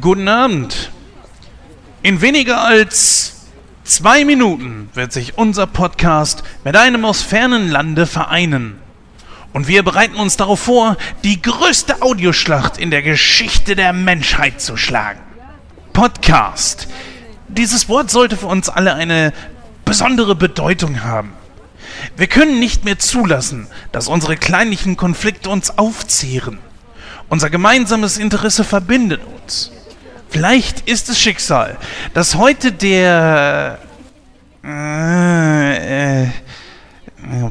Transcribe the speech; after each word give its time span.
Guten 0.00 0.28
Abend. 0.28 0.92
In 2.04 2.20
weniger 2.20 2.62
als 2.62 3.48
zwei 3.82 4.24
Minuten 4.24 4.88
wird 4.94 5.12
sich 5.12 5.38
unser 5.38 5.66
Podcast 5.66 6.44
mit 6.62 6.76
einem 6.76 7.04
aus 7.04 7.22
fernen 7.22 7.68
Lande 7.68 8.06
vereinen. 8.06 8.78
Und 9.52 9.66
wir 9.66 9.82
bereiten 9.82 10.14
uns 10.14 10.36
darauf 10.36 10.60
vor, 10.60 10.96
die 11.24 11.42
größte 11.42 12.00
Audioschlacht 12.00 12.78
in 12.78 12.92
der 12.92 13.02
Geschichte 13.02 13.74
der 13.74 13.92
Menschheit 13.92 14.60
zu 14.60 14.76
schlagen. 14.76 15.20
Podcast. 15.92 16.86
Dieses 17.48 17.88
Wort 17.88 18.12
sollte 18.12 18.36
für 18.36 18.46
uns 18.46 18.68
alle 18.68 18.94
eine 18.94 19.32
besondere 19.84 20.36
Bedeutung 20.36 21.02
haben. 21.02 21.32
Wir 22.16 22.28
können 22.28 22.60
nicht 22.60 22.84
mehr 22.84 23.00
zulassen, 23.00 23.66
dass 23.90 24.06
unsere 24.06 24.36
kleinlichen 24.36 24.96
Konflikte 24.96 25.50
uns 25.50 25.76
aufzehren. 25.76 26.60
Unser 27.32 27.48
gemeinsames 27.48 28.18
Interesse 28.18 28.62
verbindet 28.62 29.22
uns. 29.24 29.72
Vielleicht 30.28 30.86
ist 30.86 31.08
es 31.08 31.18
Schicksal, 31.18 31.78
dass 32.12 32.34
heute 32.34 32.72
der... 32.72 33.78
Äh, 34.62 36.24
äh, 36.24 36.28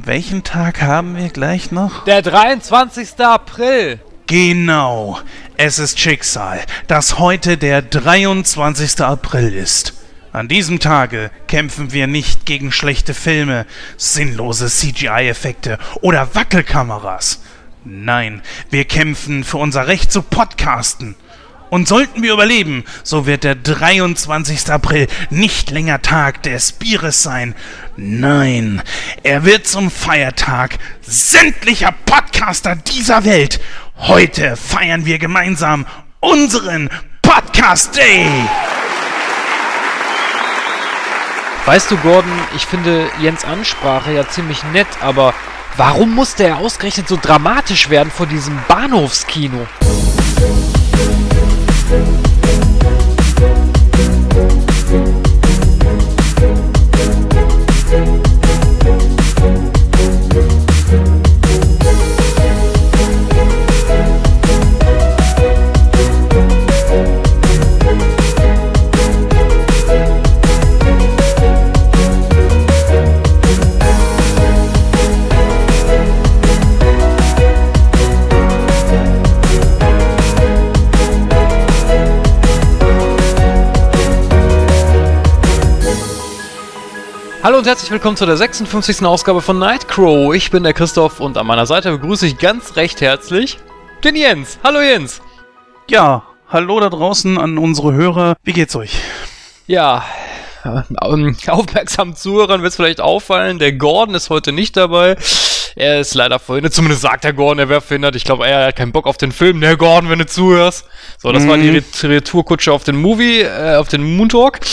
welchen 0.05 0.43
Tag 0.43 0.83
haben 0.83 1.17
wir 1.17 1.29
gleich 1.29 1.71
noch? 1.71 2.03
Der 2.03 2.21
23. 2.21 3.19
April. 3.21 3.99
Genau. 4.27 5.19
Es 5.57 5.79
ist 5.79 5.99
Schicksal, 5.99 6.59
dass 6.85 7.17
heute 7.17 7.57
der 7.57 7.81
23. 7.81 9.01
April 9.01 9.51
ist. 9.51 9.95
An 10.31 10.47
diesem 10.47 10.79
Tage 10.79 11.31
kämpfen 11.47 11.91
wir 11.91 12.05
nicht 12.05 12.45
gegen 12.45 12.71
schlechte 12.71 13.15
Filme, 13.15 13.65
sinnlose 13.97 14.67
CGI-Effekte 14.67 15.79
oder 16.01 16.35
Wackelkameras. 16.35 17.39
Nein, 17.83 18.43
wir 18.69 18.85
kämpfen 18.85 19.43
für 19.43 19.57
unser 19.57 19.87
Recht 19.87 20.11
zu 20.11 20.21
podcasten. 20.21 21.15
Und 21.71 21.87
sollten 21.87 22.21
wir 22.21 22.33
überleben, 22.33 22.83
so 23.01 23.25
wird 23.25 23.43
der 23.43 23.55
23. 23.55 24.69
April 24.69 25.07
nicht 25.31 25.71
länger 25.71 26.01
Tag 26.01 26.43
des 26.43 26.73
Bieres 26.73 27.23
sein. 27.23 27.55
Nein, 27.95 28.83
er 29.23 29.45
wird 29.45 29.65
zum 29.65 29.89
Feiertag 29.89 30.77
sämtlicher 31.01 31.91
Podcaster 32.05 32.75
dieser 32.75 33.25
Welt. 33.25 33.59
Heute 33.97 34.57
feiern 34.57 35.05
wir 35.05 35.17
gemeinsam 35.17 35.87
unseren 36.19 36.89
Podcast 37.23 37.97
Day. 37.97 38.27
Weißt 41.65 41.89
du, 41.89 41.97
Gordon, 41.97 42.31
ich 42.55 42.65
finde 42.65 43.09
Jens 43.19 43.43
Ansprache 43.43 44.11
ja 44.11 44.27
ziemlich 44.27 44.63
nett, 44.65 44.87
aber 44.99 45.33
warum 45.77 46.15
musste 46.15 46.45
er 46.45 46.57
ausgerechnet 46.57 47.07
so 47.07 47.17
dramatisch 47.21 47.89
werden 47.89 48.11
vor 48.11 48.25
diesem 48.25 48.59
Bahnhofskino? 48.67 49.67
Hallo 87.43 87.57
und 87.57 87.65
herzlich 87.65 87.89
willkommen 87.89 88.15
zu 88.15 88.27
der 88.27 88.37
56. 88.37 89.03
Ausgabe 89.03 89.41
von 89.41 89.57
Nightcrow. 89.57 90.31
Ich 90.35 90.51
bin 90.51 90.61
der 90.61 90.73
Christoph 90.73 91.19
und 91.19 91.39
an 91.39 91.47
meiner 91.47 91.65
Seite 91.65 91.89
begrüße 91.89 92.27
ich 92.27 92.37
ganz 92.37 92.75
recht 92.75 93.01
herzlich 93.01 93.57
den 94.03 94.15
Jens. 94.15 94.59
Hallo 94.63 94.79
Jens. 94.79 95.21
Ja, 95.89 96.21
hallo 96.47 96.79
da 96.79 96.89
draußen 96.89 97.39
an 97.39 97.57
unsere 97.57 97.93
Hörer. 97.93 98.35
Wie 98.43 98.53
geht's 98.53 98.75
euch? 98.75 98.93
Ja, 99.65 100.05
ähm, 100.63 100.95
aufmerksamen 101.47 102.15
Zuhörern 102.15 102.61
wird 102.61 102.69
es 102.69 102.75
vielleicht 102.75 103.01
auffallen, 103.01 103.57
der 103.57 103.73
Gordon 103.73 104.13
ist 104.13 104.29
heute 104.29 104.51
nicht 104.51 104.77
dabei. 104.77 105.15
Er 105.75 105.99
ist 105.99 106.13
leider 106.13 106.37
verhindert, 106.37 106.75
zumindest 106.75 107.01
sagt 107.01 107.23
der 107.23 107.33
Gordon, 107.33 107.57
er 107.57 107.69
wäre 107.69 107.81
verhindert. 107.81 108.15
Ich 108.15 108.23
glaube, 108.23 108.45
er 108.45 108.67
hat 108.67 108.75
keinen 108.75 108.91
Bock 108.91 109.07
auf 109.07 109.17
den 109.17 109.31
Film. 109.31 109.61
Der 109.61 109.77
Gordon, 109.77 110.11
wenn 110.11 110.19
du 110.19 110.27
zuhörst. 110.27 110.85
So, 111.17 111.31
das 111.31 111.43
mhm. 111.43 111.49
war 111.49 111.57
die 111.57 111.81
Retourkutsche 112.03 112.71
auf 112.71 112.83
den 112.83 112.97
Movie, 112.97 113.39
äh, 113.39 113.77
auf 113.77 113.87
den 113.87 114.15
Moon 114.15 114.29
Talk. 114.29 114.59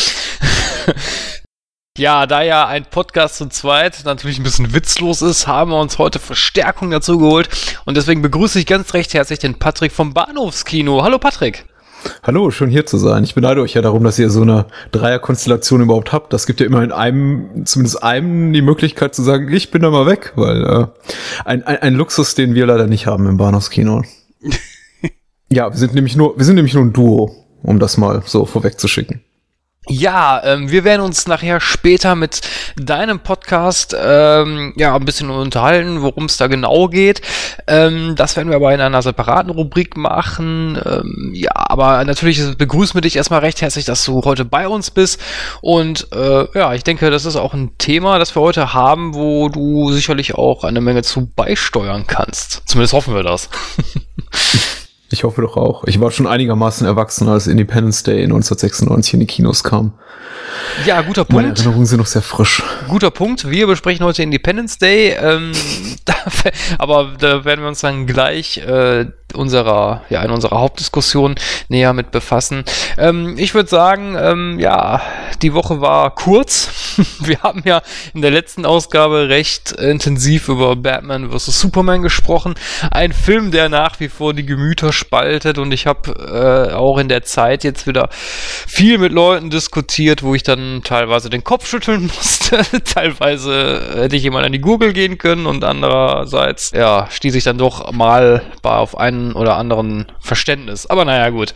Ja, 1.98 2.26
da 2.26 2.42
ja 2.42 2.64
ein 2.64 2.84
Podcast 2.88 3.38
zu 3.38 3.48
zweit 3.48 4.02
natürlich 4.04 4.38
ein 4.38 4.44
bisschen 4.44 4.72
witzlos 4.72 5.20
ist, 5.20 5.48
haben 5.48 5.72
wir 5.72 5.80
uns 5.80 5.98
heute 5.98 6.20
Verstärkung 6.20 6.92
dazu 6.92 7.18
geholt. 7.18 7.48
Und 7.86 7.96
deswegen 7.96 8.22
begrüße 8.22 8.60
ich 8.60 8.66
ganz 8.66 8.94
recht 8.94 9.14
herzlich 9.14 9.40
den 9.40 9.58
Patrick 9.58 9.90
vom 9.90 10.14
Bahnhofskino. 10.14 11.02
Hallo 11.02 11.18
Patrick. 11.18 11.64
Hallo, 12.22 12.52
schön 12.52 12.70
hier 12.70 12.86
zu 12.86 12.98
sein. 12.98 13.24
Ich 13.24 13.34
beneide 13.34 13.62
euch 13.62 13.74
ja 13.74 13.82
darum, 13.82 14.04
dass 14.04 14.16
ihr 14.16 14.30
so 14.30 14.42
eine 14.42 14.66
Dreierkonstellation 14.92 15.80
überhaupt 15.80 16.12
habt. 16.12 16.32
Das 16.32 16.46
gibt 16.46 16.60
ja 16.60 16.66
immer 16.66 16.84
in 16.84 16.92
einem, 16.92 17.66
zumindest 17.66 18.00
einem, 18.00 18.52
die 18.52 18.62
Möglichkeit 18.62 19.12
zu 19.12 19.24
sagen, 19.24 19.52
ich 19.52 19.72
bin 19.72 19.82
da 19.82 19.90
mal 19.90 20.06
weg, 20.06 20.34
weil 20.36 20.64
äh, 20.64 20.86
ein, 21.46 21.64
ein, 21.64 21.78
ein 21.78 21.94
Luxus, 21.94 22.36
den 22.36 22.54
wir 22.54 22.66
leider 22.66 22.86
nicht 22.86 23.08
haben 23.08 23.26
im 23.26 23.38
Bahnhofskino. 23.38 24.04
ja, 25.48 25.68
wir 25.68 25.76
sind 25.76 25.94
nämlich 25.94 26.14
nur, 26.14 26.38
wir 26.38 26.44
sind 26.44 26.54
nämlich 26.54 26.74
nur 26.74 26.84
ein 26.84 26.92
Duo, 26.92 27.34
um 27.64 27.80
das 27.80 27.96
mal 27.96 28.22
so 28.24 28.46
vorwegzuschicken. 28.46 29.24
Ja, 29.90 30.42
ähm, 30.44 30.70
wir 30.70 30.84
werden 30.84 31.00
uns 31.00 31.26
nachher 31.26 31.60
später 31.60 32.14
mit 32.14 32.42
deinem 32.76 33.20
Podcast 33.20 33.96
ähm, 33.98 34.74
ja 34.76 34.94
ein 34.94 35.04
bisschen 35.06 35.30
unterhalten, 35.30 36.02
worum 36.02 36.26
es 36.26 36.36
da 36.36 36.46
genau 36.46 36.88
geht. 36.88 37.22
Ähm, 37.66 38.14
das 38.14 38.36
werden 38.36 38.50
wir 38.50 38.56
aber 38.56 38.74
in 38.74 38.82
einer 38.82 39.00
separaten 39.00 39.50
Rubrik 39.50 39.96
machen. 39.96 40.78
Ähm, 40.84 41.30
ja, 41.34 41.52
aber 41.54 42.04
natürlich 42.04 42.56
begrüßen 42.58 42.94
wir 42.94 43.00
dich 43.00 43.16
erstmal 43.16 43.40
recht 43.40 43.62
herzlich, 43.62 43.86
dass 43.86 44.04
du 44.04 44.22
heute 44.24 44.44
bei 44.44 44.68
uns 44.68 44.90
bist. 44.90 45.20
Und 45.62 46.08
äh, 46.12 46.46
ja, 46.58 46.74
ich 46.74 46.84
denke, 46.84 47.10
das 47.10 47.24
ist 47.24 47.36
auch 47.36 47.54
ein 47.54 47.70
Thema, 47.78 48.18
das 48.18 48.34
wir 48.36 48.42
heute 48.42 48.74
haben, 48.74 49.14
wo 49.14 49.48
du 49.48 49.90
sicherlich 49.92 50.34
auch 50.34 50.64
eine 50.64 50.82
Menge 50.82 51.02
zu 51.02 51.30
beisteuern 51.34 52.06
kannst. 52.06 52.62
Zumindest 52.66 52.92
hoffen 52.92 53.14
wir 53.14 53.22
das. 53.22 53.48
Ich 55.10 55.24
hoffe 55.24 55.40
doch 55.40 55.56
auch. 55.56 55.84
Ich 55.84 56.00
war 56.00 56.10
schon 56.10 56.26
einigermaßen 56.26 56.86
erwachsen, 56.86 57.28
als 57.28 57.46
Independence 57.46 58.02
Day 58.02 58.24
1996 58.24 59.14
in 59.14 59.20
die 59.20 59.26
Kinos 59.26 59.64
kam. 59.64 59.92
Ja, 60.86 61.00
guter 61.00 61.24
Punkt. 61.24 61.42
Meine 61.42 61.54
Erinnerungen 61.54 61.86
sind 61.86 61.98
noch 61.98 62.06
sehr 62.06 62.22
frisch. 62.22 62.62
Guter 62.88 63.10
Punkt. 63.10 63.50
Wir 63.50 63.66
besprechen 63.66 64.04
heute 64.04 64.22
Independence 64.22 64.78
Day, 64.78 65.16
ähm, 65.18 65.52
aber 66.78 67.14
da 67.18 67.44
werden 67.44 67.62
wir 67.62 67.68
uns 67.68 67.80
dann 67.80 68.06
gleich 68.06 68.58
äh, 68.58 69.06
unserer, 69.34 70.02
ja, 70.08 70.22
in 70.22 70.30
unserer 70.30 70.60
Hauptdiskussion 70.60 71.34
näher 71.68 71.92
mit 71.92 72.10
befassen. 72.10 72.64
Ähm, 72.96 73.34
ich 73.36 73.54
würde 73.54 73.68
sagen, 73.68 74.16
ähm, 74.18 74.58
ja, 74.58 75.02
die 75.42 75.54
Woche 75.54 75.80
war 75.80 76.14
kurz. 76.14 76.70
wir 77.20 77.42
haben 77.42 77.62
ja 77.64 77.82
in 78.14 78.22
der 78.22 78.30
letzten 78.30 78.64
Ausgabe 78.64 79.28
recht 79.28 79.72
intensiv 79.72 80.48
über 80.48 80.76
Batman 80.76 81.30
vs. 81.30 81.60
Superman 81.60 82.02
gesprochen. 82.02 82.54
Ein 82.90 83.12
Film, 83.12 83.50
der 83.50 83.68
nach 83.68 84.00
wie 84.00 84.08
vor 84.08 84.34
die 84.34 84.46
Gemüter 84.46 84.92
spaltet 84.92 85.58
und 85.58 85.72
ich 85.72 85.86
habe 85.86 86.70
äh, 86.70 86.74
auch 86.74 86.98
in 86.98 87.08
der 87.08 87.22
Zeit 87.22 87.64
jetzt 87.64 87.86
wieder 87.86 88.08
viel 88.10 88.98
mit 88.98 89.12
Leuten 89.12 89.50
diskutiert, 89.50 90.22
wo 90.22 90.34
ich 90.34 90.42
dann 90.42 90.82
teilweise 90.84 91.30
den 91.30 91.44
Kopf 91.44 91.66
schütteln 91.66 92.02
musste, 92.16 92.62
teilweise 92.84 93.80
hätte 93.94 94.16
ich 94.16 94.22
jemand 94.22 94.46
an 94.46 94.52
die 94.52 94.60
Google 94.60 94.92
gehen 94.92 95.18
können 95.18 95.46
und 95.46 95.64
andererseits, 95.64 96.72
ja, 96.74 97.08
stieß 97.10 97.34
ich 97.34 97.44
dann 97.44 97.58
doch 97.58 97.92
mal 97.92 98.42
auf 98.62 98.96
einen 98.98 99.17
oder 99.34 99.56
anderen 99.56 100.06
Verständnis. 100.20 100.86
Aber 100.86 101.04
naja, 101.04 101.30
gut. 101.30 101.54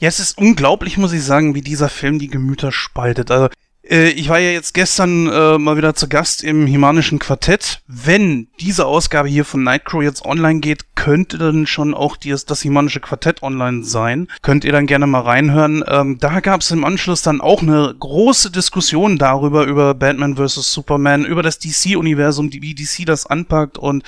Ja, 0.00 0.08
es 0.08 0.18
ist 0.18 0.38
unglaublich, 0.38 0.98
muss 0.98 1.12
ich 1.12 1.22
sagen, 1.22 1.54
wie 1.54 1.60
dieser 1.60 1.88
Film 1.88 2.18
die 2.18 2.28
Gemüter 2.28 2.72
spaltet. 2.72 3.30
Also 3.30 3.48
äh, 3.88 4.10
ich 4.10 4.28
war 4.28 4.38
ja 4.38 4.50
jetzt 4.50 4.74
gestern 4.74 5.28
äh, 5.28 5.58
mal 5.58 5.76
wieder 5.76 5.94
zu 5.94 6.08
Gast 6.08 6.42
im 6.42 6.66
Himanischen 6.66 7.18
Quartett. 7.18 7.82
Wenn 7.86 8.48
diese 8.60 8.86
Ausgabe 8.86 9.28
hier 9.28 9.44
von 9.44 9.62
Nightcrow 9.62 10.02
jetzt 10.02 10.24
online 10.24 10.60
geht, 10.60 10.94
könnte 10.94 11.38
dann 11.38 11.66
schon 11.66 11.94
auch 11.94 12.16
die, 12.16 12.34
das 12.46 12.62
Himanische 12.62 13.00
Quartett 13.00 13.42
online 13.42 13.84
sein. 13.84 14.28
Könnt 14.40 14.64
ihr 14.64 14.72
dann 14.72 14.86
gerne 14.86 15.06
mal 15.06 15.20
reinhören. 15.20 15.84
Ähm, 15.86 16.18
da 16.18 16.40
gab 16.40 16.60
es 16.60 16.70
im 16.70 16.84
Anschluss 16.84 17.22
dann 17.22 17.40
auch 17.40 17.62
eine 17.62 17.94
große 17.98 18.50
Diskussion 18.50 19.18
darüber, 19.18 19.64
über 19.64 19.94
Batman 19.94 20.36
vs. 20.36 20.72
Superman, 20.72 21.24
über 21.24 21.42
das 21.42 21.58
DC-Universum, 21.58 22.52
wie 22.52 22.74
DC 22.74 23.04
das 23.04 23.26
anpackt 23.26 23.78
und 23.78 24.04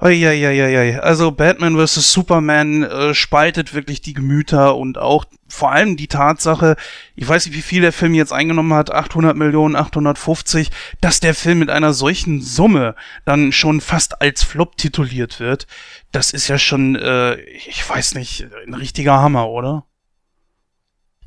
Eieieiei. 0.00 1.00
Also 1.00 1.30
Batman 1.30 1.76
vs. 1.76 2.12
Superman 2.12 2.82
äh, 2.82 3.14
spaltet 3.14 3.74
wirklich 3.74 4.00
die 4.00 4.14
Gemüter 4.14 4.76
und 4.76 4.96
auch 4.96 5.26
vor 5.46 5.72
allem 5.72 5.96
die 5.96 6.06
Tatsache, 6.06 6.76
ich 7.16 7.28
weiß 7.28 7.46
nicht, 7.46 7.56
wie 7.56 7.62
viel 7.62 7.82
der 7.82 7.92
Film 7.92 8.14
jetzt 8.14 8.32
eingenommen 8.32 8.72
hat, 8.72 8.92
800 8.92 9.36
Millionen, 9.36 9.76
850, 9.76 10.70
dass 11.00 11.20
der 11.20 11.34
Film 11.34 11.58
mit 11.58 11.70
einer 11.70 11.92
solchen 11.92 12.40
Summe 12.40 12.94
dann 13.24 13.52
schon 13.52 13.80
fast 13.80 14.22
als 14.22 14.42
Flop 14.42 14.76
tituliert 14.76 15.40
wird, 15.40 15.66
das 16.12 16.32
ist 16.32 16.48
ja 16.48 16.56
schon, 16.56 16.96
äh, 16.96 17.34
ich 17.40 17.88
weiß 17.88 18.14
nicht, 18.14 18.46
ein 18.66 18.74
richtiger 18.74 19.20
Hammer, 19.20 19.48
oder? 19.48 19.84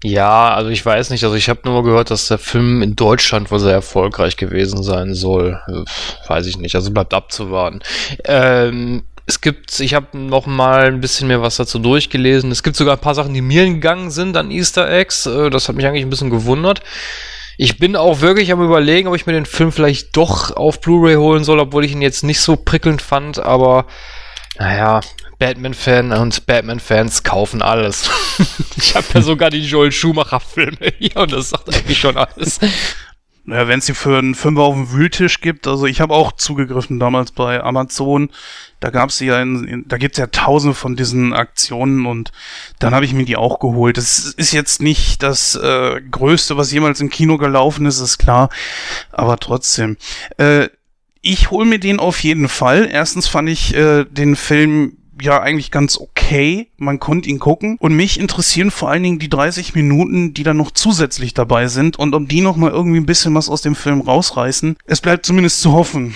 Ja, 0.04 0.54
also 0.54 0.70
ich 0.70 0.86
weiß 0.86 1.12
nicht, 1.12 1.24
also 1.24 1.36
ich 1.36 1.48
habe 1.48 1.62
nur 1.64 1.82
gehört, 1.82 2.12
dass 2.12 2.28
der 2.28 2.38
Film 2.38 2.82
in 2.82 2.96
Deutschland 2.96 3.52
wohl 3.52 3.60
sehr 3.60 3.72
erfolgreich 3.72 4.36
gewesen 4.36 4.84
sein 4.84 5.14
soll. 5.14 5.62
Weiß 6.28 6.46
ich 6.46 6.58
nicht, 6.58 6.76
also 6.76 6.92
bleibt 6.92 7.14
abzuwarten. 7.14 7.80
Ähm, 8.26 9.04
es 9.26 9.40
gibt, 9.40 9.80
ich 9.80 9.94
habe 9.94 10.18
noch 10.18 10.46
mal 10.46 10.88
ein 10.88 11.00
bisschen 11.00 11.30
mehr 11.30 11.42
was 11.42 11.56
dazu 11.56 11.80
durchgelesen. 11.80 12.52
Es 12.52 12.64
gibt 12.64 12.76
sogar 12.76 12.98
ein 12.98 13.02
paar 13.02 13.16
Sachen, 13.16 13.34
die 13.34 13.42
mir 13.42 13.64
entgangen 13.64 14.12
sind 14.12 14.36
an 14.36 14.52
Easter 14.52 14.92
Eggs. 14.92 15.26
Äh, 15.26 15.50
das 15.50 15.70
hat 15.70 15.78
mich 15.78 15.86
eigentlich 15.86 16.04
ein 16.04 16.10
bisschen 16.10 16.30
gewundert. 16.30 16.82
Ich 17.58 17.78
bin 17.78 17.96
auch 17.96 18.20
wirklich 18.20 18.52
am 18.52 18.62
überlegen, 18.62 19.08
ob 19.08 19.16
ich 19.16 19.26
mir 19.26 19.34
den 19.34 19.46
Film 19.46 19.72
vielleicht 19.72 20.18
doch 20.18 20.54
auf 20.54 20.82
Blu-ray 20.82 21.16
holen 21.16 21.46
soll, 21.46 21.60
obwohl 21.60 21.86
ich 21.86 21.94
ihn 21.94 22.02
jetzt 22.02 22.24
nicht 22.24 22.42
so 22.42 22.58
prickelnd 22.58 23.02
fand, 23.02 23.40
aber 23.40 23.86
naja, 24.58 25.02
Batman-Fan 25.40 26.12
und 26.14 26.46
Batman-Fans 26.46 27.24
kaufen 27.24 27.62
alles. 27.62 28.10
ich 28.78 28.96
habe 28.96 29.06
ja 29.14 29.22
sogar 29.22 29.50
die 29.50 29.64
Joel 29.64 29.92
Schumacher-Filme 29.92 30.94
hier 30.98 31.18
und 31.18 31.32
das 31.32 31.50
sagt 31.50 31.74
eigentlich 31.74 32.00
schon 32.00 32.18
alles. 32.18 32.60
Naja, 33.46 33.68
wenn 33.68 33.80
es 33.80 33.88
sie 33.88 33.94
für 33.94 34.18
einen 34.18 34.36
Fünfer 34.36 34.62
auf 34.62 34.74
dem 34.74 34.92
Wühltisch 34.94 35.42
gibt, 35.42 35.68
also 35.68 35.86
ich 35.86 36.00
habe 36.00 36.14
auch 36.14 36.32
zugegriffen 36.32 36.98
damals 36.98 37.32
bei 37.32 37.62
Amazon, 37.62 38.30
da 38.80 38.90
gab's 38.90 39.20
ja, 39.20 39.42
in, 39.42 39.68
in, 39.68 39.88
da 39.88 39.98
gibt's 39.98 40.18
ja 40.18 40.28
tausende 40.28 40.74
von 40.74 40.96
diesen 40.96 41.34
Aktionen 41.34 42.06
und 42.06 42.32
dann 42.80 42.96
habe 42.96 43.04
ich 43.04 43.14
mir 43.14 43.26
die 43.26 43.36
auch 43.36 43.60
geholt. 43.60 43.98
Das 43.98 44.20
ist 44.20 44.54
jetzt 44.54 44.82
nicht 44.82 45.24
das 45.24 45.56
äh, 45.56 46.00
Größte, 46.10 46.56
was 46.56 46.72
jemals 46.72 47.02
im 47.02 47.10
Kino 47.10 47.38
gelaufen 47.38 47.86
ist, 47.86 48.00
ist 48.00 48.18
klar, 48.18 48.50
aber 49.12 49.38
trotzdem. 49.38 49.98
Äh, 50.38 50.70
ich 51.22 51.52
hol 51.52 51.66
mir 51.66 51.80
den 51.80 52.00
auf 52.00 52.24
jeden 52.24 52.48
Fall. 52.48 52.88
Erstens 52.90 53.28
fand 53.28 53.50
ich 53.50 53.76
äh, 53.76 54.06
den 54.06 54.38
Film 54.38 54.98
ja 55.22 55.42
eigentlich 55.42 55.72
ganz 55.72 55.98
okay. 55.98 56.70
Man 56.78 57.00
konnte 57.00 57.30
ihn 57.30 57.40
gucken. 57.40 57.78
Und 57.80 57.96
mich 57.96 58.20
interessieren 58.20 58.72
vor 58.72 58.90
allen 58.90 59.04
Dingen 59.04 59.20
die 59.20 59.30
30 59.30 59.76
Minuten, 59.76 60.34
die 60.34 60.44
dann 60.44 60.58
noch 60.58 60.72
zusätzlich 60.72 61.34
dabei 61.34 61.68
sind. 61.68 61.98
Und 61.98 62.16
um 62.16 62.28
die 62.28 62.42
noch 62.42 62.56
mal 62.56 62.72
irgendwie 62.72 63.00
ein 63.00 63.06
bisschen 63.06 63.36
was 63.36 63.50
aus 63.50 63.62
dem 63.62 63.76
Film 63.76 64.02
rausreißen. 64.02 64.78
Es 64.86 65.02
bleibt 65.02 65.26
zumindest 65.26 65.62
zu 65.62 65.74
hoffen. 65.74 66.16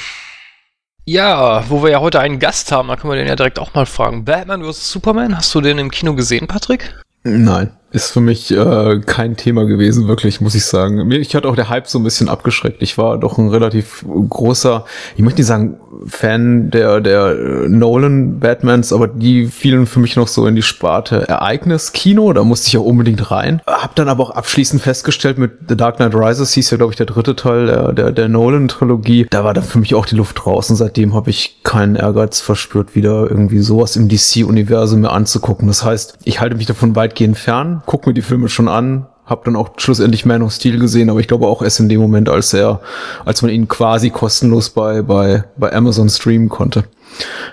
Ja, 1.06 1.64
wo 1.70 1.84
wir 1.84 1.90
ja 1.90 2.02
heute 2.02 2.20
einen 2.20 2.38
Gast 2.38 2.72
haben, 2.74 2.90
da 2.90 2.98
können 2.98 3.14
wir 3.14 3.18
den 3.18 3.28
ja 3.28 3.38
direkt 3.38 3.60
auch 3.60 3.74
mal 3.74 3.86
fragen. 3.86 4.26
Batman 4.26 4.62
vs. 4.64 4.92
Superman, 4.92 5.38
hast 5.38 5.56
du 5.56 5.62
den 5.62 5.78
im 5.78 5.90
Kino 5.90 6.16
gesehen, 6.16 6.48
Patrick? 6.48 6.94
Nein. 7.24 7.77
Ist 7.92 8.12
für 8.12 8.22
mich 8.22 8.52
äh, 8.52 9.00
kein 9.06 9.38
Thema 9.38 9.66
gewesen, 9.66 10.08
wirklich, 10.08 10.42
muss 10.42 10.56
ich 10.56 10.66
sagen. 10.66 11.08
Mir, 11.08 11.20
ich 11.20 11.36
hatte 11.36 11.48
auch 11.48 11.56
der 11.56 11.70
Hype 11.70 11.88
so 11.88 12.00
ein 12.00 12.04
bisschen 12.04 12.30
abgeschreckt. 12.30 12.82
Ich 12.82 12.98
war 12.98 13.18
doch 13.18 13.38
ein 13.38 13.50
relativ 13.50 14.06
großer, 14.08 14.86
ich 15.16 15.24
möchte 15.24 15.40
nicht 15.40 15.48
sagen 15.48 15.78
Fan 16.06 16.70
der, 16.70 17.00
der 17.02 17.28
äh, 17.30 17.70
Nolan 17.70 18.40
Batmans, 18.40 18.94
aber 18.94 19.08
die 19.08 19.48
fielen 19.48 19.88
für 19.88 20.00
mich 20.00 20.16
noch 20.16 20.28
so 20.28 20.46
in 20.48 20.56
die 20.56 20.62
Sparte 20.62 21.28
Ereignis-Kino. 21.28 22.34
Da 22.34 22.44
musste 22.44 22.68
ich 22.68 22.78
auch 22.78 22.84
unbedingt 22.84 23.32
rein. 23.32 23.62
Hab 23.66 23.96
dann 23.96 24.10
aber 24.10 24.24
auch 24.24 24.32
abschließend 24.32 24.82
festgestellt 24.82 25.38
mit 25.38 25.52
The 25.70 25.78
Dark 25.78 25.98
Knight 25.98 26.14
Rises, 26.14 26.54
hieß 26.54 26.72
ja, 26.72 26.78
glaube 26.78 26.92
ich, 26.92 26.98
der 26.98 27.06
dritte 27.06 27.36
Teil 27.36 27.68
der, 27.68 27.94
der, 27.94 28.12
der 28.12 28.28
Nolan-Trilogie. 28.28 29.28
Da 29.30 29.44
war 29.44 29.54
dann 29.54 29.64
für 29.64 29.80
mich 29.80 29.96
auch 29.96 30.06
die 30.06 30.16
Luft. 30.16 30.46
Und 30.46 30.76
seitdem 30.76 31.14
habe 31.14 31.30
ich 31.30 31.62
keinen 31.64 31.96
Ehrgeiz 31.96 32.40
verspürt, 32.40 32.96
wieder 32.96 33.30
irgendwie 33.30 33.60
sowas 33.60 33.96
im 33.96 34.08
DC-Universum 34.08 35.02
mir 35.02 35.12
anzugucken. 35.12 35.68
Das 35.68 35.84
heißt, 35.84 36.20
ich 36.24 36.40
halte 36.40 36.56
mich 36.56 36.68
davon 36.68 36.96
weitgehend 36.96 37.38
fern 37.38 37.77
guck 37.86 38.08
mir 38.08 38.14
die 38.14 38.22
Filme 38.22 38.50
schon 38.50 38.68
an, 38.68 39.08
hab 39.26 39.44
dann 39.44 39.56
auch 39.56 39.72
schlussendlich 39.78 40.26
Man 40.26 40.42
of 40.42 40.54
Steel 40.54 40.80
gesehen, 40.80 41.10
aber 41.10 41.20
ich 41.20 41.28
glaube 41.28 41.48
auch 41.48 41.62
erst 41.62 41.80
in 41.80 41.90
dem 41.90 42.00
Moment, 42.00 42.30
als 42.30 42.54
er, 42.54 42.80
als 43.26 43.42
man 43.42 43.52
ihn 43.52 43.68
quasi 43.68 44.10
kostenlos 44.10 44.70
bei, 44.70 45.02
bei, 45.02 45.44
bei 45.58 45.74
Amazon 45.74 46.10
streamen 46.10 46.50
konnte. 46.50 46.86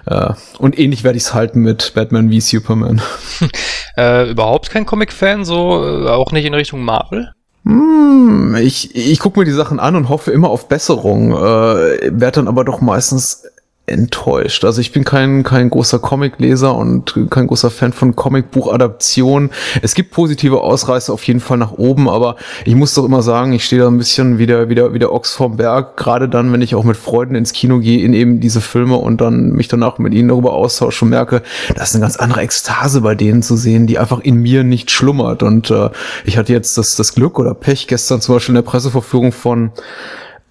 Äh, 0.07 0.33
und 0.59 0.79
ähnlich 0.79 1.05
werde 1.05 1.17
ich 1.17 1.25
es 1.25 1.35
halten 1.35 1.61
mit 1.61 1.93
Batman 1.95 2.31
wie 2.31 2.41
Superman. 2.41 3.03
äh, 3.97 4.31
überhaupt 4.31 4.71
kein 4.71 4.87
Comic-Fan, 4.87 5.45
so 5.45 6.05
äh, 6.05 6.09
auch 6.09 6.33
nicht 6.33 6.45
in 6.45 6.55
Richtung 6.55 6.83
Marvel? 6.83 7.33
Hm, 7.65 8.57
ich 8.57 8.95
ich 8.95 9.19
gucke 9.19 9.39
mir 9.39 9.47
die 9.47 9.53
Sachen 9.53 9.81
an 9.81 9.97
und 9.97 10.09
hoffe 10.11 10.31
immer 10.31 10.51
auf 10.51 10.69
Besserung, 10.69 11.33
äh, 11.33 12.11
werde 12.13 12.33
dann 12.33 12.49
aber 12.49 12.65
doch 12.65 12.81
meistens 12.81 13.45
enttäuscht. 13.87 14.65
Also 14.65 14.81
ich 14.81 14.93
bin 14.93 15.05
kein, 15.05 15.43
kein 15.43 15.69
großer 15.69 15.99
Comicleser 15.99 16.75
und 16.75 17.15
kein 17.29 17.47
großer 17.47 17.71
Fan 17.71 17.93
von 17.93 18.17
Comicbuchadaptionen. 18.17 19.51
Es 19.83 19.95
gibt 19.95 20.11
positive 20.11 20.63
Ausreißer 20.63 21.13
auf 21.13 21.23
jeden 21.25 21.41
Fall 21.41 21.59
nach 21.59 21.73
oben, 21.73 22.09
aber 22.09 22.37
ich 22.65 22.75
muss 22.75 22.95
doch 22.95 23.05
immer 23.05 23.21
sagen, 23.21 23.53
ich 23.53 23.65
stehe 23.67 23.83
da 23.83 23.89
ein 23.89 23.99
bisschen 23.99 24.39
wie 24.39 24.47
der, 24.47 24.71
wie 24.71 24.75
der, 24.75 24.95
wie 24.95 24.99
der 24.99 25.13
Ochs 25.13 25.35
vom 25.35 25.59
Berg, 25.59 25.99
gerade 25.99 26.31
dann, 26.31 26.51
wenn 26.51 26.63
ich 26.63 26.75
auch 26.75 26.85
mit 26.85 26.97
Freunden 26.97 27.35
ins 27.35 27.53
Kino 27.53 27.79
gehe, 27.79 28.03
in 28.03 28.15
eben 28.15 28.41
diese 28.41 28.63
Filme 28.63 28.97
und 28.97 29.21
dann 29.21 29.51
mich 29.51 29.69
danach 29.69 29.99
mit 29.99 30.15
ihnen 30.15 30.29
darüber 30.29 30.55
austausche 30.55 31.05
und 31.05 31.11
merke, 31.11 31.43
das 31.75 31.91
ist 31.91 31.97
eine 31.97 32.03
ganz 32.03 32.17
andere 32.17 32.41
Ekstase 32.41 33.03
bei 33.03 33.15
denen 33.15 33.43
zu 33.43 33.55
sehen, 33.57 33.87
die 33.87 33.99
einfach 33.99 34.21
in 34.21 34.37
mir 34.37 34.65
nicht 34.65 34.91
schlummert. 34.91 35.43
Und 35.43 35.71
äh, 35.71 35.91
ich 36.25 36.39
hatte 36.39 36.55
jetzt 36.55 36.79
das, 36.79 36.97
das 36.97 37.15
Glück 37.15 37.39
oder 37.39 37.53
Pech, 37.53 37.87
gestern 37.87 38.23
zum 38.23 38.37
Beispiel 38.37 38.53
in 38.53 38.63
der 38.63 38.63
Presseverführung 38.63 39.33
von 39.33 39.73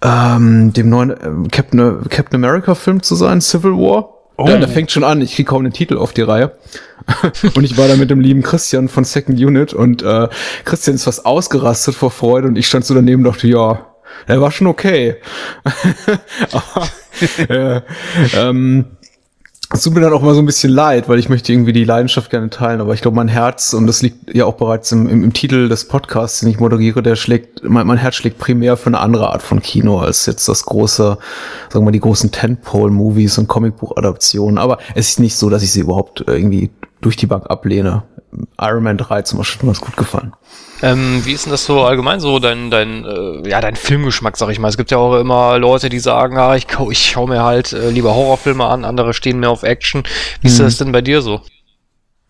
ähm, 0.04 0.72
dem 0.74 0.90
neuen 0.90 1.10
äh, 1.10 1.48
Captain, 1.50 2.08
Captain 2.08 2.44
America 2.44 2.74
Film 2.74 3.02
zu 3.02 3.14
sein, 3.16 3.40
Civil 3.40 3.72
War. 3.72 4.10
Oh. 4.36 4.46
Da, 4.46 4.58
da 4.58 4.66
fängt 4.66 4.90
schon 4.90 5.04
an, 5.04 5.22
ich 5.22 5.34
kriege 5.34 5.48
kaum 5.48 5.64
den 5.64 5.72
Titel 5.72 5.96
auf 5.96 6.12
die 6.12 6.22
Reihe. 6.22 6.52
und 7.54 7.64
ich 7.64 7.76
war 7.78 7.88
da 7.88 7.96
mit 7.96 8.10
dem 8.10 8.20
lieben 8.20 8.42
Christian 8.42 8.88
von 8.88 9.04
Second 9.04 9.38
Unit 9.38 9.72
und 9.72 10.02
äh, 10.02 10.28
Christian 10.64 10.96
ist 10.96 11.04
fast 11.04 11.24
ausgerastet 11.24 11.94
vor 11.94 12.10
Freude 12.10 12.48
und 12.48 12.56
ich 12.56 12.66
stand 12.66 12.84
so 12.84 12.94
daneben 12.94 13.24
und 13.24 13.32
dachte, 13.32 13.46
ja, 13.46 13.86
er 14.26 14.40
war 14.40 14.50
schon 14.50 14.66
okay. 14.66 15.16
Aber, 16.52 16.88
äh, 17.48 17.80
ähm, 18.36 18.93
es 19.74 19.82
tut 19.82 19.94
mir 19.94 20.00
dann 20.00 20.12
auch 20.12 20.22
mal 20.22 20.34
so 20.34 20.40
ein 20.40 20.46
bisschen 20.46 20.70
leid, 20.70 21.08
weil 21.08 21.18
ich 21.18 21.28
möchte 21.28 21.52
irgendwie 21.52 21.72
die 21.72 21.82
Leidenschaft 21.82 22.30
gerne 22.30 22.48
teilen, 22.48 22.80
aber 22.80 22.94
ich 22.94 23.02
glaube, 23.02 23.16
mein 23.16 23.26
Herz, 23.26 23.72
und 23.72 23.88
das 23.88 24.02
liegt 24.02 24.32
ja 24.32 24.44
auch 24.44 24.54
bereits 24.54 24.92
im, 24.92 25.08
im, 25.08 25.24
im 25.24 25.32
Titel 25.32 25.68
des 25.68 25.88
Podcasts, 25.88 26.40
den 26.40 26.48
ich 26.48 26.60
moderiere, 26.60 27.02
der 27.02 27.16
schlägt, 27.16 27.64
mein, 27.64 27.84
mein, 27.84 27.98
Herz 27.98 28.14
schlägt 28.14 28.38
primär 28.38 28.76
für 28.76 28.86
eine 28.86 29.00
andere 29.00 29.32
Art 29.32 29.42
von 29.42 29.60
Kino 29.60 29.98
als 29.98 30.26
jetzt 30.26 30.48
das 30.48 30.64
große, 30.64 31.02
sagen 31.02 31.18
wir 31.72 31.80
mal, 31.80 31.90
die 31.90 31.98
großen 31.98 32.30
Tentpole-Movies 32.30 33.36
und 33.38 33.48
Comicbuch-Adaptionen. 33.48 34.58
Aber 34.58 34.78
es 34.94 35.08
ist 35.08 35.18
nicht 35.18 35.34
so, 35.34 35.50
dass 35.50 35.64
ich 35.64 35.72
sie 35.72 35.80
überhaupt 35.80 36.22
irgendwie 36.24 36.70
durch 37.04 37.16
die 37.16 37.26
Bank 37.26 37.50
ablehne. 37.50 38.02
Iron 38.60 38.82
Man 38.82 38.98
3 38.98 39.22
zum 39.22 39.38
Beispiel 39.38 39.58
hat 39.58 39.62
mir 39.62 39.72
ganz 39.72 39.80
gut 39.80 39.96
gefallen. 39.96 40.32
Ähm, 40.82 41.24
wie 41.24 41.32
ist 41.32 41.46
denn 41.46 41.52
das 41.52 41.64
so 41.64 41.84
allgemein 41.84 42.18
so, 42.18 42.38
dein, 42.38 42.70
dein, 42.70 43.04
äh, 43.04 43.48
ja, 43.48 43.60
dein 43.60 43.76
Filmgeschmack, 43.76 44.36
sag 44.36 44.50
ich 44.50 44.58
mal? 44.58 44.68
Es 44.68 44.76
gibt 44.76 44.90
ja 44.90 44.98
auch 44.98 45.18
immer 45.18 45.58
Leute, 45.58 45.88
die 45.88 46.00
sagen, 46.00 46.36
ah, 46.36 46.56
ich, 46.56 46.66
ich 46.90 47.10
schaue 47.10 47.28
mir 47.28 47.42
halt 47.42 47.72
äh, 47.72 47.90
lieber 47.90 48.14
Horrorfilme 48.14 48.64
an, 48.64 48.84
andere 48.84 49.14
stehen 49.14 49.38
mehr 49.38 49.50
auf 49.50 49.62
Action. 49.62 50.02
Wie 50.40 50.48
ist 50.48 50.58
mhm. 50.58 50.64
das 50.64 50.78
denn 50.78 50.92
bei 50.92 51.00
dir 51.00 51.22
so? 51.22 51.42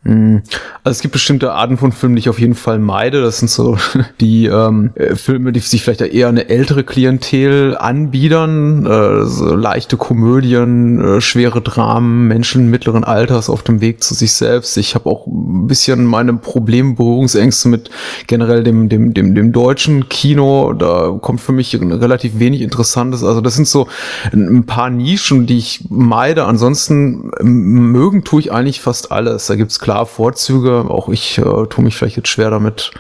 Hm. 0.04 0.42
Also 0.82 0.98
es 0.98 1.00
gibt 1.00 1.12
bestimmte 1.12 1.52
Arten 1.52 1.78
von 1.78 1.90
Filmen, 1.90 2.16
die 2.16 2.20
ich 2.20 2.28
auf 2.28 2.38
jeden 2.38 2.54
Fall 2.54 2.78
meide. 2.78 3.22
Das 3.22 3.38
sind 3.38 3.48
so 3.48 3.78
die 4.20 4.46
ähm, 4.46 4.90
äh, 4.96 5.14
Filme, 5.14 5.52
die 5.52 5.60
sich 5.60 5.82
vielleicht 5.82 6.02
eher 6.02 6.28
eine 6.28 6.50
ältere 6.50 6.84
Klientel 6.84 7.76
anbiedern. 7.76 8.84
Äh, 8.84 9.24
so 9.24 9.54
leichte 9.54 9.96
Komödien, 9.96 11.00
äh, 11.00 11.20
schwere 11.22 11.62
Dramen, 11.62 12.28
Menschen 12.28 12.70
mittleren 12.70 13.02
Alters 13.02 13.48
auf 13.48 13.62
dem 13.62 13.80
Weg 13.80 14.02
zu 14.02 14.12
sich 14.12 14.32
selbst. 14.32 14.76
Ich 14.76 14.94
habe 14.94 15.08
auch 15.08 15.26
ein 15.26 15.66
bisschen 15.66 16.04
meine 16.04 16.34
Probleme, 16.34 16.94
Berührungsängste 16.94 17.70
mit 17.70 17.90
generell 18.26 18.62
dem, 18.62 18.90
dem, 18.90 19.14
dem, 19.14 19.34
dem 19.34 19.52
deutschen 19.52 20.10
Kino. 20.10 20.74
Da 20.74 21.16
kommt 21.18 21.40
für 21.40 21.52
mich 21.52 21.74
relativ 21.80 22.38
wenig 22.38 22.60
Interessantes. 22.60 23.24
Also 23.24 23.40
das 23.40 23.54
sind 23.54 23.68
so 23.68 23.88
ein 24.32 24.66
paar 24.66 24.90
Nischen, 24.90 25.46
die 25.46 25.56
ich 25.56 25.86
meide. 25.88 26.44
Ansonsten 26.44 27.30
mögen 27.40 28.22
tue 28.22 28.40
ich 28.40 28.52
eigentlich 28.52 28.82
fast 28.82 29.10
alles. 29.10 29.46
Da 29.46 29.54
gibt's 29.54 29.78
klar 29.78 29.93
klar 29.94 30.06
Vorzüge. 30.06 30.86
Auch 30.88 31.08
ich 31.08 31.38
äh, 31.38 31.66
tue 31.68 31.84
mich 31.84 31.96
vielleicht 31.96 32.16
jetzt 32.16 32.28
schwer 32.28 32.50
damit, 32.50 32.90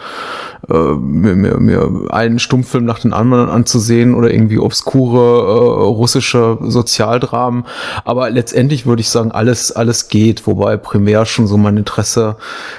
äh, 0.68 0.74
mir, 0.74 1.34
mir, 1.34 1.58
mir 1.58 1.90
einen 2.10 2.38
Stummfilm 2.38 2.84
nach 2.84 3.00
den 3.00 3.12
anderen 3.12 3.48
anzusehen 3.48 4.14
oder 4.14 4.32
irgendwie 4.32 4.58
obskure 4.58 5.18
äh, 5.18 5.82
russische 5.86 6.58
Sozialdramen. 6.60 7.64
Aber 8.04 8.30
letztendlich 8.30 8.86
würde 8.86 9.00
ich 9.00 9.08
sagen, 9.08 9.32
alles, 9.32 9.72
alles 9.72 10.08
geht, 10.08 10.46
wobei 10.46 10.76
primär 10.76 11.26
schon 11.26 11.48
so 11.48 11.56
mein 11.56 11.76
Interesse 11.76 12.36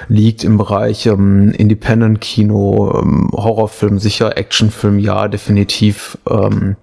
liegt 0.08 0.44
im 0.44 0.56
Bereich 0.56 1.04
ähm, 1.06 1.50
Independent-Kino, 1.50 3.02
ähm, 3.02 3.30
Horrorfilm 3.32 3.98
sicher, 3.98 4.38
Actionfilm 4.38 4.98
ja, 4.98 5.28
definitiv. 5.28 6.16
Ähm, 6.28 6.76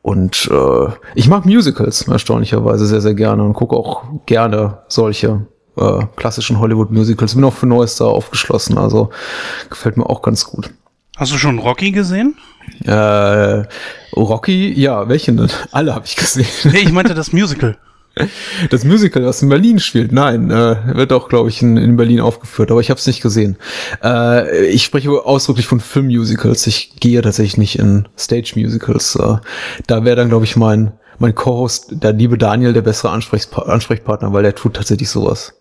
und 0.00 0.50
äh, 0.50 0.88
ich 1.14 1.28
mag 1.28 1.44
Musicals 1.44 2.08
erstaunlicherweise 2.08 2.86
sehr, 2.86 3.00
sehr 3.00 3.14
gerne 3.14 3.42
und 3.42 3.54
gucke 3.54 3.76
auch 3.76 4.04
gerne 4.26 4.78
solche 4.88 5.46
äh, 5.76 6.06
klassischen 6.16 6.58
Hollywood-Musicals. 6.58 7.34
Bin 7.34 7.44
auch 7.44 7.54
für 7.54 7.66
Neues 7.66 7.96
da 7.96 8.06
aufgeschlossen, 8.06 8.78
also 8.78 9.10
gefällt 9.70 9.96
mir 9.96 10.08
auch 10.08 10.22
ganz 10.22 10.44
gut. 10.44 10.70
Hast 11.16 11.32
du 11.32 11.38
schon 11.38 11.58
Rocky 11.58 11.92
gesehen? 11.92 12.36
Äh, 12.84 13.64
Rocky, 14.16 14.72
ja, 14.72 15.08
welchen 15.08 15.36
denn? 15.36 15.50
Alle 15.70 15.94
habe 15.94 16.06
ich 16.06 16.16
gesehen. 16.16 16.46
Nee, 16.64 16.80
ich 16.80 16.92
meinte 16.92 17.14
das 17.14 17.32
Musical. 17.32 17.76
Das 18.70 18.84
Musical, 18.84 19.24
was 19.24 19.42
in 19.42 19.48
Berlin 19.48 19.80
spielt, 19.80 20.12
nein, 20.12 20.48
äh, 20.48 20.96
wird 20.96 21.12
auch, 21.12 21.28
glaube 21.28 21.48
ich, 21.48 21.62
in, 21.62 21.76
in, 21.76 21.96
Berlin 21.96 22.20
aufgeführt, 22.20 22.70
aber 22.70 22.80
ich 22.80 22.90
habe 22.90 22.98
es 22.98 23.06
nicht 23.08 23.20
gesehen. 23.20 23.56
Äh, 24.04 24.66
ich 24.66 24.84
spreche 24.84 25.10
ausdrücklich 25.10 25.66
von 25.66 25.80
Filmmusicals. 25.80 26.66
Ich 26.68 26.94
gehe 27.00 27.20
tatsächlich 27.22 27.56
nicht 27.56 27.78
in 27.78 28.06
Stage-Musicals. 28.16 29.16
Äh, 29.16 29.36
da 29.88 30.04
wäre 30.04 30.14
dann, 30.14 30.28
glaube 30.28 30.44
ich, 30.44 30.54
mein, 30.54 30.92
mein 31.18 31.34
Co-Host, 31.34 31.86
der 31.90 32.12
liebe 32.12 32.38
Daniel, 32.38 32.72
der 32.72 32.82
bessere 32.82 33.10
Ansprechpa 33.10 33.62
Ansprechpartner, 33.62 34.32
weil 34.32 34.42
der 34.42 34.54
tut 34.54 34.74
tatsächlich 34.74 35.10
sowas. 35.10 35.54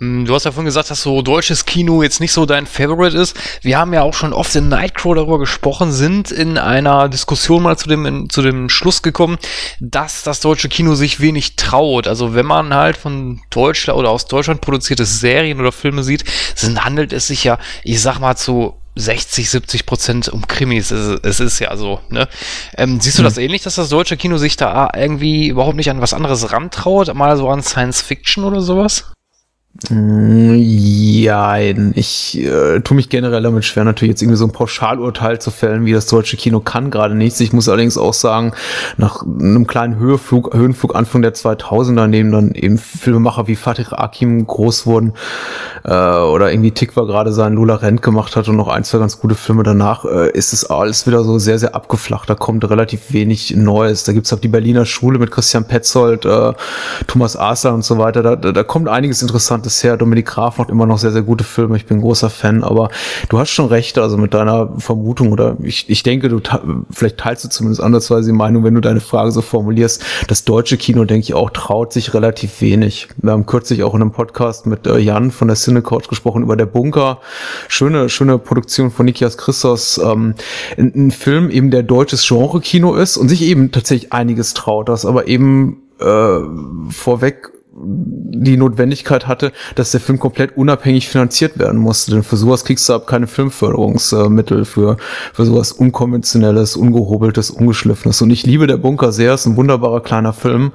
Ähm, 0.00 0.24
du 0.24 0.34
hast 0.34 0.44
ja 0.44 0.52
vorhin 0.52 0.66
gesagt, 0.66 0.90
dass 0.90 1.02
so 1.02 1.22
deutsches 1.22 1.64
Kino 1.64 2.02
jetzt 2.02 2.20
nicht 2.20 2.32
so 2.32 2.46
dein 2.46 2.66
Favorite 2.66 3.16
ist. 3.16 3.36
Wir 3.62 3.78
haben 3.78 3.92
ja 3.92 4.02
auch 4.02 4.14
schon 4.14 4.32
oft 4.32 4.54
in 4.56 4.68
Nightcrow 4.68 5.14
darüber 5.14 5.38
gesprochen, 5.38 5.92
sind 5.92 6.30
in 6.30 6.58
einer 6.58 7.08
Diskussion 7.08 7.62
mal 7.62 7.76
zu 7.76 7.88
dem, 7.88 8.06
in, 8.06 8.30
zu 8.30 8.42
dem 8.42 8.68
Schluss 8.68 9.02
gekommen, 9.02 9.38
dass 9.80 10.22
das 10.22 10.40
deutsche 10.40 10.68
Kino 10.68 10.94
sich 10.94 11.20
wenig 11.20 11.56
traut. 11.56 12.08
Also 12.08 12.34
wenn 12.34 12.46
man 12.46 12.74
halt 12.74 12.96
von 12.96 13.40
Deutschland 13.50 13.98
oder 13.98 14.10
aus 14.10 14.26
Deutschland 14.26 14.60
produzierte 14.60 15.04
Serien 15.04 15.60
oder 15.60 15.72
Filme 15.72 16.02
sieht, 16.02 16.24
sind, 16.54 16.84
handelt 16.84 17.12
es 17.12 17.28
sich 17.28 17.44
ja, 17.44 17.58
ich 17.84 18.00
sag 18.00 18.18
mal, 18.18 18.36
zu 18.36 18.74
60, 18.96 19.50
70 19.50 19.86
Prozent 19.86 20.28
um 20.28 20.46
Krimis. 20.46 20.90
Es, 20.90 21.20
es 21.22 21.40
ist 21.40 21.58
ja 21.60 21.76
so, 21.76 22.00
ne? 22.08 22.28
Ähm, 22.76 23.00
siehst 23.00 23.18
du 23.18 23.20
hm. 23.20 23.24
das 23.24 23.38
ähnlich, 23.38 23.62
dass 23.62 23.76
das 23.76 23.90
deutsche 23.90 24.16
Kino 24.16 24.38
sich 24.38 24.56
da 24.56 24.90
irgendwie 24.96 25.48
überhaupt 25.48 25.76
nicht 25.76 25.90
an 25.90 26.00
was 26.00 26.14
anderes 26.14 26.52
rantraut? 26.52 27.14
Mal 27.14 27.36
so 27.36 27.48
an 27.48 27.62
Science 27.62 28.00
Fiction 28.00 28.44
oder 28.44 28.60
sowas? 28.60 29.12
Ja, 29.90 31.58
ich 31.58 32.38
äh, 32.38 32.80
tue 32.80 32.96
mich 32.96 33.10
generell 33.10 33.42
damit 33.42 33.64
schwer, 33.66 33.84
natürlich 33.84 34.12
jetzt 34.12 34.22
irgendwie 34.22 34.38
so 34.38 34.46
ein 34.46 34.52
Pauschalurteil 34.52 35.38
zu 35.38 35.50
fällen, 35.50 35.84
wie 35.84 35.92
das 35.92 36.06
deutsche 36.06 36.38
Kino 36.38 36.60
kann 36.60 36.90
gerade 36.90 37.14
nichts. 37.14 37.40
Ich 37.40 37.52
muss 37.52 37.68
allerdings 37.68 37.98
auch 37.98 38.14
sagen, 38.14 38.52
nach 38.96 39.22
einem 39.22 39.66
kleinen 39.66 39.98
Höheflug, 39.98 40.54
Höhenflug 40.54 40.94
Anfang 40.94 41.20
der 41.20 41.34
2000er, 41.34 42.06
neben 42.06 42.32
dann 42.32 42.52
eben 42.52 42.78
Filmemacher 42.78 43.48
wie 43.48 43.56
Fatih 43.56 43.86
Akim 43.90 44.46
groß 44.46 44.86
wurden 44.86 45.12
äh, 45.84 45.90
oder 45.90 46.50
irgendwie 46.50 46.70
Tikva 46.70 47.04
gerade 47.04 47.32
seinen 47.32 47.56
Lola 47.56 47.74
Rent 47.74 48.00
gemacht 48.00 48.34
hat 48.34 48.48
und 48.48 48.56
noch 48.56 48.68
ein, 48.68 48.82
zwei 48.82 48.98
ganz 48.98 49.20
gute 49.20 49.34
Filme 49.34 49.62
danach, 49.62 50.06
äh, 50.06 50.30
ist 50.30 50.54
es 50.54 50.70
alles 50.70 51.06
wieder 51.06 51.22
so 51.22 51.38
sehr, 51.38 51.58
sehr 51.58 51.74
abgeflacht. 51.74 52.30
Da 52.30 52.34
kommt 52.34 52.68
relativ 52.70 53.12
wenig 53.12 53.54
Neues. 53.54 54.04
Da 54.04 54.12
gibt's 54.12 54.32
auch 54.32 54.40
die 54.40 54.48
Berliner 54.48 54.86
Schule 54.86 55.18
mit 55.18 55.30
Christian 55.30 55.64
Petzold, 55.64 56.24
äh, 56.24 56.54
Thomas 57.06 57.36
Asler 57.36 57.74
und 57.74 57.84
so 57.84 57.98
weiter. 57.98 58.22
Da, 58.22 58.36
da, 58.36 58.52
da 58.52 58.62
kommt 58.62 58.88
einiges 58.88 59.20
Interessantes 59.20 59.65
bisher. 59.66 59.96
Dominik 59.96 60.26
Graf 60.26 60.58
macht 60.58 60.70
immer 60.70 60.86
noch 60.86 60.98
sehr, 60.98 61.10
sehr 61.10 61.22
gute 61.22 61.44
Filme. 61.44 61.76
Ich 61.76 61.86
bin 61.86 62.00
großer 62.00 62.30
Fan, 62.30 62.62
aber 62.62 62.88
du 63.28 63.38
hast 63.38 63.50
schon 63.50 63.66
recht, 63.66 63.98
also 63.98 64.16
mit 64.16 64.32
deiner 64.32 64.72
Vermutung 64.78 65.32
oder 65.32 65.56
ich, 65.60 65.90
ich 65.90 66.02
denke, 66.02 66.28
du 66.28 66.40
vielleicht 66.90 67.18
teilst 67.18 67.44
du 67.44 67.48
zumindest 67.48 67.82
andersweise 67.82 68.30
die 68.30 68.36
Meinung, 68.36 68.64
wenn 68.64 68.74
du 68.74 68.80
deine 68.80 69.00
Frage 69.00 69.32
so 69.32 69.42
formulierst. 69.42 70.04
Das 70.28 70.44
deutsche 70.44 70.76
Kino, 70.76 71.04
denke 71.04 71.24
ich, 71.24 71.34
auch 71.34 71.50
traut 71.50 71.92
sich 71.92 72.14
relativ 72.14 72.60
wenig. 72.60 73.08
Wir 73.16 73.32
haben 73.32 73.46
kürzlich 73.46 73.82
auch 73.82 73.94
in 73.94 74.02
einem 74.02 74.12
Podcast 74.12 74.66
mit 74.66 74.86
äh, 74.86 74.98
Jan 74.98 75.30
von 75.30 75.48
der 75.48 75.56
Cinecouch 75.56 76.08
gesprochen 76.08 76.42
über 76.42 76.56
der 76.56 76.66
Bunker. 76.66 77.20
Schöne, 77.68 78.08
schöne 78.08 78.38
Produktion 78.38 78.90
von 78.90 79.06
Nikias 79.06 79.36
Christos. 79.36 79.98
Ähm, 79.98 80.34
ein, 80.78 80.92
ein 80.94 81.10
Film 81.10 81.50
eben, 81.50 81.70
der 81.70 81.82
deutsches 81.82 82.26
Genre-Kino 82.26 82.94
ist 82.94 83.16
und 83.16 83.28
sich 83.28 83.42
eben 83.42 83.72
tatsächlich 83.72 84.12
einiges 84.12 84.54
traut, 84.54 84.88
das 84.88 85.04
aber 85.04 85.26
eben 85.26 85.82
äh, 85.98 86.38
vorweg 86.90 87.50
die 87.78 88.56
Notwendigkeit 88.56 89.26
hatte, 89.26 89.52
dass 89.74 89.90
der 89.90 90.00
Film 90.00 90.18
komplett 90.18 90.56
unabhängig 90.56 91.08
finanziert 91.08 91.58
werden 91.58 91.80
musste. 91.80 92.12
Denn 92.12 92.22
für 92.22 92.36
sowas 92.36 92.64
kriegst 92.64 92.88
du 92.88 92.94
ab 92.94 93.06
keine 93.06 93.26
Filmförderungsmittel 93.26 94.64
für, 94.64 94.96
für 95.32 95.44
sowas 95.44 95.72
unkonventionelles, 95.72 96.76
ungehobeltes, 96.76 97.50
ungeschliffenes. 97.50 98.22
Und 98.22 98.30
ich 98.30 98.46
liebe 98.46 98.66
der 98.66 98.78
Bunker 98.78 99.12
sehr, 99.12 99.34
ist 99.34 99.46
ein 99.46 99.56
wunderbarer 99.56 100.00
kleiner 100.00 100.32
Film, 100.32 100.72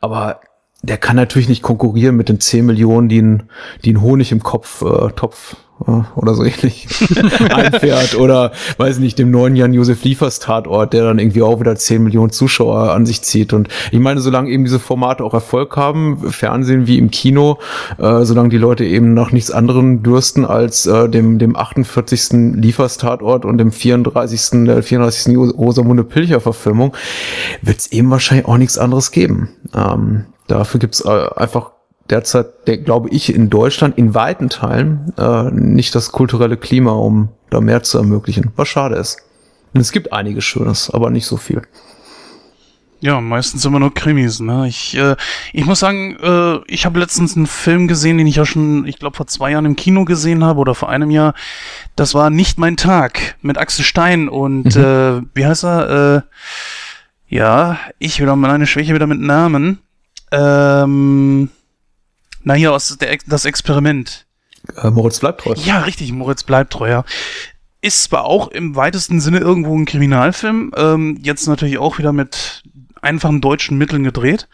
aber 0.00 0.40
der 0.82 0.98
kann 0.98 1.16
natürlich 1.16 1.48
nicht 1.48 1.62
konkurrieren 1.62 2.16
mit 2.16 2.28
den 2.28 2.38
10 2.38 2.64
Millionen, 2.64 3.08
die 3.08 3.22
ein, 3.22 3.50
die 3.84 3.92
ein 3.92 4.02
Honig 4.02 4.30
im 4.30 4.42
Kopf, 4.42 4.82
äh, 4.82 5.10
Topf 5.16 5.56
oder 5.78 6.34
so 6.34 6.42
ähnlich 6.42 6.88
einfährt 7.52 8.14
oder 8.14 8.52
weiß 8.78 8.98
nicht, 8.98 9.18
dem 9.18 9.30
neuen 9.30 9.56
Jan-Josef 9.56 10.02
Liefers 10.04 10.38
Tatort, 10.38 10.92
der 10.92 11.04
dann 11.04 11.18
irgendwie 11.18 11.42
auch 11.42 11.60
wieder 11.60 11.76
10 11.76 12.02
Millionen 12.02 12.30
Zuschauer 12.30 12.92
an 12.92 13.04
sich 13.04 13.22
zieht 13.22 13.52
und 13.52 13.68
ich 13.90 13.98
meine, 13.98 14.20
solange 14.20 14.50
eben 14.50 14.64
diese 14.64 14.78
Formate 14.78 15.22
auch 15.22 15.34
Erfolg 15.34 15.76
haben, 15.76 16.30
Fernsehen 16.30 16.86
wie 16.86 16.98
im 16.98 17.10
Kino, 17.10 17.58
äh, 17.98 18.24
solange 18.24 18.48
die 18.48 18.58
Leute 18.58 18.84
eben 18.84 19.14
nach 19.14 19.32
nichts 19.32 19.50
anderem 19.50 20.02
dürsten 20.02 20.44
als 20.44 20.86
äh, 20.86 21.08
dem, 21.08 21.38
dem 21.38 21.56
48. 21.56 22.54
Liefers 22.54 22.96
Tatort 22.96 23.44
und 23.44 23.58
dem 23.58 23.70
34. 23.70 24.64
der 24.64 24.82
34. 24.82 25.36
Rosamunde 25.36 26.04
Pilcher 26.04 26.40
Verfilmung, 26.40 26.94
wird 27.62 27.78
es 27.78 27.92
eben 27.92 28.10
wahrscheinlich 28.10 28.46
auch 28.46 28.56
nichts 28.56 28.78
anderes 28.78 29.10
geben. 29.10 29.50
Ähm, 29.74 30.24
dafür 30.46 30.80
gibt's 30.80 31.04
äh, 31.04 31.28
einfach 31.36 31.75
derzeit, 32.10 32.66
der, 32.66 32.78
glaube 32.78 33.08
ich, 33.10 33.34
in 33.34 33.50
Deutschland 33.50 33.98
in 33.98 34.14
weiten 34.14 34.48
Teilen 34.48 35.12
äh, 35.18 35.50
nicht 35.50 35.94
das 35.94 36.12
kulturelle 36.12 36.56
Klima, 36.56 36.92
um 36.92 37.30
da 37.50 37.60
mehr 37.60 37.82
zu 37.82 37.98
ermöglichen. 37.98 38.52
Was 38.56 38.68
schade 38.68 38.96
ist. 38.96 39.18
Und 39.74 39.80
es 39.80 39.92
gibt 39.92 40.12
einiges 40.12 40.44
Schönes, 40.44 40.90
aber 40.90 41.10
nicht 41.10 41.26
so 41.26 41.36
viel. 41.36 41.62
Ja, 43.00 43.20
meistens 43.20 43.64
immer 43.64 43.78
nur 43.78 43.92
Krimis. 43.92 44.40
Ne? 44.40 44.66
Ich, 44.68 44.96
äh, 44.96 45.16
ich 45.52 45.66
muss 45.66 45.80
sagen, 45.80 46.16
äh, 46.16 46.58
ich 46.66 46.86
habe 46.86 46.98
letztens 46.98 47.36
einen 47.36 47.46
Film 47.46 47.88
gesehen, 47.88 48.16
den 48.16 48.26
ich 48.26 48.36
ja 48.36 48.46
schon, 48.46 48.86
ich 48.86 48.98
glaube, 48.98 49.16
vor 49.16 49.26
zwei 49.26 49.50
Jahren 49.50 49.66
im 49.66 49.76
Kino 49.76 50.04
gesehen 50.04 50.42
habe 50.42 50.60
oder 50.60 50.74
vor 50.74 50.88
einem 50.88 51.10
Jahr. 51.10 51.34
Das 51.94 52.14
war 52.14 52.30
Nicht 52.30 52.58
mein 52.58 52.76
Tag 52.76 53.36
mit 53.42 53.58
Axel 53.58 53.84
Stein 53.84 54.28
und 54.28 54.74
mhm. 54.74 54.82
äh, 54.82 55.22
wie 55.34 55.46
heißt 55.46 55.64
er? 55.64 56.16
Äh, 56.16 56.22
ja, 57.28 57.78
ich 57.98 58.20
wieder 58.20 58.34
meine 58.34 58.66
Schwäche 58.66 58.94
wieder 58.94 59.06
mit 59.06 59.20
Namen. 59.20 59.80
Ähm, 60.32 61.50
na, 62.46 62.54
hier 62.54 62.72
aus 62.72 62.96
der, 62.96 63.18
das 63.26 63.44
Experiment. 63.44 64.24
Äh, 64.76 64.90
Moritz 64.90 65.18
bleibt 65.18 65.40
treu. 65.40 65.54
Ja, 65.64 65.80
richtig, 65.80 66.12
Moritz 66.12 66.44
bleibt 66.44 66.72
treu, 66.72 66.88
ja. 66.88 67.04
Ist 67.80 68.04
zwar 68.04 68.24
auch 68.24 68.48
im 68.48 68.76
weitesten 68.76 69.20
Sinne 69.20 69.38
irgendwo 69.38 69.76
ein 69.76 69.84
Kriminalfilm, 69.84 70.72
ähm, 70.76 71.18
jetzt 71.20 71.48
natürlich 71.48 71.78
auch 71.78 71.98
wieder 71.98 72.12
mit 72.12 72.62
einfachen 73.02 73.40
deutschen 73.40 73.76
Mitteln 73.78 74.04
gedreht, 74.04 74.46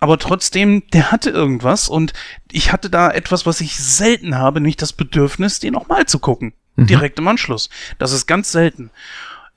aber 0.00 0.18
trotzdem, 0.18 0.82
der 0.92 1.12
hatte 1.12 1.30
irgendwas 1.30 1.88
und 1.88 2.12
ich 2.52 2.72
hatte 2.72 2.90
da 2.90 3.10
etwas, 3.10 3.46
was 3.46 3.62
ich 3.62 3.78
selten 3.78 4.36
habe, 4.36 4.60
nämlich 4.60 4.76
das 4.76 4.92
Bedürfnis, 4.92 5.60
den 5.60 5.72
nochmal 5.72 6.04
zu 6.04 6.18
gucken. 6.18 6.52
Mhm. 6.76 6.88
Direkt 6.88 7.18
im 7.18 7.28
Anschluss. 7.28 7.70
Das 7.98 8.12
ist 8.12 8.26
ganz 8.26 8.52
selten. 8.52 8.90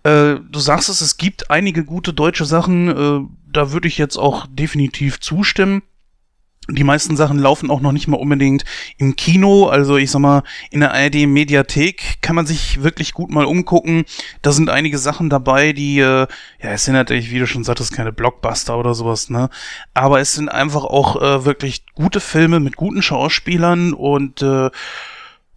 Äh, 0.04 0.36
du 0.36 0.60
sagst 0.60 0.88
es, 0.88 1.02
es 1.02 1.18
gibt 1.18 1.52
einige 1.52 1.84
gute 1.84 2.14
deutsche 2.14 2.46
Sachen, 2.46 2.88
äh, 2.88 3.28
da 3.52 3.74
würde 3.74 3.90
ich 3.90 3.98
jetzt 3.98 4.16
auch 4.16 4.48
definitiv 4.50 5.20
zustimmen. 5.20 5.82
Die 6.70 6.84
meisten 6.86 7.18
Sachen 7.18 7.40
laufen 7.40 7.70
auch 7.70 7.82
noch 7.82 7.92
nicht 7.92 8.08
mal 8.08 8.18
unbedingt 8.18 8.64
im 8.98 9.16
Kino. 9.18 9.68
Also 9.68 9.98
ich 9.98 10.10
sag 10.12 10.20
mal, 10.20 10.44
in 10.72 10.80
der 10.80 10.94
ARD 10.94 11.28
Mediathek 11.28 12.22
kann 12.22 12.36
man 12.36 12.46
sich 12.46 12.82
wirklich 12.84 13.14
gut 13.14 13.32
mal 13.32 13.46
umgucken. 13.46 14.06
Da 14.42 14.54
sind 14.54 14.70
einige 14.70 14.98
Sachen 14.98 15.30
dabei, 15.30 15.74
die, 15.74 16.00
äh, 16.00 16.28
ja, 16.62 16.70
es 16.70 16.86
sind 16.86 16.94
natürlich, 16.94 17.32
wie 17.32 17.40
du 17.40 17.48
schon 17.48 17.66
sagtest, 17.66 17.92
keine 17.92 18.14
Blockbuster 18.14 18.78
oder 18.78 18.94
sowas, 18.94 19.30
ne? 19.30 19.50
Aber 19.94 20.22
es 20.22 20.34
sind 20.34 20.48
einfach 20.48 20.86
auch 20.86 21.22
äh, 21.22 21.44
wirklich 21.44 21.86
gute 21.96 22.22
Filme 22.22 22.62
mit 22.62 22.78
guten 22.78 23.02
Schauspielern 23.02 23.94
und 23.94 24.42
äh, 24.42 24.70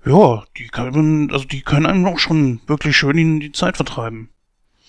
ja, 0.05 0.45
die 0.57 0.67
können, 0.69 1.31
also 1.31 1.45
die 1.45 1.63
können 1.63 1.87
einem 1.87 2.07
auch 2.07 2.19
schon 2.19 2.61
wirklich 2.67 2.97
schön 2.97 3.19
in 3.19 3.41
die 3.41 3.53
Zeit 3.53 3.77
vertreiben. 3.77 4.31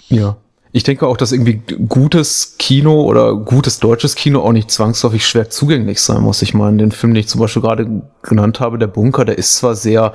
Ja, 0.10 0.38
ich 0.78 0.84
denke 0.84 1.08
auch, 1.08 1.18
dass 1.18 1.32
irgendwie 1.32 1.60
gutes 1.90 2.54
Kino 2.60 3.02
oder 3.02 3.34
gutes 3.34 3.80
deutsches 3.80 4.14
Kino 4.14 4.42
auch 4.42 4.52
nicht 4.52 4.70
zwangsläufig 4.70 5.26
schwer 5.26 5.50
zugänglich 5.50 6.00
sein 6.00 6.22
muss. 6.22 6.44
Ich 6.44 6.54
meine, 6.54 6.78
den 6.78 6.92
Film, 6.92 7.16
den 7.16 7.22
ich 7.22 7.28
zum 7.28 7.42
Beispiel 7.42 7.64
gerade 7.64 8.04
genannt 8.22 8.60
habe, 8.60 8.78
Der 8.78 8.86
Bunker, 8.86 9.26
der 9.26 9.40
ist 9.40 9.56
zwar 9.56 9.76
sehr, 9.76 10.14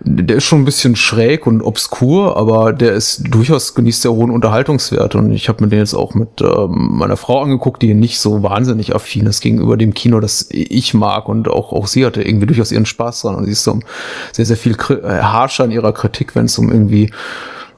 der 0.00 0.36
ist 0.36 0.44
schon 0.44 0.62
ein 0.62 0.64
bisschen 0.64 0.96
schräg 0.96 1.46
und 1.46 1.60
obskur, 1.60 2.38
aber 2.38 2.72
der 2.72 2.94
ist 2.94 3.24
durchaus 3.28 3.74
genießt 3.74 4.00
sehr 4.00 4.12
hohen 4.12 4.30
Unterhaltungswert. 4.30 5.16
Und 5.16 5.32
ich 5.32 5.50
habe 5.50 5.62
mir 5.62 5.68
den 5.68 5.80
jetzt 5.80 5.92
auch 5.92 6.14
mit 6.14 6.40
äh, 6.40 6.66
meiner 6.66 7.18
Frau 7.18 7.42
angeguckt, 7.42 7.82
die 7.82 7.92
nicht 7.92 8.20
so 8.20 8.42
wahnsinnig 8.42 8.94
affin 8.94 9.26
ist 9.26 9.42
gegenüber 9.42 9.76
dem 9.76 9.92
Kino, 9.92 10.20
das 10.20 10.46
ich 10.50 10.94
mag. 10.94 11.28
Und 11.28 11.46
auch, 11.46 11.74
auch 11.74 11.86
sie 11.86 12.06
hatte 12.06 12.22
irgendwie 12.22 12.46
durchaus 12.46 12.72
ihren 12.72 12.86
Spaß 12.86 13.20
dran. 13.20 13.34
Und 13.34 13.44
sie 13.44 13.52
ist 13.52 13.64
so 13.64 13.78
sehr, 14.32 14.46
sehr 14.46 14.56
viel 14.56 14.72
äh, 14.72 15.20
harscher 15.20 15.66
in 15.66 15.72
ihrer 15.72 15.92
Kritik, 15.92 16.34
wenn 16.34 16.46
es 16.46 16.56
um 16.56 16.72
irgendwie 16.72 17.10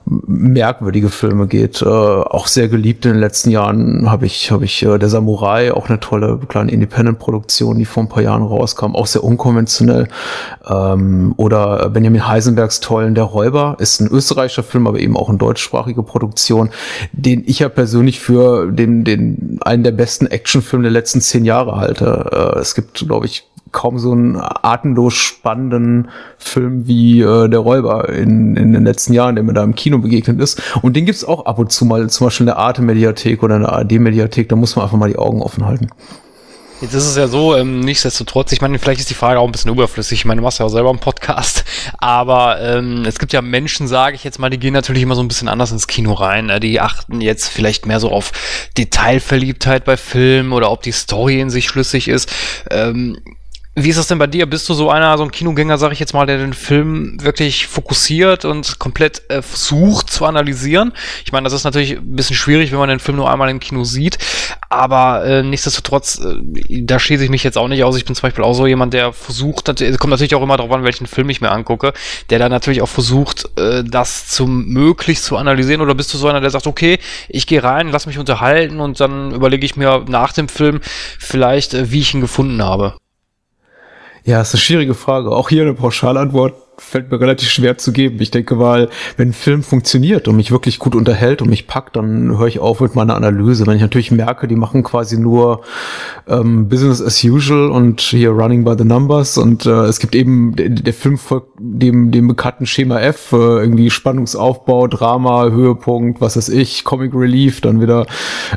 merkwürdige 0.05 1.09
Filme 1.09 1.47
geht. 1.47 1.83
Äh, 1.83 1.87
auch 1.87 2.47
sehr 2.47 2.69
geliebt 2.69 3.05
in 3.05 3.13
den 3.13 3.21
letzten 3.21 3.51
Jahren 3.51 4.11
habe 4.11 4.27
ich, 4.27 4.51
habe 4.51 4.65
ich 4.65 4.83
äh, 4.83 4.99
Der 4.99 5.09
Samurai, 5.09 5.73
auch 5.73 5.89
eine 5.89 6.01
tolle 6.01 6.39
kleine 6.49 6.73
Independent-Produktion, 6.73 7.79
die 7.79 7.85
vor 7.85 8.03
ein 8.03 8.09
paar 8.09 8.23
Jahren 8.23 8.43
rauskam, 8.43 8.95
auch 8.95 9.07
sehr 9.07 9.25
unkonventionell. 9.25 10.09
Ähm, 10.69 11.35
oder 11.37 11.89
Benjamin 11.91 12.27
Heisenbergs 12.27 12.81
tollen 12.81 13.15
Der 13.15 13.25
Räuber 13.25 13.77
ist 13.79 14.01
ein 14.01 14.09
österreichischer 14.09 14.63
Film, 14.63 14.87
aber 14.87 14.99
eben 15.01 15.17
auch 15.17 15.29
eine 15.29 15.39
deutschsprachige 15.39 16.03
Produktion, 16.03 16.71
den 17.13 17.43
ich 17.47 17.61
ja 17.61 17.69
persönlich 17.69 18.21
für 18.21 18.71
den, 18.71 19.05
den 19.05 19.59
einen 19.63 19.85
der 19.85 19.93
besten 19.93 20.27
Actionfilme 20.27 20.85
der 20.85 20.93
letzten 20.93 21.21
zehn 21.21 21.45
Jahre 21.45 21.77
halte. 21.77 22.55
Äh, 22.57 22.59
es 22.59 22.75
gibt, 22.75 23.07
glaube 23.07 23.27
ich, 23.27 23.52
kaum 23.73 23.99
so 23.99 24.12
einen 24.12 24.37
atemlos 24.37 25.14
spannenden 25.14 26.09
Film 26.38 26.87
wie 26.87 27.21
äh, 27.21 27.49
Der 27.49 27.59
Räuber 27.59 28.09
in, 28.09 28.57
in 28.57 28.73
den 28.73 28.85
letzten 28.85 29.12
Jahren, 29.12 29.35
der 29.35 29.45
mir 29.45 29.55
da 29.55 29.64
im 29.64 29.75
Kino 29.75 29.99
begegnet 29.99 30.41
ist. 30.41 30.62
Und 30.83 30.95
den 30.95 31.07
gibt's 31.07 31.25
auch 31.25 31.47
ab 31.47 31.59
und 31.59 31.73
zu 31.73 31.85
mal, 31.85 32.09
zum 32.11 32.26
Beispiel 32.26 32.45
in 32.45 32.55
der 32.55 32.59
Arte-Mediathek 32.59 33.43
oder 33.43 33.57
in 33.57 33.62
der 33.62 33.73
ARD-Mediathek, 33.73 34.49
da 34.49 34.57
muss 34.57 34.76
man 34.76 34.85
einfach 34.85 34.99
mal 34.99 35.09
die 35.09 35.19
Augen 35.19 35.43
offen 35.43 35.67
halten. 35.67 35.88
Jetzt 36.83 36.95
ist 36.95 37.07
es 37.07 37.17
ja 37.17 37.29
so, 37.29 37.57
ähm, 37.57 37.79
nichtsdestotrotz, 37.79 38.50
ich 38.50 38.61
meine, 38.61 38.76
vielleicht 38.76 38.99
ist 38.99 39.09
die 39.09 39.14
Frage 39.14 39.38
auch 39.38 39.47
ein 39.47 39.52
bisschen 39.52 39.71
überflüssig. 39.71 40.19
Ich 40.19 40.25
meine, 40.25 40.41
du 40.41 40.43
machst 40.43 40.59
ja 40.59 40.67
auch 40.67 40.69
selber 40.69 40.91
einen 40.91 40.99
Podcast, 40.99 41.64
aber 41.99 42.61
ähm, 42.61 43.05
es 43.05 43.21
gibt 43.21 43.33
ja 43.33 43.41
Menschen, 43.41 43.87
sage 43.87 44.17
ich 44.17 44.25
jetzt 44.25 44.41
mal, 44.41 44.50
die 44.50 44.59
gehen 44.59 44.75
natürlich 44.75 45.05
immer 45.05 45.14
so 45.14 45.23
ein 45.23 45.29
bisschen 45.29 45.47
anders 45.47 45.71
ins 45.71 45.87
Kino 45.87 46.12
rein. 46.12 46.47
Ne? 46.47 46.59
Die 46.59 46.81
achten 46.81 47.21
jetzt 47.21 47.47
vielleicht 47.47 47.87
mehr 47.87 48.00
so 48.00 48.11
auf 48.11 48.33
Detailverliebtheit 48.76 49.85
bei 49.85 49.97
Filmen 49.97 50.52
oder 50.52 50.73
ob 50.73 50.83
die 50.83 50.91
Story 50.91 51.38
in 51.38 51.50
sich 51.50 51.69
schlüssig 51.69 52.09
ist. 52.09 52.29
Ähm, 52.69 53.17
wie 53.75 53.88
ist 53.88 53.99
das 53.99 54.07
denn 54.07 54.19
bei 54.19 54.26
dir? 54.26 54.45
Bist 54.45 54.69
du 54.69 54.75
so 54.75 54.91
einer, 54.91 55.17
so 55.17 55.25
ein 55.25 55.31
Kinogänger, 55.31 55.79
sag 55.79 55.93
ich 55.93 55.99
jetzt 55.99 56.12
mal, 56.12 56.26
der 56.26 56.37
den 56.37 56.52
Film 56.52 57.17
wirklich 57.23 57.67
fokussiert 57.67 58.45
und 58.45 58.79
komplett 58.79 59.23
äh, 59.31 59.41
versucht 59.41 60.11
zu 60.11 60.26
analysieren? 60.26 60.93
Ich 61.25 61.33
meine, 61.33 61.45
das 61.45 61.55
ist 61.55 61.64
natürlich 61.64 61.93
ein 61.93 62.14
bisschen 62.14 62.37
schwierig, 62.37 62.71
wenn 62.71 62.79
man 62.79 62.91
den 62.91 62.99
Film 62.99 63.17
nur 63.17 63.31
einmal 63.31 63.49
im 63.49 63.61
Kino 63.61 63.85
sieht, 63.85 64.19
aber 64.69 65.25
äh, 65.25 65.43
nichtsdestotrotz, 65.43 66.21
äh, 66.21 66.83
da 66.83 66.99
schließe 66.99 67.25
ich 67.25 67.31
mich 67.31 67.45
jetzt 67.45 67.57
auch 67.57 67.69
nicht 67.69 67.83
aus. 67.83 67.97
Ich 67.97 68.05
bin 68.05 68.14
zum 68.14 68.23
Beispiel 68.23 68.45
auch 68.45 68.52
so 68.52 68.67
jemand, 68.67 68.93
der 68.93 69.14
versucht, 69.14 69.69
es 69.81 69.99
kommt 69.99 70.11
natürlich 70.11 70.35
auch 70.35 70.43
immer 70.43 70.59
darauf 70.59 70.73
an, 70.73 70.85
welchen 70.85 71.07
Film 71.07 71.31
ich 71.31 71.41
mir 71.41 71.50
angucke, 71.50 71.95
der 72.29 72.38
dann 72.38 72.50
natürlich 72.50 72.83
auch 72.83 72.91
versucht, 72.91 73.59
äh, 73.59 73.83
das 73.85 74.29
zum 74.29 74.67
möglichst 74.67 75.25
zu 75.25 75.38
analysieren. 75.38 75.81
Oder 75.81 75.95
bist 75.95 76.12
du 76.12 76.19
so 76.19 76.29
einer, 76.29 76.43
der 76.43 76.50
sagt, 76.50 76.67
okay, 76.67 76.99
ich 77.29 77.47
gehe 77.47 77.64
rein, 77.64 77.88
lass 77.91 78.05
mich 78.05 78.19
unterhalten 78.19 78.81
und 78.81 79.00
dann 79.00 79.33
überlege 79.33 79.64
ich 79.64 79.76
mir 79.76 80.05
nach 80.09 80.35
dem 80.35 80.50
Film 80.50 80.81
vielleicht, 81.19 81.73
äh, 81.73 81.91
wie 81.91 82.00
ich 82.00 82.12
ihn 82.12 82.21
gefunden 82.21 82.62
habe? 82.62 82.97
Ja, 84.25 84.41
ist 84.41 84.55
eine 84.55 84.61
schwierige 84.61 84.95
Frage. 84.95 85.31
Auch 85.31 85.49
hier 85.49 85.62
eine 85.62 85.75
Pauschalantwort 85.75 86.55
fällt 86.83 87.11
mir 87.11 87.21
relativ 87.21 87.49
schwer 87.49 87.79
zu 87.79 87.93
geben. 87.93 88.21
Ich 88.21 88.31
denke 88.31 88.57
mal, 88.57 88.89
wenn 89.17 89.31
ein 89.31 89.33
Film 89.33 89.62
funktioniert 89.62 90.29
und 90.29 90.37
mich 90.37 90.51
wirklich 90.51 90.79
gut 90.79 90.95
unterhält 90.95 91.41
und 91.41 91.49
mich 91.49 91.67
packt, 91.67 91.97
dann 91.97 92.37
höre 92.39 92.49
ich 92.49 92.59
auf 92.59 92.81
mit 92.81 92.95
meiner 92.95 93.17
Analyse. 93.17 93.67
Wenn 93.67 93.77
ich 93.77 93.83
natürlich 93.83 94.11
merke, 94.11 94.49
die 94.49 94.57
machen 94.57 94.83
quasi 94.83 95.19
nur 95.19 95.62
ähm, 96.29 96.69
Business 96.69 97.01
as 97.01 97.23
usual 97.25 97.71
und 97.71 98.01
hier 98.01 98.31
Running 98.31 98.65
by 98.65 98.75
the 98.77 98.85
Numbers 98.85 99.39
und 99.39 99.67
äh, 99.67 99.71
es 99.85 100.01
gibt 100.01 100.15
eben, 100.15 100.55
der, 100.57 100.69
der 100.69 100.93
Film 100.93 101.19
folgt 101.19 101.49
dem, 101.59 102.11
dem 102.11 102.29
bekannten 102.29 102.67
Schema 102.67 103.01
F, 103.01 103.33
äh, 103.33 103.37
irgendwie 103.37 103.91
Spannungsaufbau, 103.91 104.87
Drama, 104.89 105.49
Höhepunkt, 105.51 106.21
was 106.21 106.37
weiß 106.37 106.49
ich, 106.51 106.85
Comic 106.85 107.15
Relief, 107.15 107.61
dann 107.61 107.81
wieder 107.81 108.07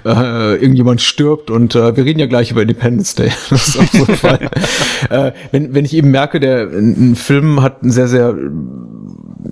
äh, 0.03 0.55
irgendjemand 0.55 1.01
stirbt 1.01 1.49
und 1.51 1.75
äh, 1.75 1.95
wir 1.95 2.05
reden 2.05 2.19
ja 2.19 2.25
gleich 2.25 2.51
über 2.51 2.61
Independence 2.61 3.15
Day. 3.15 3.31
das 3.49 3.75
ist 3.75 3.93
so 3.93 4.05
ein 4.05 4.15
Fall. 4.15 4.49
äh, 5.09 5.31
wenn, 5.51 5.73
wenn 5.73 5.85
ich 5.85 5.95
eben 5.95 6.11
merke, 6.11 6.39
der 6.39 6.67
ein 6.69 7.15
Film 7.15 7.61
hat 7.61 7.81
einen 7.81 7.91
sehr, 7.91 8.07
sehr 8.07 8.14
sehr 8.15 8.35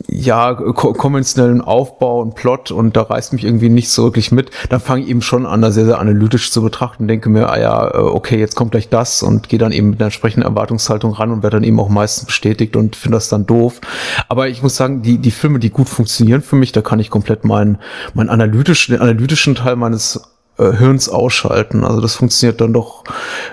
ja, 0.07 0.53
konventionellen 0.53 1.61
Aufbau 1.61 2.21
und 2.21 2.35
Plot 2.35 2.71
und 2.71 2.95
da 2.95 3.03
reißt 3.03 3.33
mich 3.33 3.43
irgendwie 3.43 3.69
nicht 3.69 3.89
so 3.89 4.03
wirklich 4.03 4.31
mit, 4.31 4.51
dann 4.69 4.79
fange 4.79 5.03
ich 5.03 5.09
eben 5.09 5.21
schon 5.21 5.45
an, 5.45 5.61
da 5.61 5.71
sehr, 5.71 5.85
sehr 5.85 5.99
analytisch 5.99 6.51
zu 6.51 6.61
betrachten, 6.61 7.07
denke 7.07 7.29
mir, 7.29 7.49
ah 7.49 7.59
ja, 7.59 7.87
äh, 7.93 7.97
okay, 7.97 8.39
jetzt 8.39 8.55
kommt 8.55 8.71
gleich 8.71 8.89
das 8.89 9.21
und 9.21 9.49
gehe 9.49 9.59
dann 9.59 9.71
eben 9.71 9.91
mit 9.91 9.99
einer 9.99 10.05
entsprechenden 10.05 10.47
Erwartungshaltung 10.47 11.13
ran 11.13 11.31
und 11.31 11.43
werde 11.43 11.57
dann 11.57 11.63
eben 11.63 11.79
auch 11.79 11.89
meistens 11.89 12.25
bestätigt 12.25 12.75
und 12.75 12.95
finde 12.95 13.17
das 13.17 13.29
dann 13.29 13.45
doof. 13.45 13.81
Aber 14.29 14.47
ich 14.47 14.63
muss 14.63 14.75
sagen, 14.75 15.01
die, 15.01 15.17
die 15.17 15.31
Filme, 15.31 15.59
die 15.59 15.69
gut 15.69 15.89
funktionieren 15.89 16.41
für 16.41 16.55
mich, 16.55 16.71
da 16.71 16.81
kann 16.81 16.99
ich 16.99 17.09
komplett 17.09 17.45
meinen, 17.45 17.77
meinen 18.13 18.29
analytischen, 18.29 18.99
analytischen 18.99 19.55
Teil 19.55 19.75
meines 19.75 20.32
Hirns 20.57 21.09
ausschalten. 21.09 21.83
Also 21.83 21.99
das 21.99 22.15
funktioniert 22.15 22.61
dann 22.61 22.73
doch 22.73 23.03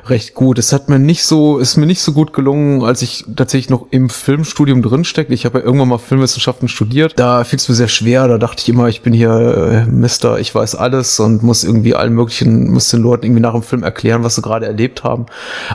recht 0.07 0.35
gut. 0.35 0.59
Es 0.59 0.73
hat 0.73 0.89
mir 0.89 0.99
nicht 0.99 1.25
so, 1.25 1.59
ist 1.59 1.77
mir 1.77 1.87
nicht 1.87 2.03
so 2.03 2.13
gut 2.13 2.33
gelungen, 2.33 2.85
als 2.85 3.01
ich 3.01 3.25
tatsächlich 3.37 3.71
noch 3.71 3.87
im 3.91 4.11
Filmstudium 4.11 4.83
drinstecke. 4.83 5.33
Ich 5.33 5.47
habe 5.47 5.61
ja 5.61 5.65
irgendwann 5.65 5.89
mal 5.89 5.99
Filmwissenschaften 5.99 6.69
studiert. 6.69 7.15
Da 7.17 7.45
fiel 7.45 7.59
es 7.59 7.69
mir 7.69 7.75
sehr 7.75 7.89
schwer. 7.89 8.29
Da 8.29 8.37
dachte 8.37 8.61
ich 8.61 8.69
immer, 8.69 8.89
ich 8.89 9.01
bin 9.01 9.15
hier 9.15 9.31
äh, 9.31 9.91
Mister, 9.91 10.39
ich 10.39 10.55
weiß 10.55 10.75
alles 10.75 11.19
und 11.21 11.43
muss 11.43 11.65
irgendwie 11.65 11.95
allen 11.95 12.13
möglichen, 12.13 12.71
muss 12.71 12.91
den 12.91 13.01
Leuten 13.01 13.25
irgendwie 13.25 13.43
nach 13.43 13.53
dem 13.53 13.63
Film 13.63 13.83
erklären, 13.83 14.23
was 14.23 14.35
sie 14.35 14.43
gerade 14.43 14.67
erlebt 14.67 15.03
haben. 15.03 15.27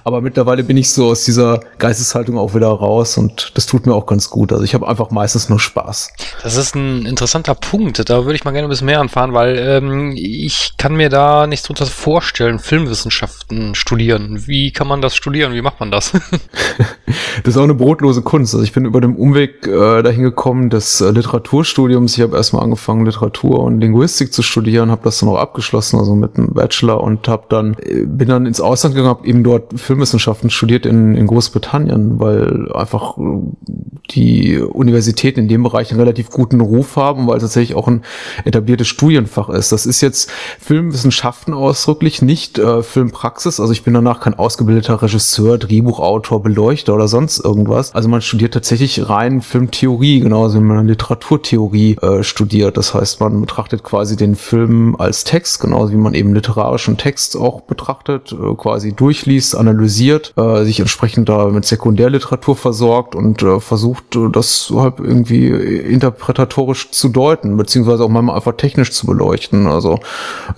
Aber 0.04 0.22
mittlerweile 0.22 0.64
bin 0.64 0.78
ich 0.78 0.92
so 0.92 1.08
aus 1.08 1.26
dieser 1.26 1.60
Geisteshaltung 1.80 2.38
auch 2.38 2.54
wieder 2.54 2.68
raus 2.68 3.18
und 3.18 3.52
das 3.56 3.66
tut 3.66 3.88
mir 3.88 3.96
auch 3.96 4.06
ganz 4.06 4.30
gut. 4.30 4.54
Also 4.54 4.64
ich 4.64 4.76
habe 4.76 4.88
einfach 4.88 5.10
meistens 5.10 5.50
nur 5.50 5.60
Spaß. 5.60 6.14
Das 6.44 6.56
ist 6.56 6.76
ein 6.76 7.06
interessanter 7.06 7.56
Punkt. 7.56 8.08
Da 8.10 8.26
würde 8.26 8.36
ich 8.36 8.46
mal 8.46 8.52
gerne 8.52 8.68
ein 8.68 8.70
bisschen 8.70 8.86
mehr 8.86 9.00
anfahren, 9.00 9.34
weil 9.34 9.58
ähm, 9.58 10.14
ich 10.16 10.74
kann 10.78 10.96
mir 10.96 11.10
da 11.16 11.48
nichts 11.48 11.66
drunter 11.66 11.86
vorstellen. 11.86 12.60
Filmwissenschaften 12.60 13.74
studieren. 13.74 14.48
Wie 14.48 14.72
kann 14.72 14.88
man 14.88 15.02
das 15.02 15.16
studieren? 15.16 15.54
Wie 15.54 15.62
macht 15.62 15.80
man 15.80 15.90
das? 15.90 16.12
das 17.44 17.54
ist 17.54 17.58
auch 17.58 17.64
eine 17.64 17.74
brotlose 17.74 18.22
Kunst. 18.22 18.54
Also 18.54 18.66
ich 18.66 18.74
bin 18.74 18.86
über 18.86 19.00
den 19.00 19.16
Umweg 19.16 19.66
äh, 19.66 20.04
dahin 20.04 20.24
gekommen 20.24 20.70
des 20.70 21.00
äh, 21.00 21.12
Literaturstudiums. 21.12 22.18
Ich 22.18 22.22
habe 22.22 22.36
erstmal 22.36 22.64
angefangen, 22.64 23.06
Literatur 23.06 23.60
und 23.60 23.80
Linguistik 23.80 24.34
zu 24.34 24.42
studieren, 24.42 24.92
habe 24.92 25.04
das 25.06 25.20
dann 25.20 25.30
auch 25.30 25.38
abgeschlossen, 25.38 25.98
also 25.98 26.16
mit 26.16 26.38
einem 26.38 26.54
Bachelor 26.54 27.02
und 27.02 27.28
habe 27.30 27.46
dann 27.48 27.78
äh, 27.80 28.04
bin 28.06 28.28
dann 28.28 28.46
ins 28.46 28.60
Ausland 28.60 28.96
gegangen, 28.96 29.16
habe 29.16 29.28
eben 29.28 29.44
dort 29.44 29.80
Filmwissenschaften 29.80 30.50
studiert 30.50 30.86
in, 30.86 31.16
in 31.16 31.28
Großbritannien, 31.28 32.20
weil 32.20 32.72
einfach 32.74 33.18
äh, 33.18 33.22
die 34.12 34.60
Universitäten 34.60 35.40
in 35.40 35.48
dem 35.48 35.64
Bereich 35.64 35.92
einen 35.92 36.02
relativ 36.02 36.30
guten 36.30 36.60
Ruf 36.60 36.98
haben, 36.98 37.26
weil 37.28 37.38
es 37.38 37.44
tatsächlich 37.44 37.78
auch 37.78 37.88
ein 37.88 38.04
etabliertes 38.44 38.88
Studienfach 38.88 39.48
ist. 39.48 39.72
Das 39.72 39.86
ist 39.86 40.02
jetzt 40.02 40.30
Filmwissenschaften 40.60 41.05
Wissenschaften 41.06 41.54
ausdrücklich, 41.54 42.24
nicht 42.24 42.58
äh, 42.58 42.82
Filmpraxis. 42.82 43.60
Also 43.60 43.72
ich 43.72 43.84
bin 43.84 43.94
danach 43.94 44.22
kein 44.22 44.34
ausgebildeter 44.34 45.04
Regisseur, 45.04 45.60
Drehbuchautor, 45.60 46.42
Beleuchter 46.42 46.96
oder 46.96 47.08
sonst 47.08 47.38
irgendwas. 47.46 47.94
Also 47.94 48.10
man 48.10 48.24
studiert 48.24 48.56
tatsächlich 48.56 49.08
rein 49.08 49.42
Filmtheorie, 49.42 50.20
genauso 50.20 50.58
wie 50.58 50.64
man 50.64 50.88
Literaturtheorie 50.88 51.98
äh, 52.02 52.24
studiert. 52.24 52.78
Das 52.78 52.96
heißt, 52.96 53.20
man 53.20 53.40
betrachtet 53.40 53.84
quasi 53.84 54.16
den 54.16 54.36
Film 54.36 54.96
als 54.98 55.26
Text, 55.26 55.60
genauso 55.60 55.92
wie 55.92 55.98
man 55.98 56.16
eben 56.16 56.34
literarischen 56.34 56.98
Text 56.98 57.38
auch 57.38 57.62
betrachtet, 57.62 58.32
äh, 58.32 58.56
quasi 58.56 58.94
durchliest, 58.94 59.56
analysiert, 59.56 60.34
äh, 60.38 60.64
sich 60.64 60.80
entsprechend 60.80 61.30
da 61.30 61.46
mit 61.50 61.66
Sekundärliteratur 61.66 62.56
versorgt 62.56 63.14
und 63.14 63.44
äh, 63.44 63.60
versucht, 63.60 64.16
äh, 64.16 64.32
das 64.32 64.74
halt 64.76 64.96
irgendwie 64.98 65.50
interpretatorisch 65.50 66.90
zu 66.90 67.10
deuten, 67.10 67.58
beziehungsweise 67.58 68.04
auch 68.04 68.10
mal 68.10 68.28
einfach 68.34 68.58
technisch 68.58 68.92
zu 68.92 69.06
beleuchten. 69.06 69.68
Also 69.68 70.00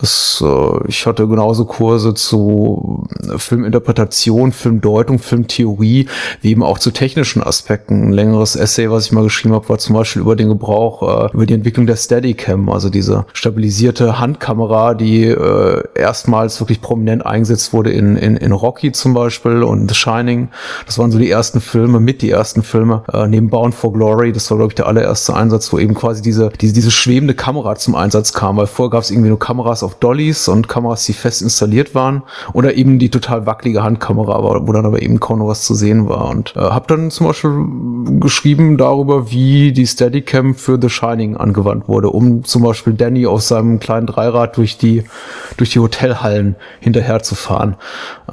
es 0.01 0.36
äh, 0.41 0.87
ich 0.87 1.05
hatte 1.05 1.27
genauso 1.27 1.65
Kurse 1.65 2.13
zu 2.13 3.07
äh, 3.23 3.37
Filminterpretation, 3.37 4.51
Filmdeutung, 4.51 5.19
Filmtheorie, 5.19 6.07
wie 6.41 6.51
eben 6.51 6.63
auch 6.63 6.79
zu 6.79 6.91
technischen 6.91 7.43
Aspekten. 7.43 8.09
Ein 8.09 8.13
längeres 8.13 8.55
Essay, 8.55 8.89
was 8.89 9.05
ich 9.05 9.11
mal 9.11 9.23
geschrieben 9.23 9.55
habe, 9.55 9.69
war 9.69 9.77
zum 9.77 9.95
Beispiel 9.95 10.21
über 10.21 10.35
den 10.35 10.49
Gebrauch, 10.49 11.27
äh, 11.27 11.33
über 11.33 11.45
die 11.45 11.53
Entwicklung 11.53 11.87
der 11.87 11.95
Steadicam, 11.95 12.69
also 12.69 12.89
diese 12.89 13.25
stabilisierte 13.33 14.19
Handkamera, 14.19 14.93
die 14.93 15.25
äh, 15.25 15.83
erstmals 15.95 16.59
wirklich 16.59 16.81
prominent 16.81 17.25
eingesetzt 17.25 17.73
wurde 17.73 17.91
in, 17.91 18.15
in, 18.15 18.37
in 18.37 18.51
Rocky 18.51 18.91
zum 18.91 19.13
Beispiel 19.13 19.63
und 19.63 19.89
The 19.89 19.95
Shining. 19.95 20.49
Das 20.85 20.97
waren 20.97 21.11
so 21.11 21.19
die 21.19 21.29
ersten 21.29 21.61
Filme, 21.61 21.99
mit 21.99 22.21
die 22.21 22.29
ersten 22.29 22.63
Filme, 22.63 23.03
äh, 23.11 23.27
neben 23.27 23.49
Bound 23.49 23.73
for 23.73 23.93
Glory. 23.93 24.31
Das 24.31 24.49
war, 24.51 24.57
glaube 24.57 24.71
ich, 24.71 24.75
der 24.75 24.87
allererste 24.87 25.35
Einsatz, 25.35 25.71
wo 25.71 25.79
eben 25.79 25.93
quasi 25.93 26.21
diese, 26.21 26.49
diese, 26.61 26.73
diese 26.73 26.91
schwebende 26.91 27.33
Kamera 27.33 27.75
zum 27.75 27.95
Einsatz 27.95 28.33
kam, 28.33 28.57
weil 28.57 28.67
vorher 28.67 28.91
gab 28.91 29.03
es 29.03 29.11
irgendwie 29.11 29.29
nur 29.29 29.39
Kameras 29.39 29.83
auf 29.83 29.95
Dolly 29.95 30.26
Handys 30.27 30.47
und 30.47 30.67
Kameras, 30.67 31.05
die 31.05 31.13
fest 31.13 31.41
installiert 31.41 31.95
waren. 31.95 32.23
Oder 32.53 32.75
eben 32.75 32.99
die 32.99 33.09
total 33.09 33.45
wackelige 33.45 33.83
Handkamera, 33.83 34.43
wo 34.43 34.71
dann 34.71 34.85
aber 34.85 35.01
eben 35.01 35.19
kaum 35.19 35.39
noch 35.39 35.47
was 35.47 35.63
zu 35.63 35.73
sehen 35.73 36.09
war. 36.09 36.29
Und 36.29 36.55
äh, 36.55 36.59
habe 36.59 36.85
dann 36.87 37.11
zum 37.11 37.27
Beispiel 37.27 37.51
geschrieben 38.19 38.77
darüber, 38.77 39.31
wie 39.31 39.71
die 39.71 39.87
Steadicam 39.87 40.55
für 40.55 40.77
The 40.81 40.89
Shining 40.89 41.37
angewandt 41.37 41.87
wurde, 41.87 42.09
um 42.09 42.43
zum 42.43 42.63
Beispiel 42.63 42.93
Danny 42.93 43.25
auf 43.25 43.41
seinem 43.41 43.79
kleinen 43.79 44.07
Dreirad 44.07 44.57
durch 44.57 44.77
die 44.77 45.03
durch 45.55 45.71
die 45.71 45.79
Hotelhallen 45.79 46.55
hinterher 46.79 47.23
zu 47.23 47.35
fahren 47.35 47.77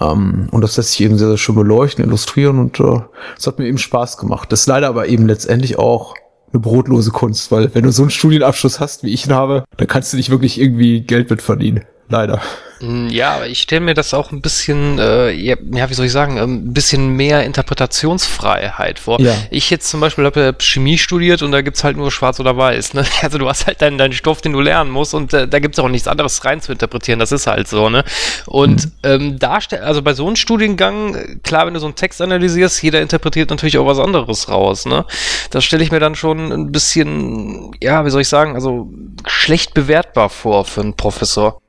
ähm, 0.00 0.48
und 0.50 0.62
das 0.62 0.76
lässt 0.76 0.92
sich 0.92 1.02
eben 1.02 1.16
sehr, 1.16 1.28
sehr 1.28 1.38
schön 1.38 1.54
beleuchten, 1.54 2.04
illustrieren 2.04 2.58
und 2.58 2.80
äh, 2.80 3.00
das 3.36 3.46
hat 3.46 3.58
mir 3.58 3.66
eben 3.66 3.78
Spaß 3.78 4.18
gemacht. 4.18 4.50
Das 4.52 4.60
ist 4.60 4.66
leider 4.66 4.88
aber 4.88 5.06
eben 5.08 5.26
letztendlich 5.26 5.78
auch 5.78 6.14
eine 6.54 6.60
brotlose 6.60 7.10
Kunst, 7.10 7.50
weil 7.50 7.74
wenn 7.74 7.84
du 7.84 7.92
so 7.92 8.02
einen 8.02 8.10
Studienabschluss 8.10 8.80
hast, 8.80 9.02
wie 9.02 9.12
ich 9.12 9.26
ihn 9.26 9.34
habe, 9.34 9.64
dann 9.76 9.88
kannst 9.88 10.12
du 10.12 10.16
nicht 10.16 10.30
wirklich 10.30 10.60
irgendwie 10.60 11.02
Geld 11.02 11.28
mit 11.28 11.42
verdienen. 11.42 11.84
Leider. 12.08 12.40
Hm, 12.84 13.08
ja, 13.08 13.36
aber 13.36 13.46
ich 13.46 13.62
stelle 13.62 13.80
mir 13.80 13.94
das 13.94 14.12
auch 14.12 14.30
ein 14.30 14.40
bisschen, 14.40 14.98
äh, 14.98 15.30
ja, 15.32 15.56
wie 15.58 15.94
soll 15.94 16.06
ich 16.06 16.12
sagen, 16.12 16.36
ähm, 16.36 16.66
ein 16.68 16.74
bisschen 16.74 17.08
mehr 17.10 17.44
Interpretationsfreiheit 17.44 18.98
vor. 18.98 19.20
Ja. 19.20 19.34
Ich 19.50 19.70
jetzt 19.70 19.88
zum 19.88 20.00
Beispiel 20.00 20.24
habe 20.24 20.40
ja 20.40 20.52
Chemie 20.58 20.98
studiert 20.98 21.42
und 21.42 21.52
da 21.52 21.62
gibt 21.62 21.76
es 21.76 21.84
halt 21.84 21.96
nur 21.96 22.10
schwarz 22.10 22.40
oder 22.40 22.56
weiß. 22.56 22.94
Ne? 22.94 23.04
Also 23.22 23.38
du 23.38 23.48
hast 23.48 23.66
halt 23.66 23.80
deinen, 23.80 23.96
deinen 23.96 24.12
Stoff, 24.12 24.42
den 24.42 24.52
du 24.52 24.60
lernen 24.60 24.90
musst 24.90 25.14
und 25.14 25.32
äh, 25.32 25.48
da 25.48 25.58
es 25.58 25.78
auch 25.78 25.88
nichts 25.88 26.08
anderes 26.08 26.44
rein 26.44 26.60
zu 26.60 26.72
interpretieren. 26.72 27.18
Das 27.18 27.32
ist 27.32 27.46
halt 27.46 27.68
so. 27.68 27.88
Ne? 27.88 28.04
Und 28.44 28.84
mhm. 28.84 28.90
ähm, 29.02 29.38
da, 29.38 29.58
also 29.80 30.02
bei 30.02 30.12
so 30.12 30.26
einem 30.26 30.36
Studiengang, 30.36 31.40
klar, 31.42 31.66
wenn 31.66 31.74
du 31.74 31.80
so 31.80 31.86
einen 31.86 31.94
Text 31.94 32.20
analysierst, 32.20 32.82
jeder 32.82 33.00
interpretiert 33.00 33.50
natürlich 33.50 33.78
auch 33.78 33.86
was 33.86 33.98
anderes 33.98 34.48
raus. 34.50 34.84
Ne? 34.84 35.06
Das 35.50 35.64
stelle 35.64 35.82
ich 35.82 35.90
mir 35.90 36.00
dann 36.00 36.14
schon 36.14 36.52
ein 36.52 36.70
bisschen, 36.70 37.72
ja, 37.80 38.04
wie 38.04 38.10
soll 38.10 38.20
ich 38.20 38.28
sagen, 38.28 38.54
also 38.54 38.92
schlecht 39.26 39.72
bewertbar 39.72 40.28
vor 40.28 40.64
für 40.66 40.82
einen 40.82 40.94
Professor. 40.94 41.62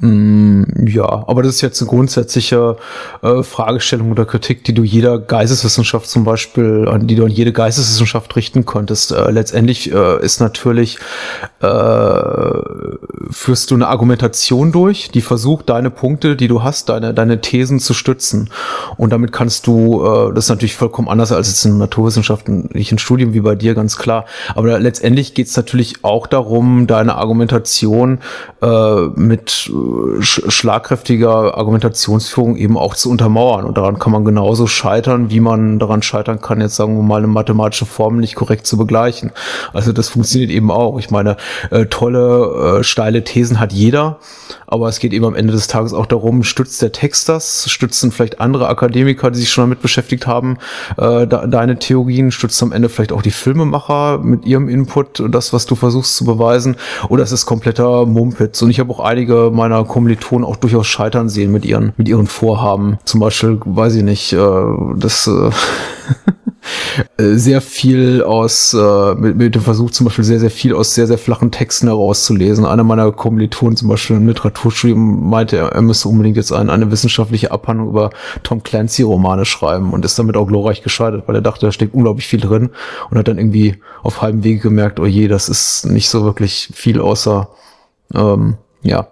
Mm, 0.00 0.64
ja, 0.86 1.04
aber 1.04 1.42
das 1.42 1.56
ist 1.56 1.60
jetzt 1.60 1.82
eine 1.82 1.90
grundsätzliche 1.90 2.76
äh, 3.22 3.42
Fragestellung 3.42 4.10
oder 4.10 4.24
Kritik, 4.24 4.64
die 4.64 4.72
du 4.72 4.82
jeder 4.82 5.18
Geisteswissenschaft 5.18 6.08
zum 6.08 6.24
Beispiel, 6.24 6.88
an 6.88 7.06
die 7.06 7.16
du 7.16 7.24
an 7.24 7.30
jede 7.30 7.52
Geisteswissenschaft 7.52 8.34
richten 8.34 8.64
konntest. 8.64 9.12
Äh, 9.12 9.30
letztendlich 9.30 9.92
äh, 9.92 10.24
ist 10.24 10.40
natürlich, 10.40 10.98
äh, 11.60 12.12
führst 13.30 13.70
du 13.70 13.74
eine 13.74 13.88
Argumentation 13.88 14.72
durch, 14.72 15.10
die 15.10 15.20
versucht, 15.20 15.68
deine 15.68 15.90
Punkte, 15.90 16.34
die 16.34 16.48
du 16.48 16.62
hast, 16.62 16.88
deine, 16.88 17.12
deine 17.12 17.42
Thesen 17.42 17.78
zu 17.78 17.92
stützen. 17.92 18.48
Und 18.96 19.12
damit 19.12 19.32
kannst 19.32 19.66
du, 19.66 20.02
äh, 20.02 20.34
das 20.34 20.46
ist 20.46 20.50
natürlich 20.50 20.76
vollkommen 20.76 21.08
anders 21.08 21.30
als 21.30 21.48
jetzt 21.48 21.66
in 21.66 21.80
in 22.90 22.98
Studium 22.98 23.34
wie 23.34 23.40
bei 23.40 23.54
dir, 23.54 23.74
ganz 23.74 23.98
klar. 23.98 24.24
Aber 24.54 24.78
letztendlich 24.80 25.34
geht 25.34 25.48
es 25.48 25.56
natürlich 25.56 26.04
auch 26.04 26.26
darum, 26.26 26.86
deine 26.86 27.16
Argumentation 27.16 28.20
äh, 28.62 29.00
mit 29.14 29.70
sch 30.20 30.42
schlagkräftiger 30.48 31.56
Argumentationsführung 31.56 32.56
eben 32.56 32.76
auch 32.76 32.94
zu 32.94 33.10
untermauern. 33.10 33.64
Und 33.64 33.76
daran 33.76 33.98
kann 33.98 34.12
man 34.12 34.24
genauso 34.24 34.66
scheitern, 34.66 35.30
wie 35.30 35.40
man 35.40 35.78
daran 35.78 36.02
scheitern 36.02 36.40
kann, 36.40 36.60
jetzt 36.60 36.76
sagen 36.76 36.96
wir 36.96 37.02
mal 37.02 37.18
eine 37.18 37.26
mathematische 37.26 37.86
Formel 37.86 38.20
nicht 38.20 38.34
korrekt 38.34 38.66
zu 38.66 38.76
begleichen. 38.76 39.32
Also 39.72 39.92
das 39.92 40.08
funktioniert 40.08 40.50
eben 40.50 40.70
auch. 40.70 40.98
Ich 40.98 41.10
meine, 41.10 41.36
äh, 41.70 41.86
tolle, 41.86 42.80
äh, 42.80 42.84
steile 42.84 43.24
Thesen 43.24 43.60
hat 43.60 43.72
jeder, 43.72 44.18
aber 44.66 44.88
es 44.88 44.98
geht 44.98 45.12
eben 45.12 45.24
am 45.24 45.34
Ende 45.34 45.52
des 45.52 45.66
Tages 45.66 45.92
auch 45.92 46.06
darum, 46.06 46.42
stützt 46.42 46.80
der 46.82 46.92
Text 46.92 47.28
das, 47.28 47.68
stützen 47.68 48.12
vielleicht 48.12 48.40
andere 48.40 48.68
Akademiker, 48.68 49.30
die 49.30 49.40
sich 49.40 49.50
schon 49.50 49.64
damit 49.64 49.82
beschäftigt 49.82 50.26
haben, 50.26 50.58
äh, 50.96 51.26
de 51.26 51.48
deine 51.48 51.78
Theorien, 51.78 52.30
stützt 52.30 52.62
am 52.62 52.72
Ende 52.72 52.88
vielleicht 52.88 53.12
auch 53.12 53.22
die 53.22 53.30
Filmemacher 53.30 54.18
mit 54.18 54.44
ihrem 54.44 54.68
Input, 54.68 55.22
das, 55.30 55.52
was 55.52 55.66
du 55.66 55.74
versuchst 55.74 56.16
zu 56.16 56.24
beweisen, 56.24 56.76
oder 57.08 57.22
es 57.22 57.32
ist 57.32 57.46
kompletter 57.46 58.06
Mumpitz. 58.06 58.62
Und 58.62 58.70
ich 58.70 58.78
habe 58.78 58.92
auch 58.92 59.00
einige 59.00 59.50
meiner 59.52 59.79
Kommilitonen 59.84 60.44
auch 60.44 60.56
durchaus 60.56 60.86
scheitern 60.86 61.28
sehen 61.28 61.52
mit 61.52 61.64
ihren, 61.64 61.92
mit 61.96 62.08
ihren 62.08 62.26
Vorhaben. 62.26 62.98
Zum 63.04 63.20
Beispiel, 63.20 63.60
weiß 63.64 63.96
ich 63.96 64.02
nicht, 64.02 64.32
äh, 64.32 64.38
das 64.96 65.28
äh, 67.16 67.34
sehr 67.36 67.60
viel 67.60 68.22
aus, 68.22 68.74
äh, 68.74 69.14
mit, 69.14 69.36
mit 69.36 69.54
dem 69.54 69.62
Versuch 69.62 69.90
zum 69.90 70.04
Beispiel 70.04 70.24
sehr, 70.24 70.40
sehr 70.40 70.50
viel 70.50 70.74
aus 70.74 70.94
sehr, 70.94 71.06
sehr 71.06 71.18
flachen 71.18 71.50
Texten 71.50 71.86
herauszulesen. 71.86 72.64
Einer 72.64 72.84
meiner 72.84 73.12
Kommilitonen 73.12 73.76
zum 73.76 73.88
Beispiel 73.88 74.16
im 74.16 74.28
Literaturstudium 74.28 75.28
meinte, 75.28 75.56
er, 75.56 75.68
er 75.68 75.82
müsse 75.82 76.08
unbedingt 76.08 76.36
jetzt 76.36 76.52
ein, 76.52 76.70
eine 76.70 76.90
wissenschaftliche 76.90 77.50
Abhandlung 77.50 77.88
über 77.88 78.10
Tom 78.42 78.62
Clancy-Romane 78.62 79.44
schreiben 79.44 79.92
und 79.92 80.04
ist 80.04 80.18
damit 80.18 80.36
auch 80.36 80.46
glorreich 80.46 80.82
gescheitert, 80.82 81.24
weil 81.26 81.36
er 81.36 81.42
dachte, 81.42 81.66
da 81.66 81.72
steckt 81.72 81.94
unglaublich 81.94 82.26
viel 82.26 82.40
drin 82.40 82.70
und 83.10 83.18
hat 83.18 83.28
dann 83.28 83.38
irgendwie 83.38 83.76
auf 84.02 84.22
halbem 84.22 84.44
Wege 84.44 84.60
gemerkt, 84.60 85.00
oh 85.00 85.06
je, 85.06 85.28
das 85.28 85.48
ist 85.48 85.86
nicht 85.86 86.08
so 86.08 86.24
wirklich 86.24 86.70
viel 86.74 87.00
außer, 87.00 87.48
ähm, 88.14 88.56
ja, 88.82 89.08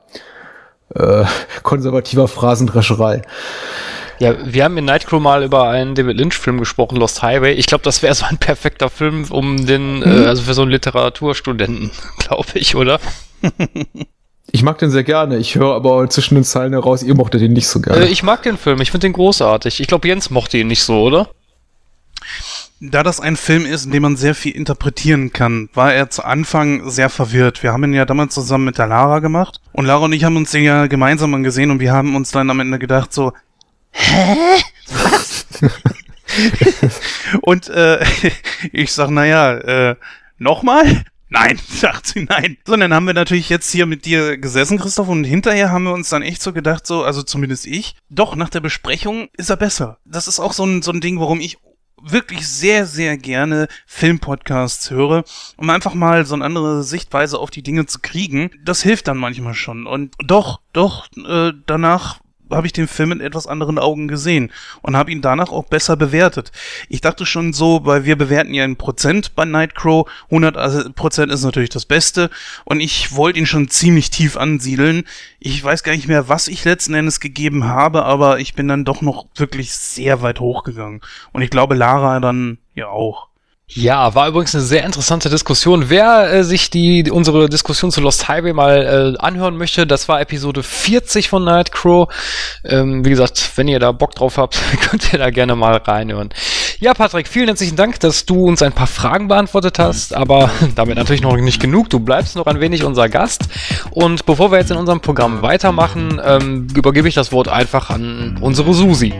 äh, 0.94 1.24
konservativer 1.62 2.28
Phrasendrescherei. 2.28 3.22
Ja, 4.20 4.34
wir 4.44 4.64
haben 4.64 4.76
in 4.76 4.84
Nightcrow 4.84 5.20
mal 5.20 5.44
über 5.44 5.68
einen 5.68 5.94
David 5.94 6.16
Lynch-Film 6.16 6.58
gesprochen, 6.58 6.96
Lost 6.96 7.22
Highway. 7.22 7.52
Ich 7.52 7.66
glaube, 7.66 7.84
das 7.84 8.02
wäre 8.02 8.14
so 8.14 8.26
ein 8.26 8.38
perfekter 8.38 8.90
Film 8.90 9.26
um 9.30 9.64
den, 9.64 10.02
äh, 10.02 10.08
mhm. 10.08 10.24
äh, 10.24 10.26
also 10.26 10.42
für 10.42 10.54
so 10.54 10.62
einen 10.62 10.72
Literaturstudenten, 10.72 11.90
glaube 12.18 12.48
ich, 12.54 12.74
oder? 12.74 13.00
Ich 14.50 14.62
mag 14.62 14.78
den 14.78 14.90
sehr 14.90 15.04
gerne. 15.04 15.36
Ich 15.36 15.56
höre 15.56 15.74
aber 15.74 16.08
zwischen 16.08 16.34
den 16.34 16.42
Zeilen 16.42 16.72
heraus, 16.72 17.02
ihr 17.02 17.14
mochtet 17.14 17.42
ihn 17.42 17.52
nicht 17.52 17.68
so 17.68 17.80
gerne. 17.80 18.06
Äh, 18.06 18.08
ich 18.08 18.22
mag 18.22 18.42
den 18.42 18.56
Film, 18.56 18.80
ich 18.80 18.90
finde 18.90 19.06
den 19.06 19.12
großartig. 19.12 19.78
Ich 19.78 19.86
glaube, 19.86 20.08
Jens 20.08 20.30
mochte 20.30 20.56
ihn 20.56 20.68
nicht 20.68 20.82
so, 20.82 21.02
oder? 21.02 21.28
Da 22.80 23.02
das 23.02 23.18
ein 23.18 23.36
Film 23.36 23.66
ist, 23.66 23.86
in 23.86 23.90
dem 23.90 24.02
man 24.02 24.16
sehr 24.16 24.36
viel 24.36 24.54
interpretieren 24.54 25.32
kann, 25.32 25.68
war 25.74 25.92
er 25.92 26.10
zu 26.10 26.24
Anfang 26.24 26.88
sehr 26.88 27.10
verwirrt. 27.10 27.64
Wir 27.64 27.72
haben 27.72 27.82
ihn 27.84 27.94
ja 27.94 28.04
damals 28.04 28.34
zusammen 28.34 28.66
mit 28.66 28.78
der 28.78 28.86
Lara 28.86 29.18
gemacht 29.18 29.60
und 29.72 29.84
Lara 29.86 30.04
und 30.04 30.12
ich 30.12 30.22
haben 30.22 30.36
uns 30.36 30.52
den 30.52 30.62
ja 30.62 30.86
gemeinsam 30.86 31.34
angesehen 31.34 31.72
und 31.72 31.80
wir 31.80 31.92
haben 31.92 32.14
uns 32.14 32.30
dann 32.30 32.50
am 32.50 32.60
Ende 32.60 32.78
gedacht 32.78 33.12
so, 33.12 33.32
hä? 33.90 34.36
Was? 34.90 35.46
und 37.42 37.68
äh, 37.68 38.04
ich 38.72 38.92
sag, 38.92 39.10
naja, 39.10 39.54
äh, 39.54 39.96
nochmal? 40.38 41.04
Nein, 41.30 41.58
sagt 41.68 42.06
sie 42.06 42.26
nein. 42.28 42.58
So, 42.64 42.76
dann 42.76 42.94
haben 42.94 43.06
wir 43.06 43.14
natürlich 43.14 43.48
jetzt 43.48 43.70
hier 43.70 43.86
mit 43.86 44.04
dir 44.04 44.38
gesessen, 44.38 44.78
Christoph, 44.78 45.08
und 45.08 45.24
hinterher 45.24 45.70
haben 45.70 45.84
wir 45.84 45.92
uns 45.92 46.08
dann 46.08 46.22
echt 46.22 46.42
so 46.42 46.52
gedacht, 46.52 46.86
so, 46.86 47.02
also 47.02 47.22
zumindest 47.22 47.66
ich, 47.66 47.96
doch, 48.08 48.36
nach 48.36 48.48
der 48.48 48.60
Besprechung 48.60 49.28
ist 49.36 49.50
er 49.50 49.56
besser. 49.56 49.98
Das 50.04 50.28
ist 50.28 50.40
auch 50.40 50.52
so 50.52 50.64
ein, 50.64 50.82
so 50.82 50.92
ein 50.92 51.00
Ding, 51.00 51.20
warum 51.20 51.40
ich 51.40 51.58
wirklich 52.02 52.48
sehr, 52.48 52.86
sehr 52.86 53.16
gerne 53.16 53.68
Filmpodcasts 53.86 54.90
höre, 54.90 55.24
um 55.56 55.70
einfach 55.70 55.94
mal 55.94 56.24
so 56.26 56.34
eine 56.34 56.44
andere 56.44 56.82
Sichtweise 56.82 57.38
auf 57.38 57.50
die 57.50 57.62
Dinge 57.62 57.86
zu 57.86 58.00
kriegen. 58.00 58.50
Das 58.64 58.82
hilft 58.82 59.08
dann 59.08 59.18
manchmal 59.18 59.54
schon. 59.54 59.86
Und 59.86 60.14
doch, 60.18 60.60
doch, 60.72 61.08
äh, 61.16 61.52
danach 61.66 62.20
habe 62.50 62.66
ich 62.66 62.72
den 62.72 62.88
Film 62.88 63.12
in 63.12 63.20
etwas 63.20 63.46
anderen 63.46 63.78
Augen 63.78 64.08
gesehen 64.08 64.50
und 64.82 64.96
habe 64.96 65.10
ihn 65.10 65.22
danach 65.22 65.50
auch 65.50 65.64
besser 65.64 65.96
bewertet. 65.96 66.52
Ich 66.88 67.00
dachte 67.00 67.26
schon 67.26 67.52
so, 67.52 67.84
weil 67.84 68.04
wir 68.04 68.16
bewerten 68.16 68.54
ja 68.54 68.64
in 68.64 68.76
Prozent 68.76 69.34
bei 69.34 69.44
Nightcrow, 69.44 70.08
100 70.30 70.94
Prozent 70.94 71.32
ist 71.32 71.44
natürlich 71.44 71.70
das 71.70 71.86
Beste 71.86 72.30
und 72.64 72.80
ich 72.80 73.14
wollte 73.14 73.38
ihn 73.38 73.46
schon 73.46 73.68
ziemlich 73.68 74.10
tief 74.10 74.36
ansiedeln. 74.36 75.04
Ich 75.38 75.62
weiß 75.62 75.82
gar 75.82 75.92
nicht 75.92 76.08
mehr, 76.08 76.28
was 76.28 76.48
ich 76.48 76.64
letzten 76.64 76.94
Endes 76.94 77.20
gegeben 77.20 77.64
habe, 77.64 78.04
aber 78.04 78.40
ich 78.40 78.54
bin 78.54 78.68
dann 78.68 78.84
doch 78.84 79.02
noch 79.02 79.26
wirklich 79.36 79.72
sehr 79.72 80.22
weit 80.22 80.40
hochgegangen 80.40 81.00
und 81.32 81.42
ich 81.42 81.50
glaube 81.50 81.74
Lara 81.74 82.20
dann 82.20 82.58
ja 82.74 82.88
auch. 82.88 83.27
Ja, 83.70 84.14
war 84.14 84.28
übrigens 84.28 84.54
eine 84.54 84.64
sehr 84.64 84.82
interessante 84.84 85.28
Diskussion. 85.28 85.90
Wer 85.90 86.32
äh, 86.32 86.42
sich 86.42 86.70
die 86.70 87.10
unsere 87.10 87.50
Diskussion 87.50 87.90
zu 87.90 88.00
Lost 88.00 88.26
Highway 88.26 88.54
mal 88.54 89.14
äh, 89.18 89.22
anhören 89.22 89.58
möchte, 89.58 89.86
das 89.86 90.08
war 90.08 90.22
Episode 90.22 90.62
40 90.62 91.28
von 91.28 91.44
Nightcrow. 91.44 92.08
Ähm, 92.64 93.04
wie 93.04 93.10
gesagt, 93.10 93.52
wenn 93.56 93.68
ihr 93.68 93.78
da 93.78 93.92
Bock 93.92 94.14
drauf 94.14 94.38
habt, 94.38 94.58
könnt 94.80 95.12
ihr 95.12 95.18
da 95.18 95.28
gerne 95.28 95.54
mal 95.54 95.76
reinhören. 95.76 96.30
Ja, 96.80 96.94
Patrick, 96.94 97.28
vielen 97.28 97.48
herzlichen 97.48 97.76
Dank, 97.76 98.00
dass 98.00 98.24
du 98.24 98.46
uns 98.46 98.62
ein 98.62 98.72
paar 98.72 98.86
Fragen 98.86 99.28
beantwortet 99.28 99.78
hast, 99.78 100.14
aber 100.14 100.50
damit 100.74 100.96
natürlich 100.96 101.20
noch 101.20 101.36
nicht 101.36 101.60
genug. 101.60 101.90
Du 101.90 102.00
bleibst 102.00 102.36
noch 102.36 102.46
ein 102.46 102.60
wenig 102.60 102.84
unser 102.84 103.10
Gast. 103.10 103.50
Und 103.90 104.24
bevor 104.24 104.50
wir 104.50 104.58
jetzt 104.58 104.70
in 104.70 104.78
unserem 104.78 105.00
Programm 105.00 105.42
weitermachen, 105.42 106.18
ähm, 106.24 106.68
übergebe 106.74 107.06
ich 107.06 107.14
das 107.14 107.32
Wort 107.32 107.48
einfach 107.48 107.90
an 107.90 108.38
unsere 108.40 108.72
Susi. 108.72 109.12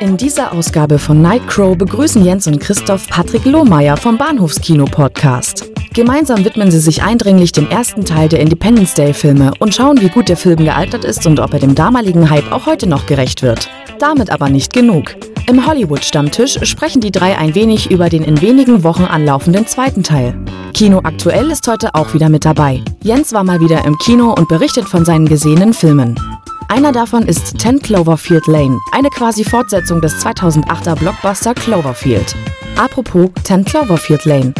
In 0.00 0.18
dieser 0.18 0.52
Ausgabe 0.52 0.98
von 0.98 1.22
Nightcrow 1.22 1.76
begrüßen 1.78 2.24
Jens 2.24 2.46
und 2.46 2.60
Christoph 2.60 3.08
Patrick 3.08 3.46
Lohmeier 3.46 3.96
vom 3.96 4.18
Bahnhofskino 4.18 4.84
Podcast. 4.84 5.70
Gemeinsam 5.94 6.44
widmen 6.44 6.70
sie 6.70 6.80
sich 6.80 7.02
eindringlich 7.02 7.52
dem 7.52 7.70
ersten 7.70 8.04
Teil 8.04 8.28
der 8.28 8.40
Independence 8.40 8.94
Day 8.94 9.14
Filme 9.14 9.52
und 9.60 9.74
schauen, 9.74 10.00
wie 10.00 10.08
gut 10.08 10.28
der 10.28 10.36
Film 10.36 10.64
gealtert 10.64 11.04
ist 11.04 11.26
und 11.26 11.40
ob 11.40 11.54
er 11.54 11.60
dem 11.60 11.74
damaligen 11.74 12.28
Hype 12.28 12.52
auch 12.52 12.66
heute 12.66 12.86
noch 12.86 13.06
gerecht 13.06 13.42
wird. 13.42 13.70
Damit 13.98 14.30
aber 14.30 14.50
nicht 14.50 14.72
genug. 14.72 15.14
Im 15.46 15.66
Hollywood-Stammtisch 15.66 16.58
sprechen 16.64 17.00
die 17.00 17.12
drei 17.12 17.38
ein 17.38 17.54
wenig 17.54 17.90
über 17.90 18.08
den 18.08 18.24
in 18.24 18.40
wenigen 18.40 18.82
Wochen 18.82 19.04
anlaufenden 19.04 19.66
zweiten 19.66 20.02
Teil. 20.02 20.34
Kino 20.74 21.00
aktuell 21.04 21.50
ist 21.50 21.68
heute 21.68 21.94
auch 21.94 22.12
wieder 22.12 22.28
mit 22.28 22.44
dabei. 22.44 22.82
Jens 23.02 23.32
war 23.32 23.44
mal 23.44 23.60
wieder 23.60 23.84
im 23.84 23.96
Kino 23.98 24.34
und 24.34 24.48
berichtet 24.48 24.88
von 24.88 25.04
seinen 25.04 25.28
gesehenen 25.28 25.72
Filmen. 25.72 26.18
Einer 26.68 26.92
davon 26.92 27.22
ist 27.22 27.60
10 27.60 27.80
Cloverfield 27.80 28.46
Lane, 28.46 28.78
eine 28.92 29.08
quasi 29.10 29.44
Fortsetzung 29.44 30.00
des 30.00 30.14
2008er 30.24 30.96
Blockbuster 30.96 31.54
Cloverfield. 31.54 32.34
Apropos 32.76 33.30
10 33.44 33.64
Cloverfield 33.64 34.24
Lane. 34.24 34.54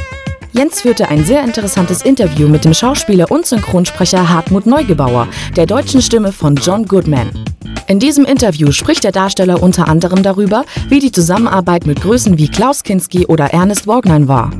Jens 0.53 0.83
führte 0.83 1.09
ein 1.09 1.25
sehr 1.25 1.43
interessantes 1.43 2.03
Interview 2.03 2.49
mit 2.49 2.65
dem 2.65 2.75
Schauspieler 2.75 3.31
und 3.31 3.45
Synchronsprecher 3.47 4.29
Hartmut 4.29 4.67
Neugebauer, 4.67 5.27
der 5.57 5.67
deutschen 5.67 6.01
Stimme 6.01 6.31
von 6.31 6.55
John 6.57 6.87
Goodman. 6.87 7.31
In 7.89 7.99
diesem 7.99 8.25
Interview 8.25 8.71
spricht 8.71 9.05
der 9.05 9.13
Darsteller 9.13 9.63
unter 9.63 9.89
anderem 9.89 10.23
darüber, 10.23 10.65
wie 10.89 11.01
die 11.01 11.13
Zusammenarbeit 11.13 11.87
mit 11.87 12.01
Größen 12.03 12.39
wie 12.39 12.49
Klaus 12.49 12.83
Kinski 12.83 13.27
oder 13.27 13.47
Ernest 13.47 13.87
Borgnine 13.87 14.29
war. 14.29 14.51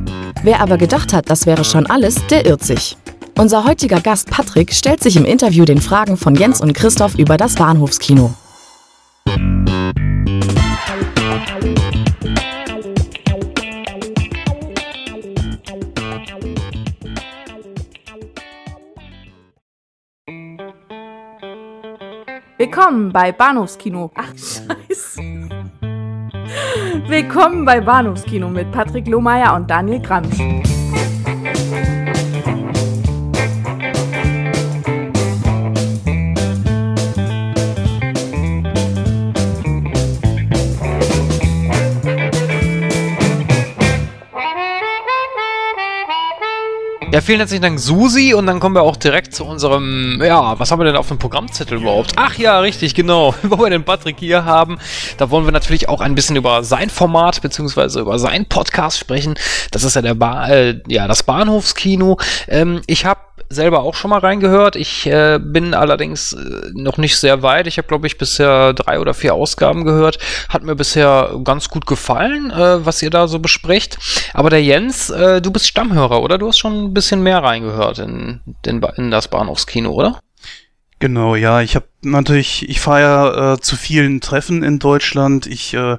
Wer 0.43 0.61
aber 0.61 0.77
gedacht 0.77 1.13
hat, 1.13 1.31
das 1.31 1.47
wäre 1.47 1.65
schon 1.65 1.87
alles, 1.87 2.17
der 2.27 2.45
irrt 2.45 2.65
sich. 2.65 2.97
Unser 3.37 3.65
heutiger 3.65 4.01
Gast 4.01 4.31
Patrick 4.31 4.73
stellt 4.73 5.03
sich 5.03 5.17
im 5.17 5.25
Interview 5.25 5.65
den 5.65 5.81
Fragen 5.81 6.17
von 6.17 6.37
Jens 6.37 6.61
und 6.61 6.73
Christoph 6.73 7.17
über 7.17 7.37
das 7.37 7.57
Bahnhofskino. 7.57 8.33
Willkommen 22.57 23.13
bei 23.13 23.33
Bahnhofskino. 23.33 24.13
Ach, 24.15 24.29
scheiße. 24.29 25.21
Willkommen 27.09 27.65
bei 27.65 27.81
Bahnhofskino 27.81 28.49
mit 28.49 28.71
Patrick 28.71 29.09
Lohmeier 29.09 29.55
und 29.57 29.69
Daniel 29.69 30.01
Gramsch. 30.01 30.39
Ja, 47.15 47.21
vielen 47.21 47.39
herzlichen 47.39 47.63
Dank, 47.63 47.79
Susi. 47.79 48.35
Und 48.35 48.47
dann 48.47 48.59
kommen 48.59 48.75
wir 48.75 48.83
auch 48.83 48.97
direkt 48.97 49.37
zu 49.37 49.45
unserem, 49.45 50.21
ja, 50.21 50.59
was 50.59 50.73
haben 50.73 50.81
wir 50.81 50.85
denn 50.85 50.97
auf 50.97 51.07
dem 51.07 51.19
Programmzettel 51.19 51.79
überhaupt? 51.79 52.15
Ach 52.17 52.37
ja, 52.39 52.59
richtig, 52.59 52.93
genau. 52.93 53.37
Wo 53.45 53.57
wir 53.57 53.71
den 53.71 53.85
Patrick 53.85 54.17
hier 54.19 54.45
haben. 54.45 54.81
Da 55.17 55.31
wollen 55.31 55.45
wir 55.45 55.53
natürlich 55.53 55.89
auch 55.89 56.01
ein 56.01 56.17
bisschen 56.17 56.35
über 56.35 56.65
sein 56.65 56.91
Format 56.91 57.41
beziehungsweise 57.41 58.01
über 58.01 58.19
seinen 58.19 58.47
Podcast 58.47 58.99
sprechen. 58.99 59.37
Das 59.71 59.85
ist 59.85 59.95
ja 59.95 60.03
der 60.03 60.15
ba 60.15 60.49
äh, 60.49 60.81
ja, 60.89 61.07
das 61.07 61.23
Bahnhofskino. 61.23 62.19
Ähm, 62.49 62.83
ich 62.89 63.05
habe 63.05 63.21
selber 63.49 63.81
auch 63.83 63.95
schon 63.95 64.11
mal 64.11 64.19
reingehört. 64.19 64.77
Ich 64.77 65.07
äh, 65.07 65.39
bin 65.41 65.75
allerdings 65.75 66.33
äh, 66.33 66.71
noch 66.75 66.99
nicht 66.99 67.17
sehr 67.17 67.43
weit. 67.43 67.67
Ich 67.67 67.79
habe, 67.79 67.89
glaube 67.89 68.07
ich, 68.07 68.19
bisher 68.19 68.73
drei 68.73 69.01
oder 69.01 69.15
vier 69.15 69.35
Ausgaben 69.35 69.85
gehört. 69.85 70.19
Hat 70.49 70.63
mir 70.63 70.75
bisher 70.75 71.41
ganz 71.45 71.69
gut 71.69 71.87
gefallen, 71.87 72.51
äh, 72.51 72.85
was 72.85 73.03
ihr 73.03 73.11
da 73.11 73.29
so 73.29 73.39
besprecht. 73.39 73.99
Aber 74.33 74.51
der 74.51 74.63
Jens, 74.63 75.11
äh, 75.11 75.41
du 75.41 75.51
bist 75.51 75.69
Stammhörer, 75.69 76.23
oder? 76.23 76.39
Du 76.39 76.49
hast 76.49 76.59
schon 76.59 76.85
ein 76.85 76.95
bisschen 76.95 77.23
mehr 77.23 77.43
reingehört 77.43 77.99
in, 77.99 78.41
in, 78.67 78.83
in 78.97 79.11
das 79.11 79.29
Bahnhofskino, 79.29 79.91
oder? 79.91 80.21
Genau, 81.01 81.35
ja, 81.35 81.61
ich 81.61 81.75
habe 81.75 81.87
natürlich, 82.03 82.69
ich 82.69 82.81
fahre 82.81 83.01
ja 83.01 83.53
äh, 83.53 83.61
zu 83.61 83.77
vielen 83.77 84.21
Treffen 84.21 84.63
in 84.63 84.79
Deutschland. 84.79 85.47
Ich 85.47 85.75
äh, 85.75 85.99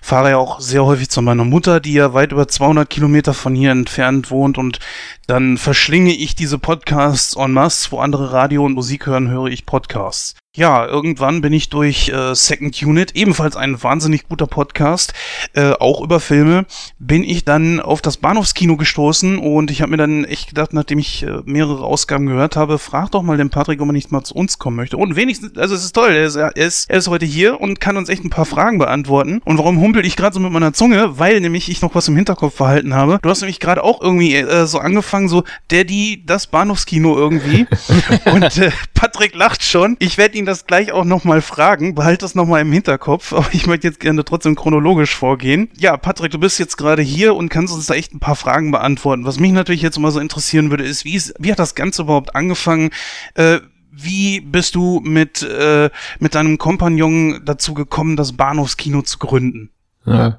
fahre 0.00 0.30
ja 0.30 0.36
auch 0.36 0.60
sehr 0.60 0.84
häufig 0.84 1.10
zu 1.10 1.20
meiner 1.20 1.44
Mutter, 1.44 1.80
die 1.80 1.94
ja 1.94 2.14
weit 2.14 2.32
über 2.32 2.46
200 2.48 2.88
Kilometer 2.88 3.34
von 3.34 3.54
hier 3.54 3.72
entfernt 3.72 4.30
wohnt 4.30 4.56
und 4.56 4.78
dann 5.26 5.58
verschlinge 5.58 6.14
ich 6.14 6.36
diese 6.36 6.58
Podcasts 6.58 7.36
en 7.36 7.52
masse, 7.52 7.90
wo 7.90 7.98
andere 7.98 8.32
Radio 8.32 8.64
und 8.64 8.74
Musik 8.74 9.06
hören, 9.06 9.28
höre 9.28 9.46
ich 9.46 9.66
Podcasts 9.66 10.36
ja, 10.56 10.86
irgendwann 10.86 11.42
bin 11.42 11.52
ich 11.52 11.68
durch 11.68 12.08
äh, 12.08 12.34
Second 12.34 12.82
Unit, 12.82 13.14
ebenfalls 13.14 13.56
ein 13.56 13.82
wahnsinnig 13.82 14.26
guter 14.28 14.46
Podcast, 14.46 15.12
äh, 15.52 15.72
auch 15.72 16.00
über 16.00 16.18
Filme, 16.18 16.64
bin 16.98 17.22
ich 17.22 17.44
dann 17.44 17.78
auf 17.78 18.00
das 18.00 18.16
Bahnhofskino 18.16 18.76
gestoßen 18.76 19.38
und 19.38 19.70
ich 19.70 19.82
habe 19.82 19.90
mir 19.90 19.98
dann 19.98 20.24
echt 20.24 20.48
gedacht, 20.48 20.72
nachdem 20.72 20.98
ich 20.98 21.22
äh, 21.24 21.42
mehrere 21.44 21.84
Ausgaben 21.84 22.26
gehört 22.26 22.56
habe, 22.56 22.78
frag 22.78 23.10
doch 23.10 23.22
mal 23.22 23.36
den 23.36 23.50
Patrick, 23.50 23.80
ob 23.82 23.88
er 23.88 23.92
nicht 23.92 24.10
mal 24.12 24.24
zu 24.24 24.34
uns 24.34 24.58
kommen 24.58 24.76
möchte. 24.76 24.96
Und 24.96 25.14
wenigstens, 25.14 25.56
also 25.58 25.74
es 25.74 25.84
ist 25.84 25.92
toll, 25.92 26.10
er 26.10 26.24
ist, 26.24 26.36
er 26.36 26.56
ist, 26.56 26.88
er 26.88 26.98
ist 26.98 27.08
heute 27.08 27.26
hier 27.26 27.60
und 27.60 27.78
kann 27.78 27.98
uns 27.98 28.08
echt 28.08 28.24
ein 28.24 28.30
paar 28.30 28.46
Fragen 28.46 28.78
beantworten. 28.78 29.42
Und 29.44 29.58
warum 29.58 29.78
humpel 29.80 30.06
ich 30.06 30.16
gerade 30.16 30.32
so 30.32 30.40
mit 30.40 30.52
meiner 30.52 30.72
Zunge? 30.72 31.18
Weil 31.18 31.40
nämlich 31.40 31.68
ich 31.68 31.82
noch 31.82 31.94
was 31.94 32.08
im 32.08 32.16
Hinterkopf 32.16 32.54
verhalten 32.54 32.94
habe. 32.94 33.18
Du 33.20 33.28
hast 33.28 33.42
nämlich 33.42 33.60
gerade 33.60 33.84
auch 33.84 34.00
irgendwie 34.00 34.34
äh, 34.34 34.66
so 34.66 34.78
angefangen, 34.78 35.28
so 35.28 35.44
der, 35.70 35.84
die, 35.84 36.24
das 36.24 36.46
Bahnhofskino 36.46 37.14
irgendwie. 37.14 37.66
und 38.24 38.56
äh, 38.56 38.70
Patrick 38.94 39.34
lacht 39.34 39.62
schon. 39.62 39.96
Ich 39.98 40.16
werde 40.16 40.38
ihn 40.38 40.45
ihn 40.46 40.48
das 40.48 40.66
gleich 40.66 40.92
auch 40.92 41.04
nochmal 41.04 41.42
fragen. 41.42 41.94
Behalt 41.94 42.22
das 42.22 42.34
nochmal 42.34 42.62
im 42.62 42.72
Hinterkopf. 42.72 43.32
Aber 43.32 43.48
ich 43.52 43.66
möchte 43.66 43.88
jetzt 43.88 44.00
gerne 44.00 44.24
trotzdem 44.24 44.54
chronologisch 44.54 45.14
vorgehen. 45.14 45.68
Ja, 45.76 45.96
Patrick, 45.96 46.30
du 46.30 46.38
bist 46.38 46.58
jetzt 46.58 46.76
gerade 46.76 47.02
hier 47.02 47.34
und 47.34 47.48
kannst 47.48 47.74
uns 47.74 47.86
da 47.86 47.94
echt 47.94 48.14
ein 48.14 48.20
paar 48.20 48.36
Fragen 48.36 48.70
beantworten. 48.70 49.24
Was 49.24 49.40
mich 49.40 49.52
natürlich 49.52 49.82
jetzt 49.82 49.98
mal 49.98 50.12
so 50.12 50.20
interessieren 50.20 50.70
würde, 50.70 50.84
ist, 50.84 51.04
wie, 51.04 51.14
ist, 51.14 51.34
wie 51.38 51.50
hat 51.50 51.58
das 51.58 51.74
Ganze 51.74 52.02
überhaupt 52.02 52.34
angefangen? 52.34 52.90
Äh, 53.34 53.58
wie 53.90 54.40
bist 54.40 54.74
du 54.74 55.00
mit, 55.00 55.42
äh, 55.42 55.90
mit 56.20 56.34
deinem 56.34 56.58
Kompagnon 56.58 57.40
dazu 57.44 57.74
gekommen, 57.74 58.16
das 58.16 58.34
Bahnhofskino 58.34 59.02
zu 59.02 59.18
gründen? 59.18 59.70
Ja, 60.06 60.38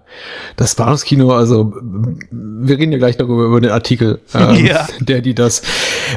das 0.56 0.76
Bahnhofskino, 0.76 1.32
also 1.34 1.74
wir 2.32 2.78
reden 2.78 2.94
ja 2.94 2.98
gleich 2.98 3.18
darüber 3.18 3.44
über 3.44 3.60
den 3.60 3.72
Artikel, 3.72 4.22
ähm, 4.34 4.66
ja. 4.66 4.88
der 5.00 5.22
die 5.22 5.36
das 5.36 5.62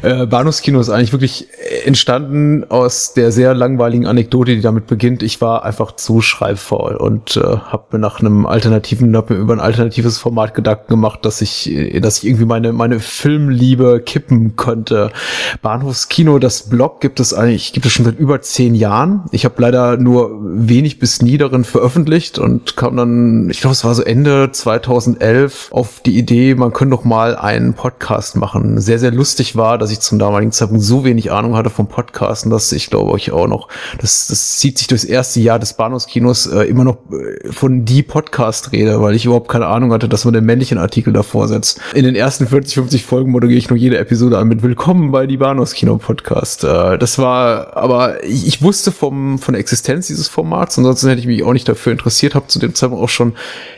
äh, 0.03 0.27
Bahnhofskino 0.27 0.81
ist 0.81 0.89
eigentlich 0.89 1.13
wirklich 1.13 1.49
entstanden 1.85 2.65
aus 2.71 3.13
der 3.15 3.33
sehr 3.33 3.55
langweiligen 3.55 4.07
Anekdote, 4.07 4.55
die 4.55 4.61
damit 4.61 4.87
beginnt. 4.87 5.23
Ich 5.23 5.41
war 5.41 5.65
einfach 5.65 5.97
zu 5.97 6.21
schreibfaul 6.21 6.95
und 6.95 7.37
äh, 7.37 7.41
habe 7.41 7.85
mir 7.93 7.99
nach 7.99 8.21
einem 8.21 8.47
alternativen, 8.47 9.17
hab 9.17 9.31
mir 9.31 9.37
über 9.37 9.53
ein 9.53 9.61
alternatives 9.61 10.19
Format 10.19 10.55
Gedanken 10.55 10.87
gemacht, 10.89 11.25
dass 11.25 11.41
ich, 11.41 11.71
dass 12.01 12.19
ich 12.19 12.27
irgendwie 12.27 12.47
meine 12.47 12.73
meine 12.73 13.01
Filmliebe 13.01 14.01
kippen 14.01 14.57
könnte. 14.57 15.11
Bahnhofskino, 15.63 16.39
das 16.39 16.69
Blog 16.69 17.01
gibt 17.01 17.21
es 17.21 17.35
eigentlich, 17.35 17.73
gibt 17.73 17.87
es 17.87 17.93
schon 17.93 18.05
seit 18.05 18.19
über 18.19 18.41
zehn 18.41 18.75
Jahren. 18.75 19.25
Ich 19.33 19.45
habe 19.45 19.61
leider 19.61 19.97
nur 19.97 20.39
wenig 20.41 20.99
bis 20.99 21.21
nie 21.23 21.37
darin 21.37 21.65
veröffentlicht 21.65 22.39
und 22.39 22.77
kam 22.77 22.97
dann 22.97 23.40
ich 23.49 23.61
glaube, 23.61 23.73
es 23.73 23.85
war 23.85 23.95
so 23.95 24.03
Ende 24.03 24.51
2011 24.53 25.69
auf 25.71 26.01
die 26.05 26.19
Idee, 26.19 26.55
man 26.55 26.73
könnte 26.73 26.97
doch 26.97 27.05
mal 27.05 27.37
einen 27.37 27.75
Podcast 27.75 28.37
machen. 28.37 28.81
Sehr, 28.81 28.99
sehr 28.99 29.11
lustig 29.11 29.57
war, 29.57 29.79
dass 29.79 29.91
ich 29.91 30.01
zum 30.01 30.19
damaligen 30.19 30.53
Zeitpunkt 30.53 30.83
so 30.83 31.05
wenig 31.05 31.33
Ahnung 31.33 31.57
hatte 31.57 31.71
vom 31.71 31.87
Podcasten, 31.87 32.51
dass 32.51 32.73
ich 32.73 32.91
glaube 32.91 33.17
ich 33.17 33.33
auch 33.33 33.47
noch, 33.47 33.69
das, 34.01 34.27
das 34.27 34.59
zieht 34.59 34.79
sich 34.79 34.89
durchs 34.89 35.05
erste 35.05 35.41
Jahr 35.41 35.59
des 35.59 35.75
Bahnhofskinos 35.75 36.47
äh, 36.47 36.65
immer 36.65 36.85
noch 36.85 36.99
äh, 37.13 37.53
von 37.53 37.85
die 37.85 38.03
Podcast 38.03 38.73
rede, 38.73 39.01
weil 39.01 39.15
ich 39.15 39.25
überhaupt 39.25 39.49
keine 39.49 39.67
Ahnung 39.67 39.93
hatte, 39.93 40.09
dass 40.09 40.25
man 40.25 40.35
den 40.35 40.45
männlichen 40.45 40.79
Artikel 40.79 41.13
davor 41.13 41.49
setzt. 41.49 41.81
In 41.95 42.05
den 42.05 42.15
ersten 42.15 42.47
40, 42.47 42.75
50 42.75 43.05
Folgen 43.05 43.31
moderiere 43.31 43.59
ich 43.59 43.71
nur 43.71 43.79
jede 43.79 43.99
Episode 43.99 44.39
an 44.39 44.49
mit 44.49 44.63
Willkommen 44.63 45.13
bei 45.13 45.27
die 45.27 45.37
Bahnhofskino 45.37 45.99
Podcast. 45.99 46.65
Äh, 46.65 46.99
das 46.99 47.19
war, 47.19 47.77
aber 47.77 48.25
ich, 48.25 48.47
ich 48.47 48.63
wusste 48.63 48.93
vom, 48.93 49.39
von 49.39 49.55
der 49.55 49.61
Existenz 49.61 50.09
dieses 50.09 50.29
Formats, 50.29 50.77
ansonsten 50.77 51.09
hätte 51.09 51.21
ich 51.21 51.27
mich 51.27 51.43
auch 51.43 51.53
nicht 51.53 51.69
dafür 51.69 51.93
interessiert, 51.93 52.35
habe 52.35 52.49
zu 52.49 52.59
dem 52.59 52.75
Zeitpunkt 52.75 53.03
auch 53.05 53.09
schon 53.09 53.30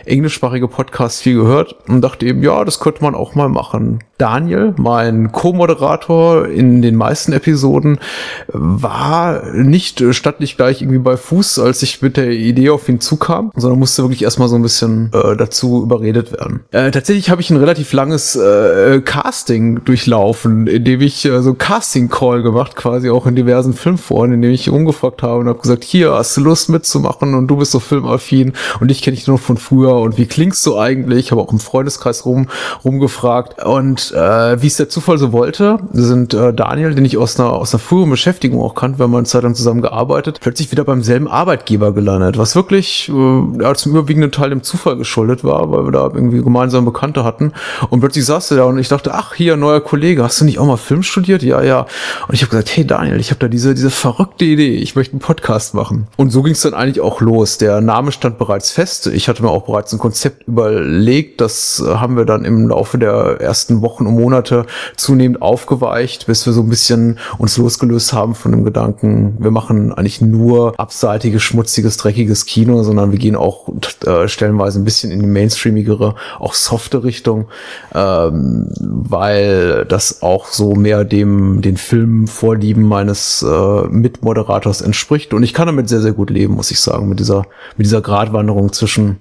englischsprachige 0.05 0.69
Podcasts 0.69 1.21
viel 1.21 1.37
gehört 1.37 1.77
und 1.89 2.01
dachte 2.01 2.27
eben, 2.27 2.43
ja, 2.43 2.65
das 2.65 2.81
könnte 2.81 3.03
man 3.03 3.15
auch 3.15 3.35
mal 3.35 3.49
machen. 3.49 4.01
Daniel, 4.19 4.73
mein 4.79 5.33
Co-Moderator 5.33 6.47
in 6.47 6.81
den 6.81 6.95
meisten 6.95 7.33
Episoden, 7.33 7.99
war 8.47 9.53
nicht 9.53 10.03
stattlich 10.13 10.57
gleich 10.57 10.81
irgendwie 10.81 11.01
bei 11.01 11.17
Fuß, 11.17 11.59
als 11.59 11.83
ich 11.83 12.03
mit 12.03 12.17
der 12.17 12.31
Idee 12.31 12.71
auf 12.71 12.89
ihn 12.89 13.01
zukam, 13.01 13.51
sondern 13.57 13.81
musste 13.81 14.03
wirklich 14.05 14.23
erstmal 14.23 14.47
so 14.49 14.55
ein 14.55 14.63
bisschen 14.63 15.11
äh, 15.13 15.37
dazu 15.37 15.83
überredet 15.83 16.31
werden. 16.31 16.61
Äh, 16.71 16.93
tatsächlich 16.93 17.31
habe 17.31 17.41
ich 17.41 17.51
ein 17.51 17.57
relativ 17.57 17.93
langes 17.93 18.37
äh, 18.37 19.01
Casting 19.05 19.85
durchlaufen, 19.85 20.69
in 20.69 20.85
dem 20.85 21.01
ich 21.01 21.25
äh, 21.25 21.43
so 21.43 21.55
Casting-Call 21.55 22.43
gemacht, 22.43 22.77
quasi 22.77 23.11
auch 23.11 23.27
in 23.27 23.35
diversen 23.35 23.73
Filmforen, 23.73 24.33
in 24.33 24.43
dem 24.43 24.53
ich 24.53 24.71
umgefragt 24.71 25.25
habe 25.25 25.41
und 25.41 25.49
habe 25.49 25.59
gesagt, 25.59 25.83
hier, 25.83 26.13
hast 26.13 26.37
du 26.37 26.43
Lust 26.43 26.69
mitzumachen 26.69 27.35
und 27.35 27.49
du 27.49 27.57
bist 27.57 27.73
so 27.73 27.81
filmaffin 27.81 28.53
und 28.79 28.91
ich 28.91 29.03
kenne 29.03 29.17
dich 29.17 29.27
nur 29.27 29.39
von 29.43 29.57
früher 29.57 29.97
und 29.97 30.19
wie 30.19 30.27
klingst 30.27 30.65
du 30.67 30.79
eigentlich? 30.79 31.31
Habe 31.31 31.41
auch 31.41 31.53
im 31.53 31.59
Freundeskreis 31.59 32.25
rum 32.25 32.49
rumgefragt 32.85 33.63
und 33.65 34.13
äh, 34.13 34.63
wie 34.63 34.67
es 34.67 34.77
der 34.77 34.89
Zufall 34.89 35.19
so 35.19 35.33
wollte, 35.33 35.79
sind 35.93 36.35
äh, 36.35 36.53
Daniel, 36.53 36.95
den 36.95 37.05
ich 37.05 37.19
aus 37.19 37.39
einer, 37.39 37.53
aus 37.53 37.75
einer 37.75 37.81
früheren 37.81 38.11
Beschäftigung 38.11 38.63
auch 38.63 38.75
kannte, 38.75 38.99
wir 38.99 39.05
haben 39.05 39.15
eine 39.15 39.25
Zeit 39.25 39.43
lang 39.43 39.55
zusammen 39.55 39.83
gearbeitet, 39.83 40.39
plötzlich 40.41 40.71
wieder 40.71 40.85
beim 40.85 41.03
selben 41.03 41.29
Arbeitgeber 41.29 41.93
gelandet, 41.93 42.39
was 42.39 42.55
wirklich 42.55 43.09
äh, 43.09 43.63
ja, 43.63 43.75
zum 43.75 43.93
überwiegenden 43.93 44.33
Teil 44.33 44.51
dem 44.51 44.63
Zufall 44.63 44.97
geschuldet 44.97 45.45
war, 45.45 45.71
weil 45.71 45.85
wir 45.85 45.93
da 45.93 46.05
irgendwie 46.05 46.43
gemeinsam 46.43 46.85
Bekannte 46.85 47.25
hatten. 47.25 47.53
Und 47.91 48.01
plötzlich 48.01 48.25
saß 48.25 48.53
er 48.53 48.59
da 48.59 48.65
und 48.65 48.79
ich 48.79 48.89
dachte, 48.89 49.15
ach, 49.15 49.35
hier, 49.35 49.57
neuer 49.57 49.81
Kollege, 49.81 50.23
hast 50.23 50.41
du 50.41 50.45
nicht 50.45 50.59
auch 50.59 50.67
mal 50.67 50.77
Film 50.77 51.03
studiert? 51.03 51.43
Ja, 51.43 51.63
ja. 51.63 51.87
Und 52.29 52.35
ich 52.35 52.43
habe 52.43 52.51
gesagt, 52.51 52.77
hey 52.77 52.87
Daniel, 52.87 53.21
ich 53.21 53.31
habe 53.31 53.41
da 53.41 53.49
diese, 53.49 53.75
diese 53.75 53.91
verrückte 53.91 54.45
Idee, 54.45 54.77
ich 54.77 54.95
möchte 54.95 55.13
einen 55.13 55.21
Podcast 55.21 55.75
machen. 55.75 56.07
Und 56.17 56.31
so 56.31 56.43
ging 56.43 56.53
es 56.53 56.63
dann 56.63 56.75
eigentlich 56.75 57.01
auch 57.01 57.21
los. 57.21 57.59
Der 57.59 57.81
Name 57.81 58.13
stand 58.13 58.39
bereits 58.39 58.71
fest. 58.71 59.07
Ich 59.07 59.22
hatte 59.29 59.43
mir 59.43 59.51
auch 59.51 59.67
bereits 59.67 59.93
ein 59.93 59.99
Konzept 59.99 60.47
überlegt. 60.49 61.41
Das 61.41 61.83
haben 61.87 62.17
wir 62.17 62.25
dann 62.25 62.45
im 62.45 62.69
Laufe 62.69 62.99
der 62.99 63.41
ersten 63.41 63.81
Wochen 63.81 63.93
Wochen 63.93 64.07
und 64.07 64.15
Monate 64.15 64.67
zunehmend 64.97 65.43
aufgeweicht, 65.43 66.27
bis 66.27 66.47
wir 66.47 66.53
so 66.53 66.63
ein 66.63 66.69
bisschen 66.69 67.19
uns 67.39 67.57
losgelöst 67.57 68.13
haben 68.13 68.35
von 68.35 68.53
dem 68.53 68.65
Gedanken, 68.65 69.37
wir 69.39 69.51
machen 69.51 69.93
eigentlich 69.93 70.21
nur 70.21 70.79
abseitiges, 70.79 71.43
schmutziges, 71.43 71.97
dreckiges 71.97 72.47
Kino, 72.47 72.83
sondern 72.83 73.13
wir 73.13 73.19
gehen 73.19 73.37
auch 73.37 73.69
äh, 74.07 74.29
stellenweise 74.29 74.81
ein 74.81 74.85
bisschen 74.85 75.11
in 75.11 75.21
die 75.21 75.27
mainstreamigere, 75.27 76.15
auch 76.39 76.55
softe 76.55 77.05
Richtung, 77.05 77.49
ähm, 77.95 78.69
weil 78.81 79.85
das 79.87 80.23
auch 80.23 80.47
so 80.47 80.75
mehr 80.75 81.05
dem 81.05 81.61
den 81.61 81.77
Filmvorlieben 81.77 82.83
meines 82.83 83.43
äh, 83.43 83.83
Mitmoderators 83.89 84.81
entspricht. 84.81 85.35
Und 85.35 85.43
ich 85.43 85.55
kann 85.55 85.67
damit 85.67 85.89
sehr, 85.89 86.01
sehr 86.01 86.13
gut 86.13 86.31
leben, 86.31 86.55
muss 86.55 86.71
ich 86.71 86.81
sagen, 86.81 87.09
mit 87.09 87.21
dieser, 87.21 87.45
mit 87.77 87.87
dieser 87.87 88.01
Gratwanderung 88.01 88.73
zwischen 88.73 89.12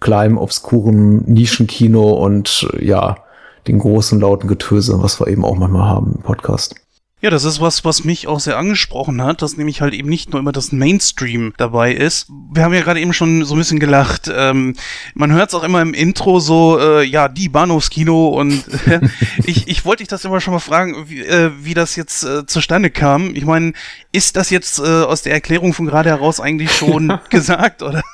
kleinem, 0.00 0.38
obskuren 0.38 1.24
Nischenkino 1.26 2.10
und 2.12 2.68
ja, 2.80 3.16
den 3.66 3.78
großen, 3.78 4.20
lauten 4.20 4.48
Getöse, 4.48 5.02
was 5.02 5.20
wir 5.20 5.28
eben 5.28 5.44
auch 5.44 5.56
manchmal 5.56 5.88
haben 5.88 6.14
im 6.16 6.22
Podcast. 6.22 6.74
Ja, 7.26 7.30
das 7.30 7.42
ist 7.42 7.60
was, 7.60 7.84
was 7.84 8.04
mich 8.04 8.28
auch 8.28 8.38
sehr 8.38 8.56
angesprochen 8.56 9.20
hat, 9.20 9.42
dass 9.42 9.56
nämlich 9.56 9.80
halt 9.80 9.94
eben 9.94 10.08
nicht 10.08 10.30
nur 10.30 10.38
immer 10.38 10.52
das 10.52 10.70
Mainstream 10.70 11.54
dabei 11.56 11.92
ist. 11.92 12.28
Wir 12.54 12.62
haben 12.62 12.72
ja 12.72 12.82
gerade 12.82 13.00
eben 13.00 13.12
schon 13.12 13.44
so 13.44 13.56
ein 13.56 13.58
bisschen 13.58 13.80
gelacht. 13.80 14.30
Ähm, 14.32 14.76
man 15.14 15.32
hört 15.32 15.48
es 15.48 15.54
auch 15.56 15.64
immer 15.64 15.82
im 15.82 15.92
Intro 15.92 16.38
so, 16.38 16.78
äh, 16.78 17.02
ja, 17.02 17.26
die 17.26 17.48
Bahnhofskino 17.48 18.28
und 18.28 18.62
äh, 18.86 19.00
ich, 19.44 19.66
ich 19.66 19.84
wollte 19.84 20.04
dich 20.04 20.08
das 20.08 20.24
immer 20.24 20.40
schon 20.40 20.54
mal 20.54 20.60
fragen, 20.60 21.08
wie, 21.08 21.22
äh, 21.22 21.50
wie 21.60 21.74
das 21.74 21.96
jetzt 21.96 22.22
äh, 22.22 22.46
zustande 22.46 22.90
kam. 22.90 23.34
Ich 23.34 23.44
meine, 23.44 23.72
ist 24.12 24.36
das 24.36 24.50
jetzt 24.50 24.78
äh, 24.78 24.82
aus 24.82 25.22
der 25.22 25.32
Erklärung 25.32 25.72
von 25.72 25.86
gerade 25.86 26.10
heraus 26.10 26.38
eigentlich 26.38 26.70
schon 26.70 27.12
gesagt, 27.30 27.82
oder? 27.82 28.04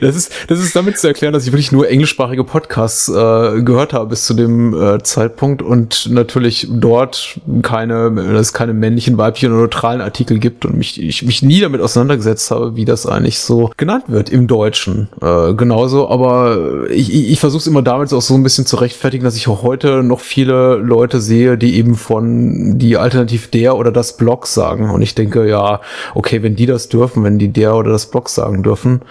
Das 0.00 0.16
ist, 0.16 0.32
das 0.48 0.58
ist 0.58 0.74
damit 0.74 0.96
zu 0.96 1.06
erklären, 1.06 1.34
dass 1.34 1.44
ich 1.46 1.52
wirklich 1.52 1.70
nur 1.70 1.86
englischsprachige 1.86 2.44
Podcasts 2.44 3.10
äh, 3.10 3.60
gehört 3.60 3.92
habe 3.92 4.06
bis 4.06 4.24
zu 4.24 4.32
dem 4.32 4.72
äh, 4.72 5.02
Zeitpunkt 5.02 5.60
und 5.60 6.08
natürlich 6.10 6.66
dort 6.70 7.38
keine, 7.60 8.10
das 8.32 8.53
keine 8.54 8.72
männlichen, 8.72 9.18
weiblichen 9.18 9.52
oder 9.52 9.62
neutralen 9.62 10.00
Artikel 10.00 10.38
gibt 10.38 10.64
und 10.64 10.78
mich, 10.78 11.02
ich 11.02 11.22
mich 11.22 11.42
nie 11.42 11.60
damit 11.60 11.80
auseinandergesetzt 11.80 12.50
habe, 12.50 12.76
wie 12.76 12.86
das 12.86 13.06
eigentlich 13.06 13.38
so 13.40 13.70
genannt 13.76 14.04
wird 14.08 14.30
im 14.30 14.46
Deutschen. 14.46 15.08
Äh, 15.20 15.52
genauso, 15.54 16.08
aber 16.08 16.88
ich, 16.90 17.12
ich, 17.12 17.32
ich 17.32 17.40
versuche 17.40 17.60
es 17.60 17.66
immer 17.66 17.82
damit 17.82 18.12
auch 18.14 18.22
so 18.22 18.34
ein 18.34 18.42
bisschen 18.42 18.64
zu 18.64 18.76
rechtfertigen, 18.76 19.24
dass 19.24 19.36
ich 19.36 19.48
auch 19.48 19.62
heute 19.62 20.02
noch 20.02 20.20
viele 20.20 20.76
Leute 20.76 21.20
sehe, 21.20 21.58
die 21.58 21.76
eben 21.76 21.96
von 21.96 22.78
die 22.78 22.96
alternativ 22.96 23.50
der 23.50 23.76
oder 23.76 23.92
das 23.92 24.16
Blog 24.16 24.46
sagen. 24.46 24.90
Und 24.90 25.02
ich 25.02 25.14
denke, 25.14 25.48
ja, 25.48 25.80
okay, 26.14 26.42
wenn 26.42 26.56
die 26.56 26.66
das 26.66 26.88
dürfen, 26.88 27.24
wenn 27.24 27.38
die 27.38 27.52
der 27.52 27.74
oder 27.74 27.90
das 27.90 28.06
Blog 28.06 28.28
sagen 28.28 28.62
dürfen, 28.62 29.02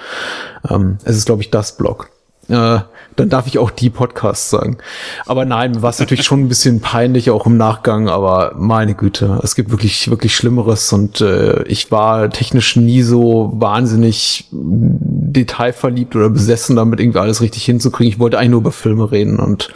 ähm, 0.70 0.98
es 1.04 1.18
ist, 1.18 1.26
glaube 1.26 1.42
ich, 1.42 1.52
das 1.52 1.78
Blog. 1.78 2.13
Äh, 2.54 2.82
dann 3.16 3.30
darf 3.30 3.48
ich 3.48 3.60
auch 3.60 3.72
die 3.72 3.90
Podcasts 3.90 4.50
sagen. 4.50 4.78
Aber 5.26 5.46
nein, 5.46 5.82
war 5.82 5.90
es 5.90 6.00
natürlich 6.00 6.26
schon 6.26 6.42
ein 6.42 6.48
bisschen 6.48 6.82
peinlich, 6.82 7.30
auch 7.30 7.46
im 7.46 7.58
Nachgang, 7.58 8.10
aber 8.10 8.54
meine 8.58 8.96
Güte, 8.96 9.40
es 9.44 9.56
gibt 9.56 9.72
wirklich, 9.72 10.10
wirklich 10.10 10.36
Schlimmeres 10.36 10.92
und 10.94 11.22
äh, 11.22 11.64
ich 11.64 11.92
war 11.92 12.30
technisch 12.30 12.76
nie 12.76 13.02
so 13.02 13.52
wahnsinnig 13.54 14.48
detailverliebt 14.52 16.16
oder 16.16 16.30
besessen, 16.30 16.76
damit 16.76 17.00
irgendwie 17.00 17.20
alles 17.20 17.42
richtig 17.42 17.66
hinzukriegen. 17.66 18.14
Ich 18.14 18.20
wollte 18.20 18.38
eigentlich 18.38 18.52
nur 18.52 18.62
über 18.62 18.72
Filme 18.72 19.12
reden 19.12 19.40
und 19.40 19.72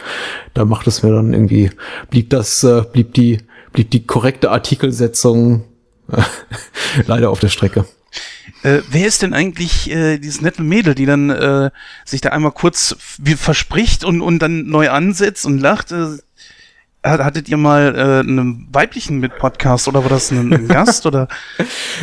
da 0.54 0.64
macht 0.64 0.86
es 0.86 1.02
mir 1.02 1.12
dann 1.12 1.32
irgendwie, 1.32 1.70
blieb 2.10 2.30
das, 2.30 2.62
äh, 2.64 2.82
blieb 2.92 3.14
die, 3.14 3.38
blieb 3.72 3.90
die 3.90 4.06
korrekte 4.06 4.50
Artikelsetzung 4.50 5.64
leider 7.06 7.30
auf 7.30 7.40
der 7.40 7.48
Strecke. 7.48 7.84
Äh, 8.62 8.80
wer 8.90 9.06
ist 9.06 9.22
denn 9.22 9.34
eigentlich 9.34 9.90
äh, 9.90 10.18
dieses 10.18 10.40
nette 10.40 10.62
Mädel, 10.62 10.94
die 10.94 11.06
dann 11.06 11.30
äh, 11.30 11.70
sich 12.04 12.20
da 12.20 12.30
einmal 12.30 12.52
kurz 12.52 12.96
wie 13.18 13.34
verspricht 13.34 14.04
und, 14.04 14.20
und 14.20 14.40
dann 14.40 14.66
neu 14.66 14.90
ansetzt 14.90 15.46
und 15.46 15.58
lacht? 15.58 15.92
Äh, 15.92 16.18
Hattet 17.08 17.48
ihr 17.48 17.56
mal 17.56 17.94
äh, 17.94 18.20
einen 18.20 18.68
weiblichen 18.72 19.18
mit 19.18 19.38
Podcast 19.38 19.88
oder 19.88 20.02
war 20.02 20.10
das 20.10 20.30
ein, 20.30 20.52
ein 20.52 20.68
Gast 20.68 21.06
oder? 21.06 21.28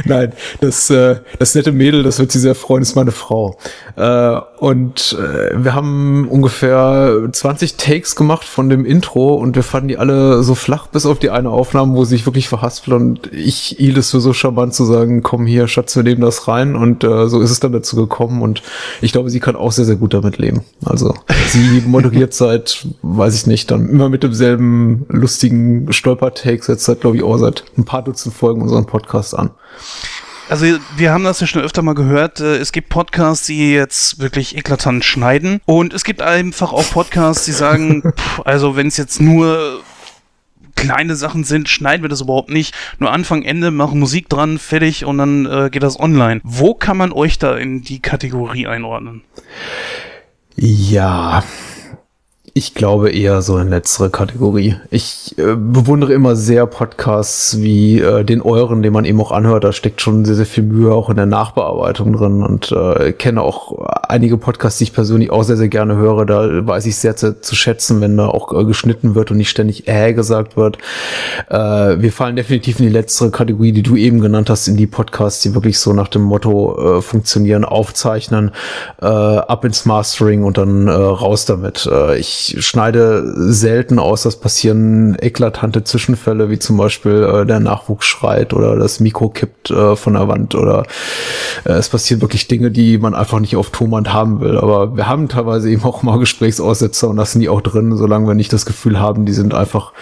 Nein, 0.06 0.34
das, 0.62 0.90
äh, 0.90 1.18
das 1.40 1.56
nette 1.56 1.72
Mädel, 1.72 2.04
das 2.04 2.20
wird 2.20 2.32
sie 2.32 2.40
sehr 2.40 2.56
freuen, 2.56 2.82
ist 2.82 2.96
meine 2.96 3.12
Frau. 3.12 3.58
Äh, 3.96 4.40
und 4.60 5.18
äh, 5.20 5.64
wir 5.64 5.76
haben 5.76 6.28
ungefähr 6.28 7.30
20 7.32 7.78
Takes 7.78 8.16
gemacht 8.16 8.46
von 8.46 8.70
dem 8.70 8.86
Intro 8.86 9.36
und 9.36 9.56
wir 9.56 9.64
fanden 9.64 9.90
die 9.90 9.98
alle 9.98 10.44
so 10.44 10.56
flach, 10.56 10.88
bis 10.88 11.06
auf 11.06 11.20
die 11.20 11.30
eine 11.30 11.50
Aufnahme, 11.50 11.96
wo 11.96 12.04
sie 12.04 12.16
sich 12.16 12.26
wirklich 12.26 12.48
verhaspelt 12.48 12.96
und 12.96 13.32
ich 13.34 13.76
hielt 13.78 13.98
es 13.98 14.12
für 14.12 14.20
so 14.20 14.34
charmant 14.34 14.74
zu 14.74 14.86
sagen, 14.86 15.22
komm 15.22 15.46
hier, 15.46 15.68
Schatz, 15.68 15.96
wir 15.96 16.04
nehmen 16.04 16.22
das 16.22 16.48
rein 16.48 16.76
und 16.76 17.04
äh, 17.04 17.28
so 17.28 17.42
ist 17.42 17.52
es 17.52 17.60
dann 17.60 17.72
dazu 17.72 17.96
gekommen 17.96 18.42
und 18.42 18.64
ich 19.02 19.12
glaube, 19.12 19.30
sie 19.30 19.40
kann 19.40 19.56
auch 19.56 19.72
sehr, 19.72 19.86
sehr 19.86 19.96
gut 19.96 20.14
damit 20.14 20.38
leben. 20.38 20.64
Also 20.86 21.14
sie 21.48 21.84
moderiert 21.86 22.34
seit, 22.36 22.88
weiß 23.02 23.36
ich 23.36 23.48
nicht, 23.48 23.72
dann 23.72 23.90
immer 23.90 24.10
mit 24.10 24.24
demselben 24.24 24.95
lustigen 25.10 25.92
Stolpertakes 25.92 26.68
jetzt 26.68 26.86
seit, 26.86 27.02
glaube 27.02 27.18
ich, 27.18 27.24
auch 27.24 27.38
seit 27.38 27.64
ein 27.78 27.86
paar 27.86 28.04
Dutzend 28.04 28.34
Folgen 28.34 28.62
unseren 28.62 28.86
Podcast 28.86 29.38
an. 29.38 29.52
Also 30.48 30.66
wir 30.96 31.12
haben 31.12 31.24
das 31.24 31.40
ja 31.40 31.48
schon 31.48 31.64
öfter 31.64 31.82
mal 31.82 31.96
gehört. 31.96 32.40
Äh, 32.40 32.58
es 32.58 32.72
gibt 32.72 32.90
Podcasts, 32.90 33.48
die 33.48 33.74
jetzt 33.74 34.20
wirklich 34.20 34.56
eklatant 34.56 35.04
schneiden. 35.04 35.60
Und 35.66 35.94
es 35.94 36.04
gibt 36.04 36.22
einfach 36.22 36.72
auch 36.72 36.88
Podcasts, 36.92 37.46
die 37.46 37.52
sagen, 37.52 38.04
pff, 38.16 38.42
also 38.46 38.76
wenn 38.76 38.88
es 38.88 38.98
jetzt 38.98 39.20
nur 39.20 39.82
kleine 40.76 41.16
Sachen 41.16 41.44
sind, 41.44 41.70
schneiden 41.70 42.04
wir 42.04 42.10
das 42.10 42.22
überhaupt 42.22 42.50
nicht. 42.50 42.76
Nur 43.00 43.12
Anfang, 43.12 43.44
Ende, 43.44 43.72
machen 43.72 44.00
Musik 44.00 44.30
dran, 44.30 44.60
fertig 44.60 45.06
und 45.06 45.18
dann 45.18 45.46
äh, 45.46 45.70
geht 45.72 45.84
das 45.84 46.00
online. 46.00 46.42
Wo 46.44 46.76
kann 46.76 46.98
man 46.98 47.12
euch 47.12 47.40
da 47.40 47.56
in 47.56 47.82
die 47.82 48.00
Kategorie 48.00 48.68
einordnen? 48.68 49.24
Ja, 50.56 51.44
ich 52.58 52.74
glaube 52.74 53.12
eher 53.12 53.42
so 53.42 53.58
in 53.58 53.68
letztere 53.68 54.10
Kategorie. 54.10 54.78
Ich 54.90 55.38
äh, 55.38 55.58
bewundere 55.58 56.14
immer 56.14 56.38
sehr 56.38 56.66
Podcasts 56.68 57.60
wie 57.60 58.00
äh, 58.00 58.24
den 58.24 58.42
euren, 58.42 58.82
den 58.82 58.94
man 58.94 59.04
eben 59.04 59.20
auch 59.20 59.34
anhört. 59.34 59.66
Da 59.66 59.74
steckt 59.74 60.00
schon 60.00 60.24
sehr, 60.24 60.36
sehr 60.36 60.46
viel 60.46 60.64
Mühe 60.64 60.94
auch 60.94 61.10
in 61.10 61.18
der 61.18 61.26
Nachbearbeitung 61.26 62.14
drin 62.14 62.44
und 62.44 62.72
äh, 62.72 63.12
kenne 63.12 63.42
auch 63.42 63.86
einige 64.08 64.38
Podcasts, 64.38 64.78
die 64.78 64.86
ich 64.86 64.94
persönlich 64.94 65.32
auch 65.32 65.44
sehr, 65.44 65.58
sehr 65.58 65.68
gerne 65.68 65.98
höre. 65.98 66.26
Da 66.26 66.66
weiß 66.66 66.86
ich 66.86 66.96
sehr 66.96 67.18
zu, 67.18 67.42
zu 67.42 67.56
schätzen, 67.56 68.00
wenn 68.00 68.16
da 68.16 68.30
auch 68.30 68.58
äh, 68.58 68.64
geschnitten 68.64 69.16
wird 69.16 69.32
und 69.32 69.38
nicht 69.38 69.50
ständig 69.50 69.90
äh 69.90 70.14
gesagt 70.14 70.56
wird. 70.56 70.78
Äh, 71.50 71.58
wir 71.58 72.14
fallen 72.14 72.38
definitiv 72.38 72.80
in 72.80 72.86
die 72.86 72.92
letztere 72.94 73.32
Kategorie, 73.32 73.74
die 73.74 73.84
du 73.84 73.98
eben 73.98 74.22
genannt 74.22 74.50
hast, 74.50 74.70
in 74.70 74.78
die 74.78 74.88
Podcasts, 74.88 75.42
die 75.42 75.56
wirklich 75.56 75.78
so 75.78 75.92
nach 75.92 76.08
dem 76.08 76.22
Motto 76.22 77.00
äh, 77.00 77.02
funktionieren, 77.02 77.66
aufzeichnen, 77.66 78.52
äh, 79.02 79.08
ab 79.08 79.66
ins 79.66 79.86
Mastering 79.86 80.46
und 80.46 80.58
dann 80.58 80.88
äh, 80.88 80.94
raus 80.94 81.44
damit. 81.44 81.86
Äh, 81.92 82.18
ich 82.18 82.45
schneide 82.60 83.34
selten 83.52 84.00
aus, 84.00 84.24
dass 84.24 84.40
passieren 84.40 85.16
eklatante 85.20 85.84
Zwischenfälle, 85.84 86.50
wie 86.50 86.60
zum 86.60 86.78
Beispiel 86.78 87.24
äh, 87.24 87.46
der 87.46 87.60
Nachwuchs 87.60 88.06
schreit 88.06 88.54
oder 88.54 88.76
das 88.76 89.00
Mikro 89.00 89.30
kippt 89.30 89.72
äh, 89.72 89.96
von 89.96 90.14
der 90.14 90.28
Wand 90.28 90.56
oder 90.56 90.84
äh, 91.66 91.74
es 91.74 91.90
passieren 91.90 92.22
wirklich 92.22 92.48
Dinge, 92.48 92.72
die 92.72 92.98
man 92.98 93.16
einfach 93.16 93.40
nicht 93.40 93.56
auf 93.56 93.70
Tonband 93.70 94.14
haben 94.14 94.42
will. 94.42 94.58
Aber 94.58 94.96
wir 94.96 95.08
haben 95.08 95.30
teilweise 95.30 95.70
eben 95.70 95.84
auch 95.84 96.04
mal 96.04 96.20
Gesprächsaussetzer 96.20 97.10
und 97.10 97.18
lassen 97.18 97.40
die 97.40 97.50
auch 97.50 97.62
drin, 97.62 97.96
solange 97.96 98.28
wir 98.28 98.36
nicht 98.36 98.54
das 98.54 98.66
Gefühl 98.66 99.00
haben, 99.00 99.26
die 99.26 99.34
sind 99.34 99.54
einfach 99.54 99.94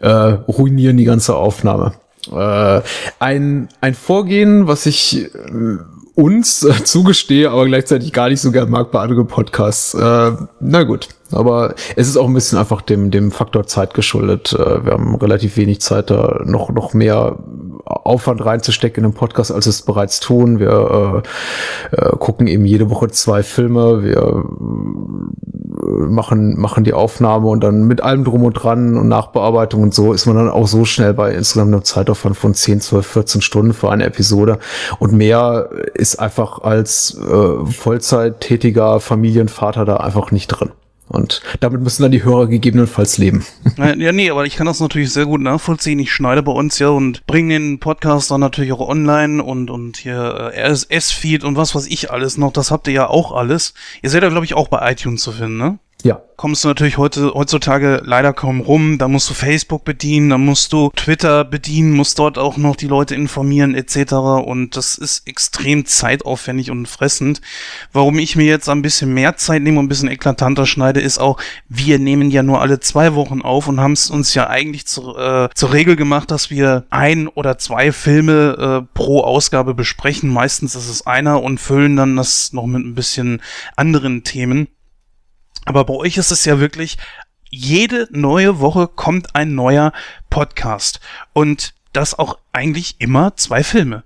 äh, 0.00 0.08
ruinieren 0.08 0.96
die 0.96 1.04
ganze 1.04 1.36
Aufnahme. 1.36 1.92
Äh, 2.30 2.80
ein, 3.18 3.68
ein 3.80 3.94
Vorgehen, 3.94 4.66
was 4.66 4.86
ich 4.86 5.24
äh, 5.34 5.78
uns 6.14 6.62
äh, 6.62 6.84
zugestehe, 6.84 7.50
aber 7.50 7.66
gleichzeitig 7.66 8.12
gar 8.12 8.28
nicht 8.28 8.40
so 8.40 8.52
gern 8.52 8.70
mag 8.70 8.90
bei 8.90 9.00
anderen 9.00 9.26
Podcasts. 9.26 9.94
Äh, 9.94 10.32
na 10.60 10.82
gut, 10.82 11.08
aber 11.32 11.74
es 11.96 12.08
ist 12.08 12.16
auch 12.16 12.26
ein 12.26 12.34
bisschen 12.34 12.58
einfach 12.58 12.82
dem, 12.82 13.10
dem 13.10 13.30
Faktor 13.30 13.66
Zeit 13.66 13.94
geschuldet. 13.94 14.52
Äh, 14.52 14.84
wir 14.84 14.92
haben 14.92 15.14
relativ 15.16 15.56
wenig 15.56 15.80
Zeit, 15.80 16.10
da 16.10 16.42
noch, 16.44 16.70
noch 16.70 16.94
mehr 16.94 17.38
Aufwand 17.84 18.44
reinzustecken 18.44 19.04
in 19.04 19.10
den 19.10 19.16
Podcast, 19.16 19.52
als 19.52 19.66
es 19.66 19.82
bereits 19.82 20.20
tun. 20.20 20.58
Wir 20.58 21.22
äh, 21.92 21.96
äh, 21.96 22.16
gucken 22.16 22.46
eben 22.46 22.64
jede 22.64 22.90
Woche 22.90 23.08
zwei 23.08 23.42
Filme. 23.42 24.02
Wir 24.02 24.18
äh, 24.18 26.04
machen, 26.08 26.58
machen 26.58 26.84
die 26.84 26.92
Aufnahme 26.92 27.48
und 27.48 27.62
dann 27.62 27.84
mit 27.84 28.02
allem 28.02 28.24
drum 28.24 28.44
und 28.44 28.54
dran 28.54 28.96
und 28.96 29.08
Nachbearbeitung 29.08 29.82
und 29.82 29.94
so 29.94 30.12
ist 30.12 30.26
man 30.26 30.36
dann 30.36 30.48
auch 30.48 30.66
so 30.66 30.84
schnell 30.84 31.14
bei 31.14 31.32
insgesamt 31.32 31.72
einem 31.72 31.84
Zeitaufwand 31.84 32.36
von 32.36 32.54
10, 32.54 32.80
12, 32.80 33.06
14 33.06 33.40
Stunden 33.40 33.72
für 33.72 33.90
eine 33.90 34.04
Episode. 34.04 34.58
Und 34.98 35.12
mehr 35.12 35.70
ist 35.94 36.18
einfach 36.18 36.62
als 36.62 37.18
äh, 37.18 37.66
Vollzeittätiger 37.66 39.00
Familienvater 39.00 39.84
da 39.84 39.96
einfach 39.96 40.30
nicht 40.30 40.48
drin. 40.48 40.70
Und 41.10 41.42
damit 41.58 41.80
müssen 41.80 42.02
dann 42.02 42.12
die 42.12 42.22
Hörer 42.22 42.46
gegebenenfalls 42.46 43.18
leben. 43.18 43.44
Ja, 43.76 44.12
nee, 44.12 44.30
aber 44.30 44.46
ich 44.46 44.54
kann 44.54 44.66
das 44.66 44.78
natürlich 44.78 45.12
sehr 45.12 45.26
gut 45.26 45.40
nachvollziehen. 45.40 45.98
Ich 45.98 46.12
schneide 46.12 46.42
bei 46.42 46.52
uns 46.52 46.78
ja 46.78 46.90
und 46.90 47.26
bringe 47.26 47.54
den 47.54 47.80
Podcast 47.80 48.30
dann 48.30 48.40
natürlich 48.40 48.72
auch 48.72 48.80
online 48.80 49.42
und, 49.42 49.70
und 49.70 49.96
hier 49.96 50.52
äh, 50.54 50.70
RSS-Feed 50.70 51.42
und 51.42 51.56
was 51.56 51.74
weiß 51.74 51.88
ich 51.88 52.12
alles 52.12 52.38
noch. 52.38 52.52
Das 52.52 52.70
habt 52.70 52.86
ihr 52.86 52.94
ja 52.94 53.06
auch 53.08 53.32
alles. 53.32 53.74
Ihr 54.02 54.10
seid 54.10 54.22
ja, 54.22 54.28
glaube 54.28 54.44
ich, 54.44 54.54
auch 54.54 54.68
bei 54.68 54.88
iTunes 54.92 55.22
zu 55.22 55.32
finden, 55.32 55.56
ne? 55.56 55.78
Ja. 56.04 56.22
Kommst 56.36 56.64
du 56.64 56.68
natürlich 56.68 56.96
heute, 56.96 57.34
heutzutage 57.34 58.00
leider 58.02 58.32
kaum 58.32 58.60
rum. 58.60 58.96
Da 58.96 59.08
musst 59.08 59.28
du 59.28 59.34
Facebook 59.34 59.84
bedienen, 59.84 60.30
da 60.30 60.38
musst 60.38 60.72
du 60.72 60.90
Twitter 60.96 61.44
bedienen, 61.44 61.92
musst 61.92 62.18
dort 62.18 62.38
auch 62.38 62.56
noch 62.56 62.76
die 62.76 62.86
Leute 62.86 63.14
informieren 63.14 63.74
etc. 63.74 64.14
Und 64.14 64.74
das 64.74 64.96
ist 64.96 65.28
extrem 65.28 65.84
zeitaufwendig 65.84 66.70
und 66.70 66.86
fressend. 66.86 67.42
Warum 67.92 68.18
ich 68.18 68.36
mir 68.36 68.46
jetzt 68.46 68.70
ein 68.70 68.80
bisschen 68.80 69.12
mehr 69.12 69.36
Zeit 69.36 69.62
nehme 69.62 69.78
und 69.78 69.84
ein 69.84 69.88
bisschen 69.90 70.08
eklatanter 70.08 70.64
schneide, 70.64 71.00
ist 71.00 71.18
auch, 71.18 71.38
wir 71.68 71.98
nehmen 71.98 72.30
ja 72.30 72.42
nur 72.42 72.62
alle 72.62 72.80
zwei 72.80 73.14
Wochen 73.14 73.42
auf 73.42 73.68
und 73.68 73.80
haben 73.80 73.92
es 73.92 74.08
uns 74.08 74.32
ja 74.32 74.48
eigentlich 74.48 74.86
zu, 74.86 75.14
äh, 75.16 75.50
zur 75.54 75.72
Regel 75.74 75.96
gemacht, 75.96 76.30
dass 76.30 76.48
wir 76.48 76.86
ein 76.88 77.28
oder 77.28 77.58
zwei 77.58 77.92
Filme 77.92 78.82
äh, 78.82 78.88
pro 78.94 79.20
Ausgabe 79.20 79.74
besprechen. 79.74 80.30
Meistens 80.30 80.74
ist 80.74 80.88
es 80.88 81.06
einer 81.06 81.42
und 81.42 81.60
füllen 81.60 81.96
dann 81.96 82.16
das 82.16 82.54
noch 82.54 82.64
mit 82.64 82.82
ein 82.82 82.94
bisschen 82.94 83.42
anderen 83.76 84.24
Themen. 84.24 84.68
Aber 85.64 85.84
bei 85.84 85.94
euch 85.94 86.16
ist 86.16 86.30
es 86.30 86.44
ja 86.44 86.60
wirklich, 86.60 86.98
jede 87.50 88.08
neue 88.10 88.60
Woche 88.60 88.88
kommt 88.88 89.34
ein 89.34 89.54
neuer 89.54 89.92
Podcast. 90.30 91.00
Und 91.32 91.74
das 91.92 92.18
auch 92.18 92.38
eigentlich 92.52 92.96
immer 93.00 93.36
zwei 93.36 93.64
Filme. 93.64 94.04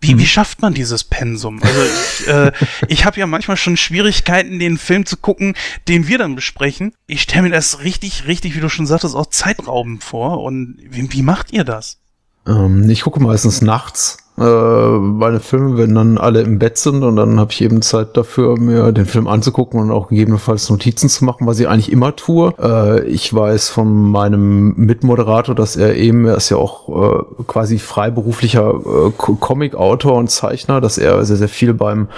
Wie, 0.00 0.08
wie 0.10 0.14
mhm. 0.14 0.26
schafft 0.26 0.60
man 0.60 0.74
dieses 0.74 1.04
Pensum? 1.04 1.60
Also 1.62 1.80
ich, 1.82 2.28
äh, 2.28 2.52
ich 2.88 3.04
habe 3.04 3.18
ja 3.18 3.26
manchmal 3.26 3.56
schon 3.56 3.76
Schwierigkeiten, 3.76 4.58
den 4.58 4.78
Film 4.78 5.06
zu 5.06 5.16
gucken, 5.16 5.54
den 5.88 6.06
wir 6.06 6.18
dann 6.18 6.36
besprechen. 6.36 6.94
Ich 7.06 7.22
stelle 7.22 7.42
mir 7.42 7.50
das 7.50 7.80
richtig, 7.80 8.26
richtig, 8.26 8.54
wie 8.54 8.60
du 8.60 8.68
schon 8.68 8.86
sagtest, 8.86 9.16
auch 9.16 9.26
Zeitraubend 9.26 10.04
vor. 10.04 10.42
Und 10.42 10.76
wie, 10.82 11.10
wie 11.12 11.22
macht 11.22 11.52
ihr 11.52 11.64
das? 11.64 11.98
Ähm, 12.46 12.88
ich 12.88 13.02
gucke 13.02 13.20
meistens 13.20 13.62
nachts 13.62 14.18
meine 14.36 15.40
Filme, 15.40 15.78
wenn 15.78 15.94
dann 15.94 16.18
alle 16.18 16.42
im 16.42 16.58
Bett 16.58 16.76
sind 16.76 17.02
und 17.02 17.16
dann 17.16 17.40
habe 17.40 17.52
ich 17.52 17.62
eben 17.62 17.80
Zeit 17.80 18.16
dafür, 18.16 18.58
mir 18.58 18.92
den 18.92 19.06
Film 19.06 19.26
anzugucken 19.28 19.80
und 19.80 19.90
auch 19.90 20.08
gegebenenfalls 20.08 20.68
Notizen 20.68 21.08
zu 21.08 21.24
machen, 21.24 21.46
was 21.46 21.58
ich 21.58 21.68
eigentlich 21.68 21.90
immer 21.90 22.14
tue. 22.16 22.52
Äh, 22.60 23.04
ich 23.06 23.32
weiß 23.32 23.70
von 23.70 24.10
meinem 24.10 24.74
Mitmoderator, 24.76 25.54
dass 25.54 25.76
er 25.76 25.96
eben, 25.96 26.26
er 26.26 26.36
ist 26.36 26.50
ja 26.50 26.58
auch 26.58 26.88
äh, 26.88 27.44
quasi 27.46 27.78
freiberuflicher 27.78 28.74
äh, 28.74 29.10
Comic-Autor 29.16 30.14
und 30.14 30.30
Zeichner, 30.30 30.80
dass 30.80 30.98
er 30.98 31.24
sehr, 31.24 31.36
sehr 31.36 31.48
viel 31.48 31.72
beim, 31.72 32.08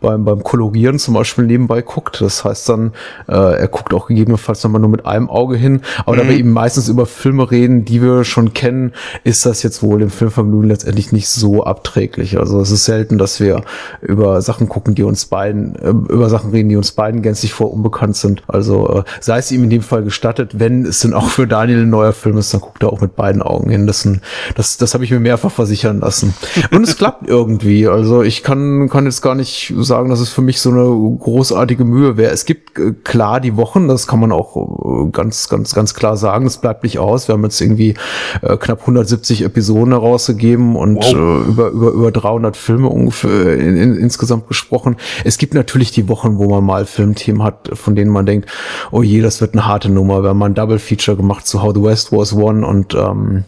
beim, 0.00 0.24
beim 0.24 0.42
Kolorieren 0.42 0.98
zum 0.98 1.14
Beispiel 1.14 1.46
nebenbei 1.46 1.82
guckt. 1.82 2.20
Das 2.20 2.44
heißt 2.44 2.68
dann, 2.68 2.92
äh, 3.28 3.32
er 3.32 3.68
guckt 3.68 3.94
auch 3.94 4.08
gegebenenfalls 4.08 4.62
nochmal 4.62 4.80
nur 4.80 4.90
mit 4.90 5.06
einem 5.06 5.30
Auge 5.30 5.56
hin. 5.56 5.80
Aber 6.04 6.16
mhm. 6.16 6.20
da 6.20 6.28
wir 6.28 6.36
eben 6.36 6.52
meistens 6.52 6.88
über 6.88 7.06
Filme 7.06 7.50
reden, 7.50 7.84
die 7.84 8.02
wir 8.02 8.24
schon 8.24 8.52
kennen, 8.52 8.92
ist 9.24 9.46
das 9.46 9.62
jetzt 9.62 9.82
wohl 9.82 10.02
im 10.02 10.10
Filmvergnügen 10.10 10.68
letztendlich 10.68 11.12
nicht 11.12 11.28
so 11.28 11.61
abträglich. 11.66 12.38
Also 12.38 12.60
es 12.60 12.70
ist 12.70 12.84
selten, 12.84 13.18
dass 13.18 13.40
wir 13.40 13.62
über 14.00 14.40
Sachen 14.42 14.68
gucken, 14.68 14.94
die 14.94 15.02
uns 15.02 15.26
beiden, 15.26 15.76
äh, 15.76 15.90
über 15.90 16.28
Sachen 16.28 16.50
reden, 16.50 16.68
die 16.68 16.76
uns 16.76 16.92
beiden 16.92 17.22
gänzlich 17.22 17.52
vor 17.52 17.72
unbekannt 17.72 18.16
sind. 18.16 18.42
Also 18.48 18.88
äh, 18.88 19.02
sei 19.20 19.38
es 19.38 19.50
ihm 19.50 19.64
in 19.64 19.70
dem 19.70 19.82
Fall 19.82 20.02
gestattet, 20.02 20.58
wenn 20.58 20.84
es 20.84 21.00
denn 21.00 21.14
auch 21.14 21.28
für 21.28 21.46
Daniel 21.46 21.82
ein 21.82 21.90
neuer 21.90 22.12
Film 22.12 22.38
ist, 22.38 22.52
dann 22.52 22.60
guckt 22.60 22.82
er 22.82 22.92
auch 22.92 23.00
mit 23.00 23.16
beiden 23.16 23.42
Augen 23.42 23.70
hin. 23.70 23.86
Das, 23.86 24.04
ein, 24.04 24.20
das, 24.54 24.76
das 24.76 24.94
habe 24.94 25.04
ich 25.04 25.10
mir 25.10 25.20
mehrfach 25.20 25.50
versichern 25.50 26.00
lassen. 26.00 26.34
Und 26.70 26.84
es 26.84 26.96
klappt 26.96 27.28
irgendwie. 27.28 27.88
Also 27.88 28.22
ich 28.22 28.42
kann, 28.42 28.88
kann 28.88 29.04
jetzt 29.04 29.22
gar 29.22 29.34
nicht 29.34 29.72
sagen, 29.78 30.10
dass 30.10 30.20
es 30.20 30.30
für 30.30 30.42
mich 30.42 30.60
so 30.60 30.70
eine 30.70 30.84
großartige 31.18 31.84
Mühe 31.84 32.16
wäre. 32.16 32.32
Es 32.32 32.44
gibt 32.44 32.78
äh, 32.78 32.92
klar 33.04 33.40
die 33.40 33.56
Wochen, 33.56 33.88
das 33.88 34.06
kann 34.06 34.20
man 34.20 34.32
auch 34.32 35.10
ganz, 35.12 35.48
ganz, 35.48 35.74
ganz 35.74 35.94
klar 35.94 36.16
sagen. 36.16 36.46
Es 36.46 36.58
bleibt 36.58 36.82
nicht 36.82 36.98
aus. 36.98 37.28
Wir 37.28 37.34
haben 37.34 37.44
jetzt 37.44 37.60
irgendwie 37.60 37.94
knapp 38.40 38.80
170 38.80 39.42
Episoden 39.42 39.92
herausgegeben 39.92 40.76
und 40.76 40.96
wow. 40.96 41.51
Über, 41.52 41.68
über, 41.68 41.90
über 41.90 42.10
300 42.10 42.56
Filme 42.56 42.88
ungefähr 42.88 43.56
in, 43.56 43.76
in, 43.76 43.96
insgesamt 43.96 44.48
gesprochen. 44.48 44.96
Es 45.24 45.38
gibt 45.38 45.54
natürlich 45.54 45.90
die 45.92 46.08
Wochen, 46.08 46.38
wo 46.38 46.48
man 46.48 46.64
mal 46.64 46.86
Filmthemen 46.86 47.42
hat, 47.42 47.70
von 47.74 47.94
denen 47.94 48.10
man 48.10 48.26
denkt, 48.26 48.50
oh 48.90 49.02
je, 49.02 49.20
das 49.20 49.40
wird 49.40 49.54
eine 49.54 49.66
harte 49.66 49.90
Nummer. 49.90 50.22
Wir 50.22 50.30
haben 50.30 50.38
mal 50.38 50.46
ein 50.46 50.54
Double 50.54 50.78
Feature 50.78 51.16
gemacht 51.16 51.46
zu 51.46 51.62
How 51.62 51.72
the 51.74 51.82
West 51.82 52.12
Was 52.12 52.34
Won 52.36 52.64
und 52.64 52.94
ähm, 52.94 53.44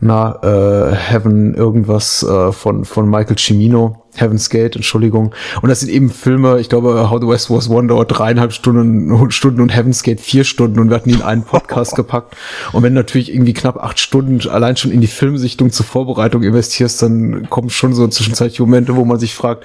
na, 0.00 0.34
äh, 0.42 0.94
Heaven 0.94 1.54
irgendwas 1.54 2.22
äh, 2.24 2.50
von, 2.50 2.84
von 2.84 3.08
Michael 3.08 3.36
Cimino. 3.38 4.01
Heaven's 4.14 4.50
Gate, 4.50 4.76
Entschuldigung. 4.76 5.34
Und 5.62 5.68
das 5.68 5.80
sind 5.80 5.90
eben 5.90 6.10
Filme, 6.10 6.60
ich 6.60 6.68
glaube, 6.68 7.10
How 7.10 7.20
the 7.20 7.26
West 7.26 7.50
Was 7.50 7.68
Won 7.68 7.88
dauert 7.88 8.18
dreieinhalb 8.18 8.52
Stunden, 8.52 9.30
Stunden 9.30 9.60
und 9.60 9.74
Heaven's 9.74 10.02
Gate 10.02 10.20
vier 10.20 10.44
Stunden 10.44 10.78
und 10.78 10.90
wir 10.90 10.96
hatten 10.96 11.08
ihn 11.08 11.16
in 11.16 11.22
einen 11.22 11.42
Podcast 11.42 11.94
gepackt. 11.96 12.36
Und 12.72 12.82
wenn 12.82 12.92
natürlich 12.92 13.32
irgendwie 13.32 13.54
knapp 13.54 13.76
acht 13.76 13.98
Stunden 13.98 14.46
allein 14.48 14.76
schon 14.76 14.90
in 14.90 15.00
die 15.00 15.06
Filmsichtung 15.06 15.70
zur 15.70 15.86
Vorbereitung 15.86 16.42
investierst, 16.42 17.02
dann 17.02 17.48
kommen 17.48 17.70
schon 17.70 17.94
so 17.94 18.06
zwischenzeitliche 18.08 18.62
Momente, 18.62 18.96
wo 18.96 19.04
man 19.04 19.18
sich 19.18 19.34
fragt, 19.34 19.64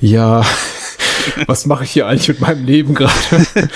ja, 0.00 0.44
was 1.46 1.66
mache 1.66 1.84
ich 1.84 1.90
hier 1.90 2.06
eigentlich 2.06 2.28
mit 2.28 2.40
meinem 2.40 2.64
Leben 2.64 2.94
gerade? 2.94 3.12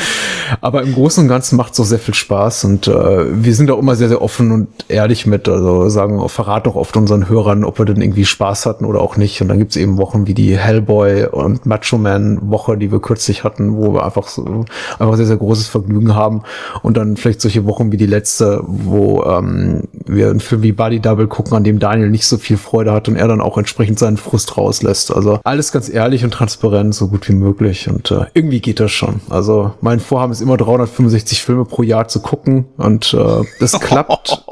Aber 0.60 0.82
im 0.82 0.94
Großen 0.94 1.22
und 1.22 1.28
Ganzen 1.28 1.56
macht 1.56 1.72
es 1.72 1.80
auch 1.80 1.84
sehr 1.84 1.98
viel 1.98 2.14
Spaß 2.14 2.64
und 2.64 2.86
äh, 2.86 3.44
wir 3.44 3.54
sind 3.54 3.70
auch 3.70 3.78
immer 3.78 3.96
sehr, 3.96 4.08
sehr 4.08 4.22
offen 4.22 4.50
und 4.50 4.68
ehrlich 4.88 5.26
mit. 5.26 5.48
Also 5.48 5.88
sagen, 5.88 6.26
verrat 6.28 6.66
doch 6.66 6.74
oft 6.74 6.96
unseren 6.96 7.28
Hörern, 7.28 7.64
ob 7.64 7.78
wir 7.78 7.86
denn 7.86 8.00
irgendwie 8.00 8.24
Spaß 8.24 8.66
hatten 8.66 8.84
oder 8.84 9.00
auch 9.00 9.16
nicht. 9.16 9.40
Und 9.40 9.48
dann 9.48 9.58
gibt 9.58 9.72
es 9.72 9.76
eben 9.76 9.98
Wochen 10.04 10.26
wie 10.26 10.34
die 10.34 10.58
Hellboy 10.58 11.28
und 11.28 11.64
Macho 11.64 11.96
Man 11.96 12.50
Woche, 12.50 12.76
die 12.76 12.92
wir 12.92 13.00
kürzlich 13.00 13.42
hatten, 13.42 13.74
wo 13.78 13.94
wir 13.94 14.04
einfach 14.04 14.28
so 14.28 14.66
einfach 14.98 15.16
sehr, 15.16 15.24
sehr 15.24 15.38
großes 15.38 15.66
Vergnügen 15.68 16.14
haben. 16.14 16.42
Und 16.82 16.98
dann 16.98 17.16
vielleicht 17.16 17.40
solche 17.40 17.64
Wochen 17.64 17.90
wie 17.90 17.96
die 17.96 18.04
letzte, 18.04 18.60
wo 18.66 19.22
ähm, 19.22 19.84
wir 20.04 20.28
einen 20.28 20.40
Film 20.40 20.62
wie 20.62 20.72
Body 20.72 21.00
Double 21.00 21.26
gucken, 21.26 21.56
an 21.56 21.64
dem 21.64 21.78
Daniel 21.78 22.10
nicht 22.10 22.26
so 22.26 22.36
viel 22.36 22.58
Freude 22.58 22.92
hat 22.92 23.08
und 23.08 23.16
er 23.16 23.28
dann 23.28 23.40
auch 23.40 23.56
entsprechend 23.56 23.98
seinen 23.98 24.18
Frust 24.18 24.58
rauslässt. 24.58 25.10
Also 25.10 25.40
alles 25.42 25.72
ganz 25.72 25.88
ehrlich 25.88 26.22
und 26.22 26.32
transparent, 26.32 26.94
so 26.94 27.08
gut 27.08 27.26
wie 27.30 27.34
möglich. 27.34 27.88
Und 27.88 28.10
äh, 28.10 28.26
irgendwie 28.34 28.60
geht 28.60 28.78
das 28.78 28.92
schon. 28.92 29.22
Also 29.30 29.72
mein 29.80 30.00
Vorhaben 30.00 30.32
ist 30.32 30.42
immer 30.42 30.58
365 30.58 31.42
Filme 31.42 31.64
pro 31.64 31.82
Jahr 31.82 32.08
zu 32.08 32.20
gucken 32.20 32.66
und 32.76 33.14
äh, 33.14 33.42
das 33.58 33.72
klappt. 33.80 34.44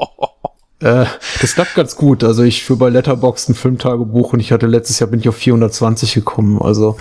Äh, 0.83 1.05
das 1.41 1.55
klappt 1.55 1.75
ganz 1.75 1.95
gut. 1.95 2.23
Also 2.23 2.43
ich 2.43 2.63
für 2.63 2.75
bei 2.75 2.89
Letterboxd 2.89 3.49
ein 3.49 3.55
Filmtagebuch 3.55 4.33
und 4.33 4.39
ich 4.41 4.51
hatte 4.51 4.67
letztes 4.67 4.99
Jahr 4.99 5.09
bin 5.09 5.21
ich 5.21 5.29
auf 5.29 5.37
420 5.37 6.13
gekommen. 6.13 6.61
Also 6.61 6.97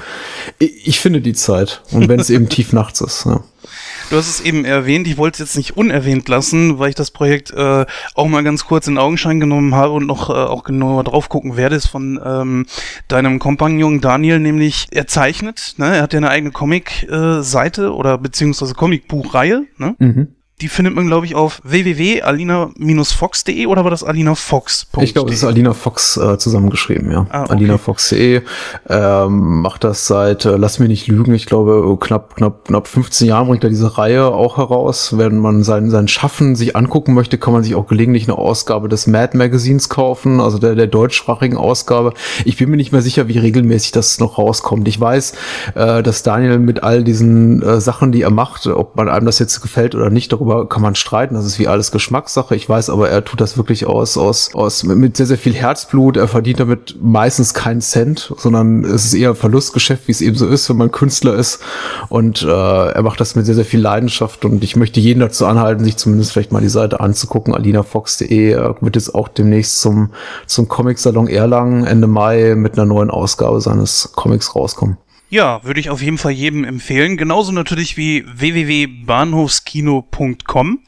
ich, 0.59 0.87
ich 0.87 1.01
finde 1.01 1.20
die 1.20 1.33
Zeit. 1.33 1.83
Und 1.91 2.09
wenn 2.09 2.20
es 2.20 2.30
eben 2.30 2.49
tief 2.51 2.72
nachts 2.72 3.01
ist. 3.01 3.26
Ja. 3.26 3.43
Du 4.11 4.16
hast 4.16 4.28
es 4.28 4.41
eben 4.41 4.64
erwähnt, 4.64 5.09
ich 5.09 5.16
wollte 5.16 5.43
es 5.43 5.49
jetzt 5.49 5.57
nicht 5.57 5.76
unerwähnt 5.76 6.28
lassen, 6.28 6.78
weil 6.78 6.91
ich 6.91 6.95
das 6.95 7.11
Projekt 7.11 7.51
äh, 7.51 7.87
auch 8.14 8.28
mal 8.28 8.45
ganz 8.45 8.66
kurz 8.66 8.87
in 8.87 8.99
Augenschein 8.99 9.41
genommen 9.41 9.74
habe 9.74 9.95
und 9.95 10.07
noch 10.07 10.28
äh, 10.28 10.35
auch 10.35 10.64
genauer 10.64 11.03
drauf 11.05 11.28
gucken 11.28 11.57
werde, 11.57 11.76
ist 11.76 11.87
von 11.87 12.20
ähm, 12.24 12.66
deinem 13.09 13.39
Kompagnon 13.39 14.01
Daniel, 14.01 14.39
nämlich 14.39 14.89
er 14.91 15.07
zeichnet, 15.07 15.74
ne? 15.78 15.97
er 15.97 16.03
hat 16.03 16.12
ja 16.12 16.18
eine 16.18 16.28
eigene 16.28 16.53
Comic-Seite 16.53 17.85
äh, 17.85 17.87
oder 17.87 18.18
beziehungsweise 18.18 18.74
Comicbuchreihe, 18.74 19.64
ne? 19.78 19.95
Mhm. 19.99 20.28
Die 20.63 20.69
findet 20.69 20.95
man, 20.95 21.09
glaube 21.09 21.27
ich, 21.27 21.35
auf 21.35 21.61
www.alina-fox.de 21.65 23.67
oder 23.67 23.83
war 23.83 23.91
das 23.91 24.05
alinafox.de? 24.05 25.03
Ich 25.03 25.13
glaube, 25.13 25.31
das 25.31 25.41
ist 25.41 25.45
Alina 25.45 25.73
Fox 25.73 26.17
äh, 26.17 26.39
zusammengeschrieben, 26.39 27.11
ja. 27.11 27.27
Ah, 27.31 27.43
okay. 27.43 27.55
alinafox.de 27.55 28.43
ähm, 28.89 29.63
macht 29.63 29.83
das 29.83 30.07
seit, 30.07 30.45
äh, 30.45 30.57
lass 30.57 30.79
mich 30.79 30.89
nicht 30.89 31.09
lügen, 31.09 31.35
ich 31.35 31.47
glaube, 31.47 31.99
knapp, 31.99 32.37
knapp, 32.37 32.67
knapp 32.67 32.87
15 32.87 33.27
Jahren 33.27 33.49
bringt 33.49 33.65
er 33.65 33.71
diese 33.71 33.99
Reihe 33.99 34.27
auch 34.27 34.57
heraus. 34.57 35.19
Wenn 35.19 35.39
man 35.39 35.65
sein, 35.65 35.91
sein 35.91 36.07
Schaffen 36.07 36.55
sich 36.55 36.77
angucken 36.77 37.15
möchte, 37.15 37.39
kann 37.39 37.53
man 37.53 37.65
sich 37.65 37.75
auch 37.75 37.89
gelegentlich 37.89 38.29
eine 38.29 38.39
Ausgabe 38.39 38.89
des 38.89 39.09
Mad 39.09 39.37
Magazines 39.37 39.89
kaufen, 39.89 40.41
also 40.41 40.59
der, 40.59 40.77
der 40.77 40.87
deutschsprachigen 40.87 41.57
Ausgabe. 41.57 42.13
Ich 42.45 42.57
bin 42.57 42.71
mir 42.71 42.77
nicht 42.77 42.93
mehr 42.93 43.03
sicher, 43.03 43.27
wie 43.27 43.39
regelmäßig 43.39 43.91
das 43.91 44.21
noch 44.21 44.39
rauskommt. 44.39 44.87
Ich 44.87 45.01
weiß, 45.01 45.33
äh, 45.75 46.05
dass 46.05 46.23
Daniel 46.23 46.61
mit 46.61 46.85
all 46.85 47.03
diesen 47.03 47.63
äh, 47.63 47.81
Sachen, 47.81 48.13
die 48.13 48.23
er 48.23 48.31
macht, 48.31 48.69
ob 48.69 48.95
man 48.95 49.09
einem 49.09 49.27
das 49.27 49.41
jetzt 49.41 49.61
gefällt 49.61 49.97
oder 49.97 50.09
nicht, 50.09 50.33
darüber 50.33 50.52
darüber 50.53 50.69
kann 50.69 50.83
man 50.83 50.95
streiten. 50.95 51.35
Das 51.35 51.45
ist 51.45 51.59
wie 51.59 51.69
alles 51.69 51.91
Geschmackssache. 51.91 52.55
Ich 52.55 52.69
weiß 52.69 52.91
aber, 52.91 53.09
er 53.09 53.25
tut 53.25 53.41
das 53.41 53.57
wirklich 53.57 53.87
aus, 53.87 54.17
aus, 54.17 54.55
aus, 54.55 54.85
mit 54.85 55.17
sehr, 55.17 55.27
sehr 55.27 55.39
viel 55.39 55.55
Herzblut. 55.55 56.17
Er 56.17 56.29
verdient 56.29 56.61
damit 56.61 56.97
meistens 57.01 57.55
keinen 57.55 57.81
Cent, 57.81 58.33
sondern 58.37 58.85
es 58.85 59.07
ist 59.07 59.15
eher 59.15 59.35
Verlustgeschäft, 59.35 60.09
wie 60.09 60.13
es 60.13 60.21
eben 60.21 60.37
so 60.37 60.47
ist, 60.47 60.69
wenn 60.69 60.77
man 60.77 60.91
Künstler 60.91 61.35
ist. 61.35 61.61
Und 62.09 62.43
äh, 62.43 62.47
er 62.49 63.03
macht 63.03 63.21
das 63.21 63.35
mit 63.35 63.47
sehr, 63.47 63.55
sehr 63.55 63.65
viel 63.65 63.81
Leidenschaft. 63.81 64.45
Und 64.45 64.63
ich 64.63 64.77
möchte 64.77 65.01
jeden 65.01 65.21
dazu 65.21 65.47
anhalten, 65.47 65.85
sich 65.85 65.97
zumindest 65.97 66.33
vielleicht 66.33 66.53
mal 66.53 66.61
die 66.61 66.69
Seite 66.69 67.01
anzugucken. 67.01 67.55
alinafox.de 67.55 68.53
äh, 68.53 68.75
wird 68.81 68.97
jetzt 68.97 69.15
auch 69.15 69.29
demnächst 69.29 69.81
zum, 69.81 70.11
zum 70.47 70.69
Comic-Salon 70.69 71.29
Erlangen 71.29 71.85
Ende 71.85 72.07
Mai 72.07 72.55
mit 72.57 72.79
einer 72.79 72.87
neuen 72.87 73.11
Ausgabe 73.11 73.61
seines 73.61 74.13
Comics 74.15 74.55
rauskommen. 74.55 74.99
Ja, 75.33 75.64
würde 75.64 75.80
ich 75.80 75.89
auf 75.89 76.03
jeden 76.03 76.18
Fall 76.18 76.33
jedem 76.33 76.62
empfehlen. 76.62 77.16
Genauso 77.16 77.53
natürlich 77.53 77.97
wie 77.97 78.26
www.bahnhofskino.com. 78.26 80.80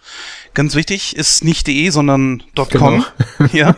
Ganz 0.52 0.74
wichtig, 0.74 1.16
ist 1.16 1.44
nicht 1.44 1.66
de, 1.66 1.88
sondern 1.88 2.42
.com. 2.54 2.68
Genau. 2.68 3.02
ja. 3.54 3.74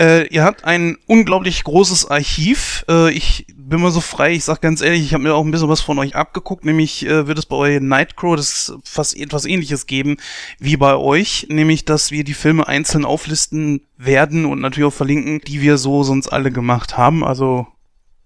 Äh, 0.00 0.26
ihr 0.26 0.42
habt 0.42 0.64
ein 0.64 0.98
unglaublich 1.06 1.62
großes 1.62 2.10
Archiv. 2.10 2.84
Äh, 2.88 3.12
ich 3.12 3.46
bin 3.56 3.80
mal 3.80 3.92
so 3.92 4.00
frei, 4.00 4.32
ich 4.32 4.42
sag 4.42 4.60
ganz 4.60 4.80
ehrlich, 4.80 5.02
ich 5.02 5.14
habe 5.14 5.22
mir 5.22 5.34
auch 5.34 5.44
ein 5.44 5.52
bisschen 5.52 5.68
was 5.68 5.82
von 5.82 6.00
euch 6.00 6.16
abgeguckt, 6.16 6.64
nämlich 6.64 7.06
äh, 7.06 7.28
wird 7.28 7.38
es 7.38 7.46
bei 7.46 7.54
euch 7.54 7.80
Nightcrow 7.80 8.34
das 8.34 8.74
fast 8.82 9.16
etwas 9.16 9.44
ähnliches 9.44 9.86
geben 9.86 10.16
wie 10.58 10.76
bei 10.76 10.96
euch, 10.96 11.46
nämlich 11.48 11.84
dass 11.84 12.10
wir 12.10 12.24
die 12.24 12.34
Filme 12.34 12.66
einzeln 12.66 13.04
auflisten 13.04 13.82
werden 13.98 14.46
und 14.46 14.60
natürlich 14.60 14.88
auch 14.88 14.92
verlinken, 14.92 15.42
die 15.46 15.60
wir 15.60 15.78
so 15.78 16.02
sonst 16.02 16.26
alle 16.26 16.50
gemacht 16.50 16.98
haben. 16.98 17.22
Also 17.22 17.68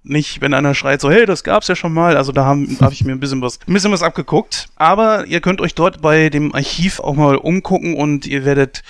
nicht, 0.08 0.40
wenn 0.40 0.54
einer 0.54 0.74
schreit 0.74 1.00
so, 1.00 1.10
hey, 1.10 1.26
das 1.26 1.44
gab's 1.44 1.68
ja 1.68 1.76
schon 1.76 1.92
mal. 1.92 2.16
Also 2.16 2.32
da 2.32 2.44
habe 2.44 2.66
hab 2.80 2.92
ich 2.92 3.04
mir 3.04 3.12
ein 3.12 3.20
bisschen 3.20 3.42
was, 3.42 3.58
ein 3.66 3.72
bisschen 3.74 3.92
was 3.92 4.02
abgeguckt. 4.02 4.68
Aber 4.76 5.26
ihr 5.26 5.40
könnt 5.40 5.60
euch 5.60 5.74
dort 5.74 6.00
bei 6.00 6.30
dem 6.30 6.54
Archiv 6.54 7.00
auch 7.00 7.14
mal 7.14 7.36
umgucken 7.36 7.94
und 7.94 8.26
ihr 8.26 8.44
werdet 8.44 8.82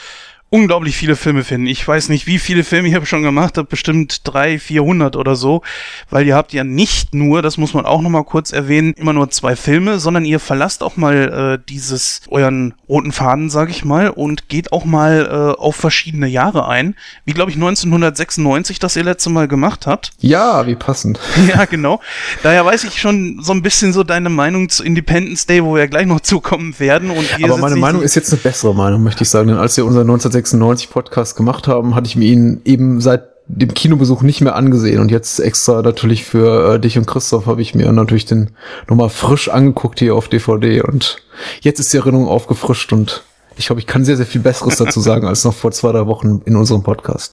unglaublich 0.49 0.97
viele 0.97 1.17
Filme 1.17 1.43
finden. 1.43 1.67
Ich 1.67 1.87
weiß 1.87 2.09
nicht, 2.09 2.27
wie 2.27 2.39
viele 2.39 2.63
Filme 2.63 2.89
ich 2.89 2.95
habe 2.95 3.07
schon 3.07 3.23
gemacht 3.23 3.59
habe, 3.59 3.69
bestimmt 3.69 4.21
drei, 4.25 4.59
vierhundert 4.59 5.17
oder 5.17 5.35
so, 5.35 5.63
weil 6.09 6.27
ihr 6.27 6.37
habt 6.37 6.53
ja 6.53 6.63
nicht 6.63 7.15
nur, 7.15 7.43
das 7.43 7.59
muss 7.59 7.75
man 7.75 7.85
auch 7.85 8.01
noch 8.01 8.11
mal 8.11 8.25
kurz 8.25 8.53
erwähnen, 8.53 8.93
immer 8.97 9.13
nur 9.13 9.31
zwei 9.31 9.57
Filme, 9.57 9.99
sondern 9.99 10.25
ihr 10.25 10.39
verlasst 10.39 10.83
auch 10.83 10.97
mal 10.97 11.59
äh, 11.59 11.65
dieses 11.69 12.21
euren 12.29 12.75
roten 12.89 13.11
Faden, 13.11 13.51
sag 13.51 13.71
ich 13.71 13.85
mal, 13.85 14.09
und 14.09 14.49
geht 14.49 14.73
auch 14.73 14.85
mal 14.85 15.27
äh, 15.27 15.61
auf 15.61 15.75
verschiedene 15.75 16.29
Jahre 16.29 16.69
ein, 16.69 16.95
wie 17.25 17.33
glaube 17.33 17.51
ich 17.51 17.57
1996 17.57 18.79
das 18.79 18.95
ihr 18.97 19.05
letzte 19.05 19.31
Mal 19.31 19.49
gemacht 19.49 19.87
habt. 19.87 20.13
Ja, 20.21 20.67
wie 20.67 20.75
passend. 20.75 21.21
Ja, 21.47 21.65
genau. 21.65 22.01
Daher 22.43 22.65
weiß 22.65 22.85
ich 22.85 23.01
schon 23.01 23.39
so 23.41 23.53
ein 23.53 23.63
bisschen 23.63 23.93
so 23.93 24.03
deine 24.03 24.31
Meinung 24.31 24.69
zu 24.69 24.83
Independence 24.83 25.47
Day, 25.47 25.63
wo 25.63 25.77
wir 25.77 25.87
gleich 25.87 26.07
noch 26.07 26.21
zukommen 26.21 26.79
werden. 26.81 27.11
Und 27.11 27.25
Aber 27.43 27.57
meine 27.59 27.77
Meinung 27.77 28.03
ist 28.03 28.17
jetzt 28.17 28.33
eine 28.33 28.41
bessere 28.41 28.75
Meinung, 28.75 29.03
möchte 29.03 29.23
ich 29.23 29.31
sagen, 29.31 29.49
denn 29.49 29.59
als 29.59 29.77
wir 29.77 29.87
unser 29.87 30.03
1996 30.37 30.91
Podcast 30.91 31.37
gemacht 31.37 31.67
haben, 31.69 31.95
hatte 31.95 32.07
ich 32.07 32.17
mir 32.17 32.27
ihn 32.27 32.61
eben 32.65 33.01
seit 33.01 33.25
dem 33.49 33.73
Kinobesuch 33.75 34.23
nicht 34.23 34.41
mehr 34.41 34.57
angesehen 34.57 35.01
und 35.01 35.11
jetzt 35.11 35.39
extra 35.39 35.81
natürlich 35.81 36.25
für 36.25 36.75
äh, 36.75 36.81
dich 36.81 36.99
und 36.99 37.07
Christoph 37.07 37.47
habe 37.47 37.63
ich 37.63 37.75
mir 37.75 37.91
natürlich 37.93 38.25
den 38.25 38.51
nochmal 38.89 39.09
frisch 39.09 39.49
angeguckt 39.49 40.01
hier 40.01 40.17
auf 40.17 40.29
DVD 40.29 40.83
und 40.83 41.19
jetzt 41.61 41.79
ist 41.79 41.93
die 41.93 41.99
Erinnerung 41.99 42.27
aufgefrischt 42.27 42.93
und 42.93 43.23
ich 43.57 43.67
glaube, 43.67 43.81
ich 43.81 43.87
kann 43.87 44.05
sehr, 44.05 44.17
sehr 44.17 44.27
viel 44.27 44.41
Besseres 44.41 44.77
dazu 44.77 45.01
sagen 45.01 45.27
als 45.27 45.45
noch 45.45 45.55
vor 45.55 45.71
zwei, 45.71 45.93
drei 45.93 46.07
Wochen 46.07 46.43
in 46.45 46.57
unserem 46.57 46.83
Podcast. 46.83 47.33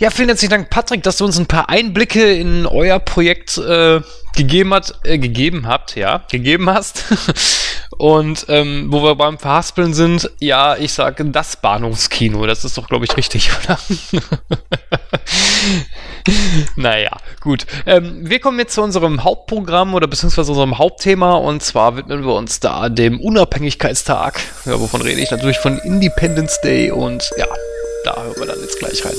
Ja, 0.00 0.10
vielen 0.10 0.28
herzlichen 0.28 0.52
Dank, 0.52 0.70
Patrick, 0.70 1.02
dass 1.02 1.16
du 1.16 1.24
uns 1.24 1.38
ein 1.38 1.46
paar 1.46 1.68
Einblicke 1.68 2.32
in 2.32 2.66
euer 2.66 3.00
Projekt 3.00 3.58
äh, 3.58 4.00
gegeben, 4.36 4.72
hat, 4.72 4.94
äh, 5.02 5.18
gegeben 5.18 5.66
habt, 5.66 5.96
ja, 5.96 6.24
gegeben 6.30 6.70
hast. 6.70 7.02
Und 7.98 8.46
ähm, 8.48 8.86
wo 8.90 9.02
wir 9.02 9.16
beim 9.16 9.38
Verhaspeln 9.38 9.92
sind, 9.92 10.30
ja, 10.38 10.76
ich 10.76 10.92
sage 10.92 11.24
das 11.24 11.56
Bahnhofskino, 11.56 12.46
das 12.46 12.64
ist 12.64 12.78
doch, 12.78 12.88
glaube 12.88 13.04
ich, 13.04 13.16
richtig, 13.16 13.50
oder? 13.64 13.76
naja, 16.76 17.10
gut. 17.40 17.66
Ähm, 17.86 18.20
wir 18.22 18.38
kommen 18.38 18.60
jetzt 18.60 18.74
zu 18.74 18.82
unserem 18.82 19.24
Hauptprogramm 19.24 19.94
oder 19.94 20.06
beziehungsweise 20.06 20.52
unserem 20.52 20.78
Hauptthema 20.78 21.34
und 21.34 21.60
zwar 21.62 21.96
widmen 21.96 22.24
wir 22.24 22.34
uns 22.34 22.60
da 22.60 22.88
dem 22.88 23.20
Unabhängigkeitstag. 23.20 24.40
Ja, 24.64 24.78
wovon 24.78 25.02
rede 25.02 25.20
ich? 25.20 25.32
Natürlich 25.32 25.58
von 25.58 25.78
Independence 25.78 26.60
Day 26.62 26.92
und 26.92 27.28
ja, 27.36 27.46
da 28.04 28.22
hören 28.22 28.36
wir 28.36 28.46
dann 28.46 28.60
jetzt 28.60 28.78
gleich 28.78 29.04
rein. 29.04 29.16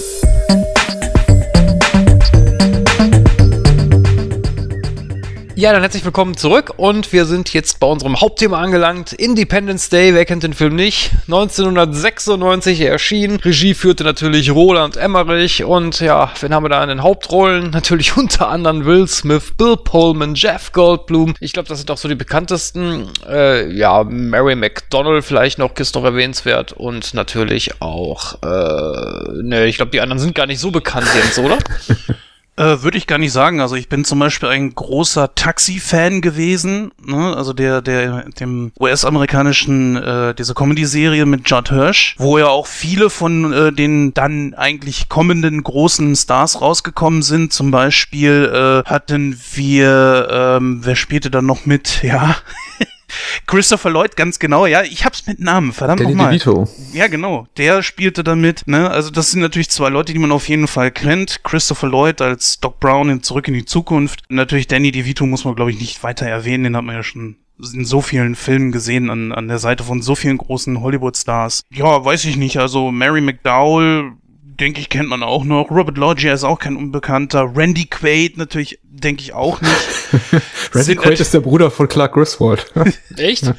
Ja, 5.60 5.74
dann 5.74 5.82
herzlich 5.82 6.06
willkommen 6.06 6.38
zurück 6.38 6.72
und 6.78 7.12
wir 7.12 7.26
sind 7.26 7.52
jetzt 7.54 7.82
bei 7.82 7.88
unserem 7.88 8.22
Hauptthema 8.22 8.62
angelangt. 8.62 9.12
Independence 9.12 9.90
Day, 9.90 10.14
wer 10.14 10.24
kennt 10.24 10.44
den 10.44 10.54
Film 10.54 10.74
nicht? 10.74 11.12
1996 11.24 12.80
erschienen. 12.80 13.42
Regie 13.42 13.74
führte 13.74 14.06
natürlich 14.06 14.52
Roland 14.52 14.96
Emmerich 14.96 15.66
und 15.66 16.00
ja, 16.00 16.32
wen 16.40 16.54
haben 16.54 16.64
wir 16.64 16.70
da 16.70 16.82
in 16.82 16.88
den 16.88 17.04
Hauptrollen? 17.04 17.70
Natürlich 17.72 18.16
unter 18.16 18.48
anderem 18.48 18.86
Will 18.86 19.06
Smith, 19.10 19.52
Bill 19.58 19.76
Pullman, 19.76 20.34
Jeff 20.34 20.72
Goldblum. 20.72 21.34
Ich 21.42 21.52
glaube, 21.52 21.68
das 21.68 21.80
sind 21.80 21.92
auch 21.92 21.98
so 21.98 22.08
die 22.08 22.16
bekanntesten. 22.16 23.10
Äh, 23.28 23.70
ja, 23.74 24.06
Mary 24.06 24.56
McDonnell 24.56 25.22
vielleicht 25.22 25.58
noch, 25.58 25.76
ist 25.76 25.94
noch 25.94 26.06
erwähnenswert 26.06 26.72
und 26.72 27.14
natürlich 27.14 27.82
auch, 27.82 28.42
äh, 28.44 29.44
ne, 29.44 29.66
ich 29.66 29.76
glaube, 29.76 29.92
die 29.92 30.00
anderen 30.00 30.20
sind 30.20 30.36
gar 30.36 30.48
nicht 30.48 30.62
so 30.62 30.72
bekannt 30.72 31.08
jetzt, 31.22 31.38
oder? 31.38 31.58
Äh, 32.60 32.84
Würde 32.84 32.98
ich 32.98 33.08
gar 33.08 33.18
nicht 33.18 33.32
sagen. 33.32 33.62
Also 33.62 33.76
ich 33.76 33.88
bin 33.88 34.04
zum 34.04 34.20
Beispiel 34.20 34.50
ein 34.50 34.76
großer 34.76 35.34
Taxi-Fan 35.34 36.20
gewesen, 36.20 36.92
ne? 37.02 37.34
also 37.34 37.54
der, 37.54 37.82
der, 37.82 38.26
dem 38.38 38.74
US-amerikanischen, 38.78 39.96
äh, 39.96 40.36
diese 40.36 40.54
Comedy-Serie 40.54 41.26
mit 41.26 41.50
Judd 41.50 41.70
Hirsch, 41.70 42.16
wo 42.20 42.38
ja 42.38 42.48
auch 42.48 42.68
viele 42.68 43.10
von 43.10 43.54
äh, 43.54 43.72
den 43.72 44.14
dann 44.14 44.56
eigentlich 44.56 45.08
kommenden 45.08 45.64
großen 45.64 46.14
Stars 46.18 46.60
rausgekommen 46.60 47.22
sind. 47.22 47.54
Zum 47.54 47.72
Beispiel 47.72 48.52
äh, 48.54 48.90
hatten 48.90 49.40
wir, 49.54 50.28
ähm, 50.30 50.82
wer 50.84 50.98
spielte 50.98 51.32
dann 51.32 51.46
noch 51.46 51.66
mit? 51.66 52.04
Ja. 52.04 52.36
Christopher 53.46 53.90
Lloyd, 53.90 54.16
ganz 54.16 54.40
genau, 54.40 54.66
ja, 54.66 54.84
ich 54.84 55.06
hab's 55.06 55.26
mit 55.28 55.40
Namen, 55.40 55.74
verdammt 55.74 56.02
Danny 56.02 56.12
nochmal. 56.14 56.32
DeVito. 56.32 56.68
Ja, 56.94 57.08
genau, 57.08 57.48
der 57.58 57.84
spielte 57.84 58.24
damit, 58.24 58.68
ne, 58.68 58.90
also 58.90 59.10
das 59.10 59.32
sind 59.32 59.42
natürlich 59.42 59.70
zwei 59.70 59.90
Leute, 59.90 60.14
die 60.14 60.20
man 60.20 60.32
auf 60.32 60.48
jeden 60.50 60.68
Fall 60.68 60.92
kennt. 60.92 61.44
Christopher 61.44 61.88
Lloyd 61.88 62.22
als 62.22 62.60
Doc 62.60 62.80
Brown 62.80 63.10
in 63.10 63.24
Zurück 63.24 63.48
in 63.48 63.54
die 63.54 63.66
Zukunft. 63.66 64.24
Natürlich 64.30 64.68
Danny 64.68 64.92
DeVito 64.92 65.26
muss 65.26 65.46
man, 65.46 65.56
glaube 65.56 65.72
ich, 65.72 65.80
nicht 65.80 66.04
weiter 66.04 66.26
erwähnen, 66.26 66.66
den 66.66 66.76
hat 66.76 66.84
man 66.84 66.96
ja 66.96 67.04
schon 67.04 67.38
in 67.74 67.86
so 67.86 68.02
vielen 68.02 68.36
Filmen 68.36 68.72
gesehen, 68.72 69.10
an, 69.10 69.32
an 69.32 69.48
der 69.48 69.60
Seite 69.60 69.84
von 69.84 70.02
so 70.02 70.16
vielen 70.16 70.38
großen 70.38 70.82
Hollywood-Stars. 70.82 71.64
Ja, 71.72 72.04
weiß 72.06 72.26
ich 72.26 72.38
nicht, 72.38 72.58
also 72.58 72.92
Mary 72.92 73.22
McDowell, 73.22 74.14
denke 74.60 74.82
ich, 74.82 74.90
kennt 74.90 75.10
man 75.10 75.24
auch 75.24 75.44
noch. 75.44 75.72
Robert 75.72 75.98
Loggia 75.98 76.34
ist 76.34 76.44
auch 76.44 76.60
kein 76.60 76.76
Unbekannter. 76.76 77.52
Randy 77.56 77.86
Quaid 77.86 78.38
natürlich, 78.38 78.80
denke 78.84 79.22
ich 79.22 79.34
auch 79.34 79.62
nicht. 79.62 79.72
Randy 80.74 80.84
Sind 80.84 81.02
Quaid 81.02 81.20
ist 81.20 81.34
der 81.34 81.40
Bruder 81.40 81.72
von 81.72 81.88
Clark 81.88 82.14
Griswold. 82.14 82.66
Echt? 83.18 83.52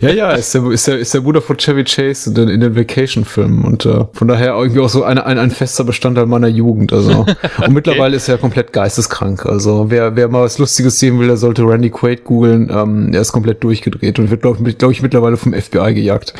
ja, 0.00 0.10
ja, 0.10 0.30
ist 0.32 0.54
der, 0.54 0.70
ist 0.70 0.86
der, 0.86 0.98
ist 0.98 1.12
der 1.12 1.20
Bruder 1.20 1.42
von 1.42 1.56
Chevy 1.56 1.84
Chase 1.84 2.30
in 2.30 2.34
den, 2.34 2.48
in 2.48 2.60
den 2.60 2.76
Vacation-Filmen 2.76 3.64
und 3.64 3.84
äh, 3.86 4.04
von 4.12 4.28
daher 4.28 4.54
irgendwie 4.54 4.80
auch 4.80 4.88
so 4.88 5.04
ein, 5.04 5.18
ein, 5.18 5.38
ein 5.38 5.50
fester 5.50 5.84
Bestandteil 5.84 6.26
meiner 6.26 6.48
Jugend. 6.48 6.92
Also. 6.92 7.26
Und 7.66 7.74
mittlerweile 7.74 8.16
ist 8.16 8.28
er 8.28 8.38
komplett 8.38 8.72
geisteskrank. 8.72 9.46
Also 9.46 9.90
wer, 9.90 10.16
wer 10.16 10.28
mal 10.28 10.42
was 10.42 10.58
Lustiges 10.58 10.98
sehen 10.98 11.18
will, 11.18 11.26
der 11.26 11.36
sollte 11.36 11.62
Randy 11.62 11.90
Quaid 11.90 12.24
googeln. 12.24 12.70
Ähm, 12.70 13.12
er 13.12 13.20
ist 13.20 13.32
komplett 13.32 13.62
durchgedreht 13.62 14.18
und 14.18 14.30
wird, 14.30 14.42
glaube 14.42 14.62
glaub 14.74 14.92
ich, 14.92 15.02
mittlerweile 15.02 15.36
vom 15.36 15.52
FBI 15.52 15.94
gejagt. 15.94 16.34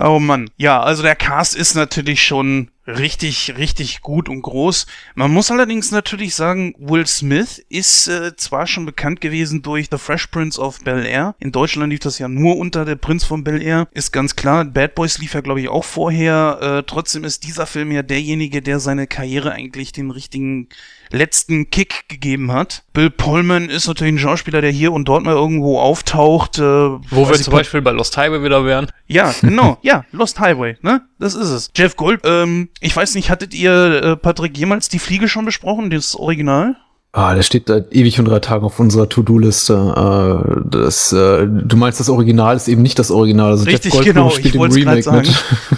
Oh 0.00 0.18
Mann. 0.18 0.50
Ja, 0.56 0.80
also 0.80 1.02
der 1.02 1.16
Cast 1.16 1.54
ist 1.54 1.74
natürlich 1.74 2.22
schon 2.22 2.70
richtig, 2.86 3.54
richtig 3.58 4.00
gut 4.00 4.28
und 4.28 4.42
groß. 4.42 4.86
Man 5.14 5.30
muss 5.30 5.50
allerdings 5.50 5.92
natürlich 5.92 6.34
sagen, 6.34 6.74
Will 6.78 7.06
Smith 7.06 7.64
ist 7.68 8.08
äh, 8.08 8.34
zwar 8.36 8.66
schon 8.66 8.86
bekannt 8.86 9.20
gewesen 9.20 9.62
durch 9.62 9.88
The 9.90 9.98
Fresh 9.98 10.28
Prince 10.28 10.60
of 10.60 10.80
Bel 10.80 11.04
Air. 11.06 11.34
In 11.38 11.52
Deutschland 11.52 11.90
lief 11.90 12.00
das 12.00 12.18
ja 12.18 12.28
nur 12.28 12.56
unter 12.56 12.84
der 12.84 12.96
Prinz 12.96 13.24
von 13.24 13.44
Bel 13.44 13.62
Air. 13.62 13.86
Ist 13.92 14.12
ganz 14.12 14.34
klar. 14.34 14.64
Bad 14.64 14.94
Boys 14.94 15.18
lief 15.18 15.34
ja, 15.34 15.40
glaube 15.40 15.60
ich, 15.60 15.68
auch 15.68 15.84
vorher. 15.84 16.58
Äh, 16.60 16.82
trotzdem 16.84 17.24
ist 17.24 17.44
dieser 17.44 17.66
Film 17.66 17.92
ja 17.92 18.02
derjenige, 18.02 18.62
der 18.62 18.80
seine 18.80 19.06
Karriere 19.06 19.52
eigentlich 19.52 19.92
den 19.92 20.10
richtigen 20.10 20.68
letzten 21.10 21.70
Kick 21.70 22.08
gegeben 22.08 22.52
hat. 22.52 22.84
Bill 22.94 23.10
Pullman 23.10 23.68
ist 23.68 23.86
natürlich 23.86 24.14
ein 24.14 24.18
Schauspieler, 24.18 24.60
der 24.60 24.70
hier 24.70 24.92
und 24.92 25.06
dort 25.06 25.24
mal 25.24 25.34
irgendwo 25.34 25.78
auftaucht. 25.78 26.58
Äh, 26.58 26.62
Wo 26.62 27.28
wir 27.28 27.34
zum 27.34 27.52
Beispiel 27.52 27.82
bei 27.82 27.90
Lost 27.92 28.16
Highway 28.16 28.42
wieder 28.42 28.64
wären. 28.64 28.90
ja, 29.06 29.32
genau. 29.40 29.78
ja, 29.82 30.04
Lost 30.12 30.40
Highway, 30.40 30.76
ne? 30.82 31.02
Das 31.18 31.34
ist 31.34 31.50
es. 31.50 31.70
Jeff 31.76 31.96
Gold, 31.96 32.22
ähm, 32.24 32.68
ich 32.80 32.94
weiß 32.94 33.14
nicht, 33.14 33.30
hattet 33.30 33.54
ihr, 33.54 34.02
äh, 34.02 34.16
Patrick, 34.16 34.56
jemals 34.56 34.88
die 34.88 34.98
Fliege 34.98 35.28
schon 35.28 35.44
besprochen, 35.44 35.90
das 35.90 36.16
Original? 36.16 36.76
Ah, 37.14 37.34
der 37.34 37.42
steht 37.42 37.68
seit 37.68 37.94
ewig 37.94 38.18
und 38.18 38.24
drei 38.24 38.38
Tagen 38.38 38.64
auf 38.64 38.80
unserer 38.80 39.06
To-Do-Liste. 39.06 39.74
Äh, 39.74 40.60
das, 40.64 41.12
äh, 41.12 41.46
du 41.46 41.76
meinst, 41.76 42.00
das 42.00 42.08
Original 42.08 42.56
ist 42.56 42.68
eben 42.68 42.80
nicht 42.80 42.98
das 42.98 43.10
Original. 43.10 43.50
Also 43.50 43.64
Richtig, 43.64 43.92
Jeff 43.92 44.02
Goldblum 44.02 44.14
genau, 44.14 44.30
spielt 44.30 44.46
ich 44.46 44.54
im 44.54 44.60
wollte 44.60 44.98
es 44.98 45.04
sagen. 45.04 45.28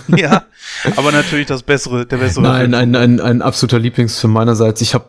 mit. 0.07 0.21
ja, 0.21 0.45
aber 0.95 1.11
natürlich 1.11 1.47
das 1.47 1.65
bessere, 1.65 2.07
der 2.07 2.19
bessere. 2.19 2.45
Nein, 2.45 2.71
Film. 2.71 2.75
ein, 2.75 2.95
ein, 2.95 3.21
ein 3.21 3.43
absoluter 3.43 3.81
Lieblingsfilm 3.81 4.33
meinerseits. 4.33 4.81
Ich 4.81 4.95
habe 4.95 5.07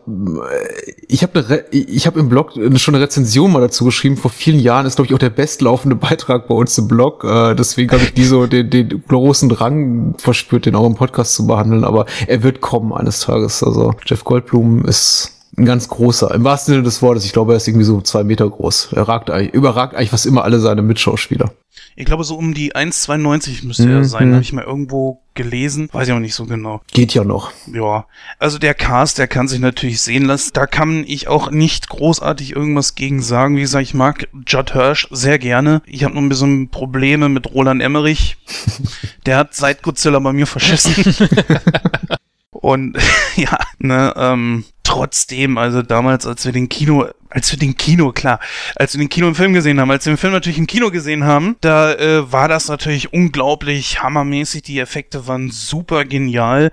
ich 1.06 1.22
hab 1.22 1.30
ich 1.70 2.06
hab 2.08 2.16
im 2.16 2.28
Blog 2.28 2.54
schon 2.74 2.96
eine 2.96 3.04
Rezension 3.04 3.52
mal 3.52 3.60
dazu 3.60 3.84
geschrieben. 3.84 4.16
Vor 4.16 4.32
vielen 4.32 4.58
Jahren 4.58 4.84
ist, 4.84 4.96
glaube 4.96 5.06
ich, 5.06 5.14
auch 5.14 5.20
der 5.20 5.30
bestlaufende 5.30 5.94
Beitrag 5.94 6.48
bei 6.48 6.56
uns 6.56 6.76
im 6.76 6.88
Blog. 6.88 7.22
Äh, 7.22 7.54
deswegen 7.54 7.92
habe 7.92 8.02
ich 8.02 8.14
die 8.14 8.24
so 8.24 8.48
den, 8.48 8.68
den 8.68 9.04
großen 9.06 9.48
Drang 9.48 10.16
verspürt, 10.18 10.66
den 10.66 10.74
auch 10.74 10.86
im 10.86 10.96
Podcast 10.96 11.34
zu 11.36 11.46
behandeln. 11.46 11.84
Aber 11.84 12.04
er 12.26 12.42
wird 12.42 12.60
kommen 12.60 12.92
eines 12.92 13.20
Tages. 13.20 13.62
Also 13.62 13.94
Jeff 14.04 14.24
Goldblum 14.24 14.84
ist 14.86 15.35
ein 15.58 15.64
ganz 15.64 15.88
großer, 15.88 16.34
im 16.34 16.44
wahrsten 16.44 16.74
Sinne 16.74 16.84
des 16.84 17.00
Wortes. 17.02 17.24
Ich 17.24 17.32
glaube, 17.32 17.52
er 17.54 17.56
ist 17.56 17.66
irgendwie 17.66 17.84
so 17.86 18.00
zwei 18.02 18.24
Meter 18.24 18.48
groß. 18.48 18.90
Er 18.92 19.08
ragt 19.08 19.30
eigentlich, 19.30 19.54
überragt 19.54 19.94
eigentlich 19.94 20.10
fast 20.10 20.26
immer 20.26 20.44
alle 20.44 20.60
seine 20.60 20.82
Mitschauspieler. 20.82 21.50
Ich 21.98 22.04
glaube, 22.04 22.24
so 22.24 22.36
um 22.36 22.52
die 22.52 22.74
1,92 22.74 23.64
müsste 23.66 23.90
er 23.90 24.00
Mhm. 24.00 24.04
sein, 24.04 24.32
habe 24.32 24.42
ich 24.42 24.52
mal 24.52 24.64
irgendwo 24.64 25.20
gelesen. 25.32 25.88
Weiß 25.92 26.08
ich 26.08 26.14
auch 26.14 26.18
nicht 26.18 26.34
so 26.34 26.44
genau. 26.44 26.82
Geht 26.92 27.14
ja 27.14 27.24
noch. 27.24 27.52
Ja, 27.72 28.04
also 28.38 28.58
der 28.58 28.74
Cast, 28.74 29.16
der 29.16 29.28
kann 29.28 29.48
sich 29.48 29.60
natürlich 29.60 30.02
sehen 30.02 30.26
lassen. 30.26 30.50
Da 30.52 30.66
kann 30.66 31.04
ich 31.06 31.28
auch 31.28 31.50
nicht 31.50 31.88
großartig 31.88 32.54
irgendwas 32.54 32.94
gegen 32.94 33.22
sagen. 33.22 33.56
Wie 33.56 33.62
gesagt, 33.62 33.84
ich 33.84 33.94
mag 33.94 34.28
Judd 34.46 34.72
Hirsch 34.74 35.08
sehr 35.10 35.38
gerne. 35.38 35.80
Ich 35.86 36.04
habe 36.04 36.12
nur 36.14 36.22
ein 36.22 36.28
bisschen 36.28 36.68
Probleme 36.68 37.30
mit 37.30 37.52
Roland 37.54 37.80
Emmerich. 37.82 38.36
Der 39.26 39.38
hat 39.38 39.54
seit 39.54 39.82
Godzilla 39.82 40.18
bei 40.18 40.32
mir 40.34 40.46
verschissen. 40.46 40.94
Und 42.66 42.98
ja, 43.36 43.60
ne, 43.78 44.12
ähm, 44.16 44.64
trotzdem, 44.82 45.56
also 45.56 45.82
damals, 45.82 46.26
als 46.26 46.44
wir 46.44 46.50
den 46.50 46.68
Kino, 46.68 47.06
als 47.30 47.52
wir 47.52 47.60
den 47.60 47.76
Kino, 47.76 48.10
klar, 48.10 48.40
als 48.74 48.92
wir 48.92 48.98
den 48.98 49.08
Kino 49.08 49.28
im 49.28 49.36
Film 49.36 49.52
gesehen 49.52 49.78
haben, 49.78 49.88
als 49.92 50.04
wir 50.04 50.12
den 50.12 50.18
Film 50.18 50.32
natürlich 50.32 50.58
im 50.58 50.66
Kino 50.66 50.90
gesehen 50.90 51.22
haben, 51.22 51.54
da 51.60 51.92
äh, 51.92 52.32
war 52.32 52.48
das 52.48 52.66
natürlich 52.66 53.12
unglaublich 53.12 54.02
hammermäßig. 54.02 54.62
Die 54.62 54.80
Effekte 54.80 55.28
waren 55.28 55.52
super 55.52 56.04
genial. 56.04 56.72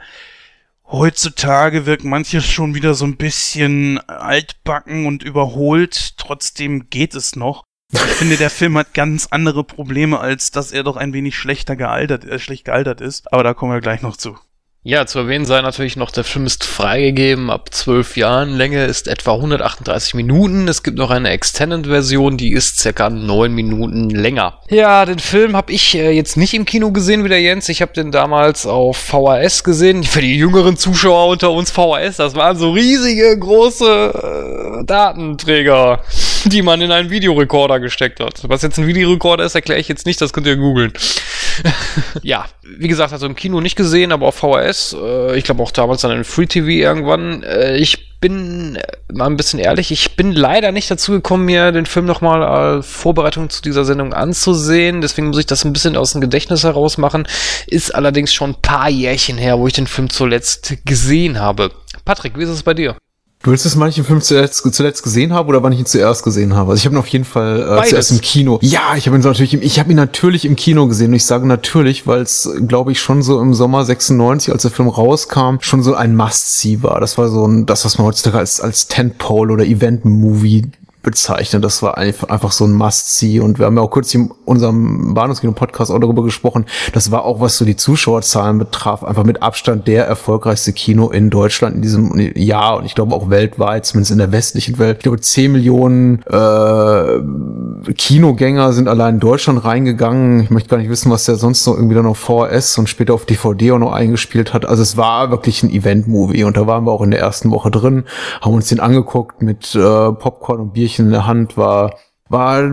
Heutzutage 0.84 1.86
wirkt 1.86 2.06
manches 2.06 2.44
schon 2.44 2.74
wieder 2.74 2.96
so 2.96 3.06
ein 3.06 3.18
bisschen 3.18 4.00
altbacken 4.10 5.06
und 5.06 5.22
überholt. 5.22 6.18
Trotzdem 6.18 6.90
geht 6.90 7.14
es 7.14 7.36
noch. 7.36 7.66
Ich 7.92 8.00
finde, 8.00 8.38
der 8.38 8.50
Film 8.50 8.80
hat 8.80 8.96
ganz 8.96 9.28
andere 9.30 9.64
Probleme, 9.64 10.20
als 10.20 10.50
dass 10.50 10.72
er 10.72 10.82
doch 10.82 10.98
ein 10.98 11.14
wenig 11.14 11.38
schlechter 11.38 11.76
gealtert, 11.76 12.26
äh, 12.26 12.40
schlecht 12.40 12.66
gealtert 12.66 13.00
ist. 13.00 13.32
Aber 13.32 13.44
da 13.44 13.54
kommen 13.54 13.74
wir 13.74 13.80
gleich 13.80 14.02
noch 14.02 14.18
zu. 14.18 14.40
Ja, 14.86 15.06
zu 15.06 15.20
erwähnen 15.20 15.46
sei 15.46 15.62
natürlich 15.62 15.96
noch, 15.96 16.12
der 16.12 16.26
Film 16.26 16.46
ist 16.46 16.66
freigegeben 16.66 17.50
ab 17.50 17.74
12 17.74 18.18
Jahren. 18.18 18.50
Länge 18.58 18.84
ist 18.84 19.08
etwa 19.08 19.36
138 19.36 20.14
Minuten. 20.14 20.68
Es 20.68 20.84
gibt 20.84 20.98
noch 20.98 21.10
eine 21.10 21.30
Extended-Version, 21.30 22.36
die 22.36 22.52
ist 22.52 22.82
circa 22.82 23.10
9 23.10 23.54
Minuten 23.54 24.10
länger. 24.10 24.60
Ja, 24.70 25.06
den 25.06 25.20
Film 25.20 25.56
habe 25.56 25.72
ich 25.72 25.96
äh, 25.96 26.12
jetzt 26.12 26.36
nicht 26.36 26.54
im 26.54 26.66
Kino 26.66 26.92
gesehen 26.92 27.24
wie 27.24 27.30
der 27.30 27.40
Jens. 27.40 27.70
Ich 27.70 27.82
habe 27.82 27.94
den 27.94 28.12
damals 28.12 28.66
auf 28.66 28.98
VHS 28.98 29.64
gesehen. 29.64 30.04
Für 30.04 30.20
die 30.20 30.36
jüngeren 30.36 30.76
Zuschauer 30.76 31.28
unter 31.28 31.52
uns 31.52 31.72
VHS, 31.72 32.18
das 32.18 32.36
waren 32.36 32.58
so 32.58 32.72
riesige, 32.72 33.40
große 33.40 34.82
äh, 34.82 34.84
Datenträger, 34.84 36.04
die 36.44 36.62
man 36.62 36.82
in 36.82 36.92
einen 36.92 37.10
Videorekorder 37.10 37.80
gesteckt 37.80 38.20
hat. 38.20 38.42
Was 38.50 38.64
jetzt 38.64 38.78
ein 38.78 38.88
Videorekorder 38.88 39.46
ist, 39.46 39.56
erkläre 39.56 39.80
ich 39.80 39.88
jetzt 39.88 40.06
nicht, 40.06 40.20
das 40.20 40.34
könnt 40.34 40.46
ihr 40.46 40.58
googeln. 40.58 40.92
ja, 42.22 42.46
wie 42.64 42.88
gesagt, 42.88 43.14
also 43.14 43.26
im 43.26 43.36
Kino 43.36 43.62
nicht 43.62 43.76
gesehen, 43.76 44.12
aber 44.12 44.28
auf 44.28 44.36
VHS. 44.36 44.96
Äh, 45.00 45.38
ich 45.38 45.44
glaube 45.44 45.64
auch 45.64 45.72
damals 45.72 46.02
dann 46.02 46.12
in 46.12 46.24
Free 46.24 46.46
TV 46.46 46.68
irgendwann. 46.68 47.44
Äh, 47.44 47.78
ich 47.78 48.20
bin 48.20 48.78
äh, 48.78 48.82
mal 49.12 49.26
ein 49.26 49.36
bisschen 49.36 49.60
ehrlich, 49.60 49.92
ich 49.92 50.16
bin 50.16 50.32
leider 50.32 50.72
nicht 50.72 50.90
dazu 50.90 51.12
gekommen, 51.12 51.46
mir 51.46 51.72
den 51.72 51.86
Film 51.86 52.06
nochmal 52.06 52.42
als 52.42 52.88
Vorbereitung 52.88 53.50
zu 53.50 53.62
dieser 53.62 53.84
Sendung 53.84 54.14
anzusehen. 54.14 55.02
Deswegen 55.02 55.28
muss 55.28 55.40
ich 55.40 55.46
das 55.46 55.66
ein 55.66 55.74
bisschen 55.74 55.98
aus 55.98 56.14
dem 56.14 56.22
Gedächtnis 56.22 56.64
heraus 56.64 56.98
machen. 56.98 57.28
Ist 57.68 57.94
allerdings 57.94 58.34
schon 58.34 58.52
ein 58.52 58.62
paar 58.62 58.90
Jährchen 58.90 59.38
her, 59.38 59.60
wo 59.60 59.68
ich 59.68 59.74
den 59.74 59.88
Film 59.88 60.10
zuletzt 60.10 60.78
gesehen 60.86 61.40
habe. 61.40 61.72
Patrick, 62.06 62.38
wie 62.38 62.44
ist 62.44 62.50
es 62.50 62.64
bei 62.64 62.74
dir? 62.74 62.96
Du 63.44 63.52
willst 63.52 63.66
es 63.66 63.76
manchen 63.76 64.06
Film 64.06 64.22
zuletzt, 64.22 64.64
zuletzt 64.74 65.04
gesehen 65.04 65.34
haben 65.34 65.50
oder 65.50 65.62
wann 65.62 65.74
ich 65.74 65.80
ihn 65.80 65.86
zuerst 65.86 66.24
gesehen 66.24 66.56
habe? 66.56 66.72
Also 66.72 66.80
ich 66.80 66.86
habe 66.86 66.96
ihn 66.96 67.00
auf 67.00 67.08
jeden 67.08 67.26
Fall 67.26 67.78
äh, 67.78 67.90
zuerst 67.90 68.12
im 68.12 68.22
Kino. 68.22 68.58
Ja, 68.62 68.96
ich 68.96 69.06
habe 69.06 69.18
ihn 69.18 69.22
natürlich, 69.22 69.54
im, 69.54 69.62
ich 69.62 69.80
habe 69.80 69.92
ihn 69.92 69.98
natürlich 69.98 70.46
im 70.46 70.56
Kino 70.56 70.88
gesehen. 70.88 71.10
Und 71.10 71.16
ich 71.16 71.26
sage 71.26 71.46
natürlich, 71.46 72.08
weil 72.08 72.22
es, 72.22 72.50
glaube 72.70 72.94
ich, 72.94 73.02
schon 73.02 73.22
so 73.22 73.42
im 73.42 73.54
Sommer 73.54 73.84
96, 73.84 74.54
als 74.54 74.62
der 74.62 74.72
Film 74.72 74.88
rauskam, 74.88 75.58
schon 75.60 75.84
so 75.84 75.94
ein 75.94 76.16
Must-See 76.16 76.84
war. 76.84 77.02
Das 77.02 77.18
war 77.18 77.28
so 77.28 77.46
ein, 77.46 77.66
das, 77.66 77.84
was 77.84 77.98
man 77.98 78.08
heutzutage 78.08 78.38
als 78.38 78.62
als 78.62 78.88
Tentpole 78.88 79.52
oder 79.52 79.66
Event-Movie 79.66 80.72
bezeichnen. 81.04 81.62
Das 81.62 81.84
war 81.84 81.98
einfach 81.98 82.52
so 82.52 82.66
ein 82.66 82.72
Must-See. 82.72 83.40
Und 83.42 83.60
wir 83.60 83.66
haben 83.66 83.76
ja 83.76 83.84
auch 83.84 83.92
kurz 83.92 84.14
in 84.16 84.32
unserem 84.46 85.14
Bahnhofskino-Podcast 85.14 85.92
auch 85.92 86.00
darüber 86.00 86.24
gesprochen. 86.24 86.66
Das 86.94 87.12
war 87.12 87.26
auch, 87.26 87.42
was 87.42 87.58
so 87.58 87.66
die 87.66 87.76
Zuschauerzahlen 87.76 88.58
betraf, 88.58 89.04
einfach 89.04 89.26
mit 89.26 89.44
Abstand 89.44 89.88
der 89.88 90.06
erfolgreichste 90.08 90.72
Kino 90.72 91.10
in 91.10 91.30
Deutschland 91.30 91.76
in 91.76 91.82
diesem 91.82 92.18
Jahr 92.36 92.78
und 92.78 92.86
ich 92.86 92.96
glaube 92.96 93.14
auch 93.14 93.30
weltweit, 93.30 93.86
zumindest 93.86 94.12
in 94.12 94.18
der 94.18 94.32
westlichen 94.32 94.80
Welt. 94.80 94.98
Ich 94.98 95.04
glaube, 95.04 95.20
10 95.20 95.52
Millionen 95.52 96.24
äh, 96.24 97.94
Kinogänger 97.94 98.72
sind 98.72 98.88
allein 98.88 99.16
in 99.16 99.20
Deutschland 99.20 99.66
reingegangen. 99.66 100.42
Ich 100.42 100.50
möchte 100.50 100.70
gar 100.70 100.78
nicht 100.78 100.90
wissen, 100.90 101.12
was 101.12 101.26
der 101.26 101.36
sonst 101.36 101.68
noch 101.68 101.76
irgendwie 101.76 101.96
dann 101.96 102.06
auf 102.06 102.18
VHS 102.18 102.78
und 102.78 102.88
später 102.88 103.14
auf 103.14 103.26
DVD 103.26 103.74
auch 103.74 103.80
noch 103.80 103.92
eingespielt 103.92 104.54
hat. 104.54 104.66
Also 104.66 104.82
es 104.82 104.96
war 104.96 105.32
wirklich 105.32 105.64
ein 105.64 105.70
Event-Movie 105.70 106.46
und 106.46 106.56
da 106.56 106.66
waren 106.66 106.86
wir 106.86 106.92
auch 106.92 107.02
in 107.02 107.12
der 107.12 107.20
ersten 107.20 107.52
Woche 107.52 107.72
drin, 107.72 108.06
haben 108.42 108.54
uns 108.54 108.70
den 108.70 108.80
angeguckt 108.80 109.42
mit 109.42 109.76
äh, 109.76 109.80
Popcorn 109.80 110.62
und 110.62 110.74
Bierchen 110.74 110.93
Bierchen 110.94 111.08
in 111.08 111.12
der 111.12 111.26
Hand 111.26 111.58
war, 111.58 111.96
war, 112.30 112.64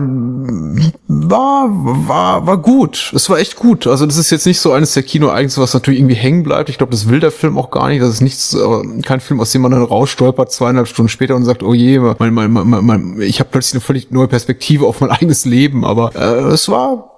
war, 1.07 1.69
war, 1.69 2.47
war 2.47 2.57
gut. 2.57 3.11
Es 3.15 3.29
war 3.29 3.37
echt 3.39 3.57
gut. 3.57 3.85
Also 3.85 4.05
das 4.05 4.17
ist 4.17 4.31
jetzt 4.31 4.45
nicht 4.45 4.59
so 4.59 4.71
eines 4.71 4.93
der 4.93 5.03
Kino-Ereignisse, 5.03 5.61
was 5.61 5.73
natürlich 5.73 5.99
irgendwie 5.99 6.15
hängen 6.15 6.43
bleibt. 6.43 6.69
Ich 6.69 6.77
glaube, 6.77 6.91
das 6.91 7.09
will 7.09 7.19
der 7.19 7.31
Film 7.31 7.57
auch 7.57 7.69
gar 7.69 7.89
nicht. 7.89 8.01
Das 8.01 8.09
ist 8.09 8.21
nichts, 8.21 8.57
kein 9.03 9.19
Film, 9.19 9.39
aus 9.39 9.51
dem 9.51 9.61
man 9.61 9.71
dann 9.71 9.83
rausstolpert 9.83 10.51
zweieinhalb 10.51 10.87
Stunden 10.87 11.09
später 11.09 11.35
und 11.35 11.45
sagt, 11.45 11.63
oh 11.63 11.73
je, 11.73 11.99
mein, 11.99 12.33
mein, 12.33 12.51
mein, 12.51 12.85
mein, 12.85 13.21
ich 13.21 13.39
habe 13.39 13.49
plötzlich 13.51 13.75
eine 13.75 13.81
völlig 13.81 14.11
neue 14.11 14.27
Perspektive 14.27 14.85
auf 14.85 15.01
mein 15.01 15.11
eigenes 15.11 15.45
Leben. 15.45 15.85
Aber 15.85 16.15
äh, 16.15 16.53
es 16.53 16.69
war 16.69 17.10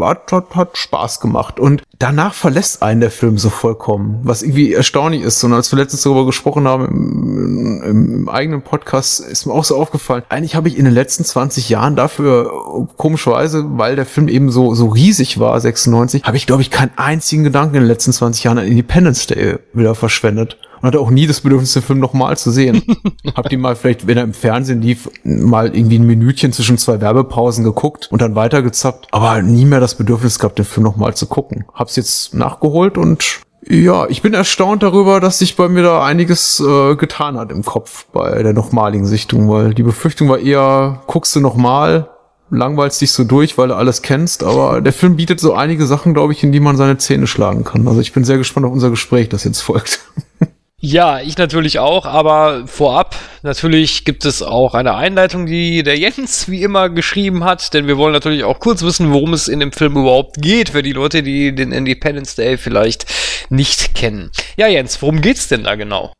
hat, 0.00 0.32
hat, 0.32 0.54
hat 0.54 0.76
Spaß 0.76 1.20
gemacht. 1.20 1.58
Und 1.60 1.82
danach 1.98 2.34
verlässt 2.34 2.82
einen 2.82 3.00
der 3.00 3.10
Film 3.10 3.38
so 3.38 3.50
vollkommen, 3.50 4.20
was 4.22 4.42
irgendwie 4.42 4.72
erstaunlich 4.72 5.22
ist. 5.22 5.42
Und 5.44 5.52
als 5.52 5.72
wir 5.72 5.78
letztens 5.78 6.02
darüber 6.02 6.26
gesprochen 6.26 6.68
haben, 6.68 6.86
im, 6.86 7.82
im, 7.82 8.14
im 8.14 8.28
eigenen 8.28 8.62
Podcast, 8.62 9.20
ist 9.20 9.46
mir 9.46 9.52
auch 9.52 9.64
so 9.64 9.76
aufgefallen, 9.76 10.22
eigentlich 10.28 10.54
habe 10.54 10.68
ich 10.68 10.78
in 10.78 10.84
den 10.84 10.94
letzten 10.94 11.24
20 11.24 11.68
Jahren 11.68 11.96
dafür, 11.96 12.86
komischerweise, 12.96 13.64
weil 13.78 13.96
der 13.96 14.06
Film 14.06 14.28
eben 14.28 14.50
so, 14.50 14.74
so 14.74 14.88
riesig 14.88 15.38
war, 15.38 15.58
96, 15.60 16.24
habe 16.24 16.36
ich, 16.36 16.46
glaube 16.46 16.62
ich, 16.62 16.70
keinen 16.70 16.92
einzigen 16.96 17.44
Gedanken 17.44 17.76
in 17.76 17.82
den 17.82 17.88
letzten 17.88 18.12
20 18.12 18.44
Jahren 18.44 18.58
an 18.58 18.66
Independence 18.66 19.26
Day 19.26 19.58
wieder 19.72 19.94
verschwendet 19.94 20.58
hatte 20.86 21.00
auch 21.00 21.10
nie 21.10 21.26
das 21.26 21.40
Bedürfnis, 21.40 21.72
den 21.72 21.82
Film 21.82 21.98
nochmal 21.98 22.36
zu 22.36 22.50
sehen. 22.50 22.82
Habt 23.34 23.52
ihr 23.52 23.58
mal 23.58 23.76
vielleicht, 23.76 24.06
wenn 24.06 24.16
er 24.16 24.24
im 24.24 24.32
Fernsehen 24.32 24.80
lief, 24.80 25.08
mal 25.24 25.74
irgendwie 25.74 25.98
ein 25.98 26.06
Minütchen 26.06 26.52
zwischen 26.52 26.78
zwei 26.78 27.00
Werbepausen 27.00 27.64
geguckt 27.64 28.08
und 28.10 28.22
dann 28.22 28.34
weitergezappt, 28.34 29.08
aber 29.12 29.42
nie 29.42 29.64
mehr 29.64 29.80
das 29.80 29.96
Bedürfnis 29.96 30.38
gehabt, 30.38 30.58
den 30.58 30.64
Film 30.64 30.84
nochmal 30.84 31.14
zu 31.14 31.26
gucken. 31.26 31.64
Hab's 31.74 31.96
jetzt 31.96 32.34
nachgeholt 32.34 32.98
und 32.98 33.40
ja, 33.68 34.06
ich 34.08 34.22
bin 34.22 34.32
erstaunt 34.32 34.84
darüber, 34.84 35.18
dass 35.18 35.40
sich 35.40 35.56
bei 35.56 35.68
mir 35.68 35.82
da 35.82 36.04
einiges 36.04 36.60
äh, 36.60 36.94
getan 36.94 37.36
hat 37.36 37.50
im 37.50 37.64
Kopf 37.64 38.06
bei 38.12 38.42
der 38.42 38.52
nochmaligen 38.52 39.06
Sichtung, 39.06 39.50
weil 39.50 39.74
die 39.74 39.82
Befürchtung 39.82 40.28
war 40.28 40.38
eher, 40.38 41.02
guckst 41.08 41.34
du 41.34 41.40
nochmal, 41.40 42.08
langweilst 42.50 43.00
dich 43.00 43.10
so 43.10 43.24
durch, 43.24 43.58
weil 43.58 43.68
du 43.68 43.74
alles 43.74 44.02
kennst, 44.02 44.44
aber 44.44 44.80
der 44.80 44.92
Film 44.92 45.16
bietet 45.16 45.40
so 45.40 45.54
einige 45.54 45.86
Sachen, 45.86 46.14
glaube 46.14 46.32
ich, 46.32 46.44
in 46.44 46.52
die 46.52 46.60
man 46.60 46.76
seine 46.76 46.98
Zähne 46.98 47.26
schlagen 47.26 47.64
kann. 47.64 47.88
Also 47.88 48.00
ich 48.00 48.12
bin 48.12 48.24
sehr 48.24 48.38
gespannt 48.38 48.66
auf 48.66 48.72
unser 48.72 48.90
Gespräch, 48.90 49.28
das 49.28 49.44
jetzt 49.44 49.62
folgt. 49.62 50.00
Ja, 50.82 51.22
ich 51.22 51.38
natürlich 51.38 51.78
auch, 51.78 52.04
aber 52.04 52.68
vorab, 52.68 53.16
natürlich 53.42 54.04
gibt 54.04 54.26
es 54.26 54.42
auch 54.42 54.74
eine 54.74 54.94
Einleitung, 54.94 55.46
die 55.46 55.82
der 55.82 55.96
Jens 55.96 56.50
wie 56.50 56.62
immer 56.62 56.90
geschrieben 56.90 57.44
hat, 57.44 57.72
denn 57.72 57.86
wir 57.86 57.96
wollen 57.96 58.12
natürlich 58.12 58.44
auch 58.44 58.60
kurz 58.60 58.82
wissen, 58.82 59.10
worum 59.10 59.32
es 59.32 59.48
in 59.48 59.58
dem 59.58 59.72
Film 59.72 59.96
überhaupt 59.96 60.36
geht, 60.36 60.68
für 60.68 60.82
die 60.82 60.92
Leute, 60.92 61.22
die 61.22 61.54
den 61.54 61.72
Independence 61.72 62.34
Day 62.34 62.58
vielleicht 62.58 63.06
nicht 63.48 63.94
kennen. 63.94 64.30
Ja, 64.58 64.68
Jens, 64.68 65.00
worum 65.00 65.22
geht's 65.22 65.48
denn 65.48 65.64
da 65.64 65.76
genau? 65.76 66.12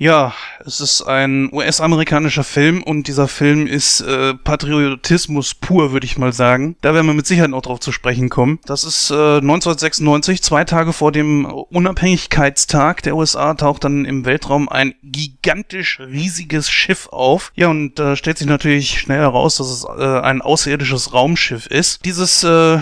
Ja, 0.00 0.32
es 0.64 0.80
ist 0.80 1.02
ein 1.02 1.52
US-amerikanischer 1.52 2.42
Film 2.42 2.82
und 2.82 3.06
dieser 3.06 3.28
Film 3.28 3.66
ist 3.66 4.00
äh, 4.00 4.32
Patriotismus 4.32 5.52
pur, 5.54 5.92
würde 5.92 6.06
ich 6.06 6.16
mal 6.16 6.32
sagen. 6.32 6.74
Da 6.80 6.94
werden 6.94 7.06
wir 7.06 7.12
mit 7.12 7.26
Sicherheit 7.26 7.50
noch 7.50 7.60
drauf 7.60 7.80
zu 7.80 7.92
sprechen 7.92 8.30
kommen. 8.30 8.60
Das 8.64 8.82
ist 8.84 9.10
äh, 9.10 9.14
1996, 9.14 10.42
zwei 10.42 10.64
Tage 10.64 10.94
vor 10.94 11.12
dem 11.12 11.44
Unabhängigkeitstag 11.44 13.02
der 13.02 13.14
USA, 13.14 13.52
taucht 13.52 13.84
dann 13.84 14.06
im 14.06 14.24
Weltraum 14.24 14.70
ein 14.70 14.94
gigantisch 15.02 16.00
riesiges 16.00 16.70
Schiff 16.70 17.10
auf. 17.10 17.52
Ja, 17.54 17.68
und 17.68 17.98
da 17.98 18.12
äh, 18.12 18.16
stellt 18.16 18.38
sich 18.38 18.46
natürlich 18.46 19.00
schnell 19.00 19.20
heraus, 19.20 19.58
dass 19.58 19.68
es 19.68 19.84
äh, 19.84 20.20
ein 20.20 20.40
außerirdisches 20.40 21.12
Raumschiff 21.12 21.66
ist. 21.66 22.06
Dieses 22.06 22.42
äh, 22.42 22.78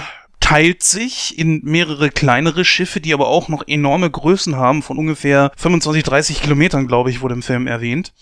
teilt 0.48 0.82
sich 0.82 1.38
in 1.38 1.60
mehrere 1.62 2.08
kleinere 2.08 2.64
Schiffe, 2.64 3.02
die 3.02 3.12
aber 3.12 3.28
auch 3.28 3.48
noch 3.48 3.68
enorme 3.68 4.10
Größen 4.10 4.56
haben, 4.56 4.82
von 4.82 4.96
ungefähr 4.96 5.52
25, 5.58 6.02
30 6.02 6.40
Kilometern, 6.40 6.86
glaube 6.86 7.10
ich, 7.10 7.20
wurde 7.20 7.34
im 7.34 7.42
Film 7.42 7.66
erwähnt. 7.66 8.14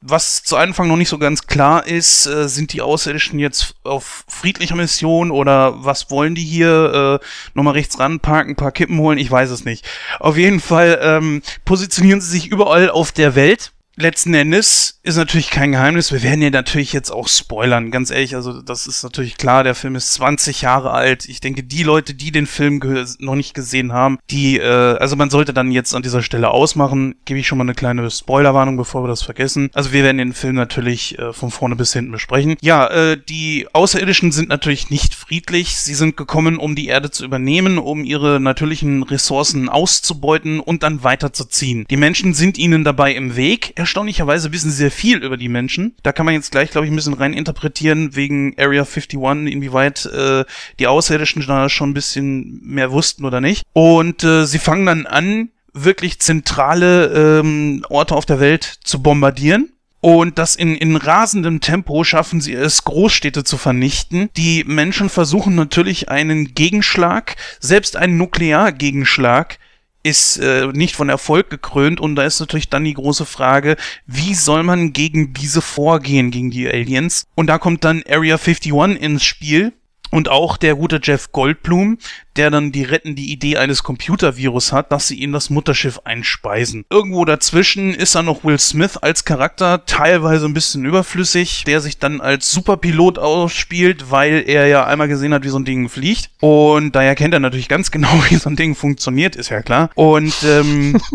Was 0.00 0.44
zu 0.44 0.56
Anfang 0.56 0.86
noch 0.86 0.96
nicht 0.96 1.08
so 1.08 1.18
ganz 1.18 1.48
klar 1.48 1.84
ist, 1.84 2.26
äh, 2.26 2.48
sind 2.48 2.72
die 2.72 2.80
Außerirdischen 2.80 3.40
jetzt 3.40 3.74
auf 3.82 4.24
friedlicher 4.28 4.76
Mission 4.76 5.32
oder 5.32 5.84
was 5.84 6.12
wollen 6.12 6.36
die 6.36 6.44
hier? 6.44 7.20
Äh, 7.20 7.26
nochmal 7.54 7.74
rechts 7.74 7.98
ranparken, 7.98 8.52
ein 8.52 8.56
paar 8.56 8.70
Kippen 8.70 8.96
holen, 8.98 9.18
ich 9.18 9.28
weiß 9.28 9.50
es 9.50 9.64
nicht. 9.64 9.84
Auf 10.20 10.36
jeden 10.36 10.60
Fall 10.60 11.00
ähm, 11.02 11.42
positionieren 11.64 12.20
sie 12.20 12.30
sich 12.30 12.46
überall 12.46 12.88
auf 12.88 13.10
der 13.10 13.34
Welt 13.34 13.72
letzten 13.98 14.34
Endes 14.34 15.00
ist 15.02 15.16
natürlich 15.16 15.50
kein 15.50 15.72
Geheimnis. 15.72 16.12
Wir 16.12 16.22
werden 16.22 16.42
ja 16.42 16.50
natürlich 16.50 16.92
jetzt 16.92 17.10
auch 17.10 17.28
spoilern, 17.28 17.90
ganz 17.90 18.10
ehrlich. 18.10 18.34
Also, 18.34 18.62
das 18.62 18.86
ist 18.86 19.02
natürlich 19.02 19.36
klar. 19.36 19.64
Der 19.64 19.74
Film 19.74 19.96
ist 19.96 20.12
20 20.14 20.62
Jahre 20.62 20.92
alt. 20.92 21.28
Ich 21.28 21.40
denke, 21.40 21.62
die 21.62 21.82
Leute, 21.82 22.14
die 22.14 22.30
den 22.30 22.46
Film 22.46 22.80
noch 23.18 23.34
nicht 23.34 23.54
gesehen 23.54 23.92
haben, 23.92 24.18
die, 24.30 24.58
äh, 24.58 24.96
also 24.98 25.16
man 25.16 25.30
sollte 25.30 25.52
dann 25.52 25.72
jetzt 25.72 25.94
an 25.94 26.02
dieser 26.02 26.22
Stelle 26.22 26.50
ausmachen. 26.50 27.16
Gebe 27.24 27.40
ich 27.40 27.46
schon 27.46 27.58
mal 27.58 27.64
eine 27.64 27.74
kleine 27.74 28.10
Spoilerwarnung, 28.10 28.76
bevor 28.76 29.02
wir 29.02 29.08
das 29.08 29.22
vergessen. 29.22 29.70
Also, 29.74 29.92
wir 29.92 30.04
werden 30.04 30.18
den 30.18 30.32
Film 30.32 30.54
natürlich 30.54 31.18
äh, 31.18 31.32
von 31.32 31.50
vorne 31.50 31.76
bis 31.76 31.92
hinten 31.92 32.12
besprechen. 32.12 32.56
Ja, 32.60 32.86
äh, 32.86 33.18
die 33.28 33.66
Außerirdischen 33.72 34.32
sind 34.32 34.48
natürlich 34.48 34.90
nicht 34.90 35.14
friedlich. 35.14 35.76
Sie 35.76 35.94
sind 35.94 36.16
gekommen, 36.16 36.58
um 36.58 36.76
die 36.76 36.86
Erde 36.86 37.10
zu 37.10 37.24
übernehmen, 37.24 37.78
um 37.78 38.04
ihre 38.04 38.40
natürlichen 38.40 39.02
Ressourcen 39.02 39.68
auszubeuten 39.68 40.60
und 40.60 40.82
dann 40.82 41.02
weiterzuziehen. 41.02 41.86
Die 41.90 41.96
Menschen 41.96 42.34
sind 42.34 42.58
ihnen 42.58 42.84
dabei 42.84 43.12
im 43.14 43.34
Weg. 43.36 43.72
Er 43.74 43.87
erstaunlicherweise 43.88 44.52
wissen 44.52 44.70
sehr 44.70 44.90
viel 44.90 45.24
über 45.24 45.38
die 45.38 45.48
Menschen. 45.48 45.96
Da 46.02 46.12
kann 46.12 46.26
man 46.26 46.34
jetzt 46.34 46.50
gleich, 46.50 46.70
glaube 46.70 46.86
ich, 46.86 46.92
ein 46.92 46.96
bisschen 46.96 47.14
rein 47.14 47.32
interpretieren 47.32 48.14
wegen 48.14 48.54
Area 48.58 48.82
51, 48.82 49.18
inwieweit 49.50 50.04
äh, 50.06 50.44
die 50.78 50.86
Außerirdischen 50.86 51.46
da 51.46 51.70
schon 51.70 51.90
ein 51.90 51.94
bisschen 51.94 52.60
mehr 52.62 52.92
wussten 52.92 53.24
oder 53.24 53.40
nicht. 53.40 53.64
Und 53.72 54.24
äh, 54.24 54.44
sie 54.44 54.58
fangen 54.58 54.84
dann 54.84 55.06
an, 55.06 55.48
wirklich 55.72 56.20
zentrale 56.20 57.40
ähm, 57.40 57.82
Orte 57.88 58.14
auf 58.14 58.26
der 58.26 58.40
Welt 58.40 58.78
zu 58.84 59.02
bombardieren. 59.02 59.72
Und 60.00 60.38
das 60.38 60.54
in, 60.54 60.76
in 60.76 60.96
rasendem 60.96 61.60
Tempo 61.60 62.04
schaffen 62.04 62.42
sie 62.42 62.52
es, 62.52 62.84
Großstädte 62.84 63.42
zu 63.42 63.56
vernichten. 63.56 64.28
Die 64.36 64.64
Menschen 64.64 65.08
versuchen 65.08 65.54
natürlich 65.54 66.10
einen 66.10 66.54
Gegenschlag, 66.54 67.36
selbst 67.58 67.96
einen 67.96 68.18
Nukleargegenschlag, 68.18 69.58
ist 70.02 70.38
äh, 70.38 70.66
nicht 70.68 70.96
von 70.96 71.08
Erfolg 71.08 71.50
gekrönt 71.50 72.00
und 72.00 72.16
da 72.16 72.24
ist 72.24 72.40
natürlich 72.40 72.68
dann 72.68 72.84
die 72.84 72.94
große 72.94 73.26
Frage, 73.26 73.76
wie 74.06 74.34
soll 74.34 74.62
man 74.62 74.92
gegen 74.92 75.32
diese 75.34 75.60
vorgehen, 75.60 76.30
gegen 76.30 76.50
die 76.50 76.68
Aliens? 76.68 77.24
Und 77.34 77.48
da 77.48 77.58
kommt 77.58 77.84
dann 77.84 78.02
Area 78.08 78.36
51 78.36 78.72
ins 79.00 79.24
Spiel, 79.24 79.72
und 80.10 80.28
auch 80.28 80.56
der 80.56 80.74
gute 80.74 81.00
Jeff 81.02 81.32
Goldblum, 81.32 81.98
der 82.36 82.50
dann 82.50 82.72
die 82.72 82.84
rettende 82.84 83.22
Idee 83.22 83.56
eines 83.56 83.82
Computervirus 83.82 84.72
hat, 84.72 84.92
dass 84.92 85.08
sie 85.08 85.22
in 85.22 85.32
das 85.32 85.50
Mutterschiff 85.50 86.00
einspeisen. 86.04 86.84
Irgendwo 86.90 87.24
dazwischen 87.24 87.94
ist 87.94 88.14
dann 88.14 88.26
noch 88.26 88.44
Will 88.44 88.58
Smith 88.58 88.96
als 88.96 89.24
Charakter, 89.24 89.84
teilweise 89.86 90.46
ein 90.46 90.54
bisschen 90.54 90.84
überflüssig, 90.84 91.64
der 91.64 91.80
sich 91.80 91.98
dann 91.98 92.20
als 92.20 92.50
Superpilot 92.52 93.18
ausspielt, 93.18 94.10
weil 94.10 94.44
er 94.46 94.66
ja 94.68 94.86
einmal 94.86 95.08
gesehen 95.08 95.34
hat, 95.34 95.44
wie 95.44 95.48
so 95.48 95.58
ein 95.58 95.64
Ding 95.64 95.88
fliegt. 95.88 96.30
Und 96.40 96.94
daher 96.94 97.14
kennt 97.14 97.34
er 97.34 97.40
natürlich 97.40 97.68
ganz 97.68 97.90
genau, 97.90 98.12
wie 98.28 98.36
so 98.36 98.48
ein 98.48 98.56
Ding 98.56 98.74
funktioniert, 98.74 99.36
ist 99.36 99.50
ja 99.50 99.62
klar. 99.62 99.90
Und 99.94 100.34
ähm, 100.44 101.00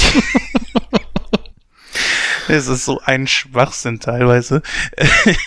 Es 2.50 2.66
ist 2.66 2.84
so 2.84 3.00
ein 3.04 3.28
Schwachsinn 3.28 4.00
teilweise. 4.00 4.62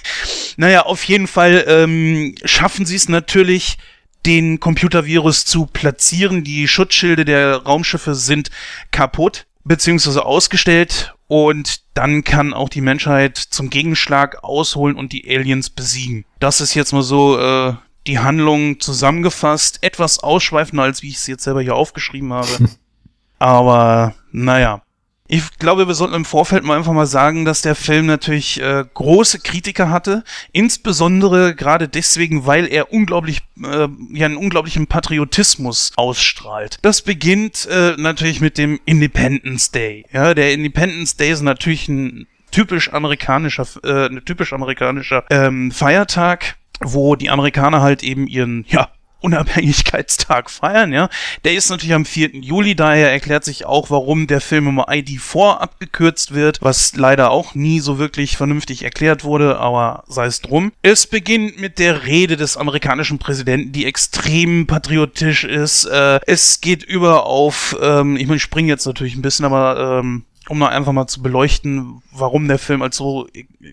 naja, 0.57 0.83
auf 0.83 1.03
jeden 1.03 1.27
Fall 1.27 1.65
ähm, 1.67 2.35
schaffen 2.45 2.85
sie 2.85 2.95
es 2.95 3.09
natürlich, 3.09 3.77
den 4.25 4.61
Computervirus 4.61 5.43
zu 5.43 5.65
platzieren. 5.65 6.45
Die 6.45 6.67
Schutzschilde 6.67 7.25
der 7.25 7.57
Raumschiffe 7.57 8.15
sind 8.15 8.51
kaputt. 8.91 9.45
beziehungsweise 9.65 10.25
ausgestellt 10.25 11.13
und 11.27 11.81
dann 11.93 12.23
kann 12.23 12.53
auch 12.53 12.69
die 12.69 12.81
Menschheit 12.81 13.37
zum 13.37 13.69
Gegenschlag 13.69 14.43
ausholen 14.43 14.95
und 14.95 15.13
die 15.13 15.27
Aliens 15.29 15.69
besiegen. 15.69 16.25
Das 16.39 16.61
ist 16.61 16.73
jetzt 16.73 16.93
mal 16.93 17.01
so 17.01 17.39
äh, 17.39 17.73
die 18.07 18.19
Handlung 18.19 18.79
zusammengefasst, 18.79 19.79
etwas 19.81 20.19
ausschweifender, 20.19 20.83
als 20.83 21.01
wie 21.01 21.09
ich 21.09 21.15
es 21.15 21.27
jetzt 21.27 21.43
selber 21.43 21.61
hier 21.61 21.75
aufgeschrieben 21.75 22.33
habe. 22.33 22.69
Aber 23.39 24.15
naja, 24.31 24.83
ich 25.27 25.57
glaube, 25.57 25.87
wir 25.87 25.93
sollten 25.93 26.15
im 26.15 26.25
Vorfeld 26.25 26.63
mal 26.63 26.77
einfach 26.77 26.91
mal 26.91 27.05
sagen, 27.05 27.45
dass 27.45 27.61
der 27.61 27.75
Film 27.75 28.07
natürlich 28.07 28.61
äh, 28.61 28.83
große 28.93 29.39
Kritiker 29.39 29.89
hatte, 29.89 30.23
insbesondere 30.51 31.55
gerade 31.55 31.87
deswegen, 31.87 32.45
weil 32.45 32.67
er 32.67 32.91
unglaublich, 32.91 33.41
äh, 33.63 33.87
ja, 34.11 34.25
einen 34.25 34.35
unglaublichen 34.35 34.87
Patriotismus 34.87 35.93
ausstrahlt. 35.95 36.77
Das 36.81 37.01
beginnt 37.01 37.65
äh, 37.71 37.95
natürlich 37.97 38.41
mit 38.41 38.57
dem 38.57 38.79
Independence 38.85 39.71
Day. 39.71 40.05
Ja, 40.11 40.33
der 40.33 40.53
Independence 40.53 41.15
Day 41.15 41.31
ist 41.31 41.41
natürlich 41.41 41.87
ein 41.87 42.27
typisch 42.51 42.91
amerikanischer, 42.91 43.65
äh, 43.83 44.07
ein 44.07 44.23
typisch 44.25 44.51
amerikanischer 44.51 45.23
ähm, 45.29 45.71
Feiertag, 45.71 46.57
wo 46.81 47.15
die 47.15 47.29
Amerikaner 47.29 47.81
halt 47.81 48.03
eben 48.03 48.27
ihren, 48.27 48.65
ja, 48.67 48.89
Unabhängigkeitstag 49.23 50.49
feiern, 50.49 50.91
ja. 50.91 51.09
Der 51.45 51.53
ist 51.53 51.69
natürlich 51.69 51.93
am 51.93 52.05
4. 52.05 52.35
Juli, 52.35 52.75
daher 52.75 53.11
erklärt 53.11 53.43
sich 53.43 53.65
auch, 53.65 53.89
warum 53.89 54.27
der 54.27 54.41
Film 54.41 54.67
immer 54.67 54.89
ID4 54.89 55.57
abgekürzt 55.57 56.33
wird, 56.33 56.61
was 56.61 56.95
leider 56.95 57.31
auch 57.31 57.55
nie 57.55 57.79
so 57.79 57.97
wirklich 57.97 58.37
vernünftig 58.37 58.83
erklärt 58.83 59.23
wurde, 59.23 59.59
aber 59.59 60.03
sei 60.07 60.25
es 60.25 60.41
drum. 60.41 60.71
Es 60.81 61.07
beginnt 61.07 61.59
mit 61.59 61.79
der 61.79 62.05
Rede 62.05 62.37
des 62.37 62.57
amerikanischen 62.57 63.17
Präsidenten, 63.17 63.71
die 63.71 63.85
extrem 63.85 64.67
patriotisch 64.67 65.45
ist. 65.45 65.85
Äh, 65.85 66.19
es 66.27 66.61
geht 66.61 66.83
über 66.83 67.25
auf, 67.25 67.77
ähm, 67.81 68.17
ich 68.17 68.27
meine, 68.27 68.37
ich 68.37 68.43
springe 68.43 68.67
jetzt 68.67 68.85
natürlich 68.85 69.15
ein 69.15 69.21
bisschen, 69.21 69.45
aber 69.45 69.99
ähm, 70.01 70.25
um 70.49 70.59
noch 70.59 70.69
einfach 70.69 70.91
mal 70.91 71.07
zu 71.07 71.21
beleuchten, 71.21 72.01
warum 72.11 72.47
der 72.47 72.59
Film 72.59 72.81
als 72.81 72.97
so 72.97 73.27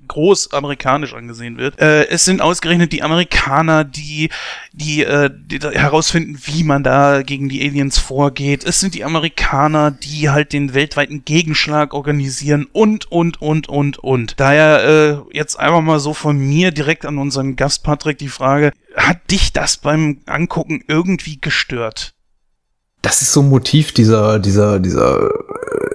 groß 0.09 0.53
amerikanisch 0.53 1.15
angesehen 1.15 1.59
wird. 1.59 1.81
Äh, 1.81 2.09
es 2.09 2.25
sind 2.25 2.41
ausgerechnet 2.41 2.93
die 2.93 3.03
Amerikaner, 3.03 3.85
die, 3.85 4.31
die, 4.73 5.03
äh, 5.03 5.31
die 5.33 5.59
herausfinden, 5.59 6.39
wie 6.45 6.63
man 6.63 6.85
da 6.85 7.23
gegen 7.23 7.49
die 7.49 7.61
Aliens 7.67 7.99
vorgeht. 7.99 8.65
Es 8.65 8.81
sind 8.81 8.95
die 8.95 9.05
Amerikaner, 9.05 9.91
die 9.91 10.31
halt 10.31 10.53
den 10.53 10.75
weltweiten 10.75 11.25
Gegenschlag 11.25 11.93
organisieren 11.93 12.67
und, 12.73 13.11
und, 13.11 13.43
und, 13.43 13.69
und, 13.69 13.99
und. 13.99 14.39
Daher 14.39 15.25
äh, 15.33 15.37
jetzt 15.37 15.59
einfach 15.59 15.81
mal 15.81 15.99
so 15.99 16.15
von 16.15 16.39
mir 16.39 16.71
direkt 16.71 17.05
an 17.05 17.19
unseren 17.19 17.57
Gast 17.57 17.83
Patrick 17.83 18.19
die 18.19 18.29
Frage, 18.29 18.73
hat 18.97 19.31
dich 19.31 19.53
das 19.53 19.77
beim 19.77 20.21
Angucken 20.27 20.83
irgendwie 20.87 21.41
gestört? 21.41 22.15
Das 23.03 23.23
ist 23.23 23.33
so 23.33 23.41
ein 23.41 23.49
Motiv 23.49 23.93
dieser, 23.93 24.39
dieser, 24.39 24.79
dieser 24.79 25.31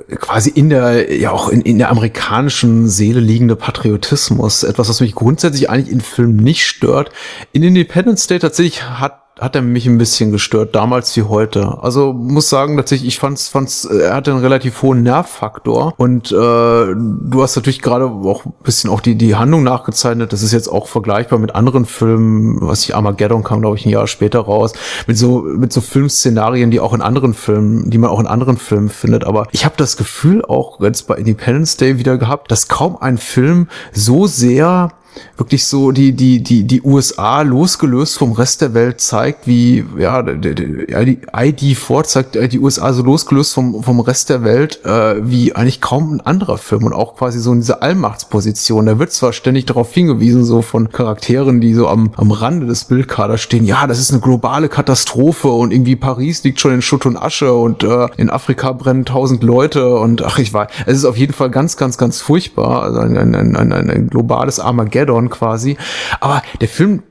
quasi 0.10 0.50
in 0.50 0.70
der, 0.70 1.16
ja 1.16 1.32
auch 1.32 1.50
in, 1.50 1.62
in 1.62 1.78
der 1.78 1.90
amerikanischen 1.90 2.88
Seele 2.88 3.20
liegende 3.20 3.56
Patriotismus. 3.56 4.64
Etwas, 4.64 4.90
was 4.90 5.02
mich 5.02 5.16
grundsätzlich 5.16 5.70
eigentlich 5.70 5.92
in 5.92 6.02
Filmen 6.02 6.38
nicht 6.38 6.66
stört. 6.66 7.12
In 7.52 7.64
Independence 7.64 8.28
Day 8.28 8.40
tatsächlich 8.40 8.84
hat 8.84 9.25
hat 9.40 9.56
er 9.56 9.62
mich 9.62 9.86
ein 9.86 9.98
bisschen 9.98 10.32
gestört, 10.32 10.76
damals 10.76 11.16
wie 11.18 11.24
heute. 11.24 11.80
Also 11.82 12.14
muss 12.14 12.48
sagen, 12.48 12.78
tatsächlich, 12.78 13.10
ich 13.10 13.20
fand's, 13.20 13.50
fand's, 13.50 13.84
er 13.84 14.16
hatte 14.16 14.32
einen 14.32 14.40
relativ 14.40 14.82
hohen 14.82 15.04
Nervfaktor 15.04 15.94
und 15.98 16.32
äh, 16.32 16.36
du 16.36 17.42
hast 17.42 17.58
natürlich 17.58 17.82
gerade 17.82 18.06
auch 18.06 18.46
ein 18.46 18.54
bisschen 18.64 18.90
auch 18.90 19.02
die 19.02 19.16
die 19.16 19.36
Handlung 19.36 19.64
nachgezeichnet. 19.64 20.32
Das 20.32 20.42
ist 20.42 20.54
jetzt 20.54 20.70
auch 20.70 20.88
vergleichbar 20.88 21.38
mit 21.38 21.54
anderen 21.54 21.86
Filmen, 21.86 22.60
was 22.62 22.84
ich 22.84 22.96
Armageddon 22.96 23.44
kam, 23.44 23.60
glaube 23.60 23.76
ich, 23.78 23.86
ein 23.86 23.90
Jahr 23.90 24.08
später 24.08 24.40
raus, 24.40 24.72
mit 25.06 25.18
so 25.18 25.42
mit 25.42 25.74
so 25.74 25.82
Filmszenarien, 25.82 26.72
die 26.72 26.80
auch 26.80 26.94
in 26.94 27.02
anderen 27.02 27.34
Filmen, 27.34 27.90
die 27.90 27.98
man 27.98 28.10
auch 28.12 28.22
in 28.22 28.28
anderen 28.28 28.58
Filmen 28.58 28.88
findet. 28.88 29.26
Aber 29.26 29.48
ich 29.52 29.66
habe 29.66 29.76
das 29.76 29.98
Gefühl 29.98 30.46
auch 30.46 30.80
jetzt 30.80 31.08
bei 31.08 31.16
Independence 31.16 31.76
Day 31.76 32.00
wieder 32.00 32.18
gehabt, 32.18 32.52
dass 32.52 32.70
kaum 32.70 32.96
ein 32.98 33.18
Film 33.18 33.68
so 33.92 34.28
sehr 34.28 34.92
wirklich 35.38 35.66
so 35.66 35.92
die, 35.92 36.14
die, 36.14 36.42
die, 36.42 36.64
die 36.64 36.82
USA 36.82 37.42
losgelöst 37.42 38.18
vom 38.18 38.32
Rest 38.32 38.62
der 38.62 38.74
Welt 38.74 39.02
zeigt, 39.02 39.48
wie, 39.48 39.86
ja, 39.98 40.22
die 40.24 41.20
ID 41.36 41.78
vorzeigt, 41.78 42.36
die 42.52 42.60
USA 42.60 42.94
so 42.94 43.04
losgelöst 43.04 43.54
vom, 43.54 43.84
vom 43.84 44.00
Rest 44.00 44.30
der 44.30 44.44
Welt, 44.44 44.84
äh, 44.86 45.16
wie 45.22 45.56
eigentlich 45.56 45.82
kaum 45.82 46.16
ein 46.16 46.22
anderer 46.22 46.58
Film 46.58 46.84
und 46.84 46.94
auch 46.94 47.16
quasi 47.16 47.40
so 47.40 47.52
in 47.52 47.60
dieser 47.60 47.84
Allmachtsposition. 47.84 48.86
Da 48.86 49.00
wird 49.00 49.12
zwar 49.12 49.34
ständig 49.34 49.66
darauf 49.66 49.94
hingewiesen, 49.94 50.44
so 50.44 50.62
von 50.62 50.92
Charakteren, 50.92 51.62
die 51.62 51.74
so 51.74 51.88
am, 51.88 52.12
am 52.16 52.32
Rande 52.32 52.66
des 52.66 52.86
Bildkaders 52.86 53.42
stehen, 53.42 53.66
ja, 53.66 53.88
das 53.88 54.00
ist 54.00 54.12
eine 54.12 54.22
globale 54.22 54.70
Katastrophe 54.70 55.50
und 55.50 55.72
irgendwie 55.72 55.96
Paris 55.96 56.44
liegt 56.44 56.60
schon 56.60 56.74
in 56.74 56.82
Schutt 56.82 57.06
und 57.06 57.18
Asche 57.18 57.54
und 57.54 57.84
äh, 57.84 58.08
in 58.18 58.30
Afrika 58.30 58.72
brennen 58.72 59.06
tausend 59.06 59.44
Leute 59.44 59.96
und 59.96 60.24
ach, 60.24 60.40
ich 60.40 60.54
weiß, 60.54 60.70
es 60.86 60.98
ist 60.98 61.06
auf 61.06 61.18
jeden 61.18 61.34
Fall 61.34 61.50
ganz, 61.50 61.78
ganz, 61.78 61.98
ganz 61.98 62.22
furchtbar. 62.22 62.84
Also 62.84 63.00
ein, 63.00 63.18
ein, 63.18 63.36
ein, 63.36 63.56
ein, 63.56 63.90
ein 63.90 64.08
globales 64.08 64.60
Armageddon 64.60 65.05
Add-on 65.06 65.30
quasi. 65.30 65.78
Aber 66.20 66.42
der 66.62 66.68
Film 66.68 67.04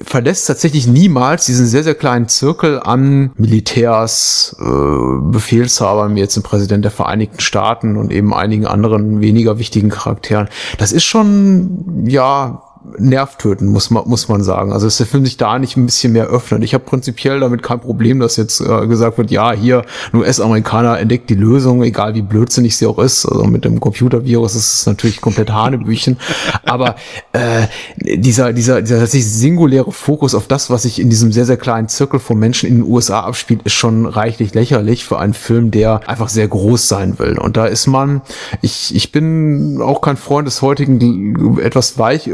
verlässt 0.00 0.46
tatsächlich 0.46 0.86
niemals 0.86 1.46
diesen 1.46 1.66
sehr, 1.66 1.84
sehr 1.84 1.94
kleinen 1.94 2.28
Zirkel 2.28 2.80
an 2.80 3.32
Militärs, 3.36 4.56
äh, 4.58 4.64
Befehlshabern, 4.64 6.16
wie 6.16 6.20
jetzt 6.20 6.36
ein 6.36 6.42
Präsident 6.42 6.84
der 6.84 6.90
Vereinigten 6.90 7.40
Staaten 7.40 7.96
und 7.96 8.10
eben 8.10 8.34
einigen 8.34 8.66
anderen 8.66 9.20
weniger 9.20 9.58
wichtigen 9.58 9.90
Charakteren. 9.90 10.48
Das 10.78 10.92
ist 10.92 11.04
schon, 11.04 12.06
ja, 12.06 12.62
nervtöten, 12.98 13.68
muss 13.68 13.90
man, 13.90 14.08
muss 14.08 14.28
man 14.28 14.42
sagen. 14.42 14.72
Also 14.72 14.86
dass 14.86 14.96
der 14.96 15.06
Film 15.06 15.24
sich 15.24 15.36
da 15.36 15.58
nicht 15.58 15.76
ein 15.76 15.86
bisschen 15.86 16.12
mehr 16.12 16.26
öffnet. 16.26 16.64
Ich 16.64 16.74
habe 16.74 16.84
prinzipiell 16.84 17.40
damit 17.40 17.62
kein 17.62 17.80
Problem, 17.80 18.20
dass 18.20 18.36
jetzt 18.36 18.60
äh, 18.60 18.86
gesagt 18.86 19.18
wird, 19.18 19.30
ja, 19.30 19.52
hier, 19.52 19.84
ein 20.12 20.18
US-Amerikaner 20.18 20.98
entdeckt 20.98 21.30
die 21.30 21.34
Lösung, 21.34 21.82
egal 21.82 22.14
wie 22.14 22.22
blödsinnig 22.22 22.76
sie 22.76 22.86
auch 22.86 22.98
ist. 22.98 23.24
Also 23.26 23.44
mit 23.44 23.64
dem 23.64 23.80
Computervirus 23.80 24.54
ist 24.54 24.72
es 24.74 24.86
natürlich 24.86 25.20
komplett 25.20 25.50
Hanebüchen. 25.50 26.18
Aber 26.64 26.96
äh, 27.32 27.66
dieser, 27.96 28.52
dieser, 28.52 28.82
dieser 28.82 28.98
tatsächlich 28.98 29.30
singuläre 29.30 29.92
Fokus 29.92 30.34
auf 30.34 30.48
das, 30.48 30.70
was 30.70 30.82
sich 30.82 31.00
in 31.00 31.10
diesem 31.10 31.32
sehr, 31.32 31.44
sehr 31.44 31.56
kleinen 31.56 31.88
Zirkel 31.88 32.20
von 32.20 32.38
Menschen 32.38 32.68
in 32.68 32.76
den 32.76 32.84
USA 32.84 33.20
abspielt, 33.20 33.62
ist 33.64 33.74
schon 33.74 34.06
reichlich 34.06 34.54
lächerlich 34.54 35.04
für 35.04 35.18
einen 35.18 35.34
Film, 35.34 35.70
der 35.70 36.08
einfach 36.08 36.28
sehr 36.28 36.48
groß 36.48 36.88
sein 36.88 37.18
will. 37.18 37.38
Und 37.38 37.56
da 37.56 37.66
ist 37.66 37.86
man, 37.86 38.22
ich, 38.60 38.94
ich 38.94 39.12
bin 39.12 39.80
auch 39.80 40.00
kein 40.00 40.16
Freund 40.16 40.46
des 40.46 40.62
heutigen 40.62 41.58
etwas 41.58 41.98
weich 41.98 42.28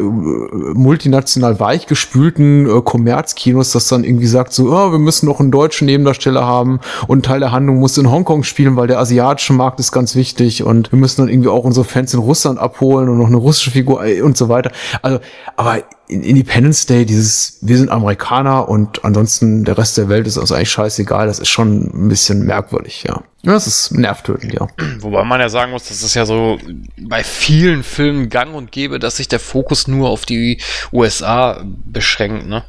multinational 0.74 1.60
weichgespülten 1.60 2.66
äh, 2.66 2.82
Kommerzkinos, 2.82 3.72
das 3.72 3.88
dann 3.88 4.04
irgendwie 4.04 4.26
sagt 4.26 4.52
so, 4.52 4.70
oh, 4.70 4.92
wir 4.92 4.98
müssen 4.98 5.26
noch 5.26 5.40
einen 5.40 5.50
deutschen 5.50 5.86
Nebendarsteller 5.86 6.44
haben 6.44 6.80
und 7.06 7.26
Teil 7.26 7.40
der 7.40 7.52
Handlung 7.52 7.78
muss 7.78 7.98
in 7.98 8.10
Hongkong 8.10 8.42
spielen, 8.42 8.76
weil 8.76 8.86
der 8.86 8.98
asiatische 8.98 9.52
Markt 9.52 9.80
ist 9.80 9.92
ganz 9.92 10.14
wichtig 10.14 10.62
und 10.62 10.92
wir 10.92 10.98
müssen 10.98 11.22
dann 11.22 11.28
irgendwie 11.28 11.48
auch 11.48 11.64
unsere 11.64 11.84
Fans 11.84 12.14
in 12.14 12.20
Russland 12.20 12.58
abholen 12.58 13.08
und 13.08 13.18
noch 13.18 13.26
eine 13.26 13.36
russische 13.36 13.70
Figur 13.70 14.04
äh, 14.04 14.22
und 14.22 14.36
so 14.36 14.48
weiter. 14.48 14.72
Also, 15.02 15.20
aber 15.56 15.82
in 16.08 16.22
Independence 16.22 16.86
Day, 16.86 17.04
dieses, 17.04 17.58
wir 17.60 17.76
sind 17.76 17.90
Amerikaner 17.90 18.68
und 18.68 19.04
ansonsten 19.04 19.64
der 19.64 19.76
Rest 19.76 19.98
der 19.98 20.08
Welt 20.08 20.26
ist 20.26 20.38
also 20.38 20.54
eigentlich 20.54 20.70
scheißegal, 20.70 21.26
das 21.26 21.38
ist 21.38 21.48
schon 21.48 21.90
ein 21.92 22.08
bisschen 22.08 22.44
merkwürdig, 22.44 23.04
ja. 23.06 23.22
Ja, 23.42 23.52
das 23.52 23.66
ist 23.66 23.92
nervtötend, 23.92 24.52
ja. 24.54 24.66
Wobei 25.00 25.22
man 25.24 25.40
ja 25.40 25.48
sagen 25.48 25.70
muss, 25.70 25.88
das 25.88 26.02
ist 26.02 26.14
ja 26.14 26.26
so 26.26 26.58
bei 26.98 27.22
vielen 27.22 27.82
Filmen 27.84 28.30
gang 28.30 28.54
und 28.54 28.72
gäbe, 28.72 28.98
dass 28.98 29.18
sich 29.18 29.28
der 29.28 29.40
Fokus 29.40 29.86
nur 29.86 30.08
auf 30.08 30.26
die 30.26 30.60
USA 30.92 31.62
beschränkt, 31.64 32.48
ne? 32.48 32.64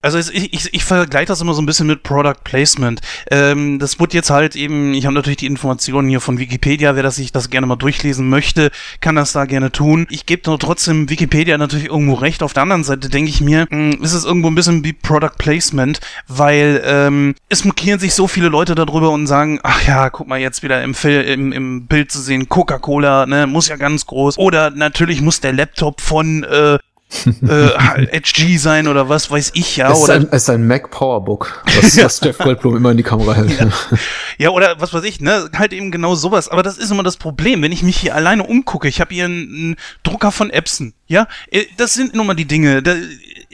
Also 0.00 0.18
ich, 0.18 0.54
ich, 0.54 0.72
ich 0.72 0.84
vergleiche 0.84 1.26
das 1.26 1.40
immer 1.40 1.54
so 1.54 1.60
ein 1.60 1.66
bisschen 1.66 1.88
mit 1.88 2.04
Product 2.04 2.44
Placement. 2.44 3.00
Ähm, 3.32 3.80
das 3.80 3.98
wird 3.98 4.14
jetzt 4.14 4.30
halt 4.30 4.54
eben, 4.54 4.94
ich 4.94 5.06
habe 5.06 5.14
natürlich 5.14 5.38
die 5.38 5.46
Informationen 5.46 6.08
hier 6.08 6.20
von 6.20 6.38
Wikipedia, 6.38 6.94
wer 6.94 7.02
das 7.02 7.16
sich 7.16 7.32
das 7.32 7.50
gerne 7.50 7.66
mal 7.66 7.74
durchlesen 7.74 8.28
möchte, 8.28 8.70
kann 9.00 9.16
das 9.16 9.32
da 9.32 9.44
gerne 9.44 9.72
tun. 9.72 10.06
Ich 10.08 10.24
gebe 10.24 10.56
trotzdem 10.56 11.10
Wikipedia 11.10 11.58
natürlich 11.58 11.86
irgendwo 11.86 12.14
recht. 12.14 12.44
Auf 12.44 12.52
der 12.52 12.62
anderen 12.62 12.84
Seite 12.84 13.08
denke 13.08 13.28
ich 13.28 13.40
mir, 13.40 13.66
mh, 13.70 13.94
hm, 13.94 14.02
ist 14.04 14.12
es 14.12 14.24
irgendwo 14.24 14.46
ein 14.46 14.54
bisschen 14.54 14.84
wie 14.84 14.92
Product 14.92 15.36
Placement, 15.36 15.98
weil 16.28 16.80
ähm, 16.84 17.34
es 17.48 17.64
markieren 17.64 17.98
sich 17.98 18.14
so 18.14 18.28
viele 18.28 18.50
Leute 18.50 18.76
darüber 18.76 19.10
und 19.10 19.26
sagen, 19.26 19.58
ach 19.64 19.84
ja, 19.84 20.10
guck 20.10 20.28
mal 20.28 20.38
jetzt 20.38 20.62
wieder 20.62 20.80
im, 20.84 20.94
Film, 20.94 21.26
im, 21.26 21.52
im 21.52 21.86
Bild 21.88 22.12
zu 22.12 22.20
sehen, 22.20 22.48
Coca-Cola, 22.48 23.26
ne, 23.26 23.48
muss 23.48 23.66
ja 23.66 23.74
ganz 23.74 24.06
groß. 24.06 24.38
Oder 24.38 24.70
natürlich 24.70 25.22
muss 25.22 25.40
der 25.40 25.52
Laptop 25.52 26.00
von 26.00 26.44
äh, 26.44 26.78
äh, 27.42 28.20
HG 28.20 28.58
sein 28.58 28.86
oder 28.86 29.08
was 29.08 29.30
weiß 29.30 29.52
ich 29.54 29.76
ja. 29.76 29.90
Es 29.90 29.98
ist, 29.98 30.04
oder 30.04 30.14
ein, 30.14 30.28
es 30.30 30.42
ist 30.42 30.50
ein 30.50 30.66
Mac 30.66 30.90
Powerbook, 30.90 31.64
was, 31.76 31.96
was 32.04 32.20
Jeff 32.20 32.38
Goldblum 32.38 32.76
immer 32.76 32.90
in 32.90 32.96
die 32.96 33.02
Kamera 33.02 33.34
hält. 33.34 33.58
Ja. 33.58 33.68
ja, 34.38 34.50
oder 34.50 34.80
was 34.80 34.92
weiß 34.92 35.04
ich, 35.04 35.20
ne? 35.20 35.50
Halt 35.56 35.72
eben 35.72 35.90
genau 35.90 36.14
sowas. 36.14 36.48
Aber 36.48 36.62
das 36.62 36.78
ist 36.78 36.90
immer 36.90 37.02
das 37.02 37.16
Problem, 37.16 37.62
wenn 37.62 37.72
ich 37.72 37.82
mich 37.82 37.96
hier 37.96 38.14
alleine 38.14 38.44
umgucke. 38.44 38.88
Ich 38.88 39.00
habe 39.00 39.14
hier 39.14 39.24
einen, 39.24 39.48
einen 39.48 39.76
Drucker 40.02 40.32
von 40.32 40.50
Epson. 40.50 40.92
Ja, 41.08 41.26
äh, 41.50 41.64
das 41.76 41.94
sind 41.94 42.14
nun 42.14 42.26
mal 42.26 42.34
die 42.34 42.44
Dinge. 42.44 42.82
Da 42.82 42.94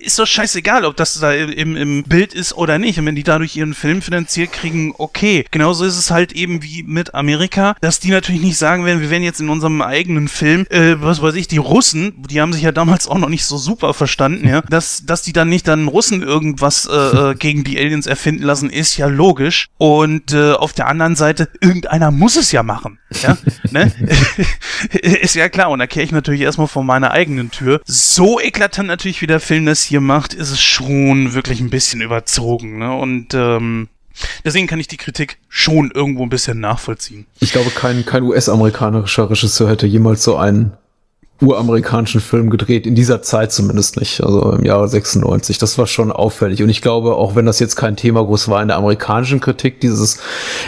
ist 0.04 0.18
doch 0.18 0.26
scheißegal, 0.26 0.84
ob 0.84 0.96
das 0.96 1.18
da 1.18 1.32
im, 1.32 1.76
im 1.76 2.02
Bild 2.04 2.34
ist 2.34 2.52
oder 2.54 2.78
nicht. 2.78 2.98
Und 2.98 3.06
wenn 3.06 3.14
die 3.14 3.22
dadurch 3.22 3.56
ihren 3.56 3.74
Film 3.74 4.02
finanziert 4.02 4.52
kriegen, 4.52 4.94
okay. 4.98 5.44
Genauso 5.50 5.84
ist 5.84 5.96
es 5.96 6.10
halt 6.10 6.32
eben 6.32 6.62
wie 6.62 6.82
mit 6.82 7.14
Amerika, 7.14 7.76
dass 7.80 8.00
die 8.00 8.10
natürlich 8.10 8.42
nicht 8.42 8.58
sagen 8.58 8.84
werden, 8.84 9.00
wir 9.00 9.10
werden 9.10 9.22
jetzt 9.22 9.40
in 9.40 9.48
unserem 9.48 9.80
eigenen 9.82 10.28
Film, 10.28 10.66
äh, 10.70 10.96
was 11.00 11.22
weiß 11.22 11.34
ich, 11.34 11.48
die 11.48 11.58
Russen, 11.58 12.24
die 12.28 12.40
haben 12.40 12.52
sich 12.52 12.62
ja 12.62 12.72
damals 12.72 13.08
auch 13.08 13.18
noch 13.18 13.28
nicht 13.28 13.44
so 13.44 13.56
super 13.56 13.94
verstanden, 13.94 14.48
ja, 14.48 14.60
dass, 14.62 15.06
dass 15.06 15.22
die 15.22 15.32
dann 15.32 15.48
nicht 15.48 15.66
dann 15.68 15.88
Russen 15.88 16.22
irgendwas 16.22 16.86
äh, 16.86 16.92
äh 17.30 17.34
gegen 17.34 17.64
die 17.64 17.78
Aliens 17.78 18.06
erfinden 18.06 18.42
lassen, 18.42 18.70
ist 18.70 18.96
ja 18.96 19.06
logisch. 19.06 19.68
Und 19.78 20.32
äh, 20.32 20.52
auf 20.52 20.72
der 20.72 20.88
anderen 20.88 21.16
Seite, 21.16 21.48
irgendeiner 21.60 22.10
muss 22.10 22.36
es 22.36 22.52
ja 22.52 22.62
machen. 22.62 22.98
Ja, 23.22 23.36
ne? 23.70 23.92
ist 24.90 25.34
ja 25.34 25.48
klar. 25.48 25.70
Und 25.70 25.78
da 25.78 25.86
kehre 25.86 26.04
ich 26.04 26.12
natürlich 26.12 26.40
erstmal 26.40 26.66
vor 26.66 26.84
meiner 26.84 27.12
eigenen 27.12 27.43
Tür. 27.50 27.80
So 27.84 28.40
eklatant 28.40 28.88
natürlich, 28.88 29.22
wie 29.22 29.26
der 29.26 29.40
Film 29.40 29.66
das 29.66 29.82
hier 29.82 30.00
macht, 30.00 30.34
ist 30.34 30.50
es 30.50 30.60
schon 30.60 31.34
wirklich 31.34 31.60
ein 31.60 31.70
bisschen 31.70 32.00
überzogen. 32.00 32.78
Ne? 32.78 32.94
Und 32.94 33.34
ähm, 33.34 33.88
deswegen 34.44 34.66
kann 34.66 34.80
ich 34.80 34.88
die 34.88 34.96
Kritik 34.96 35.38
schon 35.48 35.90
irgendwo 35.90 36.22
ein 36.22 36.28
bisschen 36.28 36.60
nachvollziehen. 36.60 37.26
Ich 37.40 37.52
glaube, 37.52 37.70
kein, 37.70 38.04
kein 38.04 38.22
US-amerikanischer 38.22 39.30
Regisseur 39.30 39.68
hätte 39.68 39.86
jemals 39.86 40.22
so 40.22 40.36
einen 40.36 40.72
uramerikanischen 41.40 42.20
Film 42.20 42.48
gedreht, 42.48 42.86
in 42.86 42.94
dieser 42.94 43.20
Zeit 43.22 43.52
zumindest 43.52 43.98
nicht, 43.98 44.22
also 44.22 44.52
im 44.52 44.64
Jahre 44.64 44.88
96. 44.88 45.58
Das 45.58 45.76
war 45.78 45.86
schon 45.86 46.12
auffällig. 46.12 46.62
Und 46.62 46.68
ich 46.68 46.80
glaube, 46.80 47.16
auch 47.16 47.34
wenn 47.34 47.44
das 47.44 47.58
jetzt 47.58 47.74
kein 47.74 47.96
Thema 47.96 48.24
groß 48.24 48.48
war 48.48 48.62
in 48.62 48.68
der 48.68 48.76
amerikanischen 48.76 49.40
Kritik, 49.40 49.80
dieses 49.80 50.20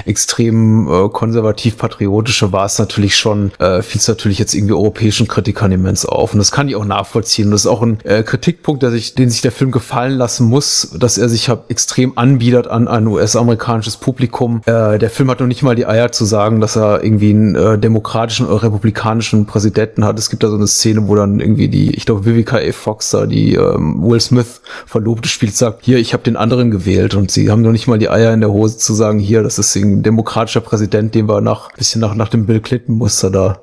extrem 0.06 0.88
äh, 0.88 1.08
konservativ-patriotische, 1.08 2.52
war 2.52 2.66
es 2.66 2.78
natürlich 2.78 3.16
schon, 3.16 3.52
äh, 3.58 3.80
fiel 3.82 4.00
es 4.00 4.08
natürlich 4.08 4.38
jetzt 4.38 4.54
irgendwie 4.54 4.74
europäischen 4.74 5.28
Kritikern 5.28 5.70
immens 5.70 6.04
auf. 6.04 6.32
Und 6.32 6.38
das 6.38 6.50
kann 6.50 6.68
ich 6.68 6.74
auch 6.74 6.84
nachvollziehen. 6.84 7.46
Und 7.46 7.52
das 7.52 7.62
ist 7.62 7.68
auch 7.68 7.82
ein 7.82 7.98
äh, 8.02 8.24
Kritikpunkt, 8.24 8.82
der 8.82 8.90
sich, 8.90 9.14
den 9.14 9.30
sich 9.30 9.42
der 9.42 9.52
Film 9.52 9.70
gefallen 9.70 10.18
lassen 10.18 10.48
muss, 10.48 10.90
dass 10.98 11.16
er 11.16 11.28
sich 11.28 11.48
halt 11.48 11.60
extrem 11.68 12.18
anbietet 12.18 12.66
an 12.66 12.88
ein 12.88 13.06
US-amerikanisches 13.06 13.98
Publikum. 13.98 14.62
Äh, 14.66 14.98
der 14.98 15.10
Film 15.10 15.30
hat 15.30 15.38
noch 15.38 15.46
nicht 15.46 15.62
mal 15.62 15.76
die 15.76 15.86
Eier 15.86 16.10
zu 16.10 16.24
sagen, 16.24 16.60
dass 16.60 16.76
er 16.76 17.04
irgendwie 17.04 17.30
einen 17.30 17.54
äh, 17.54 17.78
demokratischen 17.78 18.46
oder 18.46 18.64
republikanischen 18.64 19.46
Präsidenten 19.46 20.04
hat. 20.04 20.18
Es 20.18 20.28
gibt 20.28 20.42
da 20.42 20.55
so 20.56 20.60
eine 20.60 20.66
Szene, 20.66 21.08
wo 21.08 21.14
dann 21.14 21.40
irgendwie 21.40 21.68
die, 21.68 21.94
ich 21.94 22.06
glaube, 22.06 22.24
Vivica 22.24 22.56
A. 22.56 22.72
Fox 22.72 23.10
da, 23.10 23.26
die 23.26 23.54
ähm, 23.54 24.02
Will 24.02 24.20
Smith 24.20 24.60
Verlobte 24.86 25.28
spielt, 25.28 25.54
sagt, 25.54 25.84
hier, 25.84 25.98
ich 25.98 26.12
habe 26.12 26.22
den 26.22 26.36
anderen 26.36 26.70
gewählt 26.70 27.14
und 27.14 27.30
sie 27.30 27.50
haben 27.50 27.62
noch 27.62 27.72
nicht 27.72 27.86
mal 27.86 27.98
die 27.98 28.08
Eier 28.08 28.32
in 28.32 28.40
der 28.40 28.50
Hose 28.50 28.78
zu 28.78 28.94
sagen, 28.94 29.18
hier, 29.18 29.42
das 29.42 29.58
ist 29.58 29.76
ein 29.76 30.02
demokratischer 30.02 30.60
Präsident, 30.60 31.14
den 31.14 31.28
wir 31.28 31.40
nach, 31.40 31.72
bisschen 31.72 32.00
nach, 32.00 32.14
nach 32.14 32.28
dem 32.28 32.46
Bill 32.46 32.60
Clinton-Muster 32.60 33.30
da 33.30 33.60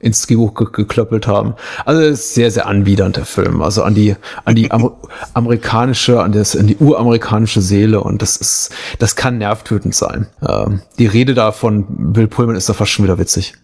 ins 0.00 0.26
Drehbuch 0.26 0.54
ge 0.54 0.66
geklöppelt 0.72 1.26
haben. 1.26 1.54
Also 1.84 2.14
sehr, 2.14 2.50
sehr 2.50 2.66
anwidernd, 2.66 3.16
der 3.16 3.26
Film. 3.26 3.62
Also 3.62 3.82
an 3.82 3.94
die, 3.94 4.16
an 4.44 4.54
die 4.54 4.70
Amer 4.70 4.96
amerikanische, 5.34 6.22
an, 6.22 6.32
das, 6.32 6.56
an 6.56 6.66
die 6.66 6.78
uramerikanische 6.78 7.60
Seele 7.60 8.00
und 8.00 8.22
das 8.22 8.36
ist, 8.36 8.70
das 8.98 9.14
kann 9.14 9.38
nervtötend 9.38 9.94
sein. 9.94 10.26
Ähm, 10.46 10.80
die 10.98 11.06
Rede 11.06 11.34
da 11.34 11.52
von 11.52 12.12
Bill 12.12 12.26
Pullman 12.26 12.56
ist 12.56 12.68
da 12.68 12.72
fast 12.72 12.92
schon 12.92 13.04
wieder 13.04 13.18
witzig. 13.18 13.54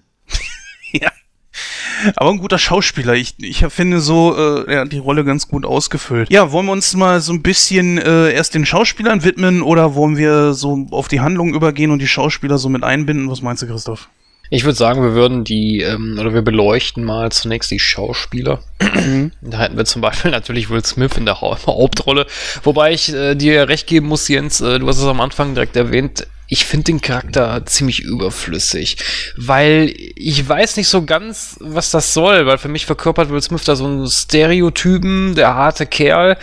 Aber 2.15 2.31
ein 2.31 2.39
guter 2.39 2.59
Schauspieler. 2.59 3.15
Ich, 3.15 3.35
ich 3.39 3.65
finde 3.69 4.01
so, 4.01 4.37
äh, 4.37 4.73
er 4.73 4.81
hat 4.83 4.93
die 4.93 4.99
Rolle 4.99 5.25
ganz 5.25 5.49
gut 5.49 5.65
ausgefüllt. 5.65 6.31
Ja, 6.31 6.53
wollen 6.53 6.67
wir 6.67 6.73
uns 6.73 6.95
mal 6.95 7.21
so 7.21 7.33
ein 7.33 7.43
bisschen 7.43 7.99
äh, 7.99 8.33
erst 8.33 8.55
den 8.55 8.65
Schauspielern 8.65 9.25
widmen 9.25 9.63
oder 9.63 9.95
wollen 9.95 10.17
wir 10.17 10.55
so 10.55 10.87
auf 10.91 11.09
die 11.09 11.21
Handlung 11.21 11.55
übergehen 11.55 11.91
und 11.91 12.01
die 12.01 12.09
Schauspieler 12.09 12.59
so 12.59 12.69
mit 12.69 12.85
einbinden? 12.85 13.31
Was 13.31 13.43
meinst 13.43 13.63
du, 13.63 13.67
Christoph? 13.67 14.09
Ich 14.49 14.65
würde 14.65 14.77
sagen, 14.77 15.03
wir 15.03 15.15
würden 15.15 15.43
die, 15.43 15.81
ähm, 15.81 16.17
oder 16.21 16.33
wir 16.33 16.43
beleuchten 16.43 17.03
mal 17.03 17.33
zunächst 17.33 17.71
die 17.71 17.81
Schauspieler. 17.81 18.61
Mhm. 18.95 19.33
da 19.41 19.59
hätten 19.59 19.77
wir 19.77 19.85
zum 19.85 20.03
Beispiel 20.03 20.31
natürlich 20.33 20.71
Will 20.71 20.85
Smith 20.85 21.17
in 21.17 21.25
der 21.25 21.41
Hauptrolle. 21.41 22.27
Wobei 22.63 22.93
ich 22.93 23.13
äh, 23.13 23.35
dir 23.35 23.69
recht 23.69 23.87
geben 23.87 24.07
muss, 24.07 24.29
Jens, 24.29 24.61
äh, 24.61 24.79
du 24.79 24.87
hast 24.87 24.99
es 24.99 25.05
am 25.05 25.21
Anfang 25.21 25.55
direkt 25.55 25.75
erwähnt, 25.77 26.27
ich 26.49 26.65
finde 26.65 26.85
den 26.85 27.01
Charakter 27.01 27.65
ziemlich 27.67 28.01
überflüssig, 28.01 28.97
weil 29.37 29.93
ich 30.15 30.49
weiß 30.49 30.77
nicht 30.77 30.89
so 30.89 31.05
ganz, 31.05 31.57
was 31.61 31.91
das 31.91 32.15
soll, 32.15 32.47
weil 32.47 32.59
für 32.59 32.69
mich 32.69 32.87
verkörpert 32.87 33.31
Will 33.31 33.43
Smith 33.43 33.65
da 33.65 33.77
so 33.77 33.87
einen 33.87 34.07
Stereotypen, 34.07 35.35
der 35.35 35.55
harte 35.55 35.87
Kerl, 35.87 36.37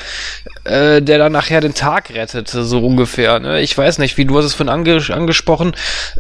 äh, 0.66 1.02
der 1.02 1.18
dann 1.18 1.32
nachher 1.32 1.62
den 1.62 1.74
Tag 1.74 2.10
rettet, 2.10 2.50
so 2.50 2.86
ungefähr. 2.86 3.40
Ne? 3.40 3.62
Ich 3.62 3.78
weiß 3.78 3.98
nicht, 4.00 4.18
wie 4.18 4.26
du 4.26 4.38
hast 4.38 4.46
es 4.46 4.54
vorhin 4.54 4.74
ange 4.74 5.02
angesprochen, 5.10 5.76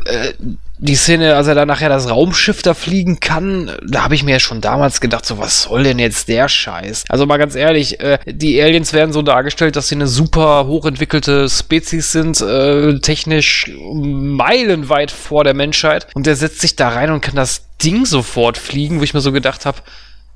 äh, 0.05 0.34
die 0.80 0.95
Szene, 0.95 1.36
als 1.36 1.47
er 1.47 1.55
dann 1.55 1.67
nachher 1.67 1.89
das 1.89 2.09
Raumschiff 2.09 2.61
da 2.61 2.74
fliegen 2.74 3.19
kann, 3.19 3.71
da 3.88 4.03
habe 4.03 4.15
ich 4.15 4.24
mir 4.24 4.32
ja 4.32 4.39
schon 4.39 4.59
damals 4.59 5.01
gedacht, 5.01 5.26
so 5.26 5.38
was 5.38 5.63
soll 5.63 5.84
denn 5.84 5.99
jetzt 5.99 6.28
der 6.28 6.49
Scheiß? 6.49 7.05
Also 7.09 7.26
mal 7.26 7.38
ganz 7.38 7.55
ehrlich, 7.55 7.99
äh, 7.99 8.17
die 8.26 8.61
Aliens 8.61 8.91
werden 8.91 9.13
so 9.13 9.21
dargestellt, 9.21 9.76
dass 9.76 9.88
sie 9.88 9.95
eine 9.95 10.07
super 10.07 10.65
hochentwickelte 10.65 11.47
Spezies 11.47 12.11
sind, 12.11 12.41
äh, 12.41 12.99
technisch 12.99 13.71
meilenweit 13.93 15.11
vor 15.11 15.43
der 15.43 15.53
Menschheit. 15.53 16.07
Und 16.15 16.26
der 16.26 16.36
setzt 16.36 16.61
sich 16.61 16.76
da 16.76 16.89
rein 16.89 17.11
und 17.11 17.21
kann 17.21 17.36
das 17.36 17.65
Ding 17.84 18.05
sofort 18.05 18.57
fliegen, 18.57 18.99
wo 18.99 19.03
ich 19.03 19.13
mir 19.13 19.21
so 19.21 19.32
gedacht 19.32 19.65
habe, 19.65 19.78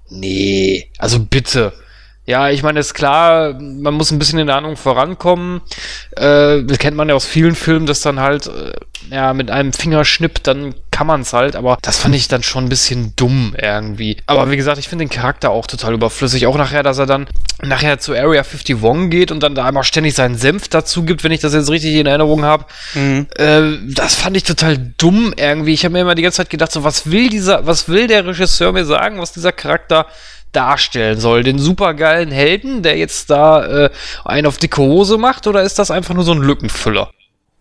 nee, 0.10 0.92
also 0.98 1.20
bitte. 1.20 1.74
Ja, 2.28 2.50
ich 2.50 2.62
meine, 2.62 2.82
ist 2.82 2.94
klar, 2.94 3.54
man 3.54 3.94
muss 3.94 4.12
ein 4.12 4.20
bisschen 4.20 4.38
in 4.38 4.48
der 4.48 4.58
Ahnung 4.58 4.76
vorankommen. 4.76 5.62
Äh, 6.12 6.64
das 6.64 6.78
kennt 6.78 6.98
man 6.98 7.08
ja 7.08 7.16
aus 7.16 7.26
vielen 7.26 7.56
Filmen, 7.56 7.86
dass 7.86 8.02
dann 8.02 8.20
halt, 8.20 8.48
äh, 8.48 8.74
ja, 9.10 9.34
mit 9.34 9.50
einem 9.50 9.72
Fingerschnipp, 9.72 10.44
dann 10.44 10.76
kann 10.92 11.08
man 11.08 11.22
es 11.22 11.32
halt, 11.32 11.56
aber 11.56 11.78
das 11.82 12.00
fand 12.00 12.16
ich 12.16 12.28
dann 12.28 12.44
schon 12.44 12.66
ein 12.66 12.70
bisschen 12.70 13.14
dumm 13.16 13.56
irgendwie. 13.58 14.18
Aber 14.26 14.52
wie 14.52 14.58
gesagt, 14.58 14.78
ich 14.78 14.90
finde 14.90 15.06
den 15.06 15.10
Charakter 15.10 15.52
auch 15.52 15.68
total 15.68 15.94
überflüssig. 15.94 16.48
Auch 16.48 16.58
nachher, 16.58 16.84
dass 16.84 16.98
er 16.98 17.06
dann 17.06 17.28
nachher 17.62 18.00
zu 18.00 18.14
Area 18.14 18.42
51 18.42 19.10
geht 19.10 19.32
und 19.32 19.42
dann 19.42 19.56
da 19.56 19.64
einmal 19.64 19.84
ständig 19.84 20.14
seinen 20.14 20.36
Senf 20.36 20.68
dazu 20.68 21.04
gibt, 21.04 21.24
wenn 21.24 21.32
ich 21.32 21.40
das 21.40 21.54
jetzt 21.54 21.70
richtig 21.70 21.94
in 21.94 22.08
Erinnerung 22.08 22.44
habe. 22.44 22.66
Mhm. 22.94 23.28
Äh, 23.38 23.94
das 23.94 24.16
fand 24.16 24.36
ich 24.36 24.44
total 24.44 24.78
dumm 24.98 25.34
irgendwie. 25.38 25.74
Ich 25.74 25.86
habe 25.86 25.94
mir 25.94 26.02
immer 26.02 26.16
die 26.16 26.24
ganze 26.24 26.38
Zeit 26.38 26.50
gedacht, 26.50 26.74
so, 26.74 26.84
was 26.84 27.10
will 27.10 27.30
dieser, 27.30 27.66
was 27.66 27.88
will 27.88 28.08
der 28.08 28.26
Regisseur 28.26 28.74
mir 28.74 28.84
sagen, 28.84 29.20
was 29.20 29.32
dieser 29.32 29.54
Charakter 29.54 30.08
darstellen 30.58 31.20
soll? 31.20 31.44
Den 31.44 31.60
supergeilen 31.60 32.32
Helden, 32.32 32.84
der 32.84 32.98
jetzt 32.98 33.30
da 33.30 33.86
äh, 33.86 33.90
einen 34.26 34.48
auf 34.48 34.58
dicke 34.58 34.82
Hose 34.82 35.18
macht, 35.18 35.48
oder 35.48 35.62
ist 35.62 35.80
das 35.80 35.92
einfach 35.92 36.14
nur 36.14 36.24
so 36.24 36.34
ein 36.34 36.42
Lückenfüller? 36.42 37.12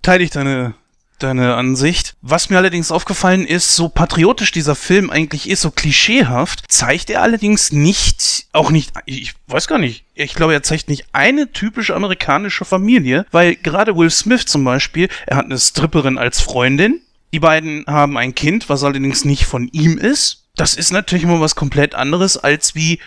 Teile 0.03 0.25
ich 0.25 0.31
deine 0.31 0.75
deine 1.19 1.55
Ansicht. 1.55 2.15
Was 2.21 2.51
mir 2.51 2.59
allerdings 2.59 2.91
aufgefallen 2.91 3.47
ist, 3.47 3.75
so 3.75 3.89
patriotisch 3.89 4.53
dieser 4.53 4.75
Film 4.75 5.11
eigentlich 5.11 5.49
ist, 5.49 5.63
so 5.63 5.71
klischeehaft, 5.71 6.65
zeigt 6.69 7.11
er 7.11 7.23
allerdings 7.23 7.73
nicht, 7.73 8.47
auch 8.53 8.71
nicht, 8.71 8.93
ich 9.07 9.35
weiß 9.47 9.67
gar 9.67 9.79
nicht, 9.79 10.05
ich 10.15 10.35
glaube, 10.35 10.53
er 10.53 10.63
zeigt 10.63 10.89
nicht 10.89 11.07
eine 11.13 11.53
typische 11.53 11.95
amerikanische 11.95 12.65
Familie, 12.65 13.27
weil 13.31 13.57
gerade 13.57 13.97
Will 13.97 14.11
Smith 14.11 14.47
zum 14.47 14.65
Beispiel, 14.65 15.09
er 15.27 15.39
hat 15.39 15.47
eine 15.47 15.59
Stripperin 15.59 16.19
als 16.19 16.41
Freundin, 16.41 17.01
die 17.33 17.41
beiden 17.41 17.85
haben 17.87 18.17
ein 18.19 18.35
Kind, 18.35 18.69
was 18.69 18.85
allerdings 18.85 19.25
nicht 19.25 19.47
von 19.47 19.69
ihm 19.69 19.99
ist, 19.99 20.46
das 20.57 20.75
ist 20.75 20.93
natürlich 20.93 21.25
immer 21.25 21.41
was 21.41 21.55
komplett 21.55 21.95
anderes 21.95 22.37
als 22.37 22.75
wie 22.75 22.99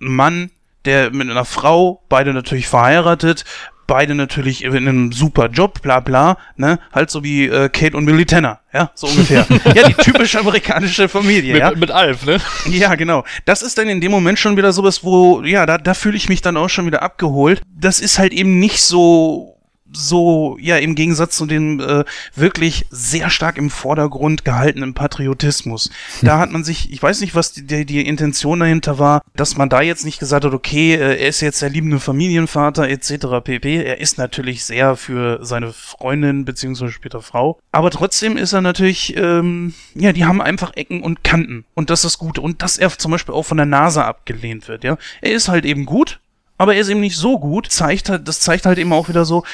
ein 0.00 0.14
Mann, 0.14 0.50
der 0.84 1.10
mit 1.10 1.28
einer 1.30 1.44
Frau, 1.44 2.02
beide 2.08 2.32
natürlich 2.32 2.68
verheiratet, 2.68 3.44
beide 3.86 4.14
natürlich 4.14 4.64
in 4.64 4.74
einem 4.74 5.12
super 5.12 5.48
Job, 5.48 5.80
bla 5.82 6.00
bla, 6.00 6.38
ne? 6.56 6.78
Halt 6.92 7.10
so 7.10 7.22
wie 7.22 7.46
äh, 7.46 7.68
Kate 7.68 7.96
und 7.96 8.04
Millie 8.04 8.26
Tanner, 8.26 8.60
ja, 8.72 8.90
so 8.94 9.06
ungefähr. 9.06 9.46
ja, 9.74 9.88
die 9.88 9.94
typische 9.94 10.40
amerikanische 10.40 11.08
Familie, 11.08 11.52
mit, 11.52 11.60
ja. 11.60 11.70
Mit 11.72 11.90
Alf, 11.90 12.26
ne? 12.26 12.38
Ja, 12.68 12.94
genau. 12.94 13.24
Das 13.44 13.62
ist 13.62 13.78
dann 13.78 13.88
in 13.88 14.00
dem 14.00 14.10
Moment 14.10 14.38
schon 14.38 14.56
wieder 14.56 14.72
sowas, 14.72 15.04
wo, 15.04 15.42
ja, 15.42 15.66
da, 15.66 15.78
da 15.78 15.94
fühle 15.94 16.16
ich 16.16 16.28
mich 16.28 16.42
dann 16.42 16.56
auch 16.56 16.68
schon 16.68 16.86
wieder 16.86 17.02
abgeholt. 17.02 17.62
Das 17.74 18.00
ist 18.00 18.18
halt 18.18 18.32
eben 18.32 18.58
nicht 18.58 18.82
so 18.82 19.55
so, 19.96 20.56
ja, 20.60 20.76
im 20.76 20.94
Gegensatz 20.94 21.36
zu 21.36 21.46
dem 21.46 21.80
äh, 21.80 22.04
wirklich 22.34 22.86
sehr 22.90 23.30
stark 23.30 23.56
im 23.56 23.70
Vordergrund 23.70 24.44
gehaltenen 24.44 24.94
Patriotismus. 24.94 25.90
Da 26.22 26.38
hat 26.38 26.50
man 26.50 26.64
sich, 26.64 26.92
ich 26.92 27.02
weiß 27.02 27.20
nicht, 27.20 27.34
was 27.34 27.52
die, 27.52 27.66
die, 27.66 27.86
die 27.86 28.06
Intention 28.06 28.60
dahinter 28.60 28.98
war, 28.98 29.22
dass 29.34 29.56
man 29.56 29.68
da 29.68 29.80
jetzt 29.80 30.04
nicht 30.04 30.18
gesagt 30.18 30.44
hat, 30.44 30.52
okay, 30.52 30.94
äh, 30.94 31.16
er 31.16 31.28
ist 31.28 31.40
jetzt 31.40 31.62
der 31.62 31.70
liebende 31.70 32.00
Familienvater 32.00 32.88
etc. 32.88 33.26
pp. 33.42 33.82
Er 33.82 34.00
ist 34.00 34.18
natürlich 34.18 34.64
sehr 34.64 34.96
für 34.96 35.44
seine 35.44 35.72
Freundin 35.72 36.44
beziehungsweise 36.44 36.92
später 36.92 37.22
Frau. 37.22 37.58
Aber 37.72 37.90
trotzdem 37.90 38.36
ist 38.36 38.52
er 38.52 38.60
natürlich, 38.60 39.16
ähm, 39.16 39.74
ja, 39.94 40.12
die 40.12 40.24
haben 40.24 40.40
einfach 40.40 40.76
Ecken 40.76 41.02
und 41.02 41.24
Kanten. 41.24 41.64
Und 41.74 41.90
das 41.90 42.04
ist 42.04 42.18
gut. 42.18 42.38
Und 42.38 42.62
dass 42.62 42.78
er 42.78 42.90
zum 42.90 43.10
Beispiel 43.10 43.34
auch 43.34 43.44
von 43.44 43.56
der 43.56 43.66
NASA 43.66 44.04
abgelehnt 44.04 44.68
wird, 44.68 44.84
ja. 44.84 44.96
Er 45.20 45.32
ist 45.32 45.48
halt 45.48 45.64
eben 45.64 45.86
gut, 45.86 46.20
aber 46.58 46.74
er 46.74 46.80
ist 46.80 46.88
eben 46.88 47.00
nicht 47.00 47.16
so 47.16 47.38
gut, 47.38 47.70
zeigt 47.70 48.08
halt, 48.08 48.28
das 48.28 48.40
zeigt 48.40 48.66
halt 48.66 48.78
eben 48.78 48.92
auch 48.92 49.08
wieder 49.08 49.24
so, 49.24 49.44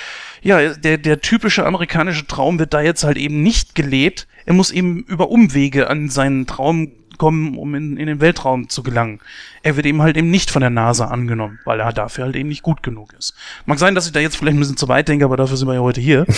ja, 0.42 0.74
der, 0.74 0.98
der 0.98 1.20
typische 1.20 1.64
amerikanische 1.64 2.26
Traum 2.26 2.58
wird 2.58 2.74
da 2.74 2.80
jetzt 2.80 3.04
halt 3.04 3.16
eben 3.16 3.42
nicht 3.42 3.74
gelebt. 3.74 4.26
Er 4.44 4.54
muss 4.54 4.70
eben 4.70 5.04
über 5.04 5.30
Umwege 5.30 5.88
an 5.88 6.08
seinen 6.08 6.46
Traum 6.46 6.92
kommen, 7.18 7.56
um 7.56 7.74
in, 7.74 7.96
in 7.96 8.06
den 8.06 8.20
Weltraum 8.20 8.68
zu 8.68 8.82
gelangen. 8.82 9.20
Er 9.62 9.76
wird 9.76 9.86
eben 9.86 10.02
halt 10.02 10.16
eben 10.16 10.30
nicht 10.30 10.50
von 10.50 10.60
der 10.60 10.70
NASA 10.70 11.06
angenommen, 11.06 11.60
weil 11.64 11.78
er 11.78 11.92
dafür 11.92 12.24
halt 12.24 12.36
eben 12.36 12.48
nicht 12.48 12.62
gut 12.62 12.82
genug 12.82 13.12
ist. 13.16 13.34
Mag 13.66 13.78
sein, 13.78 13.94
dass 13.94 14.06
ich 14.06 14.12
da 14.12 14.18
jetzt 14.18 14.36
vielleicht 14.36 14.56
ein 14.56 14.60
bisschen 14.60 14.76
zu 14.76 14.88
weit 14.88 15.08
denke, 15.08 15.24
aber 15.24 15.36
dafür 15.36 15.56
sind 15.56 15.68
wir 15.68 15.74
ja 15.74 15.80
heute 15.80 16.00
hier. 16.00 16.26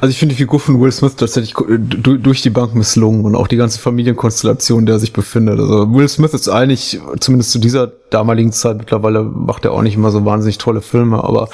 Also 0.00 0.10
ich 0.10 0.18
finde 0.18 0.34
die 0.34 0.40
Figur 0.42 0.58
von 0.58 0.80
Will 0.80 0.90
Smith 0.90 1.14
tatsächlich 1.14 1.54
durch 1.54 2.42
die 2.42 2.50
Bank 2.50 2.74
misslungen 2.74 3.24
und 3.24 3.36
auch 3.36 3.46
die 3.46 3.56
ganze 3.56 3.78
Familienkonstellation, 3.78 4.80
in 4.80 4.86
der 4.86 4.96
er 4.96 4.98
sich 4.98 5.12
befindet. 5.12 5.60
Also 5.60 5.92
Will 5.94 6.08
Smith 6.08 6.34
ist 6.34 6.48
eigentlich, 6.48 7.00
zumindest 7.20 7.52
zu 7.52 7.60
dieser 7.60 7.86
damaligen 7.86 8.50
Zeit, 8.50 8.78
mittlerweile 8.78 9.22
macht 9.22 9.64
er 9.64 9.72
auch 9.72 9.82
nicht 9.82 9.94
immer 9.94 10.10
so 10.10 10.24
wahnsinnig 10.24 10.58
tolle 10.58 10.80
Filme, 10.80 11.22
aber 11.22 11.48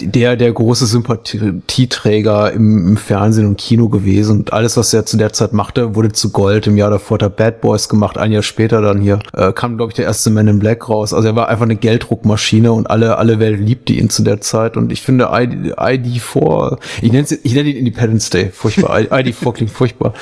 der, 0.00 0.36
der 0.36 0.52
große 0.52 0.86
Sympathieträger 0.86 2.52
im, 2.52 2.88
im, 2.88 2.96
Fernsehen 2.96 3.46
und 3.46 3.58
Kino 3.58 3.88
gewesen. 3.88 4.38
Und 4.38 4.52
alles, 4.52 4.76
was 4.76 4.94
er 4.94 5.04
zu 5.04 5.16
der 5.18 5.32
Zeit 5.32 5.52
machte, 5.52 5.94
wurde 5.94 6.12
zu 6.12 6.30
Gold. 6.30 6.66
Im 6.66 6.76
Jahr 6.76 6.90
davor 6.90 7.16
hat 7.16 7.22
er 7.22 7.30
Bad 7.30 7.60
Boys 7.60 7.88
gemacht. 7.88 8.16
Ein 8.16 8.32
Jahr 8.32 8.42
später 8.42 8.80
dann 8.80 9.00
hier 9.00 9.18
äh, 9.34 9.52
kam, 9.52 9.76
glaube 9.76 9.90
ich, 9.90 9.96
der 9.96 10.06
erste 10.06 10.30
Man 10.30 10.48
in 10.48 10.58
Black 10.58 10.88
raus. 10.88 11.12
Also 11.12 11.28
er 11.28 11.36
war 11.36 11.48
einfach 11.48 11.64
eine 11.64 11.76
Gelddruckmaschine 11.76 12.72
und 12.72 12.88
alle, 12.88 13.18
alle 13.18 13.38
Welt 13.38 13.60
liebte 13.60 13.92
ihn 13.92 14.08
zu 14.08 14.22
der 14.22 14.40
Zeit. 14.40 14.76
Und 14.76 14.90
ich 14.90 15.02
finde 15.02 15.28
ID, 15.32 15.78
ID4, 15.78 16.78
ich 17.02 17.12
nenne 17.12 17.26
ich 17.42 17.54
nenne 17.54 17.68
ihn 17.68 17.76
Independence 17.76 18.30
Day, 18.30 18.50
furchtbar. 18.50 18.98
ID4 18.98 19.52
klingt 19.52 19.70
furchtbar. 19.70 20.14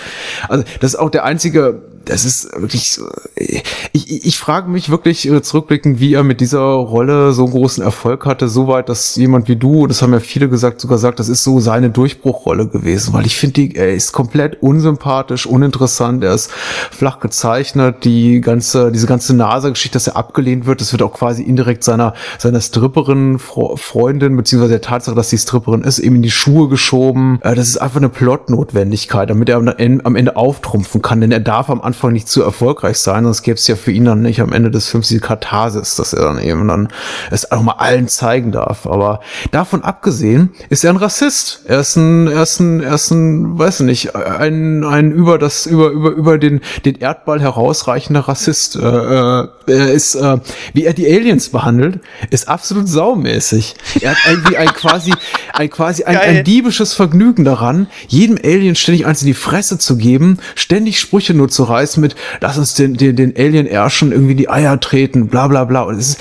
Also 0.48 0.64
das 0.80 0.94
ist 0.94 0.98
auch 0.98 1.10
der 1.10 1.24
einzige 1.24 1.82
das 2.06 2.24
ist 2.24 2.48
wirklich 2.56 2.92
so, 2.92 3.08
ich, 3.34 4.24
ich 4.24 4.38
frage 4.38 4.70
mich 4.70 4.90
wirklich 4.90 5.28
äh, 5.28 5.42
zurückblickend, 5.42 5.98
wie 5.98 6.14
er 6.14 6.22
mit 6.22 6.40
dieser 6.40 6.60
Rolle 6.60 7.32
so 7.32 7.44
großen 7.46 7.82
Erfolg 7.82 8.24
hatte, 8.26 8.48
soweit, 8.48 8.88
dass 8.88 9.16
jemand 9.16 9.48
wie 9.48 9.56
du, 9.56 9.88
das 9.88 10.02
haben 10.02 10.12
ja 10.12 10.20
viele 10.20 10.48
gesagt, 10.48 10.80
sogar 10.80 10.98
sagt, 10.98 11.18
das 11.18 11.28
ist 11.28 11.42
so 11.42 11.58
seine 11.58 11.90
Durchbruchrolle 11.90 12.68
gewesen, 12.68 13.12
weil 13.12 13.26
ich 13.26 13.36
finde, 13.36 13.74
er 13.74 13.92
ist 13.92 14.12
komplett 14.12 14.62
unsympathisch, 14.62 15.46
uninteressant, 15.46 16.22
er 16.22 16.34
ist 16.34 16.50
flach 16.52 17.18
gezeichnet, 17.18 18.04
die 18.04 18.40
ganze, 18.40 18.92
diese 18.92 19.08
ganze 19.08 19.34
NASA-Geschichte, 19.34 19.96
dass 19.96 20.06
er 20.06 20.16
abgelehnt 20.16 20.66
wird, 20.66 20.80
das 20.80 20.92
wird 20.92 21.02
auch 21.02 21.12
quasi 21.12 21.42
indirekt 21.42 21.82
seiner, 21.82 22.14
seiner 22.38 22.60
Stripperin, 22.60 23.40
Freundin, 23.40 24.36
beziehungsweise 24.36 24.74
der 24.74 24.80
Tatsache, 24.80 25.16
dass 25.16 25.30
sie 25.30 25.38
Stripperin 25.38 25.82
ist, 25.82 25.98
eben 25.98 26.16
in 26.16 26.22
die 26.22 26.30
Schuhe 26.30 26.68
geschoben. 26.68 27.40
Äh, 27.42 27.56
das 27.56 27.68
ist 27.68 27.78
einfach 27.78 27.96
eine 27.96 28.10
Plotnotwendigkeit, 28.10 29.28
damit 29.28 29.48
er 29.48 29.56
am 29.56 29.66
Ende 30.16 30.36
auftrumpfen 30.36 31.02
kann, 31.02 31.20
denn 31.20 31.32
er 31.32 31.40
darf 31.40 31.68
am 31.68 31.80
Anfang 31.80 31.95
Anfang 31.96 32.12
nicht 32.12 32.28
zu 32.28 32.42
erfolgreich 32.42 32.98
sein, 32.98 33.24
sonst 33.24 33.40
gäbe 33.40 33.56
es 33.56 33.66
ja 33.66 33.74
für 33.74 33.90
ihn 33.90 34.04
dann 34.04 34.20
nicht 34.20 34.42
am 34.42 34.52
Ende 34.52 34.70
des 34.70 34.90
Films 34.90 35.08
die 35.08 35.18
Katharsis, 35.18 35.96
dass 35.96 36.12
er 36.12 36.24
dann 36.24 36.38
eben 36.38 36.68
dann 36.68 36.88
es 37.30 37.50
auch 37.50 37.62
mal 37.62 37.76
allen 37.78 38.06
zeigen 38.06 38.52
darf. 38.52 38.86
Aber 38.86 39.20
davon 39.50 39.82
abgesehen 39.82 40.50
ist 40.68 40.84
er 40.84 40.90
ein 40.90 40.98
Rassist. 40.98 41.62
Er 41.64 41.80
ist 41.80 41.96
ein, 41.96 42.26
er 42.26 42.42
ist 42.42 42.60
ein, 42.60 42.80
er 42.80 42.96
ist 42.96 43.10
ein, 43.12 43.58
weiß 43.58 43.80
nicht, 43.80 44.14
ein, 44.14 44.84
ein 44.84 45.10
über 45.10 45.38
das, 45.38 45.64
über, 45.64 45.88
über, 45.88 46.10
über 46.10 46.36
den, 46.36 46.60
den 46.84 46.96
Erdball 46.96 47.40
herausreichender 47.40 48.20
Rassist. 48.20 48.76
Äh, 48.76 48.80
äh, 48.80 49.48
er 49.66 49.92
ist, 49.92 50.16
äh, 50.16 50.36
wie 50.74 50.84
er 50.84 50.92
die 50.92 51.06
Aliens 51.06 51.48
behandelt, 51.48 52.00
ist 52.28 52.46
absolut 52.46 52.88
saumäßig. 52.88 53.74
Er 54.02 54.10
hat 54.10 54.18
irgendwie 54.28 54.58
ein 54.58 54.68
quasi, 54.68 55.14
ein 55.54 55.70
quasi 55.70 56.04
ein, 56.04 56.18
ein 56.18 56.44
diebisches 56.44 56.92
Vergnügen 56.92 57.46
daran, 57.46 57.86
jedem 58.06 58.36
Alien 58.36 58.76
ständig 58.76 59.06
eins 59.06 59.22
in 59.22 59.28
die 59.28 59.34
Fresse 59.34 59.78
zu 59.78 59.96
geben, 59.96 60.38
ständig 60.54 61.00
Sprüche 61.00 61.32
nur 61.32 61.48
zu 61.48 61.64
reißen 61.64 61.85
Scheiß 61.86 61.96
mit, 61.98 62.16
lass 62.40 62.58
uns 62.58 62.74
den, 62.74 62.94
den, 62.94 63.16
den 63.16 63.34
Alien 63.36 63.66
Erschen 63.66 64.12
irgendwie 64.12 64.34
die 64.34 64.48
Eier 64.48 64.80
treten, 64.80 65.28
bla 65.28 65.46
bla 65.46 65.64
bla. 65.64 65.82
Und 65.82 65.98
es 65.98 66.10
ist 66.10 66.20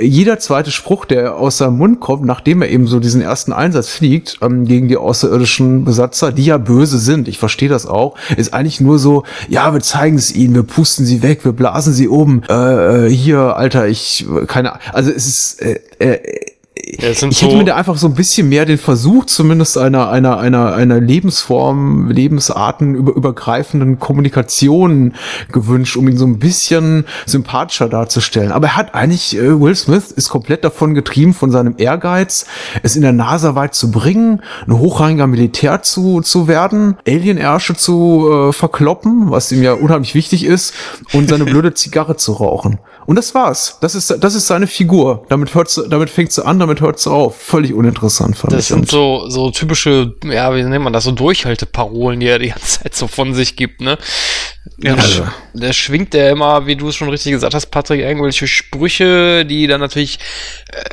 jeder 0.00 0.38
zweite 0.38 0.70
Spruch, 0.70 1.04
der 1.04 1.36
aus 1.36 1.58
seinem 1.58 1.78
Mund 1.78 2.00
kommt, 2.00 2.24
nachdem 2.24 2.62
er 2.62 2.68
eben 2.68 2.86
so 2.86 3.00
diesen 3.00 3.20
ersten 3.20 3.52
Einsatz 3.52 3.88
fliegt 3.88 4.38
ähm, 4.42 4.64
gegen 4.64 4.88
die 4.88 4.96
außerirdischen 4.96 5.84
Besatzer, 5.84 6.32
die 6.32 6.44
ja 6.44 6.58
böse 6.58 6.98
sind, 6.98 7.28
ich 7.28 7.38
verstehe 7.38 7.68
das 7.68 7.86
auch, 7.86 8.16
ist 8.36 8.52
eigentlich 8.52 8.80
nur 8.80 8.98
so, 8.98 9.24
ja, 9.48 9.72
wir 9.72 9.80
zeigen 9.80 10.16
es 10.16 10.34
ihnen, 10.34 10.54
wir 10.54 10.64
pusten 10.64 11.06
sie 11.06 11.22
weg, 11.22 11.44
wir 11.44 11.52
blasen 11.52 11.92
sie 11.92 12.08
um. 12.08 12.42
Äh, 12.48 13.06
äh 13.06 13.10
hier, 13.14 13.56
Alter, 13.56 13.86
ich, 13.86 14.26
keine 14.48 14.72
Also 14.92 15.10
es 15.10 15.26
ist, 15.26 15.62
äh, 15.62 15.80
äh, 15.98 16.18
ja, 16.86 17.10
ich 17.10 17.18
so 17.18 17.28
hätte 17.28 17.56
mir 17.56 17.64
da 17.64 17.76
einfach 17.76 17.96
so 17.96 18.06
ein 18.06 18.14
bisschen 18.14 18.48
mehr 18.48 18.66
den 18.66 18.78
Versuch 18.78 19.24
zumindest 19.26 19.78
einer, 19.78 20.10
einer, 20.10 20.38
einer, 20.38 20.74
einer 20.74 21.00
Lebensform, 21.00 22.10
Lebensarten 22.10 22.94
über, 22.94 23.12
übergreifenden 23.12 23.98
Kommunikation 23.98 25.14
gewünscht, 25.52 25.96
um 25.96 26.08
ihn 26.08 26.16
so 26.16 26.26
ein 26.26 26.38
bisschen 26.38 27.06
sympathischer 27.26 27.88
darzustellen. 27.88 28.52
Aber 28.52 28.68
er 28.68 28.76
hat 28.76 28.94
eigentlich, 28.94 29.36
äh, 29.36 29.60
Will 29.60 29.74
Smith 29.74 30.10
ist 30.10 30.28
komplett 30.28 30.64
davon 30.64 30.94
getrieben, 30.94 31.32
von 31.32 31.50
seinem 31.50 31.74
Ehrgeiz, 31.78 32.46
es 32.82 32.96
in 32.96 33.02
der 33.02 33.12
NASA 33.12 33.54
weit 33.54 33.74
zu 33.74 33.90
bringen, 33.90 34.42
ein 34.66 34.78
hochrangiger 34.78 35.26
Militär 35.26 35.82
zu, 35.82 36.20
zu 36.20 36.48
werden, 36.48 36.96
Alien-Ärsche 37.06 37.76
zu 37.76 38.28
äh, 38.30 38.52
verkloppen, 38.52 39.30
was 39.30 39.50
ihm 39.52 39.62
ja 39.62 39.72
unheimlich 39.72 40.14
wichtig 40.14 40.44
ist, 40.44 40.74
und 41.12 41.28
seine 41.28 41.44
blöde 41.44 41.74
Zigarre 41.74 42.16
zu 42.16 42.32
rauchen. 42.32 42.78
Und 43.06 43.16
das 43.16 43.34
war's. 43.34 43.78
Das 43.80 43.94
ist, 43.94 44.16
das 44.22 44.34
ist 44.34 44.46
seine 44.46 44.66
Figur. 44.66 45.24
Damit 45.28 45.54
hört's, 45.54 45.80
damit 45.88 46.10
fängt's 46.10 46.38
an, 46.38 46.58
damit 46.58 46.73
hört's 46.80 47.06
auf. 47.06 47.36
Völlig 47.36 47.74
uninteressant 47.74 48.36
fand 48.36 48.52
das 48.52 48.64
ich. 48.64 48.68
Das 48.68 48.76
sind 48.76 48.88
so, 48.88 49.28
so 49.28 49.50
typische, 49.50 50.14
ja, 50.24 50.54
wie 50.54 50.62
nennt 50.62 50.84
man 50.84 50.92
das, 50.92 51.04
so 51.04 51.12
Durchhalteparolen, 51.12 52.20
die 52.20 52.26
er 52.26 52.38
die 52.38 52.48
ganze 52.48 52.80
Zeit 52.80 52.94
so 52.94 53.06
von 53.06 53.34
sich 53.34 53.56
gibt, 53.56 53.80
ne? 53.80 53.98
Ja, 54.78 54.94
also. 54.94 55.26
der 55.52 55.72
schwingt 55.72 56.14
ja 56.14 56.30
immer, 56.30 56.66
wie 56.66 56.76
du 56.76 56.88
es 56.88 56.96
schon 56.96 57.10
richtig 57.10 57.32
gesagt 57.32 57.54
hast, 57.54 57.66
Patrick, 57.66 58.00
irgendwelche 58.00 58.46
Sprüche, 58.46 59.44
die 59.44 59.66
dann 59.66 59.80
natürlich 59.80 60.18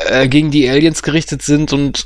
äh, 0.09 0.27
gegen 0.27 0.51
die 0.51 0.69
Aliens 0.69 1.03
gerichtet 1.03 1.41
sind 1.41 1.71
und 1.71 2.05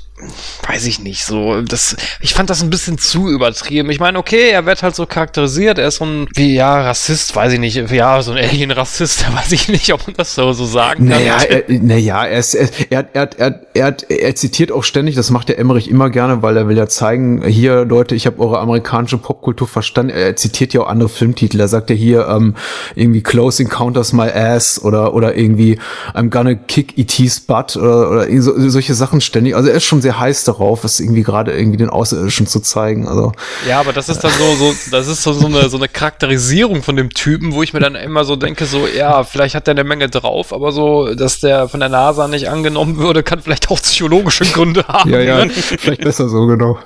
weiß 0.68 0.86
ich 0.86 1.00
nicht, 1.00 1.26
so, 1.26 1.62
das, 1.62 1.98
ich 2.22 2.34
fand 2.34 2.50
das 2.50 2.64
ein 2.64 2.70
bisschen 2.70 2.98
zu 2.98 3.30
übertrieben. 3.30 3.90
Ich 3.90 4.00
meine, 4.00 4.18
okay, 4.18 4.50
er 4.50 4.66
wird 4.66 4.82
halt 4.82 4.96
so 4.96 5.06
charakterisiert, 5.06 5.78
er 5.78 5.90
ist 5.90 5.98
so 5.98 6.06
ein, 6.06 6.28
wie, 6.34 6.56
ja, 6.56 6.82
Rassist, 6.82 7.36
weiß 7.36 7.52
ich 7.52 7.60
nicht, 7.60 7.76
ja, 7.92 8.22
so 8.22 8.32
ein 8.32 8.38
Alien-Rassist, 8.38 9.26
weiß 9.36 9.52
ich 9.52 9.68
nicht, 9.68 9.92
ob 9.94 10.08
man 10.08 10.16
das 10.16 10.34
so, 10.34 10.54
so 10.54 10.66
sagen 10.66 11.10
kann. 11.10 11.20
Naja, 11.20 11.38
er, 11.42 11.64
naja, 11.68 12.26
er, 12.26 12.40
ist, 12.40 12.54
er, 12.54 12.70
er, 12.90 13.10
er, 13.14 13.30
er, 13.38 13.66
er, 13.74 13.98
er 14.10 14.36
zitiert 14.36 14.72
auch 14.72 14.86
ständig, 14.86 15.16
das 15.16 15.32
macht 15.32 15.50
der 15.50 15.60
Emmerich 15.60 15.90
immer 15.90 16.10
gerne, 16.10 16.42
weil 16.42 16.56
er 16.56 16.70
will 16.70 16.78
ja 16.78 16.88
zeigen, 16.88 17.46
hier, 17.46 17.84
Leute, 17.84 18.16
ich 18.16 18.26
habe 18.26 18.40
eure 18.40 18.60
amerikanische 18.60 19.18
Popkultur 19.18 19.68
verstanden, 19.68 20.12
er 20.12 20.38
zitiert 20.38 20.74
ja 20.74 20.82
auch 20.82 20.88
andere 20.88 21.10
Filmtitel, 21.10 21.55
er 21.60 21.68
sagt 21.68 21.90
ja 21.90 21.96
hier, 21.96 22.28
ähm, 22.28 22.56
irgendwie 22.96 23.22
Close 23.22 23.62
Encounters 23.62 24.14
My 24.14 24.30
Ass 24.30 24.82
oder, 24.84 25.14
oder 25.14 25.36
irgendwie 25.36 25.80
I'm 26.14 26.30
gonna 26.30 26.56
kick 26.56 26.98
E.T.'s 26.98 27.42
butt 27.42 27.76
oder, 27.76 28.12
oder 28.12 28.42
so, 28.42 28.70
solche 28.70 28.94
Sachen 28.94 29.22
ständig, 29.22 29.56
also 29.56 29.70
er 29.70 29.76
ist 29.76 29.86
schon 29.86 30.02
sehr 30.02 30.20
heiß 30.20 30.44
darauf, 30.44 30.84
es 30.84 31.00
irgendwie 31.00 31.24
gerade 31.24 31.58
irgendwie 31.58 31.78
den 31.78 31.90
Außerirdischen 31.90 32.48
zu 32.48 32.60
zeigen. 32.60 33.08
Also 33.08 33.32
ja, 33.68 33.80
aber 33.80 33.94
das 33.94 34.10
ist 34.10 34.24
dann 34.24 34.32
so, 34.32 34.56
so 34.56 34.74
das 34.92 35.08
ist 35.08 35.24
so, 35.24 35.34
so 35.34 35.48
eine 35.48 35.70
so 35.70 35.78
eine 35.78 35.88
Charakterisierung 35.88 36.84
von 36.84 36.96
dem 36.96 37.10
Typen, 37.12 37.54
wo 37.54 37.64
ich 37.64 37.74
mir 37.74 37.80
dann 37.80 37.96
immer 37.96 38.26
so 38.26 38.36
denke, 38.36 38.66
so 38.66 38.88
ja, 38.88 39.24
vielleicht 39.24 39.56
hat 39.56 39.68
der 39.68 39.74
eine 39.74 39.84
Menge 39.84 40.10
drauf, 40.10 40.54
aber 40.54 40.72
so, 40.72 41.14
dass 41.14 41.40
der 41.40 41.68
von 41.70 41.80
der 41.80 41.90
NASA 41.90 42.28
nicht 42.28 42.50
angenommen 42.50 42.98
würde, 42.98 43.24
kann 43.24 43.42
vielleicht 43.42 43.70
auch 43.72 43.82
psychologische 43.82 44.46
Gründe 44.46 44.86
haben. 44.88 45.10
ja, 45.12 45.20
ja, 45.20 45.46
vielleicht 45.50 46.02
besser 46.02 46.30
so 46.30 46.46
genau. 46.48 46.80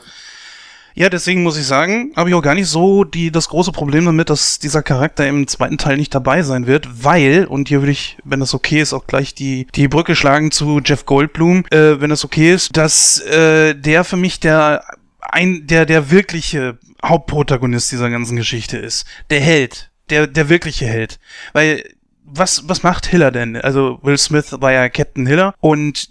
Ja, 1.00 1.10
deswegen 1.10 1.44
muss 1.44 1.58
ich 1.58 1.66
sagen, 1.66 2.12
habe 2.18 2.30
ich 2.30 2.36
auch 2.36 2.42
gar 2.42 2.56
nicht 2.56 2.68
so 2.68 3.06
die, 3.06 3.32
das 3.32 3.48
große 3.48 3.72
Problem 3.72 4.04
damit, 4.04 4.30
dass 4.30 4.60
dieser 4.60 4.84
Charakter 4.84 5.26
im 5.26 5.48
zweiten 5.48 5.78
Teil 5.78 5.96
nicht 5.96 6.14
dabei 6.14 6.44
sein 6.44 6.68
wird, 6.68 7.06
weil, 7.06 7.46
und 7.46 7.70
hier 7.70 7.80
würde 7.80 7.94
ich, 7.94 8.18
wenn 8.26 8.42
das 8.42 8.54
okay 8.54 8.82
ist, 8.82 8.92
auch 8.92 9.08
gleich 9.08 9.34
die, 9.34 9.66
die 9.76 9.88
Brücke 9.88 10.14
schlagen 10.18 10.52
zu 10.52 10.82
Jeff 10.84 11.06
Goldblum, 11.06 11.64
äh, 11.72 12.02
wenn 12.02 12.10
das 12.10 12.26
okay 12.26 12.54
ist, 12.54 12.76
dass 12.76 13.22
äh, 13.22 13.76
der 13.76 14.04
für 14.04 14.18
mich 14.18 14.42
der 14.42 14.84
ein, 15.22 15.68
der, 15.68 15.86
der 15.86 16.12
wirkliche 16.12 16.78
Hauptprotagonist 17.02 17.94
dieser 17.94 18.10
ganzen 18.10 18.36
Geschichte 18.36 18.78
ist. 18.78 19.06
Der 19.30 19.40
Held. 19.40 19.92
Der, 20.10 20.28
der 20.28 20.50
wirkliche 20.50 20.86
Held. 20.86 21.18
Weil, 21.54 21.82
was, 22.26 22.68
was 22.68 22.84
macht 22.84 23.06
Hiller 23.06 23.32
denn? 23.32 23.56
Also, 23.56 24.00
Will 24.02 24.18
Smith 24.18 24.54
war 24.60 24.74
ja 24.74 24.90
Captain 24.90 25.26
Hiller 25.26 25.54
und 25.62 26.10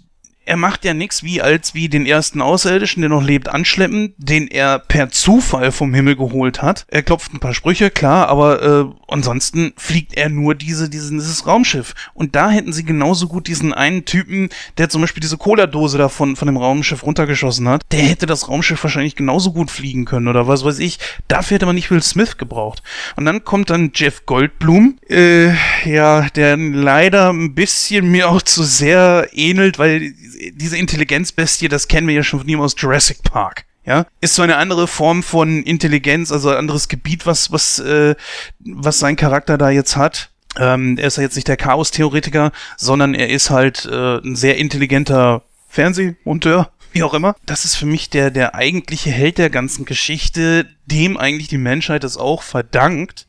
er 0.49 0.57
macht 0.57 0.83
ja 0.83 0.95
nichts 0.95 1.21
wie 1.21 1.43
als 1.43 1.75
wie 1.75 1.89
den 1.89 2.07
ersten 2.07 2.41
Außerirdischen, 2.41 3.01
der 3.01 3.09
noch 3.09 3.21
lebt, 3.23 3.49
anschleppen, 3.49 4.15
den 4.17 4.47
er 4.47 4.79
per 4.79 5.11
Zufall 5.11 5.71
vom 5.71 5.93
Himmel 5.93 6.15
geholt 6.15 6.63
hat. 6.63 6.87
Er 6.87 7.03
klopft 7.03 7.31
ein 7.31 7.39
paar 7.39 7.53
Sprüche, 7.53 7.91
klar, 7.91 8.29
aber 8.29 8.61
äh, 8.63 8.85
ansonsten 9.09 9.73
fliegt 9.77 10.17
er 10.17 10.29
nur 10.29 10.55
diese, 10.55 10.89
diesen, 10.89 11.19
dieses 11.19 11.45
Raumschiff. 11.45 11.93
Und 12.15 12.35
da 12.35 12.49
hätten 12.49 12.73
sie 12.73 12.83
genauso 12.83 13.27
gut 13.27 13.47
diesen 13.47 13.75
einen 13.75 14.05
Typen, 14.05 14.49
der 14.79 14.89
zum 14.89 15.01
Beispiel 15.01 15.21
diese 15.21 15.37
Cola-Dose 15.37 15.99
da 15.99 16.09
von, 16.09 16.35
von 16.35 16.47
dem 16.47 16.57
Raumschiff 16.57 17.03
runtergeschossen 17.03 17.69
hat, 17.69 17.83
der 17.91 18.01
hätte 18.01 18.25
das 18.25 18.49
Raumschiff 18.49 18.83
wahrscheinlich 18.83 19.15
genauso 19.15 19.53
gut 19.53 19.69
fliegen 19.69 20.05
können 20.05 20.27
oder 20.27 20.47
was 20.47 20.65
weiß 20.65 20.79
ich. 20.79 20.97
Dafür 21.27 21.55
hätte 21.55 21.67
man 21.67 21.75
nicht 21.75 21.91
Will 21.91 22.01
Smith 22.01 22.39
gebraucht. 22.39 22.81
Und 23.15 23.25
dann 23.25 23.43
kommt 23.43 23.69
dann 23.69 23.91
Jeff 23.93 24.25
Goldblum, 24.25 24.97
äh, 25.09 25.51
ja, 25.85 26.27
der 26.31 26.57
leider 26.57 27.31
ein 27.31 27.53
bisschen 27.53 28.09
mir 28.09 28.29
auch 28.31 28.41
zu 28.41 28.63
sehr 28.63 29.29
ähnelt, 29.33 29.77
weil 29.77 30.15
diese 30.39 30.77
Intelligenzbestie, 30.77 31.67
das 31.67 31.87
kennen 31.87 32.07
wir 32.07 32.15
ja 32.15 32.23
schon 32.23 32.39
von 32.39 32.49
ihm 32.49 32.61
aus 32.61 32.75
Jurassic 32.77 33.23
Park. 33.23 33.65
Ja, 33.85 34.05
ist 34.21 34.35
so 34.35 34.43
eine 34.43 34.57
andere 34.57 34.87
Form 34.87 35.23
von 35.23 35.63
Intelligenz, 35.63 36.31
also 36.31 36.49
ein 36.49 36.57
anderes 36.57 36.89
Gebiet, 36.89 37.25
was, 37.25 37.51
was, 37.51 37.79
äh, 37.79 38.15
was 38.59 38.99
sein 38.99 39.15
Charakter 39.15 39.57
da 39.57 39.69
jetzt 39.69 39.95
hat. 39.95 40.29
Ähm, 40.57 40.97
er 40.97 41.07
ist 41.07 41.17
ja 41.17 41.23
jetzt 41.23 41.35
nicht 41.35 41.47
der 41.47 41.57
Chaos-Theoretiker, 41.57 42.51
sondern 42.77 43.15
er 43.15 43.29
ist 43.29 43.49
halt 43.49 43.85
äh, 43.85 44.17
ein 44.17 44.35
sehr 44.35 44.57
intelligenter 44.57 45.43
Fernsehmonteur, 45.69 46.71
wie 46.91 47.03
auch 47.03 47.13
immer. 47.13 47.35
Das 47.45 47.65
ist 47.65 47.75
für 47.75 47.85
mich 47.85 48.09
der, 48.09 48.29
der 48.31 48.53
eigentliche 48.53 49.09
Held 49.09 49.37
der 49.37 49.49
ganzen 49.49 49.85
Geschichte, 49.85 50.67
dem 50.85 51.17
eigentlich 51.17 51.47
die 51.47 51.57
Menschheit 51.57 52.03
es 52.03 52.17
auch 52.17 52.43
verdankt, 52.43 53.27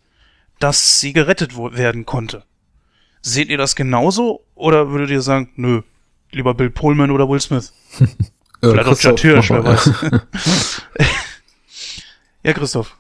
dass 0.58 1.00
sie 1.00 1.12
gerettet 1.12 1.56
werden 1.56 2.04
konnte. 2.04 2.44
Seht 3.22 3.48
ihr 3.48 3.58
das 3.58 3.76
genauso 3.76 4.44
oder 4.54 4.90
würdet 4.90 5.11
ihr 5.11 5.22
sagen, 5.22 5.50
nö, 5.56 5.82
lieber 6.33 6.55
Bill 6.55 6.70
Pullman 6.70 7.11
oder 7.11 7.28
Will 7.28 7.41
Smith. 7.41 7.72
Vielleicht 8.61 8.89
auch 8.89 8.99
Chad 8.99 9.20
Hirsch, 9.20 9.51
wer 9.51 9.64
weiß. 9.64 9.91
Ja, 12.43 12.55
Christoph. 12.55 12.97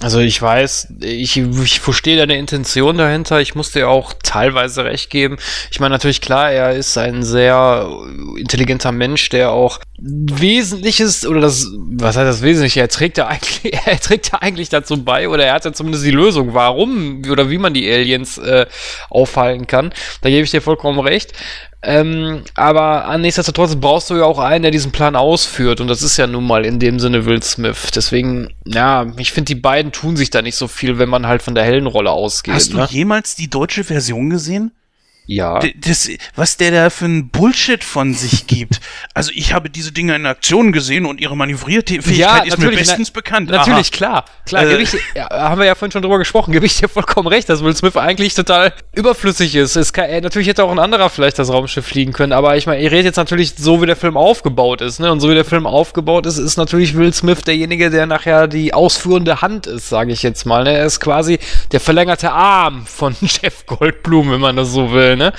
Also 0.00 0.18
ich 0.18 0.42
weiß, 0.42 0.94
ich, 1.00 1.36
ich 1.36 1.80
verstehe 1.80 2.16
deine 2.16 2.36
Intention 2.36 2.98
dahinter. 2.98 3.40
Ich 3.40 3.54
muss 3.54 3.70
dir 3.70 3.88
auch 3.88 4.12
teilweise 4.22 4.84
recht 4.84 5.08
geben. 5.08 5.38
Ich 5.70 5.80
meine 5.80 5.94
natürlich 5.94 6.20
klar, 6.20 6.50
er 6.50 6.72
ist 6.72 6.98
ein 6.98 7.22
sehr 7.22 7.88
intelligenter 8.36 8.92
Mensch, 8.92 9.28
der 9.28 9.52
auch 9.52 9.78
Wesentliches 9.98 11.24
oder 11.24 11.40
das, 11.40 11.68
was 11.78 12.16
heißt 12.16 12.28
das 12.28 12.42
Wesentliche? 12.42 12.80
Er 12.80 12.88
trägt 12.88 13.18
ja 13.18 13.28
eigentlich, 13.28 13.72
er 13.86 14.00
trägt 14.00 14.32
ja 14.32 14.42
eigentlich 14.42 14.68
dazu 14.68 15.02
bei 15.02 15.28
oder 15.28 15.46
er 15.46 15.54
hat 15.54 15.64
ja 15.64 15.72
zumindest 15.72 16.04
die 16.04 16.10
Lösung, 16.10 16.54
warum 16.54 17.22
oder 17.30 17.48
wie 17.48 17.58
man 17.58 17.72
die 17.72 17.90
Aliens 17.90 18.36
äh, 18.36 18.66
aufhalten 19.10 19.66
kann. 19.66 19.92
Da 20.20 20.28
gebe 20.28 20.42
ich 20.42 20.50
dir 20.50 20.60
vollkommen 20.60 20.98
recht. 20.98 21.32
Ähm, 21.84 22.42
aber 22.54 23.16
nichtsdestotrotz 23.18 23.76
brauchst 23.76 24.10
du 24.10 24.16
ja 24.16 24.24
auch 24.24 24.38
einen, 24.38 24.62
der 24.62 24.70
diesen 24.70 24.92
Plan 24.92 25.16
ausführt. 25.16 25.80
Und 25.80 25.88
das 25.88 26.02
ist 26.02 26.16
ja 26.16 26.26
nun 26.26 26.46
mal 26.46 26.64
in 26.64 26.78
dem 26.78 26.98
Sinne 26.98 27.26
Will 27.26 27.42
Smith. 27.42 27.90
Deswegen, 27.94 28.54
ja, 28.64 29.06
ich 29.18 29.32
finde, 29.32 29.54
die 29.54 29.60
beiden 29.60 29.92
tun 29.92 30.16
sich 30.16 30.30
da 30.30 30.42
nicht 30.42 30.56
so 30.56 30.68
viel, 30.68 30.98
wenn 30.98 31.08
man 31.08 31.26
halt 31.26 31.42
von 31.42 31.54
der 31.54 31.64
hellen 31.64 31.86
Rolle 31.86 32.10
ausgeht. 32.10 32.54
Hast 32.54 32.72
ne? 32.72 32.86
du 32.88 32.94
jemals 32.94 33.36
die 33.36 33.50
deutsche 33.50 33.84
Version 33.84 34.30
gesehen? 34.30 34.72
Ja. 35.26 35.60
Das, 35.76 36.08
was 36.36 36.56
der 36.58 36.70
da 36.70 36.90
für 36.90 37.06
ein 37.06 37.28
Bullshit 37.30 37.82
von 37.82 38.14
sich 38.14 38.46
gibt. 38.46 38.80
Also 39.16 39.30
ich 39.32 39.52
habe 39.54 39.70
diese 39.70 39.92
Dinge 39.92 40.16
in 40.16 40.26
Aktion 40.26 40.72
gesehen 40.72 41.06
und 41.06 41.20
ihre 41.20 41.36
Manövrierfähigkeit 41.36 42.46
ist 42.46 42.58
mir 42.58 42.70
bestens 42.70 43.10
na- 43.14 43.20
bekannt. 43.20 43.48
Natürlich, 43.50 43.90
Aha. 43.92 43.96
klar. 43.96 44.24
Klar, 44.44 44.64
Äh. 44.64 44.70
gebe 44.70 44.82
ich, 44.82 44.96
ja, 45.14 45.30
haben 45.30 45.60
wir 45.60 45.66
ja 45.66 45.74
vorhin 45.76 45.92
schon 45.92 46.02
drüber 46.02 46.18
gesprochen, 46.18 46.50
gebe 46.52 46.66
ich 46.66 46.76
dir 46.76 46.88
vollkommen 46.88 47.28
recht, 47.28 47.48
dass 47.48 47.62
Will 47.62 47.74
Smith 47.76 47.96
eigentlich 47.96 48.34
total 48.34 48.72
überflüssig 48.92 49.54
ist. 49.54 49.76
Es 49.76 49.92
kann, 49.92 50.06
äh, 50.06 50.20
natürlich 50.20 50.48
hätte 50.48 50.64
auch 50.64 50.70
ein 50.72 50.80
anderer 50.80 51.10
vielleicht 51.10 51.38
das 51.38 51.48
Raumschiff 51.50 51.86
fliegen 51.86 52.12
können, 52.12 52.32
aber 52.32 52.56
ich 52.56 52.66
meine, 52.66 52.82
ihr 52.82 52.90
redet 52.90 53.06
jetzt 53.06 53.16
natürlich 53.16 53.54
so, 53.56 53.80
wie 53.80 53.86
der 53.86 53.94
Film 53.96 54.16
aufgebaut 54.16 54.80
ist, 54.80 54.98
ne? 54.98 55.12
Und 55.12 55.20
so 55.20 55.30
wie 55.30 55.34
der 55.34 55.44
Film 55.44 55.66
aufgebaut 55.66 56.26
ist, 56.26 56.38
ist 56.38 56.56
natürlich 56.56 56.96
Will 56.96 57.12
Smith 57.14 57.42
derjenige, 57.42 57.90
der 57.90 58.06
nachher 58.06 58.48
die 58.48 58.74
ausführende 58.74 59.42
Hand 59.42 59.66
ist, 59.68 59.88
sage 59.88 60.12
ich 60.12 60.22
jetzt 60.24 60.44
mal. 60.44 60.64
Ne? 60.64 60.76
Er 60.76 60.86
ist 60.86 60.98
quasi 61.00 61.38
der 61.72 61.78
verlängerte 61.80 62.32
Arm 62.32 62.84
von 62.86 63.14
Jeff 63.20 63.64
Goldblum, 63.66 64.32
wenn 64.32 64.40
man 64.40 64.56
das 64.56 64.72
so 64.72 64.92
will, 64.92 65.13
ne? 65.16 65.32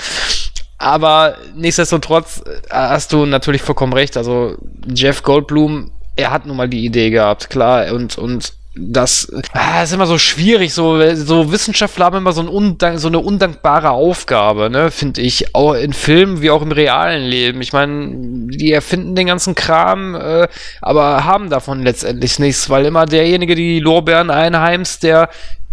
Aber 0.78 1.36
nichtsdestotrotz 1.54 2.42
äh, 2.44 2.60
hast 2.70 3.12
du 3.12 3.26
natürlich 3.26 3.62
vollkommen 3.62 3.92
recht. 3.92 4.16
Also 4.16 4.56
Jeff 4.86 5.22
Goldblum, 5.22 5.90
er 6.16 6.30
hat 6.30 6.46
nun 6.46 6.56
mal 6.56 6.68
die 6.68 6.84
Idee 6.84 7.10
gehabt, 7.10 7.50
klar. 7.50 7.92
Und, 7.92 8.18
und 8.18 8.52
das 8.78 9.32
ah, 9.52 9.82
ist 9.82 9.94
immer 9.94 10.06
so 10.06 10.18
schwierig. 10.18 10.74
So, 10.74 11.14
so 11.14 11.50
Wissenschaftler 11.50 12.06
haben 12.06 12.18
immer 12.18 12.32
so, 12.32 12.42
ein 12.42 12.48
undank, 12.48 12.98
so 12.98 13.08
eine 13.08 13.20
undankbare 13.20 13.90
Aufgabe, 13.90 14.68
ne, 14.68 14.90
finde 14.90 15.22
ich. 15.22 15.54
Auch 15.54 15.72
in 15.72 15.94
Filmen 15.94 16.42
wie 16.42 16.50
auch 16.50 16.60
im 16.60 16.72
realen 16.72 17.22
Leben. 17.24 17.62
Ich 17.62 17.72
meine, 17.72 18.12
die 18.48 18.72
erfinden 18.72 19.14
den 19.14 19.28
ganzen 19.28 19.54
Kram, 19.54 20.14
äh, 20.14 20.46
aber 20.82 21.24
haben 21.24 21.48
davon 21.48 21.82
letztendlich 21.82 22.38
nichts, 22.38 22.68
weil 22.68 22.84
immer 22.84 23.06
derjenige, 23.06 23.54
der 23.54 23.64
die 23.64 23.80
Lorbeeren 23.80 24.30
einheimst, 24.30 25.02
der 25.02 25.30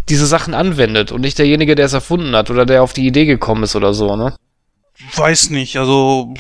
diese 0.10 0.26
Sachen 0.26 0.54
anwendet 0.54 1.12
und 1.12 1.22
nicht 1.22 1.38
derjenige, 1.38 1.76
der 1.76 1.86
es 1.86 1.94
erfunden 1.94 2.36
hat 2.36 2.50
oder 2.50 2.66
der 2.66 2.84
auf 2.84 2.94
die 2.94 3.08
Idee 3.08 3.26
gekommen 3.26 3.64
ist 3.64 3.76
oder 3.76 3.94
so, 3.94 4.16
ne? 4.16 4.36
Weiß 5.16 5.50
nicht, 5.50 5.78
also 5.78 6.34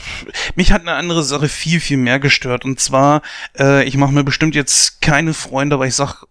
mich 0.55 0.71
hat 0.71 0.81
eine 0.81 0.93
andere 0.93 1.23
Sache 1.23 1.49
viel, 1.49 1.79
viel 1.79 1.97
mehr 1.97 2.19
gestört. 2.19 2.65
Und 2.65 2.79
zwar, 2.79 3.21
äh, 3.57 3.83
ich 3.85 3.97
mache 3.97 4.13
mir 4.13 4.23
bestimmt 4.23 4.53
jetzt 4.55 5.01
keine 5.01 5.33
Freunde, 5.33 5.75
aber 5.75 5.87
ich 5.87 5.95
sag 5.95 6.23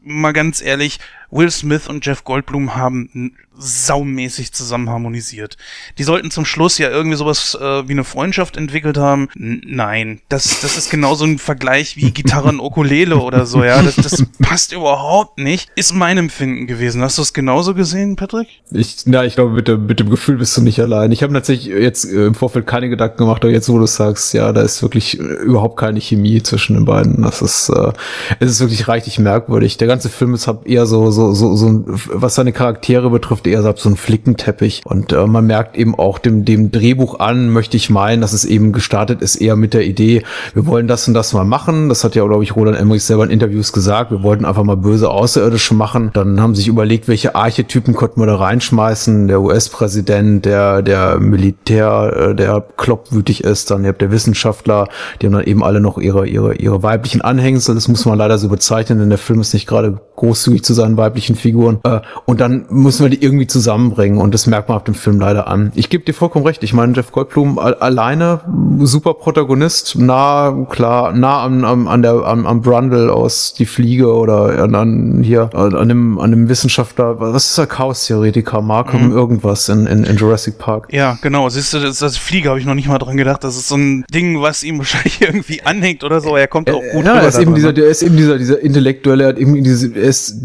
mal 0.00 0.32
ganz 0.32 0.62
ehrlich, 0.62 1.00
Will 1.34 1.50
Smith 1.50 1.88
und 1.88 2.06
Jeff 2.06 2.22
Goldblum 2.22 2.76
haben 2.76 3.36
saumäßig 3.56 4.52
zusammen 4.52 4.90
harmonisiert. 4.90 5.56
Die 5.98 6.02
sollten 6.02 6.30
zum 6.30 6.44
Schluss 6.44 6.78
ja 6.78 6.90
irgendwie 6.90 7.16
sowas 7.16 7.56
äh, 7.60 7.88
wie 7.88 7.92
eine 7.92 8.04
Freundschaft 8.04 8.56
entwickelt 8.56 8.96
haben. 8.96 9.28
N 9.36 9.62
nein, 9.66 10.20
das, 10.28 10.60
das 10.60 10.76
ist 10.76 10.90
genauso 10.90 11.24
ein 11.24 11.38
Vergleich 11.38 11.96
wie 11.96 12.10
Gitarre 12.10 12.48
und 12.48 12.60
Ukulele 12.60 13.16
oder 13.16 13.46
so, 13.46 13.62
ja. 13.62 13.82
Das, 13.82 13.96
das 13.96 14.24
passt 14.40 14.72
überhaupt 14.72 15.38
nicht. 15.38 15.70
Ist 15.76 15.92
mein 15.92 16.18
Empfinden 16.18 16.66
gewesen. 16.66 17.02
Hast 17.02 17.18
du 17.18 17.22
es 17.22 17.32
genauso 17.32 17.74
gesehen, 17.74 18.16
Patrick? 18.16 18.48
Ich, 18.70 18.96
na, 19.06 19.24
ich 19.24 19.34
glaube, 19.34 19.52
mit 19.52 19.68
dem, 19.68 19.86
mit 19.86 20.00
dem 20.00 20.10
Gefühl 20.10 20.36
bist 20.36 20.56
du 20.56 20.62
nicht 20.62 20.80
allein. 20.80 21.12
Ich 21.12 21.22
habe 21.22 21.32
tatsächlich 21.32 21.66
jetzt 21.66 22.04
äh, 22.04 22.26
im 22.26 22.34
Vorfeld 22.34 22.66
keine 22.66 22.88
Gedanken 22.88 23.18
gemacht, 23.18 23.44
aber 23.44 23.52
jetzt, 23.52 23.68
wo 23.68 23.78
du 23.78 23.86
sagst, 23.86 24.34
ja, 24.34 24.52
da 24.52 24.62
ist 24.62 24.82
wirklich 24.82 25.18
äh, 25.18 25.22
überhaupt 25.22 25.78
keine 25.78 26.00
Chemie 26.00 26.42
zwischen 26.42 26.74
den 26.74 26.84
beiden. 26.84 27.22
Das 27.22 27.40
ist, 27.42 27.68
äh, 27.68 27.92
es 28.40 28.50
ist 28.50 28.60
wirklich 28.60 28.88
reichlich 28.88 29.18
merkwürdig. 29.18 29.76
Der 29.76 29.88
ganze 29.88 30.08
Film 30.08 30.34
ist 30.34 30.48
hab 30.48 30.66
eher 30.66 30.86
so, 30.86 31.10
so, 31.10 31.23
so, 31.32 31.56
so, 31.56 31.66
ein, 31.66 31.84
was 31.86 32.34
seine 32.34 32.52
Charaktere 32.52 33.10
betrifft, 33.10 33.46
eher 33.46 33.62
so 33.76 33.88
ein 33.88 33.96
Flickenteppich. 33.96 34.82
Und 34.84 35.12
äh, 35.12 35.26
man 35.26 35.46
merkt 35.46 35.76
eben 35.76 35.94
auch 35.94 36.18
dem, 36.18 36.44
dem 36.44 36.70
Drehbuch 36.70 37.20
an, 37.20 37.50
möchte 37.50 37.76
ich 37.76 37.90
meinen, 37.90 38.20
dass 38.20 38.32
es 38.32 38.44
eben 38.44 38.72
gestartet 38.72 39.22
ist, 39.22 39.36
eher 39.36 39.56
mit 39.56 39.74
der 39.74 39.86
Idee, 39.86 40.22
wir 40.52 40.66
wollen 40.66 40.88
das 40.88 41.08
und 41.08 41.14
das 41.14 41.32
mal 41.32 41.44
machen. 41.44 41.88
Das 41.88 42.04
hat 42.04 42.14
ja, 42.14 42.24
glaube 42.24 42.44
ich, 42.44 42.56
Roland 42.56 42.78
Emmerich 42.78 43.04
selber 43.04 43.24
in 43.24 43.30
Interviews 43.30 43.72
gesagt. 43.72 44.10
Wir 44.10 44.22
wollten 44.22 44.44
einfach 44.44 44.64
mal 44.64 44.76
böse 44.76 45.10
Außerirdische 45.10 45.74
machen. 45.74 46.10
Dann 46.12 46.40
haben 46.40 46.54
sich 46.54 46.68
überlegt, 46.68 47.08
welche 47.08 47.34
Archetypen 47.34 47.94
konnten 47.94 48.20
wir 48.20 48.26
da 48.26 48.36
reinschmeißen. 48.36 49.28
Der 49.28 49.40
US-Präsident, 49.40 50.44
der, 50.44 50.82
der 50.82 51.18
Militär, 51.20 52.30
äh, 52.30 52.34
der 52.34 52.64
kloppwütig 52.76 53.44
ist. 53.44 53.70
Dann 53.70 53.84
ihr 53.84 53.88
habt 53.88 54.00
der 54.00 54.10
Wissenschaftler. 54.10 54.88
Die 55.20 55.26
haben 55.26 55.34
dann 55.34 55.44
eben 55.44 55.62
alle 55.62 55.80
noch 55.80 55.98
ihre, 55.98 56.26
ihre, 56.26 56.54
ihre 56.56 56.82
weiblichen 56.82 57.22
Anhängsel. 57.22 57.74
Das 57.74 57.88
muss 57.88 58.04
man 58.04 58.18
leider 58.18 58.38
so 58.38 58.48
bezeichnen, 58.48 58.98
denn 58.98 59.08
der 59.08 59.18
Film 59.18 59.40
ist 59.40 59.54
nicht 59.54 59.66
gerade 59.66 60.00
großzügig 60.16 60.64
zu 60.64 60.74
seinen 60.74 60.96
weiblichen 61.04 61.36
Figuren. 61.36 61.78
Äh, 61.84 62.00
Und 62.26 62.40
dann 62.40 62.64
müssen 62.70 63.02
wir 63.04 63.10
die 63.10 63.22
irgendwie 63.22 63.46
zusammenbringen. 63.46 64.18
Und 64.18 64.32
das 64.34 64.46
merkt 64.46 64.68
man 64.68 64.78
auf 64.78 64.84
dem 64.84 64.94
Film 64.94 65.20
leider 65.20 65.46
an. 65.48 65.70
Ich 65.74 65.90
gebe 65.90 66.04
dir 66.04 66.14
vollkommen 66.14 66.46
recht. 66.46 66.62
Ich 66.62 66.72
meine, 66.72 66.94
Jeff 66.94 67.12
Goldblum 67.12 67.58
al- 67.58 67.74
alleine, 67.74 68.40
super 68.80 69.14
Protagonist, 69.14 69.96
nah, 69.98 70.66
klar, 70.70 71.12
nah 71.12 71.42
am, 71.44 71.64
am, 71.64 71.88
an 71.88 72.02
der, 72.02 72.14
am, 72.24 72.46
am 72.46 72.62
Brundle 72.62 73.12
aus 73.12 73.54
Die 73.54 73.66
Fliege 73.66 74.12
oder 74.12 74.62
an, 74.62 74.74
an 74.74 75.20
hier, 75.22 75.50
an 75.54 75.74
an 75.74 75.88
dem, 75.88 76.18
an 76.18 76.30
dem 76.30 76.48
Wissenschaftler, 76.48 77.20
was 77.20 77.50
ist 77.50 77.58
der 77.58 77.66
Chaos-Theoretiker, 77.66 78.62
Markham 78.62 79.10
irgendwas 79.12 79.68
in, 79.68 79.86
in, 79.86 80.04
in 80.04 80.16
Jurassic 80.16 80.58
Park. 80.58 80.88
Ja, 80.92 81.18
genau. 81.20 81.48
Siehst 81.48 81.74
du, 81.74 81.80
das, 81.80 81.98
das 81.98 82.16
Fliege 82.16 82.48
habe 82.48 82.58
ich 82.58 82.66
noch 82.66 82.74
nicht 82.74 82.88
mal 82.88 82.98
dran 82.98 83.16
gedacht. 83.16 83.44
Das 83.44 83.56
ist 83.56 83.68
so 83.68 83.76
ein 83.76 84.04
Ding, 84.12 84.40
was 84.40 84.62
ihm 84.62 84.78
wahrscheinlich 84.84 85.20
irgendwie 85.20 85.62
anhängt 85.62 86.04
oder 86.04 86.20
so. 86.20 86.36
Er 86.36 86.46
kommt 86.48 86.70
auch 86.70 86.80
gut 86.92 87.04
ja, 87.04 87.12
rüber 87.12 87.22
er 87.22 87.28
ist 87.28 87.38
eben 87.38 87.54
dieser, 87.54 87.68
ne? 87.68 87.74
der 87.74 87.86
ist 87.88 88.02
eben 88.02 88.16
dieser, 88.16 88.38
dieser 88.38 88.60
intellektuelle, 88.60 89.24
er 89.24 89.28
hat 89.30 89.38
eben 89.38 89.62
diese, 89.62 89.94
er 89.94 90.02
ist, 90.02 90.36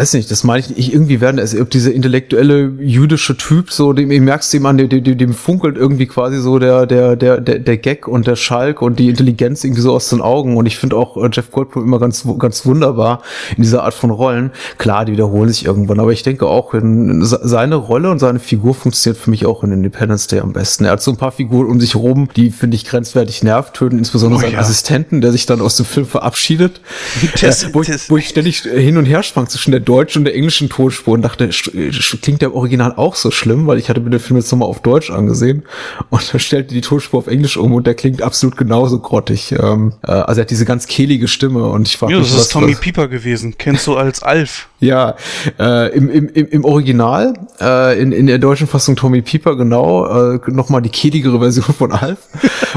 weiß 0.00 0.14
nicht, 0.14 0.30
das 0.30 0.44
meine 0.44 0.60
ich 0.60 0.74
nicht, 0.74 0.92
irgendwie 0.94 1.20
werden, 1.20 1.36
er 1.38 1.44
ist 1.44 1.52
eben 1.52 1.68
dieser 1.68 1.92
intellektuelle 1.92 2.72
jüdische 2.80 3.36
Typ, 3.36 3.70
so, 3.70 3.92
dem, 3.92 4.10
ich 4.10 4.20
merkst 4.20 4.52
ihm 4.54 4.64
an, 4.64 4.78
dem, 4.78 4.88
dem, 4.88 5.18
dem 5.18 5.34
funkelt 5.34 5.76
irgendwie 5.76 6.06
quasi 6.06 6.40
so 6.40 6.58
der, 6.58 6.86
der, 6.86 7.16
der, 7.16 7.38
der, 7.40 7.58
der 7.58 7.76
Gag 7.76 8.08
und 8.08 8.26
der 8.26 8.36
Schalk 8.36 8.80
und 8.80 8.98
die 8.98 9.10
Intelligenz 9.10 9.62
irgendwie 9.62 9.82
so 9.82 9.92
aus 9.94 10.08
den 10.08 10.22
Augen 10.22 10.56
und 10.56 10.64
ich 10.64 10.78
finde 10.78 10.96
auch 10.96 11.16
äh, 11.18 11.28
Jeff 11.30 11.50
Goldblum 11.50 11.84
immer 11.84 11.98
ganz, 11.98 12.24
ganz 12.38 12.64
wunderbar 12.64 13.20
in 13.56 13.62
dieser 13.62 13.82
Art 13.84 13.92
von 13.92 14.10
Rollen. 14.10 14.52
Klar, 14.78 15.04
die 15.04 15.12
wiederholen 15.12 15.50
sich 15.50 15.66
irgendwann, 15.66 16.00
aber 16.00 16.12
ich 16.12 16.22
denke 16.22 16.46
auch, 16.46 16.72
in, 16.72 17.22
se- 17.24 17.40
seine 17.42 17.74
Rolle 17.74 18.10
und 18.10 18.20
seine 18.20 18.38
Figur 18.38 18.74
funktioniert 18.74 19.20
für 19.22 19.28
mich 19.30 19.44
auch 19.44 19.62
in 19.64 19.70
Independence 19.72 20.28
Day 20.28 20.40
am 20.40 20.54
besten. 20.54 20.86
Er 20.86 20.92
hat 20.92 21.02
so 21.02 21.10
ein 21.10 21.18
paar 21.18 21.32
Figuren 21.32 21.66
um 21.68 21.78
sich 21.78 21.94
rum, 21.94 22.28
die 22.36 22.50
finde 22.50 22.74
ich 22.76 22.86
grenzwertig 22.86 23.42
nervtöten, 23.42 23.98
insbesondere 23.98 24.38
Oh 24.38 24.42
seinen 24.44 24.54
ja. 24.54 24.60
Assistenten, 24.60 25.20
der 25.20 25.32
sich 25.32 25.44
dann 25.44 25.60
aus 25.60 25.76
dem 25.76 25.84
Film 25.84 26.06
verabschiedet. 26.06 26.80
Das- 27.40 27.64
äh, 27.64 27.74
wo, 27.74 27.82
ich, 27.82 27.90
wo 28.10 28.16
ich 28.16 28.28
ständig 28.28 28.60
hin 28.62 28.96
und 28.96 29.04
her 29.04 29.22
sprang 29.22 29.46
zwischen 29.48 29.72
der 29.72 29.80
deutschen 29.90 30.20
und 30.20 30.24
der 30.26 30.36
englischen 30.36 30.68
Tonspur 30.68 31.14
und 31.14 31.22
dachte, 31.22 31.50
klingt 32.22 32.42
der 32.42 32.54
Original 32.54 32.94
auch 32.94 33.16
so 33.16 33.32
schlimm, 33.32 33.66
weil 33.66 33.78
ich 33.78 33.88
hatte 33.88 34.00
mir 34.00 34.10
den 34.10 34.20
Film 34.20 34.38
jetzt 34.38 34.50
nochmal 34.52 34.68
auf 34.68 34.82
Deutsch 34.82 35.10
angesehen 35.10 35.64
und 36.10 36.32
da 36.32 36.38
stellte 36.38 36.72
die 36.72 36.80
Tonspur 36.80 37.18
auf 37.18 37.26
Englisch 37.26 37.56
um 37.56 37.74
und 37.74 37.88
der 37.88 37.94
klingt 37.94 38.22
absolut 38.22 38.56
genauso 38.56 39.00
grottig. 39.00 39.52
Ähm, 39.52 39.94
äh, 40.06 40.12
also 40.12 40.40
er 40.40 40.42
hat 40.42 40.50
diese 40.50 40.64
ganz 40.64 40.86
kehlige 40.86 41.26
Stimme 41.26 41.64
und 41.64 41.88
ich 41.88 41.96
frage 41.96 42.12
Ja, 42.12 42.18
mich, 42.20 42.28
das 42.28 42.36
was, 42.36 42.42
ist 42.46 42.52
Tommy 42.52 42.72
was, 42.72 42.80
Pieper 42.80 43.08
gewesen. 43.08 43.56
Kennst 43.58 43.86
du 43.88 43.96
als 43.96 44.22
Alf? 44.22 44.68
ja, 44.80 45.16
äh, 45.58 45.92
im, 45.94 46.08
im, 46.08 46.28
im, 46.28 46.64
Original, 46.64 47.34
äh, 47.60 48.00
in, 48.00 48.12
in 48.12 48.28
der 48.28 48.38
deutschen 48.38 48.68
Fassung 48.68 48.94
Tommy 48.94 49.22
Pieper, 49.22 49.56
genau, 49.56 50.34
äh, 50.34 50.40
nochmal 50.46 50.82
die 50.82 50.88
kehligere 50.88 51.40
Version 51.40 51.74
von 51.76 51.92
Alf. 51.92 52.18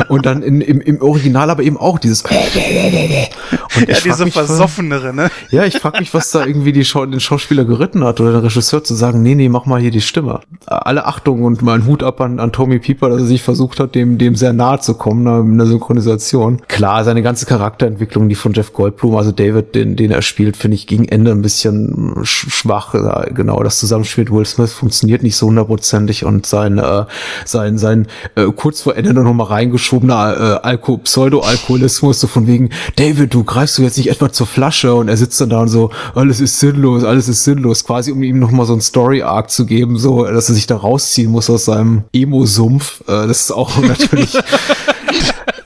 Und 0.10 0.26
dann 0.26 0.42
in, 0.42 0.62
im, 0.62 0.82
im 0.82 1.02
Original 1.02 1.50
aber 1.52 1.62
eben 1.64 1.78
auch 1.78 2.00
dieses. 2.00 2.24
Und 3.76 3.90
Ja, 3.90 3.96
diese 4.04 4.26
mich, 4.26 4.34
versoffenere, 4.34 5.14
ne? 5.14 5.30
Ja, 5.50 5.66
ich 5.66 5.78
frage 5.78 6.00
mich, 6.00 6.14
was 6.14 6.32
da 6.32 6.46
irgendwie 6.46 6.72
die 6.72 6.86
Schau 6.86 7.03
den 7.06 7.20
Schauspieler 7.20 7.66
geritten 7.66 8.04
hat 8.04 8.20
oder 8.20 8.32
den 8.32 8.42
Regisseur 8.42 8.84
zu 8.84 8.96
sagen, 8.96 9.22
nee, 9.22 9.36
nee, 9.36 9.50
mach 9.50 9.66
mal 9.66 9.80
hier 9.80 9.92
die 9.92 10.02
Stimme. 10.02 10.40
Alle 10.66 11.06
Achtung 11.06 11.44
und 11.44 11.62
mal 11.62 11.86
Hut 11.86 12.04
ab 12.04 12.22
an, 12.22 12.40
an 12.40 12.52
Tommy 12.52 12.80
Pieper, 12.80 13.10
dass 13.10 13.22
er 13.22 13.28
sich 13.28 13.44
versucht 13.44 13.80
hat, 13.80 13.96
dem, 13.96 14.18
dem 14.18 14.36
sehr 14.36 14.54
nahe 14.54 14.80
zu 14.80 14.96
kommen 14.96 15.24
ne, 15.24 15.40
in 15.40 15.58
der 15.58 15.68
Synchronisation. 15.68 16.62
Klar, 16.68 17.04
seine 17.04 17.22
ganze 17.22 17.46
Charakterentwicklung, 17.46 18.30
die 18.30 18.36
von 18.36 18.54
Jeff 18.54 18.74
Goldblum, 18.74 19.16
also 19.16 19.32
David, 19.32 19.76
den, 19.76 19.96
den 19.96 20.12
er 20.12 20.22
spielt, 20.22 20.58
finde 20.58 20.76
ich 20.76 20.88
gegen 20.88 21.06
Ende 21.06 21.32
ein 21.32 21.42
bisschen 21.42 22.16
sch 22.24 22.50
schwach. 22.50 22.94
Ja, 22.94 23.24
Genau, 23.34 23.62
das 23.64 23.80
Zusammenspiel 23.80 24.24
mit 24.24 24.32
Will 24.32 24.46
Smith 24.46 24.74
funktioniert 24.74 25.24
nicht 25.24 25.36
so 25.36 25.48
hundertprozentig 25.48 26.24
und 26.26 26.46
sein, 26.46 26.78
äh, 26.78 27.06
sein, 27.46 27.78
sein 27.78 28.08
äh, 28.36 28.46
kurz 28.56 28.82
vor 28.82 28.96
Ende 28.96 29.14
noch 29.14 29.50
reingeschobener 29.50 30.60
äh, 30.64 30.68
Alko 30.68 30.98
Pseudo-Alkoholismus, 30.98 32.20
so 32.20 32.28
von 32.28 32.48
wegen, 32.48 32.70
David, 32.96 33.34
du 33.34 33.44
greifst 33.44 33.78
du 33.78 33.82
jetzt 33.82 33.98
nicht 33.98 34.10
etwa 34.10 34.32
zur 34.32 34.48
Flasche 34.48 34.94
und 34.94 35.10
er 35.10 35.18
sitzt 35.18 35.42
dann 35.42 35.50
da 35.50 35.60
und 35.60 35.68
so, 35.68 35.90
alles 36.16 36.40
ist 36.40 36.60
sinnlos, 36.60 36.93
alles 36.98 37.28
ist 37.28 37.44
sinnlos, 37.44 37.84
quasi 37.84 38.12
um 38.12 38.22
ihm 38.24 38.40
noch 38.40 38.52
mal 38.52 38.66
so 38.66 38.74
ein 38.74 38.82
Story-Arc 38.82 39.50
zu 39.50 39.66
geben, 39.66 39.98
so, 39.98 40.26
dass 40.26 40.50
er 40.50 40.56
sich 40.56 40.68
da 40.68 40.78
rausziehen 40.78 41.32
muss 41.32 41.50
aus 41.50 41.66
seinem 41.66 42.04
Emo-Sumpf. 42.14 43.02
Äh, 43.02 43.28
das 43.28 43.42
ist 43.42 43.52
auch 43.52 43.78
natürlich 43.82 44.38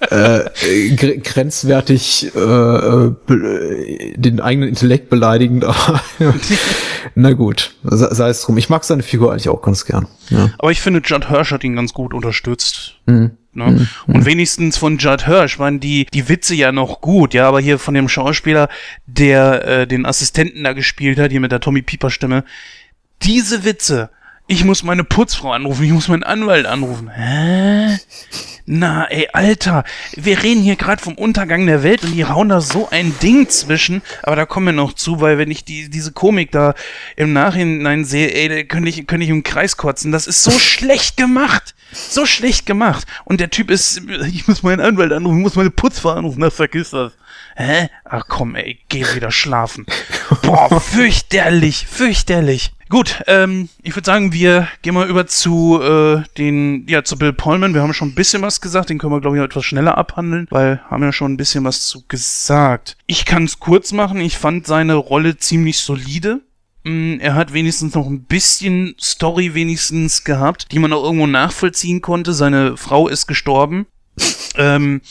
äh, 0.10 0.90
grenzwertig 0.96 2.32
äh, 2.36 2.40
äh 2.40 3.14
den 4.16 4.40
eigenen 4.40 4.70
Intellekt 4.70 5.10
beleidigend. 5.10 5.66
Na 7.16 7.34
gut, 7.34 7.76
sei 7.84 8.30
es 8.30 8.42
drum. 8.42 8.58
Ich 8.58 8.70
mag 8.70 8.84
seine 8.84 9.04
Figur 9.04 9.32
eigentlich 9.32 9.50
auch 9.50 9.62
ganz 9.62 9.86
gern. 9.86 10.08
Ja. 10.30 10.52
Aber 10.58 10.72
ich 10.72 10.82
finde, 10.82 11.02
Judd 11.04 11.30
Hirsch 11.30 11.52
hat 11.52 11.64
ihn 11.64 11.76
ganz 11.76 11.94
gut 11.94 12.14
unterstützt. 12.14 12.96
Mhm. 13.06 13.32
Ne? 13.54 13.72
Mhm. 13.72 13.88
Und 14.14 14.26
wenigstens 14.26 14.78
von 14.78 14.98
Judd 14.98 15.26
Hirsch 15.26 15.58
waren 15.60 15.80
die, 15.80 16.06
die 16.06 16.30
Witze 16.30 16.56
ja 16.56 16.72
noch 16.72 17.02
gut, 17.02 17.34
ja, 17.34 17.48
aber 17.48 17.60
hier 17.60 17.80
von 17.80 17.94
dem 17.94 18.08
Schauspieler, 18.08 18.70
der 19.08 19.66
äh, 19.66 19.88
den 19.88 20.06
Assistenten 20.06 20.64
da 20.64 20.74
gespielt 20.74 21.18
hat, 21.18 21.32
hier 21.32 21.40
mit 21.40 21.52
der 21.52 21.60
Tommy 21.60 21.82
Pieper 21.82 22.12
Stimme, 22.12 22.44
diese 23.24 23.66
Witze, 23.66 24.12
ich 24.48 24.64
muss 24.64 24.84
meine 24.84 25.04
Putzfrau 25.04 25.52
anrufen, 25.52 25.84
ich 25.84 25.92
muss 25.92 26.08
meinen 26.08 26.24
Anwalt 26.24 26.66
anrufen. 26.66 27.10
Hä? 27.10 27.98
Na, 28.70 29.06
ey, 29.06 29.30
Alter, 29.32 29.86
wir 30.16 30.44
reden 30.44 30.62
hier 30.62 30.76
gerade 30.76 31.02
vom 31.02 31.16
Untergang 31.16 31.66
der 31.66 31.84
Welt 31.84 32.04
und 32.04 32.14
die 32.14 32.26
hauen 32.26 32.50
da 32.50 32.60
so 32.60 32.90
ein 32.90 33.18
Ding 33.20 33.48
zwischen. 33.50 34.02
Aber 34.24 34.36
da 34.36 34.46
kommen 34.46 34.66
wir 34.66 34.74
noch 34.74 34.94
zu, 34.94 35.22
weil 35.22 35.38
wenn 35.38 35.52
ich 35.52 35.64
die, 35.64 35.90
diese 35.90 36.12
Komik 36.12 36.52
da 36.52 36.74
im 37.16 37.32
Nachhinein 37.32 38.04
sehe, 38.04 38.34
ey, 38.34 38.50
da 38.50 38.64
könnte 38.64 38.90
ich, 38.90 39.08
könnte 39.08 39.24
ich 39.24 39.30
im 39.30 39.44
Kreis 39.44 39.78
kotzen. 39.78 40.12
Das 40.12 40.28
ist 40.28 40.44
so 40.44 40.52
schlecht 40.60 41.16
gemacht. 41.16 41.76
So 41.94 42.26
schlecht 42.26 42.66
gemacht. 42.66 43.08
Und 43.24 43.40
der 43.40 43.50
Typ 43.50 43.72
ist, 43.72 44.02
ich 44.28 44.48
muss 44.48 44.64
meinen 44.64 44.82
Anwalt 44.82 45.14
anrufen, 45.14 45.38
ich 45.38 45.44
muss 45.44 45.56
meine 45.56 45.72
Putzfrau 45.72 46.10
anrufen, 46.10 46.40
na, 46.40 46.50
vergiss 46.50 46.90
das. 46.90 47.14
Hä? 47.56 47.90
Ach 48.04 48.26
komm, 48.28 48.56
ey, 48.56 48.80
geh 48.90 49.06
wieder 49.16 49.32
schlafen. 49.32 49.86
Boah, 50.42 50.80
fürchterlich, 50.82 51.88
fürchterlich. 51.90 52.72
Gut, 52.90 53.22
ähm, 53.28 53.68
ich 53.84 53.96
würde 53.96 54.06
sagen, 54.06 54.32
wir 54.32 54.68
gehen 54.82 54.94
mal 54.94 55.10
über 55.10 55.28
zu 55.28 55.82
äh, 55.82 56.24
den, 56.38 56.88
ja, 56.88 57.04
zu 57.04 57.18
Bill 57.18 57.34
Pullman. 57.34 57.74
Wir 57.74 57.82
haben 57.82 57.94
schon 57.94 58.10
ein 58.10 58.16
bisschen 58.16 58.42
was 58.42 58.62
gesagt, 58.62 58.90
den 58.90 58.98
können 58.98 59.12
wir, 59.12 59.20
glaube 59.20 59.38
ich, 59.38 59.44
etwas 59.44 59.66
schneller 59.66 59.98
abhandeln, 59.98 60.48
weil 60.52 60.82
haben 60.90 61.04
ja 61.04 61.12
schon 61.12 61.34
ein 61.34 61.38
bisschen 61.38 61.66
was 61.66 61.86
zu 61.88 62.06
gesagt. 62.08 62.96
Ich 63.06 63.26
kann 63.26 63.44
es 63.44 63.60
kurz 63.60 63.92
machen, 63.92 64.22
ich 64.22 64.38
fand 64.38 64.68
seine 64.68 64.96
Rolle 64.96 65.38
ziemlich 65.38 65.80
solide. 65.80 66.42
Mm, 66.84 67.20
er 67.20 67.36
hat 67.36 67.52
wenigstens 67.52 67.94
noch 67.94 68.08
ein 68.08 68.24
bisschen 68.24 68.96
Story 69.02 69.54
wenigstens 69.54 70.24
gehabt, 70.24 70.72
die 70.72 70.80
man 70.80 70.94
auch 70.94 71.04
irgendwo 71.04 71.28
nachvollziehen 71.28 72.02
konnte. 72.02 72.34
Seine 72.34 72.78
Frau 72.78 73.10
ist 73.10 73.28
gestorben. 73.28 73.86
ähm, 74.56 75.02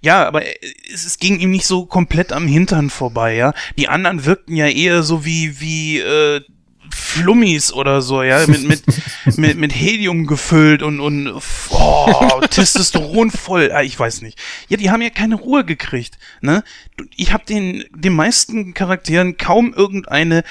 ja, 0.00 0.26
aber 0.26 0.42
es, 0.92 1.04
es, 1.04 1.18
ging 1.18 1.38
ihm 1.38 1.50
nicht 1.50 1.66
so 1.66 1.86
komplett 1.86 2.32
am 2.32 2.48
Hintern 2.48 2.90
vorbei, 2.90 3.36
ja. 3.36 3.52
Die 3.78 3.88
anderen 3.88 4.24
wirkten 4.24 4.56
ja 4.56 4.66
eher 4.66 5.02
so 5.02 5.24
wie, 5.24 5.60
wie, 5.60 5.98
äh, 6.00 6.40
Flummis 6.94 7.72
oder 7.72 8.02
so, 8.02 8.22
ja, 8.22 8.46
mit, 8.46 8.66
mit, 8.66 8.82
mit, 9.36 9.56
mit 9.56 9.74
Helium 9.74 10.26
gefüllt 10.26 10.82
und, 10.82 11.00
und 11.00 11.32
oh, 11.70 12.40
Testosteron 12.50 13.30
voll. 13.30 13.70
Ah, 13.72 13.82
ich 13.82 13.98
weiß 13.98 14.22
nicht. 14.22 14.38
Ja, 14.68 14.76
die 14.76 14.90
haben 14.90 15.02
ja 15.02 15.10
keine 15.10 15.36
Ruhe 15.36 15.64
gekriegt. 15.64 16.18
Ne? 16.40 16.62
Ich 17.16 17.32
habe 17.32 17.44
den, 17.44 17.84
den 17.94 18.12
meisten 18.12 18.74
Charakteren 18.74 19.36
kaum 19.36 19.72
irgendeine 19.74 20.44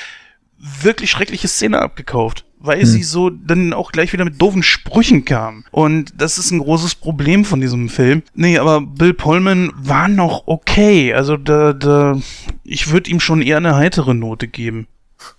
wirklich 0.58 1.12
schreckliche 1.12 1.48
Szene 1.48 1.80
abgekauft 1.80 2.46
weil 2.66 2.82
hm. 2.82 2.86
sie 2.86 3.04
so 3.04 3.30
dann 3.30 3.74
auch 3.74 3.92
gleich 3.92 4.14
wieder 4.14 4.26
mit 4.26 4.42
doofen 4.42 4.64
Sprüchen 4.64 5.26
kam. 5.26 5.66
Und 5.72 6.14
das 6.18 6.38
ist 6.38 6.52
ein 6.52 6.60
großes 6.60 6.96
Problem 6.96 7.46
von 7.46 7.62
diesem 7.62 7.90
Film. 7.90 8.24
Nee, 8.34 8.58
aber 8.58 8.82
Bill 8.82 9.14
Pullman 9.14 9.72
war 9.76 10.08
noch 10.08 10.44
okay. 10.48 11.14
Also 11.14 11.38
da, 11.38 11.74
da, 11.74 12.20
ich 12.64 12.92
würde 12.92 13.10
ihm 13.12 13.20
schon 13.20 13.42
eher 13.42 13.58
eine 13.58 13.76
heitere 13.76 14.14
Note 14.14 14.48
geben. 14.48 14.88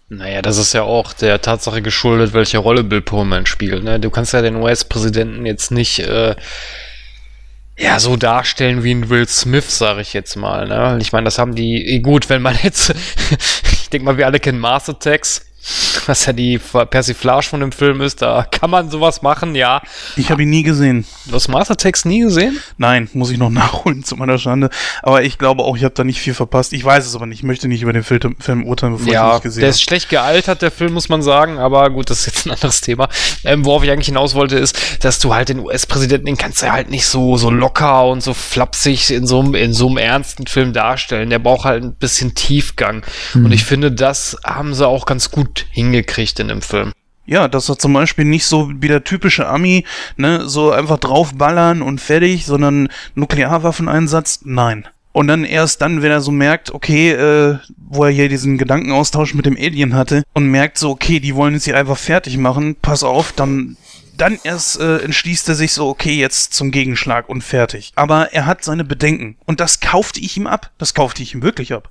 Naja, 0.09 0.41
das 0.41 0.57
ist 0.57 0.73
ja 0.73 0.83
auch 0.83 1.13
der 1.13 1.41
Tatsache 1.41 1.83
geschuldet, 1.83 2.33
welche 2.33 2.59
Rolle 2.59 2.85
Bill 2.85 3.01
Pullman 3.01 3.45
spielt. 3.47 3.83
Ne? 3.83 3.99
Du 3.99 4.11
kannst 4.11 4.33
ja 4.33 4.41
den 4.41 4.57
US-Präsidenten 4.57 5.45
jetzt 5.47 5.73
nicht 5.73 5.99
äh, 5.99 6.37
ja 7.77 7.99
so 7.99 8.17
darstellen 8.17 8.85
wie 8.85 8.95
ein 8.95 9.09
Will 9.09 9.27
Smith, 9.27 9.77
sage 9.77 10.03
ich 10.03 10.13
jetzt 10.13 10.37
mal. 10.37 10.69
Ne? 10.69 10.99
Ich 11.01 11.13
meine, 11.13 11.25
das 11.25 11.39
haben 11.39 11.57
die 11.57 11.85
eh, 11.85 11.99
gut, 11.99 12.29
wenn 12.29 12.41
man 12.41 12.57
jetzt, 12.63 12.95
ich 13.73 13.91
denke 13.91 14.05
mal, 14.05 14.17
wir 14.17 14.27
alle 14.27 14.39
kennen 14.39 14.61
Mars 14.61 14.89
Attacks 14.89 15.45
was 16.07 16.27
ja 16.27 16.33
die 16.33 16.59
Persiflage 16.59 17.47
von 17.47 17.61
dem 17.61 17.73
Film 17.73 18.01
ist, 18.01 18.23
da 18.23 18.47
kann 18.51 18.71
man 18.71 18.91
sowas 18.91 19.23
machen, 19.23 19.55
ja. 19.55 19.83
Ich 20.17 20.31
habe 20.31 20.43
ihn 20.43 20.51
nie 20.51 20.63
gesehen. 20.63 21.05
Du 21.27 21.35
hast 21.35 21.49
Mastertext 21.49 22.07
nie 22.07 22.21
gesehen? 22.21 22.61
Nein, 22.79 23.09
muss 23.13 23.31
ich 23.31 23.39
noch 23.39 23.51
nachholen 23.57 24.05
zu 24.05 24.17
meiner 24.17 24.39
Schande. 24.39 24.71
Aber 25.03 25.23
ich 25.23 25.39
glaube 25.39 25.65
auch, 25.65 25.77
ich 25.77 25.85
habe 25.85 25.95
da 25.95 26.05
nicht 26.05 26.21
viel 26.21 26.35
verpasst. 26.35 26.73
Ich 26.73 26.85
weiß 26.85 27.07
es 27.07 27.15
aber 27.15 27.27
nicht. 27.27 27.39
Ich 27.39 27.45
möchte 27.45 27.69
nicht 27.69 27.83
über 27.83 27.93
den 27.93 28.05
Film, 28.05 28.37
Film 28.39 28.65
urteilen, 28.65 28.97
bevor 28.97 29.13
ja, 29.13 29.21
ich 29.21 29.27
ihn 29.27 29.35
nicht 29.35 29.43
gesehen 29.43 29.61
habe. 29.61 29.61
Der 29.61 29.71
ist 29.71 29.83
schlecht 29.83 30.09
gealtert, 30.09 30.63
der 30.63 30.71
Film, 30.71 30.93
muss 30.93 31.09
man 31.09 31.23
sagen. 31.23 31.59
Aber 31.59 31.91
gut, 31.91 32.11
das 32.11 32.21
ist 32.21 32.27
jetzt 32.27 32.47
ein 32.47 32.53
anderes 32.53 32.81
Thema. 32.81 33.09
Ähm, 33.45 33.65
worauf 33.65 33.83
ich 33.83 33.91
eigentlich 33.91 34.07
hinaus 34.07 34.35
wollte, 34.35 34.57
ist, 34.57 35.05
dass 35.05 35.19
du 35.19 35.35
halt 35.35 35.49
den 35.49 35.61
US-Präsidenten, 35.61 36.27
den 36.27 36.37
kannst 36.37 36.63
du 36.63 36.71
halt 36.71 36.91
nicht 36.91 37.07
so, 37.07 37.37
so 37.37 37.51
locker 37.51 38.07
und 38.07 38.23
so 38.23 38.35
flapsig 38.35 39.11
in 39.11 39.27
so, 39.27 39.43
in 39.43 39.73
so 39.73 39.89
einem 39.89 39.99
ernsten 39.99 40.47
Film 40.47 40.73
darstellen. 40.73 41.31
Der 41.31 41.39
braucht 41.39 41.65
halt 41.65 41.83
ein 41.83 41.95
bisschen 41.95 42.35
Tiefgang. 42.35 43.03
Mhm. 43.35 43.47
Und 43.47 43.53
ich 43.53 43.65
finde, 43.65 43.93
das 43.93 44.37
haben 44.45 44.75
sie 44.75 44.87
auch 44.87 45.07
ganz 45.07 45.31
gut 45.31 45.56
hingekriegt 45.71 46.41
in 46.41 46.49
dem 46.49 46.63
Film. 46.63 46.93
Ja, 47.27 47.49
dass 47.49 47.69
er 47.69 47.79
zum 47.79 47.93
Beispiel 47.93 48.25
nicht 48.25 48.47
so 48.47 48.71
wie 48.77 48.89
der 48.89 49.03
typische 49.03 49.49
Ami, 49.49 49.85
ne, 50.17 50.49
so 50.49 50.71
einfach 50.71 50.99
draufballern 50.99 51.83
und 51.83 52.01
fertig, 52.01 52.47
sondern 52.47 52.89
Nuklearwaffeneinsatz, 53.17 54.41
nein. 54.45 54.87
Und 55.11 55.29
dann 55.29 55.45
erst 55.45 55.81
dann, 55.81 56.03
wenn 56.03 56.11
er 56.11 56.21
so 56.21 56.31
merkt, 56.31 56.73
okay, 56.73 57.11
äh, 57.13 57.59
wo 57.89 58.05
er 58.05 58.11
hier 58.11 58.29
diesen 58.29 58.59
Gedankenaustausch 58.59 59.35
mit 59.35 59.47
dem 59.47 59.57
Alien 59.57 59.95
hatte 59.95 60.23
und 60.35 60.51
merkt 60.51 60.79
so, 60.79 60.91
okay, 60.91 61.21
die 61.21 61.35
wollen 61.35 61.55
es 61.55 61.65
hier 61.65 61.77
einfach 61.77 61.97
fertig 61.97 62.37
machen, 62.37 62.77
pass 62.81 63.03
auf, 63.03 63.33
dann 63.33 63.77
dann 64.17 64.39
erst 64.43 64.81
äh, 64.81 64.99
entschließt 64.99 65.49
er 65.49 65.55
sich 65.55 65.73
so, 65.73 65.89
okay, 65.89 66.15
jetzt 66.15 66.55
zum 66.55 66.71
Gegenschlag 66.71 67.29
und 67.29 67.43
fertig. 67.43 67.93
Aber 67.95 68.33
er 68.33 68.47
hat 68.47 68.65
seine 68.65 68.85
Bedenken. 68.85 69.37
Und 69.45 69.61
das 69.61 69.81
kaufte 69.81 70.21
ich 70.21 70.37
ihm 70.37 70.47
ab. 70.47 70.71
Das 70.79 70.95
kaufte 70.95 71.23
ich 71.23 71.35
ihm 71.35 71.43
wirklich 71.43 71.73
ab. 71.73 71.91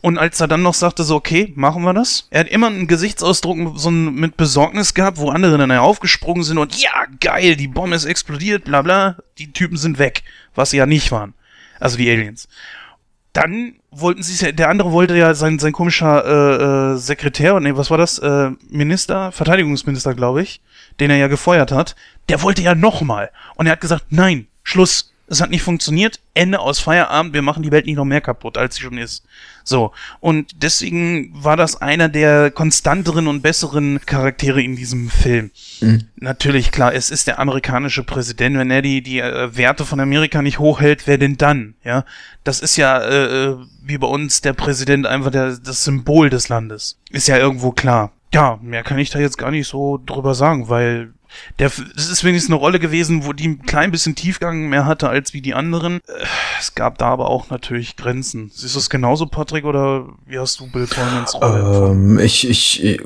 Und 0.00 0.18
als 0.18 0.40
er 0.40 0.48
dann 0.48 0.62
noch 0.62 0.74
sagte, 0.74 1.04
so, 1.04 1.16
okay, 1.16 1.52
machen 1.56 1.82
wir 1.82 1.94
das. 1.94 2.28
Er 2.30 2.40
hat 2.40 2.48
immer 2.48 2.68
einen 2.68 2.86
Gesichtsausdruck 2.86 3.78
so 3.78 3.90
ein, 3.90 4.14
mit 4.14 4.36
Besorgnis 4.36 4.94
gehabt, 4.94 5.18
wo 5.18 5.30
andere 5.30 5.58
dann 5.58 5.72
aufgesprungen 5.72 6.44
sind 6.44 6.58
und 6.58 6.76
ja, 6.80 7.06
geil, 7.20 7.56
die 7.56 7.68
Bombe 7.68 7.96
ist 7.96 8.04
explodiert, 8.04 8.64
bla 8.64 8.82
bla. 8.82 9.16
Die 9.38 9.52
Typen 9.52 9.76
sind 9.76 9.98
weg. 9.98 10.22
Was 10.54 10.70
sie 10.70 10.76
ja 10.76 10.86
nicht 10.86 11.10
waren. 11.10 11.34
Also 11.80 11.96
die 11.96 12.10
Aliens 12.10 12.48
dann 13.34 13.74
wollten 13.90 14.22
sie 14.22 14.52
der 14.52 14.70
andere 14.70 14.92
wollte 14.92 15.16
ja 15.16 15.34
sein, 15.34 15.58
sein 15.58 15.72
komischer 15.72 16.24
äh, 16.24 16.94
äh, 16.94 16.96
Sekretär, 16.96 17.58
nee, 17.60 17.76
was 17.76 17.90
war 17.90 17.98
das? 17.98 18.18
Äh, 18.18 18.52
Minister, 18.70 19.32
Verteidigungsminister, 19.32 20.14
glaube 20.14 20.42
ich, 20.42 20.62
den 21.00 21.10
er 21.10 21.16
ja 21.16 21.26
gefeuert 21.26 21.72
hat, 21.72 21.96
der 22.28 22.42
wollte 22.42 22.62
ja 22.62 22.74
nochmal. 22.74 23.30
Und 23.56 23.66
er 23.66 23.72
hat 23.72 23.80
gesagt, 23.80 24.06
nein, 24.10 24.46
Schluss, 24.62 25.12
es 25.26 25.40
hat 25.40 25.50
nicht 25.50 25.62
funktioniert, 25.62 26.20
Ende 26.34 26.60
aus 26.60 26.80
Feierabend, 26.80 27.32
wir 27.32 27.42
machen 27.42 27.62
die 27.62 27.70
Welt 27.70 27.86
nicht 27.86 27.96
noch 27.96 28.04
mehr 28.04 28.20
kaputt, 28.20 28.58
als 28.58 28.76
sie 28.76 28.82
schon 28.82 28.98
ist. 28.98 29.24
So, 29.62 29.92
und 30.20 30.62
deswegen 30.62 31.30
war 31.34 31.56
das 31.56 31.80
einer 31.80 32.10
der 32.10 32.50
konstanteren 32.50 33.28
und 33.28 33.40
besseren 33.40 34.00
Charaktere 34.04 34.62
in 34.62 34.76
diesem 34.76 35.08
Film. 35.08 35.50
Mhm. 35.80 36.08
Natürlich, 36.16 36.70
klar, 36.70 36.94
es 36.94 37.10
ist 37.10 37.26
der 37.26 37.38
amerikanische 37.38 38.04
Präsident, 38.04 38.58
wenn 38.58 38.70
er 38.70 38.82
die, 38.82 39.02
die 39.02 39.20
äh, 39.20 39.56
Werte 39.56 39.86
von 39.86 40.00
Amerika 40.00 40.42
nicht 40.42 40.58
hochhält, 40.58 41.06
wer 41.06 41.16
denn 41.16 41.38
dann? 41.38 41.74
Ja, 41.82 42.04
das 42.44 42.60
ist 42.60 42.76
ja 42.76 42.98
äh, 42.98 43.24
äh 43.24 43.56
wie 43.86 43.98
bei 43.98 44.06
uns 44.06 44.40
der 44.40 44.54
Präsident 44.54 45.06
einfach 45.06 45.30
der, 45.30 45.56
das 45.56 45.84
Symbol 45.84 46.30
des 46.30 46.48
Landes. 46.48 46.98
Ist 47.10 47.28
ja 47.28 47.36
irgendwo 47.36 47.70
klar. 47.70 48.12
Ja, 48.32 48.58
mehr 48.62 48.82
kann 48.82 48.98
ich 48.98 49.10
da 49.10 49.18
jetzt 49.18 49.36
gar 49.36 49.50
nicht 49.50 49.68
so 49.68 50.00
drüber 50.04 50.34
sagen, 50.34 50.68
weil 50.68 51.12
der, 51.58 51.70
es 51.96 52.08
ist 52.08 52.24
wenigstens 52.24 52.50
eine 52.50 52.60
Rolle 52.60 52.78
gewesen, 52.78 53.24
wo 53.24 53.32
die 53.32 53.48
ein 53.48 53.62
klein 53.62 53.90
bisschen 53.90 54.14
Tiefgang 54.14 54.68
mehr 54.68 54.86
hatte 54.86 55.08
als 55.08 55.32
wie 55.32 55.40
die 55.40 55.54
anderen. 55.54 56.00
Äh, 56.06 56.24
es 56.58 56.74
gab 56.74 56.98
da 56.98 57.08
aber 57.08 57.28
auch 57.28 57.50
natürlich 57.50 57.96
Grenzen. 57.96 58.50
Siehst 58.54 58.74
du 58.74 58.78
es 58.78 58.90
genauso, 58.90 59.26
Patrick, 59.26 59.64
oder 59.64 60.06
wie 60.26 60.38
hast 60.38 60.60
du 60.60 60.70
Bill 60.70 60.86
Pullmans 60.86 61.34
Rolle? 61.34 61.90
Ähm, 61.90 62.18
ich, 62.18 62.48
ich, 62.48 63.00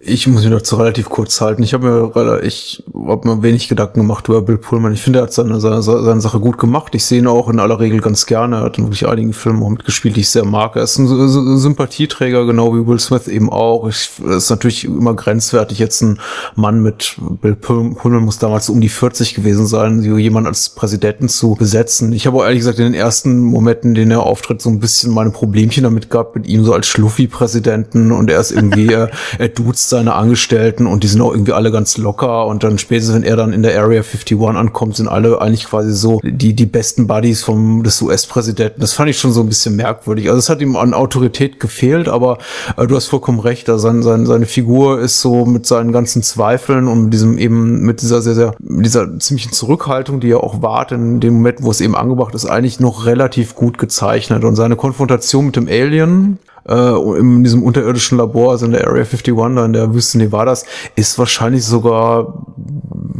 ich 0.00 0.26
muss 0.28 0.42
mich 0.42 0.52
dazu 0.52 0.76
relativ 0.76 1.08
kurz 1.08 1.40
halten. 1.40 1.62
Ich 1.62 1.74
habe 1.74 2.12
mir, 2.12 2.42
ich 2.44 2.84
hab 3.06 3.24
mir 3.24 3.42
wenig 3.42 3.68
Gedanken 3.68 4.00
gemacht 4.00 4.28
über 4.28 4.42
Bill 4.42 4.56
Pullman. 4.56 4.92
Ich 4.92 5.02
finde, 5.02 5.18
er 5.18 5.22
hat 5.24 5.32
seine, 5.32 5.60
seine, 5.60 5.82
seine 5.82 6.20
Sache 6.20 6.38
gut 6.38 6.56
gemacht. 6.56 6.94
Ich 6.94 7.04
sehe 7.04 7.18
ihn 7.18 7.26
auch 7.26 7.48
in 7.48 7.58
aller 7.58 7.80
Regel 7.80 8.00
ganz 8.00 8.26
gerne. 8.26 8.56
Er 8.56 8.62
hat 8.62 8.78
in 8.78 8.84
wirklich 8.84 9.08
einigen 9.08 9.32
Filmen 9.32 9.62
auch 9.62 9.70
mitgespielt, 9.70 10.14
die 10.14 10.20
ich 10.20 10.28
sehr 10.28 10.44
mag. 10.44 10.76
Er 10.76 10.84
ist 10.84 10.98
ein, 10.98 11.06
ein 11.06 11.58
Sympathieträger, 11.58 12.46
genau 12.46 12.74
wie 12.74 12.86
Will 12.86 13.00
Smith 13.00 13.26
eben 13.26 13.50
auch. 13.50 13.88
Es 13.88 14.20
ist 14.24 14.50
natürlich 14.50 14.84
immer 14.84 15.14
grenzwertig, 15.14 15.80
jetzt 15.80 16.00
ein 16.02 16.20
Mann 16.54 16.80
mit 16.80 17.16
Bill 17.42 17.56
Pullman 17.56 18.22
muss 18.22 18.38
damals 18.38 18.68
um 18.68 18.80
die 18.80 18.88
40 18.88 19.34
gewesen 19.34 19.66
sein, 19.66 20.02
jemand 20.18 20.46
als 20.46 20.68
Präsidenten 20.68 21.28
zu 21.28 21.56
besetzen. 21.56 22.12
Ich 22.12 22.26
habe 22.26 22.36
auch 22.36 22.44
ehrlich 22.44 22.60
gesagt 22.60 22.78
in 22.78 22.84
den 22.84 22.94
ersten 22.94 23.40
Momenten, 23.40 23.90
in 23.90 23.94
denen 23.94 24.10
er 24.12 24.22
auftritt, 24.22 24.62
so 24.62 24.70
ein 24.70 24.78
bisschen 24.78 25.12
meine 25.12 25.30
Problemchen 25.30 25.82
damit 25.82 26.08
gehabt, 26.08 26.36
mit 26.36 26.46
ihm 26.46 26.64
so 26.64 26.72
als 26.72 26.86
Schluffi-Präsidenten 26.86 28.12
und 28.12 28.30
er 28.30 28.40
ist 28.40 28.52
irgendwie, 28.52 28.86
er, 28.92 29.10
er 29.38 29.48
duzt 29.48 29.87
seine 29.88 30.14
Angestellten 30.14 30.86
und 30.86 31.02
die 31.02 31.08
sind 31.08 31.20
auch 31.20 31.32
irgendwie 31.32 31.52
alle 31.52 31.70
ganz 31.70 31.96
locker 31.98 32.46
und 32.46 32.62
dann 32.64 32.78
spätestens, 32.78 33.16
wenn 33.16 33.22
er 33.22 33.36
dann 33.36 33.52
in 33.52 33.62
der 33.62 33.78
Area 33.78 34.02
51 34.02 34.38
ankommt, 34.40 34.96
sind 34.96 35.08
alle 35.08 35.40
eigentlich 35.40 35.64
quasi 35.64 35.92
so 35.92 36.20
die, 36.22 36.54
die 36.54 36.66
besten 36.66 37.06
Buddies 37.06 37.42
vom, 37.42 37.82
des 37.82 38.00
US-Präsidenten. 38.02 38.80
Das 38.80 38.94
fand 38.94 39.10
ich 39.10 39.18
schon 39.18 39.32
so 39.32 39.40
ein 39.40 39.48
bisschen 39.48 39.76
merkwürdig. 39.76 40.28
Also 40.28 40.38
es 40.38 40.48
hat 40.48 40.60
ihm 40.60 40.76
an 40.76 40.94
Autorität 40.94 41.60
gefehlt, 41.60 42.08
aber 42.08 42.38
äh, 42.76 42.86
du 42.86 42.96
hast 42.96 43.06
vollkommen 43.06 43.40
recht, 43.40 43.68
also 43.68 43.88
sein, 43.88 44.02
sein, 44.02 44.26
seine 44.26 44.46
Figur 44.46 45.00
ist 45.00 45.20
so 45.20 45.44
mit 45.46 45.66
seinen 45.66 45.92
ganzen 45.92 46.22
Zweifeln 46.22 46.88
und 46.88 47.10
diesem 47.10 47.38
eben 47.38 47.80
mit 47.82 48.02
dieser 48.02 48.22
sehr, 48.22 48.34
sehr, 48.34 48.54
dieser 48.58 49.18
ziemlichen 49.18 49.52
Zurückhaltung, 49.52 50.20
die 50.20 50.30
er 50.30 50.44
auch 50.44 50.62
wahrt 50.62 50.92
in 50.92 51.20
dem 51.20 51.34
Moment, 51.34 51.62
wo 51.62 51.70
es 51.70 51.80
eben 51.80 51.96
angebracht 51.96 52.34
ist, 52.34 52.46
eigentlich 52.46 52.80
noch 52.80 53.06
relativ 53.06 53.54
gut 53.54 53.78
gezeichnet. 53.78 54.44
Und 54.44 54.56
seine 54.56 54.76
Konfrontation 54.76 55.46
mit 55.46 55.56
dem 55.56 55.68
Alien, 55.68 56.38
äh, 56.68 57.18
in 57.18 57.42
diesem 57.42 57.62
unterirdischen 57.62 58.18
Labor, 58.18 58.52
also 58.52 58.66
in 58.66 58.72
der 58.72 58.86
Area 58.86 59.04
51, 59.04 59.34
da 59.34 59.64
in 59.64 59.72
der 59.72 59.94
Wüste 59.94 60.18
Nevadas, 60.18 60.64
ist 60.96 61.18
wahrscheinlich 61.18 61.64
sogar 61.64 62.46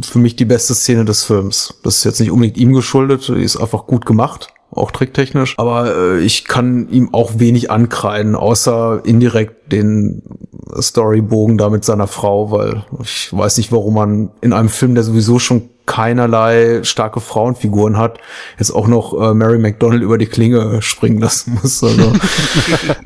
für 0.01 0.19
mich 0.19 0.35
die 0.35 0.45
beste 0.45 0.73
Szene 0.73 1.05
des 1.05 1.23
Films. 1.23 1.79
Das 1.83 1.97
ist 1.97 2.03
jetzt 2.05 2.19
nicht 2.19 2.31
unbedingt 2.31 2.57
ihm 2.57 2.73
geschuldet, 2.73 3.27
die 3.27 3.43
ist 3.43 3.57
einfach 3.57 3.85
gut 3.85 4.05
gemacht 4.05 4.53
auch 4.71 4.91
tricktechnisch. 4.91 5.55
Aber 5.57 5.95
äh, 5.95 6.19
ich 6.19 6.45
kann 6.45 6.89
ihm 6.89 7.13
auch 7.13 7.33
wenig 7.37 7.71
ankreiden, 7.71 8.35
außer 8.35 9.01
indirekt 9.03 9.71
den 9.71 10.21
Storybogen 10.79 11.57
da 11.57 11.69
mit 11.69 11.83
seiner 11.83 12.07
Frau, 12.07 12.51
weil 12.51 12.83
ich 13.01 13.29
weiß 13.31 13.57
nicht, 13.57 13.71
warum 13.71 13.95
man 13.95 14.31
in 14.41 14.53
einem 14.53 14.69
Film, 14.69 14.95
der 14.95 15.03
sowieso 15.03 15.39
schon 15.39 15.69
keinerlei 15.89 16.83
starke 16.83 17.19
Frauenfiguren 17.19 17.97
hat, 17.97 18.19
jetzt 18.59 18.69
auch 18.71 18.87
noch 18.87 19.13
äh, 19.19 19.33
Mary 19.33 19.57
McDonald 19.57 20.03
über 20.03 20.19
die 20.19 20.27
Klinge 20.27 20.83
springen 20.83 21.19
lassen 21.19 21.57
muss. 21.63 21.83
Also, 21.83 22.13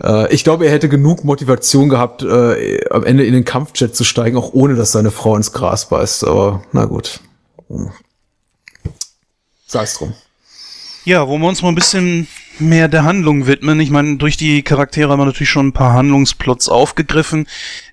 äh, 0.04 0.34
ich 0.34 0.44
glaube, 0.44 0.66
er 0.66 0.72
hätte 0.74 0.90
genug 0.90 1.24
Motivation 1.24 1.88
gehabt, 1.88 2.24
äh, 2.24 2.84
am 2.90 3.06
Ende 3.06 3.26
in 3.26 3.34
den 3.34 3.46
Kampfjet 3.46 3.96
zu 3.96 4.04
steigen, 4.04 4.38
auch 4.38 4.52
ohne 4.52 4.76
dass 4.76 4.92
seine 4.92 5.12
Frau 5.12 5.36
ins 5.38 5.54
Gras 5.54 5.88
beißt. 5.88 6.26
Aber 6.26 6.62
na 6.74 6.84
gut. 6.84 7.22
Sei 9.66 9.84
es 9.84 9.94
drum. 9.96 10.14
Ja, 11.06 11.28
wo 11.28 11.38
wir 11.38 11.48
uns 11.48 11.62
mal 11.62 11.70
ein 11.70 11.76
bisschen 11.76 12.28
mehr 12.60 12.88
der 12.88 13.04
Handlung 13.04 13.48
widmen. 13.48 13.80
Ich 13.80 13.90
meine, 13.90 14.18
durch 14.18 14.38
die 14.38 14.64
Charaktere 14.64 15.12
haben 15.12 15.20
wir 15.20 15.26
natürlich 15.26 15.50
schon 15.50 15.68
ein 15.68 15.74
paar 15.74 15.94
Handlungsplots 15.94 16.70
aufgegriffen. 16.70 17.48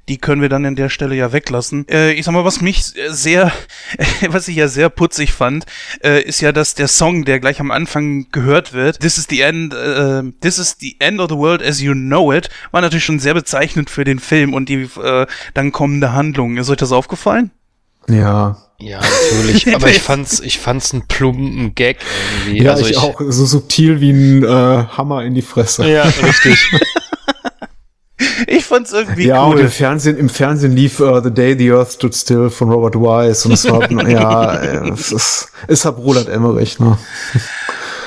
Die 0.08 0.18
können 0.18 0.42
wir 0.42 0.48
dann 0.48 0.66
an 0.66 0.76
der 0.76 0.88
Stelle 0.88 1.14
ja 1.14 1.32
weglassen. 1.32 1.86
Äh, 1.88 2.12
ich 2.12 2.24
sag 2.24 2.32
mal, 2.32 2.44
was 2.44 2.60
mich 2.60 2.82
sehr, 3.08 3.52
was 4.28 4.48
ich 4.48 4.56
ja 4.56 4.68
sehr 4.68 4.88
putzig 4.88 5.32
fand, 5.32 5.66
äh, 6.02 6.22
ist 6.22 6.40
ja, 6.40 6.52
dass 6.52 6.74
der 6.74 6.88
Song, 6.88 7.24
der 7.24 7.40
gleich 7.40 7.60
am 7.60 7.70
Anfang 7.70 8.26
gehört 8.32 8.72
wird, 8.72 9.00
This 9.00 9.18
is 9.18 9.26
the 9.30 9.40
end, 9.40 9.72
äh, 9.72 10.22
This 10.40 10.58
is 10.58 10.76
the 10.80 10.96
end 10.98 11.20
of 11.20 11.28
the 11.30 11.36
world 11.36 11.62
as 11.62 11.80
you 11.80 11.92
know 11.92 12.32
it, 12.32 12.48
war 12.72 12.80
natürlich 12.80 13.04
schon 13.04 13.20
sehr 13.20 13.34
bezeichnend 13.34 13.88
für 13.90 14.04
den 14.04 14.18
Film 14.18 14.54
und 14.54 14.68
die 14.68 14.88
äh, 15.02 15.26
dann 15.54 15.72
kommende 15.72 16.12
Handlung. 16.12 16.56
Ist 16.56 16.70
euch 16.70 16.76
das 16.76 16.92
aufgefallen? 16.92 17.50
Ja, 18.08 18.56
ja, 18.80 19.00
natürlich. 19.00 19.68
Aber 19.74 19.88
ich 19.88 20.00
fand's, 20.00 20.40
ich 20.40 20.58
fand's 20.58 20.92
einen 20.92 21.06
plumpen 21.06 21.74
Gag 21.74 21.98
irgendwie. 22.44 22.64
Ja, 22.64 22.72
also 22.72 22.84
ich, 22.84 22.92
ich 22.92 22.98
auch 22.98 23.20
so 23.28 23.46
subtil 23.46 24.00
wie 24.00 24.10
ein 24.10 24.44
äh, 24.44 24.46
Hammer 24.46 25.24
in 25.24 25.34
die 25.34 25.42
Fresse. 25.42 25.86
Ja, 25.88 26.02
richtig. 26.22 26.58
ich 28.46 28.64
fand's 28.64 28.92
irgendwie 28.92 29.26
ja, 29.26 29.46
cool. 29.46 29.56
und 29.56 29.60
im 29.60 29.70
Fernsehen, 29.70 30.16
im 30.16 30.28
Fernsehen 30.28 30.72
lief 30.72 31.00
uh, 31.00 31.20
The 31.22 31.30
Day 31.30 31.56
the 31.58 31.72
Earth 31.72 31.92
Stood 31.92 32.14
Still 32.14 32.50
von 32.50 32.70
Robert 32.70 32.96
Wise 32.96 33.46
und 33.46 33.54
es 33.54 33.68
war, 33.70 34.08
ja, 34.08 34.54
es 34.92 35.12
ist, 35.12 35.52
es 35.66 35.84
hat 35.84 35.98
Roland 35.98 36.28
Emmerich, 36.28 36.78
ne? 36.78 36.98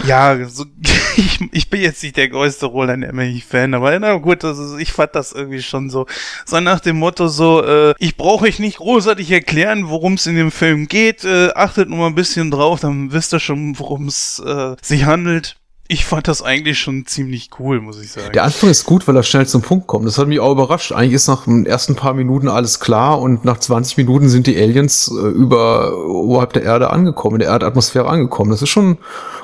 Ja, 0.05 0.37
so, 0.47 0.65
ich, 1.15 1.39
ich 1.51 1.69
bin 1.69 1.81
jetzt 1.81 2.03
nicht 2.03 2.17
der 2.17 2.27
größte 2.27 2.65
Roland 2.65 3.03
Emmerich-Fan, 3.05 3.73
aber 3.73 3.97
na 3.99 4.15
gut, 4.15 4.43
also 4.43 4.77
ich 4.77 4.91
fand 4.91 5.15
das 5.15 5.31
irgendwie 5.31 5.61
schon 5.61 5.89
so, 5.89 6.05
so 6.45 6.59
nach 6.59 6.81
dem 6.81 6.97
Motto 6.97 7.27
so, 7.29 7.63
äh, 7.63 7.93
ich 7.99 8.17
brauche 8.17 8.45
euch 8.45 8.59
nicht 8.59 8.77
großartig 8.77 9.31
erklären, 9.31 9.89
worum 9.89 10.13
es 10.13 10.27
in 10.27 10.35
dem 10.35 10.51
Film 10.51 10.87
geht, 10.87 11.23
äh, 11.23 11.51
achtet 11.55 11.89
nur 11.89 11.99
mal 11.99 12.07
ein 12.07 12.15
bisschen 12.15 12.51
drauf, 12.51 12.81
dann 12.81 13.13
wisst 13.13 13.33
ihr 13.33 13.39
schon, 13.39 13.79
worum 13.79 14.07
es 14.07 14.39
äh, 14.39 14.75
sich 14.81 15.05
handelt 15.05 15.55
ich 15.89 16.05
fand 16.05 16.27
das 16.27 16.41
eigentlich 16.41 16.79
schon 16.79 17.05
ziemlich 17.05 17.49
cool, 17.59 17.81
muss 17.81 18.01
ich 18.01 18.11
sagen. 18.11 18.31
Der 18.33 18.43
Anfang 18.43 18.69
ist 18.69 18.85
gut, 18.85 19.07
weil 19.07 19.17
er 19.17 19.23
schnell 19.23 19.45
zum 19.45 19.61
Punkt 19.61 19.85
kommt. 19.85 20.07
Das 20.07 20.17
hat 20.17 20.27
mich 20.27 20.39
auch 20.39 20.51
überrascht. 20.51 20.93
Eigentlich 20.93 21.13
ist 21.13 21.27
nach 21.27 21.43
den 21.43 21.65
ersten 21.65 21.95
paar 21.95 22.13
Minuten 22.13 22.47
alles 22.47 22.79
klar 22.79 23.19
und 23.19 23.43
nach 23.43 23.59
20 23.59 23.97
Minuten 23.97 24.29
sind 24.29 24.47
die 24.47 24.55
Aliens 24.55 25.11
äh, 25.13 25.27
über 25.27 25.97
oberhalb 26.07 26.53
der 26.53 26.63
Erde 26.63 26.89
angekommen, 26.89 27.35
in 27.35 27.39
der 27.39 27.49
Erdatmosphäre 27.49 28.07
angekommen. 28.07 28.51
Das 28.51 28.61
ist 28.61 28.69
schon 28.69 28.97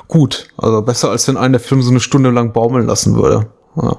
gut. 0.08 0.48
Also 0.56 0.80
besser, 0.80 1.10
als 1.10 1.28
wenn 1.28 1.36
einen 1.36 1.52
der 1.52 1.60
Film 1.60 1.82
so 1.82 1.90
eine 1.90 2.00
Stunde 2.00 2.30
lang 2.30 2.52
baumeln 2.52 2.86
lassen 2.86 3.16
würde. 3.16 3.50
Ja. 3.76 3.98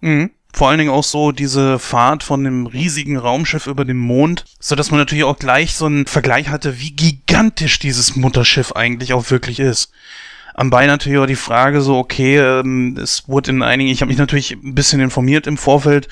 Mhm. 0.00 0.30
Vor 0.54 0.68
allen 0.68 0.78
Dingen 0.78 0.90
auch 0.90 1.04
so 1.04 1.32
diese 1.32 1.78
Fahrt 1.78 2.22
von 2.22 2.44
dem 2.44 2.66
riesigen 2.66 3.16
Raumschiff 3.16 3.66
über 3.66 3.86
dem 3.86 3.98
Mond, 3.98 4.44
so 4.60 4.74
dass 4.74 4.90
man 4.90 5.00
natürlich 5.00 5.24
auch 5.24 5.38
gleich 5.38 5.74
so 5.74 5.86
einen 5.86 6.06
Vergleich 6.06 6.48
hatte, 6.48 6.78
wie 6.78 6.90
gigantisch 6.90 7.78
dieses 7.78 8.16
Mutterschiff 8.16 8.72
eigentlich 8.72 9.14
auch 9.14 9.30
wirklich 9.30 9.60
ist 9.60 9.92
am 10.54 10.70
Bein 10.70 10.88
natürlich 10.88 11.18
auch 11.18 11.26
die 11.26 11.36
Frage 11.36 11.80
so, 11.80 11.96
okay, 11.96 12.38
ähm, 12.38 12.98
es 13.00 13.28
wurde 13.28 13.50
in 13.50 13.62
einigen, 13.62 13.90
ich 13.90 14.00
habe 14.00 14.10
mich 14.10 14.18
natürlich 14.18 14.52
ein 14.52 14.74
bisschen 14.74 15.00
informiert 15.00 15.46
im 15.46 15.56
Vorfeld 15.56 16.08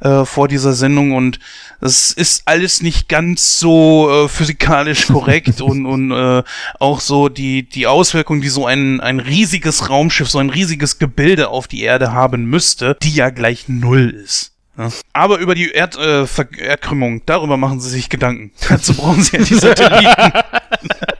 äh, 0.00 0.24
vor 0.24 0.48
dieser 0.48 0.72
Sendung 0.72 1.12
und 1.12 1.38
es 1.80 2.12
ist 2.12 2.42
alles 2.46 2.82
nicht 2.82 3.08
ganz 3.08 3.58
so 3.58 4.10
äh, 4.10 4.28
physikalisch 4.28 5.06
korrekt 5.08 5.60
und, 5.60 5.86
und 5.86 6.10
äh, 6.10 6.42
auch 6.78 7.00
so 7.00 7.28
die, 7.28 7.68
die 7.68 7.86
Auswirkungen, 7.86 8.40
die 8.40 8.48
so 8.48 8.66
ein, 8.66 9.00
ein 9.00 9.20
riesiges 9.20 9.88
Raumschiff, 9.90 10.28
so 10.28 10.38
ein 10.38 10.50
riesiges 10.50 10.98
Gebilde 10.98 11.48
auf 11.48 11.68
die 11.68 11.82
Erde 11.82 12.12
haben 12.12 12.46
müsste, 12.46 12.96
die 13.02 13.14
ja 13.14 13.30
gleich 13.30 13.68
null 13.68 14.10
ist. 14.10 14.52
Ja. 14.76 14.88
Aber 15.12 15.38
über 15.38 15.54
die 15.54 15.70
Erd, 15.70 15.96
äh, 15.96 16.26
Erdkrümmung, 16.58 17.22
darüber 17.26 17.56
machen 17.56 17.80
sie 17.80 17.90
sich 17.90 18.08
Gedanken. 18.08 18.50
Dazu 18.68 18.94
brauchen 18.94 19.22
sie 19.22 19.36
ja 19.36 19.44
die 19.44 19.54
Satelliten. 19.54 20.32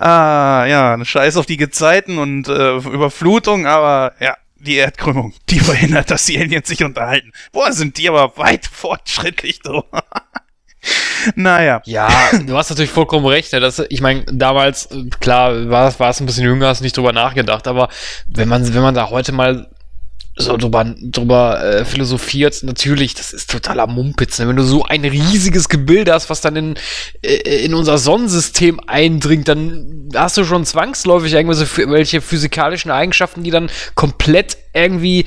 ah, 0.00 0.66
ja, 0.66 1.04
scheiß 1.04 1.36
auf 1.36 1.46
die 1.46 1.56
Gezeiten 1.56 2.18
und 2.18 2.48
äh, 2.48 2.76
Überflutung, 2.76 3.66
aber 3.66 4.14
ja, 4.20 4.36
die 4.56 4.76
Erdkrümmung, 4.76 5.32
die 5.48 5.60
verhindert, 5.60 6.10
dass 6.10 6.26
die 6.26 6.38
Aliens 6.38 6.68
sich 6.68 6.82
unterhalten. 6.84 7.32
Boah, 7.52 7.72
sind 7.72 7.98
die 7.98 8.08
aber 8.08 8.36
weit 8.36 8.66
fortschrittlich 8.66 9.60
drüber. 9.60 10.04
naja. 11.34 11.82
Ja, 11.84 12.08
du 12.32 12.56
hast 12.56 12.70
natürlich 12.70 12.90
vollkommen 12.90 13.26
recht. 13.26 13.52
Dass, 13.52 13.82
ich 13.88 14.00
meine, 14.00 14.24
damals, 14.26 14.88
klar, 15.20 15.68
war, 15.70 15.98
war 15.98 16.10
es 16.10 16.20
ein 16.20 16.26
bisschen 16.26 16.44
jünger, 16.44 16.68
hast 16.68 16.80
nicht 16.80 16.96
drüber 16.96 17.12
nachgedacht, 17.12 17.66
aber 17.66 17.88
wenn 18.26 18.48
man, 18.48 18.74
wenn 18.74 18.82
man 18.82 18.94
da 18.94 19.10
heute 19.10 19.32
mal 19.32 19.70
so 20.36 20.56
drüber, 20.56 20.94
drüber 21.00 21.62
äh, 21.62 21.84
philosophiert, 21.84 22.62
natürlich, 22.62 23.14
das 23.14 23.32
ist 23.32 23.50
totaler 23.50 23.86
Mumpitz. 23.86 24.38
Ne? 24.38 24.48
Wenn 24.48 24.56
du 24.56 24.62
so 24.62 24.84
ein 24.84 25.04
riesiges 25.04 25.68
Gebilde 25.68 26.12
hast, 26.12 26.30
was 26.30 26.40
dann 26.40 26.56
in, 26.56 26.74
äh, 27.22 27.64
in 27.64 27.74
unser 27.74 27.98
Sonnensystem 27.98 28.80
eindringt, 28.86 29.48
dann 29.48 30.08
hast 30.14 30.36
du 30.36 30.44
schon 30.44 30.64
zwangsläufig 30.64 31.34
irgendwelche 31.34 32.20
physikalischen 32.20 32.90
Eigenschaften, 32.90 33.42
die 33.42 33.50
dann 33.50 33.70
komplett 33.94 34.56
irgendwie 34.72 35.26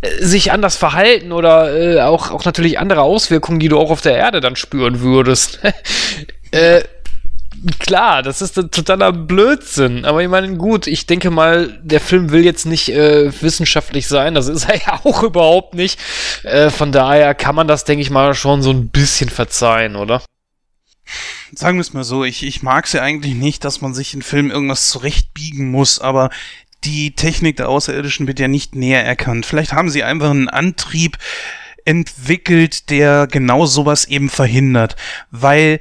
äh, 0.00 0.24
sich 0.24 0.52
anders 0.52 0.76
verhalten 0.76 1.32
oder 1.32 1.76
äh, 1.78 2.00
auch, 2.02 2.30
auch 2.30 2.44
natürlich 2.44 2.78
andere 2.78 3.02
Auswirkungen, 3.02 3.60
die 3.60 3.68
du 3.68 3.78
auch 3.78 3.90
auf 3.90 4.00
der 4.00 4.16
Erde 4.16 4.40
dann 4.40 4.56
spüren 4.56 5.00
würdest. 5.00 5.60
äh, 6.50 6.82
klar, 7.78 8.22
das 8.22 8.42
ist 8.42 8.58
ein 8.58 8.70
totaler 8.70 9.12
Blödsinn. 9.12 10.04
Aber 10.04 10.22
ich 10.22 10.28
meine, 10.28 10.56
gut, 10.56 10.86
ich 10.86 11.06
denke 11.06 11.30
mal, 11.30 11.78
der 11.82 12.00
Film 12.00 12.30
will 12.30 12.44
jetzt 12.44 12.66
nicht 12.66 12.88
äh, 12.90 13.30
wissenschaftlich 13.42 14.08
sein. 14.08 14.34
Das 14.34 14.48
ist 14.48 14.64
er 14.68 14.76
ja 14.76 15.00
auch 15.04 15.22
überhaupt 15.22 15.74
nicht. 15.74 15.98
Äh, 16.42 16.70
von 16.70 16.92
daher 16.92 17.34
kann 17.34 17.54
man 17.54 17.68
das, 17.68 17.84
denke 17.84 18.02
ich 18.02 18.10
mal, 18.10 18.34
schon 18.34 18.62
so 18.62 18.70
ein 18.70 18.88
bisschen 18.88 19.28
verzeihen, 19.28 19.96
oder? 19.96 20.22
Sagen 21.52 21.78
wir 21.78 21.82
es 21.82 21.92
mal 21.92 22.04
so, 22.04 22.24
ich, 22.24 22.44
ich 22.44 22.62
mag 22.62 22.84
es 22.84 22.92
ja 22.92 23.02
eigentlich 23.02 23.34
nicht, 23.34 23.64
dass 23.64 23.80
man 23.80 23.94
sich 23.94 24.14
in 24.14 24.22
Filmen 24.22 24.50
irgendwas 24.50 24.88
zurechtbiegen 24.88 25.70
muss, 25.70 25.98
aber 25.98 26.30
die 26.84 27.14
Technik 27.14 27.56
der 27.56 27.68
Außerirdischen 27.68 28.26
wird 28.26 28.38
ja 28.38 28.48
nicht 28.48 28.74
näher 28.74 29.04
erkannt. 29.04 29.44
Vielleicht 29.44 29.72
haben 29.72 29.90
sie 29.90 30.04
einfach 30.04 30.30
einen 30.30 30.48
Antrieb 30.48 31.18
entwickelt, 31.84 32.90
der 32.90 33.26
genau 33.26 33.66
sowas 33.66 34.04
eben 34.06 34.30
verhindert, 34.30 34.96
weil 35.30 35.80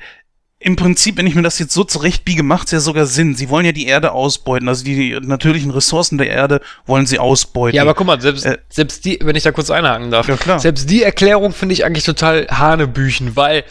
im 0.62 0.76
Prinzip, 0.76 1.18
wenn 1.18 1.26
ich 1.26 1.36
mir 1.36 1.42
das 1.42 1.58
jetzt 1.58 1.74
so 1.74 1.86
zurechtbiege, 1.86 2.44
macht 2.44 2.68
es 2.68 2.72
ja 2.74 2.80
sogar 2.82 3.06
Sinn. 3.06 3.34
Sie 3.34 3.50
wollen 3.50 3.66
ja 3.66 3.72
die 3.72 3.88
Erde 3.88 4.12
ausbeuten. 4.12 4.68
Also 4.68 4.84
die 4.84 5.18
natürlichen 5.22 5.72
Ressourcen 5.72 6.18
der 6.18 6.28
Erde 6.28 6.60
wollen 6.86 7.06
sie 7.06 7.18
ausbeuten. 7.18 7.78
Ja, 7.78 7.84
aber 7.84 7.94
guck 7.94 8.08
mal, 8.08 8.20
selbst, 8.20 8.46
äh, 8.46 8.58
selbst 8.68 9.06
die, 9.06 9.20
wenn 9.22 9.38
ich 9.38 9.44
da 9.44 9.54
kurz 9.54 9.72
einhaken 9.72 10.12
darf, 10.12 10.28
ja, 10.28 10.36
klar. 10.36 10.60
selbst 10.60 10.90
die 10.90 11.02
Erklärung 11.02 11.54
finde 11.54 11.74
ich 11.74 11.86
eigentlich 11.86 12.04
total 12.04 12.48
Hanebüchen, 12.50 13.38
weil 13.38 13.64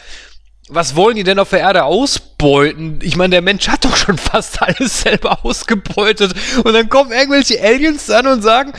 was 0.69 0.95
wollen 0.95 1.15
die 1.15 1.23
denn 1.23 1.39
auf 1.39 1.49
der 1.49 1.59
Erde 1.59 1.83
ausbeuten? 1.83 2.99
Ich 3.01 3.15
meine, 3.15 3.31
der 3.31 3.41
Mensch 3.41 3.67
hat 3.67 3.85
doch 3.85 3.97
schon 3.97 4.17
fast 4.17 4.61
alles 4.61 5.01
selber 5.01 5.43
ausgebeutet. 5.43 6.33
Und 6.63 6.73
dann 6.73 6.89
kommen 6.89 7.11
irgendwelche 7.11 7.61
Aliens 7.61 8.09
an 8.09 8.27
und 8.27 8.41
sagen, 8.41 8.73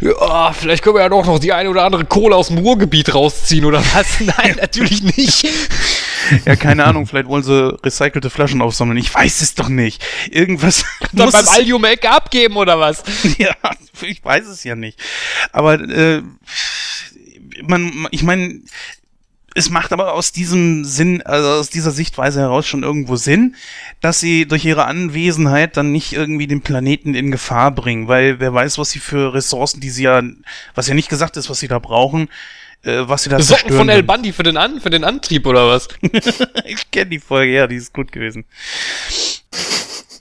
ja, 0.00 0.52
vielleicht 0.52 0.82
können 0.82 0.96
wir 0.96 1.02
ja 1.02 1.08
doch 1.08 1.24
noch 1.24 1.38
die 1.38 1.52
eine 1.52 1.70
oder 1.70 1.84
andere 1.84 2.04
Kohle 2.04 2.34
aus 2.34 2.48
dem 2.48 2.58
Ruhrgebiet 2.58 3.14
rausziehen 3.14 3.64
oder 3.64 3.82
was? 3.94 4.20
Nein, 4.20 4.56
natürlich 4.60 5.02
nicht. 5.02 5.48
Ja, 6.44 6.54
keine 6.54 6.84
Ahnung, 6.84 7.06
vielleicht 7.06 7.28
wollen 7.28 7.42
sie 7.42 7.76
recycelte 7.82 8.28
Flaschen 8.28 8.60
aufsammeln. 8.60 8.98
Ich 8.98 9.12
weiß 9.12 9.40
es 9.40 9.54
doch 9.54 9.68
nicht. 9.68 10.04
Irgendwas. 10.30 10.84
Dann 11.12 11.30
beim 11.30 11.48
Aldium 11.48 11.82
Ecke 11.84 12.10
abgeben 12.10 12.56
oder 12.56 12.78
was? 12.78 13.02
ja, 13.38 13.54
ich 14.02 14.22
weiß 14.22 14.46
es 14.46 14.62
ja 14.62 14.76
nicht. 14.76 14.98
Aber 15.50 15.80
äh, 15.80 16.22
man, 17.62 18.06
ich 18.10 18.22
meine, 18.22 18.60
es 19.54 19.68
macht 19.68 19.92
aber 19.92 20.14
aus 20.14 20.32
diesem 20.32 20.84
Sinn, 20.84 21.22
also 21.22 21.48
aus 21.48 21.70
dieser 21.70 21.90
Sichtweise 21.90 22.40
heraus 22.40 22.66
schon 22.66 22.82
irgendwo 22.82 23.16
Sinn, 23.16 23.56
dass 24.00 24.20
sie 24.20 24.46
durch 24.46 24.64
ihre 24.64 24.84
Anwesenheit 24.84 25.76
dann 25.76 25.90
nicht 25.90 26.12
irgendwie 26.12 26.46
den 26.46 26.60
Planeten 26.60 27.14
in 27.14 27.30
Gefahr 27.32 27.72
bringen, 27.72 28.06
weil 28.06 28.38
wer 28.38 28.54
weiß, 28.54 28.78
was 28.78 28.90
sie 28.90 29.00
für 29.00 29.34
Ressourcen, 29.34 29.80
die 29.80 29.90
sie 29.90 30.04
ja, 30.04 30.22
was 30.74 30.86
ja 30.86 30.94
nicht 30.94 31.08
gesagt 31.08 31.36
ist, 31.36 31.50
was 31.50 31.58
sie 31.58 31.68
da 31.68 31.80
brauchen, 31.80 32.28
äh, 32.82 33.02
was 33.02 33.24
sie 33.24 33.30
da 33.30 33.40
Socken 33.40 33.62
zerstören 33.62 33.78
von 33.78 33.88
El. 33.88 34.02
Bandi 34.04 34.32
für 34.32 34.44
den, 34.44 34.56
An 34.56 34.80
für 34.80 34.90
den 34.90 35.02
Antrieb 35.02 35.46
oder 35.46 35.66
was? 35.66 35.88
ich 36.64 36.90
kenne 36.90 37.10
die 37.10 37.18
Folge, 37.18 37.52
ja, 37.52 37.66
die 37.66 37.76
ist 37.76 37.92
gut 37.92 38.12
gewesen. 38.12 38.44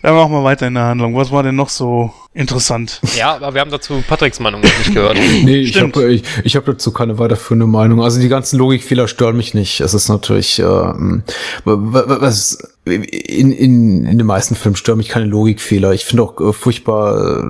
Dann 0.02 0.16
machen 0.16 0.32
wir 0.32 0.44
weiter 0.46 0.68
in 0.68 0.76
der 0.76 0.84
Handlung. 0.86 1.14
Was 1.16 1.30
war 1.32 1.44
denn 1.44 1.56
noch 1.56 1.68
so 1.68 2.14
interessant? 2.34 3.02
Ja, 3.18 3.36
aber 3.36 3.54
wir 3.54 3.60
haben 3.60 3.70
dazu 3.72 4.02
Patricks 4.08 4.40
Meinung 4.40 4.62
noch 4.62 4.78
nicht 4.78 4.94
gehört. 4.94 5.18
Nee, 5.44 5.58
ich 5.58 5.70
Stimmt. 5.72 5.96
habe 5.98 6.14
ich, 6.14 6.24
ich 6.46 6.56
hab 6.56 6.66
dazu 6.66 6.92
keine 6.94 7.20
weiterführende 7.20 7.68
Meinung. 7.68 8.02
Also 8.02 8.22
die 8.22 8.30
ganzen 8.30 8.58
Logikfehler 8.60 9.08
stören 9.10 9.36
mich 9.36 9.54
nicht. 9.54 9.82
Es 9.82 9.94
ist 9.94 10.08
natürlich, 10.08 10.60
ähm, 10.60 11.24
wa- 11.66 11.78
wa- 12.06 12.18
was 12.22 12.58
in, 12.86 13.04
in, 13.04 14.06
in 14.06 14.18
den 14.18 14.26
meisten 14.28 14.56
Filmen 14.56 14.78
stören 14.78 14.98
mich 15.00 15.10
keine 15.10 15.26
Logikfehler. 15.26 15.92
Ich 15.94 16.06
finde 16.06 16.24
auch 16.24 16.40
äh, 16.40 16.54
furchtbar 16.54 17.44
äh, 17.48 17.50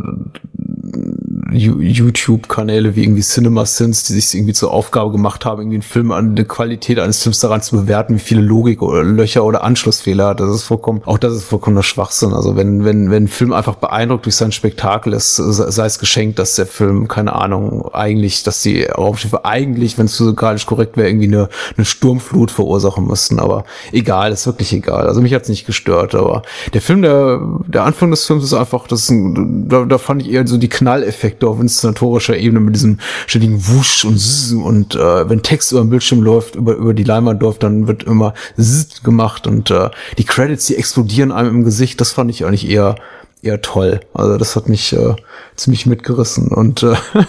YouTube-Kanäle 1.51 2.95
wie 2.95 3.03
irgendwie 3.03 3.21
CinemaSins, 3.21 4.03
die 4.03 4.13
sich 4.13 4.35
irgendwie 4.35 4.53
zur 4.53 4.71
Aufgabe 4.71 5.11
gemacht 5.11 5.45
haben, 5.45 5.61
irgendwie 5.61 5.77
einen 5.77 5.83
Film 5.83 6.11
an 6.11 6.35
die 6.35 6.43
Qualität 6.43 6.99
eines 6.99 7.21
Films 7.23 7.39
daran 7.39 7.61
zu 7.61 7.75
bewerten, 7.75 8.15
wie 8.15 8.19
viele 8.19 8.41
Logik 8.41 8.81
oder 8.81 9.03
Löcher 9.03 9.43
oder 9.43 9.63
Anschlussfehler 9.63 10.27
hat. 10.27 10.39
Das 10.39 10.53
ist 10.53 10.63
vollkommen, 10.63 11.01
auch 11.05 11.17
das 11.17 11.33
ist 11.33 11.43
vollkommener 11.43 11.83
Schwachsinn. 11.83 12.33
Also 12.33 12.55
wenn, 12.55 12.85
wenn, 12.85 13.11
wenn 13.11 13.23
ein 13.25 13.27
Film 13.27 13.53
einfach 13.53 13.75
beeindruckt 13.75 14.25
durch 14.25 14.35
sein 14.35 14.51
Spektakel 14.51 15.13
ist, 15.13 15.35
sei 15.35 15.85
es 15.85 15.99
geschenkt, 15.99 16.39
dass 16.39 16.55
der 16.55 16.65
Film, 16.65 17.07
keine 17.07 17.33
Ahnung, 17.33 17.89
eigentlich, 17.93 18.43
dass 18.43 18.61
die 18.61 18.83
Raumschiffe 18.83 19.45
eigentlich, 19.45 19.97
wenn 19.97 20.05
es 20.05 20.17
physikalisch 20.17 20.65
korrekt 20.65 20.97
wäre, 20.97 21.09
irgendwie 21.09 21.27
eine, 21.27 21.49
eine 21.75 21.85
Sturmflut 21.85 22.51
verursachen 22.51 23.05
müssten. 23.05 23.39
Aber 23.39 23.65
egal, 23.91 24.31
ist 24.31 24.45
wirklich 24.45 24.73
egal. 24.73 25.07
Also 25.07 25.21
mich 25.21 25.33
hat's 25.33 25.49
nicht 25.49 25.65
gestört, 25.65 26.15
aber 26.15 26.43
der 26.73 26.81
Film, 26.81 27.01
der, 27.01 27.41
der 27.67 27.83
Anfang 27.83 28.11
des 28.11 28.25
Films 28.25 28.43
ist 28.43 28.53
einfach, 28.53 28.87
das 28.87 29.03
ist 29.03 29.09
ein, 29.09 29.67
da, 29.67 29.85
da 29.85 29.97
fand 29.97 30.21
ich 30.21 30.31
eher 30.31 30.45
so 30.47 30.57
die 30.57 30.69
Knalleffekte 30.69 31.38
auf 31.47 31.59
inszenatorischer 31.59 32.37
Ebene 32.37 32.59
mit 32.59 32.75
diesem 32.75 32.99
ständigen 33.27 33.67
Wusch 33.67 34.05
und 34.05 34.19
Zzz 34.19 34.51
und 34.51 34.95
äh, 34.95 35.29
wenn 35.29 35.43
Text 35.43 35.71
über 35.71 35.81
den 35.81 35.89
Bildschirm 35.89 36.21
läuft, 36.21 36.55
über, 36.55 36.75
über 36.75 36.93
die 36.93 37.03
Leinwand 37.03 37.41
läuft, 37.41 37.63
dann 37.63 37.87
wird 37.87 38.03
immer 38.03 38.33
Zzz 38.57 39.03
gemacht 39.03 39.47
und 39.47 39.71
äh, 39.71 39.89
die 40.17 40.25
Credits, 40.25 40.65
die 40.65 40.75
explodieren 40.75 41.31
einem 41.31 41.55
im 41.55 41.63
Gesicht, 41.63 42.01
das 42.01 42.11
fand 42.11 42.29
ich 42.29 42.45
eigentlich 42.45 42.69
eher 42.69 42.95
eher 43.41 43.61
toll. 43.61 44.01
Also 44.13 44.37
das 44.37 44.55
hat 44.55 44.67
mich 44.67 44.93
äh, 44.93 45.15
ziemlich 45.55 45.85
mitgerissen 45.85 46.49
und 46.49 46.83
äh, 46.83 46.95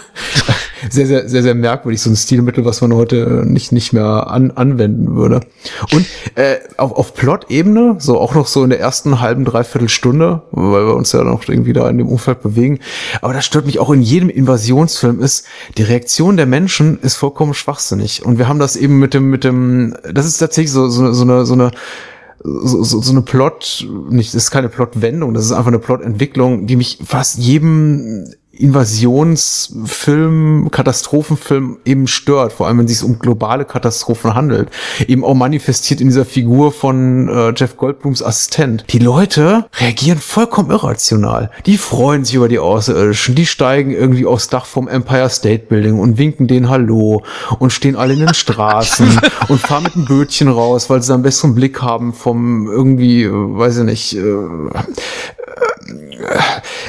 sehr, 0.89 1.07
sehr, 1.07 1.29
sehr, 1.29 1.43
sehr 1.43 1.55
merkwürdig, 1.55 2.01
so 2.01 2.11
ein 2.11 2.17
Stilmittel, 2.17 2.65
was 2.65 2.81
man 2.81 2.95
heute 2.95 3.45
nicht, 3.47 3.73
nicht 3.73 3.93
mehr 3.93 4.29
an, 4.29 4.51
anwenden 4.53 5.15
würde. 5.17 5.41
Und 5.93 6.07
äh, 6.37 6.57
auf, 6.77 6.93
auf 6.93 7.15
Plot-Ebene, 7.15 7.97
so 7.99 8.19
auch 8.19 8.35
noch 8.35 8.47
so 8.47 8.65
in 8.65 8.71
der 8.71 8.81
ersten 8.81 9.21
halben, 9.21 9.45
dreiviertel 9.45 9.89
Stunde, 9.89 10.43
weil 10.53 10.87
wir 10.87 10.95
uns 10.95 11.13
ja 11.13 11.23
noch 11.25 11.47
irgendwie 11.49 11.73
da 11.73 11.89
in 11.89 11.99
dem 11.99 12.09
Umfeld 12.09 12.43
bewegen, 12.43 12.79
aber 13.21 13.35
das 13.35 13.45
stört 13.45 13.67
mich 13.67 13.79
auch 13.79 13.91
in 13.91 14.03
jedem 14.03 14.31
Invasionsfilm 14.31 15.21
ist, 15.21 15.45
die 15.77 15.83
Reaktion 15.83 16.37
der 16.37 16.47
Menschen 16.47 16.99
ist 17.01 17.17
vollkommen 17.17 17.55
schwachsinnig. 17.55 18.25
Und 18.25 18.39
wir 18.39 18.49
haben 18.49 18.59
das 18.59 18.77
eben 18.77 18.99
mit 18.99 19.15
dem, 19.15 19.31
mit 19.31 19.45
dem, 19.45 19.95
das 20.13 20.27
ist 20.27 20.39
tatsächlich 20.39 20.73
so, 20.73 20.89
so, 20.89 21.13
so 21.13 21.23
eine, 21.23 21.45
so 21.45 21.55
eine 21.55 21.71
so, 22.43 22.83
so, 22.83 23.03
so 23.03 23.13
eine 23.13 23.23
Plot, 23.23 23.87
nicht, 24.09 24.35
das 24.35 24.45
ist 24.45 24.51
keine 24.51 24.69
Plotwendung, 24.69 25.35
das 25.35 25.45
ist 25.45 25.53
einfach 25.53 25.69
eine 25.69 25.79
Plotentwicklung, 25.79 26.67
die 26.67 26.77
mich 26.77 26.99
fast 27.05 27.39
jedem 27.39 28.27
Invasionsfilm, 28.53 30.71
Katastrophenfilm 30.73 31.79
eben 31.85 32.09
stört, 32.09 32.53
vor 32.53 32.67
allem 32.67 32.79
wenn 32.79 32.87
es 32.87 32.99
sich 32.99 33.09
um 33.09 33.21
globale 33.21 33.65
Katastrophen 33.65 34.35
handelt. 34.35 34.71
Eben 35.07 35.25
auch 35.25 35.35
manifestiert 35.35 36.01
in 36.01 36.09
dieser 36.09 36.25
Figur 36.25 36.73
von 36.73 37.29
äh, 37.29 37.53
Jeff 37.57 37.77
Goldblums 37.77 38.25
Assistent. 38.25 38.87
Die 38.91 38.99
Leute 38.99 39.67
reagieren 39.79 40.19
vollkommen 40.19 40.73
irrational. 40.73 41.53
Die 41.65 41.79
freuen 41.79 42.25
sich 42.25 42.35
über 42.35 42.49
die 42.49 42.59
Außerirdischen, 42.59 43.37
die 43.37 43.47
steigen 43.47 43.93
irgendwie 43.93 44.27
aufs 44.27 44.49
Dach 44.49 44.67
vom 44.67 44.89
Empire 44.89 45.31
State 45.31 45.67
Building 45.69 46.01
und 46.01 46.19
winken 46.19 46.49
denen 46.49 46.69
Hallo 46.69 47.23
und 47.61 47.73
stehen 47.73 47.95
alle 47.95 48.15
in 48.15 48.21
den 48.21 48.35
Straßen 48.35 49.21
und 49.49 49.61
fahren 49.61 49.85
mit 49.85 49.95
dem 49.95 50.07
Bötchen 50.07 50.49
raus, 50.49 50.91
weil 50.91 51.03
sie 51.03 51.15
einen 51.15 51.23
besseren 51.23 51.55
Blick 51.55 51.83
haben 51.83 52.13
vom 52.13 52.67
irgendwie, 52.67 53.23
äh, 53.23 53.31
weiß 53.33 53.79
ich 53.79 53.85
nicht, 53.85 54.17
äh, 54.17 54.25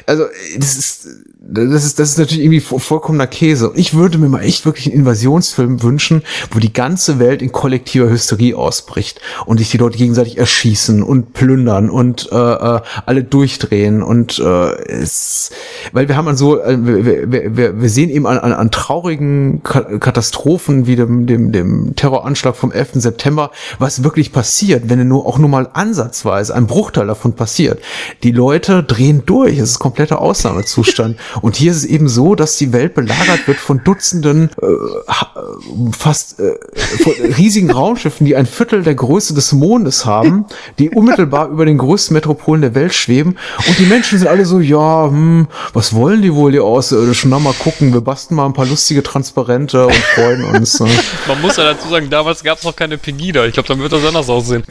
also 0.07 0.25
das 0.57 0.75
ist 0.75 1.07
das 1.53 1.83
ist, 1.83 1.99
das 1.99 2.11
ist 2.11 2.17
natürlich 2.17 2.43
irgendwie 2.43 2.61
vo- 2.61 2.79
vollkommener 2.79 3.27
Käse. 3.27 3.71
Ich 3.75 3.93
würde 3.93 4.17
mir 4.17 4.29
mal 4.29 4.41
echt 4.43 4.65
wirklich 4.65 4.87
einen 4.87 4.95
Invasionsfilm 4.95 5.83
wünschen, 5.83 6.23
wo 6.51 6.59
die 6.59 6.71
ganze 6.71 7.19
Welt 7.19 7.41
in 7.41 7.51
kollektiver 7.51 8.09
Hysterie 8.09 8.55
ausbricht 8.55 9.19
und 9.45 9.57
sich 9.57 9.69
die 9.69 9.77
Leute 9.77 9.97
gegenseitig 9.97 10.37
erschießen 10.37 11.03
und 11.03 11.33
plündern 11.33 11.89
und 11.89 12.29
äh, 12.31 12.35
äh, 12.35 12.81
alle 13.05 13.23
durchdrehen 13.23 14.01
und 14.01 14.39
äh, 14.39 14.71
es, 14.85 15.51
weil 15.91 16.07
wir 16.07 16.15
haben 16.15 16.27
an 16.27 16.37
so, 16.37 16.61
äh, 16.61 16.77
wir, 16.85 17.55
wir, 17.55 17.81
wir, 17.81 17.89
sehen 17.89 18.09
eben 18.09 18.27
an, 18.27 18.37
an, 18.37 18.53
an 18.53 18.71
traurigen 18.71 19.61
Ka 19.63 19.81
Katastrophen 19.81 20.87
wie 20.87 20.95
dem, 20.95 21.27
dem, 21.27 21.51
dem 21.51 21.95
Terroranschlag 21.95 22.55
vom 22.55 22.71
11. 22.71 22.91
September, 22.95 23.51
was 23.79 24.03
wirklich 24.03 24.31
passiert, 24.31 24.89
wenn 24.89 25.05
nur 25.07 25.25
auch 25.25 25.37
nur 25.37 25.49
mal 25.49 25.67
ansatzweise 25.73 26.55
ein 26.55 26.67
Bruchteil 26.67 27.07
davon 27.07 27.33
passiert. 27.33 27.79
Die 28.23 28.31
Leute 28.31 28.83
drehen 28.83 29.23
durch, 29.25 29.57
es 29.57 29.71
ist 29.71 29.79
kompletter 29.79 30.21
Ausnahmezustand. 30.21 31.17
Und 31.41 31.55
hier 31.55 31.71
ist 31.71 31.77
es 31.77 31.85
eben 31.85 32.07
so, 32.07 32.35
dass 32.35 32.57
die 32.57 32.73
Welt 32.73 32.93
belagert 32.93 33.47
wird 33.47 33.57
von 33.57 33.83
Dutzenden 33.83 34.49
äh, 34.61 34.65
äh, 34.65 35.91
fast 35.97 36.39
äh, 36.39 36.55
von 37.03 37.13
riesigen 37.37 37.71
Raumschiffen, 37.71 38.25
die 38.25 38.35
ein 38.35 38.45
Viertel 38.45 38.83
der 38.83 38.95
Größe 38.95 39.33
des 39.33 39.51
Mondes 39.51 40.05
haben, 40.05 40.45
die 40.79 40.89
unmittelbar 40.89 41.49
über 41.49 41.65
den 41.65 41.77
größten 41.77 42.13
Metropolen 42.13 42.61
der 42.61 42.75
Welt 42.75 42.93
schweben. 42.93 43.37
Und 43.67 43.79
die 43.79 43.85
Menschen 43.85 44.19
sind 44.19 44.27
alle 44.27 44.45
so, 44.45 44.59
ja, 44.59 45.05
hm, 45.07 45.47
was 45.73 45.93
wollen 45.93 46.21
die 46.21 46.33
wohl, 46.33 46.51
die 46.51 46.59
Außerirdischen? 46.59 47.29
Na, 47.29 47.39
mal 47.39 47.53
gucken, 47.53 47.93
wir 47.93 48.01
basteln 48.01 48.37
mal 48.37 48.45
ein 48.45 48.53
paar 48.53 48.65
lustige 48.65 49.03
Transparente 49.03 49.87
und 49.87 49.95
freuen 49.95 50.43
uns. 50.43 50.79
Ne? 50.79 50.89
Man 51.27 51.41
muss 51.41 51.57
ja 51.57 51.63
dazu 51.63 51.89
sagen, 51.89 52.09
damals 52.09 52.43
gab 52.43 52.57
es 52.57 52.63
noch 52.63 52.75
keine 52.75 52.97
Pegida. 52.97 53.45
Ich 53.45 53.53
glaube, 53.53 53.67
dann 53.67 53.79
wird 53.79 53.91
das 53.91 54.05
anders 54.05 54.29
aussehen. 54.29 54.63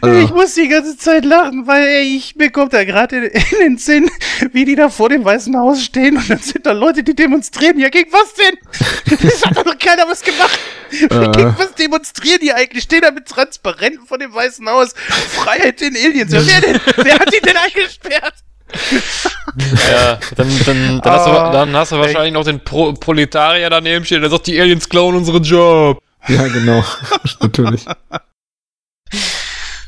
Also, 0.00 0.18
Ich 0.22 0.30
muss 0.32 0.54
die 0.54 0.68
ganze 0.68 0.96
Zeit 0.96 1.24
lachen, 1.24 1.66
weil 1.66 1.86
ey, 1.86 2.16
ich, 2.16 2.36
mir 2.36 2.50
kommt 2.50 2.72
da 2.72 2.84
gerade 2.84 3.16
in, 3.16 3.24
in 3.24 3.58
den 3.60 3.78
Sinn, 3.78 4.10
wie 4.52 4.64
die 4.64 4.74
da 4.74 4.88
vor 4.88 5.08
dem 5.08 5.24
Weißen 5.32 5.56
Haus 5.56 5.82
stehen 5.82 6.16
und 6.16 6.28
dann 6.28 6.38
sind 6.38 6.66
da 6.66 6.72
Leute, 6.72 7.02
die 7.02 7.14
demonstrieren. 7.14 7.78
Ja, 7.78 7.88
gegen 7.88 8.12
was 8.12 8.34
denn? 8.34 9.18
Das 9.22 9.44
hat 9.44 9.56
doch 9.56 9.64
noch 9.64 9.78
keiner 9.78 10.06
was 10.06 10.22
gemacht. 10.22 10.58
Gegen 10.90 11.54
was 11.58 11.74
demonstrieren 11.74 12.40
die 12.42 12.52
eigentlich? 12.52 12.84
Stehen 12.84 13.00
da 13.00 13.10
mit 13.10 13.26
Transparenten 13.26 14.06
vor 14.06 14.18
dem 14.18 14.32
Weißen 14.34 14.68
Haus. 14.68 14.94
Freiheit 14.94 15.80
den 15.80 15.96
Aliens. 15.96 16.32
Ja, 16.32 16.40
wer, 16.44 16.60
denn, 16.60 16.80
wer 16.96 17.18
hat 17.18 17.32
die 17.32 17.40
denn 17.40 17.56
eingesperrt? 17.56 18.34
Ja, 19.90 20.18
dann, 20.36 20.48
dann, 20.64 21.00
dann, 21.02 21.12
hast, 21.12 21.26
du, 21.26 21.30
Ah, 21.30 21.52
dann 21.52 21.76
hast 21.76 21.92
du 21.92 21.96
wahrscheinlich 21.98 22.32
noch 22.32 22.44
den 22.44 22.60
Pro 22.60 22.92
Proletarier 22.94 23.68
daneben 23.68 24.04
stehen, 24.04 24.22
der 24.22 24.30
sagt, 24.30 24.46
die 24.46 24.58
Aliens 24.60 24.88
klauen 24.88 25.14
unseren 25.14 25.42
Job. 25.42 26.02
ja, 26.28 26.46
genau. 26.48 26.84
Natürlich. 27.40 27.84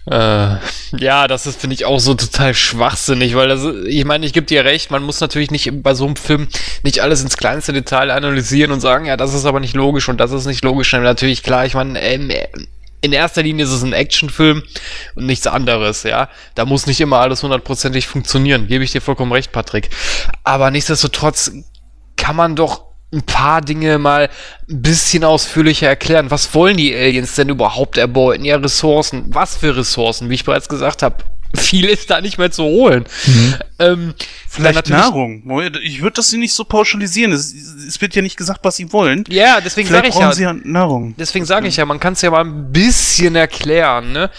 Äh, 0.06 0.56
ja, 0.98 1.26
das 1.28 1.46
ist, 1.46 1.60
finde 1.60 1.74
ich, 1.74 1.86
auch 1.86 1.98
so 1.98 2.14
total 2.14 2.54
schwachsinnig, 2.54 3.34
weil 3.34 3.48
das, 3.48 3.64
ich 3.86 4.04
meine, 4.04 4.26
ich 4.26 4.34
gebe 4.34 4.46
dir 4.46 4.64
recht, 4.64 4.90
man 4.90 5.02
muss 5.02 5.20
natürlich 5.20 5.50
nicht 5.50 5.82
bei 5.82 5.94
so 5.94 6.04
einem 6.04 6.16
Film 6.16 6.48
nicht 6.82 7.00
alles 7.00 7.22
ins 7.22 7.36
kleinste 7.38 7.72
Detail 7.72 8.10
analysieren 8.10 8.70
und 8.70 8.80
sagen, 8.80 9.06
ja, 9.06 9.16
das 9.16 9.32
ist 9.32 9.46
aber 9.46 9.60
nicht 9.60 9.74
logisch 9.74 10.08
und 10.08 10.18
das 10.18 10.32
ist 10.32 10.46
nicht 10.46 10.62
logisch. 10.62 10.92
Natürlich, 10.92 11.42
klar, 11.42 11.64
ich 11.64 11.74
meine, 11.74 12.00
ähm, 12.02 12.30
in 13.00 13.12
erster 13.12 13.42
Linie 13.42 13.64
ist 13.64 13.70
es 13.70 13.82
ein 13.82 13.92
Actionfilm 13.92 14.62
und 15.14 15.26
nichts 15.26 15.46
anderes, 15.46 16.02
ja. 16.02 16.28
Da 16.54 16.64
muss 16.64 16.86
nicht 16.86 17.00
immer 17.00 17.20
alles 17.20 17.42
hundertprozentig 17.42 18.06
funktionieren, 18.06 18.66
gebe 18.66 18.84
ich 18.84 18.92
dir 18.92 19.00
vollkommen 19.00 19.32
recht, 19.32 19.52
Patrick. 19.52 19.90
Aber 20.42 20.70
nichtsdestotrotz 20.70 21.52
kann 22.16 22.36
man 22.36 22.56
doch 22.56 22.93
ein 23.14 23.22
paar 23.22 23.60
Dinge 23.60 23.98
mal 23.98 24.28
ein 24.68 24.82
bisschen 24.82 25.24
ausführlicher 25.24 25.88
erklären. 25.88 26.30
Was 26.30 26.54
wollen 26.54 26.76
die 26.76 26.94
Aliens 26.94 27.34
denn 27.34 27.48
überhaupt 27.48 27.96
erbeuten? 27.96 28.44
Ja, 28.44 28.56
Ressourcen. 28.56 29.26
Was 29.28 29.56
für 29.56 29.76
Ressourcen? 29.76 30.30
Wie 30.30 30.34
ich 30.34 30.44
bereits 30.44 30.68
gesagt 30.68 31.02
habe, 31.02 31.16
viel 31.56 31.86
ist 31.86 32.10
da 32.10 32.20
nicht 32.20 32.38
mehr 32.38 32.50
zu 32.50 32.64
holen. 32.64 33.04
Ähm, 33.78 34.14
Vielleicht 34.48 34.88
Nahrung. 34.88 35.42
Ich 35.82 36.02
würde 36.02 36.14
das 36.14 36.32
nicht 36.32 36.52
so 36.52 36.64
pauschalisieren. 36.64 37.32
Es, 37.32 37.52
es 37.52 38.00
wird 38.00 38.14
ja 38.14 38.22
nicht 38.22 38.36
gesagt, 38.36 38.60
was 38.62 38.76
sie 38.76 38.92
wollen. 38.92 39.24
Ja, 39.28 39.60
deswegen 39.60 39.88
sage 39.88 40.02
Vielleicht 40.02 40.14
ich 40.14 40.14
brauchen 40.14 40.30
ja. 40.30 40.34
sie 40.34 40.42
ja 40.42 40.52
Nahrung. 40.52 41.14
Deswegen 41.18 41.44
sage 41.44 41.68
ich 41.68 41.76
ja, 41.76 41.84
man 41.84 42.00
kann 42.00 42.14
es 42.14 42.22
ja 42.22 42.30
mal 42.30 42.44
ein 42.44 42.72
bisschen 42.72 43.36
erklären, 43.36 44.12
ne? 44.12 44.30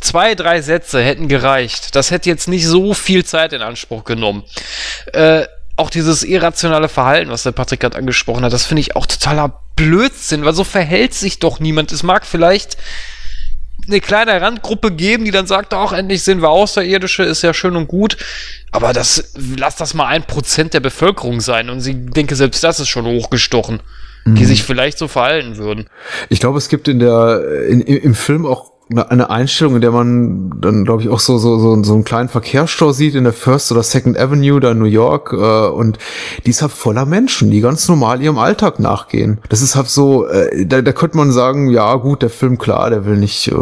Zwei, 0.00 0.36
drei 0.36 0.62
Sätze 0.62 1.02
hätten 1.02 1.26
gereicht. 1.26 1.96
Das 1.96 2.12
hätte 2.12 2.28
jetzt 2.30 2.46
nicht 2.46 2.66
so 2.66 2.94
viel 2.94 3.24
Zeit 3.24 3.52
in 3.52 3.62
Anspruch 3.62 4.04
genommen. 4.04 4.44
Äh, 5.12 5.44
auch 5.78 5.90
dieses 5.90 6.24
irrationale 6.24 6.88
Verhalten, 6.88 7.30
was 7.30 7.44
der 7.44 7.52
Patrick 7.52 7.80
gerade 7.80 7.96
angesprochen 7.96 8.44
hat, 8.44 8.52
das 8.52 8.66
finde 8.66 8.80
ich 8.80 8.96
auch 8.96 9.06
totaler 9.06 9.60
Blödsinn, 9.76 10.44
weil 10.44 10.54
so 10.54 10.64
verhält 10.64 11.14
sich 11.14 11.38
doch 11.38 11.60
niemand. 11.60 11.92
Es 11.92 12.02
mag 12.02 12.26
vielleicht 12.26 12.76
eine 13.86 14.00
kleine 14.00 14.40
Randgruppe 14.40 14.90
geben, 14.90 15.24
die 15.24 15.30
dann 15.30 15.46
sagt, 15.46 15.72
auch 15.72 15.92
endlich 15.92 16.22
sind 16.22 16.42
wir 16.42 16.50
Außerirdische, 16.50 17.22
ist 17.22 17.42
ja 17.42 17.54
schön 17.54 17.76
und 17.76 17.86
gut. 17.86 18.16
Aber 18.72 18.92
das, 18.92 19.32
lass 19.56 19.76
das 19.76 19.94
mal 19.94 20.06
ein 20.06 20.24
Prozent 20.24 20.74
der 20.74 20.80
Bevölkerung 20.80 21.40
sein. 21.40 21.70
Und 21.70 21.80
sie 21.80 21.94
denke, 21.94 22.34
selbst 22.34 22.62
das 22.64 22.80
ist 22.80 22.88
schon 22.88 23.06
hochgestochen. 23.06 23.80
die 24.26 24.44
sich 24.44 24.62
vielleicht 24.62 24.98
so 24.98 25.08
verhalten 25.08 25.56
würden. 25.56 25.88
Ich 26.28 26.40
glaube, 26.40 26.58
es 26.58 26.68
gibt 26.68 26.86
in 26.88 26.98
der 26.98 27.40
in, 27.66 27.80
im 27.80 28.14
Film 28.14 28.44
auch 28.44 28.72
eine 28.96 29.28
Einstellung, 29.28 29.74
in 29.74 29.80
der 29.82 29.90
man 29.90 30.54
dann, 30.60 30.84
glaube 30.84 31.02
ich, 31.02 31.08
auch 31.10 31.20
so, 31.20 31.36
so, 31.36 31.58
so, 31.58 31.82
so 31.82 31.92
einen 31.92 32.04
kleinen 32.04 32.30
Verkehrsstau 32.30 32.92
sieht 32.92 33.14
in 33.14 33.24
der 33.24 33.34
First 33.34 33.70
oder 33.70 33.82
Second 33.82 34.18
Avenue 34.18 34.60
da 34.60 34.70
in 34.70 34.78
New 34.78 34.86
York. 34.86 35.32
Äh, 35.32 35.68
und 35.68 35.98
die 36.46 36.50
ist 36.50 36.62
halt 36.62 36.72
voller 36.72 37.04
Menschen, 37.04 37.50
die 37.50 37.60
ganz 37.60 37.86
normal 37.86 38.22
ihrem 38.22 38.38
Alltag 38.38 38.80
nachgehen. 38.80 39.40
Das 39.50 39.60
ist 39.60 39.76
halt 39.76 39.88
so, 39.88 40.26
äh, 40.26 40.64
da, 40.64 40.80
da 40.80 40.92
könnte 40.92 41.18
man 41.18 41.32
sagen, 41.32 41.68
ja 41.68 41.96
gut, 41.96 42.22
der 42.22 42.30
Film, 42.30 42.56
klar, 42.56 42.88
der 42.88 43.04
will 43.04 43.18
nicht 43.18 43.48
äh, 43.48 43.54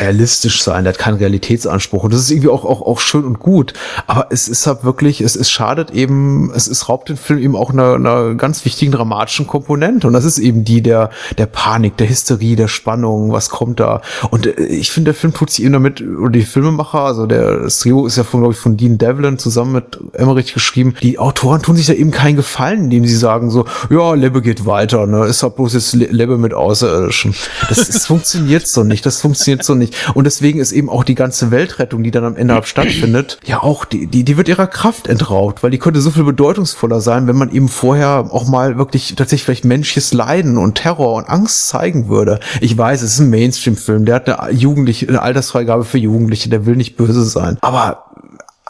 realistisch 0.00 0.62
sein, 0.62 0.82
der 0.82 0.92
hat 0.92 0.98
keinen 0.98 1.18
Realitätsanspruch. 1.18 2.04
Und 2.04 2.12
das 2.12 2.20
ist 2.20 2.30
irgendwie 2.32 2.48
auch, 2.48 2.64
auch, 2.64 2.82
auch 2.82 2.98
schön 2.98 3.24
und 3.24 3.38
gut. 3.38 3.72
Aber 4.08 4.26
es 4.30 4.48
ist 4.48 4.66
halt 4.66 4.82
wirklich, 4.82 5.20
es, 5.20 5.36
es 5.36 5.48
schadet 5.48 5.92
eben, 5.92 6.50
es, 6.54 6.66
es 6.66 6.88
raubt 6.88 7.08
den 7.08 7.16
Film 7.16 7.38
eben 7.38 7.54
auch 7.54 7.70
einer, 7.70 7.94
einer 7.94 8.34
ganz 8.34 8.64
wichtigen 8.64 8.90
dramatischen 8.90 9.46
Komponente. 9.46 10.08
Und 10.08 10.12
das 10.12 10.24
ist 10.24 10.38
eben 10.38 10.64
die 10.64 10.82
der, 10.82 11.10
der 11.38 11.46
Panik, 11.46 11.96
der 11.98 12.08
Hysterie, 12.08 12.56
der 12.56 12.68
Spannung, 12.68 13.30
was 13.30 13.48
kommt 13.48 13.75
da. 13.80 14.02
Und 14.30 14.46
äh, 14.46 14.64
ich 14.66 14.90
finde, 14.90 15.12
der 15.12 15.14
Film 15.14 15.32
tut 15.32 15.50
sich 15.50 15.64
eben 15.64 15.72
damit, 15.72 16.02
oder 16.02 16.30
die 16.30 16.42
Filmemacher, 16.42 17.00
also 17.00 17.26
der 17.26 17.66
das 17.66 17.84
ist 17.84 18.16
ja 18.16 18.24
von, 18.24 18.40
glaube 18.40 18.54
ich, 18.54 18.58
von 18.58 18.76
Dean 18.76 18.98
Devlin 18.98 19.38
zusammen 19.38 19.72
mit 19.72 19.98
Emmerich 20.12 20.54
geschrieben. 20.54 20.94
Die 21.02 21.18
Autoren 21.18 21.62
tun 21.62 21.76
sich 21.76 21.86
da 21.86 21.92
eben 21.92 22.10
keinen 22.10 22.36
Gefallen, 22.36 22.84
indem 22.84 23.06
sie 23.06 23.16
sagen 23.16 23.50
so, 23.50 23.64
ja, 23.90 24.14
Lebbe 24.14 24.42
geht 24.42 24.66
weiter, 24.66 25.06
ne, 25.06 25.26
ist 25.26 25.42
halt 25.42 25.56
bloß 25.56 25.74
jetzt 25.74 25.94
Lebbe 25.94 26.38
mit 26.38 26.54
Außerirdischen. 26.54 27.34
Das, 27.68 27.86
das 27.86 28.06
funktioniert 28.06 28.66
so 28.66 28.84
nicht, 28.84 29.04
das 29.04 29.20
funktioniert 29.20 29.64
so 29.64 29.74
nicht. 29.74 29.94
Und 30.14 30.24
deswegen 30.24 30.60
ist 30.60 30.72
eben 30.72 30.88
auch 30.88 31.04
die 31.04 31.14
ganze 31.14 31.50
Weltrettung, 31.50 32.02
die 32.02 32.10
dann 32.10 32.24
am 32.24 32.36
Ende 32.36 32.60
stattfindet, 32.64 33.38
ja 33.44 33.62
auch, 33.62 33.84
die, 33.84 34.06
die, 34.06 34.24
die 34.24 34.36
wird 34.36 34.48
ihrer 34.48 34.66
Kraft 34.66 35.08
entraubt, 35.08 35.62
weil 35.62 35.70
die 35.70 35.78
könnte 35.78 36.00
so 36.00 36.10
viel 36.10 36.24
bedeutungsvoller 36.24 37.00
sein, 37.00 37.26
wenn 37.26 37.36
man 37.36 37.50
eben 37.50 37.68
vorher 37.68 38.28
auch 38.30 38.46
mal 38.46 38.78
wirklich 38.78 39.14
tatsächlich 39.16 39.44
vielleicht 39.44 39.64
menschliches 39.64 40.12
Leiden 40.12 40.58
und 40.58 40.76
Terror 40.76 41.14
und 41.14 41.28
Angst 41.28 41.68
zeigen 41.68 42.08
würde. 42.08 42.40
Ich 42.60 42.76
weiß, 42.76 43.02
es 43.02 43.14
ist 43.14 43.20
ein 43.20 43.30
Mainstream 43.30 43.65
Mainstream-Film. 43.66 44.04
Der 44.04 44.14
hat 44.16 44.28
eine 44.28 44.52
jugendliche, 44.52 45.08
eine 45.08 45.22
Altersfreigabe 45.22 45.84
für 45.84 45.98
Jugendliche, 45.98 46.48
der 46.48 46.66
will 46.66 46.76
nicht 46.76 46.96
böse 46.96 47.24
sein. 47.24 47.58
Aber 47.60 48.04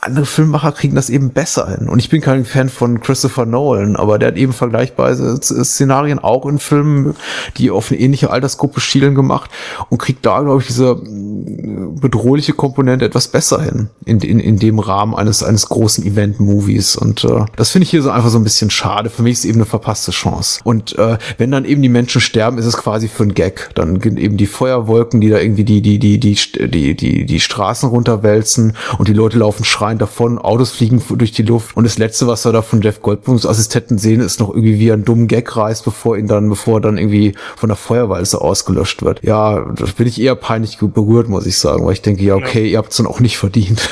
andere 0.02 0.26
Filmemacher 0.26 0.72
kriegen 0.72 0.94
das 0.94 1.08
eben 1.08 1.30
besser 1.30 1.68
hin. 1.68 1.88
Und 1.88 1.98
ich 1.98 2.10
bin 2.10 2.20
kein 2.20 2.44
Fan 2.44 2.68
von 2.68 3.00
Christopher 3.00 3.46
Nolan, 3.46 3.96
aber 3.96 4.18
der 4.18 4.28
hat 4.28 4.36
eben 4.36 4.52
vergleichbare 4.52 5.40
Szenarien 5.40 6.18
auch 6.18 6.44
in 6.46 6.58
Filmen, 6.58 7.16
die 7.56 7.70
auf 7.70 7.90
eine 7.90 7.98
ähnliche 7.98 8.30
Altersgruppe 8.30 8.80
schielen 8.80 9.14
gemacht 9.14 9.50
und 9.88 9.98
kriegt 9.98 10.24
da, 10.26 10.42
glaube 10.42 10.60
ich, 10.60 10.66
diese 10.66 10.94
mm, 10.94 11.98
bedrohliche 11.98 12.52
Komponente 12.52 13.06
etwas 13.06 13.28
besser 13.28 13.62
hin 13.62 13.88
in, 14.04 14.20
in, 14.20 14.38
in 14.38 14.58
dem 14.58 14.78
Rahmen 14.78 15.14
eines, 15.14 15.42
eines 15.42 15.68
großen 15.70 16.04
Event-Movies. 16.04 16.96
Und 16.96 17.24
äh, 17.24 17.46
das 17.56 17.70
finde 17.70 17.84
ich 17.84 17.90
hier 17.90 18.02
so 18.02 18.10
einfach 18.10 18.30
so 18.30 18.38
ein 18.38 18.44
bisschen 18.44 18.68
schade. 18.68 19.08
Für 19.08 19.22
mich 19.22 19.32
ist 19.32 19.44
eben 19.46 19.56
eine 19.56 19.66
verpasste 19.66 20.10
Chance. 20.10 20.60
Und 20.62 20.96
äh, 20.98 21.16
wenn 21.38 21.50
dann 21.50 21.64
eben 21.64 21.80
die 21.80 21.88
Menschen 21.88 22.20
sterben, 22.20 22.58
ist 22.58 22.66
es 22.66 22.76
quasi 22.76 23.08
für 23.08 23.22
ein 23.22 23.34
Gag. 23.34 23.70
Dann 23.74 23.98
gehen 23.98 24.18
eben 24.18 24.36
die 24.36 24.46
Feuerwolken, 24.46 25.22
die 25.22 25.30
da 25.30 25.38
irgendwie 25.38 25.64
die, 25.64 25.80
die, 25.80 25.98
die, 25.98 26.20
die, 26.20 26.36
die, 26.68 26.94
die, 26.94 27.24
die 27.24 27.40
Straßen 27.40 27.88
runterwälzen 27.88 28.76
und 28.98 29.08
die 29.08 29.14
Leute 29.14 29.38
laufen 29.38 29.64
schreien 29.64 29.85
fahren 29.86 29.98
davon, 29.98 30.38
Autos 30.38 30.72
fliegen 30.72 31.00
durch 31.16 31.30
die 31.30 31.42
Luft 31.42 31.76
und 31.76 31.84
das 31.84 31.96
letzte, 31.96 32.26
was 32.26 32.44
wir 32.44 32.52
da 32.52 32.62
von 32.62 32.82
Jeff 32.82 33.02
Goldblums 33.02 33.46
Assistenten 33.46 33.98
sehen, 33.98 34.20
ist 34.20 34.40
noch 34.40 34.48
irgendwie 34.48 34.80
wie 34.80 34.88
er 34.88 34.94
einen 34.94 35.04
dummen 35.04 35.28
Gag 35.28 35.56
reißt, 35.56 35.84
bevor 35.84 36.16
ihn 36.16 36.26
dann, 36.26 36.48
bevor 36.48 36.78
er 36.78 36.80
dann 36.80 36.98
irgendwie 36.98 37.34
von 37.56 37.68
der 37.68 37.76
Feuerweise 37.76 38.40
ausgelöscht 38.40 39.02
wird. 39.02 39.22
Ja, 39.22 39.60
das 39.76 39.92
bin 39.92 40.08
ich 40.08 40.20
eher 40.20 40.34
peinlich 40.34 40.78
berührt, 40.78 41.28
muss 41.28 41.46
ich 41.46 41.56
sagen, 41.56 41.86
weil 41.86 41.92
ich 41.92 42.02
denke, 42.02 42.24
ja, 42.24 42.34
okay, 42.34 42.68
ihr 42.68 42.78
habt 42.78 42.90
es 42.90 42.96
dann 42.96 43.06
auch 43.06 43.20
nicht 43.20 43.38
verdient. 43.38 43.88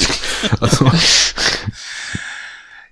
also. 0.60 0.86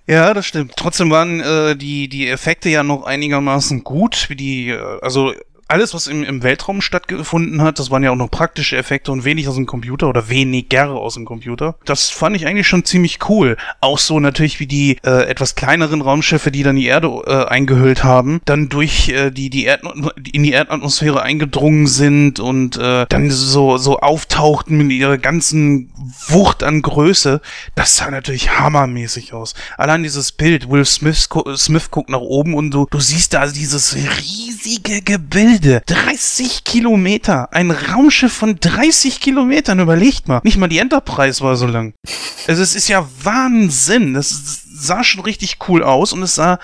Ja, 0.07 0.33
das 0.33 0.47
stimmt. 0.47 0.73
Trotzdem 0.75 1.11
waren 1.11 1.39
äh, 1.39 1.75
die 1.75 2.09
die 2.09 2.27
Effekte 2.27 2.67
ja 2.67 2.81
noch 2.81 3.03
einigermaßen 3.03 3.83
gut, 3.83 4.25
wie 4.29 4.35
die 4.35 4.69
äh, 4.69 4.99
also 5.03 5.33
alles, 5.69 5.93
was 5.93 6.07
im, 6.07 6.23
im 6.23 6.41
Weltraum 6.41 6.81
stattgefunden 6.81 7.61
hat, 7.61 7.77
das 7.77 7.91
waren 7.91 8.03
ja 8.03 8.09
auch 8.09 8.15
noch 8.15 8.31
praktische 8.31 8.75
Effekte 8.75 9.11
und 9.11 9.23
wenig 9.23 9.47
aus 9.47 9.55
dem 9.55 9.67
Computer 9.67 10.09
oder 10.09 10.27
weniger 10.27 10.89
aus 10.89 11.13
dem 11.13 11.25
Computer. 11.25 11.75
Das 11.85 12.09
fand 12.09 12.35
ich 12.35 12.47
eigentlich 12.47 12.67
schon 12.67 12.85
ziemlich 12.85 13.19
cool. 13.29 13.55
Auch 13.79 13.99
so 13.99 14.19
natürlich 14.19 14.59
wie 14.59 14.65
die 14.65 14.97
äh, 15.05 15.27
etwas 15.27 15.53
kleineren 15.53 16.01
Raumschiffe, 16.01 16.49
die 16.49 16.63
dann 16.63 16.75
die 16.75 16.87
Erde 16.87 17.07
äh, 17.27 17.45
eingehüllt 17.45 18.03
haben, 18.03 18.41
dann 18.45 18.69
durch 18.69 19.09
äh, 19.09 19.29
die, 19.29 19.51
die 19.51 19.65
Erd 19.65 19.83
in 20.33 20.41
die 20.41 20.53
Erdatmosphäre 20.53 21.21
eingedrungen 21.21 21.85
sind 21.85 22.39
und 22.39 22.77
äh, 22.77 23.05
dann 23.07 23.29
so, 23.29 23.77
so 23.77 23.99
auftauchten 23.99 24.75
mit 24.77 24.91
ihrer 24.91 25.19
ganzen 25.19 25.91
Wucht 26.29 26.63
an 26.63 26.81
Größe. 26.81 27.41
Das 27.75 27.95
sah 27.95 28.09
natürlich 28.09 28.59
hammermäßig 28.59 29.33
aus. 29.33 29.53
Allein 29.77 30.01
dieses 30.01 30.31
Bild, 30.31 30.69
Will 30.69 30.83
Smith, 30.83 31.29
Smith 31.55 31.91
guckt 31.91 32.09
nach 32.09 32.21
oben 32.21 32.55
und 32.55 32.71
du, 32.71 32.87
du 32.89 32.99
siehst 32.99 33.35
da 33.35 33.45
dieses 33.45 33.95
riesige 33.95 35.01
Gebilde 35.03 35.58
Gebilde. 35.59 35.83
30 35.85 36.63
Kilometer. 36.63 37.51
Ein 37.53 37.71
Raumschiff 37.71 38.33
von 38.33 38.59
30 38.59 39.19
Kilometern. 39.19 39.79
Überlegt 39.79 40.27
mal. 40.27 40.41
Nicht 40.43 40.57
mal 40.57 40.67
die 40.67 40.79
Enterprise 40.79 41.41
war 41.41 41.55
so 41.55 41.67
lang. 41.67 41.93
Also 42.47 42.63
es 42.63 42.75
ist 42.75 42.87
ja 42.87 43.07
Wahnsinn. 43.23 44.13
Das 44.13 44.63
sah 44.71 45.03
schon 45.03 45.21
richtig 45.21 45.57
cool 45.67 45.83
aus 45.83 46.13
und 46.13 46.23
es 46.23 46.35
sah, 46.35 46.59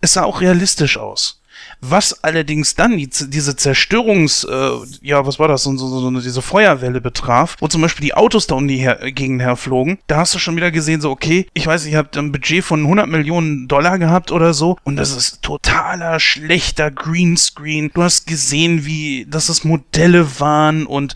es 0.00 0.14
sah 0.14 0.24
auch 0.24 0.40
realistisch 0.40 0.98
aus. 0.98 1.39
Was 1.82 2.24
allerdings 2.24 2.74
dann 2.74 2.98
die, 2.98 3.08
diese 3.08 3.56
Zerstörungs, 3.56 4.44
äh, 4.44 4.70
ja, 5.00 5.26
was 5.26 5.38
war 5.38 5.48
das, 5.48 5.62
so, 5.62 5.74
so, 5.76 5.88
so 5.88 6.20
diese 6.20 6.42
Feuerwelle 6.42 7.00
betraf, 7.00 7.56
wo 7.58 7.68
zum 7.68 7.80
Beispiel 7.80 8.04
die 8.04 8.14
Autos 8.14 8.46
da 8.46 8.54
um 8.54 8.68
die 8.68 8.76
her 8.76 8.98
Gegend 9.12 9.40
herflogen, 9.40 9.98
da 10.06 10.18
hast 10.18 10.34
du 10.34 10.38
schon 10.38 10.56
wieder 10.56 10.70
gesehen, 10.70 11.00
so, 11.00 11.10
okay, 11.10 11.46
ich 11.54 11.66
weiß, 11.66 11.86
ich 11.86 11.94
habe 11.94 12.10
ein 12.18 12.32
Budget 12.32 12.64
von 12.64 12.80
100 12.80 13.08
Millionen 13.08 13.66
Dollar 13.66 13.98
gehabt 13.98 14.30
oder 14.30 14.52
so 14.52 14.76
und 14.84 14.96
das 14.96 15.16
ist 15.16 15.42
totaler 15.42 16.20
schlechter 16.20 16.90
Greenscreen. 16.90 17.90
Du 17.94 18.02
hast 18.02 18.26
gesehen, 18.26 18.84
wie, 18.84 19.26
dass 19.28 19.46
das 19.46 19.64
Modelle 19.64 20.40
waren 20.40 20.86
und 20.86 21.14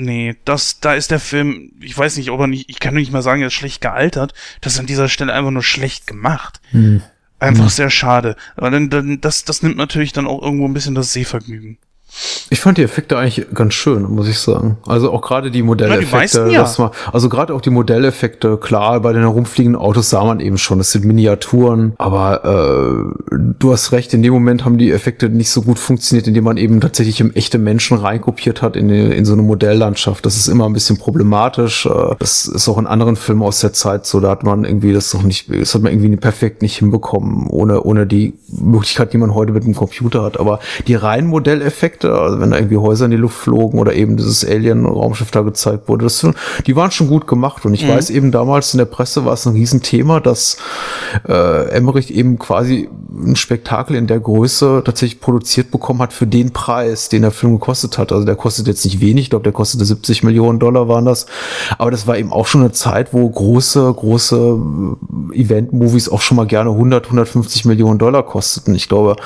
Nee, 0.00 0.36
das, 0.44 0.78
da 0.78 0.94
ist 0.94 1.10
der 1.10 1.18
Film, 1.18 1.72
ich 1.80 1.98
weiß 1.98 2.18
nicht, 2.18 2.30
ob 2.30 2.38
er 2.38 2.46
nicht, 2.46 2.70
ich 2.70 2.78
kann 2.78 2.94
nicht 2.94 3.10
mal 3.10 3.20
sagen, 3.20 3.40
er 3.40 3.48
ist 3.48 3.54
schlecht 3.54 3.80
gealtert. 3.80 4.32
Das 4.60 4.74
ist 4.74 4.78
an 4.78 4.86
dieser 4.86 5.08
Stelle 5.08 5.32
einfach 5.32 5.50
nur 5.50 5.64
schlecht 5.64 6.06
gemacht. 6.06 6.60
Hm. 6.70 7.02
Einfach 7.38 7.64
mhm. 7.64 7.68
sehr 7.70 7.90
schade. 7.90 8.36
Aber 8.56 8.70
dann, 8.70 8.90
dann, 8.90 9.20
das, 9.20 9.44
das 9.44 9.62
nimmt 9.62 9.76
natürlich 9.76 10.12
dann 10.12 10.26
auch 10.26 10.42
irgendwo 10.42 10.66
ein 10.66 10.74
bisschen 10.74 10.94
das 10.94 11.12
Sehvergnügen. 11.12 11.78
Ich 12.50 12.60
fand 12.60 12.78
die 12.78 12.82
Effekte 12.82 13.16
eigentlich 13.16 13.46
ganz 13.52 13.74
schön, 13.74 14.02
muss 14.02 14.28
ich 14.28 14.38
sagen. 14.38 14.78
Also 14.86 15.12
auch 15.12 15.20
gerade 15.20 15.50
die 15.50 15.62
Modelleffekte. 15.62 16.38
Ja, 16.40 16.46
die 16.46 16.54
ja. 16.54 16.74
man, 16.78 16.90
also 17.12 17.28
gerade 17.28 17.54
auch 17.54 17.60
die 17.60 17.70
Modelleffekte, 17.70 18.56
klar, 18.56 19.00
bei 19.00 19.12
den 19.12 19.22
herumfliegenden 19.22 19.80
Autos 19.80 20.10
sah 20.10 20.24
man 20.24 20.40
eben 20.40 20.58
schon, 20.58 20.78
das 20.78 20.92
sind 20.92 21.04
Miniaturen, 21.04 21.94
aber 21.98 22.44
äh, 23.30 23.36
du 23.58 23.72
hast 23.72 23.92
recht, 23.92 24.14
in 24.14 24.22
dem 24.22 24.32
Moment 24.32 24.64
haben 24.64 24.78
die 24.78 24.90
Effekte 24.90 25.28
nicht 25.28 25.50
so 25.50 25.62
gut 25.62 25.78
funktioniert, 25.78 26.26
indem 26.26 26.44
man 26.44 26.56
eben 26.56 26.80
tatsächlich 26.80 27.20
im 27.20 27.32
echte 27.34 27.58
Menschen 27.58 27.98
reinkopiert 27.98 28.62
hat 28.62 28.76
in, 28.76 28.88
in 28.90 29.24
so 29.24 29.34
eine 29.34 29.42
Modelllandschaft. 29.42 30.24
Das 30.24 30.36
ist 30.36 30.48
immer 30.48 30.66
ein 30.66 30.72
bisschen 30.72 30.98
problematisch. 30.98 31.86
Äh, 31.86 32.14
das 32.18 32.46
ist 32.46 32.68
auch 32.68 32.78
in 32.78 32.86
anderen 32.86 33.16
Filmen 33.16 33.42
aus 33.42 33.60
der 33.60 33.72
Zeit 33.72 34.06
so, 34.06 34.20
da 34.20 34.30
hat 34.30 34.42
man 34.42 34.64
irgendwie 34.64 34.92
das 34.92 35.12
noch 35.14 35.22
nicht, 35.22 35.52
das 35.54 35.74
hat 35.74 35.82
man 35.82 35.92
irgendwie 35.92 36.16
perfekt 36.16 36.62
nicht 36.62 36.78
hinbekommen, 36.78 37.46
ohne, 37.48 37.82
ohne 37.82 38.06
die 38.06 38.34
Möglichkeit, 38.48 39.12
die 39.12 39.18
man 39.18 39.34
heute 39.34 39.52
mit 39.52 39.64
dem 39.64 39.74
Computer 39.74 40.22
hat. 40.22 40.40
Aber 40.40 40.60
die 40.86 40.94
reinen 40.94 41.28
Modelleffekte, 41.28 42.07
Effekte, 42.08 42.20
also 42.20 42.40
wenn 42.40 42.50
da 42.50 42.56
irgendwie 42.56 42.76
Häuser 42.76 43.04
in 43.06 43.10
die 43.10 43.16
Luft 43.16 43.36
flogen 43.36 43.78
oder 43.78 43.94
eben 43.94 44.16
dieses 44.16 44.44
Alien-Raumschiff 44.44 45.30
da 45.30 45.42
gezeigt 45.42 45.88
wurde, 45.88 46.04
das, 46.04 46.26
die 46.66 46.76
waren 46.76 46.90
schon 46.90 47.08
gut 47.08 47.26
gemacht. 47.26 47.64
Und 47.64 47.74
ich 47.74 47.84
mhm. 47.84 47.90
weiß 47.90 48.10
eben 48.10 48.32
damals 48.32 48.74
in 48.74 48.78
der 48.78 48.86
Presse 48.86 49.24
war 49.24 49.34
es 49.34 49.46
ein 49.46 49.54
Riesenthema, 49.54 50.20
dass 50.20 50.58
äh, 51.26 51.68
Emmerich 51.70 52.14
eben 52.14 52.38
quasi 52.38 52.88
ein 53.10 53.36
Spektakel 53.36 53.96
in 53.96 54.06
der 54.06 54.20
Größe 54.20 54.82
tatsächlich 54.84 55.20
produziert 55.20 55.70
bekommen 55.70 56.00
hat 56.00 56.12
für 56.12 56.26
den 56.26 56.52
Preis, 56.52 57.08
den 57.08 57.22
der 57.22 57.30
Film 57.30 57.54
gekostet 57.54 57.98
hat. 57.98 58.12
Also 58.12 58.24
der 58.24 58.36
kostet 58.36 58.66
jetzt 58.66 58.84
nicht 58.84 59.00
wenig, 59.00 59.24
ich 59.24 59.30
glaube, 59.30 59.44
der 59.44 59.52
kostete 59.52 59.84
70 59.84 60.22
Millionen 60.22 60.58
Dollar 60.58 60.88
waren 60.88 61.04
das. 61.04 61.26
Aber 61.78 61.90
das 61.90 62.06
war 62.06 62.16
eben 62.18 62.32
auch 62.32 62.46
schon 62.46 62.62
eine 62.62 62.72
Zeit, 62.72 63.12
wo 63.12 63.28
große, 63.28 63.92
große 63.94 64.58
Event-Movies 65.32 66.08
auch 66.08 66.20
schon 66.20 66.36
mal 66.36 66.46
gerne 66.46 66.70
100, 66.70 67.06
150 67.06 67.64
Millionen 67.64 67.98
Dollar 67.98 68.22
kosteten. 68.24 68.74
Ich 68.74 68.88
glaube, 68.88 69.16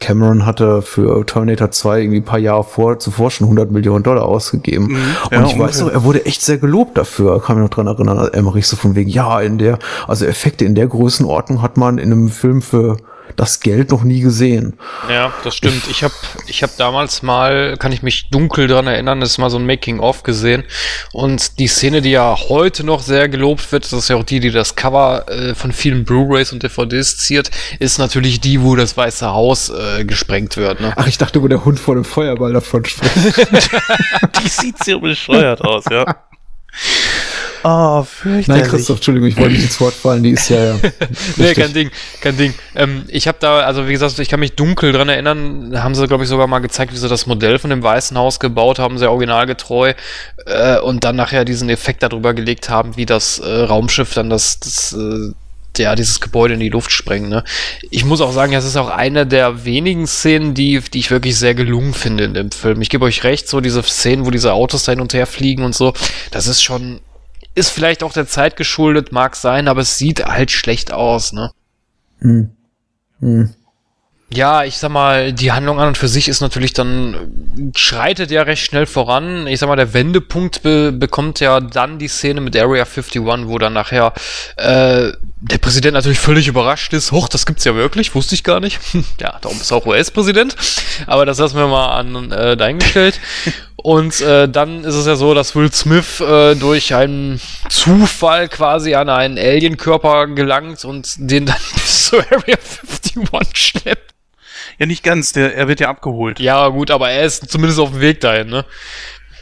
Cameron 0.00 0.46
hatte 0.46 0.82
für 0.82 1.24
Terminator 1.26 1.70
2 1.70 2.00
irgendwie 2.00 2.20
ein 2.20 2.24
paar 2.24 2.38
Jahre 2.38 2.64
vor, 2.64 2.98
zuvor 2.98 3.30
schon 3.30 3.44
100 3.46 3.70
Millionen 3.70 4.02
Dollar 4.02 4.24
ausgegeben. 4.24 4.86
Mhm, 4.86 4.94
und 4.94 4.96
ja, 4.96 5.16
ich 5.30 5.34
ungefähr. 5.52 5.60
weiß 5.60 5.80
noch, 5.82 5.92
er 5.92 6.04
wurde 6.04 6.24
echt 6.24 6.42
sehr 6.42 6.58
gelobt 6.58 6.96
dafür. 6.98 7.40
Kann 7.42 7.56
mich 7.56 7.62
noch 7.62 7.74
dran 7.74 7.86
erinnern, 7.86 8.30
Emmerich 8.32 8.66
so 8.66 8.76
von 8.76 8.96
wegen, 8.96 9.10
ja, 9.10 9.40
in 9.40 9.58
der, 9.58 9.78
also 10.08 10.24
Effekte 10.24 10.64
in 10.64 10.74
der 10.74 10.88
Größenordnung 10.88 11.62
hat 11.62 11.76
man 11.76 11.98
in 11.98 12.12
einem 12.12 12.28
Film 12.30 12.62
für 12.62 12.96
das 13.36 13.60
Geld 13.60 13.90
noch 13.90 14.02
nie 14.02 14.20
gesehen. 14.20 14.78
Ja, 15.08 15.32
das 15.44 15.54
stimmt. 15.54 15.82
Ich 15.90 16.02
habe 16.02 16.14
ich 16.46 16.62
hab 16.62 16.76
damals 16.76 17.22
mal, 17.22 17.76
kann 17.78 17.92
ich 17.92 18.02
mich 18.02 18.30
dunkel 18.30 18.66
dran 18.66 18.86
erinnern, 18.86 19.20
das 19.20 19.30
ist 19.30 19.38
mal 19.38 19.50
so 19.50 19.58
ein 19.58 19.66
Making-of 19.66 20.22
gesehen. 20.22 20.64
Und 21.12 21.58
die 21.58 21.68
Szene, 21.68 22.00
die 22.00 22.10
ja 22.10 22.36
heute 22.48 22.84
noch 22.84 23.00
sehr 23.00 23.28
gelobt 23.28 23.70
wird, 23.72 23.84
das 23.84 23.92
ist 23.92 24.08
ja 24.08 24.16
auch 24.16 24.24
die, 24.24 24.40
die 24.40 24.50
das 24.50 24.76
Cover 24.76 25.28
äh, 25.28 25.54
von 25.54 25.72
vielen 25.72 26.04
Blu-rays 26.04 26.52
und 26.52 26.62
DVDs 26.62 27.18
ziert, 27.18 27.50
ist 27.78 27.98
natürlich 27.98 28.40
die, 28.40 28.62
wo 28.62 28.76
das 28.76 28.96
Weiße 28.96 29.26
Haus 29.26 29.70
äh, 29.70 30.04
gesprengt 30.04 30.56
wird. 30.56 30.80
Ne? 30.80 30.92
Ach, 30.96 31.06
ich 31.06 31.18
dachte, 31.18 31.42
wo 31.42 31.48
der 31.48 31.64
Hund 31.64 31.78
vor 31.78 31.94
dem 31.94 32.04
Feuerball 32.04 32.52
davon 32.52 32.84
springt. 32.84 33.12
die 34.42 34.48
sieht 34.48 34.82
so 34.82 35.00
bescheuert 35.00 35.62
aus, 35.62 35.84
ja. 35.90 36.04
Oh, 37.62 38.02
fürchterlich. 38.02 38.48
Nein, 38.48 38.62
Christoph, 38.62 38.96
Entschuldigung, 38.96 39.28
ich 39.28 39.36
wollte 39.36 39.52
nicht 39.52 39.64
ins 39.64 39.80
Wort 39.80 39.94
fallen, 39.94 40.22
die 40.22 40.30
ist 40.30 40.48
ja, 40.48 40.64
ja. 40.64 40.80
Nee, 41.36 41.54
kein 41.54 41.72
Ding, 41.72 41.90
kein 42.20 42.36
Ding. 42.36 42.54
Ähm, 42.74 43.04
ich 43.08 43.28
habe 43.28 43.38
da, 43.40 43.60
also 43.60 43.86
wie 43.86 43.92
gesagt, 43.92 44.18
ich 44.18 44.28
kann 44.28 44.40
mich 44.40 44.54
dunkel 44.54 44.92
dran 44.92 45.08
erinnern, 45.08 45.70
da 45.70 45.82
haben 45.82 45.94
sie, 45.94 46.06
glaube 46.06 46.24
ich, 46.24 46.30
sogar 46.30 46.46
mal 46.46 46.60
gezeigt, 46.60 46.92
wie 46.92 46.96
sie 46.96 47.08
das 47.08 47.26
Modell 47.26 47.58
von 47.58 47.70
dem 47.70 47.82
Weißen 47.82 48.16
Haus 48.16 48.40
gebaut 48.40 48.78
haben, 48.78 48.98
sehr 48.98 49.10
originalgetreu, 49.10 49.92
äh, 50.46 50.78
und 50.78 51.04
dann 51.04 51.16
nachher 51.16 51.44
diesen 51.44 51.68
Effekt 51.68 52.02
darüber 52.02 52.34
gelegt 52.34 52.70
haben, 52.70 52.96
wie 52.96 53.06
das 53.06 53.38
äh, 53.38 53.62
Raumschiff 53.62 54.14
dann 54.14 54.30
das, 54.30 54.60
das 54.60 54.92
äh, 54.92 55.32
ja, 55.78 55.94
dieses 55.94 56.20
Gebäude 56.20 56.54
in 56.54 56.60
die 56.60 56.68
Luft 56.68 56.90
sprengt. 56.90 57.28
Ne? 57.28 57.44
Ich 57.90 58.04
muss 58.04 58.20
auch 58.20 58.32
sagen, 58.32 58.52
es 58.52 58.64
ist 58.64 58.76
auch 58.76 58.90
eine 58.90 59.26
der 59.26 59.64
wenigen 59.64 60.06
Szenen, 60.06 60.54
die, 60.54 60.80
die 60.80 60.98
ich 60.98 61.10
wirklich 61.10 61.38
sehr 61.38 61.54
gelungen 61.54 61.94
finde 61.94 62.24
in 62.24 62.34
dem 62.34 62.50
Film. 62.50 62.80
Ich 62.82 62.90
gebe 62.90 63.04
euch 63.04 63.24
recht, 63.24 63.48
so 63.48 63.60
diese 63.60 63.82
Szenen, 63.82 64.26
wo 64.26 64.30
diese 64.30 64.52
Autos 64.52 64.84
da 64.84 64.92
hin 64.92 65.00
und 65.00 65.14
her 65.14 65.26
fliegen 65.26 65.64
und 65.64 65.74
so, 65.74 65.92
das 66.30 66.46
ist 66.46 66.62
schon, 66.62 67.00
ist 67.54 67.70
vielleicht 67.70 68.02
auch 68.02 68.12
der 68.12 68.26
Zeit 68.26 68.56
geschuldet, 68.56 69.12
mag 69.12 69.36
sein, 69.36 69.68
aber 69.68 69.80
es 69.80 69.98
sieht 69.98 70.24
halt 70.24 70.50
schlecht 70.50 70.92
aus, 70.92 71.32
ne? 71.32 71.52
Hm. 72.20 72.50
Hm. 73.20 73.54
Ja, 74.32 74.62
ich 74.62 74.78
sag 74.78 74.92
mal, 74.92 75.32
die 75.32 75.50
Handlung 75.50 75.80
an 75.80 75.88
und 75.88 75.98
für 75.98 76.06
sich 76.06 76.28
ist 76.28 76.40
natürlich 76.40 76.72
dann, 76.72 77.72
schreitet 77.74 78.30
ja 78.30 78.42
recht 78.42 78.64
schnell 78.64 78.86
voran. 78.86 79.48
Ich 79.48 79.58
sag 79.58 79.66
mal, 79.66 79.74
der 79.74 79.92
Wendepunkt 79.92 80.62
be 80.62 80.92
bekommt 80.92 81.40
ja 81.40 81.58
dann 81.58 81.98
die 81.98 82.06
Szene 82.06 82.40
mit 82.40 82.56
Area 82.56 82.84
51, 82.84 83.22
wo 83.24 83.58
dann 83.58 83.72
nachher 83.72 84.12
äh, 84.56 85.10
der 85.40 85.58
Präsident 85.58 85.94
natürlich 85.94 86.20
völlig 86.20 86.46
überrascht 86.46 86.92
ist. 86.92 87.10
Hoch, 87.10 87.26
das 87.26 87.44
gibt's 87.44 87.64
ja 87.64 87.74
wirklich, 87.74 88.14
wusste 88.14 88.36
ich 88.36 88.44
gar 88.44 88.60
nicht. 88.60 88.78
ja, 89.20 89.36
darum 89.40 89.60
ist 89.60 89.72
er 89.72 89.78
auch 89.78 89.86
US-Präsident. 89.86 90.54
Aber 91.06 91.26
das 91.26 91.38
lassen 91.38 91.56
wir 91.56 91.66
mal 91.66 91.98
an 91.98 92.30
äh, 92.30 92.56
dahingestellt. 92.56 93.18
Und 93.82 94.20
äh, 94.20 94.48
dann 94.48 94.84
ist 94.84 94.94
es 94.94 95.06
ja 95.06 95.16
so, 95.16 95.32
dass 95.32 95.54
Will 95.56 95.72
Smith 95.72 96.20
äh, 96.20 96.54
durch 96.54 96.94
einen 96.94 97.40
Zufall 97.68 98.48
quasi 98.48 98.94
an 98.94 99.08
einen 99.08 99.38
Alien-Körper 99.38 100.26
gelangt 100.28 100.84
und 100.84 101.14
den 101.18 101.46
dann 101.46 101.56
bis 101.74 102.08
zur 102.08 102.20
Area 102.20 102.56
51 102.56 103.16
schleppt. 103.54 104.14
Ja, 104.78 104.86
nicht 104.86 105.02
ganz, 105.02 105.32
der, 105.32 105.56
er 105.56 105.68
wird 105.68 105.80
ja 105.80 105.88
abgeholt. 105.88 106.40
Ja, 106.40 106.68
gut, 106.68 106.90
aber 106.90 107.10
er 107.10 107.24
ist 107.24 107.50
zumindest 107.50 107.80
auf 107.80 107.90
dem 107.90 108.00
Weg 108.00 108.20
dahin, 108.20 108.48
ne? 108.48 108.64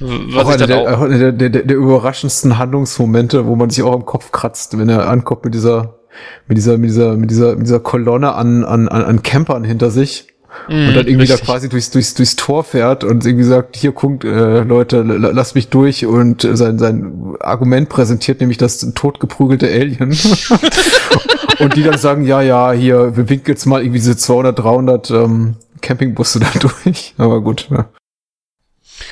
Was 0.01 0.45
Auch 0.45 0.51
ich 0.51 0.55
einer 0.55 0.67
dann 0.67 0.69
der, 0.69 0.99
auch, 0.99 1.03
auch 1.03 1.09
der, 1.09 1.33
der, 1.33 1.51
der 1.51 1.77
überraschendsten 1.77 2.59
Handlungsmomente, 2.59 3.47
wo 3.47 3.57
man 3.57 3.71
sich 3.71 3.83
auch 3.83 3.95
im 3.95 4.07
Kopf 4.07 4.31
kratzt, 4.31 4.79
wenn 4.79 4.89
er 4.89 5.09
ankommt 5.09 5.45
mit 5.45 5.55
dieser, 5.55 5.99
mit 6.47 6.57
dieser, 6.57 6.79
mit 6.79 6.91
dieser, 6.91 7.17
mit 7.17 7.31
dieser, 7.31 7.57
mit 7.57 7.67
dieser 7.67 7.81
Kolonne 7.81 8.35
an, 8.35 8.65
an, 8.65 8.89
an, 8.89 9.03
an 9.03 9.23
Campern 9.23 9.65
hinter 9.65 9.91
sich. 9.91 10.29
Und 10.67 10.95
dann 10.95 11.07
irgendwie 11.07 11.27
da 11.27 11.35
richtig. 11.35 11.45
quasi 11.49 11.69
durchs, 11.69 11.91
durchs, 11.91 12.15
durchs 12.15 12.37
Tor 12.37 12.65
fährt 12.65 13.05
und 13.05 13.25
irgendwie 13.25 13.45
sagt, 13.45 13.77
hier 13.77 13.93
guckt, 13.93 14.25
äh, 14.25 14.61
Leute, 14.61 15.03
la- 15.03 15.31
lasst 15.31 15.55
mich 15.55 15.69
durch 15.69 16.05
und 16.07 16.47
sein, 16.53 16.79
sein 16.79 17.35
Argument 17.41 17.89
präsentiert, 17.89 18.41
nämlich 18.41 18.59
das 18.59 18.81
totgeprügelte 18.95 19.67
Alien. 19.69 20.11
und 21.59 21.77
die 21.77 21.83
dann 21.83 21.99
sagen, 21.99 22.25
ja, 22.25 22.43
ja, 22.43 22.73
hier, 22.73 23.17
wir 23.17 23.29
winken 23.29 23.49
jetzt 23.49 23.67
mal 23.67 23.81
irgendwie 23.83 23.99
diese 23.99 24.17
200, 24.17 24.59
300 24.59 25.11
ähm, 25.11 25.57
Campingbusse 25.81 26.41
da 26.41 26.51
durch. 26.59 27.15
Aber 27.19 27.41
gut, 27.41 27.69
ja. 27.71 27.89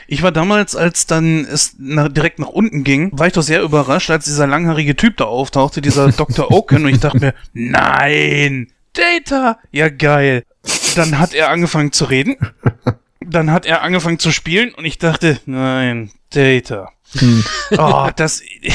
Ich 0.08 0.22
war 0.22 0.32
damals, 0.32 0.74
als 0.76 1.06
dann 1.06 1.44
es 1.44 1.76
nach, 1.78 2.08
direkt 2.08 2.38
nach 2.38 2.48
unten 2.48 2.82
ging, 2.84 3.10
war 3.12 3.28
ich 3.28 3.32
doch 3.32 3.42
sehr 3.42 3.62
überrascht, 3.62 4.10
als 4.10 4.24
dieser 4.24 4.46
langhaarige 4.46 4.96
Typ 4.96 5.16
da 5.16 5.24
auftauchte, 5.24 5.80
dieser 5.80 6.10
Dr. 6.12 6.50
Oaken, 6.50 6.84
und 6.84 6.90
ich 6.90 7.00
dachte 7.00 7.18
mir, 7.20 7.34
nein, 7.52 8.68
Data, 8.92 9.58
ja 9.70 9.88
geil. 9.88 10.42
Dann 10.96 11.18
hat 11.18 11.34
er 11.34 11.50
angefangen 11.50 11.92
zu 11.92 12.04
reden, 12.06 12.36
dann 13.20 13.50
hat 13.50 13.66
er 13.66 13.82
angefangen 13.82 14.18
zu 14.18 14.32
spielen, 14.32 14.74
und 14.74 14.84
ich 14.84 14.98
dachte, 14.98 15.40
nein, 15.46 16.10
Data. 16.30 16.90
Hm. 17.18 17.44
Oh, 17.78 18.08
das, 18.14 18.40
äh, 18.40 18.72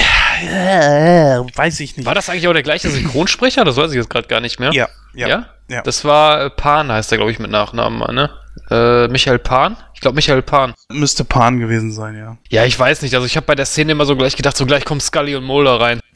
weiß 1.56 1.80
ich 1.82 1.98
nicht. 1.98 2.06
war 2.06 2.16
das 2.16 2.30
eigentlich 2.30 2.48
auch 2.48 2.54
der 2.54 2.64
gleiche 2.64 2.90
Synchronsprecher? 2.90 3.64
Das 3.66 3.78
weiß 3.78 3.92
ich 3.92 3.98
jetzt 3.98 4.10
gerade 4.10 4.28
gar 4.28 4.40
nicht 4.40 4.60
mehr. 4.60 4.72
Ja, 4.74 4.88
ja. 5.14 5.28
Ja? 5.28 5.50
Ja. 5.70 5.82
Das 5.82 6.04
war 6.04 6.46
äh, 6.46 6.50
Pan, 6.50 6.92
heißt 6.92 7.12
er, 7.12 7.18
glaube 7.18 7.32
ich, 7.32 7.40
mit 7.40 7.52
Nachnamen, 7.52 8.14
ne? 8.14 8.30
Äh, 8.72 9.10
Michael 9.10 9.40
Pan? 9.40 9.76
Ich 9.94 10.00
glaube, 10.00 10.16
Michael 10.16 10.42
Pan. 10.42 10.74
Müsste 10.90 11.26
Pan 11.26 11.60
gewesen 11.60 11.92
sein, 11.92 12.18
ja. 12.18 12.38
Ja, 12.50 12.66
ich 12.66 12.80
weiß 12.80 13.02
nicht. 13.02 13.14
Also, 13.14 13.28
ich 13.28 13.36
habe 13.36 13.46
bei 13.46 13.54
der 13.54 13.66
Szene 13.66 13.92
immer 13.92 14.06
so 14.06 14.16
gleich 14.16 14.36
gedacht, 14.36 14.56
so 14.56 14.66
gleich 14.66 14.86
kommen 14.86 15.02
Scully 15.02 15.36
und 15.36 15.44
Mulder 15.44 15.80
rein. 15.80 16.00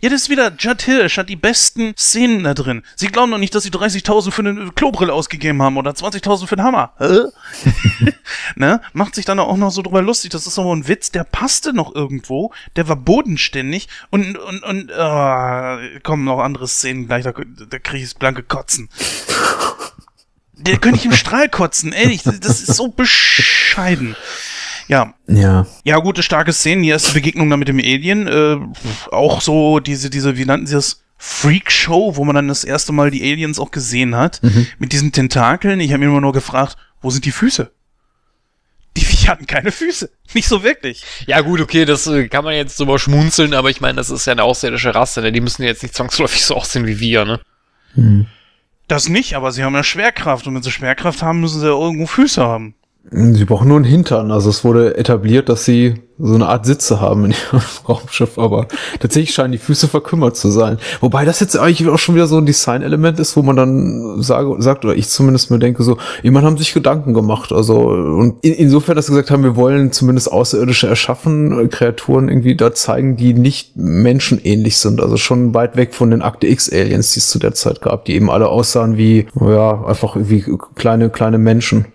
Ja, 0.00 0.10
das 0.10 0.22
ist 0.22 0.28
wieder, 0.28 0.52
Judd 0.58 0.82
Hirsch 0.82 1.16
hat 1.16 1.30
die 1.30 1.36
besten 1.36 1.94
Szenen 1.96 2.44
da 2.44 2.52
drin. 2.52 2.82
Sie 2.94 3.06
glauben 3.06 3.30
doch 3.30 3.38
nicht, 3.38 3.54
dass 3.54 3.62
sie 3.62 3.70
30.000 3.70 4.30
für 4.30 4.42
eine 4.42 4.70
Klobrille 4.72 5.12
ausgegeben 5.12 5.62
haben 5.62 5.78
oder 5.78 5.92
20.000 5.92 6.46
für 6.46 6.58
einen 6.58 6.66
Hammer. 6.66 6.92
Ne? 8.56 8.80
Macht 8.92 9.14
sich 9.14 9.24
dann 9.24 9.38
auch 9.38 9.56
noch 9.56 9.70
so 9.70 9.82
drüber 9.82 10.02
lustig. 10.02 10.30
Das 10.30 10.46
ist 10.46 10.58
aber 10.58 10.74
ein 10.74 10.86
Witz, 10.86 11.10
der 11.10 11.24
passte 11.24 11.72
noch 11.72 11.94
irgendwo. 11.94 12.52
Der 12.76 12.88
war 12.88 12.96
bodenständig 12.96 13.88
und, 14.10 14.36
und, 14.36 14.62
und, 14.62 14.90
äh, 14.90 16.00
kommen 16.00 16.24
noch 16.24 16.40
andere 16.40 16.68
Szenen 16.68 17.06
gleich, 17.06 17.24
da, 17.24 17.32
da 17.32 17.78
kriege 17.78 18.04
ich 18.04 18.10
das 18.10 18.14
blanke 18.14 18.42
Kotzen. 18.42 18.88
Der 20.56 20.78
könnte 20.78 20.98
ich 20.98 21.04
im 21.06 21.12
Strahl 21.12 21.48
kotzen, 21.48 21.92
ehrlich. 21.92 22.22
Das 22.22 22.62
ist 22.62 22.74
so 22.74 22.88
bescheiden. 22.88 24.16
Ja, 24.88 25.14
Ja. 25.26 25.66
ja, 25.84 25.98
gute, 25.98 26.22
starke 26.22 26.52
Szenen. 26.52 26.82
Die 26.82 26.88
erste 26.90 27.12
Begegnung 27.12 27.48
da 27.50 27.56
mit 27.56 27.68
dem 27.68 27.78
Alien. 27.78 28.26
Äh, 28.26 28.56
auch 29.10 29.40
so 29.40 29.80
diese, 29.80 30.10
diese, 30.10 30.36
wie 30.36 30.44
nannten 30.44 30.66
sie 30.66 30.74
das? 30.74 31.02
Freak-Show, 31.16 32.16
wo 32.16 32.24
man 32.24 32.34
dann 32.34 32.48
das 32.48 32.64
erste 32.64 32.92
Mal 32.92 33.10
die 33.10 33.22
Aliens 33.22 33.58
auch 33.58 33.70
gesehen 33.70 34.14
hat. 34.14 34.40
Mit 34.78 34.92
diesen 34.92 35.10
Tentakeln. 35.12 35.80
Ich 35.80 35.90
habe 35.92 36.00
mir 36.00 36.06
immer 36.10 36.20
nur 36.20 36.32
gefragt, 36.34 36.76
wo 37.00 37.10
sind 37.10 37.24
die 37.24 37.30
Füße? 37.32 37.70
Die 38.96 39.04
Viecher 39.04 39.32
hatten 39.32 39.46
keine 39.46 39.72
Füße. 39.72 40.10
Nicht 40.34 40.48
so 40.48 40.62
wirklich. 40.62 41.02
Ja, 41.26 41.40
gut, 41.40 41.60
okay, 41.60 41.84
das 41.84 42.06
äh, 42.06 42.28
kann 42.28 42.44
man 42.44 42.54
jetzt 42.54 42.78
drüber 42.78 42.98
schmunzeln, 42.98 43.54
aber 43.54 43.70
ich 43.70 43.80
meine, 43.80 43.96
das 43.96 44.10
ist 44.10 44.26
ja 44.26 44.32
eine 44.32 44.44
außerirdische 44.44 44.94
Rasse, 44.94 45.20
ne? 45.20 45.32
Die 45.32 45.40
müssen 45.40 45.62
jetzt 45.64 45.82
nicht 45.82 45.94
zwangsläufig 45.94 46.44
so 46.44 46.54
aussehen 46.54 46.86
wie 46.86 47.00
wir, 47.00 47.24
ne? 47.24 47.40
Hm. 47.94 48.26
Das 48.88 49.08
nicht, 49.08 49.34
aber 49.34 49.50
sie 49.52 49.64
haben 49.64 49.74
ja 49.74 49.82
Schwerkraft. 49.82 50.46
Und 50.46 50.54
wenn 50.54 50.62
sie 50.62 50.70
Schwerkraft 50.70 51.22
haben, 51.22 51.40
müssen 51.40 51.60
sie 51.60 51.66
ja 51.66 51.72
irgendwo 51.72 52.06
Füße 52.06 52.42
haben. 52.42 52.74
Sie 53.10 53.44
brauchen 53.44 53.68
nur 53.68 53.76
einen 53.76 53.84
Hintern. 53.84 54.30
Also 54.30 54.50
es 54.50 54.64
wurde 54.64 54.96
etabliert, 54.96 55.48
dass 55.48 55.64
sie 55.64 55.94
so 56.18 56.34
eine 56.34 56.46
Art 56.46 56.64
Sitze 56.64 57.00
haben 57.00 57.24
in 57.24 57.32
ihrem 57.32 57.60
Raumschiff, 57.88 58.38
aber 58.38 58.68
tatsächlich 59.00 59.34
scheinen 59.34 59.52
die 59.52 59.58
Füße 59.58 59.88
verkümmert 59.88 60.36
zu 60.36 60.50
sein. 60.50 60.78
Wobei 61.00 61.24
das 61.24 61.40
jetzt 61.40 61.58
eigentlich 61.58 61.88
auch 61.88 61.98
schon 61.98 62.14
wieder 62.14 62.28
so 62.28 62.38
ein 62.38 62.46
Design-Element 62.46 63.18
ist, 63.18 63.36
wo 63.36 63.42
man 63.42 63.56
dann 63.56 64.22
sage, 64.22 64.54
sagt, 64.62 64.84
oder 64.84 64.94
ich 64.94 65.08
zumindest 65.08 65.50
mir 65.50 65.58
denke, 65.58 65.82
so, 65.82 65.98
jemand 66.22 66.46
haben 66.46 66.56
sich 66.56 66.72
Gedanken 66.72 67.14
gemacht. 67.14 67.52
Also, 67.52 67.78
und 67.78 68.36
in, 68.42 68.54
insofern, 68.54 68.94
dass 68.94 69.06
sie 69.06 69.12
gesagt 69.12 69.30
haben, 69.32 69.42
wir 69.42 69.56
wollen 69.56 69.90
zumindest 69.92 70.30
Außerirdische 70.30 70.86
erschaffen, 70.86 71.68
Kreaturen 71.68 72.28
irgendwie 72.28 72.56
da 72.56 72.72
zeigen, 72.72 73.16
die 73.16 73.34
nicht 73.34 73.76
menschenähnlich 73.76 74.78
sind. 74.78 75.00
Also 75.00 75.16
schon 75.16 75.52
weit 75.52 75.76
weg 75.76 75.94
von 75.94 76.10
den 76.10 76.22
Akte 76.22 76.46
X-Aliens, 76.46 77.12
die 77.12 77.20
es 77.20 77.28
zu 77.28 77.40
der 77.40 77.54
Zeit 77.54 77.82
gab, 77.82 78.04
die 78.04 78.14
eben 78.14 78.30
alle 78.30 78.48
aussahen 78.48 78.96
wie, 78.96 79.26
ja, 79.40 79.84
einfach 79.84 80.16
wie 80.16 80.44
kleine, 80.76 81.10
kleine 81.10 81.38
Menschen. 81.38 81.86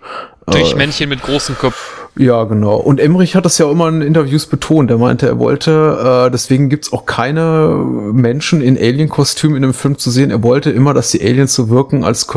Durch 0.51 0.73
Äh, 0.73 0.76
Männchen 0.76 1.09
mit 1.09 1.21
großen 1.21 1.57
Köpfen. 1.57 1.80
ja, 2.15 2.43
genau. 2.43 2.76
Und 2.76 2.99
Emmerich 2.99 3.35
hat 3.35 3.45
das 3.45 3.57
ja 3.57 3.65
auch 3.65 3.71
immer 3.71 3.88
in 3.88 4.01
Interviews 4.01 4.45
betont. 4.47 4.91
Er 4.91 4.97
meinte, 4.97 5.27
er 5.27 5.39
wollte, 5.39 6.26
äh, 6.27 6.31
deswegen 6.31 6.69
gibt's 6.69 6.91
auch 6.91 7.05
keine 7.05 7.69
Menschen 8.11 8.61
in 8.61 8.77
Alien-Kostüm 8.77 9.55
in 9.55 9.61
dem 9.61 9.73
Film 9.73 9.97
zu 9.97 10.09
sehen. 10.11 10.30
Er 10.31 10.43
wollte 10.43 10.69
immer, 10.71 10.93
dass 10.93 11.11
die 11.11 11.21
Aliens 11.21 11.53
so 11.53 11.69
wirken, 11.69 12.03
als 12.03 12.27
äh, 12.30 12.34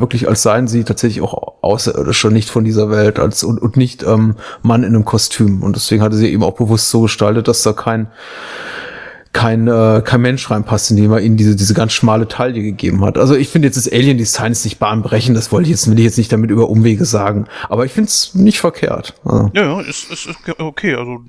wirklich, 0.00 0.28
als 0.28 0.42
seien 0.42 0.68
sie 0.68 0.84
tatsächlich 0.84 1.22
auch 1.22 1.54
Außerirdische, 1.62 2.28
nicht 2.28 2.50
von 2.50 2.64
dieser 2.64 2.90
Welt, 2.90 3.18
als 3.18 3.42
und, 3.44 3.62
und 3.62 3.76
nicht 3.76 4.02
ähm, 4.02 4.34
Mann 4.62 4.82
in 4.82 4.94
einem 4.94 5.04
Kostüm. 5.04 5.62
Und 5.62 5.76
deswegen 5.76 6.02
hatte 6.02 6.16
sie 6.16 6.30
eben 6.30 6.42
auch 6.42 6.54
bewusst 6.56 6.90
so 6.90 7.02
gestaltet, 7.02 7.48
dass 7.48 7.62
da 7.62 7.72
kein 7.72 8.08
kein, 9.32 9.66
äh, 9.66 10.02
kein 10.04 10.20
Mensch 10.20 10.50
reinpasst, 10.50 10.90
indem 10.90 11.10
er 11.12 11.20
ihnen 11.20 11.36
diese, 11.38 11.56
diese 11.56 11.72
ganz 11.74 11.92
schmale 11.92 12.28
Taille 12.28 12.60
gegeben 12.62 13.02
hat. 13.04 13.16
Also 13.16 13.34
ich 13.34 13.48
finde 13.48 13.68
jetzt 13.68 13.76
das 13.76 13.90
Alien-Design 13.90 14.52
ist 14.52 14.64
nicht 14.64 14.78
bahnbrechend, 14.78 15.36
das 15.36 15.50
wollte 15.50 15.64
ich 15.64 15.70
jetzt, 15.70 15.90
will 15.90 15.98
ich 15.98 16.04
jetzt 16.04 16.18
nicht 16.18 16.30
damit 16.32 16.50
über 16.50 16.68
Umwege 16.68 17.04
sagen. 17.06 17.46
Aber 17.68 17.86
ich 17.86 17.92
finde 17.92 18.08
es 18.08 18.34
nicht 18.34 18.60
verkehrt. 18.60 19.14
Also, 19.24 19.50
Ja, 19.54 19.62
ja, 19.62 19.80
ist, 19.80 20.10
ist, 20.10 20.26
ist 20.26 20.36
okay. 20.60 20.94
Also 20.96 21.22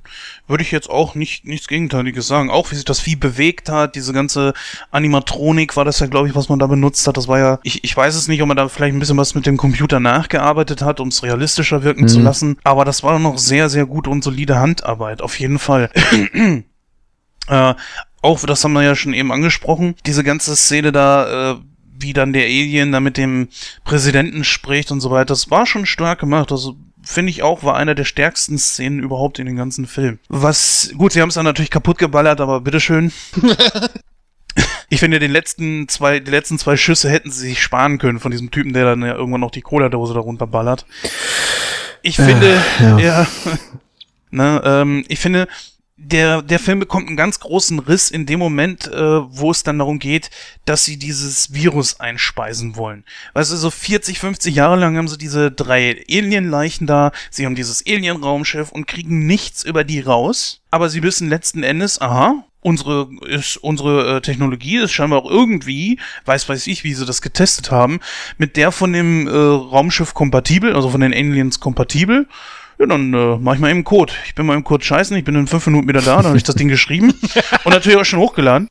würde 0.46 0.62
ich 0.62 0.70
jetzt 0.70 0.90
auch 0.90 1.14
nicht 1.14 1.46
nichts 1.46 1.66
Gegenteiliges 1.66 2.26
sagen. 2.26 2.50
Auch 2.50 2.70
wie 2.70 2.74
sich 2.74 2.84
das 2.84 3.00
Vieh 3.00 3.16
bewegt 3.16 3.70
hat, 3.70 3.94
diese 3.94 4.12
ganze 4.12 4.52
Animatronik 4.90 5.76
war 5.76 5.84
das 5.84 5.98
ja, 6.00 6.06
glaube 6.06 6.28
ich, 6.28 6.34
was 6.34 6.48
man 6.48 6.58
da 6.58 6.66
benutzt 6.66 7.06
hat. 7.06 7.16
Das 7.16 7.28
war 7.28 7.38
ja, 7.38 7.58
ich, 7.62 7.84
ich 7.84 7.96
weiß 7.96 8.14
es 8.14 8.28
nicht, 8.28 8.42
ob 8.42 8.48
man 8.48 8.56
da 8.56 8.68
vielleicht 8.68 8.94
ein 8.94 9.00
bisschen 9.00 9.16
was 9.16 9.34
mit 9.34 9.46
dem 9.46 9.56
Computer 9.56 9.98
nachgearbeitet 10.00 10.82
hat, 10.82 11.00
um 11.00 11.08
es 11.08 11.22
realistischer 11.22 11.82
wirken 11.82 12.06
zu 12.08 12.18
Mhm. 12.18 12.24
lassen. 12.24 12.56
Aber 12.64 12.84
das 12.84 13.02
war 13.02 13.18
noch 13.18 13.38
sehr, 13.38 13.68
sehr 13.70 13.86
gute 13.86 14.10
und 14.10 14.22
solide 14.22 14.58
Handarbeit, 14.58 15.22
auf 15.22 15.38
jeden 15.40 15.58
Fall. 15.58 15.90
Äh, 17.48 17.74
auch, 18.22 18.40
das 18.44 18.64
haben 18.64 18.72
wir 18.72 18.82
ja 18.82 18.96
schon 18.96 19.14
eben 19.14 19.32
angesprochen, 19.32 19.94
diese 20.06 20.24
ganze 20.24 20.56
Szene 20.56 20.92
da, 20.92 21.52
äh, 21.52 21.56
wie 21.98 22.12
dann 22.12 22.32
der 22.32 22.44
Alien 22.44 22.92
da 22.92 23.00
mit 23.00 23.16
dem 23.16 23.48
Präsidenten 23.84 24.44
spricht 24.44 24.90
und 24.90 25.00
so 25.00 25.10
weiter, 25.10 25.26
das 25.26 25.50
war 25.50 25.66
schon 25.66 25.86
stark 25.86 26.20
gemacht. 26.20 26.50
Also 26.50 26.76
finde 27.02 27.30
ich 27.30 27.42
auch, 27.42 27.62
war 27.62 27.76
einer 27.76 27.94
der 27.94 28.04
stärksten 28.04 28.58
Szenen 28.58 29.00
überhaupt 29.00 29.38
in 29.38 29.46
den 29.46 29.56
ganzen 29.56 29.86
Film. 29.86 30.18
Was, 30.28 30.90
gut, 30.96 31.12
sie 31.12 31.20
haben 31.20 31.28
es 31.28 31.34
dann 31.34 31.44
natürlich 31.44 31.70
kaputt 31.70 31.98
geballert, 31.98 32.40
aber 32.40 32.60
bitteschön. 32.60 33.12
Ich 34.90 35.00
finde, 35.00 35.18
den 35.18 35.32
letzten 35.32 35.88
zwei, 35.88 36.20
die 36.20 36.30
letzten 36.30 36.58
zwei 36.58 36.76
Schüsse 36.76 37.10
hätten 37.10 37.30
sie 37.30 37.48
sich 37.48 37.60
sparen 37.60 37.98
können 37.98 38.20
von 38.20 38.30
diesem 38.30 38.52
Typen, 38.52 38.72
der 38.72 38.84
dann 38.84 39.02
ja 39.02 39.14
irgendwann 39.14 39.40
noch 39.40 39.50
die 39.50 39.62
Cola-Dose 39.62 40.14
darunter 40.14 40.46
ballert. 40.46 40.86
Ich 42.02 42.16
finde, 42.16 42.62
ja. 42.78 42.98
ja, 42.98 43.26
ne, 44.30 44.62
ähm, 44.64 45.04
ich 45.08 45.18
finde, 45.18 45.48
der, 45.96 46.42
der 46.42 46.58
Film 46.58 46.80
bekommt 46.80 47.06
einen 47.06 47.16
ganz 47.16 47.38
großen 47.38 47.78
Riss 47.78 48.10
in 48.10 48.26
dem 48.26 48.40
Moment, 48.40 48.88
äh, 48.88 48.98
wo 48.98 49.50
es 49.50 49.62
dann 49.62 49.78
darum 49.78 50.00
geht, 50.00 50.30
dass 50.64 50.84
sie 50.84 50.98
dieses 50.98 51.54
Virus 51.54 52.00
einspeisen 52.00 52.76
wollen. 52.76 53.04
Weißt 53.34 53.52
du, 53.52 53.56
so 53.56 53.70
40, 53.70 54.18
50 54.18 54.54
Jahre 54.54 54.76
lang 54.76 54.96
haben 54.96 55.08
sie 55.08 55.18
diese 55.18 55.52
drei 55.52 56.04
Alien-Leichen 56.10 56.86
da, 56.86 57.12
sie 57.30 57.46
haben 57.46 57.54
dieses 57.54 57.84
Alien-Raumschiff 57.86 58.72
und 58.72 58.86
kriegen 58.86 59.26
nichts 59.26 59.62
über 59.62 59.84
die 59.84 60.00
raus, 60.00 60.60
aber 60.70 60.88
sie 60.88 61.02
wissen 61.02 61.28
letzten 61.28 61.62
Endes, 61.62 62.00
aha, 62.00 62.44
unsere 62.60 63.08
ist 63.26 63.58
unsere 63.58 64.16
äh, 64.16 64.20
Technologie 64.20 64.78
ist 64.78 64.92
scheinbar 64.92 65.20
auch 65.22 65.30
irgendwie, 65.30 66.00
weiß 66.24 66.48
weiß 66.48 66.66
ich, 66.66 66.82
wie 66.82 66.94
sie 66.94 67.06
das 67.06 67.22
getestet 67.22 67.70
haben, 67.70 68.00
mit 68.38 68.56
der 68.56 68.72
von 68.72 68.92
dem 68.92 69.28
äh, 69.28 69.30
Raumschiff 69.30 70.14
kompatibel, 70.14 70.74
also 70.74 70.90
von 70.90 71.02
den 71.02 71.12
Aliens 71.12 71.60
kompatibel. 71.60 72.26
Ja, 72.78 72.86
dann 72.86 73.14
äh, 73.14 73.38
mach 73.40 73.54
ich 73.54 73.60
mal 73.60 73.70
eben 73.70 73.84
Code. 73.84 74.12
Ich 74.26 74.34
bin 74.34 74.46
mal 74.46 74.54
eben 74.54 74.64
kurz 74.64 74.84
scheißen, 74.84 75.16
ich 75.16 75.24
bin 75.24 75.34
in 75.34 75.46
fünf 75.46 75.66
Minuten 75.66 75.88
wieder 75.88 76.02
da, 76.02 76.16
dann 76.16 76.26
habe 76.26 76.36
ich 76.36 76.42
das 76.42 76.56
Ding 76.56 76.68
geschrieben 76.68 77.14
und 77.64 77.72
natürlich 77.72 77.98
auch 77.98 78.04
schon 78.04 78.18
hochgeladen. 78.18 78.68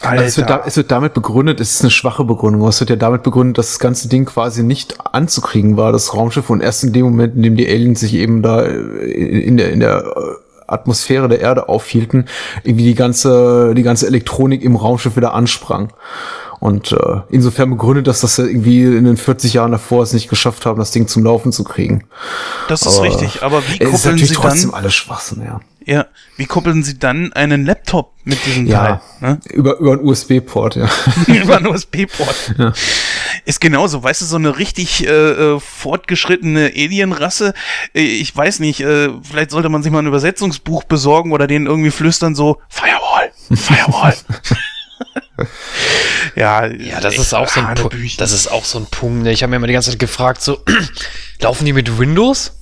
Also 0.00 0.24
es, 0.24 0.36
wird 0.36 0.50
da, 0.50 0.62
es 0.66 0.76
wird 0.76 0.90
damit 0.90 1.14
begründet, 1.14 1.60
es 1.60 1.76
ist 1.76 1.80
eine 1.82 1.90
schwache 1.90 2.24
Begründung. 2.24 2.66
Es 2.68 2.80
wird 2.80 2.90
ja 2.90 2.96
damit 2.96 3.22
begründet, 3.22 3.58
dass 3.58 3.68
das 3.68 3.78
ganze 3.78 4.08
Ding 4.08 4.26
quasi 4.26 4.62
nicht 4.62 4.98
anzukriegen 5.12 5.76
war, 5.76 5.92
das 5.92 6.14
Raumschiff, 6.14 6.50
und 6.50 6.60
erst 6.60 6.84
in 6.84 6.92
dem 6.92 7.04
Moment, 7.04 7.36
in 7.36 7.42
dem 7.42 7.56
die 7.56 7.68
Aliens 7.68 8.00
sich 8.00 8.14
eben 8.14 8.42
da 8.42 8.62
äh, 8.62 8.72
in 9.12 9.56
der, 9.56 9.72
in 9.72 9.80
der 9.80 10.04
äh, 10.04 10.44
Atmosphäre 10.66 11.28
der 11.28 11.40
Erde 11.40 11.68
aufhielten, 11.68 12.26
irgendwie 12.64 12.84
die 12.84 12.94
ganze, 12.94 13.74
die 13.74 13.82
ganze 13.82 14.06
Elektronik 14.06 14.62
im 14.62 14.76
Raumschiff 14.76 15.16
wieder 15.16 15.34
ansprang. 15.34 15.92
Und 16.64 16.92
äh, 16.92 17.20
insofern 17.28 17.68
begründet 17.68 18.06
das, 18.06 18.20
dass 18.20 18.38
irgendwie 18.38 18.84
in 18.84 19.04
den 19.04 19.18
40 19.18 19.52
Jahren 19.52 19.72
davor 19.72 20.02
es 20.02 20.14
nicht 20.14 20.30
geschafft 20.30 20.64
haben, 20.64 20.78
das 20.78 20.92
Ding 20.92 21.06
zum 21.08 21.22
Laufen 21.22 21.52
zu 21.52 21.62
kriegen. 21.62 22.04
Das 22.68 22.86
ist 22.86 22.96
aber, 22.96 23.04
richtig, 23.04 23.42
aber 23.42 23.62
wie 23.68 23.80
koppeln 23.80 24.16
sie 24.16 24.32
trotzdem 24.32 24.70
dann... 24.70 24.80
alles 24.80 24.94
Schwachsinn, 24.94 25.42
ja. 25.44 25.60
Ja, 25.84 26.06
wie 26.38 26.46
koppeln 26.46 26.82
sie 26.82 26.98
dann 26.98 27.34
einen 27.34 27.66
Laptop 27.66 28.14
mit 28.24 28.38
diesem 28.46 28.66
ja, 28.66 28.78
Teil? 28.78 29.00
Ne? 29.20 29.40
Über, 29.50 29.78
über 29.78 29.92
einen 29.92 30.06
USB-Port, 30.08 30.76
ja. 30.76 30.88
über 31.26 31.58
einen 31.58 31.66
USB-Port. 31.66 32.54
Ja. 32.56 32.72
Ist 33.44 33.60
genauso, 33.60 34.02
weißt 34.02 34.22
du, 34.22 34.24
so 34.24 34.36
eine 34.36 34.56
richtig 34.56 35.06
äh, 35.06 35.10
äh, 35.10 35.60
fortgeschrittene 35.60 36.72
Alienrasse. 36.74 37.52
Äh, 37.94 38.00
ich 38.00 38.34
weiß 38.34 38.60
nicht, 38.60 38.80
äh, 38.80 39.10
vielleicht 39.22 39.50
sollte 39.50 39.68
man 39.68 39.82
sich 39.82 39.92
mal 39.92 39.98
ein 39.98 40.06
Übersetzungsbuch 40.06 40.84
besorgen 40.84 41.32
oder 41.32 41.46
denen 41.46 41.66
irgendwie 41.66 41.90
flüstern 41.90 42.34
so, 42.34 42.56
Firewall, 42.70 43.32
Firewall. 43.54 44.14
ja, 46.36 46.66
ja, 46.66 47.00
das 47.00 47.18
ist 47.18 47.34
auch 47.34 47.48
so 47.48 47.60
ein 47.60 47.74
Punkt. 47.74 48.20
Das 48.20 48.32
ist 48.32 48.48
auch 48.48 48.64
so 48.64 48.78
ein 48.78 48.86
Punkt. 48.86 49.26
Ich 49.26 49.42
habe 49.42 49.50
mir 49.50 49.56
immer 49.56 49.66
die 49.66 49.72
ganze 49.72 49.90
Zeit 49.90 49.98
gefragt, 49.98 50.42
so 50.42 50.62
laufen 51.40 51.64
die 51.64 51.72
mit 51.72 51.98
Windows? 51.98 52.52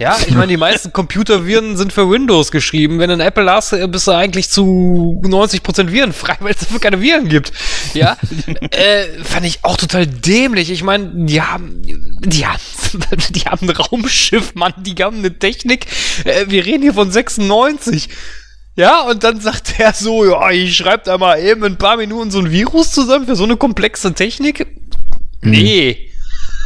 Ja, 0.00 0.16
ich 0.24 0.32
meine, 0.32 0.46
die 0.46 0.56
meisten 0.56 0.92
Computerviren 0.92 1.76
sind 1.76 1.92
für 1.92 2.08
Windows 2.08 2.52
geschrieben. 2.52 3.00
Wenn 3.00 3.08
du 3.08 3.16
ein 3.16 3.20
Apple 3.20 3.50
hast, 3.50 3.72
äh, 3.72 3.84
bist 3.88 4.06
du 4.06 4.12
eigentlich 4.12 4.48
zu 4.48 5.20
90% 5.24 5.90
Viren 5.90 6.12
frei, 6.12 6.36
weil 6.38 6.52
es 6.52 6.60
dafür 6.60 6.78
keine 6.78 7.00
Viren 7.00 7.28
gibt. 7.28 7.52
Ja, 7.94 8.16
äh, 8.70 9.06
fand 9.24 9.44
ich 9.44 9.64
auch 9.64 9.76
total 9.76 10.06
dämlich. 10.06 10.70
Ich 10.70 10.84
meine, 10.84 11.10
die 11.26 11.42
haben, 11.42 11.82
die 12.24 12.46
haben, 12.46 12.60
die 13.30 13.40
haben 13.40 13.68
ein 13.68 13.76
Raumschiff, 13.76 14.54
Mann, 14.54 14.74
die 14.78 14.94
haben 15.02 15.18
eine 15.18 15.36
Technik. 15.36 15.86
Äh, 16.22 16.44
wir 16.46 16.64
reden 16.64 16.82
hier 16.82 16.94
von 16.94 17.10
96. 17.10 18.08
Ja, 18.78 19.00
und 19.00 19.24
dann 19.24 19.40
sagt 19.40 19.80
er 19.80 19.92
so, 19.92 20.24
ja, 20.24 20.52
ich 20.52 20.76
schreibe 20.76 21.02
da 21.04 21.18
mal 21.18 21.40
eben 21.40 21.64
in 21.64 21.72
ein 21.72 21.78
paar 21.78 21.96
Minuten 21.96 22.30
so 22.30 22.38
ein 22.38 22.52
Virus 22.52 22.92
zusammen 22.92 23.26
für 23.26 23.34
so 23.34 23.42
eine 23.42 23.56
komplexe 23.56 24.14
Technik. 24.14 24.68
Mhm. 25.40 25.50
Nee. 25.50 26.10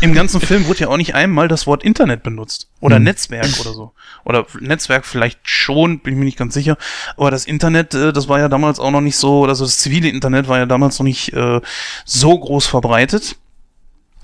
Im 0.03 0.13
ganzen 0.13 0.43
Film 0.43 0.67
wurde 0.67 0.81
ja 0.81 0.89
auch 0.89 0.99
nicht 0.99 1.15
einmal 1.15 1.49
das 1.49 1.67
Wort 1.67 1.83
Internet 1.83 2.23
benutzt. 2.23 2.69
Oder 2.81 2.97
hm. 2.97 3.05
Netzwerk 3.05 3.49
oder 3.61 3.73
so. 3.73 3.93
Oder 4.25 4.47
Netzwerk 4.61 5.07
vielleicht 5.07 5.39
schon, 5.45 6.01
bin 6.01 6.13
ich 6.13 6.19
mir 6.19 6.25
nicht 6.27 6.37
ganz 6.37 6.53
sicher. 6.53 6.77
Aber 7.17 7.31
das 7.31 7.47
Internet, 7.47 7.95
äh, 7.95 8.13
das 8.13 8.29
war 8.29 8.41
ja 8.41 8.49
damals 8.49 8.79
auch 8.79 8.91
noch 8.91 9.01
nicht 9.01 9.17
so, 9.17 9.47
also 9.47 9.65
das 9.65 9.79
zivile 9.79 10.09
Internet 10.09 10.49
war 10.49 10.59
ja 10.59 10.67
damals 10.67 10.99
noch 10.99 11.05
nicht 11.05 11.33
äh, 11.33 11.61
so 12.05 12.39
groß 12.39 12.67
verbreitet. 12.67 13.37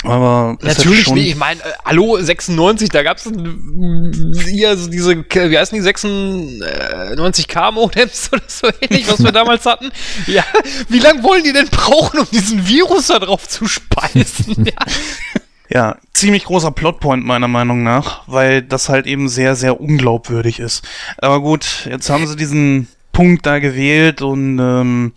Aber 0.05 0.57
natürlich 0.63 1.05
schon 1.05 1.15
nicht. 1.15 1.31
Ich 1.31 1.37
meine, 1.37 1.61
äh, 1.61 1.73
hallo 1.85 2.17
96, 2.21 2.89
da 2.91 3.03
gab's 3.03 3.25
hier 3.25 4.77
so 4.77 4.89
diese, 4.89 5.17
wie 5.17 5.59
heißen 5.59 5.77
die 5.77 5.89
96k 5.89 7.73
Modems 7.73 8.29
oder 8.33 8.43
so 8.47 8.69
ähnlich, 8.81 9.11
was 9.11 9.23
wir 9.25 9.33
damals 9.33 9.67
hatten. 9.67 9.91
Ja, 10.27 10.45
wie 10.89 11.01
lange 11.01 11.25
wollen 11.25 11.43
die 11.43 11.53
denn 11.53 11.69
brauchen, 11.69 12.21
um 12.21 12.27
diesen 12.31 12.69
Virus 12.69 13.09
da 13.09 13.19
drauf 13.19 13.49
zu 13.49 13.67
speisen? 13.67 14.65
ja. 14.67 14.75
Ja, 15.71 15.97
ziemlich 16.15 16.45
großer 16.45 16.71
Plotpoint 16.71 17.27
meiner 17.27 17.49
Meinung 17.49 17.83
nach, 17.83 18.23
weil 18.27 18.63
das 18.63 18.89
halt 18.89 19.07
eben 19.07 19.29
sehr, 19.29 19.55
sehr 19.55 19.79
unglaubwürdig 19.81 20.61
ist. 20.61 20.83
Aber 21.19 21.43
gut, 21.43 21.87
jetzt 21.91 22.09
haben 22.09 22.27
sie 22.27 22.37
diesen 22.37 22.89
Punkt 23.13 23.45
da 23.45 23.59
gewählt 23.59 24.23
und 24.23 24.59
ähm, 24.59 25.13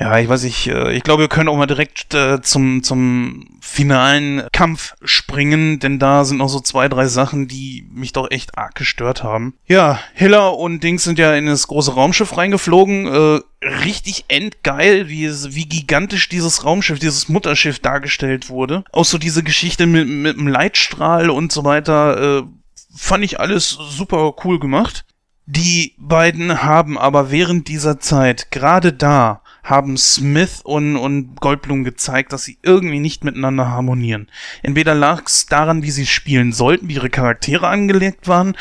ja, 0.00 0.18
ich 0.18 0.28
weiß 0.28 0.44
nicht, 0.44 0.68
äh, 0.68 0.92
ich 0.92 1.02
glaube, 1.02 1.24
wir 1.24 1.28
können 1.28 1.48
auch 1.48 1.56
mal 1.56 1.66
direkt 1.66 2.14
äh, 2.14 2.40
zum, 2.40 2.84
zum 2.84 3.58
finalen 3.60 4.44
Kampf 4.52 4.94
springen, 5.02 5.80
denn 5.80 5.98
da 5.98 6.24
sind 6.24 6.38
noch 6.38 6.48
so 6.48 6.60
zwei, 6.60 6.88
drei 6.88 7.06
Sachen, 7.06 7.48
die 7.48 7.88
mich 7.90 8.12
doch 8.12 8.30
echt 8.30 8.56
arg 8.56 8.76
gestört 8.76 9.24
haben. 9.24 9.54
Ja, 9.66 9.98
Hiller 10.14 10.56
und 10.56 10.84
Dings 10.84 11.02
sind 11.02 11.18
ja 11.18 11.34
in 11.34 11.46
das 11.46 11.66
große 11.66 11.94
Raumschiff 11.94 12.36
reingeflogen. 12.36 13.06
Äh, 13.06 13.66
richtig 13.66 14.26
endgeil, 14.28 15.08
wie, 15.08 15.28
wie 15.28 15.68
gigantisch 15.68 16.28
dieses 16.28 16.64
Raumschiff, 16.64 17.00
dieses 17.00 17.28
Mutterschiff 17.28 17.80
dargestellt 17.80 18.50
wurde. 18.50 18.84
Auch 18.92 19.04
so 19.04 19.18
diese 19.18 19.42
Geschichte 19.42 19.86
mit, 19.86 20.08
mit 20.08 20.36
dem 20.36 20.46
Leitstrahl 20.46 21.28
und 21.28 21.50
so 21.50 21.64
weiter, 21.64 22.44
fand 22.94 23.24
ich 23.24 23.40
alles 23.40 23.70
super 23.70 24.34
cool 24.44 24.60
gemacht. 24.60 25.04
Die 25.46 25.94
beiden 25.98 26.62
haben 26.62 26.98
aber 26.98 27.30
während 27.30 27.68
dieser 27.68 27.98
Zeit, 27.98 28.50
gerade 28.50 28.92
da, 28.92 29.40
haben 29.68 29.96
Smith 29.98 30.60
und, 30.64 30.96
und 30.96 31.40
Goldblum 31.40 31.84
gezeigt, 31.84 32.32
dass 32.32 32.44
sie 32.44 32.58
irgendwie 32.62 33.00
nicht 33.00 33.22
miteinander 33.22 33.68
harmonieren. 33.68 34.28
Entweder 34.62 34.94
lag 34.94 35.24
es 35.26 35.46
daran, 35.46 35.82
wie 35.82 35.90
sie 35.90 36.06
spielen 36.06 36.52
sollten, 36.52 36.88
wie 36.88 36.94
ihre 36.94 37.10
Charaktere 37.10 37.68
angelegt 37.68 38.28
waren. 38.28 38.56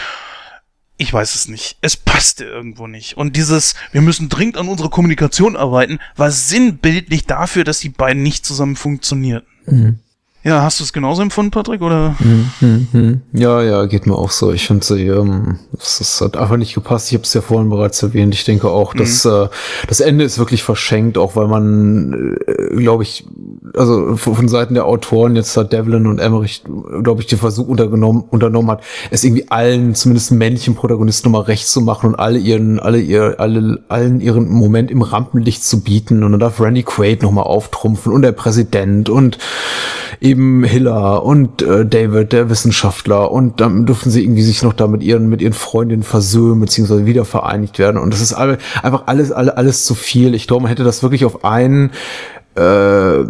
Ich 0.97 1.13
weiß 1.13 1.35
es 1.35 1.47
nicht. 1.47 1.77
Es 1.81 1.95
passte 1.95 2.43
irgendwo 2.43 2.88
nicht. 2.88 3.15
Und 3.15 3.35
dieses, 3.35 3.75
wir 3.91 4.01
müssen 4.01 4.29
dringend 4.29 4.57
an 4.57 4.67
unserer 4.67 4.89
Kommunikation 4.89 5.55
arbeiten, 5.55 5.99
war 6.15 6.31
sinnbildlich 6.31 7.25
dafür, 7.25 7.63
dass 7.63 7.79
die 7.79 7.89
beiden 7.89 8.23
nicht 8.23 8.45
zusammen 8.45 8.75
funktionierten. 8.75 9.47
Mhm. 9.65 9.99
Ja, 10.48 10.64
hast 10.64 10.80
du 10.80 10.86
es 10.86 10.94
genauso 10.94 11.22
empfunden, 11.22 11.52
Patrick, 11.52 11.82
oder? 11.82 12.15
Hm, 12.19 12.49
hm, 12.60 12.88
hm. 12.94 13.22
Ja, 13.34 13.61
ja, 13.61 13.86
geht 13.86 14.07
mir 14.07 14.15
auch 14.15 14.32
so. 14.32 14.53
Ich 14.53 14.65
finde, 14.65 14.86
sie, 14.86 15.07
ähm, 15.07 15.60
es 15.78 16.22
hat 16.22 16.38
einfach 16.38 16.56
nicht 16.56 16.74
gepasst. 16.74 17.10
Ich 17.10 17.15
habe 17.15 17.26
es 17.26 17.34
ja 17.34 17.41
vorhin 17.41 17.69
bereits 17.69 18.02
erwähnt. 18.02 18.34
Ich 18.34 18.45
denke 18.45 18.69
auch, 18.69 18.94
mhm. 18.94 18.99
dass 18.99 19.26
äh, 19.26 19.49
das 19.90 19.99
Ende 19.99 20.24
ist 20.24 20.40
wirklich 20.40 20.64
verschenkt, 20.64 21.18
auch 21.18 21.36
weil 21.36 21.49
man, 21.49 22.38
äh, 22.48 22.78
glaube 22.78 23.03
ich, 23.03 23.26
also 23.76 24.15
von, 24.15 24.36
von, 24.36 24.48
Seiten 24.48 24.76
der 24.76 24.86
Autoren 24.86 25.36
jetzt 25.36 25.57
hat 25.57 25.74
Devlin 25.74 26.07
und 26.07 26.19
Emmerich, 26.19 26.64
glaube 27.03 27.22
ich, 27.22 27.28
den 27.28 27.40
Versuch 27.40 27.68
untergenommen, 27.68 28.24
unternommen 28.30 28.72
hat, 28.72 28.84
es 29.11 29.26
irgendwie 29.26 29.52
allen, 29.52 29.95
zumindest 29.95 30.32
männlichen 30.32 30.76
Protagonisten 30.76 31.30
nochmal 31.30 31.48
recht 31.48 31.68
zu 31.68 31.82
machen 31.82 32.11
und 32.11 32.15
alle 32.15 32.40
ihren, 32.40 32.80
alle 32.80 33.02
ihr, 33.02 33.36
alle, 33.40 33.84
allen 33.90 34.22
ihren 34.22 34.48
Moment 34.48 34.91
im 34.91 35.02
Rampenlicht 35.02 35.65
zu 35.65 35.82
bieten. 35.82 36.24
Und 36.24 36.32
dann 36.32 36.40
darf 36.40 36.61
Randy 36.61 36.84
Quaid 36.84 37.22
nochmal 37.22 37.44
auftrumpfen 37.44 38.14
und 38.14 38.22
der 38.22 38.32
Präsident 38.32 39.10
und 39.10 39.38
eben 40.19 40.64
Hiller 40.64 41.23
und 41.23 41.61
äh, 41.61 41.85
David, 41.85 42.34
der 42.34 42.49
Wissenschaftler, 42.49 43.31
und 43.31 43.61
dann 43.61 43.85
dürfen 43.85 44.11
sie 44.11 44.23
irgendwie 44.23 44.44
sich 44.44 44.64
noch 44.64 44.73
da 44.73 44.88
mit 44.88 45.03
ihren, 45.03 45.30
mit 45.30 45.41
ihren 45.41 45.53
Freundinnen 45.53 46.03
versöhnen, 46.03 46.60
beziehungsweise 46.60 47.06
wieder 47.06 47.26
vereinigt 47.26 47.80
werden. 47.80 47.98
Und 47.98 48.14
das 48.14 48.22
ist 48.22 48.34
einfach 48.34 49.03
alles, 49.06 49.31
alles, 49.31 49.53
alles 49.53 49.85
zu 49.85 49.95
viel. 49.95 50.34
Ich 50.34 50.48
glaube, 50.48 50.64
man 50.64 50.69
hätte 50.69 50.84
das 50.84 51.03
wirklich 51.03 51.26
auf 51.26 51.44
einen 51.44 51.91
äh, 52.57 53.23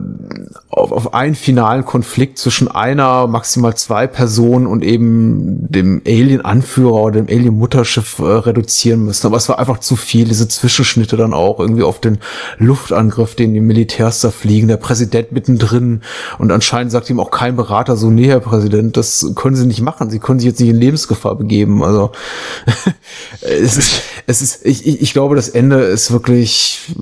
auf, 0.70 0.92
auf 0.92 1.14
einen 1.14 1.36
finalen 1.36 1.84
Konflikt 1.86 2.38
zwischen 2.38 2.68
einer, 2.70 3.28
maximal 3.28 3.76
zwei 3.76 4.08
Personen 4.08 4.68
und 4.68 4.84
eben 4.84 5.70
dem 5.70 6.02
Alien-Anführer 6.06 6.94
oder 6.94 7.22
dem 7.22 7.28
Alien-Mutterschiff 7.28 8.20
äh, 8.20 8.24
reduzieren 8.24 9.04
müssen. 9.04 9.28
Aber 9.28 9.38
es 9.38 9.50
war 9.50 9.60
einfach 9.60 9.80
zu 9.80 9.96
viel, 9.96 10.26
diese 10.26 10.48
Zwischenschnitte 10.48 11.18
dann 11.18 11.34
auch 11.34 11.60
irgendwie 11.60 11.84
auf 11.84 12.00
den 12.00 12.20
Luftangriff, 12.58 13.36
den 13.36 13.54
die 13.54 13.60
Militärs 13.60 14.22
da 14.22 14.32
fliegen, 14.32 14.68
der 14.68 14.78
Präsident 14.78 15.32
mittendrin 15.32 16.02
und 16.38 16.52
anscheinend 16.52 16.92
sagt 16.92 17.10
ihm 17.10 17.20
auch 17.20 17.32
kein 17.32 17.56
Berater 17.56 17.98
so, 17.98 18.10
nee, 18.10 18.28
Herr 18.28 18.40
Präsident, 18.40 18.96
das 18.96 19.34
können 19.36 19.56
Sie 19.56 19.66
nicht 19.66 19.82
machen, 19.82 20.10
Sie 20.10 20.20
können 20.20 20.40
sich 20.40 20.48
jetzt 20.48 20.60
nicht 20.60 20.70
in 20.70 20.78
Lebensgefahr 20.78 21.36
begeben. 21.36 21.84
Also 21.84 22.12
es 23.42 23.78
ist, 23.78 24.02
es 24.26 24.42
ist, 24.42 24.66
ich, 24.66 25.02
ich, 25.02 25.14
glaube, 25.14 25.36
das 25.36 25.50
Ende 25.50 25.78
ist 25.80 26.12
wirklich 26.12 26.96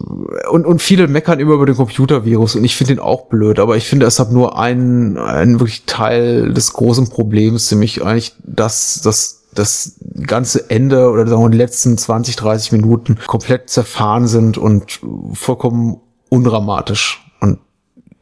und, 0.49 0.65
und 0.65 0.81
viele 0.81 1.07
meckern 1.07 1.39
immer 1.39 1.53
über 1.53 1.65
den 1.65 1.75
Computer 1.75 2.14
Computervirus 2.15 2.55
und 2.55 2.63
ich 2.63 2.75
finde 2.75 2.93
ihn 2.93 2.99
auch 2.99 3.25
blöd, 3.25 3.59
aber 3.59 3.77
ich 3.77 3.87
finde, 3.87 4.05
es 4.05 4.19
hat 4.19 4.31
nur 4.31 4.57
einen, 4.57 5.17
einen 5.17 5.59
wirklich 5.59 5.83
Teil 5.85 6.53
des 6.53 6.73
großen 6.73 7.09
Problems, 7.09 7.71
nämlich 7.71 8.03
eigentlich 8.03 8.33
das, 8.43 9.01
das 9.03 9.41
das 9.53 9.93
ganze 10.27 10.69
Ende 10.69 11.09
oder 11.09 11.25
sagen 11.27 11.41
wir, 11.41 11.49
die 11.49 11.57
letzten 11.57 11.97
20, 11.97 12.35
30 12.35 12.73
Minuten 12.73 13.17
komplett 13.25 13.69
zerfahren 13.69 14.27
sind 14.27 14.57
und 14.57 14.99
vollkommen 15.31 16.01
undramatisch. 16.27 17.24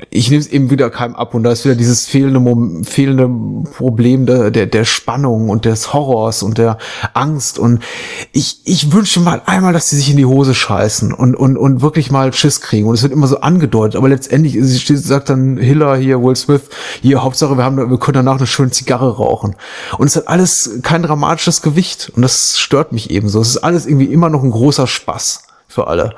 Ich 0.09 0.29
nehme 0.31 0.41
es 0.41 0.47
eben 0.47 0.71
wieder 0.71 0.89
keinem 0.89 1.15
ab 1.15 1.35
und 1.35 1.43
da 1.43 1.51
ist 1.51 1.65
wieder 1.65 1.75
dieses 1.75 2.07
fehlende, 2.07 2.39
Mom 2.39 2.83
fehlende 2.83 3.29
Problem 3.77 4.25
der, 4.25 4.49
der, 4.49 4.65
der 4.65 4.85
Spannung 4.85 5.49
und 5.49 5.65
des 5.65 5.93
Horrors 5.93 6.41
und 6.41 6.57
der 6.57 6.79
Angst 7.13 7.59
und 7.59 7.83
ich, 8.31 8.61
ich 8.65 8.91
wünsche 8.91 9.19
mal 9.19 9.43
einmal, 9.45 9.71
dass 9.71 9.91
sie 9.91 9.97
sich 9.97 10.09
in 10.09 10.17
die 10.17 10.25
Hose 10.25 10.55
scheißen 10.55 11.13
und, 11.13 11.35
und, 11.35 11.57
und 11.57 11.81
wirklich 11.81 12.09
mal 12.09 12.33
Schiss 12.33 12.59
kriegen 12.59 12.87
und 12.87 12.95
es 12.95 13.03
wird 13.03 13.13
immer 13.13 13.27
so 13.27 13.41
angedeutet, 13.41 13.95
aber 13.95 14.09
letztendlich 14.09 14.57
sagt 14.99 15.29
dann 15.29 15.57
Hiller 15.57 15.95
hier, 15.95 16.23
Will 16.23 16.35
Smith, 16.35 16.63
hier, 17.01 17.23
Hauptsache 17.23 17.55
wir 17.55 17.63
haben, 17.63 17.77
wir 17.77 17.99
können 17.99 18.25
danach 18.25 18.37
eine 18.37 18.47
schöne 18.47 18.71
Zigarre 18.71 19.15
rauchen 19.17 19.55
und 19.99 20.07
es 20.07 20.15
hat 20.15 20.27
alles 20.27 20.79
kein 20.81 21.03
dramatisches 21.03 21.61
Gewicht 21.61 22.11
und 22.15 22.23
das 22.23 22.57
stört 22.57 22.93
mich 22.93 23.11
eben 23.11 23.29
so. 23.29 23.41
Es 23.41 23.49
ist 23.49 23.57
alles 23.57 23.85
irgendwie 23.85 24.11
immer 24.11 24.29
noch 24.29 24.41
ein 24.41 24.51
großer 24.51 24.87
Spaß 24.87 25.43
für 25.67 25.85
alle. 25.85 26.15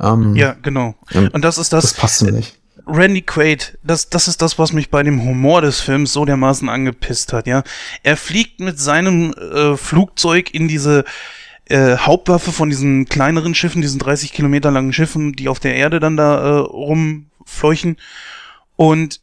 Ähm, 0.00 0.34
ja, 0.34 0.56
genau. 0.62 0.94
Und 1.32 1.44
das 1.44 1.58
ist 1.58 1.72
das. 1.72 1.82
Das 1.84 1.94
passt 1.94 2.22
mir 2.22 2.32
nicht 2.32 2.61
Randy 2.86 3.22
Quaid, 3.22 3.78
das, 3.82 4.10
das 4.10 4.28
ist 4.28 4.42
das, 4.42 4.58
was 4.58 4.72
mich 4.72 4.90
bei 4.90 5.02
dem 5.02 5.22
Humor 5.22 5.62
des 5.62 5.80
Films 5.80 6.12
so 6.12 6.24
dermaßen 6.24 6.68
angepisst 6.68 7.32
hat, 7.32 7.46
ja. 7.46 7.62
Er 8.02 8.16
fliegt 8.16 8.60
mit 8.60 8.78
seinem 8.78 9.32
äh, 9.32 9.76
Flugzeug 9.76 10.52
in 10.52 10.68
diese 10.68 11.04
äh, 11.68 11.96
Hauptwaffe 11.96 12.52
von 12.52 12.70
diesen 12.70 13.06
kleineren 13.06 13.54
Schiffen, 13.54 13.82
diesen 13.82 13.98
30 13.98 14.32
Kilometer 14.32 14.70
langen 14.70 14.92
Schiffen, 14.92 15.32
die 15.32 15.48
auf 15.48 15.60
der 15.60 15.74
Erde 15.74 16.00
dann 16.00 16.16
da 16.16 16.38
äh, 16.38 16.58
rumfleuchen. 16.58 17.96
Und 18.76 19.20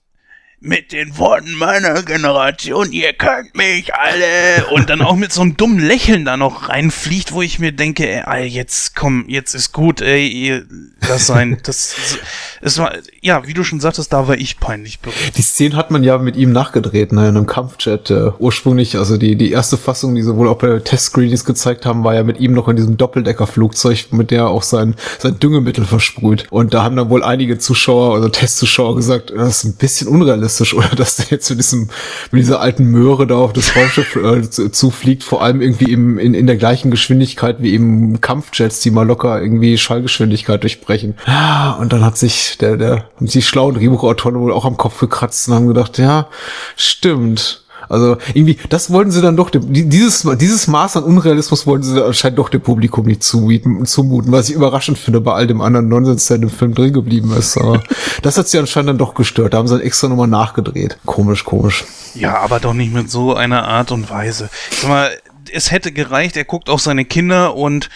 mit 0.61 0.91
den 0.91 1.17
Worten 1.17 1.53
meiner 1.55 2.03
Generation, 2.03 2.91
ihr 2.91 3.13
könnt 3.13 3.55
mich 3.55 3.93
alle. 3.93 4.67
Und 4.71 4.89
dann 4.89 5.01
auch 5.01 5.15
mit 5.15 5.31
so 5.31 5.41
einem 5.41 5.55
dummen 5.55 5.79
Lächeln 5.79 6.25
da 6.25 6.35
noch 6.35 6.67
reinfliegt, 6.67 7.31
wo 7.31 7.41
ich 7.41 7.59
mir 7.59 7.71
denke, 7.71 8.27
ey, 8.27 8.45
jetzt 8.45 8.95
komm, 8.95 9.25
jetzt 9.29 9.53
ist 9.53 9.71
gut, 9.71 10.01
ey, 10.01 10.27
ihr, 10.27 10.65
das 11.07 11.27
sein. 11.27 11.57
Das, 11.69 11.95
es 12.61 12.79
war, 12.79 12.93
ja, 13.21 13.45
wie 13.45 13.53
du 13.53 13.63
schon 13.63 13.79
sagtest, 13.79 14.11
da 14.11 14.27
war 14.27 14.35
ich 14.35 14.59
peinlich 14.59 15.01
berührt. 15.01 15.37
Die 15.37 15.41
Szene 15.41 15.75
hat 15.75 15.91
man 15.91 16.03
ja 16.03 16.17
mit 16.17 16.35
ihm 16.35 16.51
nachgedreht, 16.51 17.11
ne, 17.11 17.29
in 17.29 17.37
einem 17.37 17.45
Kampfjet. 17.45 18.09
Äh, 18.09 18.31
ursprünglich, 18.39 18.97
also 18.97 19.17
die, 19.17 19.35
die 19.35 19.51
erste 19.51 19.77
Fassung, 19.77 20.15
die 20.15 20.23
sie 20.23 20.35
wohl 20.35 20.47
auch 20.47 20.57
bei 20.57 20.79
Test-Screenings 20.79 21.45
gezeigt 21.45 21.85
haben, 21.85 22.03
war 22.03 22.15
ja 22.15 22.23
mit 22.23 22.39
ihm 22.39 22.53
noch 22.53 22.67
in 22.69 22.75
diesem 22.75 22.97
Doppeldeckerflugzeug, 22.97 24.11
mit 24.11 24.31
der 24.31 24.39
er 24.39 24.49
auch 24.49 24.63
sein, 24.63 24.95
sein 25.19 25.37
Düngemittel 25.37 25.85
versprüht. 25.85 26.47
Und 26.49 26.73
da 26.73 26.83
haben 26.83 26.95
dann 26.95 27.09
wohl 27.09 27.23
einige 27.23 27.59
Zuschauer, 27.59 28.15
also 28.15 28.29
Testzuschauer 28.29 28.95
gesagt, 28.95 29.31
das 29.35 29.57
ist 29.57 29.63
ein 29.65 29.75
bisschen 29.75 30.07
unrealistisch 30.07 30.48
unrealistisch, 30.49 30.73
oder 30.73 30.89
dass 30.95 31.17
der 31.17 31.27
jetzt 31.29 31.49
mit 31.49 31.59
diesem, 31.59 31.89
mit 32.31 32.41
dieser 32.41 32.59
alten 32.59 32.85
Möhre 32.85 33.27
da 33.27 33.35
auf 33.35 33.53
das 33.53 33.75
Raumschiff 33.75 34.15
äh, 34.15 34.71
zufliegt, 34.71 35.23
vor 35.23 35.43
allem 35.43 35.61
irgendwie 35.61 35.91
im, 35.91 36.17
in, 36.17 36.33
in 36.33 36.47
der 36.47 36.57
gleichen 36.57 36.91
Geschwindigkeit 36.91 37.57
wie 37.59 37.73
eben 37.73 38.21
Kampfjets, 38.21 38.81
die 38.81 38.91
mal 38.91 39.05
locker 39.05 39.41
irgendwie 39.41 39.77
Schallgeschwindigkeit 39.77 40.61
durchbrechen. 40.63 41.15
Ja, 41.27 41.77
und 41.79 41.93
dann 41.93 42.03
hat 42.03 42.17
sich 42.17 42.57
der, 42.57 42.77
der, 42.77 43.09
haben 43.15 43.27
sich 43.27 43.47
schlauen 43.47 43.75
Drehbuchautoren 43.75 44.39
wohl 44.39 44.53
auch 44.53 44.65
am 44.65 44.77
Kopf 44.77 44.99
gekratzt 44.99 45.47
und 45.47 45.55
haben 45.55 45.67
gedacht, 45.67 45.97
ja, 45.97 46.27
stimmt 46.75 47.63
also 47.89 48.17
irgendwie, 48.35 48.57
das 48.69 48.91
wollten 48.91 49.09
sie 49.09 49.21
dann 49.21 49.35
doch, 49.35 49.49
dieses, 49.51 50.27
dieses 50.39 50.67
Maß 50.67 50.97
an 50.97 51.03
Unrealismus 51.03 51.65
wollten 51.65 51.83
sie 51.83 52.05
anscheinend 52.05 52.37
doch 52.37 52.49
dem 52.49 52.61
Publikum 52.61 53.05
nicht 53.07 53.23
zumuten, 53.23 53.83
zumuten, 53.85 54.31
was 54.31 54.49
ich 54.49 54.55
überraschend 54.55 54.99
finde 54.99 55.21
bei 55.21 55.33
all 55.33 55.47
dem 55.47 55.59
anderen 55.59 55.89
Nonsens, 55.89 56.27
der 56.27 56.35
in 56.35 56.41
dem 56.41 56.49
Film 56.51 56.75
drin 56.75 56.93
geblieben 56.93 57.33
ist. 57.35 57.57
Aber 57.57 57.81
das 58.21 58.37
hat 58.37 58.47
sie 58.47 58.59
anscheinend 58.59 58.89
dann 58.89 58.97
doch 58.99 59.15
gestört. 59.15 59.53
Da 59.53 59.57
haben 59.57 59.67
sie 59.67 59.75
dann 59.75 59.85
extra 59.85 60.07
nochmal 60.07 60.27
nachgedreht. 60.27 60.97
Komisch, 61.05 61.43
komisch. 61.43 61.83
Ja, 62.13 62.37
aber 62.37 62.59
doch 62.59 62.73
nicht 62.73 62.93
mit 62.93 63.09
so 63.09 63.33
einer 63.33 63.67
Art 63.67 63.91
und 63.91 64.09
Weise. 64.11 64.49
Sag 64.71 64.89
mal, 64.89 65.09
es 65.51 65.71
hätte 65.71 65.91
gereicht, 65.91 66.37
er 66.37 66.45
guckt 66.45 66.69
auf 66.69 66.81
seine 66.81 67.05
Kinder 67.05 67.55
und 67.55 67.89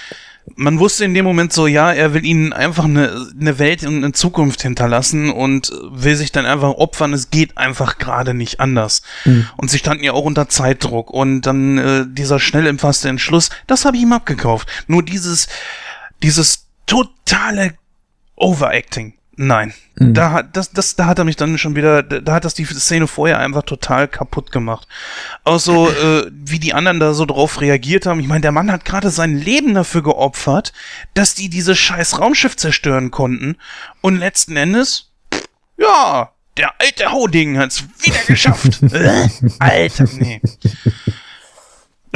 man 0.55 0.79
wusste 0.79 1.05
in 1.05 1.13
dem 1.13 1.25
Moment 1.25 1.53
so, 1.53 1.67
ja, 1.67 1.91
er 1.91 2.13
will 2.13 2.25
ihnen 2.25 2.53
einfach 2.53 2.83
eine, 2.83 3.27
eine 3.39 3.59
Welt 3.59 3.83
und 3.83 4.03
eine 4.03 4.11
Zukunft 4.11 4.61
hinterlassen 4.61 5.31
und 5.31 5.71
will 5.89 6.15
sich 6.15 6.31
dann 6.31 6.45
einfach 6.45 6.71
opfern. 6.71 7.13
Es 7.13 7.29
geht 7.29 7.57
einfach 7.57 7.97
gerade 7.97 8.33
nicht 8.33 8.59
anders. 8.59 9.03
Mhm. 9.25 9.47
Und 9.57 9.71
sie 9.71 9.79
standen 9.79 10.03
ja 10.03 10.11
auch 10.11 10.25
unter 10.25 10.49
Zeitdruck. 10.49 11.11
Und 11.11 11.41
dann 11.41 11.77
äh, 11.77 12.05
dieser 12.07 12.39
schnell 12.39 12.67
empfasste 12.67 13.09
Entschluss, 13.09 13.49
das 13.67 13.85
habe 13.85 13.95
ich 13.97 14.03
ihm 14.03 14.13
abgekauft. 14.13 14.67
Nur 14.87 15.03
dieses, 15.03 15.47
dieses 16.21 16.67
totale 16.85 17.75
Overacting. 18.35 19.13
Nein. 19.35 19.73
Mhm. 19.95 20.13
Da, 20.13 20.31
hat, 20.31 20.55
das, 20.55 20.71
das, 20.71 20.95
da 20.95 21.05
hat 21.07 21.17
er 21.17 21.25
mich 21.25 21.35
dann 21.35 21.57
schon 21.57 21.75
wieder, 21.75 22.03
da 22.03 22.33
hat 22.33 22.45
das 22.45 22.53
die 22.53 22.65
Szene 22.65 23.07
vorher 23.07 23.39
einfach 23.39 23.63
total 23.63 24.07
kaputt 24.07 24.51
gemacht. 24.51 24.87
Auch 25.43 25.59
so, 25.59 25.89
äh, 25.89 26.29
wie 26.31 26.59
die 26.59 26.73
anderen 26.73 26.99
da 26.99 27.13
so 27.13 27.25
drauf 27.25 27.61
reagiert 27.61 28.05
haben. 28.05 28.19
Ich 28.19 28.27
meine, 28.27 28.41
der 28.41 28.51
Mann 28.51 28.71
hat 28.71 28.85
gerade 28.85 29.09
sein 29.09 29.37
Leben 29.37 29.73
dafür 29.73 30.03
geopfert, 30.03 30.73
dass 31.13 31.35
die 31.35 31.49
dieses 31.49 31.77
scheiß 31.77 32.19
Raumschiff 32.19 32.55
zerstören 32.55 33.11
konnten. 33.11 33.57
Und 34.01 34.17
letzten 34.17 34.55
Endes, 34.55 35.09
ja, 35.77 36.31
der 36.57 36.79
alte 36.79 37.11
Hauding 37.11 37.57
hat's 37.57 37.83
wieder 38.01 38.19
geschafft. 38.27 38.83
äh? 38.83 39.27
Alter, 39.59 40.05
nee. 40.13 40.41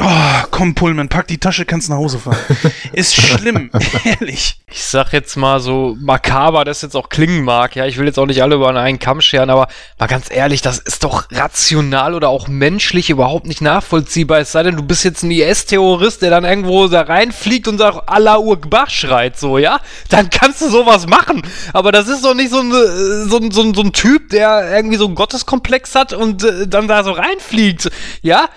Oh, 0.00 0.44
komm, 0.52 0.76
Pullman, 0.76 1.08
pack 1.08 1.26
die 1.26 1.38
Tasche, 1.38 1.64
kannst 1.64 1.90
nach 1.90 1.96
Hause 1.96 2.20
fahren. 2.20 2.38
Ist 2.92 3.16
schlimm, 3.16 3.68
ehrlich. 4.04 4.60
Ich 4.70 4.84
sag 4.84 5.12
jetzt 5.12 5.36
mal 5.36 5.58
so 5.58 5.96
makaber, 5.98 6.64
das 6.64 6.82
jetzt 6.82 6.94
auch 6.94 7.08
klingen 7.08 7.42
mag, 7.42 7.74
ja, 7.74 7.84
ich 7.84 7.96
will 7.96 8.06
jetzt 8.06 8.18
auch 8.18 8.26
nicht 8.26 8.40
alle 8.40 8.54
über 8.54 8.68
einen 8.68 9.00
Kamm 9.00 9.20
scheren, 9.20 9.50
aber 9.50 9.66
mal 9.98 10.06
ganz 10.06 10.30
ehrlich, 10.30 10.62
das 10.62 10.78
ist 10.78 11.02
doch 11.02 11.26
rational 11.32 12.14
oder 12.14 12.28
auch 12.28 12.46
menschlich 12.46 13.10
überhaupt 13.10 13.46
nicht 13.46 13.60
nachvollziehbar, 13.60 14.38
es 14.38 14.52
sei 14.52 14.62
denn, 14.62 14.76
du 14.76 14.84
bist 14.84 15.02
jetzt 15.02 15.24
ein 15.24 15.32
IS-Terrorist, 15.32 16.22
der 16.22 16.30
dann 16.30 16.44
irgendwo 16.44 16.86
da 16.86 17.00
reinfliegt 17.00 17.66
und 17.66 17.78
sagt, 17.78 18.08
Allah 18.08 18.38
Urkbach 18.38 18.90
schreit, 18.90 19.36
so, 19.36 19.58
ja, 19.58 19.80
dann 20.10 20.30
kannst 20.30 20.60
du 20.60 20.68
sowas 20.68 21.08
machen, 21.08 21.42
aber 21.72 21.90
das 21.90 22.06
ist 22.06 22.24
doch 22.24 22.34
nicht 22.34 22.50
so 22.50 22.60
ein, 22.60 22.70
so 22.70 23.38
ein, 23.38 23.50
so 23.50 23.62
ein, 23.62 23.74
so 23.74 23.82
ein 23.82 23.92
Typ, 23.92 24.28
der 24.30 24.70
irgendwie 24.76 24.98
so 24.98 25.06
einen 25.06 25.16
Gotteskomplex 25.16 25.96
hat 25.96 26.12
und 26.12 26.44
äh, 26.44 26.68
dann 26.68 26.86
da 26.86 27.02
so 27.02 27.12
reinfliegt, 27.12 27.90
ja, 28.22 28.48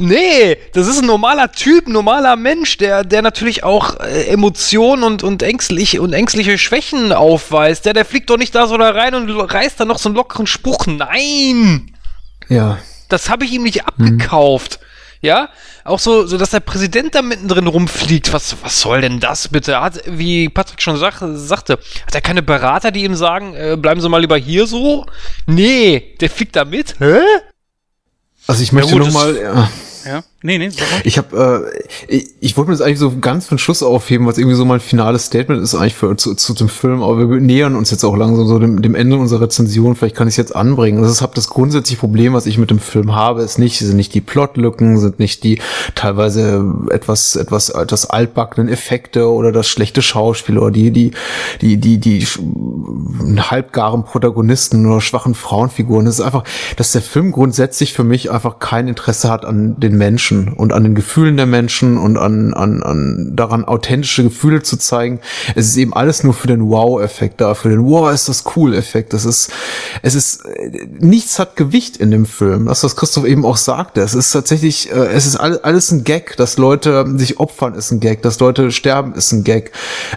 Nee, 0.00 0.56
das 0.74 0.86
ist 0.86 1.00
ein 1.00 1.06
normaler 1.06 1.50
Typ, 1.50 1.88
ein 1.88 1.92
normaler 1.92 2.36
Mensch, 2.36 2.76
der, 2.78 3.02
der 3.02 3.20
natürlich 3.20 3.64
auch 3.64 3.98
äh, 3.98 4.28
Emotionen 4.28 5.02
und, 5.02 5.24
und, 5.24 5.42
ängstlich, 5.42 5.98
und 5.98 6.12
ängstliche 6.12 6.56
Schwächen 6.56 7.12
aufweist. 7.12 7.84
Der, 7.84 7.94
der 7.94 8.04
fliegt 8.04 8.30
doch 8.30 8.36
nicht 8.36 8.54
da 8.54 8.68
so 8.68 8.78
da 8.78 8.90
rein 8.90 9.16
und 9.16 9.28
reißt 9.28 9.80
dann 9.80 9.88
noch 9.88 9.98
so 9.98 10.08
einen 10.08 10.16
lockeren 10.16 10.46
Spruch. 10.46 10.86
Nein! 10.86 11.90
Ja. 12.48 12.78
Das 13.08 13.28
habe 13.28 13.44
ich 13.44 13.52
ihm 13.52 13.64
nicht 13.64 13.86
abgekauft. 13.86 14.74
Hm. 14.74 14.88
Ja, 15.20 15.48
auch 15.82 15.98
so, 15.98 16.26
so, 16.26 16.38
dass 16.38 16.50
der 16.50 16.60
Präsident 16.60 17.16
da 17.16 17.22
mittendrin 17.22 17.66
rumfliegt. 17.66 18.32
Was, 18.32 18.54
was 18.62 18.80
soll 18.80 19.00
denn 19.00 19.18
das 19.18 19.48
bitte? 19.48 19.80
Hat, 19.80 20.00
wie 20.06 20.48
Patrick 20.48 20.80
schon 20.80 20.96
sag, 20.96 21.20
sagte, 21.20 21.72
hat 22.06 22.14
er 22.14 22.20
keine 22.20 22.42
Berater, 22.42 22.92
die 22.92 23.02
ihm 23.02 23.16
sagen, 23.16 23.54
äh, 23.54 23.76
bleiben 23.76 24.00
Sie 24.00 24.08
mal 24.08 24.20
lieber 24.20 24.36
hier 24.36 24.68
so? 24.68 25.06
Nee, 25.46 26.14
der 26.20 26.30
fliegt 26.30 26.54
da 26.54 26.64
mit? 26.64 26.94
Hä? 27.00 27.18
Also 28.46 28.62
ich 28.62 28.70
möchte 28.70 28.92
ja, 28.92 28.98
nochmal, 28.98 29.36
ja. 29.36 29.68
Ja. 30.08 30.24
Nee, 30.40 30.58
nee, 30.58 30.70
warum? 30.70 31.00
Ich 31.02 31.18
habe, 31.18 31.68
äh, 32.08 32.16
ich, 32.16 32.28
ich 32.38 32.56
wollte 32.56 32.70
mir 32.70 32.76
das 32.76 32.86
eigentlich 32.86 33.00
so 33.00 33.18
ganz 33.18 33.46
von 33.46 33.58
Schluss 33.58 33.82
aufheben, 33.82 34.24
was 34.24 34.38
irgendwie 34.38 34.54
so 34.54 34.64
mein 34.64 34.78
finales 34.78 35.26
Statement 35.26 35.60
ist 35.60 35.74
eigentlich 35.74 35.96
für, 35.96 36.16
zu, 36.16 36.36
zu 36.36 36.54
dem 36.54 36.68
Film, 36.68 37.02
aber 37.02 37.28
wir 37.28 37.40
nähern 37.40 37.74
uns 37.74 37.90
jetzt 37.90 38.04
auch 38.04 38.16
langsam 38.16 38.46
so 38.46 38.60
dem, 38.60 38.80
dem 38.80 38.94
Ende 38.94 39.16
unserer 39.16 39.40
Rezension, 39.40 39.96
vielleicht 39.96 40.14
kann 40.14 40.28
ich 40.28 40.34
es 40.34 40.36
jetzt 40.36 40.54
anbringen. 40.54 41.02
Das 41.02 41.10
ist 41.10 41.22
hab 41.22 41.34
das 41.34 41.48
grundsätzliche 41.48 41.98
Problem, 41.98 42.34
was 42.34 42.46
ich 42.46 42.56
mit 42.56 42.70
dem 42.70 42.78
Film 42.78 43.16
habe, 43.16 43.42
ist 43.42 43.58
nicht, 43.58 43.80
sind 43.80 43.96
nicht 43.96 44.14
die 44.14 44.20
Plotlücken, 44.20 45.00
sind 45.00 45.18
nicht 45.18 45.42
die 45.42 45.60
teilweise 45.96 46.64
etwas, 46.90 47.34
etwas, 47.34 47.70
etwas 47.70 48.08
altbackenen 48.08 48.68
Effekte 48.68 49.28
oder 49.28 49.50
das 49.50 49.68
schlechte 49.68 50.02
Schauspiel 50.02 50.58
oder 50.58 50.70
die, 50.70 50.92
die, 50.92 51.10
die, 51.60 51.78
die, 51.78 51.98
die 51.98 52.26
halbgaren 53.40 54.04
Protagonisten 54.04 54.86
oder 54.86 55.00
schwachen 55.00 55.34
Frauenfiguren. 55.34 56.06
Es 56.06 56.20
ist 56.20 56.24
einfach, 56.24 56.44
dass 56.76 56.92
der 56.92 57.02
Film 57.02 57.32
grundsätzlich 57.32 57.92
für 57.92 58.04
mich 58.04 58.30
einfach 58.30 58.60
kein 58.60 58.86
Interesse 58.86 59.30
hat 59.30 59.44
an 59.44 59.80
den 59.80 59.98
Menschen 59.98 60.27
und 60.30 60.72
an 60.72 60.84
den 60.84 60.94
Gefühlen 60.94 61.36
der 61.36 61.46
Menschen 61.46 61.96
und 61.96 62.16
an, 62.16 62.54
an, 62.54 62.82
an 62.82 63.32
daran 63.34 63.64
authentische 63.64 64.22
Gefühle 64.22 64.62
zu 64.62 64.76
zeigen. 64.76 65.20
Es 65.54 65.66
ist 65.66 65.76
eben 65.76 65.94
alles 65.94 66.24
nur 66.24 66.34
für 66.34 66.48
den 66.48 66.68
Wow-Effekt 66.68 67.40
da, 67.40 67.54
für 67.54 67.68
den 67.68 67.84
Wow 67.84 68.12
ist 68.12 68.28
das 68.28 68.44
cool-Effekt. 68.56 69.14
Es 69.14 69.24
ist, 69.24 69.50
es 70.02 70.14
ist, 70.14 70.42
nichts 70.98 71.38
hat 71.38 71.56
Gewicht 71.56 71.96
in 71.96 72.10
dem 72.10 72.26
Film. 72.26 72.66
Das, 72.66 72.84
was 72.84 72.96
Christoph 72.96 73.24
eben 73.24 73.44
auch 73.44 73.56
sagte. 73.56 74.00
Es 74.00 74.14
ist 74.14 74.32
tatsächlich, 74.32 74.90
äh, 74.90 75.08
es 75.08 75.26
ist 75.26 75.36
alles, 75.36 75.90
ein 75.90 76.04
Gag, 76.04 76.36
dass 76.36 76.58
Leute 76.58 77.06
sich 77.16 77.40
opfern 77.40 77.74
ist 77.74 77.90
ein 77.90 78.00
Gag, 78.00 78.22
dass 78.22 78.38
Leute 78.40 78.70
sterben 78.70 79.14
ist 79.14 79.32
ein 79.32 79.44
Gag. 79.44 79.72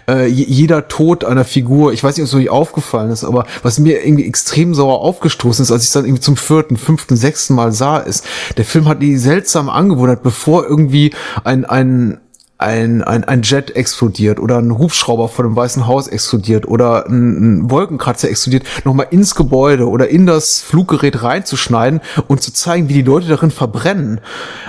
Äh, 0.08 0.28
jeder 0.28 0.88
Tod 0.88 1.24
einer 1.24 1.46
Figur, 1.46 1.94
ich 1.94 2.04
weiß 2.04 2.18
nicht, 2.18 2.24
ob 2.24 2.28
es 2.28 2.34
euch 2.34 2.50
aufgefallen 2.50 3.12
ist, 3.12 3.24
aber 3.24 3.46
was 3.64 3.80
mir 3.80 4.06
irgendwie 4.06 4.26
extrem 4.26 4.74
sauer 4.74 5.00
aufgestoßen 5.00 5.64
ist, 5.64 5.72
als 5.72 5.84
ich 5.84 5.90
es 5.90 5.94
dann 5.94 6.06
irgendwie 6.06 6.22
zum 6.22 6.38
vierten, 6.38 6.78
fünften, 6.78 7.16
sechsten 7.16 7.54
Mal 7.56 7.72
sah, 7.72 7.98
ist, 7.98 8.26
der 8.58 8.66
Film 8.66 8.88
hat 8.88 9.02
die 9.02 9.18
seltsame 9.18 9.72
Angewohnheit, 10.02 10.23
bevor 10.23 10.65
irgendwie 10.68 11.11
ein, 11.44 11.65
ein, 11.65 12.19
ein, 12.57 13.03
ein, 13.03 13.23
ein 13.23 13.41
Jet 13.41 13.76
explodiert 13.76 14.40
oder 14.40 14.60
ein 14.60 14.78
Hubschrauber 14.78 15.30
vor 15.30 15.44
dem 15.44 15.56
Weißen 15.56 15.88
Haus 15.88 16.07
explodiert 16.07 16.68
oder 16.68 17.07
ein, 17.07 17.61
ein 17.61 17.72
Wolkenkratzer 17.72 18.30
explodiert, 18.30 18.65
nochmal 18.86 19.07
ins 19.10 19.34
Gebäude 19.34 19.90
oder 19.90 20.10
in 20.10 20.28
das 20.28 20.61
Fluggerät 20.61 21.23
reinzuschneiden 21.23 22.02
und 22.28 22.44
zu 22.44 22.53
zeigen, 22.53 22.88
wie 22.88 22.94
die 22.94 23.02
Leute 23.02 23.28
darin 23.28 23.49
verbrennen. 23.49 24.22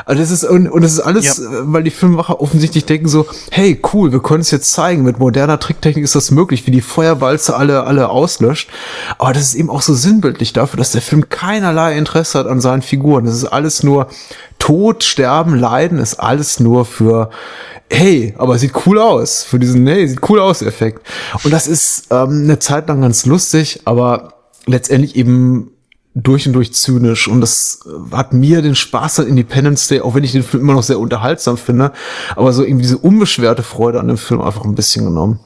Also 0.07 0.23
das 0.23 0.31
ist, 0.31 0.45
und, 0.45 0.69
und 0.69 0.83
das 0.83 0.95
ist 0.95 1.01
alles, 1.01 1.37
ja. 1.37 1.45
Äh, 1.45 1.73
weil 1.73 1.83
die 1.83 1.91
Filmemacher 1.91 2.41
offensichtlich 2.41 2.87
denken 2.87 3.09
so, 3.09 3.27
hey, 3.51 3.81
cool, 3.93 4.11
wir 4.11 4.23
können 4.23 4.41
es 4.41 4.51
jetzt 4.51 4.73
zeigen, 4.73 5.03
mit 5.03 5.19
moderner 5.19 5.61
Tricktechnik 5.61 6.05
ist 6.05 6.15
das 6.15 6.31
möglich, 6.31 6.67
wie 6.67 6.71
die 6.71 6.81
Feuerwalze 6.81 7.57
alle, 7.57 7.85
alle 7.85 8.09
auslöscht. 8.09 8.71
Aber 9.19 9.35
das 9.35 9.43
ist 9.43 9.55
eben 9.55 9.69
auch 9.69 9.83
so 9.83 9.93
sinnbildlich 9.93 10.55
dafür, 10.55 10.79
dass 10.79 10.93
der 10.93 11.03
Film 11.03 11.29
keinerlei 11.29 11.97
Interesse 11.99 12.39
hat 12.39 12.47
an 12.47 12.61
seinen 12.61 12.83
Figuren. 12.83 13.27
Das 13.27 13.35
ist 13.35 13.45
alles 13.45 13.83
nur 13.83 14.09
Tod, 14.63 15.03
Sterben, 15.03 15.57
Leiden, 15.59 15.99
ist 15.99 16.21
alles 16.21 16.61
nur 16.61 16.85
für 16.85 17.31
hey, 17.91 18.33
aber 18.39 18.57
sieht 18.59 18.87
cool 18.87 19.01
aus. 19.01 19.43
Für 19.43 19.59
diesen, 19.59 19.85
hey, 19.89 20.07
sieht 20.07 20.31
cool 20.31 20.39
aus 20.39 20.63
Effekt. 20.63 21.05
Und 21.43 21.53
das 21.53 21.67
ist 21.67 22.07
ähm, 22.13 22.45
eine 22.45 22.61
Zeit 22.61 22.87
lang 22.87 23.01
ganz 23.01 23.27
lustig, 23.27 23.81
aber 23.87 24.35
letztendlich 24.67 25.17
eben 25.17 25.73
durch 26.15 26.47
und 26.47 26.53
durch 26.53 26.73
zynisch. 26.75 27.27
Und 27.27 27.41
das 27.41 27.81
äh, 27.87 28.15
hat 28.15 28.35
mir 28.35 28.63
den 28.63 28.77
Spaß 28.77 29.19
an 29.19 29.27
Independence 29.27 29.89
Day, 29.89 30.01
auch 30.01 30.15
wenn 30.15 30.23
ich 30.23 30.31
den 30.31 30.45
Film 30.45 30.63
immer 30.63 30.75
noch 30.75 30.85
sehr 30.85 31.01
unterhaltsam 31.01 31.57
finde, 31.57 31.91
aber 32.37 32.53
so 32.53 32.63
irgendwie 32.63 32.85
diese 32.85 32.99
unbeschwerte 32.99 33.65
Freude 33.65 33.99
an 33.99 34.07
dem 34.07 34.17
Film 34.17 34.41
einfach 34.41 34.65
ein 34.65 34.77
bisschen 34.77 35.05
genommen. 35.05 35.41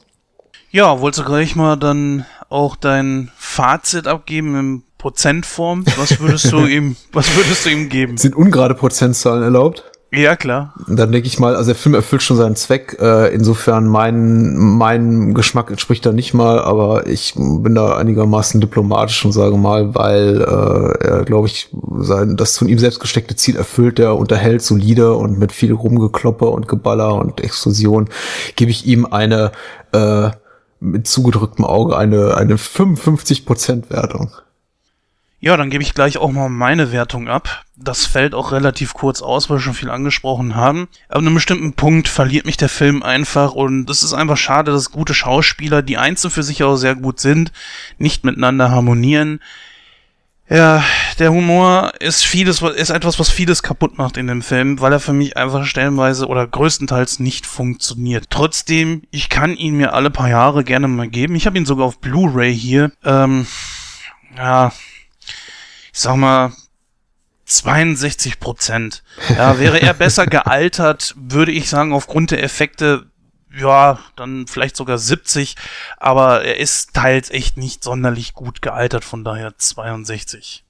Ja, 0.69 1.01
wolltest 1.01 1.25
du 1.25 1.27
gleich 1.27 1.55
mal 1.55 1.75
dann 1.75 2.27
auch 2.49 2.75
dein 2.75 3.31
Fazit 3.35 4.05
abgeben 4.05 4.55
im 4.55 4.83
Prozentform? 4.97 5.85
Was 5.97 6.19
würdest 6.19 6.51
du 6.51 6.65
ihm, 6.65 6.95
was 7.11 7.35
würdest 7.35 7.65
du 7.65 7.69
ihm 7.69 7.89
geben? 7.89 8.17
Sind 8.17 8.35
ungerade 8.35 8.75
Prozentzahlen 8.75 9.43
erlaubt? 9.43 9.83
Ja, 10.09 10.37
klar. 10.37 10.73
Dann 10.87 11.11
denke 11.11 11.27
ich 11.27 11.37
mal, 11.37 11.55
also 11.55 11.71
der 11.71 11.75
Film 11.75 11.93
erfüllt 11.93 12.21
schon 12.21 12.37
seinen 12.37 12.55
Zweck. 12.55 12.97
Äh, 12.99 13.33
insofern 13.33 13.87
mein, 13.87 14.55
mein 14.55 15.33
Geschmack 15.33 15.69
entspricht 15.69 16.05
da 16.05 16.13
nicht 16.13 16.33
mal, 16.33 16.59
aber 16.59 17.07
ich 17.07 17.33
bin 17.35 17.75
da 17.75 17.97
einigermaßen 17.97 18.61
diplomatisch 18.61 19.25
und 19.25 19.33
sage 19.33 19.57
mal, 19.57 19.95
weil 19.95 20.41
äh, 20.41 21.05
er, 21.05 21.25
glaube 21.25 21.47
ich, 21.47 21.69
sein, 21.99 22.37
das 22.37 22.57
von 22.57 22.69
ihm 22.69 22.79
selbst 22.79 23.01
gesteckte 23.01 23.35
Ziel 23.35 23.57
erfüllt, 23.57 23.97
der 23.97 24.15
unterhält 24.15 24.61
solide 24.61 25.13
und 25.13 25.37
mit 25.37 25.51
viel 25.51 25.73
Rumgekloppe 25.73 26.45
und 26.45 26.69
Geballer 26.69 27.15
und 27.15 27.41
Explosion, 27.41 28.07
gebe 28.55 28.71
ich 28.71 28.85
ihm 28.85 29.05
eine 29.05 29.51
äh, 29.91 30.29
mit 30.79 31.05
zugedrücktem 31.07 31.65
Auge 31.65 31.97
eine, 31.97 32.37
eine 32.37 32.55
55% 32.55 33.89
Wertung. 33.89 34.31
Ja, 35.39 35.55
dann 35.55 35.69
gebe 35.69 35.83
ich 35.83 35.93
gleich 35.93 36.17
auch 36.17 36.31
mal 36.31 36.49
meine 36.49 36.91
Wertung 36.91 37.27
ab. 37.27 37.63
Das 37.75 38.07
fällt 38.07 38.33
auch 38.33 38.51
relativ 38.51 38.95
kurz 38.95 39.21
aus, 39.21 39.49
weil 39.49 39.57
wir 39.57 39.61
schon 39.61 39.75
viel 39.75 39.91
angesprochen 39.91 40.55
haben. 40.55 40.87
Aber 41.09 41.19
an 41.19 41.27
einem 41.27 41.35
bestimmten 41.35 41.73
Punkt 41.73 42.07
verliert 42.07 42.47
mich 42.47 42.57
der 42.57 42.69
Film 42.69 43.03
einfach 43.03 43.51
und 43.53 43.87
es 43.87 44.01
ist 44.01 44.13
einfach 44.13 44.37
schade, 44.37 44.71
dass 44.71 44.91
gute 44.91 45.13
Schauspieler, 45.13 45.83
die 45.83 45.97
einzeln 45.97 46.31
für 46.31 46.41
sich 46.41 46.63
auch 46.63 46.75
sehr 46.75 46.95
gut 46.95 47.19
sind, 47.19 47.51
nicht 47.99 48.23
miteinander 48.23 48.71
harmonieren. 48.71 49.39
Ja, 50.49 50.83
der 51.19 51.31
Humor 51.31 51.91
ist 51.99 52.25
vieles, 52.25 52.61
ist 52.61 52.89
etwas, 52.89 53.19
was 53.19 53.29
vieles 53.29 53.61
kaputt 53.61 53.97
macht 53.97 54.17
in 54.17 54.27
dem 54.27 54.41
Film, 54.41 54.79
weil 54.79 54.93
er 54.93 55.01
für 55.01 55.11
mich 55.11 55.35
einfach 55.35 55.65
stellenweise 55.65 56.25
oder 56.25 56.47
größtenteils 56.47 57.19
nicht 57.19 57.45
funktioniert. 57.45 58.27
Trotzdem, 58.29 59.03
ich 59.11 59.29
kann 59.29 59.55
ihn 59.55 59.75
mir 59.75 59.93
alle 59.93 60.09
paar 60.09 60.29
Jahre 60.29 60.63
gerne 60.63 60.87
mal 60.87 61.09
geben. 61.09 61.35
Ich 61.35 61.45
habe 61.45 61.57
ihn 61.57 61.65
sogar 61.65 61.85
auf 61.85 61.99
Blu-ray 61.99 62.55
hier. 62.55 62.91
Ähm, 63.03 63.45
ja, 64.37 64.71
sag 65.99 66.15
mal, 66.17 66.51
62 67.45 68.39
Prozent. 68.39 69.03
Ja, 69.29 69.57
wäre 69.59 69.81
er 69.81 69.93
besser 69.93 70.25
gealtert, 70.27 71.15
würde 71.17 71.51
ich 71.51 71.69
sagen, 71.69 71.93
aufgrund 71.93 72.31
der 72.31 72.43
Effekte, 72.43 73.07
ja, 73.55 73.99
dann 74.15 74.47
vielleicht 74.47 74.75
sogar 74.75 74.97
70, 74.97 75.55
aber 75.97 76.43
er 76.43 76.57
ist 76.57 76.93
teils 76.93 77.31
echt 77.31 77.57
nicht 77.57 77.83
sonderlich 77.83 78.33
gut 78.33 78.61
gealtert, 78.61 79.05
von 79.05 79.23
daher 79.23 79.57
62. 79.57 80.65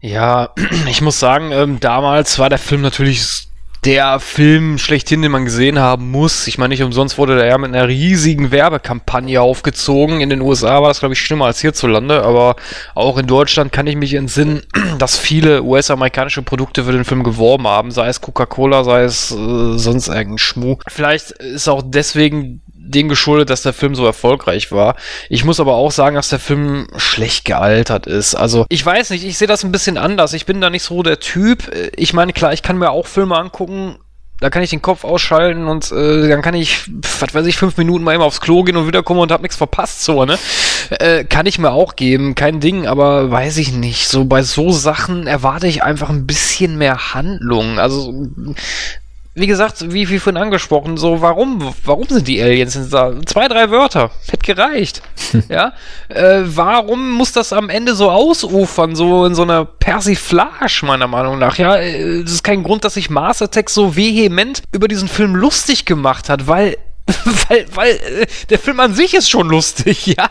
Ja, 0.00 0.50
ich 0.86 1.00
muss 1.00 1.18
sagen, 1.18 1.50
ähm, 1.52 1.80
damals 1.80 2.38
war 2.38 2.50
der 2.50 2.58
Film 2.58 2.82
natürlich 2.82 3.48
der 3.84 4.18
Film 4.18 4.78
schlechthin, 4.78 5.20
den 5.20 5.32
man 5.32 5.44
gesehen 5.44 5.78
haben 5.78 6.10
muss. 6.10 6.46
Ich 6.46 6.56
meine, 6.56 6.70
nicht 6.70 6.82
umsonst 6.82 7.18
wurde 7.18 7.36
der 7.36 7.46
ja 7.46 7.58
mit 7.58 7.74
einer 7.74 7.86
riesigen 7.86 8.50
Werbekampagne 8.50 9.40
aufgezogen. 9.40 10.20
In 10.20 10.30
den 10.30 10.40
USA 10.40 10.80
war 10.80 10.88
das, 10.88 11.00
glaube 11.00 11.12
ich, 11.12 11.20
schlimmer 11.20 11.46
als 11.46 11.60
hierzulande, 11.60 12.22
aber 12.22 12.56
auch 12.94 13.18
in 13.18 13.26
Deutschland 13.26 13.72
kann 13.72 13.86
ich 13.86 13.96
mich 13.96 14.14
entsinnen, 14.14 14.62
dass 14.98 15.18
viele 15.18 15.62
US-amerikanische 15.62 16.42
Produkte 16.42 16.84
für 16.84 16.92
den 16.92 17.04
Film 17.04 17.24
geworben 17.24 17.66
haben, 17.66 17.90
sei 17.90 18.08
es 18.08 18.20
Coca-Cola, 18.20 18.84
sei 18.84 19.02
es 19.02 19.30
äh, 19.30 19.78
sonst 19.78 20.08
irgendein 20.08 20.38
Schmuh. 20.38 20.78
Vielleicht 20.88 21.32
ist 21.32 21.68
auch 21.68 21.82
deswegen 21.84 22.62
dem 22.86 23.08
geschuldet, 23.08 23.50
dass 23.50 23.62
der 23.62 23.72
Film 23.72 23.94
so 23.94 24.04
erfolgreich 24.04 24.70
war. 24.72 24.96
Ich 25.28 25.44
muss 25.44 25.60
aber 25.60 25.74
auch 25.74 25.90
sagen, 25.90 26.16
dass 26.16 26.28
der 26.28 26.38
Film 26.38 26.86
schlecht 26.96 27.44
gealtert 27.44 28.06
ist. 28.06 28.34
Also, 28.34 28.66
ich 28.68 28.84
weiß 28.84 29.10
nicht, 29.10 29.24
ich 29.24 29.38
sehe 29.38 29.48
das 29.48 29.64
ein 29.64 29.72
bisschen 29.72 29.98
anders. 29.98 30.32
Ich 30.32 30.46
bin 30.46 30.60
da 30.60 30.70
nicht 30.70 30.82
so 30.82 31.02
der 31.02 31.20
Typ. 31.20 31.70
Ich 31.96 32.12
meine, 32.12 32.32
klar, 32.32 32.52
ich 32.52 32.62
kann 32.62 32.78
mir 32.78 32.90
auch 32.90 33.06
Filme 33.06 33.36
angucken, 33.36 33.96
da 34.40 34.50
kann 34.50 34.62
ich 34.62 34.70
den 34.70 34.82
Kopf 34.82 35.04
ausschalten 35.04 35.68
und 35.68 35.92
äh, 35.92 36.28
dann 36.28 36.42
kann 36.42 36.54
ich, 36.54 36.90
was 37.20 37.34
weiß 37.34 37.46
ich, 37.46 37.56
fünf 37.56 37.76
Minuten 37.76 38.04
mal 38.04 38.14
eben 38.14 38.22
aufs 38.22 38.40
Klo 38.40 38.64
gehen 38.64 38.76
und 38.76 38.86
wiederkommen 38.86 39.20
und 39.20 39.30
hab 39.30 39.42
nichts 39.42 39.56
verpasst, 39.56 40.02
so, 40.02 40.24
ne? 40.24 40.38
Äh, 40.90 41.24
kann 41.24 41.46
ich 41.46 41.58
mir 41.58 41.70
auch 41.70 41.96
geben, 41.96 42.34
kein 42.34 42.60
Ding, 42.60 42.86
aber 42.86 43.30
weiß 43.30 43.58
ich 43.58 43.72
nicht. 43.72 44.08
So 44.08 44.24
bei 44.24 44.42
so 44.42 44.70
Sachen 44.70 45.26
erwarte 45.26 45.68
ich 45.68 45.82
einfach 45.82 46.10
ein 46.10 46.26
bisschen 46.26 46.76
mehr 46.76 47.14
Handlung. 47.14 47.78
Also 47.78 48.12
wie 49.36 49.48
gesagt, 49.48 49.92
wie, 49.92 50.08
wie 50.10 50.20
vorhin 50.20 50.40
angesprochen, 50.40 50.96
so, 50.96 51.20
warum, 51.20 51.74
warum 51.84 52.06
sind 52.08 52.28
die 52.28 52.40
Aliens 52.40 52.78
da? 52.90 53.12
Zwei, 53.26 53.48
drei 53.48 53.68
Wörter. 53.70 54.12
Hätte 54.28 54.54
gereicht. 54.54 55.02
ja? 55.48 55.72
Äh, 56.08 56.42
warum 56.44 57.10
muss 57.10 57.32
das 57.32 57.52
am 57.52 57.68
Ende 57.68 57.96
so 57.96 58.10
ausufern, 58.10 58.94
so 58.94 59.26
in 59.26 59.34
so 59.34 59.42
einer 59.42 59.64
Persiflage, 59.64 60.82
meiner 60.86 61.08
Meinung 61.08 61.40
nach? 61.40 61.58
Ja, 61.58 61.76
äh, 61.76 62.22
das 62.22 62.32
ist 62.32 62.44
kein 62.44 62.62
Grund, 62.62 62.84
dass 62.84 62.94
sich 62.94 63.10
Mars 63.10 63.42
Attack 63.42 63.70
so 63.70 63.96
vehement 63.96 64.62
über 64.70 64.86
diesen 64.86 65.08
Film 65.08 65.34
lustig 65.34 65.84
gemacht 65.84 66.28
hat, 66.28 66.46
weil 66.46 66.76
weil, 67.48 67.66
weil 67.74 67.90
äh, 67.90 68.26
der 68.48 68.58
Film 68.58 68.80
an 68.80 68.94
sich 68.94 69.12
ist 69.12 69.28
schon 69.28 69.48
lustig, 69.48 70.06
ja. 70.18 70.30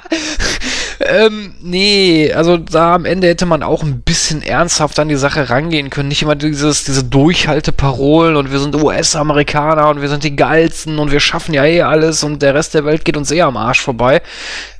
ähm, 1.02 1.54
nee, 1.62 2.34
also 2.34 2.58
da 2.58 2.96
am 2.96 3.06
Ende 3.06 3.28
hätte 3.28 3.46
man 3.46 3.62
auch 3.62 3.84
ein 3.84 4.02
bisschen 4.02 4.42
ernsthaft 4.42 4.98
an 4.98 5.08
die 5.08 5.16
Sache 5.16 5.52
rangehen 5.52 5.92
können. 5.92 6.10
Nicht 6.10 6.24
immer 6.24 6.36
dieses, 6.36 6.84
diese 6.84 7.04
Durchhalteparolen 7.04 8.36
und 8.36 8.52
wir 8.52 8.60
sind 8.60 8.76
US-Amerikaner 8.76 9.88
und 9.90 10.02
wir 10.02 10.10
sind 10.10 10.24
die 10.24 10.36
geilsten 10.36 10.98
und 10.98 11.12
wir 11.12 11.20
schaffen 11.20 11.54
ja 11.54 11.64
eh 11.64 11.84
alles 11.84 12.24
und 12.24 12.42
der 12.42 12.56
Rest 12.56 12.74
der 12.74 12.86
Welt 12.86 13.06
geht 13.06 13.18
uns 13.18 13.30
eh 13.30 13.42
am 13.42 13.58
Arsch 13.58 13.82
vorbei. 13.82 14.24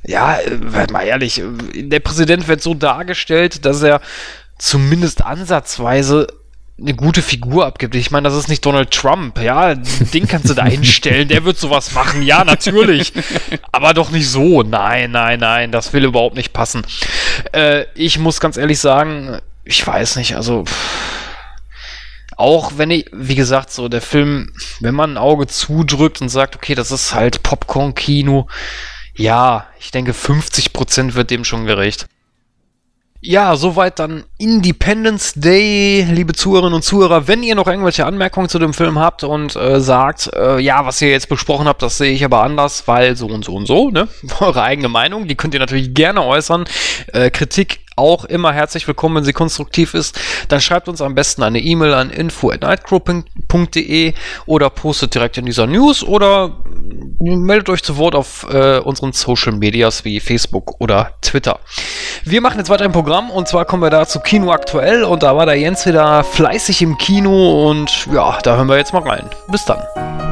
Ja, 0.04 0.38
äh, 0.38 0.90
mal 0.90 1.02
ehrlich, 1.02 1.40
äh, 1.40 1.82
der 1.84 2.00
Präsident 2.00 2.48
wird 2.48 2.60
so 2.60 2.74
dargestellt, 2.74 3.64
dass 3.64 3.82
er 3.82 4.00
zumindest 4.58 5.24
ansatzweise 5.24 6.26
eine 6.78 6.94
gute 6.94 7.22
Figur 7.22 7.66
abgibt. 7.66 7.94
Ich 7.94 8.10
meine, 8.10 8.28
das 8.28 8.36
ist 8.36 8.48
nicht 8.48 8.64
Donald 8.66 8.90
Trump, 8.90 9.38
ja, 9.40 9.74
den 9.74 10.26
kannst 10.26 10.50
du 10.50 10.54
da 10.54 10.64
hinstellen, 10.64 11.28
der 11.28 11.44
wird 11.44 11.56
sowas 11.56 11.92
machen, 11.92 12.22
ja, 12.22 12.44
natürlich, 12.44 13.12
aber 13.72 13.94
doch 13.94 14.10
nicht 14.10 14.28
so, 14.28 14.62
nein, 14.62 15.12
nein, 15.12 15.38
nein, 15.38 15.70
das 15.70 15.92
will 15.92 16.04
überhaupt 16.04 16.36
nicht 16.36 16.52
passen. 16.52 16.82
Äh, 17.52 17.86
ich 17.94 18.18
muss 18.18 18.40
ganz 18.40 18.56
ehrlich 18.56 18.80
sagen, 18.80 19.38
ich 19.64 19.86
weiß 19.86 20.16
nicht, 20.16 20.34
also 20.36 20.64
auch 22.36 22.72
wenn 22.76 22.90
ich, 22.90 23.06
wie 23.12 23.36
gesagt, 23.36 23.70
so 23.70 23.88
der 23.88 24.02
Film, 24.02 24.52
wenn 24.80 24.94
man 24.94 25.12
ein 25.12 25.18
Auge 25.18 25.46
zudrückt 25.46 26.20
und 26.20 26.28
sagt, 26.28 26.56
okay, 26.56 26.74
das 26.74 26.90
ist 26.90 27.14
halt 27.14 27.44
Popcorn-Kino, 27.44 28.48
ja, 29.14 29.68
ich 29.78 29.92
denke 29.92 30.10
50% 30.10 31.14
wird 31.14 31.30
dem 31.30 31.44
schon 31.44 31.66
gerecht. 31.66 32.06
Ja, 33.26 33.56
soweit 33.56 34.00
dann 34.00 34.24
Independence 34.36 35.32
Day, 35.34 36.06
liebe 36.10 36.34
Zuhörerinnen 36.34 36.74
und 36.74 36.82
Zuhörer. 36.82 37.26
Wenn 37.26 37.42
ihr 37.42 37.54
noch 37.54 37.66
irgendwelche 37.66 38.04
Anmerkungen 38.04 38.50
zu 38.50 38.58
dem 38.58 38.74
Film 38.74 38.98
habt 38.98 39.24
und 39.24 39.56
äh, 39.56 39.80
sagt, 39.80 40.30
äh, 40.34 40.58
ja, 40.58 40.84
was 40.84 41.00
ihr 41.00 41.08
jetzt 41.08 41.30
besprochen 41.30 41.66
habt, 41.66 41.80
das 41.80 41.96
sehe 41.96 42.12
ich 42.12 42.22
aber 42.22 42.42
anders, 42.42 42.86
weil 42.86 43.16
so 43.16 43.26
und 43.26 43.42
so 43.42 43.54
und 43.54 43.64
so, 43.64 43.88
ne? 43.88 44.08
Eure 44.40 44.62
eigene 44.62 44.90
Meinung, 44.90 45.26
die 45.26 45.36
könnt 45.36 45.54
ihr 45.54 45.60
natürlich 45.60 45.94
gerne 45.94 46.22
äußern. 46.22 46.66
Äh, 47.14 47.30
Kritik 47.30 47.80
auch 47.96 48.24
immer 48.24 48.52
herzlich 48.52 48.86
willkommen, 48.86 49.16
wenn 49.16 49.24
sie 49.24 49.32
konstruktiv 49.32 49.94
ist. 49.94 50.18
Dann 50.48 50.60
schreibt 50.60 50.88
uns 50.88 51.00
am 51.00 51.14
besten 51.14 51.42
eine 51.42 51.60
E-Mail 51.60 51.94
an 51.94 52.10
info@nightcrow.de 52.10 54.14
oder 54.46 54.70
postet 54.70 55.14
direkt 55.14 55.38
in 55.38 55.46
dieser 55.46 55.66
News 55.66 56.02
oder 56.02 56.64
meldet 57.18 57.68
euch 57.68 57.82
zu 57.82 57.96
Wort 57.96 58.14
auf 58.14 58.46
äh, 58.50 58.78
unseren 58.78 59.12
Social 59.12 59.52
Medias 59.52 60.04
wie 60.04 60.20
Facebook 60.20 60.80
oder 60.80 61.12
Twitter. 61.22 61.58
Wir 62.24 62.40
machen 62.40 62.58
jetzt 62.58 62.70
weiter 62.70 62.84
im 62.84 62.92
Programm 62.92 63.30
und 63.30 63.48
zwar 63.48 63.64
kommen 63.64 63.82
wir 63.82 63.90
da 63.90 64.06
zu 64.06 64.20
Kino 64.20 64.52
aktuell 64.52 65.04
und 65.04 65.22
da 65.22 65.36
war 65.36 65.46
der 65.46 65.56
Jens 65.56 65.86
wieder 65.86 66.24
fleißig 66.24 66.82
im 66.82 66.98
Kino 66.98 67.68
und 67.68 68.06
ja, 68.12 68.38
da 68.42 68.56
hören 68.56 68.68
wir 68.68 68.76
jetzt 68.76 68.92
mal 68.92 69.02
rein. 69.02 69.28
Bis 69.48 69.64
dann. 69.64 70.23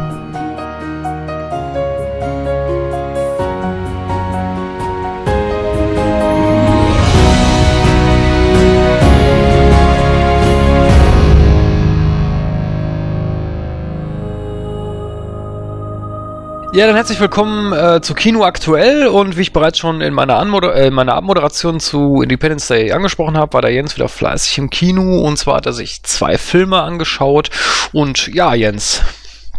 Ja, 16.74 16.86
dann 16.86 16.96
herzlich 16.96 17.20
willkommen 17.20 17.74
äh, 17.74 18.00
zu 18.00 18.14
Kino 18.14 18.44
aktuell. 18.44 19.06
Und 19.06 19.36
wie 19.36 19.42
ich 19.42 19.52
bereits 19.52 19.76
schon 19.76 20.00
in 20.00 20.14
meiner, 20.14 20.38
Anmoder 20.38 20.74
äh, 20.74 20.90
meiner 20.90 21.16
Abmoderation 21.16 21.80
zu 21.80 22.22
Independence 22.22 22.68
Day 22.68 22.92
angesprochen 22.92 23.36
habe, 23.36 23.52
war 23.52 23.60
der 23.60 23.72
Jens 23.74 23.94
wieder 23.94 24.08
fleißig 24.08 24.56
im 24.56 24.70
Kino. 24.70 25.20
Und 25.20 25.36
zwar 25.36 25.56
hat 25.56 25.66
er 25.66 25.74
sich 25.74 26.02
zwei 26.02 26.38
Filme 26.38 26.80
angeschaut. 26.80 27.50
Und 27.92 28.28
ja, 28.28 28.54
Jens, 28.54 29.02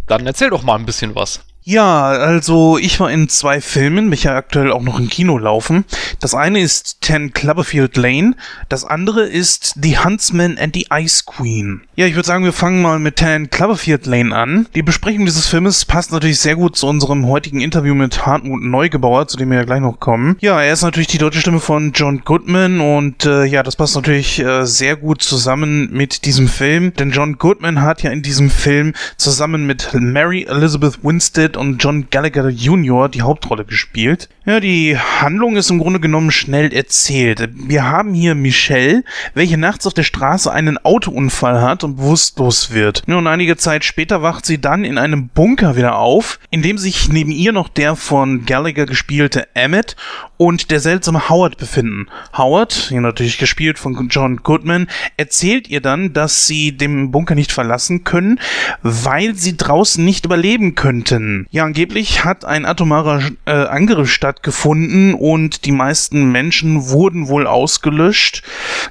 dann 0.07 0.25
erzähl 0.25 0.49
doch 0.49 0.63
mal 0.63 0.73
ein 0.73 0.87
bisschen 0.87 1.13
was. 1.13 1.41
Ja, 1.65 2.07
also 2.07 2.77
ich 2.77 2.99
war 2.99 3.09
in 3.09 3.29
zwei 3.29 3.61
Filmen, 3.61 4.09
welche 4.09 4.33
aktuell 4.33 4.71
auch 4.71 4.81
noch 4.81 4.99
im 4.99 5.09
Kino 5.09 5.37
laufen. 5.37 5.85
Das 6.19 6.35
eine 6.35 6.59
ist 6.59 6.97
Ten 6.99 7.31
Cloverfield 7.31 7.95
Lane, 7.95 8.35
das 8.67 8.83
andere 8.83 9.23
ist 9.23 9.75
The 9.81 9.99
Huntsman 9.99 10.57
and 10.57 10.75
the 10.75 10.87
Ice 10.91 11.23
Queen. 11.25 11.81
Ja, 11.95 12.05
ich 12.05 12.15
würde 12.15 12.27
sagen, 12.27 12.43
wir 12.43 12.51
fangen 12.51 12.81
mal 12.81 12.99
mit 12.99 13.15
Ten 13.15 13.49
Cloverfield 13.49 14.05
Lane 14.07 14.35
an. 14.35 14.67
Die 14.75 14.83
Besprechung 14.83 15.25
dieses 15.25 15.47
Filmes 15.47 15.85
passt 15.85 16.11
natürlich 16.11 16.39
sehr 16.39 16.57
gut 16.57 16.75
zu 16.75 16.85
unserem 16.85 17.27
heutigen 17.27 17.61
Interview 17.61 17.95
mit 17.95 18.25
Hartmut 18.25 18.61
Neugebauer, 18.61 19.29
zu 19.29 19.37
dem 19.37 19.49
wir 19.49 19.59
ja 19.59 19.63
gleich 19.63 19.79
noch 19.79 20.01
kommen. 20.01 20.35
Ja, 20.41 20.61
er 20.61 20.73
ist 20.73 20.81
natürlich 20.81 21.07
die 21.07 21.17
deutsche 21.17 21.39
Stimme 21.39 21.61
von 21.61 21.93
John 21.93 22.23
Goodman 22.25 22.81
und 22.81 23.25
äh, 23.25 23.45
ja, 23.45 23.63
das 23.63 23.77
passt 23.77 23.95
natürlich 23.95 24.39
äh, 24.39 24.65
sehr 24.65 24.97
gut 24.97 25.21
zusammen 25.21 25.89
mit 25.93 26.25
diesem 26.25 26.49
Film, 26.49 26.93
denn 26.93 27.11
John 27.11 27.37
Goodman 27.37 27.81
hat 27.81 28.03
ja 28.03 28.11
in 28.11 28.21
diesem 28.21 28.49
Film 28.49 28.93
zusammen 29.15 29.65
mit 29.65 29.89
Mary 29.93 30.43
Elizabeth 30.43 31.03
Winstead 31.03 31.52
Bartlett 31.53 31.57
und 31.57 31.77
John 31.77 32.07
Gallagher 32.09 32.49
Jr. 32.49 33.09
die 33.09 33.21
Hauptrolle 33.21 33.65
gespielt. 33.65 34.29
Ja, 34.45 34.59
die 34.59 34.97
Handlung 34.97 35.55
ist 35.55 35.69
im 35.69 35.79
Grunde 35.79 35.99
genommen 35.99 36.31
schnell 36.31 36.73
erzählt. 36.73 37.49
Wir 37.53 37.85
haben 37.89 38.13
hier 38.13 38.35
Michelle, 38.35 39.03
welche 39.33 39.57
nachts 39.57 39.87
auf 39.87 39.93
der 39.93 40.03
Straße 40.03 40.51
einen 40.51 40.77
Autounfall 40.77 41.61
hat 41.61 41.83
und 41.83 41.95
bewusstlos 41.95 42.73
wird. 42.73 43.03
Ja, 43.07 43.17
und 43.17 43.27
einige 43.27 43.55
Zeit 43.55 43.85
später 43.85 44.21
wacht 44.21 44.45
sie 44.45 44.59
dann 44.59 44.83
in 44.83 44.97
einem 44.97 45.29
Bunker 45.29 45.77
wieder 45.77 45.97
auf, 45.97 46.39
in 46.49 46.61
dem 46.61 46.77
sich 46.77 47.09
neben 47.09 47.31
ihr 47.31 47.53
noch 47.53 47.69
der 47.69 47.95
von 47.95 48.45
Gallagher 48.45 48.85
gespielte 48.85 49.47
Emmett 49.55 49.95
und 50.37 50.71
der 50.71 50.81
seltsame 50.81 51.29
Howard 51.29 51.57
befinden. 51.57 52.07
Howard, 52.37 52.73
hier 52.89 52.99
natürlich 52.99 53.37
gespielt 53.37 53.79
von 53.79 54.09
John 54.09 54.37
Goodman, 54.37 54.87
erzählt 55.15 55.69
ihr 55.69 55.79
dann, 55.79 56.11
dass 56.11 56.47
sie 56.47 56.75
den 56.75 57.11
Bunker 57.11 57.35
nicht 57.35 57.53
verlassen 57.53 58.03
können, 58.03 58.39
weil 58.81 59.35
sie 59.35 59.55
draußen 59.55 60.03
nicht 60.03 60.25
überleben 60.25 60.75
könnten. 60.75 61.42
Ja, 61.51 61.65
angeblich 61.65 62.23
hat 62.23 62.45
ein 62.45 62.65
atomarer 62.65 63.21
äh, 63.45 63.51
Angriff 63.51 64.11
stattgefunden 64.11 65.13
und 65.13 65.65
die 65.65 65.71
meisten 65.71 66.31
Menschen 66.31 66.89
wurden 66.89 67.27
wohl 67.27 67.47
ausgelöscht. 67.47 68.43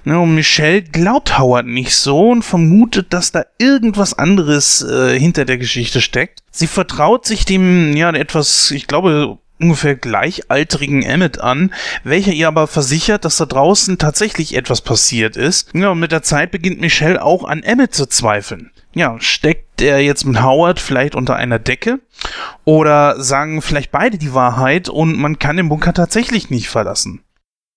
Ja, 0.05 0.19
und 0.19 0.35
Michelle 0.35 0.83
glaubt 0.83 1.39
Howard 1.39 1.67
nicht 1.67 1.95
so 1.95 2.31
und 2.31 2.43
vermutet, 2.43 3.13
dass 3.13 3.33
da 3.33 3.45
irgendwas 3.59 4.15
anderes 4.15 4.83
äh, 4.83 5.19
hinter 5.19 5.45
der 5.45 5.59
Geschichte 5.59 6.01
steckt. 6.01 6.41
Sie 6.51 6.67
vertraut 6.67 7.27
sich 7.27 7.45
dem, 7.45 7.97
ja, 7.97 8.11
etwas, 8.11 8.71
ich 8.71 8.87
glaube, 8.87 9.39
ungefähr 9.63 9.95
gleichaltrigen 9.95 11.03
Emmet 11.03 11.41
an, 11.41 11.73
welcher 12.05 12.33
ihr 12.33 12.49
aber 12.49 12.67
versichert, 12.67 13.25
dass 13.25 13.37
da 13.37 13.47
draußen 13.47 13.97
tatsächlich 13.97 14.55
etwas 14.57 14.81
passiert 14.81 15.37
ist. 15.37 15.71
Ja, 15.73 15.91
und 15.91 16.01
mit 16.01 16.13
der 16.13 16.23
Zeit 16.23 16.51
beginnt 16.51 16.81
Michelle 16.81 17.23
auch 17.23 17.45
an 17.45 17.63
Emmet 17.63 17.95
zu 17.95 18.07
zweifeln. 18.07 18.71
Ja, 18.95 19.17
steckt 19.21 19.81
er 19.81 20.01
jetzt 20.01 20.25
mit 20.25 20.43
Howard 20.43 20.79
vielleicht 20.79 21.15
unter 21.15 21.37
einer 21.37 21.59
Decke? 21.59 22.01
Oder 22.65 23.21
sagen 23.21 23.63
vielleicht 23.63 23.91
beide 23.91 24.19
die 24.19 24.35
Wahrheit 24.35 24.89
und 24.89 25.19
man 25.19 25.39
kann 25.39 25.57
den 25.57 25.69
Bunker 25.69 25.95
tatsächlich 25.95 26.51
nicht 26.51 26.69
verlassen? 26.69 27.23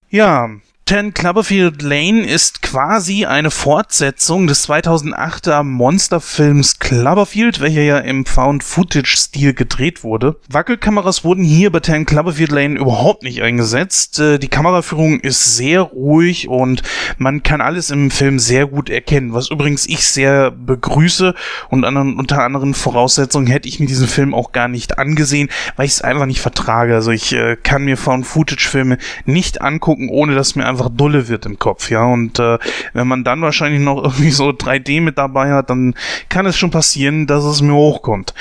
Ja, 0.10 0.50
10 0.88 1.16
Cloverfield 1.16 1.82
Lane 1.82 2.28
ist 2.28 2.62
quasi 2.62 3.26
eine 3.26 3.50
Fortsetzung 3.50 4.46
des 4.46 4.70
2008er 4.70 5.64
Monsterfilms 5.64 6.78
Cloverfield, 6.78 7.60
welcher 7.60 7.82
ja 7.82 7.98
im 7.98 8.24
Found-Footage-Stil 8.24 9.56
gedreht 9.56 10.04
wurde. 10.04 10.36
Wackelkameras 10.48 11.24
wurden 11.24 11.44
hier 11.44 11.72
bei 11.72 11.80
10 11.80 12.06
Cloverfield 12.06 12.52
Lane 12.52 12.80
überhaupt 12.80 13.24
nicht 13.24 13.42
eingesetzt. 13.42 14.20
Äh, 14.20 14.38
die 14.38 14.48
Kameraführung 14.48 15.22
ist 15.22 15.56
sehr 15.58 15.82
ruhig 15.82 16.50
und 16.50 16.84
man 17.18 17.42
kann 17.42 17.62
alles 17.62 17.90
im 17.90 18.12
Film 18.12 18.38
sehr 18.38 18.68
gut 18.68 18.92
erkennen, 18.92 19.34
was 19.34 19.50
übrigens 19.50 19.88
ich 19.88 20.08
sehr 20.08 20.52
begrüße 20.52 21.34
und 21.72 21.84
unter 21.84 22.44
anderen 22.44 22.76
Voraussetzungen 22.76 23.48
hätte 23.48 23.68
ich 23.68 23.80
mir 23.80 23.88
diesen 23.88 24.08
Film 24.08 24.36
auch 24.36 24.52
gar 24.52 24.68
nicht 24.68 25.00
angesehen, 25.00 25.50
weil 25.78 25.88
ich 25.88 25.94
es 25.94 26.04
einfach 26.04 26.28
nicht 26.28 26.42
vertrage. 26.42 26.94
Also 26.94 27.10
ich 27.10 27.34
äh, 27.34 27.56
kann 27.56 27.86
mir 27.86 27.98
Found-Footage-Filme 27.98 29.00
nicht 29.26 29.64
angucken, 29.64 30.10
ohne 30.10 30.36
dass 30.36 30.56
mir 30.56 30.75
einfach 30.76 30.90
dulle 30.90 31.28
wird 31.28 31.46
im 31.46 31.58
Kopf, 31.58 31.90
ja. 31.90 32.04
Und 32.04 32.40
äh, 32.40 32.58
wenn 32.94 33.08
man 33.08 33.24
dann 33.24 33.42
wahrscheinlich 33.42 33.82
noch 33.82 33.98
irgendwie 34.04 34.32
so 34.32 34.50
3D 34.50 35.02
mit 35.02 35.18
dabei 35.18 35.52
hat, 35.52 35.70
dann 35.70 35.96
kann 36.30 36.46
es 36.46 36.58
schon 36.58 36.72
passieren, 36.72 37.28
dass 37.28 37.44
es 37.44 37.62
mir 37.62 37.74
hochkommt. 37.74 38.34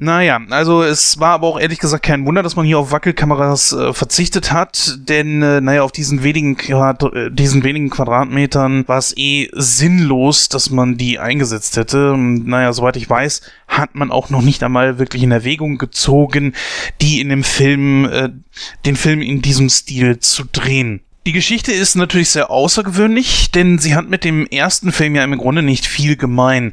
Naja, 0.00 0.40
also 0.50 0.84
es 0.84 1.18
war 1.18 1.30
aber 1.30 1.48
auch 1.48 1.58
ehrlich 1.58 1.80
gesagt 1.80 2.04
kein 2.04 2.24
Wunder, 2.24 2.44
dass 2.44 2.54
man 2.54 2.64
hier 2.64 2.78
auf 2.78 2.92
Wackelkameras 2.92 3.72
äh, 3.72 3.92
verzichtet 3.92 4.52
hat, 4.52 4.96
denn 5.08 5.42
äh, 5.42 5.60
naja, 5.60 5.82
auf 5.82 5.90
diesen 5.90 6.22
wenigen, 6.22 6.56
Quadrat 6.56 7.02
äh, 7.12 7.32
diesen 7.32 7.64
wenigen 7.64 7.90
Quadratmetern 7.90 8.86
war 8.86 8.98
es 8.98 9.12
eh 9.16 9.48
sinnlos, 9.54 10.48
dass 10.48 10.70
man 10.70 10.98
die 10.98 11.18
eingesetzt 11.18 11.76
hätte. 11.76 12.12
Und, 12.12 12.46
naja, 12.46 12.72
soweit 12.72 12.96
ich 12.96 13.10
weiß, 13.10 13.42
hat 13.66 13.96
man 13.96 14.12
auch 14.12 14.30
noch 14.30 14.40
nicht 14.40 14.62
einmal 14.62 15.00
wirklich 15.00 15.24
in 15.24 15.32
Erwägung 15.32 15.78
gezogen, 15.78 16.54
die 17.00 17.20
in 17.20 17.30
dem 17.30 17.42
Film, 17.42 18.04
äh, 18.04 18.28
den 18.86 18.94
Film 18.94 19.20
in 19.20 19.42
diesem 19.42 19.68
Stil 19.68 20.20
zu 20.20 20.44
drehen. 20.44 21.00
Die 21.26 21.32
Geschichte 21.32 21.72
ist 21.72 21.96
natürlich 21.96 22.30
sehr 22.30 22.50
außergewöhnlich, 22.50 23.50
denn 23.50 23.78
sie 23.78 23.96
hat 23.96 24.08
mit 24.08 24.22
dem 24.22 24.46
ersten 24.46 24.92
Film 24.92 25.16
ja 25.16 25.24
im 25.24 25.36
Grunde 25.36 25.62
nicht 25.62 25.86
viel 25.86 26.14
gemein 26.16 26.72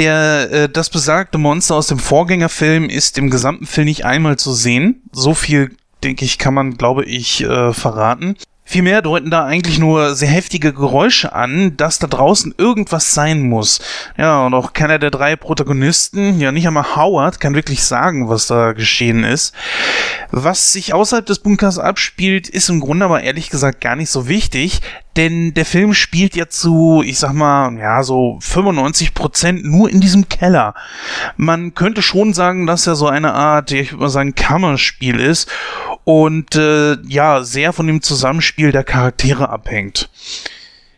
der, 0.00 0.50
äh, 0.50 0.68
das 0.68 0.88
besagte 0.88 1.36
Monster 1.36 1.74
aus 1.74 1.88
dem 1.88 1.98
Vorgängerfilm 1.98 2.88
ist 2.88 3.18
im 3.18 3.28
gesamten 3.28 3.66
Film 3.66 3.84
nicht 3.84 4.04
einmal 4.04 4.38
zu 4.38 4.52
sehen. 4.54 5.02
So 5.12 5.34
viel, 5.34 5.76
denke 6.02 6.24
ich, 6.24 6.38
kann 6.38 6.54
man, 6.54 6.78
glaube 6.78 7.04
ich, 7.04 7.42
äh, 7.42 7.74
verraten. 7.74 8.36
Vielmehr 8.70 9.02
deuten 9.02 9.32
da 9.32 9.46
eigentlich 9.46 9.80
nur 9.80 10.14
sehr 10.14 10.28
heftige 10.28 10.72
Geräusche 10.72 11.32
an, 11.32 11.76
dass 11.76 11.98
da 11.98 12.06
draußen 12.06 12.54
irgendwas 12.56 13.14
sein 13.14 13.42
muss. 13.42 13.80
Ja, 14.16 14.46
und 14.46 14.54
auch 14.54 14.74
keiner 14.74 15.00
der 15.00 15.10
drei 15.10 15.34
Protagonisten, 15.34 16.38
ja 16.38 16.52
nicht 16.52 16.68
einmal 16.68 16.94
Howard, 16.94 17.40
kann 17.40 17.56
wirklich 17.56 17.82
sagen, 17.82 18.28
was 18.28 18.46
da 18.46 18.70
geschehen 18.70 19.24
ist. 19.24 19.56
Was 20.30 20.72
sich 20.72 20.94
außerhalb 20.94 21.26
des 21.26 21.40
Bunkers 21.40 21.80
abspielt, 21.80 22.48
ist 22.48 22.68
im 22.68 22.78
Grunde 22.78 23.06
aber 23.06 23.24
ehrlich 23.24 23.50
gesagt 23.50 23.80
gar 23.80 23.96
nicht 23.96 24.10
so 24.10 24.28
wichtig, 24.28 24.82
denn 25.16 25.52
der 25.54 25.66
Film 25.66 25.92
spielt 25.92 26.36
ja 26.36 26.48
zu, 26.48 27.02
ich 27.04 27.18
sag 27.18 27.32
mal, 27.32 27.76
ja, 27.76 28.04
so 28.04 28.38
95 28.40 29.14
Prozent 29.14 29.64
nur 29.64 29.90
in 29.90 30.00
diesem 30.00 30.28
Keller. 30.28 30.74
Man 31.36 31.74
könnte 31.74 32.02
schon 32.02 32.34
sagen, 32.34 32.68
dass 32.68 32.86
er 32.86 32.94
so 32.94 33.08
eine 33.08 33.34
Art, 33.34 33.72
ich 33.72 33.90
würde 33.90 34.04
mal 34.04 34.08
sagen, 34.10 34.36
Kammerspiel 34.36 35.18
ist 35.18 35.50
und 36.10 36.56
äh, 36.56 36.96
ja, 37.06 37.44
sehr 37.44 37.72
von 37.72 37.86
dem 37.86 38.02
Zusammenspiel 38.02 38.72
der 38.72 38.82
Charaktere 38.82 39.48
abhängt. 39.48 40.10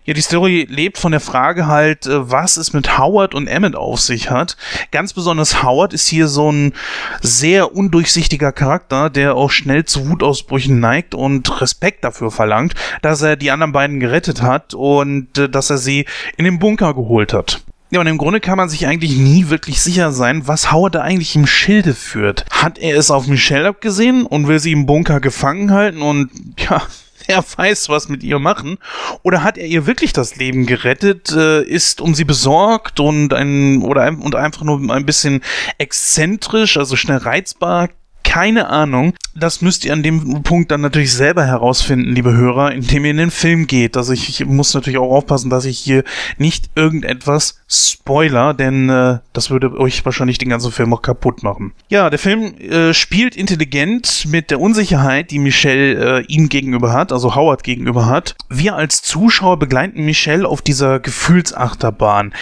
Ja, 0.07 0.15
die 0.15 0.23
Story 0.23 0.67
lebt 0.71 0.97
von 0.97 1.13
der 1.13 1.21
Frage 1.21 1.67
halt, 1.67 2.07
äh, 2.07 2.31
was 2.31 2.57
es 2.57 2.73
mit 2.73 2.97
Howard 2.97 3.35
und 3.35 3.47
Emmett 3.47 3.77
auf 3.77 4.01
sich 4.01 4.31
hat. 4.31 4.57
Ganz 4.91 5.13
besonders 5.13 5.63
Howard 5.63 5.93
ist 5.93 6.09
hier 6.09 6.29
so 6.29 6.51
ein 6.51 6.73
sehr 7.21 7.77
undurchsichtiger 7.77 8.53
Charakter, 8.53 9.11
der 9.11 9.37
auch 9.37 9.51
schnell 9.51 9.85
zu 9.85 10.09
Wutausbrüchen 10.09 10.81
neigt 10.81 11.15
und 11.15 11.61
Respekt 11.61 12.05
dafür 12.05 12.31
verlangt, 12.31 12.75
dass 13.03 13.21
er 13.21 13.37
die 13.37 13.51
anderen 13.51 13.73
beiden 13.73 14.01
gerettet 14.01 14.41
hat 14.41 14.73
und 14.73 15.37
äh, 15.37 15.51
dass 15.51 15.69
er 15.69 15.77
sie 15.77 16.07
in 16.39 16.47
den 16.47 16.59
Bunker 16.59 16.95
geholt 16.95 17.35
hat. 17.35 17.63
Ja, 17.93 18.01
und 18.01 18.07
im 18.07 18.17
Grunde 18.17 18.41
kann 18.41 18.57
man 18.57 18.71
sich 18.71 18.87
eigentlich 18.87 19.19
nie 19.19 19.51
wirklich 19.51 19.83
sicher 19.83 20.13
sein, 20.13 20.49
was 20.49 20.73
Howard 20.73 20.95
da 20.95 21.03
eigentlich 21.03 21.37
im 21.37 21.47
Schilde 21.47 21.93
führt. 21.93 22.47
Hat 22.51 22.79
er 22.79 22.97
es 22.97 23.11
auf 23.11 23.27
Michelle 23.27 23.69
abgesehen 23.69 24.25
und 24.25 24.49
will 24.49 24.59
sie 24.59 24.73
im 24.73 24.87
Bunker 24.87 25.21
gefangen 25.21 25.73
halten 25.73 26.01
und 26.01 26.31
ja, 26.57 26.81
wer 27.27 27.45
weiß, 27.57 27.91
was 27.91 28.09
mit 28.09 28.23
ihr 28.23 28.39
machen. 28.39 28.79
Oder 29.23 29.43
hat 29.43 29.59
er 29.59 29.67
ihr 29.67 29.87
wirklich 29.87 30.15
das 30.15 30.37
Leben 30.37 30.65
gerettet, 30.65 31.33
äh, 31.33 31.63
ist 31.65 32.01
um 32.01 32.15
sie 32.15 32.25
besorgt 32.25 32.99
und 32.99 33.35
ein 33.35 33.83
oder 33.83 34.01
ein, 34.01 34.23
und 34.23 34.37
einfach 34.37 34.63
nur 34.63 34.81
ein 34.91 35.05
bisschen 35.05 35.43
exzentrisch, 35.77 36.79
also 36.79 36.97
schnell 36.97 37.19
reizbar, 37.19 37.91
keine 38.33 38.69
Ahnung. 38.69 39.13
Das 39.35 39.61
müsst 39.61 39.85
ihr 39.85 39.93
an 39.93 40.03
dem 40.03 40.43
Punkt 40.43 40.71
dann 40.71 40.81
natürlich 40.81 41.13
selber 41.13 41.45
herausfinden, 41.45 42.15
liebe 42.15 42.33
Hörer, 42.33 42.73
indem 42.73 43.05
ihr 43.05 43.11
in 43.11 43.19
den 43.19 43.31
Film 43.31 43.67
geht. 43.67 43.95
Also 43.95 44.15
ich, 44.15 44.27
ich 44.27 44.47
muss 44.47 44.73
natürlich 44.73 44.99
auch 44.99 45.11
aufpassen, 45.11 45.51
dass 45.51 45.67
ich 45.67 45.79
hier 45.79 46.03
nicht 46.39 46.71
irgendetwas 46.75 47.61
spoiler, 47.69 48.55
denn 48.55 48.89
äh, 48.89 49.19
das 49.35 49.51
würde 49.51 49.79
euch 49.79 50.03
wahrscheinlich 50.07 50.39
den 50.39 50.49
ganzen 50.49 50.73
Film 50.73 50.95
auch 50.95 51.03
kaputt 51.03 51.43
machen. 51.43 51.73
Ja, 51.91 52.09
der 52.09 52.19
Film 52.19 52.55
äh, 52.59 52.95
spielt 52.95 53.37
intelligent 53.37 54.25
mit 54.27 54.51
der 54.51 54.61
Unsicherheit, 54.61 55.31
die 55.31 55.39
Michelle 55.39 56.21
äh, 56.21 56.25
ihm 56.27 56.49
gegenüber 56.49 56.95
hat, 56.95 57.13
also 57.13 57.35
Howard 57.35 57.63
gegenüber 57.65 58.07
hat. 58.07 58.35
Wir 58.49 58.77
als 58.77 59.03
Zuschauer 59.03 59.59
begleiten 59.59 60.07
Michelle 60.07 60.49
auf 60.49 60.63
dieser 60.63 61.01
Gefühlsachterbahn. 61.01 62.33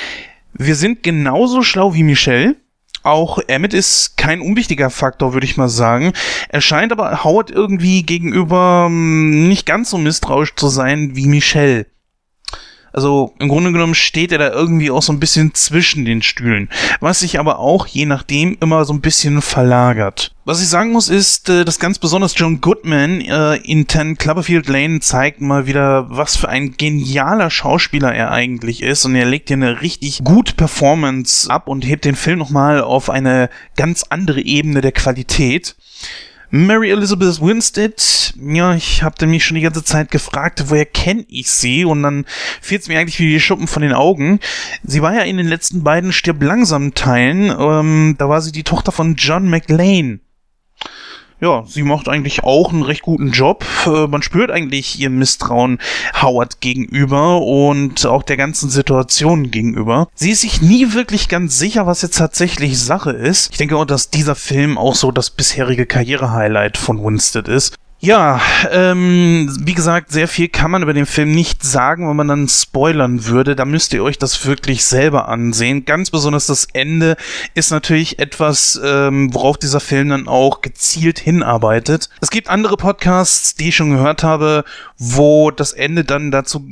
Wir 0.53 0.77
sind 0.77 1.03
genauso 1.03 1.63
schlau 1.65 1.95
wie 1.95 2.05
Michelle, 2.05 2.55
auch 3.03 3.39
Emmett 3.47 3.75
ist 3.75 4.17
kein 4.17 4.41
unwichtiger 4.41 4.91
Faktor, 4.91 5.33
würde 5.33 5.47
ich 5.47 5.57
mal 5.57 5.69
sagen. 5.69 6.13
Er 6.49 6.61
scheint 6.61 6.93
aber 6.93 7.25
Howard 7.25 7.51
irgendwie 7.51 8.03
gegenüber 8.03 8.87
hm, 8.87 9.49
nicht 9.49 9.67
ganz 9.67 9.91
so 9.91 9.99
misstrauisch 9.99 10.55
zu 10.55 10.69
sein 10.69 11.17
wie 11.17 11.27
Michelle. 11.27 11.87
Also 12.93 13.35
im 13.39 13.49
Grunde 13.49 13.73
genommen 13.73 13.95
steht 13.95 14.33
er 14.33 14.39
da 14.39 14.51
irgendwie 14.51 14.91
auch 14.91 15.03
so 15.03 15.13
ein 15.13 15.21
bisschen 15.21 15.55
zwischen 15.55 16.05
den 16.05 16.23
Stühlen, 16.23 16.69
was 17.01 17.21
sich 17.21 17.39
aber 17.39 17.59
auch 17.59 17.87
je 17.87 18.07
nachdem 18.07 18.57
immer 18.61 18.85
so 18.85 18.93
ein 18.93 19.01
bisschen 19.01 19.43
verlagert. 19.43 20.33
Was 20.45 20.63
ich 20.63 20.69
sagen 20.69 20.91
muss, 20.91 21.09
ist, 21.09 21.49
äh, 21.49 21.65
dass 21.65 21.79
ganz 21.79 21.99
besonders 21.99 22.33
John 22.37 22.61
Goodman 22.61 23.21
äh, 23.21 23.57
in 23.57 23.87
Ten 23.87 24.17
Cloverfield 24.19 24.69
Lane 24.69 24.99
zeigt 24.99 25.41
mal 25.41 25.67
wieder, 25.67 26.07
was 26.11 26.37
für 26.37 26.49
ein 26.49 26.77
genialer 26.77 27.51
Schauspieler 27.51 28.13
er 28.13 28.33
eigentlich 28.33 28.83
ist. 28.83 29.05
Und 29.05 29.15
er 29.15 29.27
legt 29.27 29.49
hier 29.49 29.59
eine 29.59 29.81
richtig 29.81 30.25
gute 30.25 30.55
Performance 30.55 31.49
ab 31.49 31.69
und 31.69 31.87
hebt 31.87 32.05
den 32.05 32.17
Film 32.17 32.39
nochmal 32.39 32.81
auf 32.81 33.11
eine 33.11 33.49
ganz 33.77 34.05
andere 34.09 34.41
Ebene 34.41 34.81
der 34.81 34.93
Qualität. 34.93 35.77
Mary 36.51 36.91
Elizabeth 36.91 37.41
Winstead, 37.41 38.35
ja, 38.41 38.75
ich 38.75 39.05
habe 39.05 39.27
mich 39.27 39.45
schon 39.45 39.55
die 39.55 39.61
ganze 39.61 39.85
Zeit 39.85 40.11
gefragt, 40.11 40.65
woher 40.67 40.85
kenne 40.85 41.25
ich 41.29 41.51
sie? 41.51 41.85
Und 41.85 42.03
dann 42.03 42.27
fiel 42.61 42.79
es 42.79 42.89
mir 42.89 42.99
eigentlich 42.99 43.21
wie 43.21 43.31
die 43.31 43.41
Schuppen 43.41 43.69
von 43.69 43.83
den 43.83 43.93
Augen. 43.93 44.41
Sie 44.83 45.01
war 45.01 45.15
ja 45.15 45.23
in 45.23 45.37
den 45.37 45.47
letzten 45.47 45.85
beiden 45.85 46.13
Stirb 46.13 46.43
langsam 46.43 46.95
Teilen. 46.95 47.55
Ähm, 47.57 48.17
da 48.19 48.29
war 48.29 48.41
sie 48.41 48.53
die 48.53 48.65
Tochter 48.65 48.91
von 48.91 49.15
John 49.15 49.49
McLean 49.49 50.21
ja, 51.41 51.65
sie 51.67 51.83
macht 51.83 52.09
eigentlich 52.09 52.45
auch 52.45 52.73
einen 52.73 52.83
recht 52.83 53.03
guten 53.03 53.31
Job. 53.31 53.65
Äh, 53.87 54.07
man 54.07 54.23
spürt 54.23 54.51
eigentlich 54.51 54.99
ihr 54.99 55.11
Misstrauen 55.11 55.79
Howard 56.21 56.61
gegenüber 56.61 57.43
und 57.43 58.05
auch 58.07 58.23
der 58.23 58.37
ganzen 58.37 58.69
Situation 58.71 59.51
gegenüber. 59.51 60.09
Sie 60.15 60.31
ist 60.31 60.43
sich 60.43 60.61
nie 60.61 60.93
wirklich 60.93 61.29
ganz 61.29 61.59
sicher, 61.59 61.87
was 61.87 62.03
jetzt 62.03 62.19
tatsächlich 62.19 62.79
Sache 62.79 63.13
ist. 63.13 63.51
Ich 63.53 63.59
denke 63.59 63.77
auch, 63.77 63.87
dass 63.87 64.11
dieser 64.11 64.35
Film 64.35 64.77
auch 64.77 64.95
so 64.95 65.11
das 65.11 65.31
bisherige 65.31 65.87
Karrierehighlight 65.87 66.77
von 66.77 67.03
Winstead 67.03 67.49
ist. 67.49 67.77
Ja, 68.03 68.41
ähm, 68.71 69.55
wie 69.61 69.75
gesagt, 69.75 70.11
sehr 70.11 70.27
viel 70.27 70.49
kann 70.49 70.71
man 70.71 70.83
über 70.83 70.95
den 70.95 71.05
Film 71.05 71.33
nicht 71.33 71.63
sagen, 71.63 72.09
wenn 72.09 72.17
man 72.17 72.29
dann 72.29 72.49
spoilern 72.49 73.27
würde. 73.27 73.55
Da 73.55 73.67
müsst 73.67 73.93
ihr 73.93 74.03
euch 74.03 74.17
das 74.17 74.47
wirklich 74.47 74.87
selber 74.87 75.29
ansehen. 75.29 75.85
Ganz 75.85 76.11
besonders 76.11 76.47
das 76.47 76.67
Ende 76.73 77.19
ist 77.53 77.71
natürlich 77.71 78.19
etwas, 78.19 78.81
ähm, 78.83 79.35
worauf 79.35 79.59
dieser 79.59 79.81
Film 79.81 80.09
dann 80.09 80.29
auch 80.29 80.63
gezielt 80.63 81.19
hinarbeitet. 81.19 82.09
Es 82.23 82.31
gibt 82.31 82.49
andere 82.49 82.79
Podcasts, 82.79 83.55
die 83.55 83.69
ich 83.69 83.77
schon 83.77 83.91
gehört 83.91 84.23
habe, 84.23 84.65
wo 84.97 85.51
das 85.51 85.75
Ende 85.75 86.03
dann 86.03 86.31
dazu, 86.31 86.67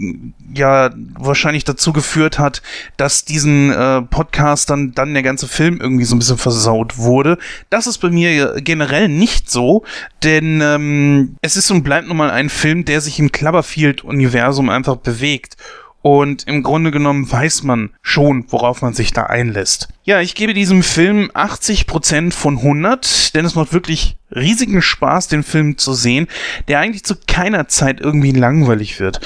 ja, 0.54 0.90
wahrscheinlich 1.18 1.64
dazu 1.64 1.92
geführt 1.92 2.38
hat, 2.38 2.62
dass 2.96 3.26
diesen 3.26 3.70
äh, 3.70 4.00
Podcast 4.00 4.70
dann, 4.70 4.92
dann 4.92 5.12
der 5.12 5.22
ganze 5.22 5.46
Film 5.46 5.78
irgendwie 5.78 6.04
so 6.06 6.16
ein 6.16 6.20
bisschen 6.20 6.38
versaut 6.38 6.96
wurde. 6.96 7.36
Das 7.68 7.86
ist 7.86 7.98
bei 7.98 8.08
mir 8.08 8.62
generell 8.62 9.08
nicht 9.10 9.50
so, 9.50 9.84
denn 10.22 10.62
ähm, 10.62 11.17
es 11.40 11.56
ist 11.56 11.70
und 11.70 11.82
bleibt 11.82 12.08
nun 12.08 12.16
mal 12.16 12.30
ein 12.30 12.48
Film, 12.48 12.84
der 12.84 13.00
sich 13.00 13.18
im 13.18 13.32
Cloverfield-Universum 13.32 14.68
einfach 14.70 14.96
bewegt. 14.96 15.56
Und 16.00 16.46
im 16.46 16.62
Grunde 16.62 16.92
genommen 16.92 17.30
weiß 17.30 17.64
man 17.64 17.90
schon, 18.02 18.44
worauf 18.48 18.82
man 18.82 18.94
sich 18.94 19.12
da 19.12 19.24
einlässt. 19.24 19.88
Ja, 20.04 20.20
ich 20.20 20.36
gebe 20.36 20.54
diesem 20.54 20.84
Film 20.84 21.30
80% 21.34 22.32
von 22.32 22.58
100, 22.58 23.34
denn 23.34 23.44
es 23.44 23.56
macht 23.56 23.72
wirklich 23.72 24.16
riesigen 24.34 24.80
Spaß, 24.80 25.26
den 25.26 25.42
Film 25.42 25.76
zu 25.76 25.94
sehen, 25.94 26.28
der 26.68 26.78
eigentlich 26.78 27.04
zu 27.04 27.16
keiner 27.26 27.66
Zeit 27.66 28.00
irgendwie 28.00 28.30
langweilig 28.30 29.00
wird. 29.00 29.20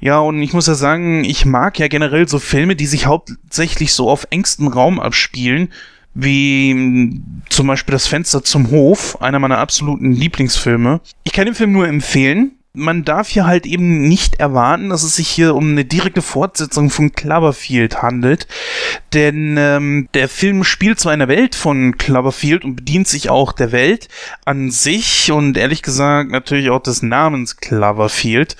Ja, 0.00 0.18
und 0.18 0.42
ich 0.42 0.52
muss 0.52 0.66
ja 0.66 0.74
sagen, 0.74 1.24
ich 1.24 1.46
mag 1.46 1.78
ja 1.78 1.88
generell 1.88 2.28
so 2.28 2.40
Filme, 2.40 2.74
die 2.74 2.86
sich 2.86 3.06
hauptsächlich 3.06 3.92
so 3.92 4.10
auf 4.10 4.26
engstem 4.30 4.66
Raum 4.66 4.98
abspielen 4.98 5.68
wie 6.16 7.20
zum 7.50 7.66
Beispiel 7.66 7.92
das 7.92 8.06
Fenster 8.06 8.42
zum 8.42 8.70
Hof, 8.70 9.20
einer 9.20 9.38
meiner 9.38 9.58
absoluten 9.58 10.12
Lieblingsfilme. 10.12 11.00
Ich 11.24 11.32
kann 11.32 11.44
den 11.44 11.54
Film 11.54 11.72
nur 11.72 11.86
empfehlen 11.86 12.55
man 12.76 13.04
darf 13.04 13.28
hier 13.28 13.46
halt 13.46 13.66
eben 13.66 14.06
nicht 14.06 14.36
erwarten, 14.36 14.90
dass 14.90 15.02
es 15.02 15.16
sich 15.16 15.28
hier 15.28 15.54
um 15.54 15.70
eine 15.70 15.84
direkte 15.84 16.22
Fortsetzung 16.22 16.90
von 16.90 17.12
Cloverfield 17.12 18.02
handelt. 18.02 18.46
Denn 19.14 19.56
ähm, 19.58 20.08
der 20.14 20.28
Film 20.28 20.62
spielt 20.62 21.00
zwar 21.00 21.14
in 21.14 21.20
der 21.20 21.28
Welt 21.28 21.54
von 21.54 21.96
Cloverfield 21.96 22.64
und 22.64 22.76
bedient 22.76 23.08
sich 23.08 23.30
auch 23.30 23.52
der 23.52 23.72
Welt 23.72 24.08
an 24.44 24.70
sich 24.70 25.32
und 25.32 25.56
ehrlich 25.56 25.82
gesagt 25.82 26.30
natürlich 26.30 26.70
auch 26.70 26.82
des 26.82 27.02
Namens 27.02 27.56
Cloverfield. 27.56 28.56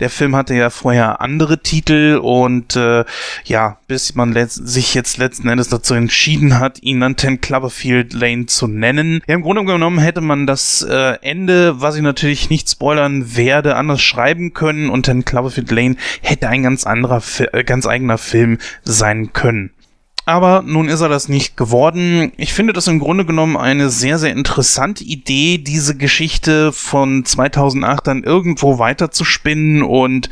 Der 0.00 0.10
Film 0.10 0.34
hatte 0.34 0.54
ja 0.54 0.70
vorher 0.70 1.20
andere 1.20 1.62
Titel 1.62 2.18
und 2.20 2.74
äh, 2.76 3.04
ja, 3.44 3.78
bis 3.86 4.14
man 4.14 4.36
sich 4.48 4.94
jetzt 4.94 5.18
letzten 5.18 5.48
Endes 5.48 5.68
dazu 5.68 5.94
entschieden 5.94 6.58
hat, 6.58 6.82
ihn 6.82 7.00
dann 7.00 7.16
Ten 7.16 7.40
Cloverfield 7.40 8.12
Lane 8.12 8.46
zu 8.46 8.66
nennen. 8.66 9.22
Ja, 9.28 9.34
im 9.34 9.42
Grunde 9.42 9.64
genommen 9.64 9.98
hätte 9.98 10.20
man 10.20 10.46
das 10.46 10.82
äh, 10.82 11.18
Ende, 11.22 11.80
was 11.80 11.96
ich 11.96 12.02
natürlich 12.02 12.50
nicht 12.50 12.68
spoilern 12.68 13.36
werde, 13.36 13.59
werde 13.64 13.76
anders 13.76 14.00
schreiben 14.00 14.54
können 14.54 14.88
und 14.88 15.06
dann 15.06 15.26
Cloverfield 15.26 15.70
Lane 15.70 15.96
hätte 16.22 16.48
ein 16.48 16.62
ganz 16.62 16.86
anderer, 16.86 17.22
äh, 17.52 17.62
ganz 17.62 17.86
eigener 17.86 18.16
Film 18.16 18.56
sein 18.84 19.34
können. 19.34 19.70
Aber 20.24 20.62
nun 20.64 20.88
ist 20.88 21.00
er 21.00 21.08
das 21.08 21.28
nicht 21.28 21.56
geworden. 21.56 22.32
Ich 22.36 22.54
finde 22.54 22.72
das 22.72 22.86
im 22.86 23.00
Grunde 23.00 23.26
genommen 23.26 23.56
eine 23.56 23.90
sehr, 23.90 24.18
sehr 24.18 24.32
interessante 24.32 25.04
Idee, 25.04 25.58
diese 25.58 25.96
Geschichte 25.96 26.72
von 26.72 27.24
2008 27.24 28.06
dann 28.06 28.22
irgendwo 28.22 28.78
weiter 28.78 29.10
zu 29.10 29.24
spinnen 29.24 29.82
und 29.82 30.30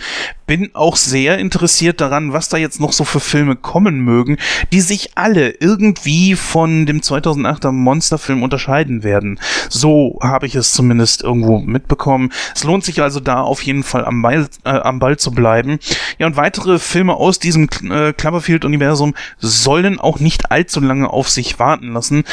bin 0.49 0.75
auch 0.75 0.97
sehr 0.97 1.39
interessiert 1.39 2.01
daran, 2.01 2.33
was 2.33 2.49
da 2.49 2.57
jetzt 2.57 2.81
noch 2.81 2.93
so 2.93 3.05
für 3.05 3.21
Filme 3.21 3.55
kommen 3.55 4.01
mögen, 4.01 4.39
die 4.73 4.81
sich 4.81 5.11
alle 5.15 5.51
irgendwie 5.51 6.35
von 6.35 6.87
dem 6.87 7.01
2008er 7.01 7.71
Monsterfilm 7.71 8.43
unterscheiden 8.43 9.05
werden. 9.05 9.39
So 9.69 10.19
habe 10.23 10.47
ich 10.47 10.57
es 10.57 10.73
zumindest 10.73 11.23
irgendwo 11.23 11.59
mitbekommen. 11.59 12.33
Es 12.57 12.65
lohnt 12.65 12.83
sich 12.83 13.03
also 13.03 13.21
da 13.21 13.43
auf 13.43 13.63
jeden 13.63 13.85
Fall 13.85 14.07
am 14.07 14.23
Ball, 14.23 14.49
äh, 14.65 14.71
am 14.71 14.99
Ball 14.99 15.19
zu 15.19 15.31
bleiben. 15.31 15.79
Ja, 16.19 16.27
und 16.27 16.37
weitere 16.37 16.79
Filme 16.79 17.15
aus 17.15 17.39
diesem 17.39 17.69
äh, 17.91 18.15
Cloverfield-Universum 18.15 19.15
sollen 19.39 20.01
auch 20.01 20.19
nicht 20.19 20.51
allzu 20.51 20.81
lange 20.81 21.11
auf 21.11 21.29
sich 21.29 21.59
warten 21.59 21.93
lassen 21.93 22.25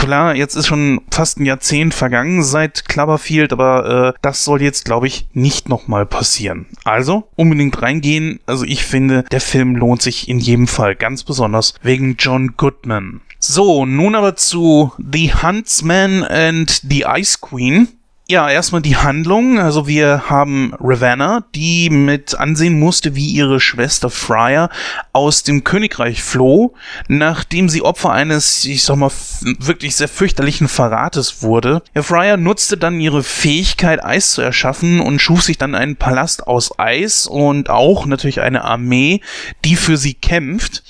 klar, 0.00 0.34
jetzt 0.34 0.56
ist 0.56 0.66
schon 0.66 1.02
fast 1.10 1.38
ein 1.38 1.44
Jahrzehnt 1.44 1.94
vergangen 1.94 2.42
seit 2.42 2.88
Cloverfield, 2.88 3.52
aber 3.52 4.14
äh, 4.14 4.18
das 4.22 4.44
soll 4.44 4.62
jetzt, 4.62 4.84
glaube 4.84 5.06
ich, 5.06 5.28
nicht 5.32 5.68
nochmal 5.68 6.06
passieren. 6.06 6.66
Also 6.84 7.28
unbedingt 7.36 7.80
reingehen. 7.80 8.40
Also 8.46 8.64
ich 8.64 8.84
finde, 8.84 9.24
der 9.30 9.40
Film 9.40 9.76
lohnt 9.76 10.02
sich 10.02 10.28
in 10.28 10.38
jedem 10.38 10.66
Fall, 10.66 10.96
ganz 10.96 11.22
besonders 11.22 11.74
wegen 11.82 12.16
John 12.18 12.54
Goodman. 12.56 13.20
So, 13.38 13.86
nun 13.86 14.14
aber 14.14 14.36
zu 14.36 14.92
The 14.98 15.34
Huntsman 15.34 16.24
and 16.24 16.80
the 16.88 17.04
Ice 17.06 17.38
Queen. 17.40 17.88
Ja, 18.30 18.48
erstmal 18.48 18.80
die 18.80 18.96
Handlung. 18.96 19.58
Also 19.58 19.88
wir 19.88 20.30
haben 20.30 20.72
Ravenna, 20.78 21.46
die 21.56 21.90
mit 21.90 22.36
ansehen 22.36 22.78
musste, 22.78 23.16
wie 23.16 23.26
ihre 23.26 23.58
Schwester 23.58 24.08
Fryer 24.08 24.70
aus 25.12 25.42
dem 25.42 25.64
Königreich 25.64 26.22
floh, 26.22 26.72
nachdem 27.08 27.68
sie 27.68 27.82
Opfer 27.82 28.12
eines, 28.12 28.64
ich 28.64 28.84
sag 28.84 28.98
mal, 28.98 29.10
wirklich 29.58 29.96
sehr 29.96 30.06
fürchterlichen 30.06 30.68
Verrates 30.68 31.42
wurde. 31.42 31.82
Ja, 31.92 32.04
Fryer 32.04 32.36
nutzte 32.36 32.76
dann 32.76 33.00
ihre 33.00 33.24
Fähigkeit, 33.24 34.04
Eis 34.04 34.30
zu 34.30 34.42
erschaffen 34.42 35.00
und 35.00 35.18
schuf 35.18 35.42
sich 35.42 35.58
dann 35.58 35.74
einen 35.74 35.96
Palast 35.96 36.46
aus 36.46 36.78
Eis 36.78 37.26
und 37.26 37.68
auch 37.68 38.06
natürlich 38.06 38.40
eine 38.40 38.62
Armee, 38.62 39.22
die 39.64 39.74
für 39.74 39.96
sie 39.96 40.14
kämpft. 40.14 40.84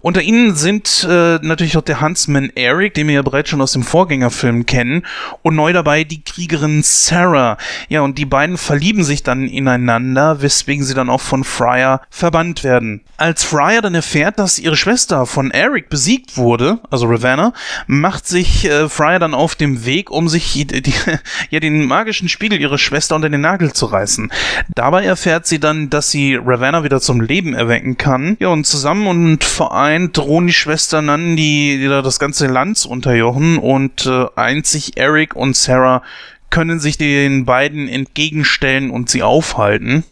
Unter 0.00 0.22
ihnen 0.22 0.54
sind 0.54 1.06
äh, 1.08 1.38
natürlich 1.42 1.76
auch 1.76 1.82
der 1.82 2.00
Huntsman 2.00 2.50
Eric, 2.54 2.94
den 2.94 3.08
wir 3.08 3.16
ja 3.16 3.22
bereits 3.22 3.50
schon 3.50 3.60
aus 3.60 3.72
dem 3.72 3.82
Vorgängerfilm 3.82 4.66
kennen, 4.66 5.04
und 5.42 5.56
neu 5.56 5.72
dabei 5.72 6.04
die 6.04 6.22
Kriegerin 6.22 6.82
Sarah. 6.84 7.56
Ja, 7.88 8.02
und 8.02 8.18
die 8.18 8.24
beiden 8.24 8.58
verlieben 8.58 9.02
sich 9.02 9.22
dann 9.22 9.48
ineinander, 9.48 10.40
weswegen 10.40 10.84
sie 10.84 10.94
dann 10.94 11.10
auch 11.10 11.20
von 11.20 11.42
Fryer 11.42 12.02
verbannt 12.10 12.62
werden. 12.62 13.02
Als 13.16 13.42
Fryer 13.42 13.82
dann 13.82 13.94
erfährt, 13.94 14.38
dass 14.38 14.58
ihre 14.58 14.76
Schwester 14.76 15.26
von 15.26 15.50
Eric 15.50 15.90
besiegt 15.90 16.36
wurde, 16.36 16.78
also 16.90 17.06
Ravenna, 17.06 17.52
macht 17.86 18.26
sich 18.26 18.66
äh, 18.66 18.88
Fryer 18.88 19.18
dann 19.18 19.34
auf 19.34 19.56
dem 19.56 19.84
Weg, 19.84 20.10
um 20.10 20.28
sich 20.28 20.52
die, 20.52 20.66
die, 20.66 20.94
ja, 21.50 21.58
den 21.58 21.86
magischen 21.86 22.28
Spiegel 22.28 22.60
ihrer 22.60 22.78
Schwester 22.78 23.16
unter 23.16 23.30
den 23.30 23.40
Nagel 23.40 23.72
zu 23.72 23.86
reißen. 23.86 24.30
Dabei 24.74 25.04
erfährt 25.04 25.46
sie 25.46 25.58
dann, 25.58 25.90
dass 25.90 26.10
sie 26.10 26.36
Ravenna 26.36 26.84
wieder 26.84 27.00
zum 27.00 27.20
Leben 27.20 27.54
erwecken 27.54 27.96
kann. 27.96 28.36
Ja, 28.38 28.48
und 28.48 28.64
zusammen 28.64 29.08
und 29.08 29.42
vor 29.42 29.74
allem 29.74 29.87
ein 29.88 30.12
drohen 30.12 30.46
die 30.46 30.52
Schwestern 30.52 31.08
an, 31.08 31.36
die, 31.36 31.78
die 31.78 31.88
da 31.88 32.02
das 32.02 32.18
ganze 32.18 32.46
Land 32.46 32.84
unterjochen 32.86 33.58
und 33.58 34.06
äh, 34.06 34.26
einzig 34.36 34.96
Eric 34.96 35.34
und 35.34 35.56
Sarah 35.56 36.02
können 36.50 36.78
sich 36.78 36.98
den 36.98 37.44
beiden 37.44 37.88
entgegenstellen 37.88 38.90
und 38.90 39.10
sie 39.10 39.22
aufhalten. 39.22 40.04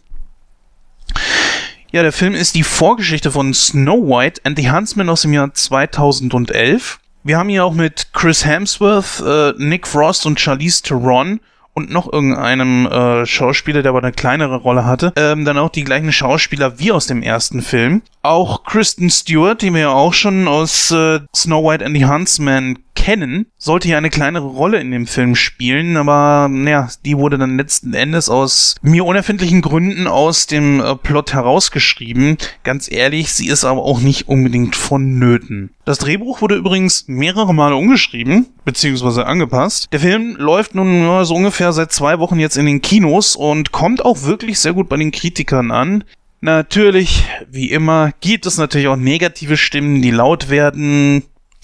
Ja, 1.91 2.01
der 2.01 2.11
Film 2.11 2.33
ist 2.33 2.55
die 2.55 2.63
Vorgeschichte 2.63 3.31
von 3.31 3.53
Snow 3.53 3.97
White 4.07 4.41
and 4.43 4.57
the 4.57 4.69
Huntsman 4.69 5.09
aus 5.09 5.21
dem 5.21 5.33
Jahr 5.33 5.53
2011. 5.53 6.99
Wir 7.23 7.37
haben 7.37 7.49
hier 7.49 7.63
auch 7.63 7.73
mit 7.73 8.13
Chris 8.13 8.45
Hemsworth, 8.45 9.23
äh, 9.25 9.53
Nick 9.57 9.87
Frost 9.87 10.25
und 10.25 10.39
Charlize 10.39 10.81
Theron 10.81 11.39
und 11.77 11.91
noch 11.91 12.11
irgendeinem 12.11 12.87
äh, 12.87 13.27
Schauspieler, 13.27 13.83
der 13.83 13.91
aber 13.91 13.99
eine 13.99 14.11
kleinere 14.11 14.55
Rolle 14.55 14.85
hatte, 14.85 15.13
ähm, 15.15 15.45
dann 15.45 15.59
auch 15.59 15.69
die 15.69 15.83
gleichen 15.83 16.11
Schauspieler 16.11 16.79
wie 16.79 16.91
aus 16.91 17.05
dem 17.05 17.21
ersten 17.21 17.61
Film. 17.61 18.01
Auch 18.23 18.63
Kristen 18.63 19.11
Stewart, 19.11 19.61
die 19.61 19.71
wir 19.71 19.81
ja 19.81 19.91
auch 19.91 20.15
schon 20.15 20.47
aus 20.47 20.89
äh, 20.89 21.19
Snow 21.35 21.63
White 21.63 21.85
and 21.85 21.95
the 21.95 22.07
Huntsman 22.07 22.79
kennen, 22.97 23.45
sollte 23.57 23.87
hier 23.87 23.97
eine 23.97 24.09
kleinere 24.09 24.47
Rolle 24.47 24.81
in 24.81 24.91
dem 24.91 25.05
Film 25.05 25.35
spielen, 25.35 25.95
aber 25.95 26.49
naja, 26.49 26.89
die 27.05 27.15
wurde 27.17 27.37
dann 27.37 27.57
letzten 27.57 27.93
Endes 27.93 28.27
aus 28.27 28.75
mir 28.81 29.05
unerfindlichen 29.05 29.61
Gründen 29.61 30.07
aus 30.07 30.47
dem 30.47 30.81
äh, 30.81 30.95
Plot 30.95 31.33
herausgeschrieben. 31.33 32.37
Ganz 32.63 32.91
ehrlich, 32.91 33.31
sie 33.31 33.47
ist 33.47 33.63
aber 33.63 33.83
auch 33.83 34.01
nicht 34.01 34.27
unbedingt 34.27 34.75
vonnöten. 34.75 35.69
Das 35.85 35.99
Drehbuch 35.99 36.41
wurde 36.41 36.55
übrigens 36.55 37.07
mehrere 37.07 37.53
Male 37.53 37.75
umgeschrieben, 37.75 38.47
beziehungsweise 38.65 39.25
angepasst. 39.27 39.87
Der 39.93 39.99
Film 39.99 40.35
läuft 40.37 40.75
nun 40.75 41.03
ja, 41.03 41.23
so 41.23 41.35
ungefähr 41.35 41.71
seit 41.73 41.91
zwei 41.91 42.19
Wochen 42.19 42.39
jetzt 42.39 42.57
in 42.57 42.65
den 42.65 42.81
Kinos 42.81 43.35
und 43.35 43.71
kommt 43.71 44.03
auch 44.03 44.23
wirklich 44.23 44.59
sehr 44.59 44.73
gut 44.73 44.89
bei 44.89 44.97
den 44.97 45.11
Kritikern 45.11 45.71
an. 45.71 46.03
Natürlich, 46.41 47.25
wie 47.49 47.69
immer, 47.69 48.11
gibt 48.21 48.45
es 48.47 48.57
natürlich 48.57 48.87
auch 48.87 48.95
negative 48.95 49.55
Stimmen, 49.55 50.01
die 50.01 50.11
laut 50.11 50.49
werden, 50.49 51.23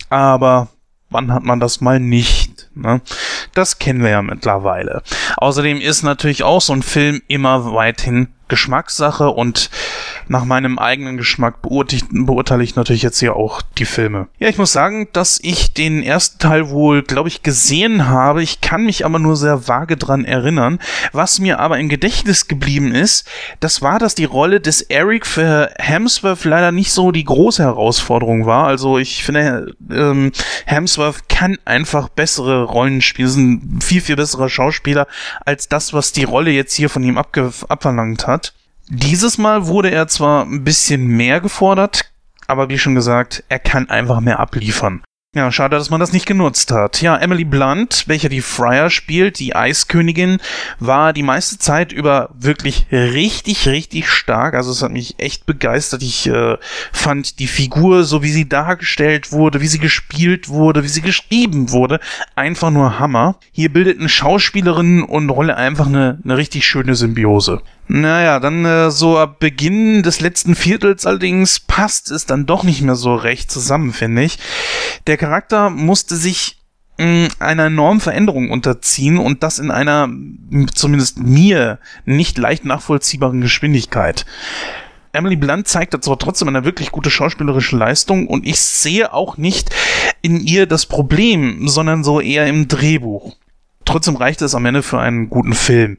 aber 0.09 0.69
wann 1.13 1.31
hat 1.31 1.43
man 1.43 1.59
das 1.59 1.81
mal 1.81 1.99
nicht? 1.99 2.69
Ne? 2.75 3.01
Das 3.53 3.79
kennen 3.79 4.01
wir 4.01 4.09
ja 4.09 4.21
mittlerweile. 4.21 5.03
Außerdem 5.37 5.79
ist 5.79 6.03
natürlich 6.03 6.43
auch 6.43 6.61
so 6.61 6.73
ein 6.73 6.83
Film 6.83 7.21
immer 7.27 7.73
weithin 7.73 8.27
Geschmackssache 8.47 9.29
und 9.29 9.69
nach 10.27 10.45
meinem 10.45 10.79
eigenen 10.79 11.17
Geschmack 11.17 11.61
beurteile, 11.61 12.63
ich 12.63 12.75
natürlich 12.75 13.01
jetzt 13.01 13.19
hier 13.19 13.35
auch 13.35 13.61
die 13.77 13.85
Filme. 13.85 14.27
Ja, 14.39 14.49
ich 14.49 14.57
muss 14.57 14.71
sagen, 14.71 15.07
dass 15.13 15.39
ich 15.41 15.73
den 15.73 16.03
ersten 16.03 16.39
Teil 16.39 16.69
wohl, 16.69 17.03
glaube 17.03 17.29
ich, 17.29 17.43
gesehen 17.43 18.07
habe. 18.07 18.43
Ich 18.43 18.61
kann 18.61 18.85
mich 18.85 19.05
aber 19.05 19.19
nur 19.19 19.35
sehr 19.35 19.67
vage 19.67 19.97
dran 19.97 20.25
erinnern. 20.25 20.79
Was 21.11 21.39
mir 21.39 21.59
aber 21.59 21.79
im 21.79 21.89
Gedächtnis 21.89 22.47
geblieben 22.47 22.93
ist, 22.93 23.27
das 23.59 23.81
war, 23.81 23.99
dass 23.99 24.15
die 24.15 24.25
Rolle 24.25 24.59
des 24.59 24.81
Eric 24.81 25.25
für 25.25 25.71
Hemsworth 25.77 26.45
leider 26.45 26.71
nicht 26.71 26.91
so 26.91 27.11
die 27.11 27.23
große 27.23 27.63
Herausforderung 27.63 28.45
war. 28.45 28.67
Also 28.67 28.97
ich 28.97 29.23
finde, 29.23 29.73
ähm, 29.91 30.31
Hemsworth 30.65 31.29
kann 31.29 31.57
einfach 31.65 32.09
bessere 32.09 32.63
Rollen 32.63 33.01
spielen, 33.01 33.27
ist 33.27 33.35
ein 33.37 33.79
viel, 33.81 34.01
viel 34.01 34.15
besserer 34.15 34.49
Schauspieler 34.49 35.07
als 35.45 35.67
das, 35.67 35.93
was 35.93 36.11
die 36.11 36.23
Rolle 36.23 36.51
jetzt 36.51 36.73
hier 36.73 36.89
von 36.89 37.03
ihm 37.03 37.17
abverlangt 37.17 38.27
hat. 38.27 38.42
Dieses 38.89 39.37
Mal 39.37 39.67
wurde 39.67 39.91
er 39.91 40.07
zwar 40.07 40.45
ein 40.45 40.63
bisschen 40.63 41.07
mehr 41.07 41.39
gefordert, 41.39 42.11
aber 42.47 42.69
wie 42.69 42.77
schon 42.77 42.95
gesagt, 42.95 43.43
er 43.47 43.59
kann 43.59 43.89
einfach 43.89 44.19
mehr 44.19 44.39
abliefern. 44.39 45.03
Ja, 45.35 45.51
schade, 45.51 45.75
dass 45.75 45.89
man 45.89 45.99
das 45.99 46.13
nicht 46.13 46.27
genutzt 46.27 46.69
hat. 46.71 47.01
Ja, 47.01 47.17
Emily 47.17 47.43
Blunt, 47.43 48.03
welcher 48.05 48.29
die 48.29 48.41
Fryer 48.41 48.91
spielt, 48.91 49.39
die 49.39 49.55
Eiskönigin, 49.55 50.37
war 50.77 51.11
die 51.11 51.23
meiste 51.23 51.57
Zeit 51.57 51.91
über 51.91 52.29
wirklich 52.37 52.85
richtig, 52.91 53.67
richtig 53.67 54.09
stark. 54.09 54.53
Also 54.53 54.69
es 54.69 54.83
hat 54.83 54.91
mich 54.91 55.15
echt 55.17 55.47
begeistert. 55.47 56.03
Ich 56.03 56.27
äh, 56.27 56.57
fand 56.91 57.39
die 57.39 57.47
Figur, 57.47 58.03
so 58.03 58.21
wie 58.21 58.29
sie 58.29 58.47
dargestellt 58.47 59.31
wurde, 59.31 59.59
wie 59.59 59.67
sie 59.67 59.79
gespielt 59.79 60.49
wurde, 60.49 60.83
wie 60.83 60.87
sie 60.87 61.01
geschrieben 61.01 61.71
wurde, 61.71 61.99
einfach 62.35 62.69
nur 62.69 62.99
Hammer. 62.99 63.37
Hier 63.51 63.73
bildeten 63.73 64.09
Schauspielerin 64.09 65.01
und 65.01 65.31
Rolle 65.31 65.57
einfach 65.57 65.87
eine, 65.87 66.19
eine 66.23 66.37
richtig 66.37 66.67
schöne 66.67 66.93
Symbiose. 66.93 67.63
Naja, 67.87 68.39
dann 68.39 68.65
äh, 68.65 68.91
so 68.91 69.17
ab 69.17 69.39
Beginn 69.39 70.03
des 70.03 70.21
letzten 70.21 70.55
Viertels 70.55 71.05
allerdings 71.05 71.59
passt 71.59 72.11
es 72.11 72.25
dann 72.25 72.45
doch 72.45 72.63
nicht 72.63 72.81
mehr 72.81 72.95
so 72.95 73.15
recht 73.15 73.51
zusammen, 73.51 73.91
finde 73.91 74.23
ich. 74.23 74.39
Der 75.05 75.17
Charakter 75.17 75.69
musste 75.69 76.15
sich 76.15 76.63
mh, 76.97 77.29
einer 77.39 77.65
enormen 77.65 77.99
Veränderung 77.99 78.51
unterziehen 78.51 79.17
und 79.17 79.43
das 79.43 79.59
in 79.59 79.69
einer, 79.69 80.09
zumindest 80.73 81.19
mir, 81.19 81.79
nicht 82.05 82.37
leicht 82.37 82.65
nachvollziehbaren 82.65 83.41
Geschwindigkeit. 83.41 84.25
Emily 85.11 85.35
Blunt 85.35 85.67
zeigt 85.67 86.01
zwar 86.03 86.17
trotzdem 86.17 86.47
eine 86.47 86.65
wirklich 86.65 86.89
gute 86.91 87.11
schauspielerische 87.11 87.77
Leistung 87.77 88.27
und 88.27 88.47
ich 88.47 88.59
sehe 88.59 89.13
auch 89.13 89.37
nicht 89.37 89.69
in 90.23 90.39
ihr 90.39 90.65
das 90.65 90.87
Problem, 90.87 91.67
sondern 91.67 92.03
so 92.03 92.19
eher 92.19 92.47
im 92.47 92.67
Drehbuch. 92.67 93.35
Trotzdem 93.85 94.15
reicht 94.15 94.41
es 94.41 94.55
am 94.55 94.65
Ende 94.65 94.81
für 94.81 94.99
einen 94.99 95.29
guten 95.29 95.53
Film. 95.53 95.97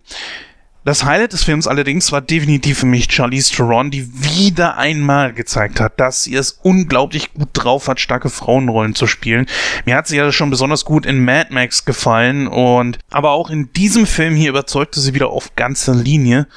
Das 0.86 1.02
Highlight 1.02 1.32
des 1.32 1.44
Films 1.44 1.66
allerdings 1.66 2.12
war 2.12 2.20
definitiv 2.20 2.80
für 2.80 2.86
mich 2.86 3.10
Charlize 3.10 3.54
Theron, 3.54 3.90
die 3.90 4.06
wieder 4.22 4.76
einmal 4.76 5.32
gezeigt 5.32 5.80
hat, 5.80 5.98
dass 5.98 6.24
sie 6.24 6.34
es 6.34 6.58
unglaublich 6.62 7.32
gut 7.32 7.48
drauf 7.54 7.88
hat, 7.88 8.00
starke 8.00 8.28
Frauenrollen 8.28 8.94
zu 8.94 9.06
spielen. 9.06 9.46
Mir 9.86 9.96
hat 9.96 10.08
sie 10.08 10.18
ja 10.18 10.30
schon 10.30 10.50
besonders 10.50 10.84
gut 10.84 11.06
in 11.06 11.24
Mad 11.24 11.54
Max 11.54 11.86
gefallen 11.86 12.46
und 12.48 12.98
aber 13.10 13.30
auch 13.30 13.48
in 13.48 13.72
diesem 13.72 14.04
Film 14.04 14.34
hier 14.34 14.50
überzeugte 14.50 15.00
sie 15.00 15.14
wieder 15.14 15.30
auf 15.30 15.56
ganzer 15.56 15.94
Linie. 15.94 16.48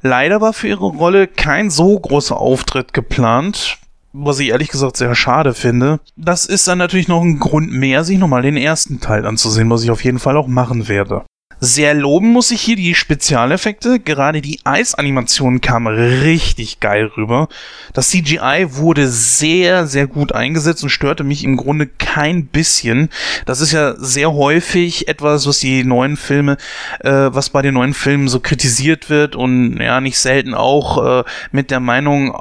Leider 0.00 0.40
war 0.40 0.54
für 0.54 0.66
ihre 0.66 0.86
Rolle 0.86 1.28
kein 1.28 1.70
so 1.70 2.00
großer 2.00 2.36
Auftritt 2.36 2.92
geplant, 2.92 3.78
was 4.12 4.40
ich 4.40 4.48
ehrlich 4.48 4.70
gesagt 4.70 4.96
sehr 4.96 5.14
schade 5.14 5.54
finde. 5.54 6.00
Das 6.16 6.46
ist 6.46 6.66
dann 6.66 6.78
natürlich 6.78 7.06
noch 7.06 7.22
ein 7.22 7.38
Grund 7.38 7.70
mehr, 7.70 8.02
sich 8.02 8.18
nochmal 8.18 8.42
den 8.42 8.56
ersten 8.56 8.98
Teil 8.98 9.24
anzusehen, 9.24 9.70
was 9.70 9.84
ich 9.84 9.92
auf 9.92 10.02
jeden 10.02 10.18
Fall 10.18 10.36
auch 10.36 10.48
machen 10.48 10.88
werde. 10.88 11.22
Sehr 11.64 11.94
loben 11.94 12.32
muss 12.32 12.50
ich 12.50 12.60
hier 12.60 12.74
die 12.74 12.92
Spezialeffekte. 12.92 14.00
Gerade 14.00 14.42
die 14.42 14.58
Eisanimation 14.64 15.60
kam 15.60 15.86
richtig 15.86 16.80
geil 16.80 17.08
rüber. 17.16 17.46
Das 17.92 18.10
CGI 18.10 18.66
wurde 18.70 19.06
sehr, 19.06 19.86
sehr 19.86 20.08
gut 20.08 20.32
eingesetzt 20.32 20.82
und 20.82 20.90
störte 20.90 21.22
mich 21.22 21.44
im 21.44 21.56
Grunde 21.56 21.86
kein 21.86 22.46
bisschen. 22.46 23.10
Das 23.46 23.60
ist 23.60 23.70
ja 23.70 23.94
sehr 23.96 24.32
häufig 24.32 25.06
etwas, 25.06 25.46
was 25.46 25.60
die 25.60 25.84
neuen 25.84 26.16
Filme, 26.16 26.56
äh, 26.98 27.10
was 27.12 27.50
bei 27.50 27.62
den 27.62 27.74
neuen 27.74 27.94
Filmen 27.94 28.26
so 28.26 28.40
kritisiert 28.40 29.08
wird 29.08 29.36
und 29.36 29.76
ja, 29.80 30.00
nicht 30.00 30.18
selten 30.18 30.54
auch 30.54 31.20
äh, 31.20 31.24
mit 31.52 31.70
der 31.70 31.78
Meinung 31.78 32.36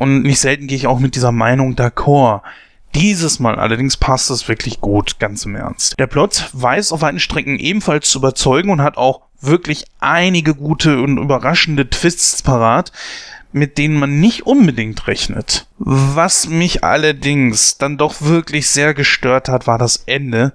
und 0.00 0.22
nicht 0.22 0.40
selten 0.40 0.66
gehe 0.66 0.78
ich 0.78 0.88
auch 0.88 0.98
mit 0.98 1.14
dieser 1.14 1.30
Meinung 1.30 1.76
d'accord. 1.76 2.40
Dieses 2.94 3.38
Mal 3.38 3.56
allerdings 3.56 3.96
passt 3.96 4.30
es 4.30 4.48
wirklich 4.48 4.80
gut, 4.80 5.18
ganz 5.18 5.44
im 5.44 5.54
Ernst. 5.54 5.98
Der 5.98 6.06
Plot 6.06 6.48
weiß 6.52 6.92
auf 6.92 7.02
weiten 7.02 7.20
Strecken 7.20 7.58
ebenfalls 7.58 8.10
zu 8.10 8.18
überzeugen 8.18 8.70
und 8.70 8.82
hat 8.82 8.96
auch 8.96 9.22
wirklich 9.40 9.84
einige 10.00 10.54
gute 10.54 11.00
und 11.00 11.18
überraschende 11.18 11.88
Twists 11.88 12.42
parat, 12.42 12.92
mit 13.52 13.78
denen 13.78 13.96
man 13.96 14.20
nicht 14.20 14.46
unbedingt 14.46 15.06
rechnet. 15.06 15.66
Was 15.78 16.48
mich 16.48 16.84
allerdings 16.84 17.78
dann 17.78 17.96
doch 17.98 18.20
wirklich 18.20 18.68
sehr 18.68 18.94
gestört 18.94 19.48
hat, 19.48 19.66
war 19.66 19.78
das 19.78 20.02
Ende. 20.06 20.52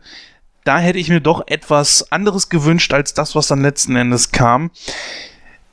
Da 0.64 0.80
hätte 0.80 1.00
ich 1.00 1.10
mir 1.10 1.22
doch 1.22 1.44
etwas 1.48 2.12
anderes 2.12 2.50
gewünscht 2.50 2.94
als 2.94 3.14
das, 3.14 3.36
was 3.36 3.48
dann 3.48 3.62
letzten 3.62 3.96
Endes 3.96 4.32
kam. 4.32 4.72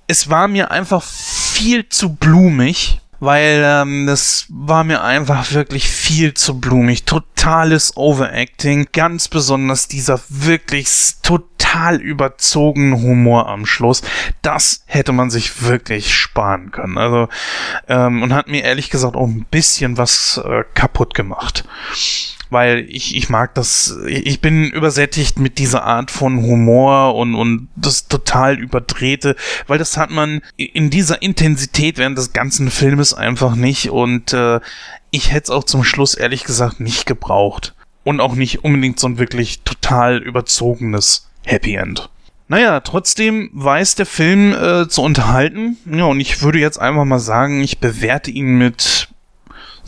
Es 0.07 0.31
war 0.31 0.49
mir 0.49 0.71
einfach 0.71 1.03
viel 1.03 1.89
zu 1.89 2.15
blumig 2.15 3.01
weil 3.21 3.63
ähm, 3.65 4.07
das 4.07 4.47
war 4.49 4.83
mir 4.83 5.03
einfach 5.03 5.53
wirklich 5.53 5.89
viel 5.89 6.35
zu 6.35 6.59
blumig. 6.59 7.05
Totales 7.05 7.97
Overacting, 7.97 8.89
ganz 8.93 9.29
besonders 9.29 9.87
dieser 9.87 10.21
wirklich 10.29 10.89
total 11.23 12.01
überzogene 12.01 13.01
Humor 13.01 13.49
am 13.49 13.67
Schluss. 13.67 14.03
Das 14.43 14.83
hätte 14.87 15.13
man 15.13 15.31
sich 15.31 15.63
wirklich 15.63 16.15
sparen 16.15 16.71
können. 16.71 16.99
Also 16.99 17.29
ähm, 17.89 18.23
und 18.23 18.33
hat 18.33 18.49
mir 18.49 18.65
ehrlich 18.65 18.91
gesagt 18.91 19.15
auch 19.17 19.29
ein 19.29 19.47
bisschen 19.51 19.99
was 19.99 20.41
äh, 20.45 20.65
kaputt 20.75 21.15
gemacht 21.15 21.65
weil 22.51 22.87
ich, 22.89 23.17
ich 23.17 23.29
mag 23.29 23.55
das, 23.55 23.97
ich 24.07 24.41
bin 24.41 24.65
übersättigt 24.71 25.39
mit 25.39 25.59
dieser 25.59 25.85
Art 25.85 26.11
von 26.11 26.43
Humor 26.43 27.15
und, 27.15 27.35
und 27.35 27.69
das 27.77 28.09
total 28.09 28.59
überdrehte, 28.59 29.37
weil 29.67 29.79
das 29.79 29.97
hat 29.97 30.11
man 30.11 30.43
in 30.57 30.91
dieser 30.91 31.23
Intensität 31.23 31.97
während 31.97 32.19
des 32.19 32.33
ganzen 32.33 32.71
Filmes 32.71 33.15
einfach 33.15 33.55
nicht 33.55 33.91
und 33.91 34.33
äh, 34.33 34.61
ich 35.11 35.33
hätte 35.33 35.45
es 35.45 35.51
auch 35.51 35.65
zum 35.65 35.85
Schluss 35.85 36.15
ehrlich 36.15 36.45
gesagt 36.45 36.81
nicht 36.81 37.07
gebraucht. 37.07 37.75
Und 38.03 38.21
auch 38.21 38.35
nicht 38.35 38.65
unbedingt 38.65 38.99
so 38.99 39.09
ein 39.09 39.19
wirklich 39.19 39.61
total 39.61 40.19
überzogenes 40.19 41.29
Happy 41.45 41.75
End. 41.75 42.09
Naja, 42.49 42.81
trotzdem 42.81 43.51
weiß 43.53 43.95
der 43.95 44.07
Film 44.07 44.55
äh, 44.55 44.89
zu 44.89 45.03
unterhalten. 45.03 45.77
Ja, 45.85 46.05
und 46.07 46.19
ich 46.19 46.43
würde 46.43 46.59
jetzt 46.59 46.81
einfach 46.81 47.05
mal 47.05 47.21
sagen, 47.21 47.63
ich 47.63 47.79
bewerte 47.79 48.31
ihn 48.31 48.57
mit 48.59 49.10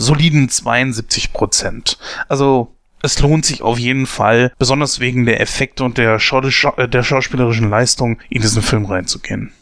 soliden 0.03 0.49
72 0.49 1.33
Prozent. 1.33 1.99
Also 2.29 2.75
es 3.03 3.19
lohnt 3.21 3.45
sich 3.45 3.63
auf 3.63 3.79
jeden 3.79 4.07
Fall, 4.07 4.53
besonders 4.59 5.01
wegen 5.01 5.27
der 5.27 5.41
Effekte 5.41 5.85
und 5.85 5.99
der, 5.99 6.19
Schau 6.19 6.41
der 6.41 7.03
schauspielerischen 7.03 7.69
Leistung, 7.69 8.19
in 8.31 8.43
diesen 8.43 8.63
Film 8.63 8.85
reinzugehen. 8.85 9.53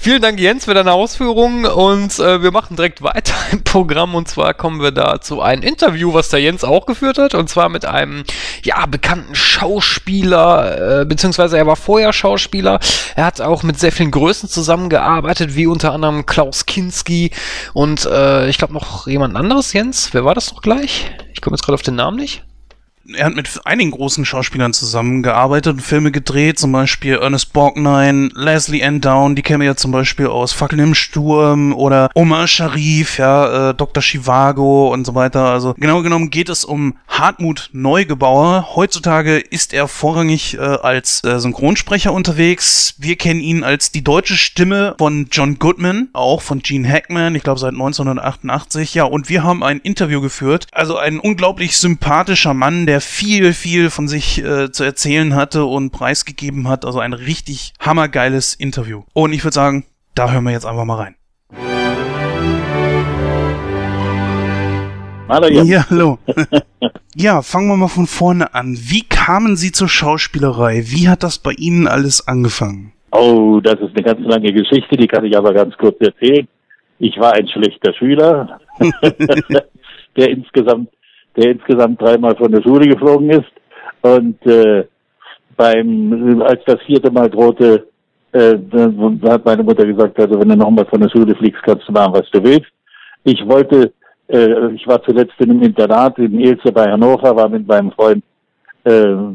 Vielen 0.00 0.22
Dank, 0.22 0.38
Jens, 0.38 0.66
für 0.66 0.74
deine 0.74 0.92
Ausführungen 0.92 1.66
und 1.66 2.20
äh, 2.20 2.40
wir 2.40 2.52
machen 2.52 2.76
direkt 2.76 3.02
weiter 3.02 3.34
im 3.50 3.64
Programm 3.64 4.14
und 4.14 4.28
zwar 4.28 4.54
kommen 4.54 4.80
wir 4.80 4.92
da 4.92 5.20
zu 5.20 5.42
einem 5.42 5.64
Interview, 5.64 6.14
was 6.14 6.28
der 6.28 6.40
Jens 6.40 6.62
auch 6.62 6.86
geführt 6.86 7.18
hat 7.18 7.34
und 7.34 7.50
zwar 7.50 7.68
mit 7.68 7.84
einem, 7.84 8.22
ja, 8.62 8.86
bekannten 8.86 9.34
Schauspieler, 9.34 11.00
äh, 11.00 11.04
beziehungsweise 11.04 11.58
er 11.58 11.66
war 11.66 11.74
vorher 11.74 12.12
Schauspieler. 12.12 12.78
Er 13.16 13.24
hat 13.24 13.40
auch 13.40 13.64
mit 13.64 13.80
sehr 13.80 13.90
vielen 13.90 14.12
Größen 14.12 14.48
zusammengearbeitet, 14.48 15.56
wie 15.56 15.66
unter 15.66 15.92
anderem 15.92 16.26
Klaus 16.26 16.64
Kinski 16.64 17.32
und 17.74 18.06
äh, 18.06 18.48
ich 18.48 18.56
glaube 18.56 18.74
noch 18.74 19.08
jemand 19.08 19.34
anderes, 19.34 19.72
Jens. 19.72 20.10
Wer 20.12 20.24
war 20.24 20.36
das 20.36 20.54
noch 20.54 20.62
gleich? 20.62 21.10
Ich 21.34 21.40
komme 21.40 21.56
jetzt 21.56 21.64
gerade 21.64 21.74
auf 21.74 21.82
den 21.82 21.96
Namen 21.96 22.18
nicht. 22.18 22.44
Er 23.14 23.26
hat 23.26 23.34
mit 23.34 23.48
einigen 23.64 23.90
großen 23.90 24.24
Schauspielern 24.24 24.72
zusammengearbeitet 24.72 25.74
und 25.74 25.80
Filme 25.80 26.10
gedreht, 26.12 26.58
zum 26.58 26.72
Beispiel 26.72 27.14
Ernest 27.14 27.52
Borgnine, 27.52 28.30
Leslie 28.34 28.82
Ann 28.84 29.00
Down, 29.00 29.34
die 29.34 29.42
kennen 29.42 29.60
wir 29.60 29.66
ja 29.66 29.76
zum 29.76 29.92
Beispiel 29.92 30.26
aus 30.26 30.52
Fackeln 30.52 30.80
im 30.80 30.94
Sturm 30.94 31.72
oder 31.72 32.10
Omar 32.14 32.46
Sharif, 32.46 33.18
ja, 33.18 33.70
äh, 33.70 33.74
Dr. 33.74 34.02
Chivago 34.02 34.92
und 34.92 35.06
so 35.06 35.14
weiter. 35.14 35.46
Also 35.46 35.74
genau 35.74 36.02
genommen 36.02 36.30
geht 36.30 36.48
es 36.48 36.64
um 36.64 36.98
Hartmut 37.08 37.70
Neugebauer. 37.72 38.76
Heutzutage 38.76 39.38
ist 39.38 39.72
er 39.72 39.88
vorrangig 39.88 40.54
äh, 40.54 40.60
als 40.60 41.24
äh, 41.24 41.38
Synchronsprecher 41.38 42.12
unterwegs. 42.12 42.94
Wir 42.98 43.16
kennen 43.16 43.40
ihn 43.40 43.64
als 43.64 43.90
die 43.90 44.04
deutsche 44.04 44.36
Stimme 44.36 44.94
von 44.98 45.28
John 45.32 45.58
Goodman, 45.58 46.08
auch 46.12 46.42
von 46.42 46.60
Gene 46.60 46.88
Hackman, 46.88 47.34
ich 47.34 47.42
glaube 47.42 47.60
seit 47.60 47.72
1988. 47.72 48.94
Ja, 48.94 49.04
und 49.04 49.28
wir 49.28 49.42
haben 49.42 49.62
ein 49.62 49.78
Interview 49.78 50.20
geführt. 50.20 50.66
Also 50.72 50.96
ein 50.98 51.18
unglaublich 51.18 51.76
sympathischer 51.78 52.54
Mann, 52.54 52.86
der 52.86 52.97
viel, 53.00 53.52
viel 53.52 53.90
von 53.90 54.08
sich 54.08 54.42
äh, 54.44 54.70
zu 54.70 54.84
erzählen 54.84 55.34
hatte 55.34 55.64
und 55.64 55.90
preisgegeben 55.90 56.68
hat. 56.68 56.84
Also 56.84 57.00
ein 57.00 57.12
richtig 57.12 57.72
hammergeiles 57.80 58.54
Interview. 58.54 59.02
Und 59.14 59.32
ich 59.32 59.44
würde 59.44 59.54
sagen, 59.54 59.84
da 60.14 60.30
hören 60.30 60.44
wir 60.44 60.52
jetzt 60.52 60.66
einfach 60.66 60.84
mal 60.84 60.96
rein. 60.96 61.14
Hallo 65.28 65.46
Jens. 65.46 65.68
Ja, 65.68 65.84
hallo. 65.90 66.18
ja, 67.14 67.42
fangen 67.42 67.68
wir 67.68 67.76
mal 67.76 67.88
von 67.88 68.06
vorne 68.06 68.54
an. 68.54 68.78
Wie 68.78 69.02
kamen 69.02 69.56
Sie 69.56 69.72
zur 69.72 69.88
Schauspielerei? 69.88 70.84
Wie 70.86 71.08
hat 71.08 71.22
das 71.22 71.38
bei 71.38 71.52
Ihnen 71.52 71.86
alles 71.86 72.26
angefangen? 72.26 72.92
Oh, 73.12 73.60
das 73.62 73.74
ist 73.74 73.94
eine 73.94 74.02
ganz 74.02 74.20
lange 74.20 74.52
Geschichte, 74.52 74.96
die 74.96 75.06
kann 75.06 75.24
ich 75.24 75.36
aber 75.36 75.52
ganz 75.52 75.76
kurz 75.76 75.96
erzählen. 76.00 76.48
Ich 76.98 77.18
war 77.18 77.34
ein 77.34 77.46
schlechter 77.48 77.92
Schüler, 77.94 78.58
der 80.16 80.30
insgesamt, 80.30 80.88
der 81.38 81.52
insgesamt 81.52 82.00
dreimal 82.00 82.36
von 82.36 82.50
der 82.50 82.62
Schule 82.62 82.88
geflogen 82.88 83.30
ist. 83.30 83.50
Und 84.02 84.44
äh, 84.46 84.84
beim, 85.56 86.42
als 86.42 86.62
das 86.66 86.80
vierte 86.86 87.10
Mal 87.10 87.30
drohte, 87.30 87.86
äh, 88.32 88.56
hat 89.28 89.44
meine 89.44 89.62
Mutter 89.62 89.86
gesagt, 89.86 90.18
also 90.18 90.40
wenn 90.40 90.48
du 90.48 90.56
nochmal 90.56 90.86
von 90.86 91.00
der 91.00 91.10
Schule 91.10 91.34
fliegst, 91.34 91.62
kannst 91.62 91.88
du 91.88 91.92
machen, 91.92 92.14
was 92.14 92.30
du 92.30 92.42
willst. 92.42 92.70
Ich 93.24 93.40
wollte 93.46 93.92
äh, 94.28 94.74
ich 94.74 94.86
war 94.86 95.02
zuletzt 95.02 95.34
in 95.38 95.50
einem 95.50 95.62
Internat 95.62 96.18
in 96.18 96.38
Ilse 96.38 96.72
bei 96.72 96.90
Hannover, 96.90 97.34
war 97.34 97.48
mit 97.48 97.66
meinem 97.66 97.90
Freund, 97.92 98.22
äh, 98.84 98.90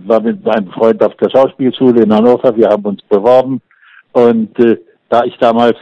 war 0.05 0.21
mit 0.21 0.43
meinem 0.43 0.71
Freund 0.71 1.03
auf 1.03 1.15
der 1.15 1.29
Schauspielschule 1.29 2.03
in 2.03 2.13
Hannover. 2.13 2.55
Wir 2.55 2.69
haben 2.69 2.85
uns 2.85 3.01
beworben 3.03 3.61
und 4.11 4.57
äh, 4.59 4.77
da 5.09 5.23
ich 5.23 5.37
damals 5.37 5.77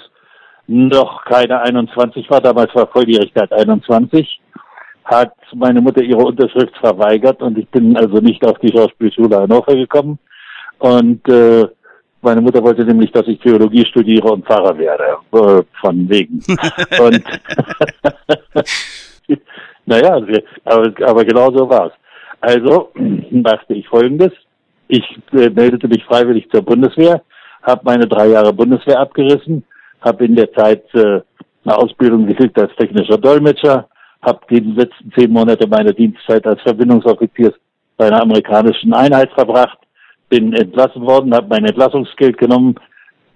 noch 0.67 1.25
keine 1.25 1.59
21 1.61 2.29
war, 2.29 2.39
damals 2.39 2.73
war 2.73 2.87
Volljährigkeit 2.87 3.51
21, 3.51 4.40
hat 5.11 5.33
meine 5.53 5.81
Mutter 5.81 6.01
ihre 6.01 6.23
Unterschrift 6.23 6.75
verweigert 6.77 7.41
und 7.41 7.57
ich 7.57 7.67
bin 7.67 7.97
also 7.97 8.19
nicht 8.19 8.45
auf 8.45 8.57
die 8.59 8.71
Schauspielschule 8.71 9.41
Hannover 9.41 9.75
gekommen. 9.75 10.17
Und 10.79 11.27
äh, 11.27 11.67
meine 12.21 12.39
Mutter 12.39 12.63
wollte 12.63 12.85
nämlich, 12.85 13.11
dass 13.11 13.27
ich 13.27 13.39
Theologie 13.39 13.85
studiere 13.85 14.31
und 14.31 14.45
Pfarrer 14.45 14.77
werde, 14.77 15.17
äh, 15.33 15.63
von 15.81 16.09
wegen. 16.09 16.41
und 16.99 17.23
naja, 19.85 20.21
aber, 20.63 20.93
aber 21.05 21.25
genau 21.25 21.51
so 21.51 21.69
war's. 21.69 21.91
Also 22.39 22.91
machte 23.31 23.73
ich 23.73 23.87
Folgendes. 23.89 24.31
Ich 24.87 25.03
äh, 25.33 25.49
meldete 25.49 25.89
mich 25.89 26.05
freiwillig 26.05 26.49
zur 26.51 26.61
Bundeswehr, 26.61 27.21
habe 27.63 27.81
meine 27.83 28.07
drei 28.07 28.27
Jahre 28.27 28.53
Bundeswehr 28.53 28.99
abgerissen, 28.99 29.65
habe 29.99 30.23
in 30.25 30.37
der 30.37 30.53
Zeit 30.53 30.83
äh, 30.93 31.19
eine 31.65 31.77
Ausbildung 31.77 32.27
gekriegt 32.27 32.57
als 32.57 32.73
technischer 32.77 33.17
Dolmetscher, 33.17 33.89
habe 34.21 34.39
die 34.49 34.59
letzten 34.59 35.11
zehn 35.17 35.31
Monate 35.31 35.67
meiner 35.67 35.93
Dienstzeit 35.93 36.45
als 36.45 36.61
Verbindungsoffizier 36.61 37.53
bei 37.97 38.07
einer 38.07 38.21
amerikanischen 38.21 38.93
Einheit 38.93 39.31
verbracht, 39.33 39.77
bin 40.29 40.53
entlassen 40.53 41.01
worden, 41.01 41.33
habe 41.33 41.47
mein 41.49 41.65
Entlassungsgeld 41.65 42.37
genommen, 42.37 42.75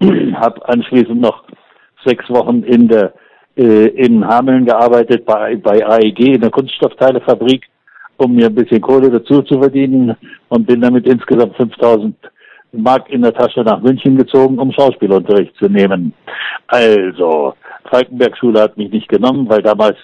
habe 0.00 0.68
anschließend 0.68 1.20
noch 1.20 1.44
sechs 2.04 2.28
Wochen 2.30 2.62
in 2.62 2.88
der 2.88 3.12
äh, 3.56 3.88
in 3.88 4.26
Hameln 4.26 4.66
gearbeitet 4.66 5.24
bei, 5.24 5.56
bei 5.56 5.86
AEG 5.86 6.34
in 6.34 6.40
der 6.40 6.50
Kunststoffteilefabrik, 6.50 7.64
um 8.18 8.34
mir 8.34 8.46
ein 8.46 8.54
bisschen 8.54 8.80
Kohle 8.80 9.10
dazu 9.10 9.42
zu 9.42 9.58
verdienen 9.58 10.14
und 10.48 10.66
bin 10.66 10.80
damit 10.80 11.06
insgesamt 11.06 11.56
5000 11.56 12.14
Mark 12.72 13.08
in 13.08 13.22
der 13.22 13.32
Tasche 13.32 13.60
nach 13.62 13.80
München 13.80 14.16
gezogen, 14.16 14.58
um 14.58 14.72
Schauspielunterricht 14.72 15.56
zu 15.56 15.68
nehmen. 15.68 16.12
Also, 16.66 17.54
Falkenberg-Schule 17.90 18.60
hat 18.60 18.76
mich 18.76 18.90
nicht 18.90 19.08
genommen, 19.08 19.48
weil 19.48 19.62
damals 19.62 19.96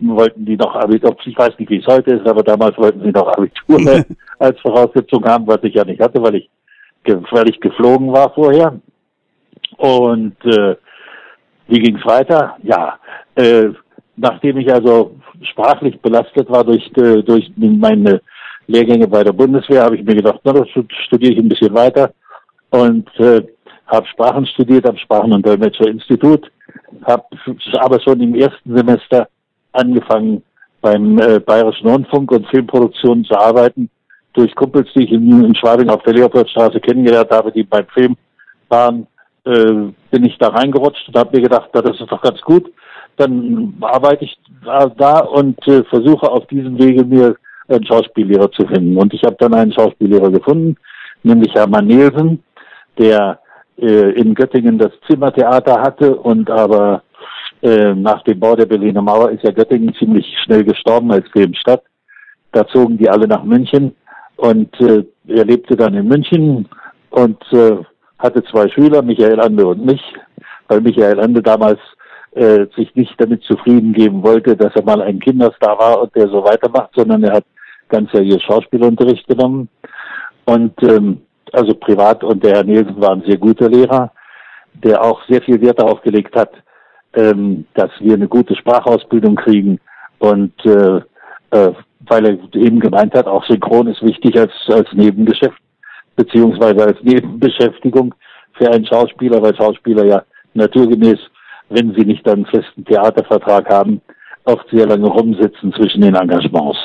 wollten 0.00 0.44
die 0.44 0.56
noch 0.56 0.74
Abitur, 0.74 1.16
ich 1.24 1.36
weiß 1.36 1.58
nicht, 1.58 1.70
wie 1.70 1.78
es 1.78 1.86
heute 1.86 2.14
ist, 2.14 2.26
aber 2.26 2.42
damals 2.42 2.76
wollten 2.78 3.02
sie 3.02 3.10
noch 3.10 3.28
Abitur 3.28 4.04
als 4.38 4.60
Voraussetzung 4.60 5.24
haben, 5.24 5.46
was 5.46 5.62
ich 5.62 5.74
ja 5.74 5.84
nicht 5.84 6.00
hatte, 6.00 6.22
weil 6.22 6.36
ich, 6.36 6.50
weil 7.04 7.48
ich 7.50 7.60
geflogen 7.60 8.12
war 8.12 8.32
vorher. 8.34 8.80
Und 9.76 10.36
äh, 10.44 10.76
wie 11.68 11.80
ging's 11.80 12.04
weiter? 12.04 12.56
Ja, 12.62 12.98
äh, 13.34 13.68
nachdem 14.16 14.58
ich 14.58 14.72
also 14.72 15.16
sprachlich 15.42 16.00
belastet 16.00 16.50
war 16.50 16.64
durch, 16.64 16.90
äh, 16.96 17.22
durch 17.22 17.50
meine 17.56 18.20
Lehrgänge 18.66 19.08
bei 19.08 19.24
der 19.24 19.32
Bundeswehr, 19.32 19.82
habe 19.82 19.96
ich 19.96 20.04
mir 20.04 20.14
gedacht, 20.14 20.40
na, 20.44 20.52
das 20.52 20.68
studiere 21.06 21.32
ich 21.32 21.38
ein 21.38 21.48
bisschen 21.48 21.74
weiter 21.74 22.12
und 22.70 23.08
äh, 23.18 23.42
habe 23.86 24.06
Sprachen 24.06 24.46
studiert 24.46 24.86
am 24.88 24.96
Sprachen- 24.96 25.32
und 25.32 25.44
Dolmetscherinstitut, 25.44 26.50
habe 27.04 27.24
aber 27.78 28.00
schon 28.00 28.20
im 28.20 28.34
ersten 28.34 28.76
Semester 28.76 29.28
angefangen 29.72 30.42
beim 30.80 31.18
äh, 31.18 31.40
Bayerischen 31.40 31.88
Rundfunk 31.88 32.32
und 32.32 32.46
Filmproduktion 32.48 33.24
zu 33.24 33.36
arbeiten, 33.36 33.90
durch 34.32 34.54
Kumpels, 34.54 34.88
die 34.94 35.04
ich 35.04 35.12
in, 35.12 35.44
in 35.44 35.54
Schwabing 35.54 35.88
auf 35.88 36.02
der 36.02 36.14
Leopoldstraße 36.14 36.80
kennengelernt 36.80 37.30
habe, 37.30 37.52
die 37.52 37.64
beim 37.64 37.86
Film 37.88 38.16
waren, 38.68 39.06
äh, 39.44 39.92
bin 40.10 40.24
ich 40.24 40.38
da 40.38 40.48
reingerutscht 40.48 41.08
und 41.08 41.16
habe 41.16 41.36
mir 41.36 41.42
gedacht, 41.42 41.70
das 41.72 42.00
ist 42.00 42.10
doch 42.10 42.22
ganz 42.22 42.40
gut. 42.42 42.70
Dann 43.16 43.74
arbeite 43.80 44.24
ich 44.24 44.38
da 44.64 45.18
und 45.20 45.58
äh, 45.66 45.82
versuche 45.84 46.30
auf 46.30 46.46
diesem 46.46 46.78
Wege 46.78 47.04
mir 47.04 47.34
einen 47.68 47.84
Schauspiellehrer 47.84 48.50
zu 48.52 48.66
finden. 48.66 48.96
Und 48.96 49.12
ich 49.12 49.22
habe 49.24 49.36
dann 49.38 49.54
einen 49.54 49.72
Schauspiellehrer 49.72 50.30
gefunden, 50.30 50.76
nämlich 51.22 51.52
Hermann 51.54 51.86
Nielsen, 51.86 52.42
der 52.98 53.40
äh, 53.78 54.10
in 54.12 54.34
Göttingen 54.34 54.78
das 54.78 54.92
Zimmertheater 55.08 55.80
hatte 55.80 56.14
und 56.14 56.50
aber 56.50 57.02
äh, 57.62 57.94
nach 57.94 58.22
dem 58.22 58.40
Bau 58.40 58.56
der 58.56 58.66
Berliner 58.66 59.02
Mauer 59.02 59.30
ist 59.30 59.44
ja 59.44 59.50
Göttingen 59.50 59.94
ziemlich 59.94 60.26
schnell 60.44 60.64
gestorben 60.64 61.12
als 61.12 61.28
Filmstadt. 61.30 61.82
Da 62.52 62.66
zogen 62.66 62.98
die 62.98 63.08
alle 63.08 63.28
nach 63.28 63.44
München 63.44 63.94
und 64.36 64.80
äh, 64.80 65.04
er 65.28 65.44
lebte 65.44 65.76
dann 65.76 65.94
in 65.94 66.08
München 66.08 66.68
und 67.10 67.40
äh, 67.52 67.76
hatte 68.18 68.42
zwei 68.44 68.68
Schüler, 68.68 69.02
Michael 69.02 69.40
Ande 69.40 69.66
und 69.66 69.84
mich, 69.84 70.02
weil 70.68 70.80
Michael 70.80 71.20
Ande 71.20 71.42
damals 71.42 71.78
äh, 72.32 72.66
sich 72.76 72.94
nicht 72.94 73.14
damit 73.18 73.42
zufrieden 73.42 73.92
geben 73.92 74.22
wollte, 74.22 74.56
dass 74.56 74.74
er 74.74 74.84
mal 74.84 75.02
ein 75.02 75.20
Kinderstar 75.20 75.78
war 75.78 76.02
und 76.02 76.14
der 76.14 76.28
so 76.28 76.44
weitermacht, 76.44 76.90
sondern 76.94 77.24
er 77.24 77.34
hat 77.34 77.44
ganz 77.88 78.10
seriös 78.12 78.42
Schauspielunterricht 78.42 79.26
genommen. 79.26 79.68
Und 80.44 80.80
ähm, 80.82 81.22
also 81.52 81.74
privat 81.74 82.22
und 82.24 82.44
der 82.44 82.56
Herr 82.56 82.64
Nielsen 82.64 83.00
war 83.00 83.10
ein 83.10 83.24
sehr 83.26 83.36
guter 83.36 83.68
Lehrer, 83.68 84.12
der 84.72 85.02
auch 85.02 85.20
sehr 85.28 85.42
viel 85.42 85.60
Wert 85.60 85.80
darauf 85.80 86.00
gelegt 86.02 86.34
hat, 86.36 86.50
ähm, 87.14 87.66
dass 87.74 87.90
wir 88.00 88.14
eine 88.14 88.28
gute 88.28 88.54
Sprachausbildung 88.56 89.36
kriegen 89.36 89.80
und 90.18 90.52
äh, 90.64 91.00
äh, 91.50 91.72
weil 92.00 92.26
er 92.26 92.54
eben 92.54 92.80
gemeint 92.80 93.14
hat, 93.14 93.26
auch 93.26 93.44
Synchron 93.44 93.88
ist 93.88 94.02
wichtig 94.02 94.38
als, 94.38 94.52
als 94.68 94.90
Nebengeschäft 94.92 95.60
beziehungsweise 96.16 96.84
als 96.84 97.02
Nebenbeschäftigung 97.02 98.14
für 98.54 98.70
einen 98.70 98.86
Schauspieler, 98.86 99.40
weil 99.42 99.56
Schauspieler 99.56 100.04
ja 100.04 100.22
naturgemäß, 100.54 101.18
wenn 101.68 101.94
sie 101.94 102.04
nicht 102.04 102.28
einen 102.28 102.46
festen 102.46 102.84
Theatervertrag 102.84 103.68
haben, 103.70 104.00
oft 104.44 104.68
sehr 104.70 104.86
lange 104.86 105.06
rumsitzen 105.06 105.72
zwischen 105.72 106.02
den 106.02 106.14
Engagements. 106.14 106.78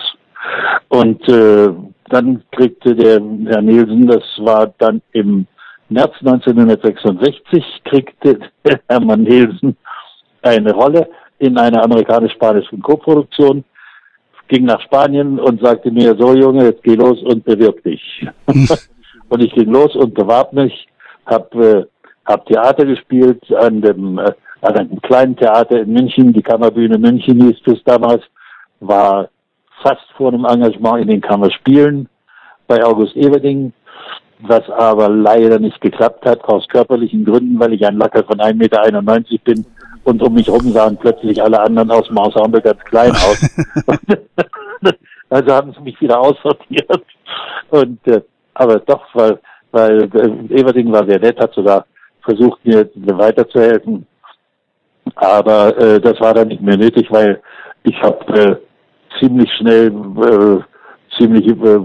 Und 0.90 1.28
äh, 1.28 1.70
dann 2.10 2.44
kriegte 2.52 2.96
der 2.96 3.20
Herr 3.48 3.62
Nielsen, 3.62 4.08
das 4.08 4.24
war 4.38 4.74
dann 4.78 5.02
im 5.14 5.48
März 5.90 6.14
1966, 6.20 7.64
kriegte 7.86 8.40
Hermann 8.90 9.24
Nielsen 9.24 9.76
eine 10.46 10.74
Rolle 10.74 11.08
in 11.40 11.58
einer 11.58 11.84
amerikanisch-spanischen 11.84 12.82
Koproduktion, 12.82 13.64
ging 14.48 14.66
nach 14.66 14.82
Spanien 14.82 15.40
und 15.40 15.62
sagte 15.62 15.92
mir, 15.92 16.16
so 16.18 16.34
Junge, 16.36 16.66
jetzt 16.66 16.84
geh 16.84 16.96
los 16.96 17.22
und 17.24 17.44
bewirb 17.44 17.84
dich. 17.84 18.26
Und 19.28 19.44
ich 19.44 19.52
ging 19.54 19.72
los 19.72 19.96
und 19.96 20.14
bewarb 20.14 20.54
mich, 20.54 20.88
habe 21.26 21.68
äh, 21.68 21.86
hab 22.26 22.46
Theater 22.46 22.86
gespielt 22.86 23.42
an 23.56 23.82
dem 23.82 24.20
äh, 24.20 24.32
an 24.62 24.76
einem 24.76 25.02
kleinen 25.02 25.36
Theater 25.36 25.82
in 25.82 25.94
München, 25.94 26.34
die 26.34 26.42
Kammerbühne 26.42 26.98
München 26.98 27.42
hieß 27.42 27.58
es 27.66 27.84
damals, 27.84 28.24
war 28.80 29.30
fast 29.84 30.06
vor 30.18 30.34
einem 30.34 30.46
Engagement 30.46 31.02
in 31.02 31.08
den 31.08 31.22
Kammerspielen 31.22 32.08
bei 32.68 32.84
August 32.84 33.16
Everding, 33.16 33.74
was 34.40 34.68
aber 34.70 35.10
leider 35.10 35.60
nicht 35.60 35.80
geklappt 35.82 36.26
hat, 36.26 36.44
aus 36.46 36.68
körperlichen 36.68 37.26
Gründen, 37.26 37.60
weil 37.60 37.74
ich 37.74 37.86
ein 37.86 37.98
Lacker 37.98 38.24
von 38.24 38.40
1,91 38.40 38.56
Meter 38.56 39.44
bin 39.44 39.66
und 40.06 40.22
um 40.23 40.34
mich 40.34 40.48
herum 40.48 40.72
sahen 40.72 40.98
plötzlich 40.98 41.41
alle 41.41 41.60
anderen 41.60 41.91
aus 41.91 42.07
dem 42.07 42.18
Ensemble 42.18 42.61
ganz 42.61 42.80
klein 42.86 43.11
aus. 43.11 43.49
also 45.30 45.53
haben 45.53 45.73
sie 45.73 45.82
mich 45.82 45.99
wieder 45.99 46.19
aussortiert. 46.19 47.03
Und 47.69 48.07
äh, 48.07 48.22
aber 48.53 48.80
doch, 48.80 49.03
weil 49.14 49.40
weil 49.72 50.03
äh, 50.03 50.60
Everding 50.60 50.91
war 50.91 51.06
sehr 51.06 51.19
nett, 51.19 51.40
hat 51.40 51.53
sogar 51.53 51.86
versucht, 52.22 52.65
mir 52.65 52.88
weiterzuhelfen. 52.95 54.06
Aber 55.15 55.77
äh, 55.77 55.99
das 55.99 56.19
war 56.19 56.34
dann 56.34 56.48
nicht 56.48 56.61
mehr 56.61 56.77
nötig, 56.77 57.07
weil 57.11 57.41
ich 57.84 58.02
habe 58.02 58.34
äh, 58.34 58.56
ziemlich 59.19 59.52
schnell 59.57 59.88
äh, 59.88 61.18
ziemlich 61.18 61.48
äh, 61.48 61.80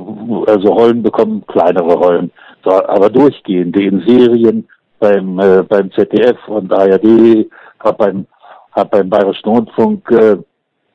also 0.47 0.73
Rollen 0.73 1.03
bekommen, 1.03 1.45
kleinere 1.47 1.95
Rollen, 1.95 2.31
so, 2.65 2.71
aber 2.71 3.11
durchgehend 3.11 3.77
in 3.77 4.03
Serien 4.07 4.69
beim 4.99 5.39
äh, 5.39 5.63
beim 5.63 5.91
ZDF 5.93 6.37
und 6.49 6.73
ARD, 6.73 7.47
habe 7.81 7.99
beim 7.99 8.27
hab 8.73 8.91
beim 8.91 9.11
Bayerischen 9.11 9.49
Rundfunk 9.49 10.11
äh, 10.11 10.37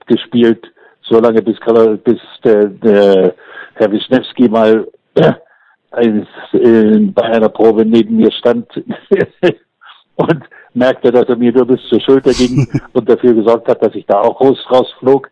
gespielt, 0.05 0.65
so 1.01 1.19
lange 1.19 1.41
bis 1.41 1.57
bis 2.03 2.19
der, 2.43 2.65
der 2.67 3.35
Herr 3.75 3.91
Wischnewski 3.91 4.49
mal 4.49 4.87
äh, 5.15 6.99
bei 7.13 7.23
einer 7.23 7.49
Probe 7.49 7.85
neben 7.85 8.17
mir 8.17 8.31
stand 8.31 8.67
und 10.15 10.43
merkte, 10.73 11.11
dass 11.11 11.27
er 11.27 11.35
mir 11.35 11.51
nur 11.51 11.65
bis 11.65 11.81
zur 11.89 12.01
Schulter 12.01 12.31
ging 12.31 12.67
und 12.93 13.09
dafür 13.09 13.33
gesorgt 13.33 13.67
hat, 13.67 13.83
dass 13.83 13.95
ich 13.95 14.05
da 14.05 14.19
auch 14.19 14.39
raus, 14.39 14.57
rausflog. 14.69 15.29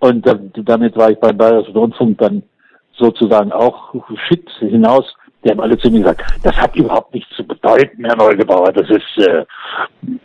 Und 0.00 0.26
äh, 0.26 0.36
damit 0.64 0.96
war 0.96 1.10
ich 1.10 1.20
beim 1.20 1.36
Bayerischen 1.36 1.76
Rundfunk 1.76 2.18
dann 2.18 2.42
sozusagen 2.96 3.52
auch 3.52 3.94
fit 4.28 4.48
hinaus. 4.58 5.04
Die 5.44 5.50
haben 5.50 5.60
alle 5.60 5.76
zu 5.78 5.90
mir 5.90 6.00
gesagt, 6.00 6.22
das 6.42 6.56
hat 6.56 6.76
überhaupt 6.76 7.12
nichts 7.14 7.34
zu 7.34 7.44
bedeuten, 7.44 8.04
Herr 8.04 8.16
Neugebauer. 8.16 8.72
Das 8.72 8.88
ist, 8.88 9.26
äh, 9.26 9.44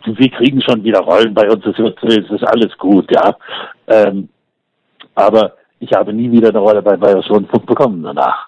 wir 0.04 0.30
kriegen 0.30 0.60
schon 0.62 0.84
wieder 0.84 1.00
Rollen 1.00 1.34
bei 1.34 1.50
uns. 1.50 1.64
Es 1.66 1.78
ist 1.78 2.46
alles 2.46 2.76
gut, 2.78 3.10
ja. 3.10 3.36
Ähm, 3.88 4.28
aber 5.14 5.54
ich 5.80 5.92
habe 5.92 6.12
nie 6.12 6.30
wieder 6.30 6.50
eine 6.50 6.58
Rolle 6.58 6.82
beim 6.82 7.00
Bayerischen 7.00 7.32
Rundfunk 7.32 7.66
bekommen 7.66 8.02
danach. 8.02 8.46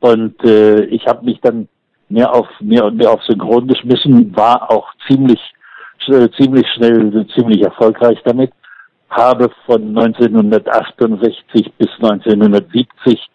Und 0.00 0.42
äh, 0.44 0.84
ich 0.84 1.06
habe 1.06 1.24
mich 1.24 1.40
dann 1.40 1.68
mehr 2.08 2.32
auf 2.34 2.48
mehr 2.60 2.84
und 2.84 2.96
mehr 2.96 3.10
auf 3.10 3.22
Synchron 3.22 3.66
geschmissen, 3.66 4.36
war 4.36 4.70
auch 4.70 4.88
ziemlich 5.06 5.40
äh, 6.08 6.28
ziemlich 6.36 6.66
schnell 6.74 7.26
ziemlich 7.34 7.62
erfolgreich 7.62 8.18
damit. 8.24 8.52
Habe 9.08 9.50
von 9.66 9.96
1968 9.96 11.72
bis 11.78 11.88
1970 12.00 13.28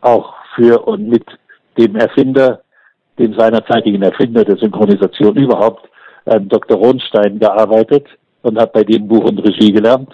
auch 0.00 0.34
für 0.54 0.86
und 0.86 1.08
mit 1.08 1.24
dem 1.78 1.96
Erfinder, 1.96 2.60
dem 3.18 3.34
seinerzeitigen 3.34 4.02
Erfinder 4.02 4.44
der 4.44 4.56
Synchronisation 4.56 5.36
überhaupt, 5.36 5.88
äh, 6.26 6.40
Dr. 6.40 6.78
Ronstein 6.78 7.38
gearbeitet 7.38 8.06
und 8.42 8.58
habe 8.58 8.72
bei 8.72 8.84
dem 8.84 9.08
Buch 9.08 9.24
und 9.24 9.38
Regie 9.38 9.72
gelernt 9.72 10.10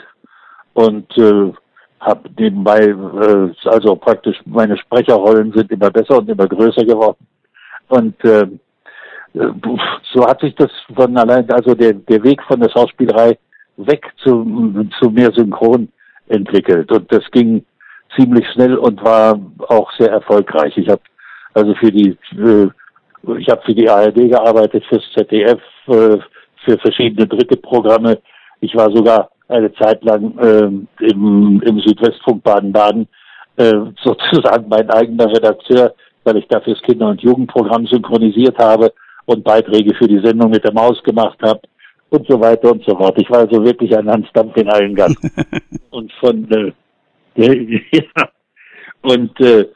und 0.74 1.06
äh, 1.18 1.52
habe 2.00 2.30
nebenbei, 2.38 2.80
äh, 2.80 3.68
also 3.68 3.96
praktisch 3.96 4.40
meine 4.46 4.76
Sprecherrollen 4.78 5.52
sind 5.52 5.70
immer 5.70 5.90
besser 5.90 6.18
und 6.18 6.28
immer 6.28 6.46
größer 6.46 6.84
geworden. 6.84 7.26
Und 7.88 8.24
äh, 8.24 8.46
so 9.32 10.26
hat 10.26 10.40
sich 10.40 10.54
das 10.56 10.70
von 10.94 11.16
allein, 11.16 11.48
also 11.50 11.74
der, 11.74 11.92
der 11.92 12.22
Weg 12.24 12.42
von 12.42 12.60
der 12.60 12.70
Schauspielerei 12.70 13.38
weg 13.76 14.06
zu, 14.24 14.88
zu 14.98 15.10
mehr 15.10 15.30
Synchron 15.32 15.88
entwickelt. 16.28 16.90
Und 16.90 17.12
das 17.12 17.22
ging 17.30 17.64
ziemlich 18.16 18.46
schnell 18.52 18.76
und 18.76 19.02
war 19.04 19.38
auch 19.68 19.90
sehr 19.98 20.10
erfolgreich. 20.10 20.76
Ich 20.76 20.88
habe 20.88 21.00
also 21.54 21.74
für 21.74 21.90
die 21.90 22.16
äh, 22.36 22.68
ich 23.38 23.48
habe 23.48 23.62
für 23.64 23.74
die 23.74 23.88
ARD 23.88 24.30
gearbeitet, 24.30 24.84
fürs 24.88 25.04
ZDF, 25.14 25.60
äh, 25.88 26.18
für 26.64 26.78
verschiedene 26.78 27.26
dritte 27.26 27.56
Programme. 27.56 28.18
Ich 28.60 28.74
war 28.74 28.90
sogar 28.90 29.30
eine 29.48 29.72
Zeit 29.74 30.02
lang 30.04 30.38
äh, 30.38 31.04
im, 31.04 31.60
im 31.62 31.80
Südwestfunk 31.80 32.42
Baden-Baden 32.42 33.08
äh, 33.56 33.72
sozusagen 34.02 34.68
mein 34.68 34.88
eigener 34.90 35.26
Redakteur, 35.26 35.94
weil 36.24 36.36
ich 36.38 36.46
dafür 36.48 36.74
das 36.74 36.82
Kinder- 36.82 37.08
und 37.08 37.22
Jugendprogramm 37.22 37.86
synchronisiert 37.86 38.58
habe 38.58 38.92
und 39.26 39.44
Beiträge 39.44 39.94
für 39.94 40.08
die 40.08 40.20
Sendung 40.20 40.50
mit 40.50 40.64
der 40.64 40.72
Maus 40.72 41.02
gemacht 41.02 41.38
habe 41.42 41.60
und 42.10 42.26
so 42.28 42.40
weiter 42.40 42.72
und 42.72 42.84
so 42.84 42.96
fort. 42.96 43.18
Ich 43.18 43.30
war 43.30 43.40
also 43.40 43.64
wirklich 43.64 43.96
ein 43.96 44.10
Handstampf 44.10 44.56
in 44.56 44.68
allen 44.68 44.94
Gassen. 44.94 45.30
und 45.90 46.12
von 46.14 46.50
äh, 46.50 46.72
ja, 47.92 48.28
und 49.02 49.40
äh, 49.40 49.66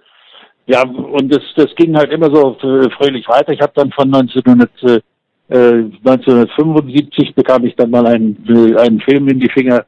ja, 0.67 0.83
und 0.83 1.35
das, 1.35 1.43
das 1.57 1.75
ging 1.75 1.97
halt 1.97 2.11
immer 2.11 2.35
so 2.35 2.57
fröhlich 2.97 3.29
weiter. 3.29 3.53
Ich 3.53 3.61
habe 3.61 3.73
dann 3.75 3.93
von 3.93 4.13
1900 4.15 5.03
1975 5.51 7.29
äh, 7.29 7.33
bekam 7.33 7.65
ich 7.65 7.77
dann 7.77 7.91
mal 7.91 8.07
einen, 8.07 8.45
äh, 8.49 8.79
einen 8.81 9.01
Film 9.01 9.29
in 9.29 9.41
die 9.41 9.51
Finger 9.51 9.85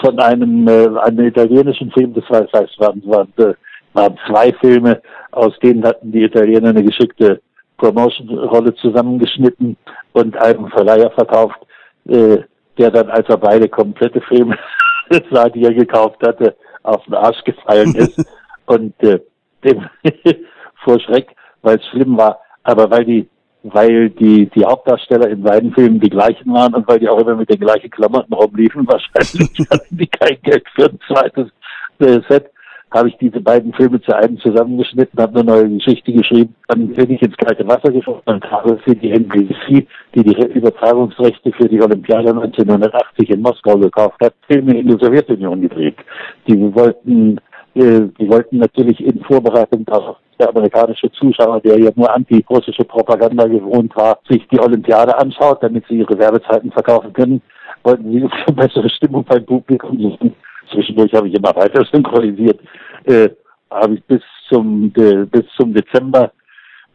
von 0.00 0.18
einem, 0.18 0.66
äh, 0.66 0.88
einem 0.98 1.26
italienischen 1.26 1.90
Film. 1.92 2.14
Das 2.14 2.24
heißt, 2.28 2.72
es 2.72 2.78
waren, 2.80 3.00
waren, 3.06 3.32
waren 3.92 4.18
zwei 4.26 4.52
Filme, 4.54 5.00
aus 5.30 5.56
denen 5.60 5.84
hatten 5.84 6.10
die 6.10 6.24
Italiener 6.24 6.70
eine 6.70 6.82
geschickte 6.82 7.40
Promotion-Rolle 7.78 8.74
zusammengeschnitten 8.74 9.76
und 10.12 10.36
einem 10.36 10.68
Verleiher 10.68 11.10
verkauft, 11.10 11.60
äh, 12.08 12.38
der 12.78 12.90
dann, 12.90 13.08
als 13.10 13.28
er 13.28 13.36
beide 13.36 13.68
komplette 13.68 14.20
Filme 14.22 14.58
sah, 15.30 15.48
die 15.48 15.64
er 15.64 15.74
gekauft 15.74 16.26
hatte, 16.26 16.56
auf 16.82 17.04
den 17.04 17.14
Arsch 17.14 17.42
gefallen 17.44 17.94
ist 17.94 18.24
und 18.66 18.94
äh, 19.02 19.20
dem 19.66 19.88
vor 20.84 21.00
Schreck, 21.00 21.28
weil 21.62 21.76
es 21.76 21.86
schlimm 21.86 22.16
war, 22.16 22.40
aber 22.62 22.90
weil 22.90 23.04
die 23.04 23.28
weil 23.72 24.10
die, 24.10 24.46
die 24.46 24.64
Hauptdarsteller 24.64 25.28
in 25.28 25.42
beiden 25.42 25.72
Filmen 25.72 26.00
die 26.00 26.10
gleichen 26.10 26.52
waren 26.52 26.74
und 26.74 26.86
weil 26.88 26.98
die 26.98 27.08
auch 27.08 27.18
immer 27.18 27.34
mit 27.34 27.50
den 27.50 27.60
gleichen 27.60 27.90
Klamotten 27.90 28.32
rumliefen. 28.32 28.86
Wahrscheinlich 28.86 29.68
hatten 29.70 29.96
die 29.96 30.06
kein 30.06 30.38
Geld 30.42 30.64
für 30.74 30.84
ein 30.84 30.98
zweites 31.06 31.48
äh, 31.98 32.20
Set. 32.28 32.50
Habe 32.92 33.08
ich 33.08 33.16
diese 33.18 33.40
beiden 33.40 33.72
Filme 33.74 34.00
zu 34.00 34.14
einem 34.16 34.38
zusammengeschnitten, 34.38 35.20
habe 35.20 35.40
eine 35.40 35.44
neue 35.44 35.68
Geschichte 35.70 36.12
geschrieben, 36.12 36.54
dann 36.68 36.88
bin 36.88 37.10
ich 37.10 37.20
ins 37.20 37.36
kalte 37.36 37.66
Wasser 37.66 37.90
geschossen 37.90 38.22
und 38.26 38.50
habe 38.50 38.78
für 38.84 38.94
die 38.94 39.10
NBC, 39.10 39.86
die 40.14 40.22
die 40.22 40.42
Übertragungsrechte 40.52 41.52
für 41.52 41.68
die 41.68 41.82
Olympiade 41.82 42.30
1980 42.30 43.30
in 43.30 43.42
Moskau 43.42 43.76
gekauft 43.76 44.20
hat, 44.22 44.34
Filme 44.46 44.78
in 44.78 44.86
der 44.86 44.98
Sowjetunion 44.98 45.62
gedreht. 45.62 45.96
Die 46.46 46.74
wollten 46.74 47.40
die 47.76 48.28
wollten 48.30 48.56
natürlich 48.56 49.04
in 49.04 49.22
Vorbereitung 49.24 49.84
darauf, 49.84 50.16
der 50.38 50.48
amerikanische 50.48 51.10
Zuschauer, 51.12 51.60
der 51.60 51.78
ja 51.78 51.90
nur 51.94 52.12
anti-russische 52.12 52.84
Propaganda 52.84 53.46
gewohnt 53.46 53.94
war, 53.96 54.18
sich 54.28 54.46
die 54.48 54.60
Olympiade 54.60 55.16
anschaut, 55.18 55.62
damit 55.62 55.84
sie 55.86 55.98
ihre 55.98 56.18
Werbezeiten 56.18 56.72
verkaufen 56.72 57.12
können, 57.12 57.42
wollten 57.82 58.10
sie 58.10 58.26
für 58.44 58.52
bessere 58.54 58.88
Stimmung 58.88 59.24
beim 59.24 59.44
Publikum 59.44 60.00
suchen. 60.00 60.34
Zwischendurch 60.72 61.12
habe 61.14 61.28
ich 61.28 61.34
immer 61.34 61.54
weiter 61.54 61.84
synchronisiert. 61.92 62.60
Äh, 63.04 63.28
habe 63.70 63.94
ich 63.94 64.04
bis 64.04 64.22
zum, 64.48 64.92
de, 64.94 65.26
bis 65.26 65.44
zum 65.56 65.74
Dezember 65.74 66.32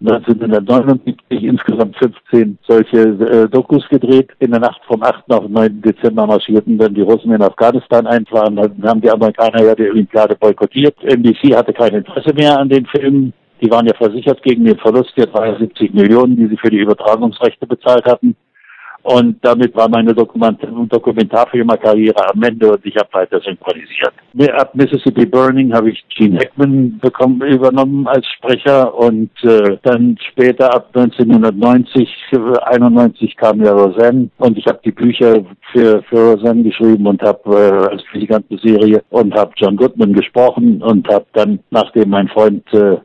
1979 0.01 1.43
insgesamt 1.43 1.95
15 1.97 2.57
solche 2.67 2.97
äh, 2.97 3.47
Dokus 3.49 3.87
gedreht. 3.87 4.29
In 4.39 4.51
der 4.51 4.59
Nacht 4.59 4.81
vom 4.87 5.03
8. 5.03 5.31
auf 5.31 5.47
9. 5.47 5.81
Dezember 5.81 6.25
marschierten 6.25 6.77
dann 6.77 6.95
die 6.95 7.01
Russen 7.01 7.31
in 7.31 7.41
Afghanistan 7.41 8.07
ein, 8.07 8.25
waren, 8.31 8.55
dann 8.55 8.83
haben 8.83 9.01
die 9.01 9.11
Amerikaner 9.11 9.63
ja 9.63 9.75
die 9.75 9.89
Olympiade 9.89 10.35
boykottiert. 10.35 10.95
NBC 11.03 11.55
hatte 11.55 11.73
kein 11.73 11.93
Interesse 11.93 12.33
mehr 12.33 12.57
an 12.57 12.69
den 12.69 12.85
Filmen. 12.87 13.33
Die 13.61 13.69
waren 13.69 13.85
ja 13.85 13.93
versichert 13.93 14.41
gegen 14.41 14.65
den 14.65 14.77
Verlust 14.79 15.13
der 15.15 15.27
73 15.27 15.93
Millionen, 15.93 16.35
die 16.35 16.47
sie 16.47 16.57
für 16.57 16.71
die 16.71 16.79
Übertragungsrechte 16.79 17.67
bezahlt 17.67 18.05
hatten. 18.05 18.35
Und 19.03 19.37
damit 19.41 19.75
war 19.75 19.89
meine 19.89 20.13
Dokument 20.13 20.59
Dokumentarfilmerkarriere 20.61 22.29
am 22.29 22.43
Ende 22.43 22.71
und 22.71 22.85
ich 22.85 22.95
habe 22.95 23.09
weiter 23.13 23.39
synchronisiert. 23.41 24.13
Ab 24.59 24.75
Mississippi 24.75 25.25
Burning 25.25 25.73
habe 25.73 25.89
ich 25.89 26.03
Gene 26.15 26.39
Hackman 26.39 26.99
bekommen, 26.99 27.41
übernommen 27.41 28.07
als 28.07 28.25
Sprecher 28.27 28.93
und 28.93 29.31
äh, 29.43 29.77
dann 29.83 30.17
später 30.29 30.73
ab 30.73 30.89
1990, 30.93 32.09
91 32.63 33.35
kam 33.37 33.63
ja 33.63 33.73
Roseanne 33.73 34.29
und 34.37 34.57
ich 34.57 34.65
habe 34.67 34.79
die 34.85 34.91
Bücher 34.91 35.43
für, 35.71 36.03
für 36.03 36.33
Roseanne 36.33 36.63
geschrieben 36.63 37.07
und 37.07 37.21
habe 37.21 37.39
äh, 37.45 37.91
als 37.91 38.03
für 38.03 38.19
die 38.19 38.27
ganze 38.27 38.57
Serie 38.57 39.01
und 39.09 39.33
habe 39.33 39.51
John 39.57 39.77
Goodman 39.77 40.13
gesprochen 40.13 40.81
und 40.81 41.07
habe 41.07 41.25
dann, 41.33 41.59
nachdem 41.71 42.09
mein 42.09 42.27
Freund 42.27 42.63
äh, 42.73 42.97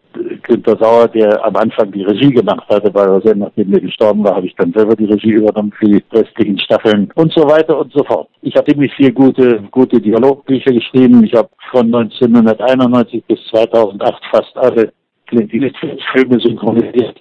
Günter 0.43 0.77
Sauer, 0.79 1.09
der 1.09 1.45
am 1.45 1.57
Anfang 1.57 1.91
die 1.93 2.03
Regie 2.03 2.31
gemacht 2.31 2.69
hatte 2.69 2.91
bei 2.91 3.05
Roseanne, 3.05 3.45
nachdem 3.47 3.73
er 3.73 3.81
gestorben 3.81 4.25
war, 4.25 4.37
habe 4.37 4.47
ich 4.47 4.55
dann 4.57 4.73
selber 4.73 4.95
die 4.95 5.07
Regie 5.07 5.33
übernommen 5.33 5.73
für 5.73 5.87
die 5.87 6.03
restlichen 6.13 6.59
Staffeln 6.59 7.11
und 7.15 7.33
so 7.33 7.43
weiter 7.43 7.79
und 7.79 7.93
so 7.93 8.05
fort. 8.05 8.29
Ich 8.43 8.55
habe 8.57 8.71
ziemlich 8.71 8.93
viel 8.95 9.13
gute, 9.13 9.61
gute 9.71 10.01
Dialogbücher 10.01 10.73
geschrieben. 10.73 11.25
Ich 11.25 11.35
habe 11.35 11.49
von 11.71 11.87
1991 11.87 13.25
bis 13.25 13.39
2008 13.51 14.23
fast 14.31 14.57
alle 14.57 14.93
Clint 15.27 15.53
Eastwood-Filme 15.53 16.41
synchronisiert, 16.41 17.21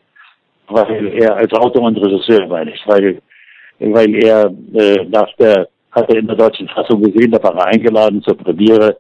weil 0.68 1.14
er 1.16 1.36
als 1.36 1.54
Autor 1.54 1.84
und 1.84 1.98
Regisseur, 1.98 2.48
meine 2.48 2.74
ich, 2.74 2.82
weil, 2.86 3.22
weil 3.80 4.16
er 4.24 4.52
äh, 4.74 5.06
nach 5.06 5.34
der, 5.38 5.68
hat 5.92 6.10
er 6.10 6.18
in 6.18 6.28
der 6.28 6.36
deutschen 6.36 6.68
Fassung 6.70 7.02
gesehen, 7.02 7.32
da 7.32 7.42
war 7.44 7.56
er 7.58 7.68
eingeladen 7.68 8.22
zur 8.22 8.38
Premiere 8.38 8.98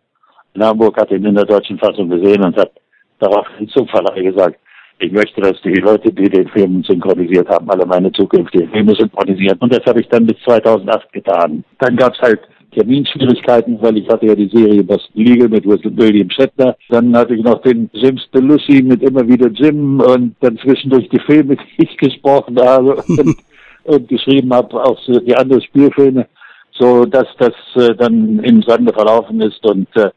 in 0.53 0.63
Hamburg, 0.63 0.97
hat 0.97 1.11
ihn 1.11 1.25
in 1.25 1.35
der 1.35 1.45
deutschen 1.45 1.77
Fassung 1.77 2.09
gesehen 2.09 2.43
und 2.43 2.57
hat 2.57 2.71
daraufhin 3.19 3.67
zum 3.69 3.87
Verleih 3.87 4.23
gesagt, 4.23 4.59
ich 4.99 5.11
möchte, 5.11 5.41
dass 5.41 5.61
die 5.61 5.73
Leute, 5.73 6.11
die 6.11 6.29
den 6.29 6.47
Film 6.49 6.83
synchronisiert 6.83 7.49
haben, 7.49 7.69
alle 7.69 7.85
meine 7.85 8.11
zukünftigen 8.13 8.69
Filme 8.69 8.95
synchronisieren. 8.95 9.57
Und 9.59 9.73
das 9.73 9.85
habe 9.85 9.99
ich 9.99 10.07
dann 10.07 10.25
bis 10.25 10.37
2008 10.45 11.11
getan. 11.11 11.63
Dann 11.79 11.97
gab 11.97 12.13
es 12.13 12.21
halt 12.21 12.39
Terminschwierigkeiten, 12.71 13.81
weil 13.81 13.97
ich 13.97 14.07
hatte 14.07 14.27
ja 14.27 14.35
die 14.35 14.49
Serie 14.49 14.83
Boston 14.83 15.23
Legal 15.23 15.49
mit 15.49 15.65
William 15.65 16.29
Shatner. 16.29 16.75
Dann 16.89 17.15
hatte 17.15 17.35
ich 17.35 17.43
noch 17.43 17.61
den 17.61 17.89
Jim 17.93 18.19
Belushi 18.31 18.81
mit 18.83 19.01
immer 19.01 19.27
wieder 19.27 19.47
Jim 19.49 19.99
und 19.99 20.35
dann 20.41 20.57
zwischendurch 20.59 21.09
die 21.09 21.21
Filme, 21.21 21.55
die 21.55 21.83
ich 21.83 21.97
gesprochen 21.97 22.57
habe 22.59 22.95
und, 23.07 23.37
und 23.83 24.07
geschrieben 24.07 24.53
habe, 24.53 24.81
auch 24.81 24.99
die 25.05 25.35
anderen 25.35 25.61
Spielfilme, 25.61 26.27
so 26.71 27.05
dass 27.05 27.27
das 27.37 27.53
äh, 27.75 27.95
dann 27.95 28.39
im 28.39 28.61
Sande 28.61 28.93
verlaufen 28.93 29.41
ist 29.41 29.65
und 29.65 29.87
äh, 29.95 30.09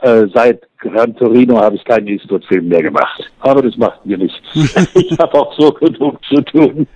äh, 0.00 0.26
seit 0.32 0.62
Gran 0.78 1.16
Torino 1.16 1.60
habe 1.60 1.74
ich 1.74 1.84
keinen 1.84 2.06
Eastwood-Film 2.06 2.68
mehr 2.68 2.82
gemacht. 2.82 3.28
Aber 3.40 3.62
das 3.62 3.76
macht 3.76 4.06
mir 4.06 4.16
nichts. 4.16 4.38
ich 4.94 5.18
habe 5.18 5.34
auch 5.34 5.52
so 5.58 5.72
genug 5.72 6.24
zu 6.24 6.40
tun. 6.42 6.86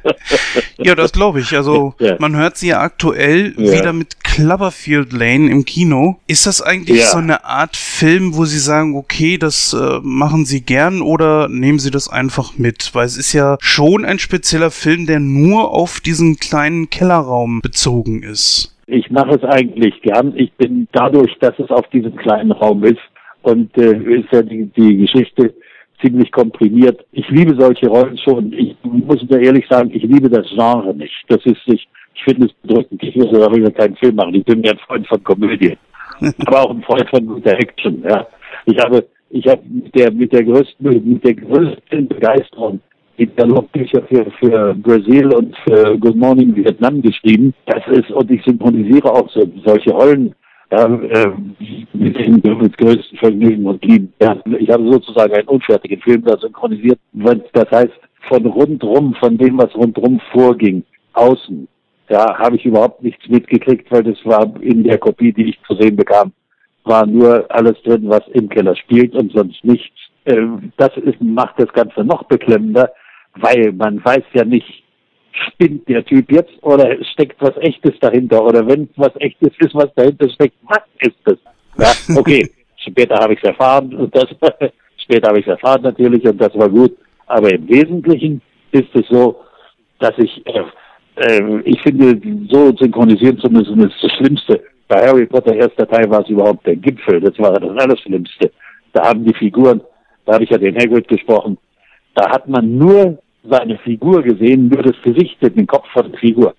ja, 0.78 0.94
das 0.94 1.12
glaube 1.12 1.40
ich. 1.40 1.52
Also 1.56 1.94
ja. 1.98 2.14
man 2.20 2.36
hört 2.36 2.56
sie 2.56 2.68
ja 2.68 2.80
aktuell 2.80 3.54
ja. 3.56 3.72
wieder 3.72 3.92
mit 3.92 4.22
Cloverfield 4.22 5.12
Lane 5.12 5.50
im 5.50 5.64
Kino. 5.64 6.20
Ist 6.28 6.46
das 6.46 6.62
eigentlich 6.62 7.00
ja. 7.00 7.06
so 7.06 7.18
eine 7.18 7.44
Art 7.44 7.76
Film, 7.76 8.36
wo 8.36 8.44
Sie 8.44 8.60
sagen, 8.60 8.96
okay, 8.96 9.36
das 9.36 9.72
äh, 9.72 9.98
machen 10.02 10.46
Sie 10.46 10.60
gern 10.60 11.02
oder 11.02 11.48
nehmen 11.48 11.80
Sie 11.80 11.90
das 11.90 12.08
einfach 12.08 12.56
mit? 12.56 12.94
Weil 12.94 13.06
es 13.06 13.16
ist 13.16 13.32
ja 13.32 13.56
schon 13.60 14.04
ein 14.04 14.20
spezieller 14.20 14.70
Film, 14.70 15.06
der 15.06 15.18
nur 15.18 15.72
auf 15.72 15.98
diesen 15.98 16.36
kleinen 16.36 16.88
Kellerraum 16.88 17.60
bezogen 17.60 18.22
ist. 18.22 18.71
Ich 18.86 19.10
mache 19.10 19.36
es 19.36 19.44
eigentlich 19.44 20.00
gern. 20.02 20.32
Ich 20.36 20.52
bin 20.54 20.88
dadurch, 20.92 21.36
dass 21.40 21.58
es 21.58 21.70
auf 21.70 21.88
diesem 21.90 22.16
kleinen 22.16 22.52
Raum 22.52 22.82
ist 22.84 23.00
und 23.42 23.76
äh, 23.78 23.96
ist 23.96 24.32
ja 24.32 24.42
die, 24.42 24.66
die 24.76 24.98
Geschichte 24.98 25.54
ziemlich 26.00 26.30
komprimiert. 26.32 27.04
Ich 27.12 27.28
liebe 27.28 27.54
solche 27.58 27.88
Rollen 27.88 28.18
schon. 28.18 28.52
Ich 28.52 28.76
muss 28.82 29.22
mir 29.28 29.40
ehrlich 29.40 29.66
sagen, 29.68 29.90
ich 29.94 30.02
liebe 30.02 30.28
das 30.28 30.48
Genre 30.48 30.94
nicht. 30.94 31.14
Das 31.28 31.44
ist 31.46 31.66
nicht, 31.66 31.88
ich 32.14 32.24
finde 32.24 32.46
es 32.46 32.52
bedrückend. 32.62 33.02
Ich 33.02 33.14
muss 33.14 33.30
darüber 33.30 33.70
keinen 33.70 33.96
Film 33.96 34.16
machen. 34.16 34.34
Ich 34.34 34.44
bin 34.44 34.60
mir 34.60 34.72
ein 34.72 34.78
Freund 34.78 35.06
von 35.06 35.22
Komödie. 35.22 35.76
aber 36.46 36.62
auch 36.62 36.70
ein 36.70 36.82
Freund 36.82 37.08
von 37.10 37.26
guter 37.26 37.52
Action, 37.58 38.02
ja. 38.08 38.26
Ich 38.66 38.78
habe, 38.78 39.06
ich 39.30 39.46
habe 39.46 39.62
mit 39.64 39.94
der, 39.94 40.12
mit 40.12 40.32
der 40.32 40.44
größten, 40.44 41.10
mit 41.12 41.24
der 41.24 41.34
größten 41.34 42.08
Begeisterung 42.08 42.80
die 43.18 43.26
Dialogbücher 43.26 44.02
für, 44.02 44.30
für 44.38 44.74
Brasil 44.74 45.34
und 45.34 45.56
für 45.64 45.98
Good 45.98 46.16
Morning 46.16 46.54
Vietnam 46.56 47.02
geschrieben. 47.02 47.54
Das 47.66 47.86
ist, 47.88 48.10
und 48.10 48.30
ich 48.30 48.42
synchronisiere 48.44 49.10
auch 49.10 49.28
so, 49.30 49.42
solche 49.64 49.90
Rollen 49.90 50.34
ja, 50.70 50.86
äh, 50.86 51.32
mit 51.92 52.16
dem 52.18 52.58
mit 52.58 52.78
größten 52.78 53.18
Vergnügen 53.18 53.66
und 53.66 53.84
Lieben. 53.84 54.12
Ja, 54.20 54.36
ich 54.58 54.70
habe 54.70 54.90
sozusagen 54.90 55.34
einen 55.34 55.48
unfertigen 55.48 56.00
Film 56.00 56.24
da 56.24 56.36
synchronisiert. 56.38 56.98
Das 57.52 57.70
heißt, 57.70 57.92
von 58.28 58.46
rundrum, 58.46 59.14
von 59.20 59.36
dem, 59.36 59.58
was 59.58 59.74
rundrum 59.74 60.20
vorging, 60.32 60.82
außen, 61.12 61.68
ja, 62.08 62.38
habe 62.38 62.56
ich 62.56 62.64
überhaupt 62.64 63.02
nichts 63.02 63.28
mitgekriegt, 63.28 63.90
weil 63.90 64.02
das 64.02 64.18
war 64.24 64.50
in 64.60 64.84
der 64.84 64.98
Kopie, 64.98 65.32
die 65.32 65.50
ich 65.50 65.58
zu 65.66 65.74
sehen 65.74 65.96
bekam, 65.96 66.32
war 66.84 67.06
nur 67.06 67.44
alles 67.50 67.80
drin, 67.82 68.04
was 68.06 68.22
im 68.32 68.48
Keller 68.48 68.74
spielt 68.76 69.14
und 69.14 69.32
sonst 69.32 69.62
nichts. 69.64 69.96
Äh, 70.24 70.36
das 70.78 70.96
ist, 70.96 71.20
macht 71.20 71.60
das 71.60 71.72
Ganze 71.72 72.04
noch 72.04 72.24
beklemmender, 72.24 72.90
weil 73.36 73.72
man 73.72 74.04
weiß 74.04 74.24
ja 74.34 74.44
nicht, 74.44 74.82
spinnt 75.32 75.88
der 75.88 76.04
Typ 76.04 76.30
jetzt 76.30 76.52
oder 76.62 76.96
steckt 77.12 77.40
was 77.40 77.56
Echtes 77.58 77.98
dahinter 78.00 78.44
oder 78.44 78.66
wenn 78.66 78.88
was 78.96 79.14
Echtes 79.16 79.52
ist, 79.58 79.74
was 79.74 79.92
dahinter 79.94 80.28
steckt, 80.30 80.56
was 80.62 80.82
ist 81.00 81.16
das? 81.24 81.38
Ja, 81.78 82.18
okay, 82.18 82.48
später 82.76 83.16
habe 83.16 83.34
ich 83.34 83.42
es 83.42 83.48
erfahren 83.48 83.94
und 83.94 84.14
das, 84.14 84.26
später 84.96 85.28
habe 85.28 85.40
ich 85.40 85.46
es 85.46 85.52
erfahren 85.52 85.82
natürlich 85.82 86.24
und 86.24 86.40
das 86.40 86.54
war 86.54 86.68
gut, 86.68 86.96
aber 87.26 87.52
im 87.52 87.68
Wesentlichen 87.68 88.42
ist 88.72 88.94
es 88.94 89.06
so, 89.08 89.40
dass 89.98 90.12
ich, 90.18 90.42
äh, 90.46 90.62
äh, 91.16 91.60
ich 91.64 91.80
finde, 91.82 92.20
so 92.50 92.74
synchronisieren 92.76 93.38
zu 93.38 93.48
müssen, 93.48 93.80
ist 93.82 94.02
das 94.02 94.12
Schlimmste. 94.12 94.62
Bei 94.88 95.06
Harry 95.06 95.26
Potter 95.26 95.54
erster 95.54 95.88
Teil 95.88 96.10
war 96.10 96.20
es 96.20 96.28
überhaupt 96.28 96.66
der 96.66 96.76
Gipfel, 96.76 97.20
das 97.20 97.38
war 97.38 97.58
das 97.58 97.70
Allerschlimmste. 97.78 98.50
Da 98.92 99.08
haben 99.08 99.24
die 99.24 99.34
Figuren, 99.34 99.80
da 100.26 100.34
habe 100.34 100.44
ich 100.44 100.50
ja 100.50 100.58
den 100.58 100.76
Hagrid 100.76 101.08
gesprochen, 101.08 101.56
da 102.14 102.30
hat 102.30 102.48
man 102.48 102.76
nur 102.76 103.18
seine 103.44 103.78
Figur 103.78 104.22
gesehen, 104.22 104.68
nur 104.68 104.82
das 104.82 105.00
Gesicht, 105.02 105.36
den 105.42 105.66
Kopf 105.66 105.86
von 105.92 106.10
der 106.10 106.20
Figur 106.20 106.54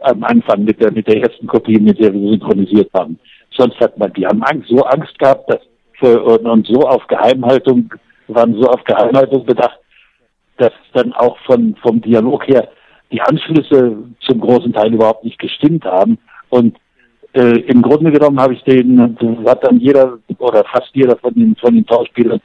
am 0.00 0.22
Anfang 0.24 0.64
mit 0.64 0.80
der, 0.80 0.92
mit 0.92 1.06
der 1.06 1.22
ersten 1.22 1.46
Kopie, 1.46 1.78
mit 1.78 1.98
der 1.98 2.12
wir 2.12 2.30
synchronisiert 2.30 2.90
haben. 2.94 3.18
Sonst 3.50 3.78
hat 3.80 3.96
man, 3.98 4.12
die 4.12 4.26
haben 4.26 4.42
Angst, 4.42 4.68
so 4.68 4.82
Angst 4.84 5.18
gehabt, 5.18 5.50
dass 5.50 5.60
und, 6.02 6.46
und 6.46 6.66
so 6.66 6.80
auf 6.82 7.06
Geheimhaltung, 7.06 7.92
waren 8.28 8.54
so 8.54 8.68
auf 8.68 8.84
Geheimhaltung 8.84 9.46
bedacht, 9.46 9.78
dass 10.58 10.72
dann 10.92 11.12
auch 11.14 11.38
von, 11.46 11.74
vom 11.82 12.02
Dialog 12.02 12.46
her 12.48 12.68
die 13.12 13.20
Anschlüsse 13.20 13.96
zum 14.20 14.40
großen 14.40 14.72
Teil 14.74 14.92
überhaupt 14.92 15.24
nicht 15.24 15.38
gestimmt 15.38 15.84
haben. 15.84 16.18
Und 16.50 16.76
äh, 17.32 17.60
im 17.60 17.82
Grunde 17.82 18.12
genommen 18.12 18.40
habe 18.40 18.54
ich 18.54 18.62
den, 18.64 19.16
hat 19.46 19.64
dann 19.64 19.78
jeder 19.78 20.18
oder 20.38 20.64
fast 20.64 20.90
jeder 20.92 21.16
von 21.16 21.32
den, 21.34 21.56
von 21.56 21.74
den 21.74 21.86
Schauspielern 21.88 22.40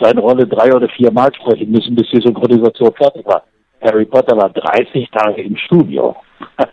seine 0.00 0.20
Rolle 0.20 0.46
drei 0.46 0.72
oder 0.74 0.88
vier 0.88 1.10
Mal 1.10 1.32
sprechen 1.34 1.70
müssen, 1.70 1.94
bis 1.94 2.08
die 2.10 2.20
Synchronisation 2.20 2.92
fertig 2.94 3.24
war. 3.26 3.44
Harry 3.82 4.04
Potter 4.04 4.36
war 4.36 4.50
30 4.50 5.10
Tage 5.10 5.42
im 5.42 5.56
Studio. 5.56 6.16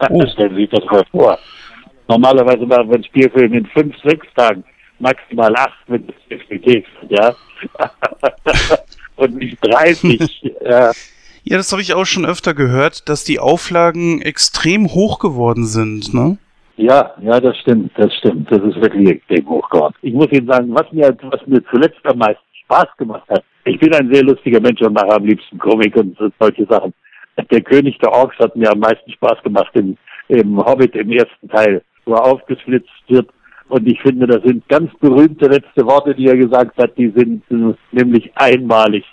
Oh. 0.10 0.28
Stellen 0.34 0.56
Sie 0.56 0.62
sich 0.62 0.70
das 0.70 0.84
mal 0.86 1.04
vor. 1.12 1.40
Normalerweise 2.08 2.66
machen 2.66 2.90
wir 2.90 2.96
einen 2.96 3.04
Spielfilm 3.06 3.54
in 3.54 3.66
fünf, 3.68 3.96
sechs 4.04 4.28
Tagen, 4.36 4.64
maximal 5.00 5.56
acht, 5.56 5.78
wenn 5.88 6.08
es 6.30 6.84
ja. 7.08 7.34
Und 9.16 9.36
nicht 9.36 9.58
30. 9.62 10.54
ja. 10.66 10.92
Ja, 11.44 11.58
das 11.58 11.72
habe 11.72 11.82
ich 11.82 11.94
auch 11.94 12.06
schon 12.06 12.26
öfter 12.26 12.54
gehört, 12.54 13.08
dass 13.08 13.24
die 13.24 13.40
Auflagen 13.40 14.22
extrem 14.22 14.94
hoch 14.94 15.20
geworden 15.20 15.66
sind, 15.66 16.14
ne? 16.14 16.38
Ja, 16.78 17.14
ja, 17.22 17.40
das 17.40 17.58
stimmt, 17.58 17.92
das 17.96 18.14
stimmt. 18.16 18.52
Das 18.52 18.62
ist 18.62 18.76
wirklich 18.82 19.10
extrem 19.10 19.48
hoch 19.48 19.70
geworden. 19.70 19.94
Ich 20.02 20.14
muss 20.14 20.32
Ihnen 20.32 20.48
sagen, 20.48 20.74
was 20.74 20.92
mir, 20.92 21.16
was 21.24 21.46
mir 21.48 21.64
zuletzt 21.72 22.00
am 22.04 22.18
meisten 22.18 22.44
Spaß 22.72 22.88
gemacht 22.98 23.28
hat. 23.30 23.44
Ich 23.66 23.80
bin 23.80 23.94
ein 23.94 24.12
sehr 24.12 24.24
lustiger 24.24 24.60
Mensch 24.60 24.82
und 24.82 24.94
mache 24.94 25.14
am 25.14 25.26
liebsten 25.26 25.58
Komik 25.60 25.96
und 25.96 26.18
solche 26.40 26.66
Sachen. 26.66 26.94
Der 27.50 27.62
König 27.62 27.98
der 28.00 28.12
Orks 28.12 28.38
hat 28.40 28.56
mir 28.56 28.72
am 28.72 28.80
meisten 28.80 29.12
Spaß 29.12 29.42
gemacht 29.44 29.72
im, 29.74 29.98
im 30.28 30.58
Hobbit 30.58 30.96
im 30.96 31.12
ersten 31.12 31.50
Teil, 31.50 31.82
wo 32.06 32.14
er 32.14 32.24
aufgesplitzt 32.24 32.90
wird. 33.08 33.30
Und 33.70 33.88
ich 33.88 34.02
finde, 34.02 34.28
das 34.28 34.44
sind 34.44 34.68
ganz 34.68 34.92
berühmte 35.00 35.48
letzte 35.48 35.86
Worte, 35.86 36.14
die 36.14 36.28
er 36.28 36.36
gesagt 36.36 36.78
hat, 36.78 36.98
die 36.98 37.12
sind 37.16 37.44
äh, 37.50 37.74
nämlich 37.92 38.30
einmalig. 38.36 39.06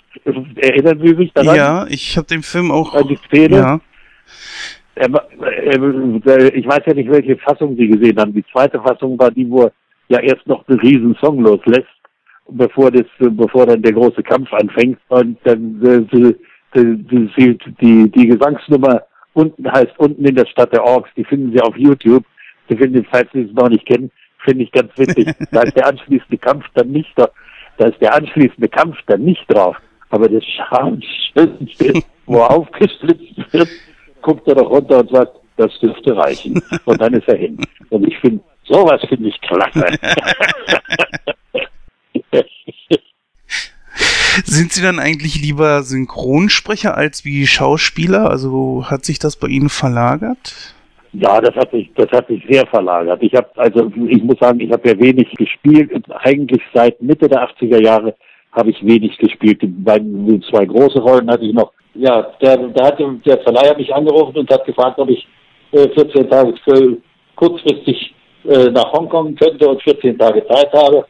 Erinnern 0.55 0.99
Sie 1.01 1.15
sich 1.15 1.31
daran? 1.33 1.55
Ja, 1.55 1.85
ich 1.87 2.17
habe 2.17 2.27
den 2.27 2.43
Film 2.43 2.71
auch. 2.71 2.93
An 2.93 3.07
die 3.07 3.15
Szene? 3.27 3.55
Ja. 3.55 3.79
Ich 4.97 6.67
weiß 6.67 6.81
ja 6.87 6.93
nicht, 6.93 7.09
welche 7.09 7.37
Fassung 7.37 7.77
Sie 7.77 7.87
gesehen 7.87 8.19
haben. 8.19 8.33
Die 8.33 8.43
zweite 8.51 8.81
Fassung 8.81 9.17
war 9.17 9.31
die, 9.31 9.49
wo 9.49 9.63
er 9.63 9.71
ja 10.09 10.19
erst 10.19 10.45
noch 10.45 10.67
einen 10.67 10.79
riesen 10.79 11.15
Song 11.21 11.39
loslässt 11.39 11.87
bevor 12.51 12.91
das, 12.91 13.05
bevor 13.19 13.65
dann 13.65 13.81
der 13.81 13.93
große 13.93 14.23
Kampf 14.23 14.51
anfängt. 14.53 14.99
Und 15.09 15.37
dann 15.43 15.81
äh, 15.83 16.01
die, 16.01 16.35
die, 16.75 17.57
die, 17.81 18.11
die 18.11 18.27
Gesangsnummer 18.27 19.03
unten 19.33 19.71
heißt 19.71 19.97
unten 19.97 20.25
in 20.25 20.35
der 20.35 20.45
Stadt 20.45 20.73
der 20.73 20.83
Orks, 20.83 21.09
die 21.15 21.23
finden 21.23 21.51
Sie 21.53 21.61
auf 21.61 21.75
YouTube. 21.77 22.23
Die 22.69 22.77
finden, 22.77 23.05
falls 23.09 23.31
Sie 23.33 23.41
es 23.41 23.53
noch 23.53 23.69
nicht 23.69 23.85
kennen, 23.85 24.11
finde 24.45 24.63
ich 24.63 24.71
ganz 24.71 24.91
witzig. 24.97 25.27
da 25.51 25.61
ist 25.61 25.75
der 25.75 25.87
anschließende 25.87 26.37
Kampf 26.37 26.65
dann 26.75 26.91
nicht 26.91 27.11
da, 27.15 27.29
da 27.77 27.87
ist 27.87 28.01
der 28.01 28.13
anschließende 28.13 28.67
Kampf 28.67 28.97
dann 29.07 29.23
nicht 29.23 29.45
drauf. 29.47 29.77
Aber 30.09 30.27
das 30.27 30.43
Schamschön, 30.43 32.03
wo 32.25 32.39
er 32.39 32.51
aufgeschlitzt 32.51 33.53
wird, 33.53 33.69
guckt 34.21 34.47
er 34.47 34.55
doch 34.55 34.69
runter 34.69 34.99
und 34.99 35.11
sagt, 35.11 35.33
das 35.57 35.77
dürfte 35.79 36.15
reichen. 36.15 36.61
Und 36.85 37.01
dann 37.01 37.13
ist 37.13 37.27
er 37.27 37.37
hin. 37.37 37.57
Und 37.89 38.07
ich 38.07 38.17
finde, 38.19 38.41
sowas 38.63 39.01
finde 39.07 39.29
ich 39.29 39.41
klasse. 39.41 39.85
Sind 44.45 44.71
Sie 44.71 44.81
dann 44.81 44.99
eigentlich 44.99 45.41
lieber 45.41 45.83
Synchronsprecher 45.83 46.95
als 46.95 47.25
wie 47.25 47.45
Schauspieler? 47.47 48.29
Also 48.29 48.85
hat 48.85 49.05
sich 49.05 49.19
das 49.19 49.35
bei 49.35 49.47
Ihnen 49.47 49.69
verlagert? 49.69 50.75
Ja, 51.13 51.41
das 51.41 51.55
hat 51.55 51.71
sich, 51.71 51.89
das 51.95 52.09
hat 52.11 52.27
sich 52.27 52.43
sehr 52.47 52.67
verlagert. 52.67 53.21
Ich 53.23 53.33
habe, 53.33 53.49
also 53.55 53.91
ich 54.07 54.23
muss 54.23 54.37
sagen, 54.39 54.59
ich 54.59 54.71
habe 54.71 54.87
ja 54.89 54.99
wenig 54.99 55.31
gespielt. 55.31 55.91
Eigentlich 56.09 56.61
seit 56.73 57.01
Mitte 57.01 57.27
der 57.27 57.49
80er 57.49 57.81
Jahre 57.83 58.15
habe 58.51 58.69
ich 58.69 58.85
wenig 58.85 59.17
gespielt. 59.17 59.59
Bei 59.83 59.99
zwei 60.49 60.65
große 60.65 60.99
Rollen 60.99 61.29
hatte 61.29 61.45
ich 61.45 61.53
noch. 61.53 61.71
Ja, 61.95 62.31
der, 62.41 62.57
da 62.57 62.85
hat 62.85 62.99
der 62.99 63.39
Verleiher 63.39 63.75
mich 63.75 63.93
angerufen 63.93 64.37
und 64.37 64.51
hat 64.51 64.65
gefragt, 64.65 64.99
ob 64.99 65.09
ich 65.09 65.27
äh, 65.71 65.89
14 65.89 66.29
Tage 66.29 66.53
kurzfristig 67.35 68.13
äh, 68.47 68.69
nach 68.69 68.91
Hongkong 68.93 69.35
könnte 69.35 69.67
und 69.67 69.81
14 69.81 70.17
Tage 70.17 70.45
Zeit 70.47 70.71
habe 70.73 71.05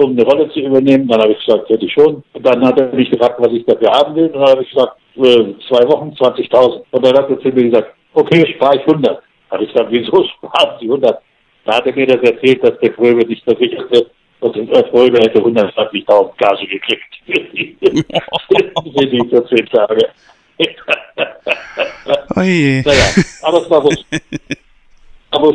um 0.00 0.12
eine 0.12 0.24
Rolle 0.24 0.48
zu 0.50 0.60
übernehmen. 0.60 1.08
Dann 1.08 1.20
habe 1.20 1.32
ich 1.32 1.44
gesagt, 1.44 1.68
hätte 1.68 1.84
ich 1.84 1.92
schon. 1.92 2.22
Und 2.32 2.46
dann 2.46 2.64
hat 2.64 2.78
er 2.80 2.92
mich 2.94 3.10
gefragt, 3.10 3.36
was 3.38 3.52
ich 3.52 3.64
dafür 3.66 3.90
haben 3.90 4.14
will. 4.14 4.26
Und 4.26 4.40
dann 4.40 4.50
habe 4.50 4.62
ich 4.62 4.70
gesagt, 4.70 4.96
äh, 5.16 5.54
zwei 5.68 5.86
Wochen, 5.88 6.10
20.000. 6.18 6.82
Und 6.90 7.06
dann 7.06 7.16
hat 7.16 7.30
er 7.30 7.40
zu 7.40 7.48
mir 7.48 7.70
gesagt, 7.70 7.94
okay, 8.14 8.46
spare 8.54 8.76
ich 8.76 8.86
100. 8.86 9.04
Da 9.04 9.54
habe 9.54 9.64
ich 9.64 9.72
gesagt, 9.72 9.90
wieso 9.90 10.24
sparen 10.24 10.78
Sie 10.80 10.86
100? 10.86 11.18
Da 11.64 11.74
hat 11.76 11.86
er 11.86 11.94
mir 11.94 12.06
das 12.06 12.30
erzählt, 12.30 12.62
dass 12.64 12.78
der 12.80 12.92
Fröbe 12.94 13.26
nicht 13.26 13.44
versicherte 13.44 14.10
und 14.40 14.56
der 14.56 14.86
Fröbe 14.86 15.18
hätte 15.18 15.40
120.000 15.40 16.30
Gage 16.38 16.66
gekriegt. 16.66 17.04
für 17.26 19.06
die 19.06 19.28
14 19.28 19.66
Tage. 19.66 20.08
Oje. 22.36 22.82
Naja, 22.84 23.24
aber 23.42 23.62
es 23.62 23.70
war 23.70 23.84
wurscht. 23.84 24.04
aber, 25.30 25.54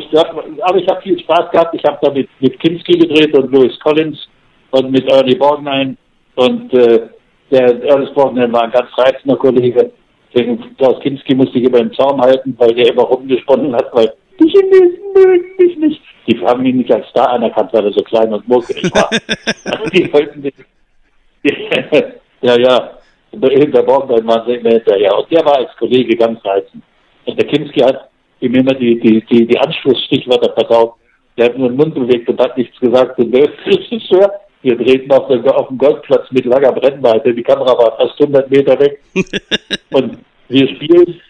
aber 0.62 0.78
ich 0.78 0.88
habe 0.88 1.02
viel 1.02 1.20
Spaß 1.20 1.52
gehabt. 1.52 1.76
Ich 1.76 1.84
habe 1.84 1.98
da 2.02 2.12
mit, 2.12 2.30
mit 2.40 2.60
Kinski 2.60 2.94
gedreht 2.94 3.36
und 3.38 3.52
Louis 3.52 3.78
Collins 3.80 4.28
und 4.76 4.92
mit 4.92 5.10
Ernie 5.10 5.36
Borgnine. 5.36 5.96
Und 6.36 6.74
äh, 6.74 7.08
der 7.52 7.84
Ernest 7.84 8.14
Borgnine 8.14 8.52
war 8.52 8.64
ein 8.64 8.72
ganz 8.72 8.90
reizender 8.98 9.38
Kollege. 9.38 9.92
Den 10.36 10.76
Klaus 10.78 11.00
Kinski 11.02 11.34
musste 11.34 11.60
ich 11.60 11.66
über 11.66 11.80
den 11.80 11.94
Zaum 11.94 12.20
halten, 12.20 12.56
weil 12.58 12.74
der 12.74 12.92
immer 12.92 13.04
rumgesponnen 13.04 13.74
hat, 13.74 13.88
weil 13.94 14.14
die 14.40 14.50
Chinesen 14.50 15.14
mögen 15.14 15.46
mich 15.58 15.78
nicht. 15.78 16.02
Die 16.28 16.38
haben 16.46 16.66
ihn 16.66 16.78
nicht 16.78 16.92
als 16.92 17.08
Star 17.08 17.30
anerkannt, 17.30 17.72
weil 17.72 17.86
er 17.86 17.94
so 17.94 18.04
klein 18.04 18.34
und 18.34 18.46
muckelig 18.48 18.84
war. 18.94 19.10
die 19.94 20.12
wollten 20.12 20.42
den, 20.42 20.52
ja, 22.42 22.60
ja. 22.60 22.92
Der 23.32 23.84
Borgnine 23.84 24.26
war 24.28 24.48
immer 24.58 24.72
hinterher. 24.74 25.18
Und 25.18 25.32
der 25.32 25.46
war 25.46 25.58
als 25.58 25.76
Kollege 25.78 26.16
ganz 26.18 26.44
reizend. 26.44 26.84
Und 27.26 27.40
der 27.40 27.48
Kinski 27.48 27.80
hat 27.82 28.10
ihm 28.40 28.56
immer 28.56 28.74
die, 28.74 29.00
die, 29.00 29.22
die, 29.26 29.46
die 29.46 29.58
Anschlussstichwörter 29.58 30.54
verkauft. 30.54 31.00
Der 31.38 31.46
hat 31.46 31.58
nur 31.58 31.70
den 31.70 31.78
Mund 31.78 31.96
bewegt 31.96 32.30
und 32.30 32.40
hat 32.40 32.58
nichts 32.58 32.78
gesagt. 32.80 33.20
Und 33.20 33.32
der 33.32 33.50
Regisseur, 33.66 34.32
wir 34.66 34.76
drehten 34.78 35.12
auf, 35.12 35.30
auf 35.30 35.68
dem 35.68 35.78
Golfplatz 35.78 36.32
mit 36.32 36.46
langer 36.46 36.72
Brennweite. 36.72 37.34
Die 37.36 37.44
Kamera 37.44 37.78
war 37.78 37.98
fast 37.98 38.20
100 38.20 38.50
Meter 38.50 38.80
weg. 38.80 39.00
und 39.92 40.18
wir 40.50 40.68
spielen 40.70 41.22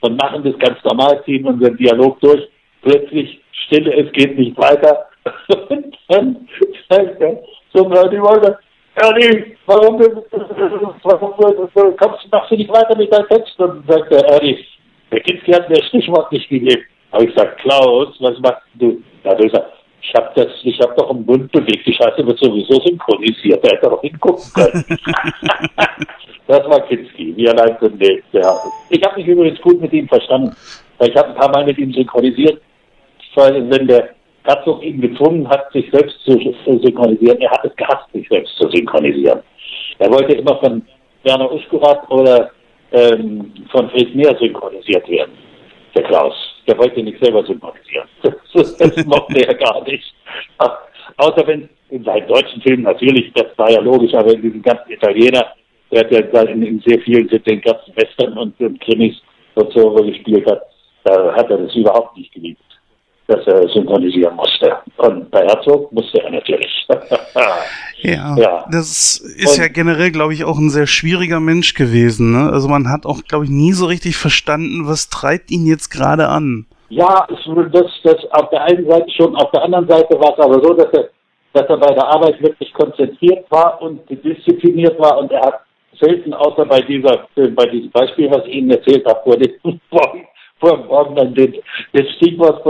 und 0.00 0.16
machen 0.16 0.42
das 0.42 0.58
ganz 0.58 0.82
normal, 0.82 1.22
ziehen 1.24 1.44
unseren 1.44 1.76
Dialog 1.76 2.18
durch. 2.20 2.48
Plötzlich 2.80 3.38
Stille, 3.66 3.92
es 3.94 4.10
geht 4.12 4.38
nicht 4.38 4.56
weiter. 4.56 5.06
und 5.68 5.94
dann 6.08 6.48
sagt 6.88 7.20
er 7.20 7.42
zum 7.74 7.92
Radio 7.92 8.22
Walter, 8.22 8.58
Ernie, 8.94 9.56
warum, 9.66 10.00
warum 10.00 11.96
kommst, 11.96 12.32
machst 12.32 12.50
du 12.50 12.56
nicht 12.56 12.70
weiter 12.70 12.96
mit 12.96 13.12
deinem 13.12 13.28
Text? 13.28 13.58
Und 13.60 13.86
sagt 13.86 14.10
er, 14.10 14.24
Ernie, 14.24 14.58
der 15.10 15.20
Kinski 15.20 15.52
hat 15.52 15.68
mir 15.68 15.76
das 15.76 15.88
Stichwort 15.88 16.32
nicht 16.32 16.48
gegeben. 16.48 16.82
Habe 17.12 17.24
ich 17.24 17.34
gesagt, 17.34 17.60
Klaus, 17.60 18.16
was 18.20 18.38
machst 18.38 18.62
du? 18.74 19.02
Da 19.22 19.30
hat 19.30 19.38
er 19.38 19.48
gesagt, 19.48 19.81
ich 20.02 20.12
habe 20.14 20.30
das, 20.34 20.48
ich 20.64 20.80
habe 20.80 20.94
doch 20.96 21.10
im 21.10 21.24
Mund 21.24 21.50
bewegt. 21.52 21.86
Die 21.86 21.94
Scheiße 21.94 22.26
wird 22.26 22.38
sowieso 22.38 22.80
synchronisiert. 22.80 23.64
Da 23.64 23.70
hätte 23.70 23.86
er 23.86 23.90
doch 23.90 24.00
hingucken 24.00 24.44
können. 24.52 24.84
das 26.48 26.68
war 26.68 26.80
Kinski, 26.88 27.36
wie 27.36 27.46
er 27.46 27.54
leid 27.54 27.80
lebt. 27.80 28.24
Ja. 28.32 28.56
Ich 28.90 29.02
habe 29.04 29.16
mich 29.16 29.28
übrigens 29.28 29.60
gut 29.60 29.80
mit 29.80 29.92
ihm 29.92 30.08
verstanden. 30.08 30.54
Weil 30.98 31.10
ich 31.10 31.16
habe 31.16 31.28
ein 31.28 31.36
paar 31.36 31.50
Mal 31.50 31.64
mit 31.64 31.78
ihm 31.78 31.92
synchronisiert. 31.92 32.60
Weil 33.36 33.70
wenn 33.70 33.86
der 33.86 34.10
Katzog 34.42 34.82
ihn 34.82 35.00
gezwungen 35.00 35.48
hat, 35.48 35.72
sich 35.72 35.88
selbst 35.92 36.18
zu 36.24 36.32
synchronisieren, 36.66 37.40
er 37.40 37.52
hat 37.52 37.64
es 37.64 37.74
gehasst, 37.76 38.10
sich 38.12 38.28
selbst 38.28 38.54
zu 38.56 38.68
synchronisieren. 38.70 39.40
Er 39.98 40.10
wollte 40.10 40.34
immer 40.34 40.56
von 40.58 40.82
Werner 41.22 41.50
Uschkurat 41.52 42.10
oder 42.10 42.50
ähm, 42.90 43.52
von 43.70 43.88
Fred 43.90 44.14
Meer 44.16 44.36
synchronisiert 44.38 45.08
werden. 45.08 45.32
Der 45.94 46.02
Klaus, 46.02 46.34
der 46.66 46.78
wollte 46.78 47.02
nicht 47.02 47.22
selber 47.22 47.44
synchronisieren. 47.44 48.08
Das, 48.54 48.76
das 48.76 49.06
mochte 49.06 49.48
er 49.48 49.54
gar 49.54 49.82
nicht. 49.84 50.14
Außer 51.16 51.46
wenn 51.46 51.70
in 51.88 52.04
seinen 52.04 52.28
deutschen 52.28 52.60
Filmen 52.60 52.82
natürlich, 52.82 53.32
das 53.32 53.46
war 53.56 53.70
ja 53.70 53.80
logisch, 53.80 54.12
aber 54.12 54.34
in 54.34 54.42
diesen 54.42 54.60
ganzen 54.60 54.92
Italiener, 54.92 55.54
der 55.90 56.00
hat 56.00 56.12
ja 56.12 56.42
in, 56.42 56.62
in 56.62 56.80
sehr 56.80 57.00
vielen 57.00 57.28
den 57.28 57.60
ganzen 57.62 57.96
Western 57.96 58.36
und, 58.36 58.60
und 58.60 58.78
Krimis 58.82 59.16
und 59.54 59.72
so 59.72 59.90
gespielt 59.94 60.44
hat, 60.50 60.60
da 61.04 61.34
hat 61.34 61.50
er 61.50 61.58
das 61.58 61.74
überhaupt 61.74 62.14
nicht 62.18 62.30
geliebt 62.32 62.71
dass 63.32 63.46
er 63.46 63.68
synchronisieren 63.68 64.36
musste. 64.36 64.76
Und 64.96 65.30
bei 65.30 65.40
Herzog 65.46 65.90
musste 65.92 66.22
er 66.22 66.30
natürlich. 66.30 66.86
ja, 68.02 68.36
ja, 68.36 68.64
das 68.70 69.18
ist 69.18 69.58
und, 69.58 69.62
ja 69.62 69.68
generell, 69.68 70.10
glaube 70.10 70.34
ich, 70.34 70.44
auch 70.44 70.58
ein 70.58 70.70
sehr 70.70 70.86
schwieriger 70.86 71.40
Mensch 71.40 71.74
gewesen. 71.74 72.32
Ne? 72.32 72.50
Also 72.52 72.68
man 72.68 72.90
hat 72.90 73.06
auch, 73.06 73.22
glaube 73.24 73.44
ich, 73.44 73.50
nie 73.50 73.72
so 73.72 73.86
richtig 73.86 74.16
verstanden, 74.16 74.86
was 74.86 75.08
treibt 75.08 75.50
ihn 75.50 75.66
jetzt 75.66 75.88
gerade 75.88 76.28
an. 76.28 76.66
Ja, 76.90 77.26
das, 77.28 77.90
das 78.04 78.16
auf 78.32 78.50
der 78.50 78.64
einen 78.64 78.86
Seite 78.86 79.10
schon, 79.16 79.34
auf 79.36 79.50
der 79.50 79.62
anderen 79.62 79.88
Seite 79.88 80.20
war 80.20 80.34
es 80.36 80.44
aber 80.44 80.62
so, 80.62 80.74
dass 80.74 80.92
er, 80.92 81.08
dass 81.54 81.68
er 81.68 81.78
bei 81.78 81.94
der 81.94 82.06
Arbeit 82.06 82.42
wirklich 82.42 82.72
konzentriert 82.74 83.50
war 83.50 83.80
und 83.80 84.00
diszipliniert 84.10 84.98
war 84.98 85.18
und 85.18 85.32
er 85.32 85.40
hat 85.40 85.60
selten 85.98 86.34
außer 86.34 86.66
bei 86.66 86.80
dieser, 86.82 87.26
bei 87.34 87.66
diesem 87.66 87.90
Beispiel, 87.90 88.30
was 88.30 88.44
ich 88.46 88.54
Ihnen 88.56 88.70
erzählt 88.70 89.06
habe, 89.06 89.20
vor 89.24 89.36
dem 89.36 89.52
vor 90.62 90.76
morgen 90.86 91.16
dann 91.16 91.34
den, 91.34 91.56
das 91.92 92.08
Stichwort 92.16 92.62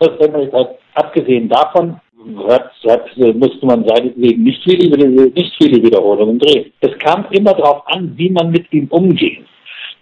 versammelt 0.00 0.52
hat. 0.52 0.78
Abgesehen 0.94 1.48
davon 1.48 2.00
hat, 2.48 2.72
hat, 2.86 3.16
musste 3.16 3.66
man 3.66 3.86
seinetwegen 3.86 4.42
nicht 4.42 4.62
viele, 4.64 5.08
nicht 5.08 5.54
viele 5.58 5.82
Wiederholungen 5.82 6.38
drehen. 6.38 6.72
Es 6.80 6.98
kam 6.98 7.26
immer 7.30 7.54
darauf 7.54 7.82
an, 7.86 8.12
wie 8.16 8.30
man 8.30 8.50
mit 8.50 8.72
ihm 8.72 8.88
umging. 8.90 9.44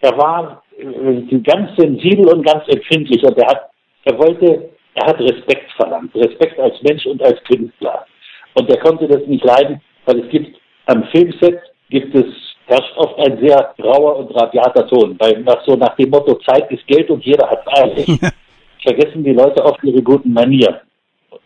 Er 0.00 0.16
war 0.16 0.62
äh, 0.78 1.38
ganz 1.38 1.70
sensibel 1.76 2.26
und 2.28 2.44
ganz 2.44 2.64
empfindlich 2.68 3.22
und 3.22 3.36
er 3.38 3.46
hat, 3.48 3.70
er 4.04 4.18
wollte, 4.18 4.70
er 4.94 5.06
hat 5.06 5.20
Respekt 5.20 5.70
verlangt. 5.76 6.14
Respekt 6.14 6.58
als 6.58 6.80
Mensch 6.82 7.06
und 7.06 7.22
als 7.22 7.42
Künstler. 7.44 8.06
Und 8.54 8.68
er 8.70 8.78
konnte 8.78 9.06
das 9.06 9.26
nicht 9.26 9.44
leiden, 9.44 9.80
weil 10.06 10.20
es 10.20 10.28
gibt 10.30 10.56
am 10.86 11.04
Filmset 11.12 11.60
gibt 11.90 12.14
es 12.14 12.26
herrscht 12.66 12.96
oft 12.96 13.18
ein 13.18 13.38
sehr 13.40 13.74
rauer 13.82 14.16
und 14.16 14.30
radiater 14.34 14.86
Ton, 14.88 15.16
weil 15.18 15.40
nach 15.40 15.64
so 15.64 15.74
nach 15.74 15.96
dem 15.96 16.10
Motto 16.10 16.34
Zeit 16.46 16.70
ist 16.70 16.86
Geld 16.86 17.10
und 17.10 17.24
jeder 17.24 17.48
hat 17.48 17.62
eilig. 17.66 18.06
vergessen 18.82 19.24
die 19.24 19.32
Leute 19.32 19.64
oft 19.64 19.82
ihre 19.84 20.02
guten 20.02 20.32
Manieren 20.32 20.76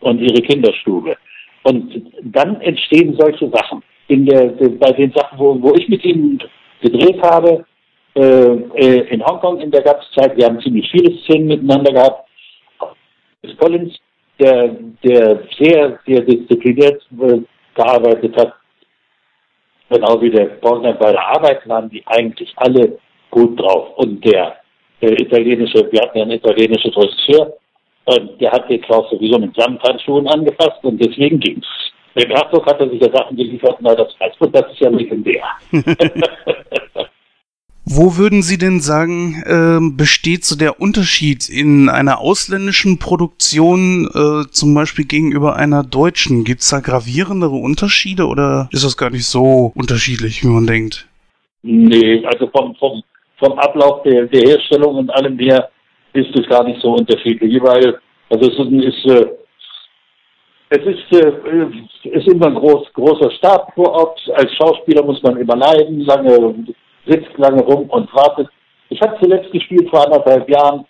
und 0.01 0.19
ihre 0.19 0.41
Kinderstube. 0.41 1.15
Und 1.63 2.11
dann 2.23 2.59
entstehen 2.61 3.15
solche 3.17 3.49
Sachen. 3.49 3.81
In 4.07 4.25
der, 4.25 4.47
bei 4.47 4.91
den 4.91 5.11
Sachen, 5.13 5.39
wo, 5.39 5.61
wo 5.61 5.73
ich 5.75 5.87
mit 5.87 6.03
ihnen 6.03 6.37
gedreht 6.81 7.21
habe, 7.21 7.65
äh, 8.15 8.21
äh 8.21 9.07
in 9.13 9.25
Hongkong 9.25 9.61
in 9.61 9.71
der 9.71 9.81
ganzen 9.81 10.11
Zeit, 10.13 10.35
wir 10.35 10.45
haben 10.45 10.59
ziemlich 10.61 10.89
viele 10.91 11.17
Szenen 11.19 11.47
miteinander 11.47 11.93
gehabt. 11.93 12.27
Collins, 13.59 13.97
der, 14.39 14.75
der 15.03 15.43
sehr, 15.57 15.99
sehr 16.05 16.21
diszipliniert 16.21 17.01
äh, 17.21 17.39
gearbeitet 17.75 18.35
hat, 18.37 18.53
genau 19.89 20.21
wie 20.21 20.29
der 20.29 20.45
Borgner 20.45 20.93
bei 20.93 21.11
der 21.11 21.27
Arbeit 21.27 21.67
waren 21.67 21.89
die 21.89 22.03
eigentlich 22.07 22.51
alle 22.57 22.99
gut 23.29 23.59
drauf. 23.59 23.97
Und 23.97 24.23
der, 24.25 24.57
der 25.03 25.19
italienische, 25.19 25.87
wir 25.91 26.01
hatten 26.01 26.17
ja 26.17 26.23
einen 26.23 26.31
italienischen 26.33 26.91
Regisseur, 26.91 27.53
und 28.05 28.41
der 28.41 28.51
hat 28.51 28.69
den 28.69 28.81
Klaus 28.81 29.09
sowieso 29.09 29.39
mit 29.39 29.55
Samthandschuhen 29.55 30.27
angefasst 30.27 30.83
und 30.83 30.99
deswegen 31.03 31.39
ging's. 31.39 31.65
Der 32.15 32.27
Herzog 32.27 32.65
hat 32.65 32.79
er 32.79 32.89
sich 32.89 33.01
ja 33.01 33.11
Sachen 33.11 33.37
geliefert, 33.37 33.77
na, 33.79 33.95
das 33.95 34.13
und 34.39 34.53
das 34.53 34.71
ist 34.71 34.79
ja 34.81 34.89
legendär. 34.89 35.43
Wo 37.85 38.15
würden 38.17 38.43
Sie 38.43 38.57
denn 38.57 38.79
sagen, 38.79 39.43
äh, 39.45 39.79
besteht 39.95 40.45
so 40.45 40.57
der 40.57 40.79
Unterschied 40.79 41.49
in 41.49 41.89
einer 41.89 42.19
ausländischen 42.19 42.97
Produktion 42.97 44.07
äh, 44.13 44.49
zum 44.51 44.73
Beispiel 44.73 45.05
gegenüber 45.05 45.57
einer 45.57 45.83
deutschen? 45.83 46.45
Gibt 46.45 46.61
es 46.61 46.69
da 46.69 46.79
gravierendere 46.79 47.55
Unterschiede 47.55 48.27
oder 48.27 48.69
ist 48.71 48.85
das 48.85 48.95
gar 48.95 49.09
nicht 49.09 49.25
so 49.25 49.73
unterschiedlich, 49.75 50.43
wie 50.43 50.47
man 50.47 50.65
denkt? 50.65 51.07
Nee, 51.61 52.25
also 52.25 52.47
vom, 52.47 52.73
vom, 52.75 53.03
vom 53.43 53.59
Ablauf 53.59 54.03
der, 54.03 54.25
der 54.25 54.41
Herstellung 54.41 54.95
und 54.95 55.09
allem 55.09 55.37
her 55.39 55.69
ist 56.13 56.35
es 56.37 56.47
gar 56.47 56.63
nicht 56.63 56.81
so 56.81 56.93
unterschiedlich, 56.93 57.61
weil 57.61 57.99
also 58.29 58.49
es 58.49 58.95
ist, 58.95 59.11
äh, 59.11 59.25
es 60.69 60.85
ist, 60.85 61.11
äh, 61.11 62.09
ist 62.09 62.27
immer 62.27 62.47
ein 62.47 62.55
groß, 62.55 62.91
großer 62.93 63.31
Stab 63.31 63.73
vor 63.75 63.91
Ort. 63.91 64.19
Als 64.35 64.51
Schauspieler 64.55 65.03
muss 65.03 65.21
man 65.21 65.37
immer 65.37 65.55
leiden, 65.55 66.01
lange 66.01 66.55
sitzt 67.05 67.37
lange 67.37 67.61
rum 67.63 67.89
und 67.89 68.13
wartet. 68.13 68.47
Ich 68.89 68.99
habe 69.01 69.17
zuletzt 69.21 69.51
gespielt 69.51 69.89
vor 69.89 70.05
anderthalb 70.05 70.49
Jahren 70.49 70.85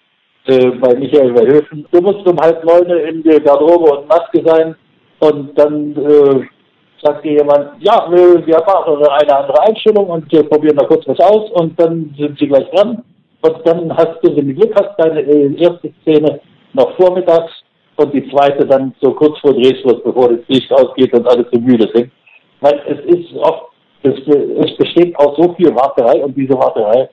äh, 0.46 0.70
bei 0.70 0.96
Michael 0.96 1.36
Verhöfen. 1.36 1.88
Du 1.92 2.02
musst 2.02 2.26
um 2.28 2.38
halb 2.40 2.64
neun 2.64 2.90
in 2.90 3.24
der 3.24 3.40
Garderobe 3.40 3.98
und 3.98 4.08
Maske 4.08 4.42
sein 4.46 4.76
und 5.20 5.58
dann 5.58 5.96
äh, 5.96 6.46
sagt 7.04 7.24
dir 7.26 7.34
jemand, 7.34 7.72
ja, 7.80 8.08
wir 8.10 8.58
machen 8.66 9.06
eine 9.06 9.36
andere 9.36 9.62
Einstellung 9.62 10.08
und 10.08 10.32
wir 10.32 10.44
probieren 10.44 10.78
da 10.78 10.86
kurz 10.86 11.08
was 11.08 11.20
aus 11.20 11.52
und 11.52 11.80
dann 11.80 12.14
sind 12.18 12.38
sie 12.40 12.48
gleich 12.48 12.70
dran. 12.72 13.04
Und 13.42 13.58
dann 13.66 13.96
hast 13.96 14.20
du, 14.22 14.36
wenn 14.36 14.48
du 14.48 14.54
Glück 14.54 14.74
hast, 14.76 14.98
deine 14.98 15.22
äh, 15.22 15.54
erste 15.62 15.92
Szene 16.02 16.40
noch 16.74 16.96
vormittags 16.96 17.52
und 17.98 18.14
die 18.14 18.30
zweite 18.30 18.66
dann 18.66 18.94
so 19.02 19.12
kurz 19.14 19.38
vor 19.40 19.54
Drehschluss, 19.54 20.02
bevor 20.04 20.30
das 20.30 20.48
Licht 20.48 20.72
ausgeht 20.72 21.14
und 21.14 21.28
alle 21.28 21.50
zu 21.52 21.60
müde 21.60 21.90
sind. 21.94 22.10
Weil 22.62 22.82
es 22.88 23.16
ist 23.16 23.34
oft 23.36 23.74
es, 24.04 24.20
es 24.28 24.78
besteht 24.78 25.18
aus 25.18 25.36
so 25.38 25.54
viel 25.54 25.74
Warterei 25.76 26.24
und 26.24 26.36
diese 26.36 26.54
Warterei 26.54 27.10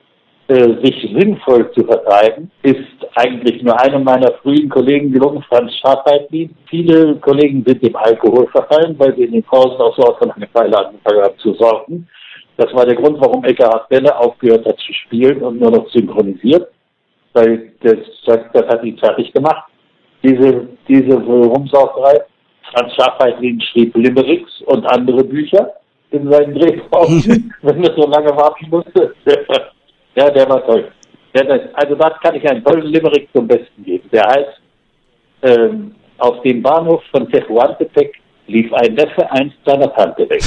sich 0.55 1.15
sinnvoll 1.17 1.71
zu 1.71 1.85
vertreiben, 1.85 2.51
ist 2.63 2.79
eigentlich 3.15 3.61
nur 3.63 3.79
einem 3.79 4.03
meiner 4.03 4.33
frühen 4.41 4.69
Kollegen 4.69 5.11
gelungen, 5.11 5.43
Franz 5.47 5.71
Scharfeitlin. 5.77 6.55
Viele 6.69 7.15
Kollegen 7.17 7.63
sind 7.65 7.81
dem 7.83 7.95
Alkohol 7.95 8.47
verfallen, 8.47 8.95
weil 8.97 9.15
sie 9.15 9.23
in 9.23 9.33
den 9.33 9.43
Pausen 9.43 9.79
auch 9.79 9.95
so 9.95 10.03
aus 10.03 10.19
der 10.19 10.29
Langeweile 10.29 10.77
angefangen 10.77 11.23
haben 11.23 11.37
zu 11.37 11.53
sorgen. 11.53 12.07
Das 12.57 12.73
war 12.73 12.85
der 12.85 12.95
Grund, 12.95 13.19
warum 13.21 13.43
Eckhard 13.45 13.87
Belle 13.89 14.15
aufgehört 14.17 14.65
hat 14.65 14.77
zu 14.79 14.93
spielen 14.93 15.41
und 15.41 15.59
nur 15.59 15.71
noch 15.71 15.89
synchronisiert, 15.89 16.67
weil 17.33 17.71
das, 17.81 17.97
das, 18.25 18.39
das 18.53 18.67
hat 18.67 18.83
ihn 18.83 18.97
fertig 18.97 19.31
gemacht. 19.33 19.63
Diese, 20.23 20.67
diese 20.87 21.15
Rumsauferei. 21.15 22.21
Franz 22.73 22.93
Scharfeitlin 22.93 23.59
schrieb 23.61 23.95
Limericks 23.95 24.61
und 24.65 24.85
andere 24.85 25.23
Bücher 25.23 25.73
in 26.11 26.29
seinen 26.29 26.53
Drehraum, 26.53 27.23
wenn 27.61 27.83
er 27.83 27.95
so 27.95 28.07
lange 28.07 28.35
warten 28.35 28.69
musste. 28.69 29.13
ja, 30.15 30.29
der 30.29 30.49
war 30.49 30.65
toll. 30.65 30.91
Der, 31.33 31.69
also 31.73 31.95
da 31.95 32.09
kann 32.21 32.35
ich 32.35 32.47
einen 32.49 32.63
tollen 32.63 32.87
Limerick 32.87 33.29
zum 33.33 33.47
Besten 33.47 33.83
geben. 33.83 34.09
Der 34.11 34.23
heißt, 34.23 34.61
ähm, 35.43 35.95
auf 36.17 36.41
dem 36.41 36.61
Bahnhof 36.61 37.01
von 37.11 37.29
Tehuantepec 37.31 38.13
lief 38.47 38.71
ein 38.73 38.93
Neffe 38.93 39.29
einst 39.31 39.57
seiner 39.65 39.93
Tante 39.93 40.29
weg. 40.29 40.43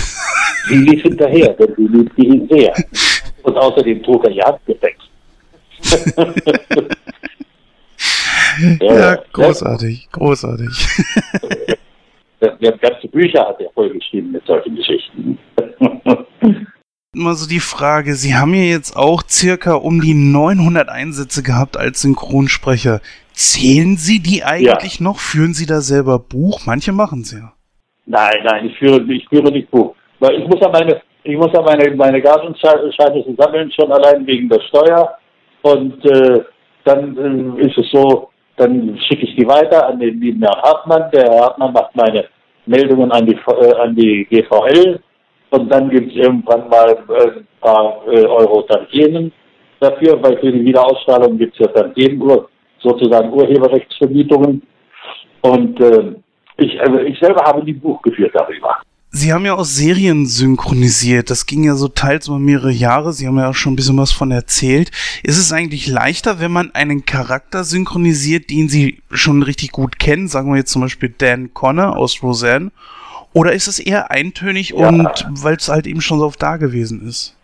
Sie 0.69 0.77
lief 0.77 1.03
hinterher, 1.03 1.53
denn 1.55 1.75
sie 1.77 1.87
liebte 1.87 2.23
ihn 2.23 2.49
sehr. 2.49 2.73
Und 3.43 3.57
außerdem 3.57 4.03
trug 4.03 4.25
er 4.25 4.33
Jagdgepäck. 4.33 4.97
Ja, 8.81 9.17
großartig, 9.33 10.09
großartig. 10.13 10.69
Der 12.41 12.73
ganze 12.79 13.09
Bücher 13.09 13.49
hat 13.49 13.61
er 13.61 13.71
vollgeschrieben 13.71 14.33
mit 14.33 14.47
solchen 14.47 14.77
Geschichten. 14.77 15.39
Immer 17.15 17.35
so 17.35 17.49
die 17.49 17.61
Frage, 17.61 18.15
Sie 18.15 18.35
haben 18.35 18.55
ja 18.55 18.63
jetzt 18.63 18.97
auch 18.97 19.23
circa 19.29 19.75
um 19.75 20.01
die 20.01 20.15
900 20.15 20.89
Einsätze 20.89 21.45
gehabt 21.45 21.77
als 21.77 22.03
Synchronsprecher. 22.03 23.01
Zählen 23.33 23.97
Sie 23.97 24.21
die 24.21 24.43
eigentlich 24.43 25.01
noch? 25.01 25.19
Führen 25.19 25.55
Sie 25.55 25.67
da 25.67 25.81
selber 25.81 26.19
Buch? 26.19 26.63
Manche 26.67 26.93
machen 26.93 27.21
es 27.21 27.33
ja. 27.33 27.53
Nein, 28.07 28.39
nein, 28.45 28.67
ich 28.67 28.79
führe, 28.79 29.01
ich 29.13 29.29
führe 29.29 29.53
nicht 29.53 29.71
Buch. 29.71 29.95
Weil 30.19 30.41
ich 30.41 30.49
muss 30.49 30.61
ja 30.61 30.69
meine, 30.69 31.01
ich 31.23 31.37
muss 31.37 31.53
ja 31.53 31.63
meine, 31.63 31.95
meine 31.95 32.21
Gartenscheine 32.21 32.93
sammeln, 33.39 33.73
schon 33.73 33.93
allein 33.93 34.27
wegen 34.27 34.49
der 34.49 34.61
Steuer. 34.69 35.17
Und 35.63 36.05
äh, 36.05 36.43
dann 36.85 37.59
äh, 37.59 37.67
ist 37.67 37.79
es 37.79 37.91
so, 37.93 38.31
dann 38.57 38.99
schicke 39.07 39.25
ich 39.25 39.37
die 39.37 39.47
weiter 39.47 39.89
an 39.89 39.99
den 40.01 40.21
lieben 40.21 40.43
Herrn 40.43 40.63
Hartmann. 40.63 41.11
Der 41.13 41.25
Herr 41.25 41.41
Hartmann 41.45 41.73
macht 41.73 41.95
meine 41.95 42.27
Meldungen 42.67 43.11
an 43.13 43.27
die, 43.27 43.35
äh, 43.35 43.75
an 43.77 43.95
die 43.95 44.27
GVL. 44.31 45.01
Und 45.55 45.69
dann 45.69 45.89
gibt 45.89 46.11
es 46.11 46.17
irgendwann 46.17 46.69
mal 46.69 46.91
äh, 46.91 47.39
ein 47.39 47.47
paar 47.61 48.03
äh, 48.09 48.27
Euro 48.27 48.63
Tantiemen 48.63 49.33
dafür, 49.79 50.21
weil 50.21 50.37
für 50.39 50.51
die 50.51 50.65
Wiederausstrahlung 50.65 51.39
gibt 51.39 51.55
es 51.55 51.61
ja 51.61 51.69
Tantiemen, 51.69 52.21
sozusagen 52.83 53.33
Urheberrechtsvermietungen. 53.33 54.63
Und 55.43 55.81
äh, 55.81 56.13
ich, 56.57 56.81
also 56.81 56.99
ich 56.99 57.17
selber 57.21 57.45
habe 57.45 57.63
nie 57.65 57.73
Buch 57.73 58.03
geführt 58.03 58.33
darüber. 58.35 58.79
Sie 59.11 59.33
haben 59.33 59.47
ja 59.47 59.55
auch 59.55 59.65
Serien 59.65 60.27
synchronisiert. 60.27 61.31
Das 61.31 61.47
ging 61.47 61.63
ja 61.63 61.77
so 61.77 61.87
teils 61.87 62.27
über 62.27 62.41
mehrere 62.41 62.73
Jahre. 62.73 63.13
Sie 63.13 63.29
haben 63.29 63.39
ja 63.39 63.51
auch 63.51 63.55
schon 63.55 63.75
ein 63.75 63.77
bisschen 63.77 63.97
was 63.97 64.11
von 64.11 64.33
erzählt. 64.33 64.91
Ist 65.23 65.39
es 65.39 65.53
eigentlich 65.53 65.87
leichter, 65.87 66.41
wenn 66.41 66.51
man 66.51 66.75
einen 66.75 67.05
Charakter 67.05 67.63
synchronisiert, 67.63 68.51
den 68.51 68.69
Sie 68.69 69.03
schon 69.13 69.45
richtig 69.45 69.71
gut 69.71 70.01
kennen? 70.01 70.27
Sagen 70.27 70.51
wir 70.51 70.57
jetzt 70.57 70.73
zum 70.73 70.83
Beispiel 70.83 71.15
Dan 71.17 71.55
Connor 71.55 71.97
aus 71.97 72.25
Roseanne. 72.25 72.73
Oder 73.35 73.53
ist 73.53 73.67
es 73.67 73.81
eher 73.81 74.11
eintönig 74.11 74.71
Ja. 74.71 74.89
und 74.89 75.27
weil 75.43 75.57
es 75.57 75.69
halt 75.69 75.87
eben 75.87 76.01
schon 76.01 76.21
so 76.21 76.27
oft 76.27 76.41
da 76.41 76.57
gewesen 76.57 77.07
ist? 77.07 77.37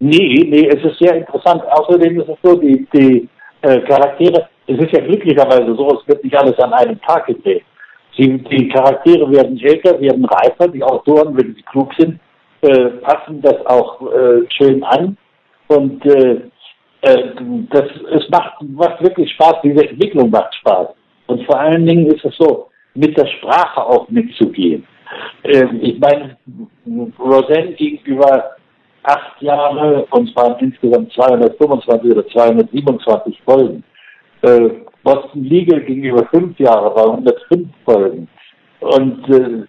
Nee, 0.00 0.44
nee, 0.48 0.68
es 0.68 0.84
ist 0.84 0.98
sehr 0.98 1.14
interessant. 1.14 1.62
Außerdem 1.70 2.20
ist 2.20 2.28
es 2.28 2.36
so, 2.42 2.56
die, 2.56 2.86
die 2.92 3.28
äh, 3.62 3.80
Charaktere, 3.82 4.48
es 4.66 4.78
ist 4.78 4.92
ja 4.92 5.00
glücklicherweise 5.00 5.74
so, 5.76 6.00
es 6.00 6.08
wird 6.08 6.24
nicht 6.24 6.36
alles 6.36 6.58
an 6.58 6.72
einem 6.72 7.00
Tag 7.02 7.26
gedreht. 7.26 7.64
Sie, 8.16 8.38
die 8.38 8.68
Charaktere 8.68 9.30
werden 9.30 9.58
älter, 9.58 9.98
werden 10.00 10.24
reifer, 10.24 10.68
die 10.68 10.82
Autoren, 10.82 11.36
wenn 11.36 11.54
sie 11.54 11.62
klug 11.62 11.92
sind, 11.98 12.18
äh, 12.62 12.90
passen 13.02 13.40
das 13.42 13.64
auch 13.66 14.00
äh, 14.12 14.42
schön 14.50 14.82
an. 14.84 15.16
Und 15.68 16.04
äh, 16.06 16.40
äh, 17.02 17.30
das, 17.70 17.84
es 18.12 18.28
macht, 18.30 18.62
macht 18.62 19.02
wirklich 19.02 19.30
Spaß, 19.32 19.54
diese 19.62 19.88
Entwicklung 19.88 20.30
macht 20.30 20.54
Spaß. 20.56 20.88
Und 21.26 21.44
vor 21.46 21.58
allen 21.58 21.86
Dingen 21.86 22.06
ist 22.06 22.24
es 22.24 22.36
so, 22.36 22.68
mit 22.94 23.16
der 23.16 23.26
Sprache 23.26 23.84
auch 23.84 24.08
mitzugehen. 24.08 24.86
Ähm, 25.44 25.80
ich 25.82 25.98
meine, 25.98 26.36
Roseanne 27.18 27.72
gegenüber 27.72 28.56
acht 29.02 29.40
Jahre 29.42 30.06
und 30.10 30.34
waren 30.36 30.58
insgesamt 30.60 31.12
225 31.12 32.12
oder 32.12 32.26
227 32.28 33.42
Folgen. 33.44 33.84
Äh, 34.42 34.70
Boston 35.02 35.44
Legal 35.44 35.80
gegenüber 35.82 36.26
fünf 36.30 36.58
Jahre 36.58 36.94
war 36.94 37.10
105 37.12 37.68
Folgen. 37.84 38.28
Und 38.80 39.28
äh, 39.28 39.66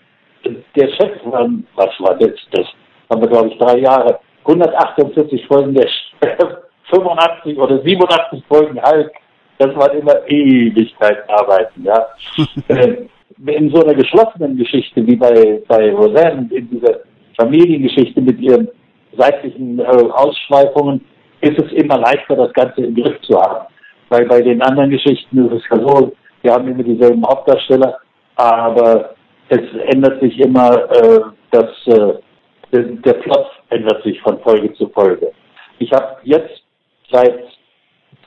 der 0.75 0.87
Chef 0.89 1.25
war, 1.25 1.49
was 1.75 1.89
war 1.99 2.15
das? 2.15 2.31
Das 2.51 2.65
haben 3.09 3.21
wir, 3.21 3.29
glaube 3.29 3.49
ich, 3.49 3.57
drei 3.57 3.79
Jahre. 3.79 4.19
148 4.45 5.47
Folgen 5.47 5.73
der 5.73 5.87
Chef, 5.87 6.57
85 6.91 7.57
oder 7.57 7.81
87 7.81 8.43
Folgen 8.47 8.81
Hulk. 8.81 9.11
Das 9.57 9.75
waren 9.75 9.97
immer 9.97 10.15
Ewigkeiten 10.27 11.29
arbeiten, 11.29 11.83
ja. 11.83 12.07
äh, 12.67 13.05
in 13.45 13.69
so 13.69 13.83
einer 13.83 13.95
geschlossenen 13.95 14.57
Geschichte 14.57 15.05
wie 15.05 15.15
bei, 15.15 15.61
bei 15.67 15.93
Roseanne, 15.93 16.49
in 16.51 16.69
dieser 16.69 16.99
Familiengeschichte 17.37 18.21
mit 18.21 18.39
ihren 18.39 18.69
seitlichen 19.17 19.79
äh, 19.79 19.83
Ausschweifungen, 19.83 21.01
ist 21.41 21.59
es 21.59 21.71
immer 21.73 21.97
leichter, 21.97 22.35
das 22.35 22.53
Ganze 22.53 22.81
im 22.81 22.95
Griff 22.95 23.19
zu 23.21 23.39
haben. 23.39 23.65
Weil 24.09 24.25
bei 24.25 24.41
den 24.41 24.61
anderen 24.61 24.89
Geschichten 24.89 25.45
ist 25.45 25.53
es 25.53 25.63
ja 25.69 25.85
so, 25.85 26.13
wir 26.41 26.53
haben 26.53 26.67
immer 26.67 26.83
dieselben 26.83 27.25
Hauptdarsteller, 27.25 27.97
aber 28.35 29.15
es 29.49 29.61
ändert 29.93 30.21
sich 30.21 30.39
immer, 30.39 30.89
äh, 30.91 31.21
das, 31.51 31.69
äh, 31.87 32.13
der, 32.71 33.13
Plot 33.13 33.47
ändert 33.69 34.03
sich 34.03 34.19
von 34.21 34.39
Folge 34.39 34.73
zu 34.73 34.89
Folge. 34.89 35.31
Ich 35.79 35.91
habe 35.91 36.17
jetzt 36.23 36.63
seit 37.11 37.39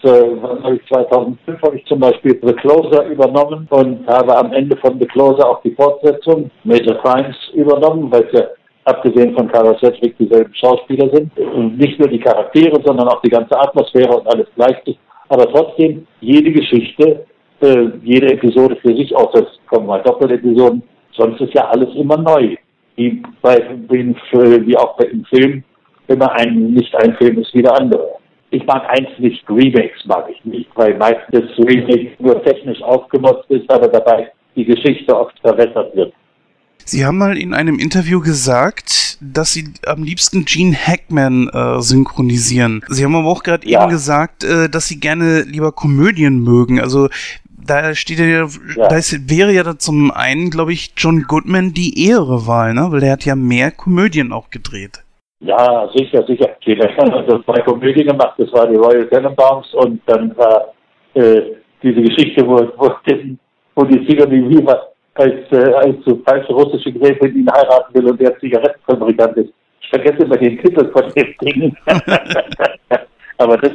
was 0.03 0.63
habe 0.63 0.77
ich, 0.77 0.87
2005 0.89 1.63
habe 1.63 1.77
ich 1.77 1.85
zum 1.87 2.01
Beispiel 2.01 2.39
The 2.43 2.53
Closer 2.55 3.07
übernommen 3.07 3.67
und 3.71 4.07
habe 4.07 4.37
am 4.37 4.53
Ende 4.53 4.77
von 4.77 4.99
The 4.99 5.07
Closer 5.07 5.49
auch 5.49 5.63
die 5.63 5.73
Fortsetzung 5.73 6.51
Major 6.65 6.97
Crimes 7.03 7.37
übernommen, 7.55 8.11
weil 8.11 8.25
es 8.25 8.33
ja 8.33 8.47
abgesehen 8.85 9.35
von 9.35 9.49
Carol 9.49 9.77
Sedgwick 9.81 10.17
dieselben 10.19 10.55
Schauspieler 10.55 11.09
sind. 11.15 11.37
Und 11.39 11.79
nicht 11.79 11.99
nur 11.99 12.09
die 12.09 12.21
Charaktere, 12.21 12.81
sondern 12.85 13.09
auch 13.09 13.21
die 13.23 13.31
ganze 13.31 13.59
Atmosphäre 13.59 14.17
und 14.17 14.27
alles 14.27 14.47
gleich 14.57 14.77
ist. 14.87 14.99
Aber 15.29 15.47
trotzdem 15.53 16.07
jede 16.21 16.53
Geschichte, 16.53 17.27
äh, 17.61 17.89
jede 18.03 18.33
Episode 18.33 18.77
für 18.77 18.95
sich, 18.97 19.15
auch 19.15 19.31
das 19.33 19.45
kommen 19.69 19.87
mal 19.87 20.03
Doppelepisoden, 20.03 20.83
sonst 21.13 21.41
ist 21.41 21.55
ja 21.55 21.69
alles 21.69 21.95
immer 21.95 22.17
neu. 22.17 22.57
Wie, 22.97 23.23
bei, 23.43 23.63
wie, 23.89 24.77
auch 24.77 24.97
bei 24.97 25.05
dem 25.05 25.25
Film, 25.27 25.63
immer 26.09 26.33
ein, 26.33 26.73
nicht 26.73 26.95
ein 26.97 27.15
Film 27.17 27.39
ist 27.39 27.55
wie 27.55 27.63
der 27.63 27.79
andere. 27.79 28.18
Ich 28.51 28.65
mag 28.65 28.83
eins 28.89 29.09
nicht, 29.19 29.45
Remakes 29.49 30.05
mag 30.07 30.27
ich 30.31 30.43
nicht, 30.45 30.71
weil 30.75 30.97
meistens 30.97 31.27
das 31.33 31.59
Remake 31.67 32.13
nur 32.19 32.43
technisch 32.43 32.81
aufgemotzt 32.83 33.51
ist, 33.51 33.71
aber 33.71 33.89
dabei 33.89 34.31
die 34.57 34.65
Geschichte 34.65 35.15
oft 35.17 35.39
verbessert 35.41 35.95
wird. 35.95 36.13
Sie 36.85 37.05
haben 37.05 37.19
mal 37.19 37.37
in 37.37 37.53
einem 37.53 37.79
Interview 37.79 38.21
gesagt, 38.21 39.19
dass 39.21 39.53
Sie 39.53 39.69
am 39.87 40.03
liebsten 40.03 40.47
Gene 40.47 40.75
Hackman 40.75 41.49
äh, 41.49 41.83
synchronisieren. 41.83 42.83
Sie 42.89 43.05
haben 43.05 43.15
aber 43.15 43.29
auch 43.29 43.43
gerade 43.43 43.69
Ja. 43.69 43.83
eben 43.83 43.91
gesagt, 43.91 44.45
äh, 44.45 44.71
dass 44.71 44.89
Sie 44.89 44.99
gerne 44.99 45.43
lieber 45.43 45.73
Komödien 45.73 46.43
mögen. 46.43 46.81
Also 46.81 47.09
da 47.51 47.95
steht 47.95 48.21
ja, 48.21 48.27
Ja. 48.27 48.47
da 48.89 48.97
ist, 48.97 49.29
wäre 49.29 49.53
ja 49.53 49.63
da 49.65 49.79
zum 49.79 50.11
einen, 50.11 50.49
glaube 50.49 50.73
ich, 50.73 50.93
John 50.97 51.25
Goodman 51.25 51.75
die 51.75 52.07
ehere 52.07 52.47
Wahl, 52.47 52.73
ne? 52.73 52.87
Weil 52.91 53.01
der 53.01 53.13
hat 53.13 53.27
ja 53.27 53.37
mehr 53.37 53.71
Komödien 53.71 54.33
auch 54.33 54.49
gedreht. 54.49 55.03
Ja, 55.41 55.89
sicher, 55.95 56.25
sicher. 56.27 56.57
Jeder 56.61 56.89
hat 56.97 57.13
also 57.13 57.39
zwei 57.43 57.61
Komödien 57.63 58.09
gemacht. 58.09 58.35
Das 58.39 58.53
war 58.53 58.67
die 58.67 58.77
Royal 58.77 59.09
Tenenbaums 59.09 59.73
und 59.75 60.01
dann 60.07 60.37
war 60.37 60.75
äh, 61.15 61.43
diese 61.83 62.03
Geschichte, 62.03 62.47
wo, 62.47 62.57
wo, 62.77 62.91
den, 63.09 63.39
wo 63.77 63.85
die 63.85 64.05
Sigourney 64.07 64.49
Weaver 64.51 64.89
als, 65.15 65.53
äh, 65.53 65.73
als 65.75 65.97
so 66.05 66.21
falsche 66.27 66.53
russische 66.53 66.93
Gräfin 66.93 67.37
ihn 67.37 67.51
heiraten 67.53 67.95
will 67.95 68.11
und 68.11 68.21
der 68.21 68.39
Zigarettenfabrikant 68.41 69.37
ist. 69.37 69.53
Ich 69.81 69.89
vergesse 69.91 70.25
immer 70.25 70.37
den 70.37 70.59
Titel 70.59 70.91
von 70.91 71.11
dem 71.13 71.35
Ding. 71.41 71.77
aber, 73.39 73.57
das, 73.59 73.73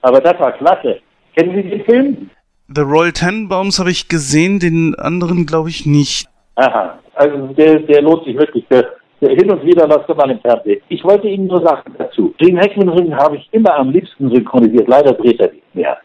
aber 0.00 0.20
das 0.20 0.40
war 0.40 0.52
klasse. 0.52 0.98
Kennen 1.36 1.54
Sie 1.54 1.68
den 1.68 1.84
Film? 1.84 2.30
The 2.74 2.82
Royal 2.82 3.12
Tenenbaums 3.12 3.78
habe 3.78 3.90
ich 3.90 4.08
gesehen, 4.08 4.58
den 4.58 4.94
anderen 4.94 5.44
glaube 5.44 5.68
ich 5.68 5.84
nicht. 5.84 6.26
Aha, 6.54 6.98
also 7.14 7.48
der, 7.48 7.80
der 7.80 8.02
lohnt 8.02 8.24
sich 8.24 8.36
wirklich. 8.36 8.66
Der 8.68 8.86
hin 9.28 9.50
und 9.50 9.64
wieder 9.64 9.86
läuft 9.86 10.08
mal 10.08 10.30
im 10.30 10.40
Fernsehen. 10.40 10.80
Ich 10.88 11.04
wollte 11.04 11.28
Ihnen 11.28 11.46
nur 11.46 11.64
sagen 11.64 11.94
dazu. 11.96 12.34
Den 12.40 12.58
Heckman 12.58 13.16
habe 13.16 13.36
ich 13.36 13.48
immer 13.52 13.74
am 13.76 13.90
liebsten 13.90 14.30
synchronisiert. 14.30 14.88
Leider 14.88 15.12
dreht 15.12 15.40
er 15.40 15.52
nicht 15.52 15.74
mehr. 15.74 15.98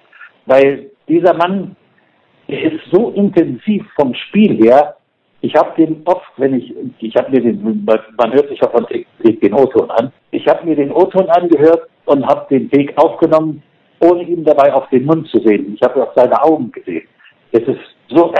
Weil 0.45 0.91
dieser 1.07 1.33
Mann, 1.33 1.75
der 2.47 2.73
ist 2.73 2.83
so 2.91 3.09
intensiv 3.11 3.85
vom 3.95 4.13
Spiel 4.13 4.57
her. 4.63 4.95
Ich 5.41 5.55
habe 5.55 5.71
den 5.77 6.01
oft, 6.05 6.31
wenn 6.37 6.55
ich, 6.55 6.73
ich 6.99 7.15
habe 7.15 7.31
mir 7.31 7.41
den, 7.41 7.85
man 7.85 8.33
hört 8.33 8.49
sich 8.49 8.59
ja 8.59 8.69
von 8.69 8.85
den 8.89 9.53
O-Ton 9.53 9.89
an. 9.91 10.11
Ich 10.31 10.47
habe 10.47 10.65
mir 10.65 10.75
den 10.75 10.91
O-Ton 10.91 11.29
angehört 11.29 11.87
und 12.05 12.25
habe 12.25 12.47
den 12.49 12.71
Weg 12.71 12.97
aufgenommen, 12.97 13.61
ohne 13.99 14.23
ihm 14.23 14.43
dabei 14.43 14.73
auf 14.73 14.89
den 14.89 15.05
Mund 15.05 15.27
zu 15.27 15.39
sehen. 15.39 15.75
Ich 15.75 15.81
habe 15.81 16.03
auf 16.03 16.13
seine 16.15 16.41
Augen 16.43 16.71
gesehen. 16.71 17.07
Es 17.51 17.61
ist 17.61 17.79
so, 18.09 18.33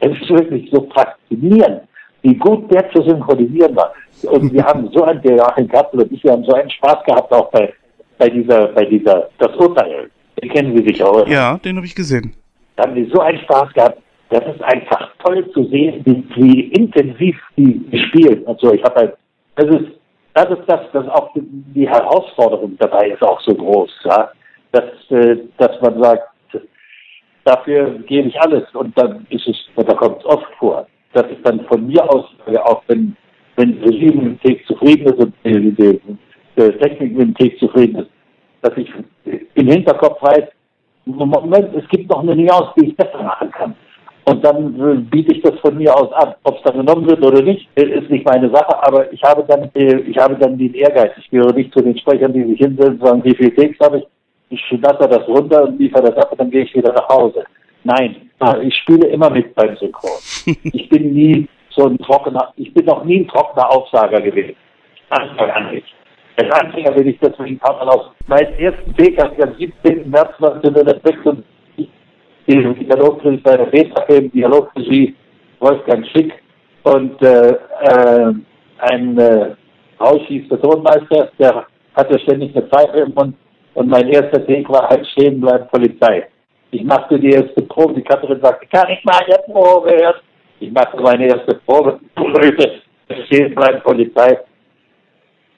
es 0.00 0.20
ist 0.20 0.30
wirklich 0.30 0.70
so 0.70 0.88
faszinierend, 0.94 1.82
wie 2.26 2.34
gut 2.34 2.72
der 2.72 2.90
zu 2.90 3.02
synchronisieren 3.02 3.76
war. 3.76 3.92
Und 4.24 4.52
wir 4.52 4.64
haben 4.64 4.90
so 4.92 5.04
einen, 5.04 5.22
der 5.22 5.36
Joachim 5.36 5.68
Kappel 5.68 6.02
und 6.02 6.12
ich, 6.12 6.24
wir 6.24 6.32
haben 6.32 6.44
so 6.44 6.54
einen 6.54 6.70
Spaß 6.70 7.04
gehabt 7.04 7.32
auch 7.32 7.50
bei, 7.50 7.72
bei 8.18 8.28
dieser, 8.28 8.68
bei 8.68 8.84
dieser, 8.84 9.28
das 9.38 9.54
Urteil. 9.56 10.10
Den 10.42 10.50
kennen 10.50 10.76
Sie 10.76 10.84
sicher, 10.88 11.10
oder? 11.12 11.28
Ja, 11.28 11.58
den 11.58 11.76
habe 11.76 11.86
ich 11.86 11.94
gesehen. 11.94 12.34
Da 12.74 12.84
haben 12.84 12.94
wir 12.94 13.08
so 13.12 13.20
einen 13.20 13.38
Spaß 13.38 13.72
gehabt. 13.74 13.98
Das 14.30 14.42
ist 14.52 14.62
einfach 14.62 15.10
toll 15.24 15.48
zu 15.52 15.64
sehen, 15.68 16.02
wie, 16.04 16.24
wie 16.34 16.60
intensiv 16.72 17.36
die, 17.56 17.80
spielen. 18.08 18.42
Und 18.42 18.60
so, 18.60 18.72
ich 18.72 18.82
habe 18.82 18.96
halt, 18.96 19.14
das 19.54 19.66
ist, 19.66 19.92
das 20.34 20.50
ist 20.50 20.66
das, 20.66 20.80
das 20.92 21.08
auch 21.08 21.32
die, 21.34 21.42
die 21.74 21.88
Herausforderung 21.88 22.76
dabei 22.78 23.10
ist 23.10 23.22
auch 23.22 23.40
so 23.40 23.54
groß, 23.54 23.90
ja. 24.04 24.30
Dass, 24.72 24.90
äh, 25.10 25.36
dass 25.58 25.80
man 25.80 26.02
sagt, 26.02 26.28
dafür 27.44 28.00
gebe 28.06 28.28
ich 28.28 28.40
alles. 28.40 28.64
Und 28.74 28.98
dann 28.98 29.26
ist 29.30 29.46
es, 29.46 29.56
da 29.76 29.94
kommt 29.94 30.18
es 30.18 30.26
oft 30.26 30.52
vor, 30.58 30.86
dass 31.16 31.30
ich 31.30 31.42
dann 31.42 31.60
von 31.66 31.86
mir 31.86 32.02
aus, 32.12 32.26
auch 32.64 32.82
wenn, 32.88 33.16
wenn 33.56 33.80
das 33.80 33.90
Regime 33.90 34.22
mit 34.22 34.24
dem 34.24 34.40
Text 34.40 34.66
zufrieden 34.66 35.06
ist 35.06 35.18
und 35.18 35.34
die, 35.44 35.70
die, 35.72 36.00
die 36.56 36.78
Technik 36.78 37.16
mit 37.16 37.28
dem 37.28 37.34
Text 37.34 37.58
zufrieden 37.60 37.96
ist, 37.96 38.10
dass 38.62 38.76
ich 38.76 38.90
im 39.54 39.68
Hinterkopf 39.68 40.20
weiß, 40.22 40.44
Moment, 41.06 41.74
es 41.74 41.88
gibt 41.88 42.10
noch 42.10 42.20
eine 42.20 42.34
Nuance, 42.34 42.72
die 42.76 42.88
ich 42.88 42.96
besser 42.96 43.22
machen 43.22 43.50
kann. 43.52 43.74
Und 44.28 44.44
dann 44.44 44.74
äh, 44.80 44.96
biete 44.96 45.36
ich 45.36 45.42
das 45.42 45.56
von 45.60 45.78
mir 45.78 45.94
aus 45.94 46.12
an. 46.14 46.34
Ob 46.42 46.56
es 46.56 46.62
dann 46.64 46.78
genommen 46.78 47.06
wird 47.06 47.24
oder 47.24 47.40
nicht, 47.42 47.68
äh, 47.76 47.84
ist 47.84 48.10
nicht 48.10 48.26
meine 48.26 48.50
Sache, 48.50 48.76
aber 48.82 49.12
ich 49.12 49.22
habe 49.22 49.44
dann, 49.46 49.70
äh, 49.74 50.00
ich 50.00 50.18
habe 50.18 50.34
dann 50.34 50.58
den 50.58 50.74
Ehrgeiz. 50.74 51.12
Ich 51.18 51.30
gehöre 51.30 51.52
nicht 51.52 51.72
zu 51.72 51.80
den 51.80 51.96
Sprechern, 51.96 52.32
die 52.32 52.42
sich 52.42 52.58
hinsetzen 52.58 52.94
und 52.94 53.06
sagen, 53.06 53.24
wie 53.24 53.36
viel 53.36 53.54
Text 53.54 53.80
habe 53.80 53.98
ich. 53.98 54.06
Ich 54.50 54.60
schnatter 54.66 55.06
das 55.06 55.28
runter 55.28 55.64
und 55.64 55.78
liefere 55.78 56.10
das 56.10 56.16
ab 56.16 56.32
und 56.32 56.40
dann 56.40 56.50
gehe 56.50 56.64
ich 56.64 56.74
wieder 56.74 56.92
nach 56.92 57.08
Hause. 57.08 57.44
Nein, 57.86 58.30
ich 58.62 58.74
spiele 58.78 59.06
immer 59.08 59.30
mit 59.30 59.54
beim 59.54 59.76
Synchron. 59.76 60.10
Ich 60.72 60.88
bin 60.88 61.14
nie 61.14 61.48
so 61.70 61.86
ein 61.86 61.98
trockener, 61.98 62.52
ich 62.56 62.74
bin 62.74 62.84
noch 62.84 63.04
nie 63.04 63.20
ein 63.20 63.28
trockener 63.28 63.70
Aufsager 63.70 64.20
gewesen. 64.20 64.56
Anfang 65.10 65.50
an 65.50 65.72
nicht. 65.72 65.86
Als 66.36 66.50
Anfänger 66.60 66.96
will 66.96 67.06
ich 67.06 67.18
deswegen 67.20 67.58
paar 67.58 67.76
Mal 67.76 67.88
aus. 67.88 68.10
Mein 68.26 68.52
ersten 68.58 68.98
Weg 68.98 69.22
hatte 69.22 69.34
ich 69.38 69.44
am 69.44 69.54
17. 69.54 70.10
März 70.10 70.30
1976 70.40 71.88
den 72.48 72.74
Dialogregie 72.74 73.36
bei 73.38 73.56
der 73.56 73.66
Beta-Film, 73.66 74.32
Dialogregie 74.32 75.14
Wolfgang 75.60 76.06
Schick 76.08 76.32
und 76.82 77.22
äh, 77.22 77.50
äh, 77.50 78.32
ein 78.78 79.18
äh, 79.18 79.54
Rauschis 80.00 80.48
der 80.48 80.60
Tonmeister, 80.60 81.30
der 81.38 81.66
hatte 81.94 82.18
ständig 82.18 82.54
eine 82.56 82.66
Pfeife 82.66 82.98
im 82.98 83.14
Mund 83.14 83.36
und 83.74 83.88
mein 83.88 84.08
erster 84.08 84.44
Take 84.44 84.68
war 84.70 84.88
halt 84.88 85.06
stehen 85.06 85.40
bleiben 85.40 85.68
Polizei. 85.68 86.26
Ich 86.70 86.84
machte 86.84 87.18
die 87.18 87.30
erste 87.30 87.62
Probe, 87.62 87.94
die 87.94 88.02
Katrin 88.02 88.40
sagte, 88.40 88.66
kann 88.66 88.90
ich 88.90 89.02
mal 89.04 89.20
eine 89.24 89.38
Probe 89.44 89.90
hören? 89.90 90.14
Ich 90.60 90.70
machte 90.72 91.00
meine 91.00 91.26
erste 91.26 91.54
Probe, 91.66 91.98
stehen 93.26 93.54
bleiben 93.54 93.80
Polizei. 93.82 94.38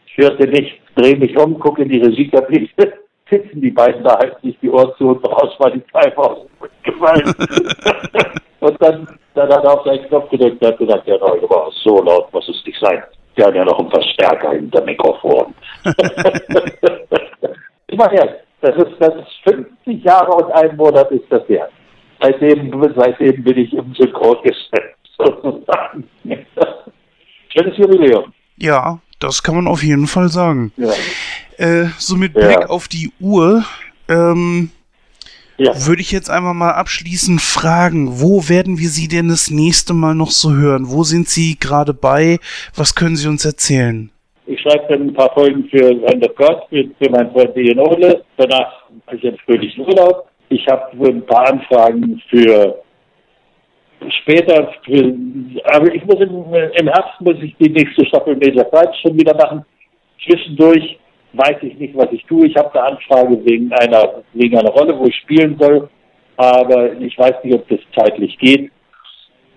Ich 0.07 0.19
hörte 0.19 0.47
nichts, 0.49 0.77
drehe 0.95 1.17
mich 1.17 1.37
um, 1.39 1.59
gucke 1.59 1.83
in 1.83 1.89
die 1.89 2.03
Regiekabine 2.03 2.69
sitzen 3.31 3.61
die 3.61 3.71
beiden 3.71 4.03
da, 4.05 4.19
halten 4.19 4.47
sich 4.47 4.59
die 4.61 4.71
Ohren 4.71 4.93
zu 4.97 5.09
und 5.09 5.25
raus 5.25 5.55
war 5.59 5.71
die 5.71 5.81
Pfeife 5.81 6.19
aus 6.19 6.47
gefallen. 6.83 7.35
und 8.61 8.83
dann, 8.83 9.07
dann 9.35 9.53
hat 9.53 9.65
er 9.65 9.75
auf 9.75 9.85
seinen 9.85 10.09
Knopf 10.09 10.31
gedrückt 10.31 10.63
und 10.63 10.67
hat 10.67 10.79
gesagt, 10.79 11.07
ja, 11.07 11.21
war 11.21 11.71
so 11.85 12.03
laut 12.03 12.33
muss 12.33 12.49
es 12.49 12.65
nicht 12.65 12.81
sein. 12.81 13.03
Wir 13.35 13.45
haben 13.47 13.55
ja 13.55 13.65
noch 13.65 13.79
einen 13.79 13.91
Verstärker 13.91 14.53
hinter 14.53 14.83
Mikrofon. 14.83 15.55
Immer 17.89 18.09
her. 18.11 18.41
Das 18.61 18.75
ist, 18.77 18.97
das 18.99 19.15
ist 19.15 19.55
50 19.85 20.05
Jahre 20.05 20.33
und 20.33 20.53
ein 20.53 20.77
Monat 20.77 21.11
ist 21.13 21.31
das 21.31 21.47
her. 21.49 21.69
Seitdem, 22.21 22.73
seitdem 22.97 23.45
bin 23.45 23.59
ich 23.59 23.73
im 23.73 23.95
Synchrongeschäft 23.95 24.99
sozusagen. 25.19 26.05
Schönes 27.49 27.79
Jubiläum. 27.79 28.33
Ja, 28.57 28.99
das 29.21 29.43
kann 29.43 29.55
man 29.55 29.69
auf 29.69 29.83
jeden 29.83 30.07
Fall 30.07 30.29
sagen. 30.29 30.73
Ja. 30.77 30.91
Äh, 31.57 31.89
so 31.99 32.17
mit 32.17 32.35
ja. 32.35 32.47
Blick 32.47 32.71
auf 32.71 32.89
die 32.89 33.13
Uhr, 33.21 33.65
ähm, 34.09 34.71
ja. 35.57 35.87
würde 35.87 36.03
ich 36.03 36.11
jetzt 36.11 36.31
einfach 36.31 36.55
mal 36.55 36.73
abschließend 36.73 37.41
fragen, 37.41 38.21
wo 38.21 38.49
werden 38.49 38.79
wir 38.79 38.89
Sie 38.89 39.09
denn 39.09 39.29
das 39.29 39.51
nächste 39.51 39.95
Mal 39.95 40.15
noch 40.15 40.31
so 40.31 40.53
hören? 40.53 40.91
Wo 40.91 41.05
sind 41.05 41.29
Sie 41.29 41.59
gerade 41.59 41.95
bei? 41.95 42.39
Was 42.75 42.95
können 42.95 43.17
Sie 43.17 43.29
uns 43.29 43.45
erzählen? 43.45 44.11
Ich 44.49 44.59
schreibe 44.63 44.87
dann 44.89 45.09
ein 45.09 45.13
paar 45.13 45.31
Folgen 45.35 45.69
für 45.69 45.93
Land 45.93 46.27
of 46.27 46.35
God, 46.35 46.63
für, 46.71 46.83
für 46.99 47.11
meinen 47.11 47.31
Freund 47.33 47.55
Ian 47.55 47.81
Ole. 47.81 48.25
Danach 48.39 48.85
habe 49.07 49.17
ich 49.17 49.29
einen 49.29 49.37
fröhlichen 49.45 49.85
Urlaub. 49.85 50.27
Ich 50.49 50.67
habe 50.69 51.07
ein 51.07 51.27
paar 51.27 51.51
Anfragen 51.51 52.23
für 52.31 52.83
später, 54.23 54.73
für, 54.87 55.15
aber 55.65 55.95
ich 55.95 56.03
muss 56.07 56.21
im, 56.21 56.55
im 56.81 56.89
Herbst 56.89 57.21
muss 57.21 57.37
ich 57.43 57.55
die 57.59 57.69
nächste 57.69 58.07
Staffel 58.07 58.37
Major 58.37 58.65
Fights 58.71 58.99
schon 59.01 59.19
wieder 59.19 59.35
machen. 59.35 59.67
Zwischendurch 60.25 60.99
weiß 61.35 61.57
ich 61.61 61.77
nicht, 61.79 61.95
was 61.95 62.11
ich 62.13 62.25
tue. 62.25 62.47
Ich 62.47 62.57
habe 62.57 62.73
eine 62.73 62.97
Anfrage 62.97 63.45
wegen 63.45 63.71
einer, 63.75 64.23
wegen 64.33 64.57
einer 64.57 64.71
Rolle, 64.71 64.99
wo 64.99 65.05
ich 65.05 65.17
spielen 65.17 65.59
soll, 65.61 65.91
aber 66.39 66.95
ich 66.95 67.19
weiß 67.19 67.35
nicht, 67.45 67.55
ob 67.55 67.69
das 67.69 67.81
zeitlich 67.95 68.39
geht, 68.39 68.71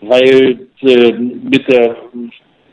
weil 0.01 0.67
äh, 0.81 1.13
mit 1.13 1.65
der 1.71 1.95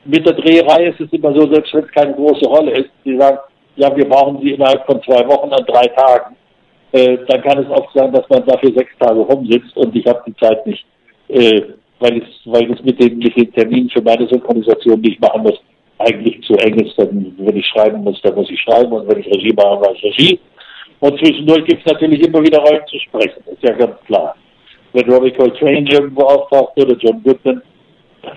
mit 0.08 0.26
der 0.26 0.34
Dreherei 0.34 0.86
ist 0.88 1.00
es 1.00 1.12
immer 1.12 1.34
so, 1.34 1.52
selbst 1.52 1.72
wenn 1.74 1.84
es 1.84 1.92
keine 1.92 2.14
große 2.14 2.48
Rolle 2.48 2.72
ist, 2.72 2.90
die 3.04 3.16
sagen, 3.16 3.38
ja, 3.76 3.94
wir 3.94 4.08
brauchen 4.08 4.40
sie 4.40 4.52
innerhalb 4.52 4.84
von 4.86 5.02
zwei 5.02 5.26
Wochen 5.28 5.52
an 5.52 5.64
drei 5.66 5.86
Tagen. 5.88 6.34
Äh, 6.92 7.18
dann 7.28 7.42
kann 7.42 7.58
es 7.58 7.70
auch 7.70 7.92
sein, 7.94 8.12
dass 8.12 8.28
man 8.28 8.44
dafür 8.46 8.72
sechs 8.74 8.90
Tage 8.98 9.20
rumsitzt 9.20 9.76
und 9.76 9.94
ich 9.94 10.06
habe 10.06 10.22
die 10.26 10.34
Zeit 10.36 10.66
nicht, 10.66 10.84
äh, 11.28 11.62
weil 12.00 12.22
es 12.22 12.28
weil 12.46 12.72
es 12.72 12.82
mit 12.82 13.00
den, 13.00 13.18
mit 13.18 13.36
den 13.36 13.52
Terminen 13.52 13.90
für 13.90 14.02
meine 14.02 14.26
Synchronisation 14.26 15.00
nicht 15.00 15.20
machen 15.20 15.42
muss 15.42 15.60
eigentlich 15.98 16.42
zu 16.44 16.54
eng 16.54 16.78
ist, 16.78 16.98
dann, 16.98 17.34
wenn 17.38 17.56
ich 17.56 17.66
schreiben 17.66 18.02
muss, 18.04 18.20
dann 18.22 18.34
muss 18.34 18.50
ich 18.50 18.60
schreiben 18.60 18.92
und 18.92 19.08
wenn 19.08 19.20
ich 19.20 19.26
Regie 19.26 19.52
mache, 19.52 19.80
mache 19.80 19.94
ich 19.94 20.04
Regie. 20.04 20.40
Und 21.00 21.18
zwischendurch 21.18 21.64
gibt 21.64 21.84
es 21.84 21.92
natürlich 21.92 22.26
immer 22.26 22.42
wieder 22.42 22.58
Rollen 22.58 22.86
zu 22.86 22.98
sprechen, 23.00 23.42
ist 23.46 23.62
ja 23.62 23.72
ganz 23.72 23.96
klar. 24.06 24.34
Wenn 24.92 25.10
Robbie 25.10 25.32
Coltrane 25.32 25.90
irgendwo 25.90 26.22
auftaucht 26.22 26.72
oder 26.80 26.96
John 26.96 27.22
Goodman, 27.22 27.62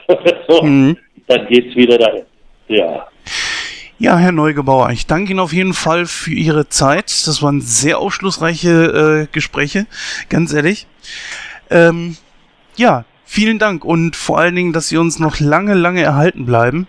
so, 0.47 0.63
mhm. 0.63 0.97
Dann 1.31 1.47
geht's 1.47 1.75
wieder 1.75 1.97
dahin. 1.97 2.23
Ja. 2.67 3.07
Ja, 3.99 4.17
Herr 4.17 4.31
Neugebauer, 4.31 4.89
ich 4.89 5.05
danke 5.05 5.31
Ihnen 5.31 5.39
auf 5.39 5.53
jeden 5.53 5.73
Fall 5.73 6.07
für 6.07 6.31
Ihre 6.31 6.67
Zeit. 6.67 7.27
Das 7.27 7.43
waren 7.43 7.61
sehr 7.61 7.99
aufschlussreiche 7.99 9.27
äh, 9.29 9.31
Gespräche, 9.31 9.85
ganz 10.27 10.53
ehrlich. 10.53 10.87
Ähm, 11.69 12.17
ja, 12.75 13.05
vielen 13.25 13.59
Dank 13.59 13.85
und 13.85 14.15
vor 14.15 14.39
allen 14.39 14.55
Dingen, 14.55 14.73
dass 14.73 14.89
Sie 14.89 14.97
uns 14.97 15.19
noch 15.19 15.39
lange, 15.39 15.75
lange 15.75 16.01
erhalten 16.01 16.47
bleiben. 16.47 16.87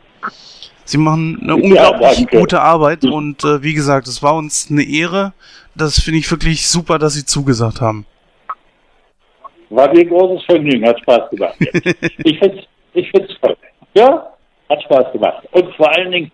Sie 0.85 0.97
machen 0.97 1.39
eine 1.43 1.57
unglaublich 1.57 2.27
ja, 2.33 2.41
gute 2.41 2.63
Arbeit 2.63 3.05
und 3.05 3.45
äh, 3.45 3.63
wie 3.63 3.75
gesagt, 3.75 4.09
es 4.09 4.23
war 4.23 4.35
uns 4.35 4.69
eine 4.71 4.83
Ehre. 4.83 5.35
Das 5.75 6.01
finde 6.01 6.19
ich 6.19 6.31
wirklich 6.31 6.67
super, 6.67 6.99
dass 6.99 7.13
Sie 7.15 7.27
zugesagt 7.27 7.83
haben. 7.83 8.07
War 9.69 9.93
mir 9.93 10.01
ein 10.01 10.09
großes 10.09 10.45
Vergnügen, 10.47 10.87
hat 10.87 10.99
Spaß 11.01 11.31
gemacht. 11.31 11.57
ich 11.61 12.39
finde 12.39 12.59
es 12.59 12.65
ich 12.95 13.11
find's 13.11 13.35
toll. 13.41 13.57
Ja, 13.95 14.33
hat 14.69 14.83
Spaß 14.85 15.13
gemacht. 15.13 15.47
Und 15.53 15.75
vor 15.75 15.95
allen 15.97 16.11
Dingen, 16.11 16.31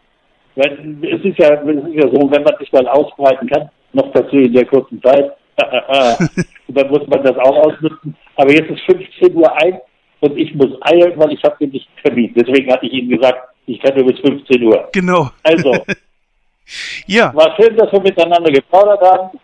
wenn, 0.54 1.02
es, 1.02 1.24
ist 1.24 1.38
ja, 1.38 1.54
es 1.54 1.84
ist 1.84 1.94
ja 1.94 2.08
so, 2.08 2.30
wenn 2.30 2.42
man 2.42 2.56
sich 2.58 2.72
mal 2.72 2.86
ausbreiten 2.88 3.48
kann, 3.48 3.70
noch 3.92 4.12
dazu 4.12 4.36
in 4.36 4.52
der 4.52 4.66
kurzen 4.66 5.02
Zeit, 5.02 5.32
dann 6.68 6.90
muss 6.90 7.06
man 7.08 7.22
das 7.22 7.36
auch 7.38 7.56
ausnutzen. 7.66 8.16
Aber 8.36 8.52
jetzt 8.52 8.70
ist 8.70 8.82
15 8.86 9.34
Uhr 9.34 9.52
ein 9.62 9.80
und 10.20 10.36
ich 10.36 10.54
muss 10.54 10.70
eilen, 10.82 11.18
weil 11.18 11.32
ich 11.32 11.42
habe 11.44 11.56
nämlich 11.60 11.88
Termin. 12.02 12.32
Deswegen 12.34 12.72
hatte 12.72 12.86
ich 12.86 12.92
Ihnen 12.92 13.10
gesagt, 13.10 13.38
ich 13.66 13.80
kann 13.80 13.94
nur 13.96 14.06
bis 14.06 14.20
15 14.20 14.62
Uhr. 14.62 14.88
Genau. 14.92 15.30
Also. 15.42 15.76
ja. 17.06 17.34
War 17.34 17.54
schön, 17.56 17.76
dass 17.76 17.92
wir 17.92 18.00
miteinander 18.00 18.50
geplaudert 18.50 19.00
haben. 19.00 19.38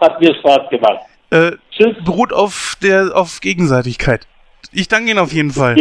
Hat 0.00 0.20
mir 0.20 0.34
Spaß 0.34 0.70
gemacht. 0.70 1.00
Äh, 1.30 1.52
Tschüss. 1.70 1.96
Beruht 2.04 2.32
auf 2.32 2.76
der 2.82 3.10
auf 3.14 3.40
Gegenseitigkeit. 3.40 4.26
Ich 4.74 4.88
danke 4.88 5.10
Ihnen 5.10 5.20
auf 5.20 5.32
jeden 5.32 5.50
Fall. 5.52 5.76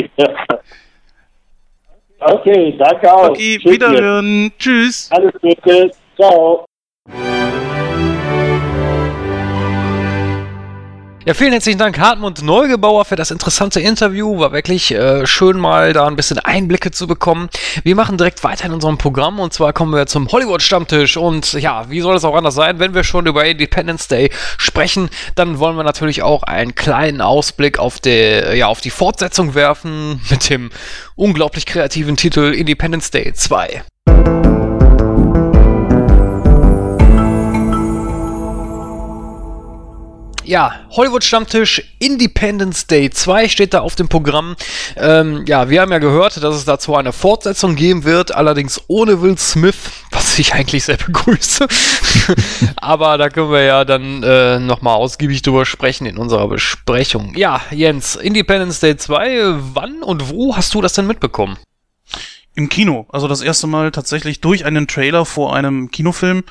okay, 2.20 2.76
danke 2.78 3.14
auch. 3.14 3.30
Okay, 3.30 3.58
Tschüss 3.60 3.72
wiederhören. 3.74 4.52
Tschüss. 4.58 5.10
Alles 5.12 5.34
Gute. 5.42 5.92
Ciao. 6.16 6.66
Ja, 11.26 11.34
vielen 11.34 11.54
herzlichen 11.54 11.80
Dank, 11.80 11.98
Hartmut 12.00 12.42
Neugebauer, 12.42 13.06
für 13.06 13.16
das 13.16 13.32
interessante 13.32 13.80
Interview. 13.80 14.40
War 14.40 14.52
wirklich 14.52 14.92
äh, 14.92 15.26
schön, 15.26 15.58
mal 15.58 15.94
da 15.94 16.06
ein 16.06 16.18
bisschen 16.18 16.38
Einblicke 16.38 16.92
zu 16.92 17.08
bekommen. 17.08 17.48
Wir 17.86 17.96
machen 17.96 18.18
direkt 18.18 18.44
weiter 18.44 18.66
in 18.66 18.74
unserem 18.74 18.98
Programm 18.98 19.40
und 19.40 19.54
zwar 19.54 19.72
kommen 19.72 19.94
wir 19.94 20.06
zum 20.06 20.30
Hollywood-Stammtisch. 20.30 21.16
Und 21.16 21.54
ja, 21.54 21.90
wie 21.90 22.02
soll 22.02 22.18
es 22.18 22.26
auch 22.26 22.36
anders 22.36 22.56
sein, 22.56 22.80
wenn 22.80 22.94
wir 22.94 23.06
schon 23.06 23.26
über 23.26 23.46
Independence 23.46 24.10
Day 24.10 24.32
sprechen, 24.58 25.10
dann 25.36 25.60
wollen 25.60 25.78
wir 25.78 25.86
natürlich 25.86 26.24
auch 26.24 26.44
einen 26.44 26.76
kleinen 26.76 27.22
Ausblick 27.22 27.80
auf, 27.80 28.02
die, 28.02 28.58
ja, 28.58 28.68
auf 28.68 28.82
die 28.82 28.90
Fortsetzung 28.90 29.56
werfen 29.56 30.20
mit 30.30 30.50
dem 30.50 30.72
unglaublich 31.16 31.66
kreativen 31.66 32.18
Titel 32.18 32.54
Independence 32.54 33.12
Day 33.12 33.32
2. 33.34 33.84
Ja, 40.46 40.82
Hollywood 40.90 41.24
Stammtisch 41.24 41.82
Independence 42.00 42.86
Day 42.86 43.10
2 43.10 43.48
steht 43.48 43.74
da 43.74 43.80
auf 43.80 43.96
dem 43.96 44.10
Programm. 44.10 44.58
Ähm, 44.98 45.46
ja, 45.48 45.70
wir 45.70 45.82
haben 45.82 45.92
ja 45.92 46.00
gehört, 46.00 46.44
dass 46.44 46.56
es 46.56 46.66
dazu 46.66 46.96
eine 46.96 47.14
Fortsetzung 47.14 47.76
geben 47.76 48.04
wird, 48.04 48.36
allerdings 48.36 48.82
ohne 48.88 49.22
Will 49.22 49.38
Smith, 49.38 49.78
was 50.12 50.38
ich 50.40 50.54
eigentlich 50.54 50.84
sehr 50.84 50.98
begrüße. 51.06 51.66
Aber 52.76 53.18
da 53.18 53.30
können 53.30 53.52
wir 53.52 53.64
ja 53.64 53.86
dann 53.86 54.22
äh, 54.24 54.60
nochmal 54.60 54.96
ausgiebig 54.96 55.42
drüber 55.44 55.66
sprechen 55.66 56.06
in 56.06 56.18
unserer 56.18 56.50
Besprechung. 56.50 57.34
Ja, 57.36 57.62
Jens, 57.72 58.18
Independence 58.18 58.82
Day 58.82 58.98
2, 58.98 59.56
wann 59.74 60.04
und 60.04 60.30
wo 60.30 60.58
hast 60.58 60.74
du 60.74 60.82
das 60.82 60.92
denn 60.94 61.08
mitbekommen? 61.08 61.58
Im 62.56 62.68
Kino, 62.68 63.08
also 63.10 63.30
das 63.30 63.42
erste 63.42 63.68
Mal 63.68 63.92
tatsächlich 63.92 64.42
durch 64.42 64.66
einen 64.66 64.88
Trailer 64.88 65.26
vor 65.26 65.56
einem 65.56 65.90
Kinofilm. 65.90 66.44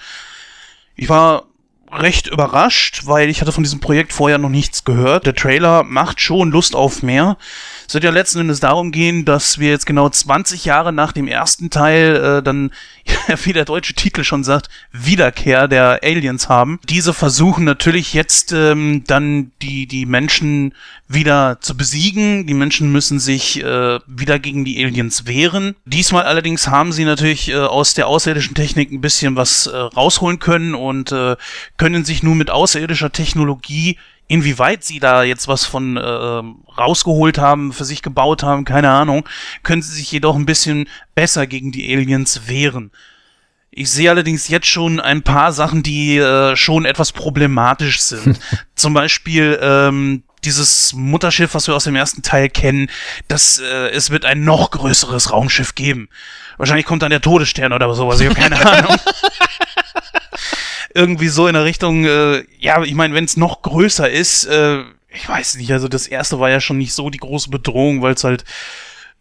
Ich 0.97 1.09
war 1.09 1.45
recht 1.93 2.27
überrascht, 2.27 3.03
weil 3.05 3.29
ich 3.29 3.41
hatte 3.41 3.53
von 3.53 3.63
diesem 3.63 3.81
Projekt 3.81 4.13
vorher 4.13 4.39
noch 4.39 4.49
nichts 4.49 4.85
gehört. 4.85 5.27
Der 5.27 5.35
Trailer 5.35 5.83
macht 5.85 6.21
schon 6.21 6.51
Lust 6.51 6.75
auf 6.75 7.03
mehr. 7.03 7.37
Es 7.93 7.95
wird 7.95 8.05
ja 8.05 8.11
letzten 8.11 8.41
Endes 8.41 8.61
darum 8.61 8.91
gehen, 8.91 9.27
dass 9.27 9.59
wir 9.59 9.69
jetzt 9.69 9.85
genau 9.85 10.09
20 10.09 10.65
Jahre 10.65 10.95
nach 10.95 11.13
dem 11.13 11.29
ersten 11.29 11.69
Teil 11.69 12.17
äh, 12.39 12.43
dann, 12.43 12.71
wie 13.45 13.53
der 13.53 13.67
deutsche 13.67 13.93
Titel 13.93 14.25
schon 14.25 14.45
sagt, 14.45 14.71
Wiederkehr 14.93 15.69
der 15.69 16.01
Aliens 16.03 16.49
haben. 16.49 16.81
Diese 16.89 17.13
versuchen 17.13 17.65
natürlich 17.65 18.15
jetzt 18.15 18.55
ähm, 18.55 19.05
dann 19.07 19.53
die, 19.61 19.87
die 19.87 20.07
Menschen 20.07 20.73
wieder 21.07 21.59
zu 21.61 21.77
besiegen. 21.77 22.47
Die 22.47 22.55
Menschen 22.55 22.91
müssen 22.91 23.21
sich 23.21 23.63
äh, 23.63 23.99
wieder 24.07 24.39
gegen 24.39 24.65
die 24.65 24.83
Aliens 24.83 25.27
wehren. 25.27 25.77
Diesmal 25.85 26.25
allerdings 26.25 26.69
haben 26.69 26.93
sie 26.93 27.05
natürlich 27.05 27.51
äh, 27.51 27.57
aus 27.57 27.93
der 27.93 28.07
außerirdischen 28.07 28.55
Technik 28.55 28.91
ein 28.91 29.03
bisschen 29.03 29.37
was 29.37 29.67
äh, 29.67 29.77
rausholen 29.77 30.39
können 30.39 30.75
und 30.75 31.13
äh, 31.13 31.37
können 31.77 32.07
sich 32.07 32.23
nun 32.23 32.39
mit 32.39 32.51
außerirdischer 32.51 33.13
Technologie 33.13 33.99
Inwieweit 34.29 34.83
sie 34.85 34.99
da 34.99 35.25
jetzt 35.25 35.49
was 35.49 35.65
von 35.65 35.97
äh, 35.97 36.01
rausgeholt 36.01 37.39
haben, 37.39 37.73
für 37.73 37.85
sich 37.85 38.03
gebaut 38.03 38.43
haben, 38.43 38.65
keine 38.65 38.91
Ahnung, 38.91 39.29
können 39.63 39.83
sie 39.83 39.93
sich 39.93 40.11
jedoch 40.11 40.37
ein 40.37 40.47
bisschen 40.47 40.89
besser 41.15 41.47
gegen 41.47 41.71
die 41.71 41.93
Aliens 41.93 42.49
wehren. 42.49 42.93
Ich 43.71 43.91
sehe 43.91 44.11
allerdings 44.11 44.49
jetzt 44.49 44.67
schon 44.67 45.01
ein 45.01 45.23
paar 45.23 45.53
Sachen, 45.53 45.83
die 45.83 46.19
äh, 46.19 46.57
schon 46.57 46.85
etwas 46.85 47.13
problematisch 47.13 48.01
sind. 48.01 48.39
Zum 48.75 48.93
Beispiel 48.93 49.59
ähm, 49.63 50.23
dieses 50.45 50.93
Mutterschiff, 50.93 51.55
was 51.55 51.69
wir 51.69 51.75
aus 51.75 51.85
dem 51.85 51.97
ersten 51.97 52.23
Teil 52.23 52.49
kennen, 52.49 52.91
das 53.29 53.59
äh, 53.59 53.89
es 53.91 54.11
wird 54.11 54.25
ein 54.25 54.45
noch 54.45 54.71
größeres 54.71 55.33
Raumschiff 55.33 55.75
geben. 55.75 56.09
Wahrscheinlich 56.59 56.85
kommt 56.85 57.03
dann 57.03 57.11
der 57.11 57.21
Todesstern 57.21 57.73
oder 57.73 57.93
sowas, 57.95 58.21
ich 58.21 58.29
habe 58.29 58.39
keine 58.39 58.67
Ahnung 58.71 58.97
irgendwie 60.95 61.29
so 61.29 61.47
in 61.47 61.55
der 61.55 61.65
Richtung, 61.65 62.05
äh, 62.05 62.45
ja, 62.59 62.83
ich 62.83 62.95
meine, 62.95 63.15
wenn 63.15 63.25
es 63.25 63.37
noch 63.37 63.63
größer 63.63 64.09
ist, 64.11 64.45
äh, 64.45 64.83
ich 65.15 65.29
weiß 65.29 65.57
nicht, 65.57 65.71
also 65.73 65.89
das 65.89 66.07
erste 66.07 66.41
war 66.41 66.51
ja 66.51 66.61
schon 66.61 66.79
nicht 66.79 66.95
so 66.95 67.11
die 67.11 67.19
große 67.19 67.51
Bedrohung, 67.51 68.03
weil 68.03 68.15
es 68.15 68.25
halt 68.25 68.45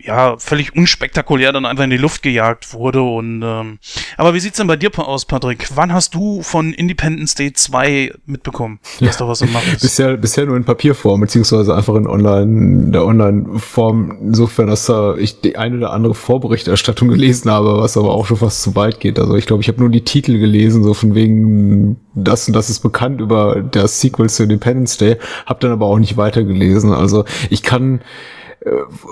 ja, 0.05 0.38
völlig 0.38 0.75
unspektakulär 0.75 1.51
dann 1.53 1.65
einfach 1.65 1.83
in 1.83 1.89
die 1.89 1.97
Luft 1.97 2.21
gejagt 2.23 2.73
wurde. 2.73 3.01
Und 3.01 3.41
ähm, 3.43 3.80
aber 4.17 4.33
wie 4.33 4.39
sieht's 4.39 4.57
denn 4.57 4.67
bei 4.67 4.75
dir 4.75 4.91
aus, 4.97 5.25
Patrick? 5.25 5.69
Wann 5.75 5.93
hast 5.93 6.13
du 6.15 6.41
von 6.41 6.73
Independence 6.73 7.35
Day 7.35 7.53
2 7.53 8.13
mitbekommen, 8.25 8.80
dass 8.99 9.19
ja, 9.19 9.25
da 9.25 9.27
was 9.27 9.41
ist? 9.41 9.81
Bisher, 9.81 10.17
bisher 10.17 10.45
nur 10.45 10.57
in 10.57 10.63
Papierform, 10.63 11.21
beziehungsweise 11.21 11.75
einfach 11.75 11.95
in 11.95 12.07
Online, 12.07 12.91
der 12.91 13.05
Online-Form, 13.05 14.17
insofern, 14.21 14.67
dass 14.67 14.85
da 14.85 15.15
ich 15.15 15.41
die 15.41 15.57
eine 15.57 15.77
oder 15.77 15.91
andere 15.91 16.13
Vorberichterstattung 16.13 17.07
gelesen 17.09 17.49
habe, 17.51 17.77
was 17.77 17.97
aber 17.97 18.13
auch 18.13 18.25
schon 18.25 18.38
fast 18.38 18.61
zu 18.61 18.75
weit 18.75 18.99
geht. 18.99 19.19
Also 19.19 19.35
ich 19.35 19.45
glaube, 19.45 19.61
ich 19.61 19.67
habe 19.67 19.80
nur 19.80 19.89
die 19.89 20.03
Titel 20.03 20.39
gelesen, 20.39 20.83
so 20.83 20.93
von 20.93 21.15
wegen 21.15 21.97
das 22.13 22.47
und 22.47 22.55
das 22.55 22.69
ist 22.69 22.81
bekannt 22.81 23.21
über 23.21 23.61
das 23.61 24.01
Sequel 24.01 24.30
zu 24.30 24.43
Independence 24.43 24.97
Day, 24.97 25.17
habe 25.45 25.59
dann 25.61 25.71
aber 25.71 25.85
auch 25.85 25.99
nicht 25.99 26.17
weitergelesen. 26.17 26.93
Also 26.93 27.25
ich 27.49 27.63
kann 27.63 28.01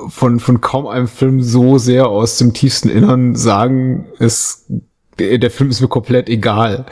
von, 0.10 0.40
von 0.40 0.62
kaum 0.62 0.88
einem 0.88 1.08
Film 1.08 1.42
so 1.42 1.78
sehr 1.78 2.08
aus 2.08 2.38
dem 2.38 2.54
tiefsten 2.54 2.90
Innern 2.90 3.36
sagen, 3.36 4.06
es 4.20 4.66
der 5.20 5.52
Film 5.52 5.70
ist 5.70 5.82
mir 5.82 5.88
komplett 5.88 6.30
egal. 6.30 6.86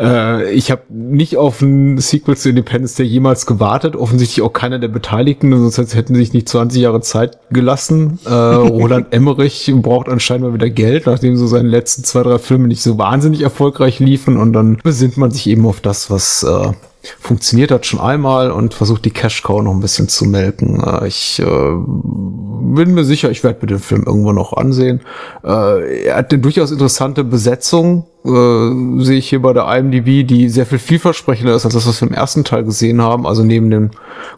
Äh, 0.00 0.52
ich 0.52 0.70
habe 0.70 0.82
nicht 0.88 1.36
auf 1.36 1.60
ein 1.60 1.98
Sequel 1.98 2.36
zu 2.36 2.48
Independence 2.48 2.94
Day 2.94 3.06
jemals 3.06 3.46
gewartet. 3.46 3.96
Offensichtlich 3.96 4.42
auch 4.42 4.52
keiner 4.52 4.78
der 4.78 4.88
Beteiligten, 4.88 5.70
sonst 5.70 5.94
hätten 5.94 6.14
sie 6.14 6.20
sich 6.20 6.32
nicht 6.32 6.48
20 6.48 6.80
Jahre 6.80 7.00
Zeit 7.00 7.38
gelassen. 7.50 8.18
Äh, 8.24 8.30
Roland 8.32 9.08
Emmerich 9.12 9.70
braucht 9.76 10.08
anscheinend 10.08 10.46
mal 10.46 10.54
wieder 10.54 10.70
Geld, 10.70 11.06
nachdem 11.06 11.36
so 11.36 11.46
seine 11.46 11.68
letzten 11.68 12.04
zwei, 12.04 12.22
drei 12.22 12.38
Filme 12.38 12.68
nicht 12.68 12.82
so 12.82 12.98
wahnsinnig 12.98 13.42
erfolgreich 13.42 13.98
liefen. 13.98 14.36
Und 14.36 14.52
dann 14.52 14.78
besinnt 14.82 15.16
man 15.16 15.30
sich 15.30 15.46
eben 15.46 15.66
auf 15.66 15.80
das, 15.80 16.10
was 16.10 16.42
äh, 16.42 16.72
funktioniert 17.20 17.70
hat 17.70 17.86
schon 17.86 18.00
einmal 18.00 18.50
und 18.50 18.74
versucht 18.74 19.04
die 19.04 19.10
Cash 19.10 19.42
Cow 19.42 19.62
noch 19.62 19.72
ein 19.72 19.80
bisschen 19.80 20.08
zu 20.08 20.24
melken. 20.24 20.82
Äh, 20.82 21.08
ich 21.08 21.40
äh, 21.40 21.44
bin 21.44 22.94
mir 22.94 23.04
sicher, 23.04 23.30
ich 23.30 23.44
werde 23.44 23.60
mir 23.60 23.66
den 23.66 23.78
Film 23.78 24.04
irgendwann 24.06 24.36
noch 24.36 24.52
ansehen. 24.52 25.00
Äh, 25.44 26.06
er 26.06 26.16
hat 26.16 26.32
eine 26.32 26.42
durchaus 26.42 26.70
interessante 26.70 27.24
Besetzung, 27.24 28.06
äh, 28.24 29.02
sehe 29.04 29.18
ich 29.18 29.28
hier 29.28 29.42
bei 29.42 29.52
der 29.52 29.66
IMDb, 29.76 30.26
die 30.26 30.48
sehr 30.48 30.66
viel 30.66 30.78
vielversprechender 30.78 31.54
ist 31.54 31.64
als 31.64 31.74
das, 31.74 31.86
was 31.86 32.00
wir 32.00 32.08
im 32.08 32.14
ersten 32.14 32.44
Teil 32.44 32.64
gesehen 32.64 33.02
haben. 33.02 33.26
Also 33.26 33.44
neben 33.44 33.70
dem 33.70 33.90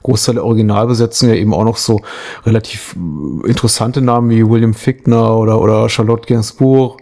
Großteil 0.02 0.36
der 0.36 0.44
Originalbesetzung 0.44 1.28
ja 1.28 1.34
eben 1.34 1.54
auch 1.54 1.64
noch 1.64 1.76
so 1.76 2.00
relativ 2.44 2.96
interessante 3.46 4.00
Namen 4.00 4.30
wie 4.30 4.48
William 4.48 4.74
Fickner 4.74 5.36
oder, 5.36 5.60
oder 5.60 5.88
Charlotte 5.88 6.26
Gainsbourg 6.26 6.98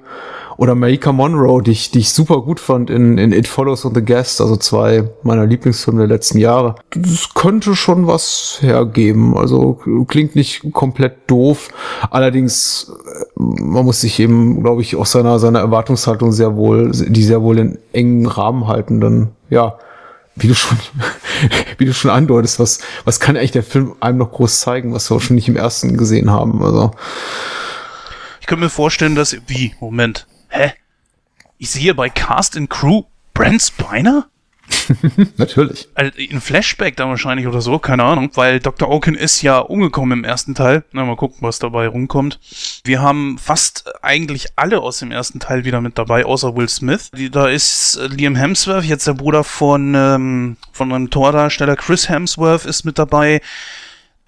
oder 0.56 0.74
Maika 0.74 1.12
Monroe, 1.12 1.62
die 1.62 1.72
ich, 1.72 1.90
die 1.90 2.00
ich 2.00 2.12
super 2.12 2.42
gut 2.42 2.60
fand 2.60 2.90
in, 2.90 3.18
in 3.18 3.32
It 3.32 3.48
Follows 3.48 3.84
and 3.84 3.94
the 3.94 4.04
Guest, 4.04 4.40
also 4.40 4.56
zwei 4.56 5.08
meiner 5.22 5.46
Lieblingsfilme 5.46 6.00
der 6.00 6.08
letzten 6.08 6.38
Jahre. 6.38 6.76
Das 6.90 7.34
könnte 7.34 7.74
schon 7.74 8.06
was 8.06 8.58
hergeben. 8.60 9.36
Also 9.36 9.80
klingt 10.08 10.36
nicht 10.36 10.72
komplett 10.72 11.28
doof. 11.28 11.68
Allerdings, 12.10 12.92
äh, 13.06 13.40
man 13.40 13.84
muss 13.84 14.00
sich 14.00 14.20
eben, 14.20 14.62
glaube 14.62 14.82
ich, 14.82 14.96
auch 14.96 15.06
seiner, 15.06 15.38
seiner 15.38 15.60
Erwartungshaltung 15.60 16.32
sehr 16.32 16.56
wohl, 16.56 16.92
die 16.92 17.24
sehr 17.24 17.42
wohl 17.42 17.58
in 17.58 17.78
engen 17.92 18.26
Rahmen 18.26 18.66
halten. 18.66 19.00
Dann, 19.00 19.30
ja, 19.50 19.78
wie 20.36 20.48
du 20.48 20.54
schon, 20.54 20.78
wie 21.78 21.84
du 21.84 21.94
schon 21.94 22.10
andeutest, 22.10 22.58
was, 22.58 22.80
was 23.04 23.20
kann 23.20 23.36
eigentlich 23.36 23.52
der 23.52 23.62
Film 23.62 23.94
einem 24.00 24.18
noch 24.18 24.32
groß 24.32 24.60
zeigen, 24.60 24.94
was 24.94 25.10
wir 25.10 25.16
auch 25.16 25.20
schon 25.20 25.36
nicht 25.36 25.48
im 25.48 25.56
ersten 25.56 25.96
gesehen 25.96 26.30
haben. 26.30 26.62
Also. 26.62 26.92
Ich 28.40 28.46
könnte 28.46 28.64
mir 28.64 28.70
vorstellen, 28.70 29.14
dass, 29.14 29.36
wie, 29.46 29.74
Moment, 29.80 30.26
Hä? 30.54 30.72
Ich 31.58 31.70
sehe 31.70 31.94
bei 31.94 32.08
Cast 32.08 32.56
and 32.56 32.70
Crew 32.70 33.02
Brent 33.32 33.60
Spiner? 33.60 34.28
Natürlich. 35.36 35.88
Also 35.96 36.16
in 36.16 36.40
Flashback 36.40 36.96
dann 36.96 37.08
wahrscheinlich 37.08 37.48
oder 37.48 37.60
so, 37.60 37.80
keine 37.80 38.04
Ahnung, 38.04 38.30
weil 38.34 38.60
Dr. 38.60 38.88
Oaken 38.88 39.16
ist 39.16 39.42
ja 39.42 39.58
umgekommen 39.58 40.20
im 40.20 40.24
ersten 40.24 40.54
Teil. 40.54 40.84
Na, 40.92 41.04
mal 41.04 41.16
gucken, 41.16 41.38
was 41.40 41.58
dabei 41.58 41.88
rumkommt. 41.88 42.38
Wir 42.84 43.02
haben 43.02 43.36
fast 43.36 43.92
eigentlich 44.02 44.46
alle 44.54 44.80
aus 44.80 45.00
dem 45.00 45.10
ersten 45.10 45.40
Teil 45.40 45.64
wieder 45.64 45.80
mit 45.80 45.98
dabei, 45.98 46.24
außer 46.24 46.54
Will 46.54 46.68
Smith. 46.68 47.10
Da 47.32 47.48
ist 47.48 47.98
Liam 48.10 48.36
Hemsworth, 48.36 48.84
jetzt 48.84 49.08
der 49.08 49.14
Bruder 49.14 49.42
von, 49.42 49.94
ähm, 49.96 50.56
von 50.70 50.92
einem 50.92 51.10
Tordarsteller. 51.10 51.74
Chris 51.74 52.08
Hemsworth 52.08 52.64
ist 52.64 52.84
mit 52.84 52.96
dabei. 52.96 53.40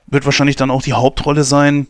Wird 0.09 0.25
wahrscheinlich 0.25 0.57
dann 0.57 0.73
auch 0.73 0.83
die 0.83 0.95
Hauptrolle 0.95 1.45
sein. 1.45 1.87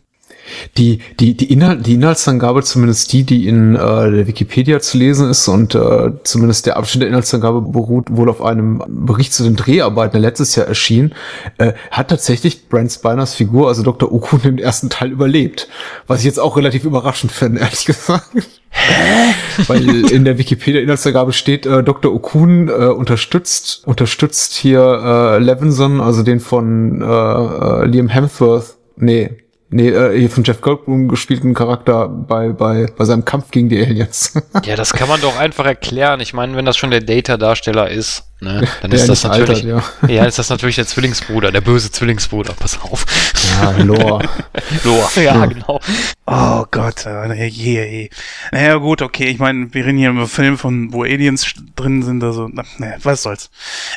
Die, 0.77 1.01
die, 1.21 1.37
die, 1.37 1.53
Inhalt, 1.53 1.87
die 1.87 1.95
Inhaltsangabe, 1.95 2.63
zumindest 2.63 3.13
die, 3.13 3.25
die 3.25 3.49
in 3.49 3.75
äh, 3.75 3.79
der 3.79 4.27
Wikipedia 4.27 4.81
zu 4.81 4.99
lesen 4.99 5.31
ist 5.31 5.47
und 5.49 5.75
äh, 5.75 6.13
zumindest 6.25 6.67
der 6.67 6.77
Abschnitt 6.77 7.03
der 7.03 7.09
Inhaltsangabe 7.09 7.61
beruht 7.63 8.07
wohl 8.11 8.29
auf 8.29 8.43
einem 8.43 8.83
Bericht 8.87 9.33
zu 9.33 9.43
den 9.43 9.57
Dreharbeiten, 9.57 10.13
der 10.13 10.21
letztes 10.21 10.57
Jahr 10.57 10.67
erschien, 10.67 11.15
äh, 11.59 11.73
hat 11.91 12.09
tatsächlich 12.09 12.69
Brent 12.69 12.93
Spiners 12.93 13.35
Figur, 13.35 13.69
also 13.69 13.83
Dr. 13.83 14.13
Okun, 14.13 14.41
im 14.45 14.59
ersten 14.59 14.91
Teil 14.91 15.11
überlebt. 15.11 15.69
Was 16.07 16.21
ich 16.21 16.27
jetzt 16.27 16.41
auch 16.41 16.57
relativ 16.57 16.85
überraschend 16.85 17.33
finde, 17.33 17.61
ehrlich 17.67 17.85
gesagt. 17.85 18.31
Hä? 18.71 19.35
Weil 19.67 20.11
in 20.11 20.25
der 20.25 20.39
Wikipedia-Inhaltsangabe 20.39 21.33
steht, 21.33 21.67
äh, 21.67 21.83
Dr. 21.83 22.13
Okun 22.15 22.69
äh, 22.69 22.73
unterstützt, 22.73 23.83
unterstützt 23.87 24.55
hier 24.55 24.81
äh, 24.81 25.39
Levinson, 25.39 26.01
also 26.01 26.23
den 26.23 26.41
von 26.41 27.01
äh, 27.01 27.05
äh, 27.05 27.85
Liam 27.87 28.09
Hemsworth, 28.09 28.77
nee, 28.97 29.31
Nee, 29.69 29.89
äh, 29.89 30.17
hier 30.19 30.31
von 30.31 30.45
Jeff 30.45 30.61
Goldblum 30.61 31.09
gespielten 31.09 31.53
Charakter 31.53 32.09
bei, 32.09 32.51
bei, 32.51 32.87
bei 32.97 33.05
seinem 33.05 33.25
Kampf 33.25 33.51
gegen 33.51 33.69
die 33.69 33.83
Aliens. 33.83 34.41
ja, 34.65 34.77
das 34.77 34.93
kann 34.93 35.09
man 35.09 35.21
doch 35.21 35.37
einfach 35.39 35.67
erklären. 35.67 36.21
Ich 36.21 36.33
meine, 36.33 36.57
wenn 36.57 36.65
das 36.65 36.77
schon 36.77 36.91
der 36.91 37.01
Data-Darsteller 37.01 37.91
ist, 37.91 38.25
ne, 38.41 38.67
dann 38.83 38.93
ist 38.93 39.09
das 39.09 39.25
natürlich. 39.25 39.65
Altert, 39.65 40.03
ja. 40.03 40.09
ja, 40.09 40.25
ist 40.25 40.39
das 40.39 40.51
natürlich 40.51 40.77
der 40.77 40.87
Zwillingsbruder, 40.87 41.53
der 41.53 41.61
böse 41.61 41.91
Zwillingsbruder, 41.91 42.53
pass 42.55 42.81
auf. 42.81 43.05
Ja, 43.61 43.71
Lore. 43.83 44.29
Lore, 44.85 45.11
ja, 45.17 45.23
ja, 45.23 45.47
genau. 45.47 45.81
Oh 46.27 46.65
Gott, 46.71 47.07
äh, 47.07 47.47
je, 47.47 47.85
je. 47.85 48.11
Naja, 48.53 48.77
gut, 48.77 49.03
okay, 49.03 49.27
ich 49.27 49.39
meine, 49.39 49.73
wir 49.73 49.87
reden 49.87 49.99
hier 49.99 50.11
über 50.11 50.27
Film 50.27 50.59
von, 50.59 50.93
wo 50.93 51.03
Aliens 51.03 51.47
drin 51.75 52.03
sind, 52.03 52.23
also, 52.23 52.49
na, 52.53 52.65
was 53.03 53.23
soll's. 53.23 53.51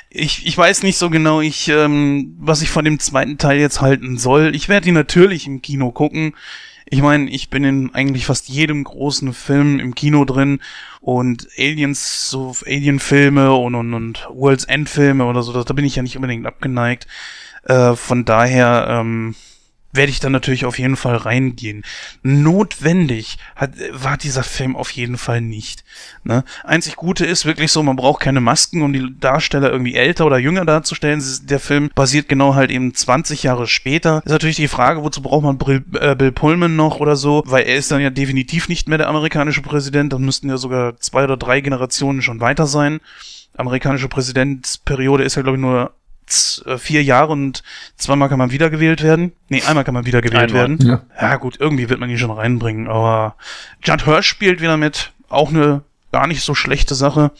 Ich, 0.09 0.45
ich 0.45 0.57
weiß 0.57 0.83
nicht 0.83 0.97
so 0.97 1.09
genau, 1.09 1.41
ich, 1.41 1.67
ähm, 1.69 2.35
was 2.39 2.61
ich 2.61 2.69
von 2.69 2.85
dem 2.85 2.99
zweiten 2.99 3.37
Teil 3.37 3.59
jetzt 3.59 3.81
halten 3.81 4.17
soll. 4.17 4.55
Ich 4.55 4.69
werde 4.69 4.89
ihn 4.89 4.95
natürlich 4.95 5.47
im 5.47 5.61
Kino 5.61 5.91
gucken. 5.91 6.33
Ich 6.91 7.03
meine, 7.03 7.29
ich 7.29 7.51
bin 7.51 7.63
in 7.63 7.93
eigentlich 7.93 8.25
fast 8.25 8.49
jedem 8.49 8.83
großen 8.83 9.33
Film 9.33 9.79
im 9.79 9.93
Kino 9.93 10.25
drin 10.25 10.59
und 11.01 11.47
Aliens, 11.57 12.31
so 12.31 12.55
Alien-Filme 12.65 13.53
und, 13.53 13.75
und, 13.75 13.93
und 13.93 14.27
World's 14.31 14.63
End-Filme 14.63 15.25
oder 15.25 15.43
so, 15.43 15.63
da 15.63 15.73
bin 15.73 15.85
ich 15.85 15.95
ja 15.95 16.01
nicht 16.01 16.15
unbedingt 16.15 16.47
abgeneigt. 16.47 17.05
Äh, 17.63 17.93
von 17.93 18.25
daher, 18.25 18.87
ähm, 18.89 19.35
werde 19.91 20.11
ich 20.11 20.19
dann 20.19 20.31
natürlich 20.31 20.65
auf 20.65 20.77
jeden 20.77 20.95
Fall 20.95 21.15
reingehen. 21.15 21.83
Notwendig 22.21 23.37
hat, 23.55 23.71
war 23.91 24.17
dieser 24.17 24.43
Film 24.43 24.75
auf 24.75 24.91
jeden 24.91 25.17
Fall 25.17 25.41
nicht. 25.41 25.83
Ne? 26.23 26.43
Einzig 26.63 26.95
Gute 26.95 27.25
ist 27.25 27.45
wirklich 27.45 27.71
so, 27.71 27.81
man 27.81 27.95
braucht 27.95 28.21
keine 28.21 28.41
Masken, 28.41 28.81
um 28.81 28.93
die 28.93 29.15
Darsteller 29.19 29.71
irgendwie 29.71 29.95
älter 29.95 30.25
oder 30.25 30.37
jünger 30.37 30.65
darzustellen. 30.65 31.23
Der 31.43 31.59
Film 31.59 31.89
basiert 31.95 32.29
genau 32.29 32.55
halt 32.55 32.69
eben 32.71 32.93
20 32.93 33.43
Jahre 33.43 33.67
später. 33.67 34.21
Ist 34.25 34.31
natürlich 34.31 34.57
die 34.57 34.67
Frage, 34.67 35.03
wozu 35.03 35.21
braucht 35.21 35.43
man 35.43 35.57
Bill, 35.57 35.83
äh, 35.99 36.15
Bill 36.15 36.31
Pullman 36.31 36.75
noch 36.75 36.99
oder 36.99 37.15
so, 37.15 37.43
weil 37.45 37.63
er 37.63 37.75
ist 37.75 37.91
dann 37.91 38.01
ja 38.01 38.09
definitiv 38.09 38.69
nicht 38.69 38.87
mehr 38.87 38.97
der 38.97 39.09
amerikanische 39.09 39.61
Präsident. 39.61 40.13
Dann 40.13 40.21
müssten 40.21 40.49
ja 40.49 40.57
sogar 40.57 40.97
zwei 40.97 41.23
oder 41.23 41.37
drei 41.37 41.61
Generationen 41.61 42.21
schon 42.21 42.41
weiter 42.41 42.67
sein. 42.67 42.99
amerikanische 43.57 44.07
Präsidentsperiode 44.07 45.23
ist 45.23 45.35
ja, 45.35 45.41
glaube 45.41 45.57
ich, 45.57 45.61
nur 45.61 45.93
vier 46.77 47.03
Jahre 47.03 47.31
und 47.31 47.63
zweimal 47.97 48.29
kann 48.29 48.37
man 48.39 48.51
wiedergewählt 48.51 49.01
werden. 49.03 49.33
Nee, 49.49 49.63
einmal 49.63 49.83
kann 49.83 49.93
man 49.93 50.05
wiedergewählt 50.05 50.51
Einmal. 50.51 50.69
werden. 50.69 50.77
Ja. 50.81 51.01
Ja, 51.19 51.35
gut, 51.37 51.57
irgendwie 51.59 51.89
wird 51.89 51.99
man 51.99 52.09
ihn 52.09 52.17
schon 52.17 52.31
reinbringen, 52.31 52.87
aber 52.87 53.35
Judd 53.83 54.05
Hirsch 54.05 54.27
spielt 54.27 54.61
wieder 54.61 54.77
mit. 54.77 55.11
Auch 55.29 55.49
eine 55.49 55.81
gar 56.11 56.27
nicht 56.27 56.41
so 56.43 56.55
schlechte 56.55 56.95
Sache. 56.95 57.31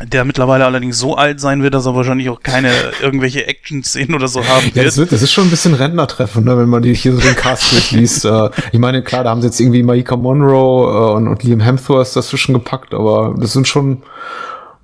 Der 0.00 0.24
mittlerweile 0.24 0.64
allerdings 0.64 0.96
so 0.96 1.16
alt 1.16 1.40
sein 1.40 1.60
wird, 1.64 1.74
dass 1.74 1.84
er 1.86 1.94
wahrscheinlich 1.96 2.28
auch 2.30 2.40
keine 2.40 2.70
irgendwelche 3.02 3.48
Action-Szenen 3.48 4.14
oder 4.14 4.28
so 4.28 4.46
haben 4.46 4.68
Ja, 4.68 4.74
wird. 4.76 4.86
das, 4.86 4.96
wird, 4.96 5.10
das 5.10 5.22
ist 5.22 5.32
schon 5.32 5.48
ein 5.48 5.50
bisschen 5.50 5.74
Rentnertreffen, 5.74 6.44
ne, 6.44 6.56
wenn 6.56 6.68
man 6.68 6.82
die, 6.82 6.94
hier 6.94 7.14
so 7.14 7.20
den 7.20 7.34
Cast 7.34 7.72
durchliest. 7.72 8.24
äh, 8.24 8.50
ich 8.70 8.78
meine, 8.78 9.02
klar, 9.02 9.24
da 9.24 9.30
haben 9.30 9.40
sie 9.40 9.48
jetzt 9.48 9.58
irgendwie 9.58 9.82
Maika 9.82 10.14
Monroe 10.16 10.86
äh, 10.86 11.16
und, 11.16 11.26
und 11.26 11.42
Liam 11.42 11.58
Hemsworth 11.58 12.14
dazwischen 12.14 12.52
gepackt, 12.54 12.94
aber 12.94 13.34
das 13.38 13.52
sind 13.52 13.66
schon, 13.66 14.04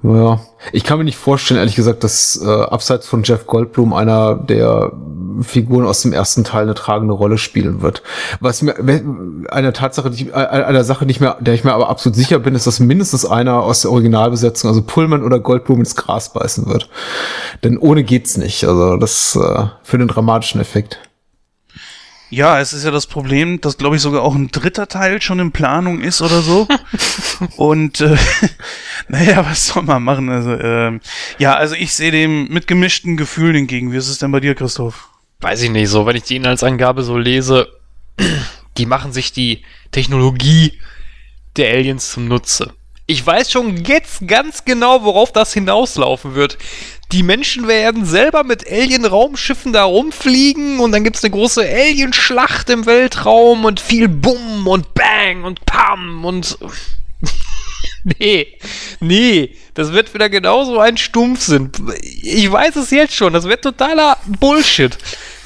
ja, 0.05 0.41
ich 0.73 0.85
kann 0.85 0.99
mir 0.99 1.05
nicht 1.05 1.17
vorstellen, 1.17 1.59
ehrlich 1.59 1.77
gesagt, 1.77 2.05
dass 2.05 2.41
äh, 2.45 2.49
abseits 2.49 3.07
von 3.07 3.23
Jeff 3.23 3.47
Goldblum 3.47 3.93
einer 3.95 4.35
der 4.35 4.93
Figuren 5.41 5.85
aus 5.87 6.03
dem 6.03 6.13
ersten 6.13 6.45
Teil 6.45 6.63
eine 6.63 6.75
tragende 6.75 7.15
Rolle 7.15 7.39
spielen 7.39 7.83
wird. 7.83 8.03
Was 8.39 8.63
mir 8.63 8.75
we- 8.79 9.03
eine 9.51 9.73
Tatsache, 9.73 10.11
äh, 10.11 10.33
einer 10.33 10.85
Sache, 10.85 11.07
ich 11.09 11.21
mir, 11.21 11.37
der 11.41 11.55
ich 11.55 11.65
mir 11.65 11.73
aber 11.73 11.89
absolut 11.89 12.17
sicher 12.17 12.39
bin, 12.39 12.55
ist, 12.55 12.67
dass 12.67 12.81
mindestens 12.81 13.25
einer 13.25 13.63
aus 13.63 13.83
der 13.83 13.91
Originalbesetzung, 13.91 14.69
also 14.69 14.83
Pullman 14.83 15.25
oder 15.25 15.41
Goldblum, 15.41 15.81
ins 15.81 15.97
Gras 15.97 16.33
beißen 16.33 16.67
wird. 16.67 16.89
Denn 17.65 17.79
ohne 17.79 18.05
geht's 18.05 18.37
nicht. 18.37 18.65
Also 18.65 18.97
das 18.97 19.35
äh, 19.37 19.65
für 19.83 19.99
den 19.99 20.09
dramatischen 20.09 20.61
Effekt. 20.61 21.01
Ja, 22.35 22.61
es 22.61 22.73
ist 22.73 22.85
ja 22.85 22.91
das 22.91 23.07
Problem, 23.07 23.61
dass, 23.61 23.79
glaube 23.79 23.97
ich, 23.97 24.03
sogar 24.03 24.23
auch 24.23 24.35
ein 24.35 24.51
dritter 24.51 24.89
Teil 24.89 25.23
schon 25.23 25.39
in 25.39 25.53
Planung 25.53 26.01
ist 26.01 26.21
oder 26.21 26.43
so. 26.43 26.67
Und 27.57 28.01
äh, 28.01 28.17
naja, 29.09 29.45
was 29.47 29.69
soll 29.69 29.85
man 29.85 30.03
machen? 30.03 30.29
Also, 30.29 30.53
ähm, 30.53 31.01
ja, 31.39 31.55
also 31.55 31.75
ich 31.75 31.95
sehe 31.95 32.11
dem 32.11 32.49
mit 32.49 32.67
gemischten 32.67 33.17
Gefühlen 33.17 33.57
entgegen. 33.57 33.93
Wie 33.93 33.97
ist 33.97 34.09
es 34.09 34.19
denn 34.19 34.33
bei 34.33 34.41
dir, 34.41 34.55
Christoph? 34.55 35.09
weiß 35.45 35.61
ich 35.61 35.71
nicht, 35.71 35.91
so, 35.91 36.07
wenn 36.07 36.17
ich 36.17 36.23
die 36.23 36.37
Inhaltsangabe 36.37 37.03
so 37.03 37.19
lese, 37.19 37.69
die 38.79 38.87
machen 38.87 39.13
sich 39.13 39.33
die 39.33 39.63
Technologie 39.93 40.81
der 41.57 41.71
Aliens 41.73 42.11
zum 42.11 42.27
Nutze. 42.29 42.73
Ich 43.07 43.25
weiß 43.25 43.53
schon 43.53 43.85
jetzt 43.85 44.27
ganz 44.27 44.65
genau, 44.65 45.05
worauf 45.05 45.31
das 45.31 45.53
hinauslaufen 45.53 46.35
wird. 46.35 46.57
Die 47.13 47.23
Menschen 47.23 47.69
werden 47.69 48.05
selber 48.07 48.45
mit 48.45 48.67
Alien-Raumschiffen 48.71 49.73
da 49.73 49.85
rumfliegen 49.85 50.81
und 50.81 50.93
dann 50.93 51.05
gibt's 51.05 51.23
eine 51.23 51.31
große 51.31 51.63
Alienschlacht 51.63 52.71
im 52.71 52.87
Weltraum 52.87 53.65
und 53.65 53.81
viel 53.81 54.09
Bumm 54.09 54.67
und 54.67 54.95
Bang 54.95 55.45
und 55.45 55.65
Pam 55.67 56.25
und. 56.25 56.59
nee, 58.19 58.59
nee, 59.01 59.55
das 59.75 59.93
wird 59.93 60.15
wieder 60.15 60.29
genauso 60.29 60.79
ein 60.79 60.97
Stumpfsinn. 60.97 61.71
Ich 62.01 62.51
weiß 62.51 62.77
es 62.77 62.91
jetzt 62.91 63.15
schon, 63.15 63.33
das 63.33 63.45
wird 63.45 63.63
totaler 63.63 64.17
Bullshit. 64.39 64.97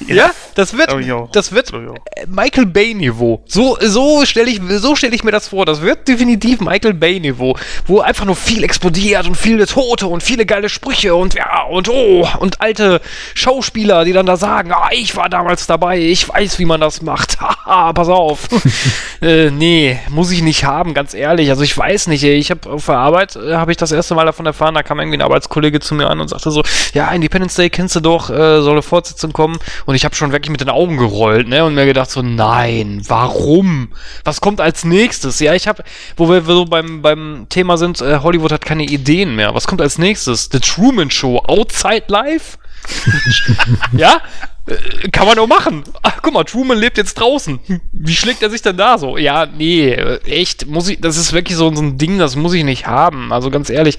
Ja, 0.07 0.31
das 0.55 0.77
wird, 0.77 0.89
das 1.33 1.51
wird 1.51 1.73
äh, 1.73 2.25
Michael 2.27 2.65
Bay 2.65 2.93
Niveau. 2.93 3.43
So 3.47 3.77
so 3.81 4.25
stelle 4.25 4.49
ich 4.49 4.61
so 4.77 4.95
stelle 4.95 5.13
ich 5.13 5.23
mir 5.23 5.31
das 5.31 5.49
vor. 5.49 5.65
Das 5.65 5.81
wird 5.81 6.07
definitiv 6.07 6.61
Michael 6.61 6.93
Bay 6.93 7.19
Niveau, 7.19 7.57
wo 7.85 7.99
einfach 7.99 8.25
nur 8.25 8.35
viel 8.35 8.63
explodiert 8.63 9.27
und 9.27 9.35
viele 9.35 9.65
Tote 9.65 10.07
und 10.07 10.23
viele 10.23 10.45
geile 10.45 10.69
Sprüche 10.69 11.15
und 11.15 11.33
ja 11.33 11.63
und 11.63 11.89
oh 11.89 12.27
und 12.39 12.61
alte 12.61 13.01
Schauspieler, 13.33 14.05
die 14.05 14.13
dann 14.13 14.25
da 14.25 14.37
sagen, 14.37 14.71
ah, 14.71 14.89
ich 14.91 15.15
war 15.17 15.27
damals 15.27 15.67
dabei, 15.67 15.99
ich 15.99 16.29
weiß, 16.29 16.59
wie 16.59 16.65
man 16.65 16.79
das 16.79 17.01
macht. 17.01 17.39
Haha, 17.65 17.91
pass 17.91 18.07
auf. 18.07 18.47
äh, 19.21 19.51
nee, 19.51 19.99
muss 20.09 20.31
ich 20.31 20.41
nicht 20.41 20.63
haben, 20.63 20.93
ganz 20.93 21.13
ehrlich. 21.13 21.49
Also 21.49 21.63
ich 21.63 21.77
weiß 21.77 22.07
nicht, 22.07 22.23
ey. 22.23 22.35
ich 22.35 22.51
habe 22.51 22.69
auf 22.69 22.85
der 22.85 22.95
Arbeit 22.95 23.35
äh, 23.35 23.55
habe 23.55 23.71
ich 23.71 23.77
das 23.77 23.91
erste 23.91 24.15
Mal 24.15 24.18
davon 24.25 24.45
erfahren, 24.45 24.75
da 24.75 24.83
kam 24.83 24.99
irgendwie 24.99 25.17
ein 25.17 25.21
Arbeitskollege 25.21 25.79
zu 25.79 25.95
mir 25.95 26.09
an 26.09 26.19
und 26.19 26.29
sagte 26.29 26.51
so, 26.51 26.63
ja, 26.93 27.09
Independence 27.11 27.55
Day 27.55 27.69
kennst 27.69 27.95
du 27.95 27.99
doch, 27.99 28.29
äh, 28.29 28.61
soll 28.61 28.73
eine 28.73 28.81
Fortsetzung 28.81 29.33
kommen 29.33 29.59
und 29.85 29.95
ich 29.95 30.05
habe 30.05 30.15
schon 30.15 30.31
wirklich 30.31 30.51
mit 30.51 30.61
den 30.61 30.69
Augen 30.69 30.97
gerollt, 30.97 31.47
ne, 31.47 31.65
und 31.65 31.75
mir 31.75 31.85
gedacht 31.85 32.11
so, 32.11 32.21
nein, 32.21 33.01
warum? 33.07 33.89
Was 34.23 34.41
kommt 34.41 34.61
als 34.61 34.83
nächstes? 34.83 35.39
Ja, 35.39 35.53
ich 35.53 35.67
habe, 35.67 35.83
wo 36.17 36.29
wir 36.29 36.41
so 36.41 36.65
beim 36.65 37.01
beim 37.01 37.47
Thema 37.49 37.77
sind, 37.77 38.01
äh, 38.01 38.19
Hollywood 38.21 38.51
hat 38.51 38.65
keine 38.65 38.83
Ideen 38.83 39.35
mehr. 39.35 39.53
Was 39.55 39.67
kommt 39.67 39.81
als 39.81 39.97
nächstes? 39.97 40.49
The 40.51 40.59
Truman 40.59 41.11
Show, 41.11 41.39
Outside 41.47 42.05
Life? 42.07 42.57
ja? 43.93 44.21
Äh, 44.67 45.09
Kann 45.09 45.27
man 45.27 45.39
auch 45.39 45.47
machen. 45.47 45.83
Ach, 46.01 46.19
guck 46.21 46.33
mal, 46.33 46.43
Truman 46.43 46.77
lebt 46.77 46.97
jetzt 46.97 47.15
draußen. 47.15 47.59
Wie 47.91 48.15
schlägt 48.15 48.41
er 48.41 48.49
sich 48.49 48.61
denn 48.61 48.77
da 48.77 48.97
so? 48.97 49.17
Ja, 49.17 49.45
nee, 49.45 49.91
äh, 49.91 50.19
echt, 50.25 50.67
muss 50.67 50.89
ich, 50.89 51.01
das 51.01 51.17
ist 51.17 51.33
wirklich 51.33 51.57
so, 51.57 51.73
so 51.73 51.81
ein 51.81 51.97
Ding, 51.97 52.17
das 52.19 52.35
muss 52.35 52.53
ich 52.53 52.63
nicht 52.63 52.87
haben. 52.87 53.31
Also 53.33 53.49
ganz 53.49 53.69
ehrlich, 53.69 53.97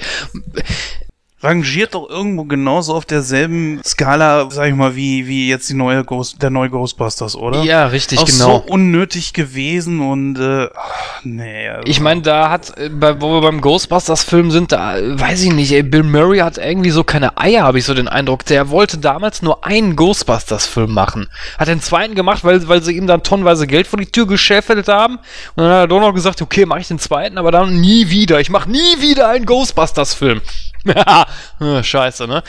rangiert 1.43 1.95
doch 1.95 2.09
irgendwo 2.11 2.45
genauso 2.45 2.95
auf 2.95 3.07
derselben 3.07 3.81
Skala, 3.83 4.51
sag 4.51 4.69
ich 4.69 4.75
mal, 4.75 4.95
wie, 4.95 5.27
wie 5.27 5.49
jetzt 5.49 5.71
die 5.71 5.75
neue 5.75 6.05
Ghost, 6.05 6.43
der 6.43 6.51
neue 6.51 6.69
Ghostbusters, 6.69 7.35
oder? 7.35 7.63
ja, 7.63 7.87
richtig, 7.87 8.19
Auch 8.19 8.27
genau. 8.27 8.45
so 8.45 8.73
unnötig 8.73 9.33
gewesen 9.33 10.01
und 10.01 10.39
äh, 10.39 10.69
ach, 10.75 11.21
nee. 11.25 11.69
Also, 11.69 11.89
Ich 11.89 12.01
meine, 12.01 12.21
da 12.21 12.51
hat, 12.51 12.77
äh, 12.77 12.91
bei, 12.91 13.21
wo 13.21 13.33
wir 13.33 13.41
beim 13.41 13.63
Ghostbusters-Film 13.63 14.51
sind, 14.51 14.73
da 14.73 14.99
äh, 14.99 15.19
weiß 15.19 15.43
ich 15.43 15.53
nicht, 15.53 15.73
ey, 15.73 15.83
Bill 15.83 16.03
Murray 16.03 16.39
hat 16.41 16.59
irgendwie 16.59 16.91
so 16.91 17.05
keine 17.05 17.39
Eier, 17.39 17.63
habe 17.65 17.79
ich 17.79 17.85
so 17.85 17.95
den 17.95 18.09
Eindruck. 18.09 18.45
Der 18.45 18.69
wollte 18.69 18.99
damals 18.99 19.41
nur 19.41 19.65
einen 19.65 19.97
Ghostbusters-Film 19.97 20.93
machen. 20.93 21.29
Hat 21.59 21.69
den 21.69 21.81
zweiten 21.81 22.15
gemacht, 22.15 22.45
weil, 22.45 22.69
weil 22.69 22.83
sie 22.83 22.97
ihm 22.97 23.07
dann 23.07 23.23
tonnenweise 23.23 23.67
Geld 23.67 23.87
vor 23.87 23.99
die 23.99 24.07
Tür 24.07 24.27
geschäffelt 24.27 24.89
haben. 24.89 25.17
Und 25.57 25.65
dann 25.65 25.71
hat 25.71 25.79
er 25.85 25.89
doch 25.89 26.01
noch 26.01 26.13
gesagt, 26.13 26.43
okay, 26.43 26.67
mache 26.67 26.81
ich 26.81 26.89
den 26.89 26.99
zweiten, 26.99 27.39
aber 27.39 27.51
dann 27.51 27.81
nie 27.81 28.11
wieder. 28.11 28.41
Ich 28.41 28.51
mache 28.51 28.71
nie 28.71 29.01
wieder 29.01 29.29
einen 29.31 29.47
Ghostbusters-Film. 29.47 30.43
Ja, 30.85 31.27
scheiße, 31.83 32.27
ne? 32.27 32.43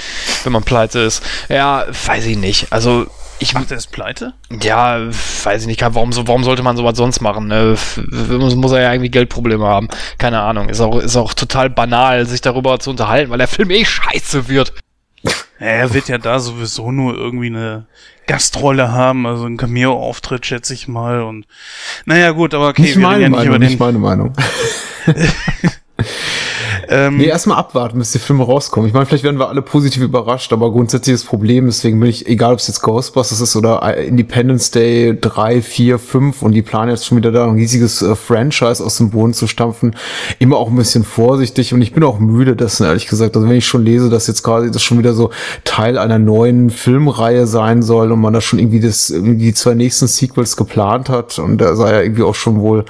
Wenn 0.43 0.53
man 0.53 0.63
pleite 0.63 0.99
ist. 0.99 1.23
Ja, 1.49 1.85
weiß 2.05 2.25
ich 2.25 2.37
nicht. 2.37 2.71
Also, 2.71 3.07
ich, 3.39 3.55
Ach, 3.55 3.65
der 3.65 3.77
ist 3.77 3.91
pleite? 3.91 4.33
ja, 4.61 4.99
weiß 5.43 5.61
ich 5.63 5.67
nicht, 5.67 5.81
warum, 5.81 6.13
so, 6.13 6.27
warum 6.27 6.43
sollte 6.43 6.61
man 6.61 6.77
sowas 6.77 6.95
sonst 6.95 7.21
machen? 7.21 7.47
Ne? 7.47 7.75
Muss, 8.29 8.55
muss 8.55 8.71
er 8.71 8.81
ja 8.83 8.93
irgendwie 8.93 9.09
Geldprobleme 9.09 9.65
haben. 9.65 9.89
Keine 10.19 10.39
Ahnung. 10.41 10.69
Ist 10.69 10.79
auch, 10.79 10.99
ist 10.99 11.15
auch 11.15 11.33
total 11.33 11.69
banal, 11.69 12.25
sich 12.27 12.41
darüber 12.41 12.79
zu 12.79 12.91
unterhalten, 12.91 13.31
weil 13.31 13.39
der 13.39 13.47
Film 13.47 13.71
eh 13.71 13.83
scheiße 13.83 14.47
wird. 14.47 14.73
Er 15.59 15.93
wird 15.93 16.07
ja 16.07 16.17
da 16.17 16.39
sowieso 16.39 16.91
nur 16.91 17.15
irgendwie 17.15 17.47
eine 17.47 17.85
Gastrolle 18.27 18.91
haben, 18.91 19.25
also 19.27 19.45
ein 19.45 19.57
Cameo-Auftritt, 19.57 20.45
schätze 20.45 20.73
ich 20.73 20.87
mal. 20.87 21.21
Und 21.21 21.45
naja, 22.05 22.31
gut, 22.31 22.53
aber 22.53 22.69
okay, 22.69 22.83
nicht 22.83 22.95
wir 22.95 23.01
meine 23.01 23.25
reden 23.25 23.33
ja 23.33 23.39
nicht 23.39 23.49
Meinung, 23.49 23.55
über 23.55 23.59
nicht 23.59 23.73
den. 23.73 23.79
meine 23.79 23.99
Meinung. 23.99 24.33
Ähm, 26.91 27.17
Nee, 27.17 27.25
erstmal 27.25 27.57
abwarten, 27.57 27.97
bis 27.97 28.11
die 28.11 28.19
Filme 28.19 28.43
rauskommen. 28.43 28.85
Ich 28.85 28.93
meine, 28.93 29.05
vielleicht 29.05 29.23
werden 29.23 29.39
wir 29.39 29.47
alle 29.47 29.61
positiv 29.61 30.03
überrascht, 30.03 30.51
aber 30.51 30.71
grundsätzliches 30.71 31.23
Problem, 31.23 31.65
deswegen 31.65 31.99
bin 32.01 32.09
ich, 32.09 32.27
egal 32.27 32.51
ob 32.51 32.59
es 32.59 32.67
jetzt 32.67 32.81
Ghostbusters 32.81 33.39
ist 33.39 33.55
oder 33.55 33.95
Independence 33.97 34.71
Day 34.71 35.17
3, 35.19 35.61
4, 35.61 35.99
5 35.99 36.41
und 36.41 36.51
die 36.51 36.61
planen 36.61 36.91
jetzt 36.91 37.05
schon 37.05 37.17
wieder 37.17 37.31
da 37.31 37.45
ein 37.45 37.55
riesiges 37.55 38.01
äh, 38.01 38.13
Franchise 38.15 38.83
aus 38.83 38.97
dem 38.97 39.09
Boden 39.11 39.33
zu 39.33 39.47
stampfen, 39.47 39.95
immer 40.39 40.57
auch 40.57 40.69
ein 40.69 40.75
bisschen 40.75 41.05
vorsichtig 41.05 41.73
und 41.73 41.81
ich 41.81 41.93
bin 41.93 42.03
auch 42.03 42.19
müde 42.19 42.57
dessen, 42.57 42.85
ehrlich 42.85 43.07
gesagt. 43.07 43.37
Also 43.37 43.47
wenn 43.47 43.55
ich 43.55 43.65
schon 43.65 43.85
lese, 43.85 44.09
dass 44.09 44.27
jetzt 44.27 44.43
quasi 44.43 44.69
das 44.69 44.83
schon 44.83 44.97
wieder 44.97 45.13
so 45.13 45.29
Teil 45.63 45.97
einer 45.97 46.19
neuen 46.19 46.69
Filmreihe 46.69 47.47
sein 47.47 47.83
soll 47.83 48.11
und 48.11 48.19
man 48.19 48.33
da 48.33 48.41
schon 48.41 48.59
irgendwie 48.59 48.81
das, 48.81 49.09
irgendwie 49.09 49.37
die 49.37 49.53
zwei 49.53 49.75
nächsten 49.75 50.07
Sequels 50.07 50.57
geplant 50.57 51.07
hat 51.07 51.39
und 51.39 51.59
da 51.59 51.73
sei 51.77 51.91
ja 51.93 52.01
irgendwie 52.01 52.23
auch 52.23 52.35
schon 52.35 52.59
wohl 52.59 52.83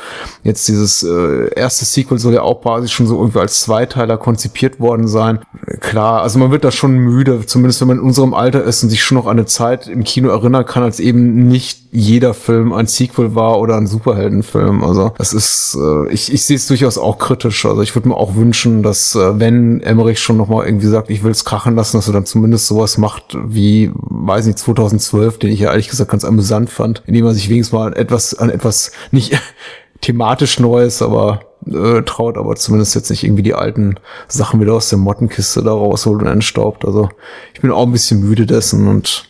jetzt 0.44 0.68
dieses 0.68 1.04
äh, 1.04 1.54
erste 1.56 1.86
Sequel 1.86 2.18
soll 2.18 2.34
ja 2.34 2.42
auch 2.42 2.64
quasi 2.64 2.88
schon 2.88 3.06
so 3.06 3.20
irgendwie 3.20 3.40
als 3.40 3.62
Zweiteiler 3.92 4.18
konzipiert 4.18 4.80
worden 4.80 5.08
sein. 5.08 5.40
Klar, 5.80 6.22
also 6.22 6.40
man 6.40 6.52
wird 6.52 6.64
da 6.64 6.72
schon 6.72 6.98
müde, 6.98 7.46
zumindest 7.46 7.82
wenn 7.82 7.90
man 7.90 7.98
in 7.98 8.04
unserem 8.04 8.34
Alter 8.34 8.64
ist 8.64 8.84
und 8.84 8.90
sich 8.90 9.04
schon 9.04 9.18
noch 9.18 9.26
an 9.26 9.38
eine 9.38 9.46
Zeit 9.46 9.88
im 9.88 10.04
Kino 10.04 10.30
erinnern 10.30 10.66
kann, 10.66 10.84
als 10.84 11.00
eben 11.00 11.48
nicht 11.48 11.80
jeder 11.92 12.34
Film 12.34 12.72
ein 12.72 12.88
Sequel 12.88 13.36
war 13.36 13.60
oder 13.60 13.76
ein 13.76 13.86
Superheldenfilm. 13.86 14.84
Also 14.84 15.12
das 15.18 15.34
ist, 15.34 15.78
äh, 15.80 16.10
ich, 16.10 16.32
ich 16.32 16.46
sehe 16.46 16.56
es 16.56 16.68
durchaus 16.68 16.98
auch 16.98 17.20
kritisch. 17.20 17.66
Also 17.66 17.82
ich 17.82 17.96
würde 17.96 18.08
mir 18.08 18.16
auch 18.16 18.36
wünschen, 18.36 18.82
dass 18.82 19.14
äh, 19.16 19.40
wenn 19.40 19.82
Emmerich 19.82 20.20
schon 20.20 20.38
nochmal 20.38 20.66
irgendwie 20.66 20.88
sagt, 20.88 21.10
ich 21.10 21.24
will 21.24 21.32
es 21.32 21.44
krachen 21.44 21.76
lassen, 21.76 21.98
dass 21.98 22.08
er 22.08 22.14
dann 22.14 22.26
zumindest 22.26 22.68
sowas 22.68 22.98
macht 22.98 23.38
wie, 23.46 23.92
weiß 23.94 24.46
nicht, 24.46 24.60
2012, 24.60 25.40
den 25.40 25.52
ich 25.52 25.60
ja 25.60 25.72
ehrlich 25.72 25.90
gesagt 25.90 26.12
ganz 26.12 26.24
amüsant 26.24 26.70
fand, 26.70 27.04
indem 27.08 27.26
er 27.26 27.34
sich 27.34 27.50
wenigstens 27.50 27.74
mal 27.74 27.88
an 27.88 27.94
etwas, 27.94 28.36
an 28.36 28.50
etwas 28.50 28.92
nicht 29.12 29.38
thematisch 30.02 30.60
Neues, 30.60 31.02
aber 31.02 31.42
äh, 31.68 32.02
traut 32.02 32.38
aber 32.38 32.56
zumindest 32.56 32.96
jetzt 32.96 33.10
nicht 33.10 33.24
irgendwie 33.24 33.44
die 33.44 33.54
alten 33.54 33.96
Sachen 34.28 34.60
wieder 34.60 34.74
aus 34.74 34.90
der 34.90 34.98
Mottenkiste 34.98 35.64
da 35.64 35.72
rausholt 35.72 36.22
und 36.22 36.28
entstaubt. 36.28 36.86
Also 36.86 37.10
ich 37.54 37.62
bin 37.62 37.72
auch 37.72 37.86
ein 37.86 37.92
bisschen 37.92 38.20
müde 38.20 38.46
dessen 38.46 38.88
und 38.88 39.26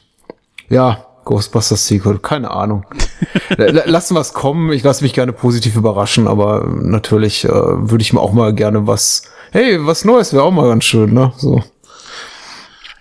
ja, 0.70 1.06
Ghostbusters 1.26 1.88
Sequel, 1.88 2.20
keine 2.20 2.52
Ahnung. 2.52 2.86
Lassen 3.58 4.16
wir 4.16 4.22
es 4.22 4.34
kommen. 4.34 4.72
Ich 4.72 4.84
lasse 4.84 5.04
mich 5.04 5.14
gerne 5.14 5.34
positiv 5.34 5.76
überraschen, 5.76 6.28
aber 6.28 6.66
natürlich 6.66 7.46
äh, 7.46 7.50
würde 7.52 8.02
ich 8.02 8.14
mir 8.14 8.22
auch 8.22 8.34
mal 8.34 8.54
gerne 8.54 8.88
was, 8.88 9.24
hey, 9.52 9.86
was 9.86 10.06
Neues 10.06 10.34
wäre 10.34 10.44
auch 10.44 10.52
mal 10.52 10.68
ganz 10.68 10.86
schön, 10.86 11.14
ne? 11.14 11.34
So. 11.38 11.62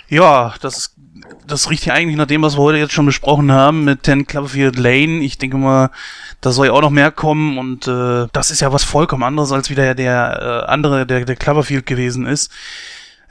Ja, 0.09 0.55
das 0.61 0.77
ist, 0.77 0.95
das 1.51 1.69
riecht 1.71 1.87
ja 1.87 1.95
eigentlich 1.95 2.17
nach 2.17 2.27
dem, 2.27 2.43
was 2.43 2.57
wir 2.57 2.63
heute 2.63 2.79
jetzt 2.79 2.93
schon 2.93 3.07
besprochen 3.07 3.53
haben 3.53 3.85
mit 3.85 4.07
10 4.07 4.27
Cloverfield 4.27 4.79
Lane. 4.79 5.23
Ich 5.23 5.39
denke 5.39 5.57
mal, 5.57 5.91
da 6.41 6.53
soll 6.53 6.67
ja 6.67 6.73
auch 6.73 6.81
noch 6.81 6.91
mehr 6.91 7.11
kommen 7.11 7.59
und 7.59 7.87
äh, 7.87 8.27
das 8.33 8.51
ist 8.51 8.61
ja 8.61 8.73
was 8.73 8.85
vollkommen 8.85 9.23
anderes 9.23 9.53
als 9.53 9.71
wieder 9.71 9.95
der 9.95 10.65
äh, 10.67 10.71
andere, 10.71 11.07
der, 11.07 11.25
der 11.25 11.37
Cloverfield 11.37 11.87
gewesen 11.87 12.27
ist. 12.27 12.51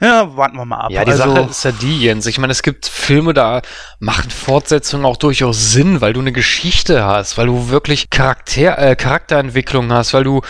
Ja, 0.00 0.34
warten 0.34 0.56
wir 0.56 0.64
mal 0.64 0.80
ab. 0.80 0.90
Ja, 0.90 1.04
die 1.04 1.12
also, 1.12 1.24
Sache 1.24 1.48
ist 1.50 1.64
ja 1.64 1.72
die, 1.72 2.00
Jens. 2.00 2.24
Ich 2.24 2.38
meine, 2.38 2.52
es 2.52 2.62
gibt 2.62 2.86
Filme, 2.86 3.34
da 3.34 3.60
machen 3.98 4.30
Fortsetzungen 4.30 5.04
auch 5.04 5.18
durchaus 5.18 5.72
Sinn, 5.72 6.00
weil 6.00 6.14
du 6.14 6.20
eine 6.20 6.32
Geschichte 6.32 7.04
hast, 7.04 7.36
weil 7.36 7.46
du 7.46 7.68
wirklich 7.68 8.08
Charakter, 8.08 8.78
äh, 8.78 8.96
Charakterentwicklung 8.96 9.92
hast, 9.92 10.14
weil 10.14 10.24
du 10.24 10.40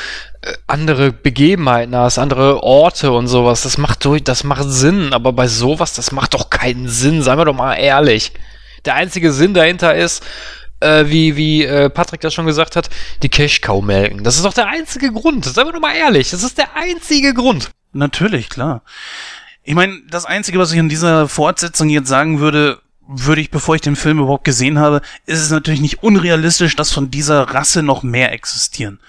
äh, 0.43 0.53
andere 0.69 1.11
Begebenheiten 1.11 1.97
hast, 1.97 2.19
andere 2.19 2.63
Orte 2.63 3.11
und 3.11 3.27
sowas. 3.27 3.63
Das 3.63 3.77
macht 3.77 4.05
durch, 4.05 4.23
das 4.23 4.45
macht 4.45 4.67
Sinn, 4.69 5.13
aber 5.13 5.33
bei 5.33 5.49
sowas, 5.49 5.95
das 5.95 6.13
macht 6.13 6.35
doch 6.35 6.49
keinen 6.51 6.89
Sinn, 6.89 7.21
seien 7.23 7.39
wir 7.39 7.45
doch 7.45 7.55
mal 7.55 7.75
ehrlich. 7.75 8.33
Der 8.85 8.95
einzige 8.95 9.33
Sinn 9.33 9.53
dahinter 9.53 9.97
ist, 9.97 10.25
äh, 10.79 11.07
wie, 11.07 11.37
wie 11.37 11.65
äh, 11.65 11.91
Patrick 11.91 12.21
das 12.21 12.35
schon 12.35 12.47
gesagt 12.47 12.77
hat, 12.77 12.89
die 13.25 13.29
Cash-Cow 13.29 13.83
melken. 13.83 14.23
Das 14.23 14.37
ist 14.37 14.45
doch 14.45 14.55
der 14.55 14.69
einzige 14.69 15.13
Grund. 15.13 15.45
Seien 15.45 15.67
wir 15.67 15.73
doch 15.73 15.81
mal 15.81 15.95
ehrlich. 15.95 16.31
Das 16.31 16.45
ist 16.45 16.57
der 16.57 16.77
einzige 16.77 17.35
Grund. 17.35 17.71
Natürlich, 17.93 18.49
klar. 18.49 18.83
Ich 19.63 19.75
meine, 19.75 20.01
das 20.09 20.25
Einzige, 20.25 20.59
was 20.59 20.73
ich 20.73 20.79
in 20.79 20.89
dieser 20.89 21.29
Fortsetzung 21.29 21.89
jetzt 21.89 22.09
sagen 22.09 22.41
würde, 22.41 22.81
würde 23.07 23.41
ich, 23.41 23.51
bevor 23.51 23.75
ich 23.75 23.81
den 23.81 23.97
Film 23.97 24.21
überhaupt 24.21 24.45
gesehen 24.45 24.79
habe, 24.79 25.03
ist 25.27 25.41
es 25.41 25.51
natürlich 25.51 25.81
nicht 25.81 26.03
unrealistisch, 26.03 26.77
dass 26.77 26.93
von 26.93 27.11
dieser 27.11 27.43
Rasse 27.43 27.83
noch 27.83 28.03
mehr 28.03 28.33
existieren. 28.33 29.01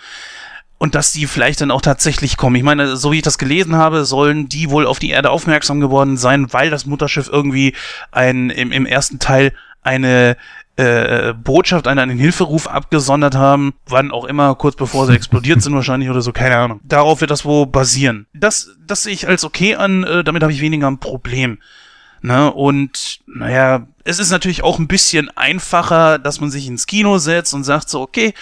Und 0.79 0.95
dass 0.95 1.11
die 1.11 1.27
vielleicht 1.27 1.61
dann 1.61 1.69
auch 1.69 1.83
tatsächlich 1.83 2.37
kommen. 2.37 2.55
Ich 2.55 2.63
meine, 2.63 2.97
so 2.97 3.11
wie 3.11 3.17
ich 3.17 3.21
das 3.21 3.37
gelesen 3.37 3.75
habe, 3.75 4.03
sollen 4.03 4.49
die 4.49 4.71
wohl 4.71 4.87
auf 4.87 4.97
die 4.97 5.11
Erde 5.11 5.29
aufmerksam 5.29 5.79
geworden 5.79 6.17
sein, 6.17 6.51
weil 6.51 6.71
das 6.71 6.87
Mutterschiff 6.87 7.29
irgendwie 7.31 7.75
ein, 8.11 8.49
im, 8.49 8.71
im 8.71 8.87
ersten 8.87 9.19
Teil 9.19 9.53
eine 9.83 10.37
äh, 10.81 11.33
Botschaft, 11.33 11.87
einen, 11.87 11.99
einen 11.99 12.19
Hilferuf 12.19 12.67
abgesondert 12.67 13.35
haben, 13.35 13.73
wann 13.87 14.11
auch 14.11 14.25
immer, 14.25 14.55
kurz 14.55 14.75
bevor 14.75 15.05
sie 15.05 15.13
explodiert 15.15 15.61
sind 15.61 15.73
wahrscheinlich 15.73 16.09
oder 16.09 16.21
so, 16.21 16.31
keine 16.31 16.57
Ahnung. 16.57 16.79
Darauf 16.83 17.21
wird 17.21 17.31
das 17.31 17.45
wohl 17.45 17.67
basieren. 17.67 18.27
Das, 18.33 18.71
das 18.85 19.03
sehe 19.03 19.13
ich 19.13 19.27
als 19.27 19.43
okay 19.43 19.75
an, 19.75 20.03
äh, 20.03 20.23
damit 20.23 20.43
habe 20.43 20.53
ich 20.53 20.61
weniger 20.61 20.89
ein 20.89 20.99
Problem. 20.99 21.59
Ne? 22.21 22.51
Und 22.51 23.19
naja, 23.25 23.87
es 24.03 24.19
ist 24.19 24.31
natürlich 24.31 24.63
auch 24.63 24.79
ein 24.79 24.87
bisschen 24.87 25.29
einfacher, 25.35 26.19
dass 26.19 26.39
man 26.39 26.51
sich 26.51 26.67
ins 26.67 26.87
Kino 26.87 27.17
setzt 27.17 27.53
und 27.53 27.63
sagt 27.63 27.89
so, 27.89 28.01
okay, 28.01 28.33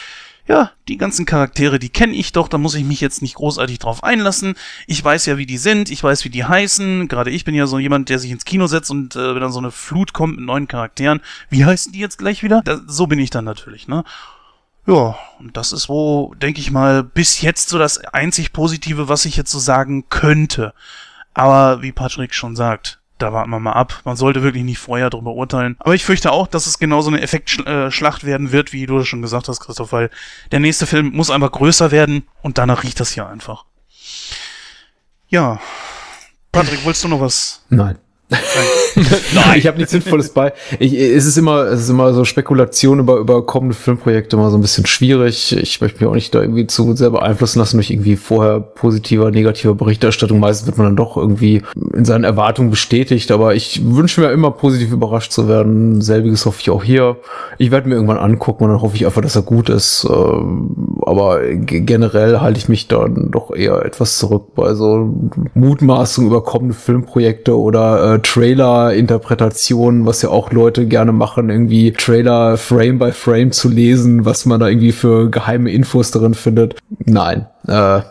ja, 0.49 0.71
die 0.87 0.97
ganzen 0.97 1.27
Charaktere, 1.27 1.77
die 1.77 1.89
kenne 1.89 2.15
ich 2.15 2.31
doch, 2.31 2.47
da 2.47 2.57
muss 2.57 2.73
ich 2.73 2.83
mich 2.83 3.01
jetzt 3.01 3.21
nicht 3.21 3.35
großartig 3.35 3.77
drauf 3.77 4.03
einlassen. 4.03 4.55
Ich 4.87 5.03
weiß 5.03 5.27
ja, 5.27 5.37
wie 5.37 5.45
die 5.45 5.59
sind, 5.59 5.91
ich 5.91 6.03
weiß, 6.03 6.25
wie 6.25 6.31
die 6.31 6.43
heißen. 6.43 7.07
Gerade 7.07 7.29
ich 7.29 7.45
bin 7.45 7.53
ja 7.53 7.67
so 7.67 7.77
jemand, 7.77 8.09
der 8.09 8.17
sich 8.17 8.31
ins 8.31 8.45
Kino 8.45 8.65
setzt 8.65 8.89
und 8.89 9.15
äh, 9.15 9.35
wenn 9.35 9.41
dann 9.41 9.51
so 9.51 9.59
eine 9.59 9.69
Flut 9.69 10.11
kommt 10.11 10.37
mit 10.37 10.45
neuen 10.45 10.67
Charakteren, 10.67 11.21
wie 11.51 11.65
heißen 11.65 11.93
die 11.93 11.99
jetzt 11.99 12.17
gleich 12.17 12.41
wieder? 12.41 12.63
Da, 12.65 12.81
so 12.87 13.05
bin 13.05 13.19
ich 13.19 13.29
dann 13.29 13.45
natürlich, 13.45 13.87
ne? 13.87 14.03
Ja, 14.87 15.19
und 15.37 15.55
das 15.55 15.71
ist 15.71 15.87
wo, 15.87 16.33
denke 16.33 16.59
ich 16.61 16.71
mal, 16.71 17.03
bis 17.03 17.41
jetzt 17.41 17.69
so 17.69 17.77
das 17.77 17.99
einzig 18.05 18.51
Positive, 18.51 19.07
was 19.07 19.25
ich 19.25 19.37
jetzt 19.37 19.51
so 19.51 19.59
sagen 19.59 20.09
könnte. 20.09 20.73
Aber 21.35 21.83
wie 21.83 21.91
Patrick 21.91 22.33
schon 22.33 22.55
sagt, 22.55 22.98
da 23.19 23.33
warten 23.33 23.49
wir 23.51 23.59
mal 23.59 23.73
ab. 23.73 24.01
Man 24.05 24.15
sollte 24.15 24.41
wirklich 24.43 24.63
nicht 24.63 24.79
vorher 24.79 25.09
drüber 25.09 25.33
urteilen. 25.33 25.75
Aber 25.79 25.93
ich 25.93 26.03
fürchte 26.03 26.31
auch, 26.31 26.47
dass 26.47 26.65
es 26.65 26.79
genauso 26.79 27.09
eine 27.09 27.21
Effektschlacht 27.21 28.23
werden 28.23 28.51
wird, 28.51 28.73
wie 28.73 28.85
du 28.85 29.03
schon 29.03 29.21
gesagt 29.21 29.47
hast, 29.47 29.59
Christoph, 29.59 29.91
weil 29.91 30.09
der 30.51 30.59
nächste 30.59 30.87
Film 30.87 31.11
muss 31.11 31.29
einfach 31.29 31.51
größer 31.51 31.91
werden 31.91 32.23
und 32.41 32.57
danach 32.57 32.83
riecht 32.83 32.99
das 32.99 33.11
hier 33.11 33.27
einfach. 33.27 33.65
Ja. 35.27 35.59
Patrick, 36.51 36.83
wolltest 36.83 37.03
du 37.03 37.09
noch 37.09 37.21
was? 37.21 37.63
Nein. 37.69 37.99
Nein. 38.29 39.55
ich 39.57 39.65
habe 39.65 39.77
nichts 39.77 39.91
Sinnvolles 39.91 40.29
bei. 40.29 40.53
Ich, 40.77 40.93
es 40.93 41.25
ist 41.25 41.37
immer, 41.37 41.63
es 41.63 41.81
ist 41.81 41.89
immer 41.89 42.13
so 42.13 42.25
Spekulation 42.25 42.99
über, 42.99 43.17
über 43.17 43.43
kommende 43.45 43.75
Filmprojekte 43.75 44.35
immer 44.35 44.51
so 44.51 44.57
ein 44.57 44.61
bisschen 44.61 44.85
schwierig. 44.85 45.55
Ich 45.57 45.81
möchte 45.81 45.99
mich 45.99 46.09
auch 46.09 46.13
nicht 46.13 46.35
da 46.35 46.41
irgendwie 46.41 46.67
zu 46.67 46.95
sehr 46.95 47.09
beeinflussen 47.09 47.59
lassen 47.59 47.77
durch 47.77 47.89
irgendwie 47.89 48.15
vorher 48.15 48.59
positiver, 48.59 49.31
negativer 49.31 49.73
Berichterstattung. 49.73 50.39
Meistens 50.39 50.67
wird 50.67 50.77
man 50.77 50.87
dann 50.87 50.95
doch 50.95 51.17
irgendwie 51.17 51.63
in 51.93 52.05
seinen 52.05 52.23
Erwartungen 52.23 52.69
bestätigt. 52.69 53.31
Aber 53.31 53.55
ich 53.55 53.81
wünsche 53.83 54.21
mir 54.21 54.31
immer 54.31 54.51
positiv 54.51 54.91
überrascht 54.91 55.31
zu 55.31 55.47
werden. 55.47 56.01
Selbiges 56.01 56.45
hoffe 56.45 56.59
ich 56.61 56.69
auch 56.69 56.83
hier. 56.83 57.17
Ich 57.57 57.71
werde 57.71 57.89
mir 57.89 57.95
irgendwann 57.95 58.17
angucken 58.17 58.65
und 58.65 58.69
dann 58.69 58.81
hoffe 58.81 58.95
ich 58.95 59.07
einfach, 59.07 59.21
dass 59.21 59.35
er 59.35 59.41
gut 59.41 59.69
ist. 59.69 60.07
Ähm, 60.09 60.98
aber 61.09 61.43
generell 61.43 62.39
halte 62.39 62.59
ich 62.59 62.69
mich 62.69 62.87
dann 62.87 63.31
doch 63.31 63.49
eher 63.55 63.83
etwas 63.83 64.19
zurück 64.19 64.53
bei 64.53 64.75
so 64.75 65.11
Mutmaßungen 65.55 66.29
über 66.29 66.43
kommende 66.43 66.75
Filmprojekte 66.75 67.57
oder 67.57 68.13
äh, 68.13 68.19
Trailer-Interpretationen, 68.19 70.05
was 70.05 70.21
ja 70.21 70.29
auch 70.29 70.51
Leute 70.51 70.85
gerne 70.85 71.11
machen, 71.11 71.49
irgendwie 71.49 71.93
Trailer 71.93 72.57
Frame 72.57 72.99
by 72.99 73.11
Frame 73.11 73.51
zu 73.51 73.69
lesen, 73.69 74.23
was 74.23 74.45
man 74.45 74.59
da 74.59 74.67
irgendwie 74.67 74.91
für 74.91 75.31
geheime 75.31 75.71
Infos 75.71 76.11
darin 76.11 76.35
findet. 76.35 76.75
Nein. 77.05 77.47
Äh, 77.69 78.01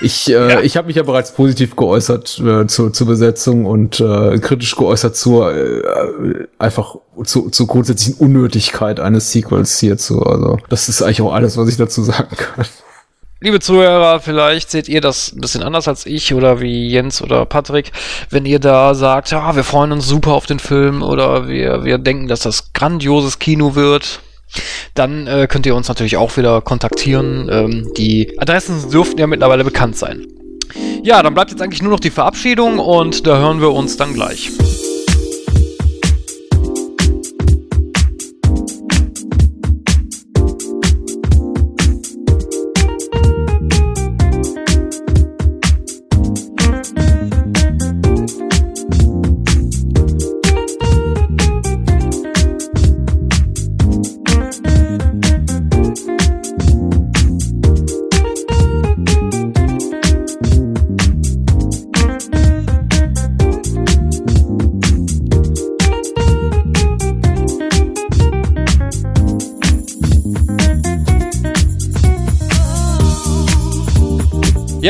ich 0.00 0.28
äh, 0.28 0.32
ja. 0.32 0.60
ich 0.60 0.76
habe 0.76 0.88
mich 0.88 0.96
ja 0.96 1.04
bereits 1.04 1.32
positiv 1.32 1.76
geäußert 1.76 2.40
äh, 2.40 2.66
zur, 2.66 2.92
zur 2.92 3.06
Besetzung 3.06 3.64
und 3.64 4.00
äh, 4.00 4.38
kritisch 4.38 4.74
geäußert 4.74 5.14
zur 5.14 5.54
äh, 5.54 6.46
einfach 6.58 6.96
zu, 7.24 7.50
zur 7.50 7.66
grundsätzlichen 7.68 8.18
Unnötigkeit 8.18 8.98
eines 8.98 9.30
Sequels 9.30 9.78
hierzu. 9.78 10.22
Also 10.22 10.58
das 10.68 10.88
ist 10.88 11.02
eigentlich 11.02 11.22
auch 11.22 11.32
alles, 11.32 11.56
was 11.56 11.68
ich 11.68 11.76
dazu 11.76 12.02
sagen 12.02 12.36
kann. 12.36 12.66
Liebe 13.38 13.60
Zuhörer, 13.60 14.18
vielleicht 14.18 14.70
seht 14.70 14.88
ihr 14.88 15.00
das 15.00 15.32
ein 15.32 15.40
bisschen 15.40 15.62
anders 15.62 15.86
als 15.86 16.06
ich 16.06 16.34
oder 16.34 16.60
wie 16.60 16.88
Jens 16.88 17.22
oder 17.22 17.44
Patrick, 17.44 17.92
wenn 18.30 18.46
ihr 18.46 18.58
da 18.58 18.94
sagt, 18.94 19.30
ja, 19.30 19.54
wir 19.54 19.62
freuen 19.62 19.92
uns 19.92 20.08
super 20.08 20.32
auf 20.32 20.46
den 20.46 20.58
Film 20.58 21.02
oder 21.02 21.46
wir, 21.46 21.84
wir 21.84 21.98
denken, 21.98 22.28
dass 22.28 22.40
das 22.40 22.72
grandioses 22.72 23.38
Kino 23.38 23.74
wird. 23.74 24.20
Dann 24.94 25.26
äh, 25.26 25.46
könnt 25.48 25.66
ihr 25.66 25.74
uns 25.74 25.88
natürlich 25.88 26.16
auch 26.16 26.36
wieder 26.36 26.60
kontaktieren. 26.60 27.48
Ähm, 27.50 27.92
die 27.96 28.38
Adressen 28.38 28.90
dürften 28.90 29.18
ja 29.18 29.26
mittlerweile 29.26 29.64
bekannt 29.64 29.96
sein. 29.96 30.26
Ja, 31.02 31.22
dann 31.22 31.34
bleibt 31.34 31.50
jetzt 31.50 31.62
eigentlich 31.62 31.82
nur 31.82 31.92
noch 31.92 32.00
die 32.00 32.10
Verabschiedung 32.10 32.78
und 32.78 33.26
da 33.26 33.38
hören 33.38 33.60
wir 33.60 33.72
uns 33.72 33.96
dann 33.96 34.14
gleich. 34.14 34.50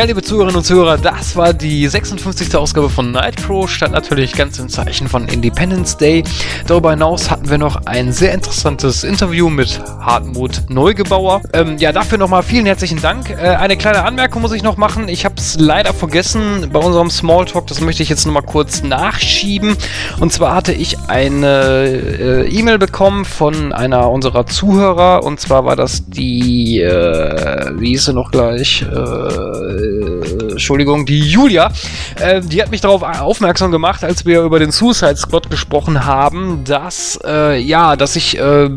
Liebe 0.06 0.22
Zuhörerinnen 0.22 0.58
und 0.58 0.64
Zuhörer, 0.64 0.98
das 0.98 1.34
war 1.34 1.52
die 1.52 1.88
56. 1.88 2.54
Ausgabe 2.54 2.88
von 2.88 3.10
Nightcrow, 3.10 3.68
stand 3.68 3.92
natürlich 3.92 4.34
ganz 4.34 4.56
im 4.60 4.68
Zeichen 4.68 5.08
von 5.08 5.26
Independence 5.26 5.96
Day. 5.96 6.22
Darüber 6.68 6.90
hinaus 6.90 7.28
hatten 7.28 7.50
wir 7.50 7.58
noch 7.58 7.86
ein 7.86 8.12
sehr 8.12 8.32
interessantes 8.32 9.02
Interview 9.02 9.50
mit 9.50 9.80
Hartmut 10.00 10.62
Neugebauer. 10.68 11.40
Ähm, 11.52 11.76
ja, 11.78 11.90
dafür 11.90 12.18
nochmal 12.18 12.44
vielen 12.44 12.66
herzlichen 12.66 13.02
Dank. 13.02 13.30
Äh, 13.30 13.56
eine 13.56 13.76
kleine 13.76 14.04
Anmerkung 14.04 14.42
muss 14.42 14.52
ich 14.52 14.62
noch 14.62 14.76
machen. 14.76 15.08
Ich 15.08 15.24
habe 15.24 15.34
es 15.38 15.58
leider 15.58 15.92
vergessen 15.92 16.70
bei 16.72 16.78
unserem 16.78 17.10
Smalltalk, 17.10 17.66
das 17.66 17.80
möchte 17.80 18.04
ich 18.04 18.08
jetzt 18.08 18.26
nochmal 18.26 18.44
kurz 18.44 18.84
nachschieben. 18.84 19.76
Und 20.20 20.32
zwar 20.32 20.54
hatte 20.54 20.72
ich 20.72 21.00
eine 21.08 22.46
äh, 22.46 22.48
E-Mail 22.48 22.78
bekommen 22.78 23.24
von 23.24 23.72
einer 23.72 24.08
unserer 24.10 24.46
Zuhörer 24.46 25.24
und 25.24 25.40
zwar 25.40 25.64
war 25.64 25.74
das 25.74 26.04
die, 26.06 26.80
äh, 26.80 27.72
wie 27.76 27.94
ist 27.94 28.04
sie 28.04 28.12
noch 28.12 28.30
gleich? 28.30 28.82
Äh, 28.82 29.95
äh, 30.02 30.52
Entschuldigung, 30.52 31.06
die 31.06 31.20
Julia, 31.20 31.72
äh, 32.20 32.40
die 32.40 32.62
hat 32.62 32.70
mich 32.70 32.80
darauf 32.80 33.02
aufmerksam 33.02 33.70
gemacht, 33.70 34.04
als 34.04 34.26
wir 34.26 34.42
über 34.42 34.58
den 34.58 34.70
Suicide 34.70 35.16
Squad 35.16 35.50
gesprochen 35.50 36.04
haben, 36.04 36.64
dass, 36.64 37.18
äh, 37.24 37.58
ja, 37.58 37.96
dass 37.96 38.16
ich 38.16 38.38
äh, 38.38 38.70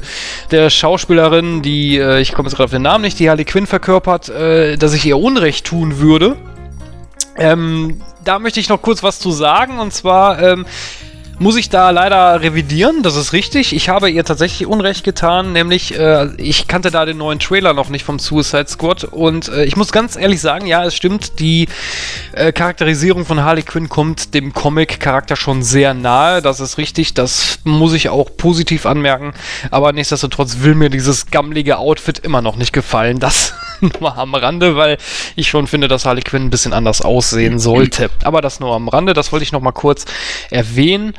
der 0.50 0.70
Schauspielerin, 0.70 1.62
die, 1.62 1.98
äh, 1.98 2.20
ich 2.20 2.32
komme 2.32 2.48
jetzt 2.48 2.56
gerade 2.56 2.66
auf 2.66 2.70
den 2.70 2.82
Namen 2.82 3.02
nicht, 3.02 3.18
die 3.18 3.28
Harley 3.30 3.44
Quinn 3.44 3.66
verkörpert, 3.66 4.28
äh, 4.28 4.76
dass 4.76 4.94
ich 4.94 5.04
ihr 5.04 5.18
Unrecht 5.18 5.66
tun 5.66 5.98
würde. 5.98 6.36
Ähm, 7.36 8.00
da 8.24 8.38
möchte 8.38 8.60
ich 8.60 8.68
noch 8.68 8.82
kurz 8.82 9.02
was 9.02 9.18
zu 9.18 9.30
sagen, 9.30 9.78
und 9.78 9.92
zwar, 9.92 10.42
ähm, 10.42 10.66
muss 11.38 11.56
ich 11.56 11.68
da 11.68 11.90
leider 11.90 12.40
revidieren, 12.40 13.02
das 13.02 13.16
ist 13.16 13.32
richtig. 13.32 13.74
Ich 13.74 13.88
habe 13.88 14.10
ihr 14.10 14.24
tatsächlich 14.24 14.66
Unrecht 14.66 15.04
getan, 15.04 15.52
nämlich 15.52 15.98
äh, 15.98 16.28
ich 16.38 16.66
kannte 16.66 16.90
da 16.90 17.04
den 17.04 17.18
neuen 17.18 17.38
Trailer 17.38 17.74
noch 17.74 17.90
nicht 17.90 18.04
vom 18.04 18.18
Suicide 18.18 18.68
Squad 18.68 19.04
und 19.04 19.48
äh, 19.48 19.64
ich 19.64 19.76
muss 19.76 19.92
ganz 19.92 20.16
ehrlich 20.16 20.40
sagen, 20.40 20.66
ja, 20.66 20.84
es 20.84 20.94
stimmt, 20.94 21.38
die 21.38 21.68
äh, 22.32 22.52
Charakterisierung 22.52 23.26
von 23.26 23.42
Harley 23.42 23.62
Quinn 23.62 23.88
kommt 23.88 24.32
dem 24.32 24.54
Comic-Charakter 24.54 25.36
schon 25.36 25.62
sehr 25.62 25.92
nahe, 25.92 26.40
das 26.40 26.60
ist 26.60 26.78
richtig, 26.78 27.12
das 27.12 27.58
muss 27.64 27.92
ich 27.92 28.08
auch 28.08 28.30
positiv 28.36 28.86
anmerken, 28.86 29.34
aber 29.70 29.92
nichtsdestotrotz 29.92 30.58
will 30.60 30.74
mir 30.74 30.88
dieses 30.88 31.26
gammelige 31.26 31.76
Outfit 31.78 32.18
immer 32.18 32.40
noch 32.40 32.56
nicht 32.56 32.72
gefallen, 32.72 33.18
das 33.18 33.52
nur 34.00 34.16
am 34.16 34.34
Rande, 34.34 34.76
weil 34.76 34.98
ich 35.34 35.48
schon 35.48 35.66
finde, 35.66 35.88
dass 35.88 36.04
Harley 36.04 36.22
Quinn 36.22 36.44
ein 36.44 36.50
bisschen 36.50 36.72
anders 36.72 37.00
aussehen 37.00 37.58
sollte. 37.58 38.10
Aber 38.24 38.40
das 38.40 38.60
nur 38.60 38.74
am 38.74 38.88
Rande, 38.88 39.12
das 39.12 39.32
wollte 39.32 39.42
ich 39.42 39.52
noch 39.52 39.60
mal 39.60 39.72
kurz 39.72 40.04
erwähnen. 40.50 41.14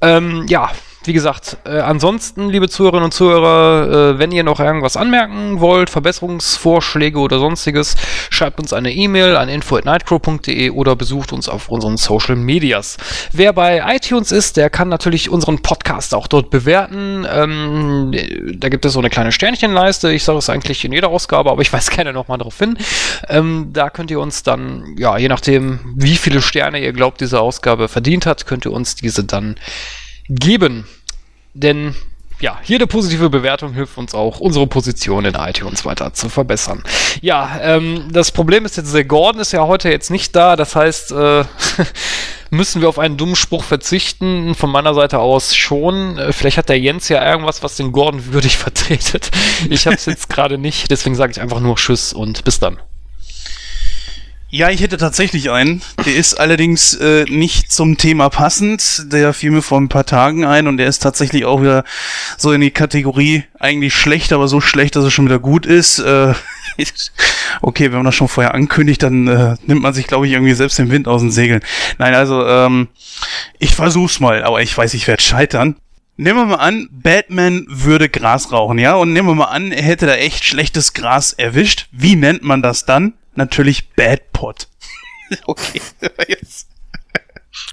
Ähm, 0.00 0.46
ja, 0.48 0.70
wie 1.06 1.12
gesagt, 1.12 1.58
äh, 1.64 1.78
ansonsten, 1.78 2.48
liebe 2.48 2.68
Zuhörerinnen 2.68 3.04
und 3.04 3.12
Zuhörer, 3.12 4.14
äh, 4.14 4.18
wenn 4.18 4.32
ihr 4.32 4.42
noch 4.42 4.60
irgendwas 4.60 4.96
anmerken 4.96 5.60
wollt, 5.60 5.90
Verbesserungsvorschläge 5.90 7.18
oder 7.18 7.38
sonstiges, 7.38 7.96
schreibt 8.30 8.58
uns 8.60 8.72
eine 8.72 8.92
E-Mail 8.92 9.36
an 9.36 9.48
info@nightcrow.de 9.48 10.70
oder 10.70 10.96
besucht 10.96 11.32
uns 11.32 11.48
auf 11.48 11.68
unseren 11.68 11.96
Social 11.96 12.36
Medias. 12.36 12.96
Wer 13.32 13.52
bei 13.52 13.82
iTunes 13.94 14.32
ist, 14.32 14.56
der 14.56 14.70
kann 14.70 14.88
natürlich 14.88 15.28
unseren 15.28 15.60
Podcast 15.60 16.14
auch 16.14 16.26
dort 16.26 16.50
bewerten. 16.50 17.26
Ähm, 17.30 18.14
da 18.58 18.68
gibt 18.68 18.84
es 18.84 18.92
so 18.92 18.98
eine 18.98 19.10
kleine 19.10 19.32
Sternchenleiste. 19.32 20.12
Ich 20.12 20.24
sage 20.24 20.38
es 20.38 20.48
eigentlich 20.48 20.84
in 20.84 20.92
jeder 20.92 21.08
Ausgabe, 21.08 21.50
aber 21.50 21.62
ich 21.62 21.72
weiß 21.72 21.90
gerne 21.94 22.12
nochmal 22.12 22.38
darauf 22.38 22.58
hin. 22.58 22.78
Ähm, 23.28 23.70
da 23.72 23.90
könnt 23.90 24.10
ihr 24.10 24.20
uns 24.20 24.42
dann, 24.42 24.96
ja, 24.98 25.18
je 25.18 25.28
nachdem, 25.28 25.80
wie 25.96 26.16
viele 26.16 26.40
Sterne 26.40 26.80
ihr 26.80 26.92
glaubt, 26.92 27.20
diese 27.20 27.40
Ausgabe 27.40 27.88
verdient 27.88 28.26
hat, 28.26 28.46
könnt 28.46 28.64
ihr 28.64 28.72
uns 28.72 28.94
diese 28.94 29.24
dann 29.24 29.56
geben. 30.28 30.86
Denn 31.54 31.94
ja, 32.40 32.58
jede 32.64 32.86
positive 32.86 33.30
Bewertung 33.30 33.72
hilft 33.72 33.96
uns 33.96 34.14
auch, 34.14 34.40
unsere 34.40 34.66
Position 34.66 35.24
in 35.24 35.34
iTunes 35.34 35.84
weiter 35.84 36.12
zu 36.12 36.28
verbessern. 36.28 36.82
Ja, 37.20 37.58
ähm, 37.62 38.08
das 38.10 38.32
Problem 38.32 38.64
ist 38.64 38.76
jetzt, 38.76 38.92
der 38.92 39.04
Gordon 39.04 39.40
ist 39.40 39.52
ja 39.52 39.66
heute 39.66 39.88
jetzt 39.88 40.10
nicht 40.10 40.34
da, 40.34 40.56
das 40.56 40.74
heißt, 40.74 41.12
äh, 41.12 41.44
müssen 42.50 42.80
wir 42.80 42.88
auf 42.88 42.98
einen 42.98 43.16
dummen 43.16 43.36
Spruch 43.36 43.64
verzichten. 43.64 44.54
Von 44.54 44.70
meiner 44.70 44.94
Seite 44.94 45.18
aus 45.18 45.54
schon. 45.54 46.18
Äh, 46.18 46.32
vielleicht 46.32 46.58
hat 46.58 46.68
der 46.68 46.78
Jens 46.78 47.08
ja 47.08 47.24
irgendwas, 47.28 47.62
was 47.62 47.76
den 47.76 47.92
Gordon 47.92 48.32
würdig 48.32 48.56
vertretet. 48.58 49.30
Ich 49.68 49.86
habe 49.86 49.96
es 49.96 50.06
jetzt 50.06 50.28
gerade 50.28 50.58
nicht, 50.58 50.90
deswegen 50.90 51.14
sage 51.14 51.32
ich 51.32 51.40
einfach 51.40 51.60
nur 51.60 51.76
Tschüss 51.76 52.12
und 52.12 52.44
bis 52.44 52.58
dann. 52.58 52.78
Ja, 54.54 54.70
ich 54.70 54.82
hätte 54.82 54.98
tatsächlich 54.98 55.50
einen. 55.50 55.82
Der 56.06 56.14
ist 56.14 56.34
allerdings 56.34 56.94
äh, 56.94 57.24
nicht 57.24 57.72
zum 57.72 57.98
Thema 57.98 58.28
passend. 58.28 59.12
Der 59.12 59.32
fiel 59.32 59.50
mir 59.50 59.62
vor 59.62 59.80
ein 59.80 59.88
paar 59.88 60.06
Tagen 60.06 60.44
ein 60.44 60.68
und 60.68 60.76
der 60.76 60.86
ist 60.86 61.00
tatsächlich 61.00 61.44
auch 61.44 61.60
wieder 61.60 61.82
so 62.38 62.52
in 62.52 62.60
die 62.60 62.70
Kategorie 62.70 63.42
eigentlich 63.58 63.96
schlecht, 63.96 64.32
aber 64.32 64.46
so 64.46 64.60
schlecht, 64.60 64.94
dass 64.94 65.06
es 65.06 65.12
schon 65.12 65.24
wieder 65.24 65.40
gut 65.40 65.66
ist. 65.66 65.98
Äh, 65.98 66.34
okay, 67.62 67.86
wenn 67.86 67.98
man 67.98 68.04
das 68.04 68.14
schon 68.14 68.28
vorher 68.28 68.54
ankündigt, 68.54 69.02
dann 69.02 69.26
äh, 69.26 69.56
nimmt 69.66 69.82
man 69.82 69.92
sich, 69.92 70.06
glaube 70.06 70.28
ich, 70.28 70.32
irgendwie 70.34 70.54
selbst 70.54 70.78
den 70.78 70.92
Wind 70.92 71.08
aus 71.08 71.22
den 71.22 71.32
Segeln. 71.32 71.60
Nein, 71.98 72.14
also 72.14 72.46
ähm, 72.46 72.86
ich 73.58 73.74
versuch's 73.74 74.20
mal, 74.20 74.44
aber 74.44 74.62
ich 74.62 74.78
weiß, 74.78 74.94
ich 74.94 75.08
werde 75.08 75.20
scheitern. 75.20 75.74
Nehmen 76.16 76.38
wir 76.38 76.46
mal 76.46 76.62
an, 76.62 76.88
Batman 76.92 77.66
würde 77.68 78.08
Gras 78.08 78.52
rauchen, 78.52 78.78
ja? 78.78 78.94
Und 78.94 79.14
nehmen 79.14 79.26
wir 79.26 79.34
mal 79.34 79.46
an, 79.46 79.72
er 79.72 79.82
hätte 79.82 80.06
da 80.06 80.14
echt 80.14 80.44
schlechtes 80.44 80.92
Gras 80.92 81.32
erwischt. 81.32 81.88
Wie 81.90 82.14
nennt 82.14 82.44
man 82.44 82.62
das 82.62 82.84
dann? 82.84 83.14
Natürlich 83.36 83.90
Bad 83.90 84.32
Pot. 84.32 84.68
okay, 85.46 85.80
jetzt. 86.28 86.68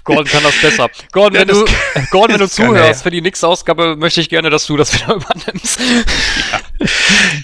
Gordon 0.04 0.24
kann 0.24 0.42
das 0.42 0.54
besser. 0.60 0.90
Gordon, 1.12 1.40
wenn 1.40 1.48
du, 1.48 1.64
Gordon, 2.10 2.34
wenn 2.34 2.40
du 2.40 2.48
zuhörst 2.50 3.02
für 3.02 3.10
die 3.10 3.20
Nix-Ausgabe, 3.20 3.96
möchte 3.96 4.20
ich 4.20 4.28
gerne, 4.28 4.50
dass 4.50 4.66
du 4.66 4.76
das 4.76 4.92
wieder 4.94 5.14
übernimmst. 5.14 5.80
Ja. 5.80 6.60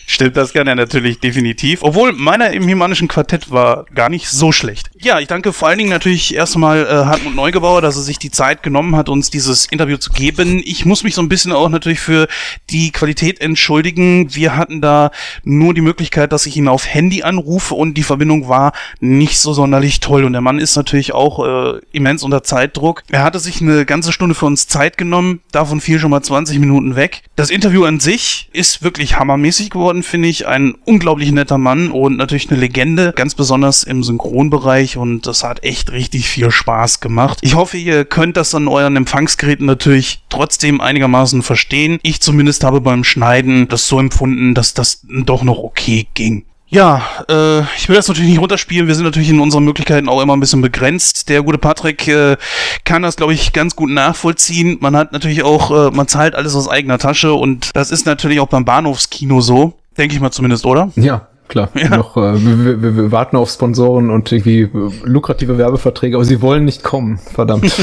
Stimmt, 0.06 0.36
das 0.36 0.52
kann 0.52 0.66
er 0.66 0.74
natürlich 0.74 1.20
definitiv. 1.20 1.82
Obwohl, 1.82 2.12
meiner 2.12 2.50
im 2.50 2.66
Himanischen 2.66 3.08
Quartett 3.08 3.50
war 3.50 3.84
gar 3.94 4.08
nicht 4.08 4.28
so 4.28 4.50
schlecht. 4.50 4.90
Ja, 4.98 5.20
ich 5.20 5.28
danke 5.28 5.52
vor 5.52 5.68
allen 5.68 5.78
Dingen 5.78 5.90
natürlich 5.90 6.34
erstmal 6.34 6.86
äh, 6.86 6.88
Hartmut 7.06 7.34
Neugebauer, 7.34 7.82
dass 7.82 7.96
er 7.96 8.02
sich 8.02 8.18
die 8.18 8.30
Zeit 8.30 8.62
genommen 8.62 8.96
hat, 8.96 9.08
uns 9.08 9.30
dieses 9.30 9.66
Interview 9.66 9.96
zu 9.96 10.10
geben. 10.10 10.60
Ich 10.64 10.84
muss 10.84 11.04
mich 11.04 11.14
so 11.14 11.22
ein 11.22 11.28
bisschen 11.28 11.52
auch 11.52 11.68
natürlich 11.68 12.00
für 12.00 12.26
die 12.70 12.90
Qualität 12.90 13.40
entschuldigen. 13.40 14.34
Wir 14.34 14.56
hatten 14.56 14.80
da 14.80 15.10
nur 15.44 15.74
die 15.74 15.80
Möglichkeit, 15.80 16.32
dass 16.32 16.46
ich 16.46 16.56
ihn 16.56 16.68
auf 16.68 16.86
Handy 16.86 17.22
anrufe 17.22 17.74
und 17.74 17.94
die 17.94 18.02
Verbindung 18.02 18.48
war 18.48 18.72
nicht 19.00 19.38
so 19.38 19.52
sonderlich 19.52 20.00
toll. 20.00 20.24
Und 20.24 20.32
der 20.32 20.42
Mann 20.42 20.58
ist 20.58 20.74
natürlich 20.76 21.12
auch 21.12 21.74
äh, 21.74 21.80
immens 21.92 22.24
unter 22.28 22.42
Zeitdruck. 22.42 23.02
Er 23.10 23.24
hatte 23.24 23.38
sich 23.38 23.60
eine 23.60 23.86
ganze 23.86 24.12
Stunde 24.12 24.34
für 24.34 24.46
uns 24.46 24.68
Zeit 24.68 24.98
genommen, 24.98 25.40
davon 25.50 25.80
fiel 25.80 25.98
schon 25.98 26.10
mal 26.10 26.22
20 26.22 26.58
Minuten 26.58 26.94
weg. 26.94 27.22
Das 27.36 27.50
Interview 27.50 27.84
an 27.84 28.00
sich 28.00 28.48
ist 28.52 28.82
wirklich 28.82 29.18
hammermäßig 29.18 29.70
geworden, 29.70 30.02
finde 30.02 30.28
ich. 30.28 30.46
Ein 30.46 30.74
unglaublich 30.84 31.32
netter 31.32 31.58
Mann 31.58 31.90
und 31.90 32.16
natürlich 32.16 32.50
eine 32.50 32.60
Legende, 32.60 33.12
ganz 33.16 33.34
besonders 33.34 33.82
im 33.82 34.02
Synchronbereich 34.02 34.96
und 34.96 35.26
das 35.26 35.42
hat 35.42 35.64
echt 35.64 35.90
richtig 35.92 36.28
viel 36.28 36.50
Spaß 36.50 37.00
gemacht. 37.00 37.38
Ich 37.40 37.54
hoffe, 37.54 37.78
ihr 37.78 38.04
könnt 38.04 38.36
das 38.36 38.54
an 38.54 38.68
euren 38.68 38.96
Empfangsgeräten 38.96 39.66
natürlich 39.66 40.22
trotzdem 40.28 40.80
einigermaßen 40.80 41.42
verstehen. 41.42 41.98
Ich 42.02 42.20
zumindest 42.20 42.62
habe 42.64 42.80
beim 42.80 43.04
Schneiden 43.04 43.68
das 43.68 43.88
so 43.88 43.98
empfunden, 43.98 44.54
dass 44.54 44.74
das 44.74 45.00
doch 45.08 45.42
noch 45.42 45.58
okay 45.58 46.06
ging. 46.14 46.44
Ja, 46.70 47.02
äh, 47.28 47.60
ich 47.76 47.88
will 47.88 47.96
das 47.96 48.08
natürlich 48.08 48.30
nicht 48.30 48.40
runterspielen. 48.40 48.88
Wir 48.88 48.94
sind 48.94 49.04
natürlich 49.04 49.30
in 49.30 49.40
unseren 49.40 49.64
Möglichkeiten 49.64 50.08
auch 50.08 50.20
immer 50.20 50.36
ein 50.36 50.40
bisschen 50.40 50.60
begrenzt. 50.60 51.28
Der 51.30 51.42
gute 51.42 51.56
Patrick 51.56 52.06
äh, 52.08 52.36
kann 52.84 53.02
das, 53.02 53.16
glaube 53.16 53.32
ich, 53.32 53.54
ganz 53.54 53.74
gut 53.74 53.90
nachvollziehen. 53.90 54.76
Man 54.80 54.94
hat 54.94 55.12
natürlich 55.12 55.42
auch, 55.42 55.70
äh, 55.70 55.90
man 55.90 56.08
zahlt 56.08 56.34
alles 56.34 56.54
aus 56.54 56.68
eigener 56.68 56.98
Tasche 56.98 57.32
und 57.32 57.70
das 57.74 57.90
ist 57.90 58.04
natürlich 58.04 58.40
auch 58.40 58.48
beim 58.48 58.66
Bahnhofskino 58.66 59.40
so. 59.40 59.78
Denke 59.96 60.14
ich 60.14 60.20
mal 60.20 60.30
zumindest, 60.30 60.66
oder? 60.66 60.92
Ja, 60.96 61.26
klar. 61.48 61.70
Ja. 61.74 61.96
Noch, 61.96 62.16
äh, 62.16 62.34
wir, 62.34 62.82
wir, 62.82 62.96
wir, 62.96 63.12
warten 63.12 63.36
auf 63.36 63.50
Sponsoren 63.50 64.10
und 64.10 64.30
irgendwie 64.32 64.62
äh, 64.62 64.70
lukrative 65.04 65.58
Werbeverträge, 65.58 66.16
aber 66.16 66.24
sie 66.24 66.42
wollen 66.42 66.64
nicht 66.64 66.82
kommen. 66.82 67.18
Verdammt. 67.18 67.64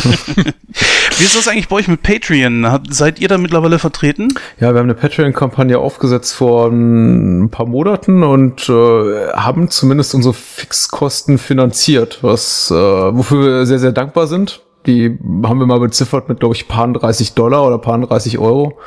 Wie 1.18 1.24
ist 1.24 1.36
das 1.36 1.48
eigentlich 1.48 1.70
bei 1.70 1.78
euch 1.78 1.88
mit 1.88 2.04
Patreon? 2.04 2.68
Seid 2.90 3.20
ihr 3.20 3.30
da 3.30 3.38
mittlerweile 3.38 3.80
vertreten? 3.80 4.28
Ja, 4.60 4.74
wir 4.74 4.80
haben 4.80 4.86
eine 4.86 4.96
Patreon-Kampagne 4.96 5.80
aufgesetzt 5.80 6.34
vor 6.34 6.68
ein 6.68 7.50
paar 7.50 7.66
Monaten 7.66 8.24
und 8.24 8.68
äh, 8.68 9.32
haben 9.34 9.70
zumindest 9.70 10.14
unsere 10.14 10.34
Fixkosten 10.34 11.38
finanziert, 11.38 12.20
was 12.22 12.70
äh, 12.70 12.76
wofür 12.76 13.46
wir 13.46 13.66
sehr, 13.66 13.80
sehr 13.80 13.94
dankbar 13.94 14.28
sind. 14.28 14.65
Die 14.86 15.18
haben 15.44 15.60
wir 15.60 15.66
mal 15.66 15.80
beziffert 15.80 16.30
mit, 16.30 16.40
glaube 16.40 16.56
ich, 16.56 16.68
paar 16.68 16.88
30 16.88 17.34
Dollar 17.34 17.66
oder 17.66 17.78
paar 17.78 17.98
30 18.00 18.38
Euro. 18.38 18.78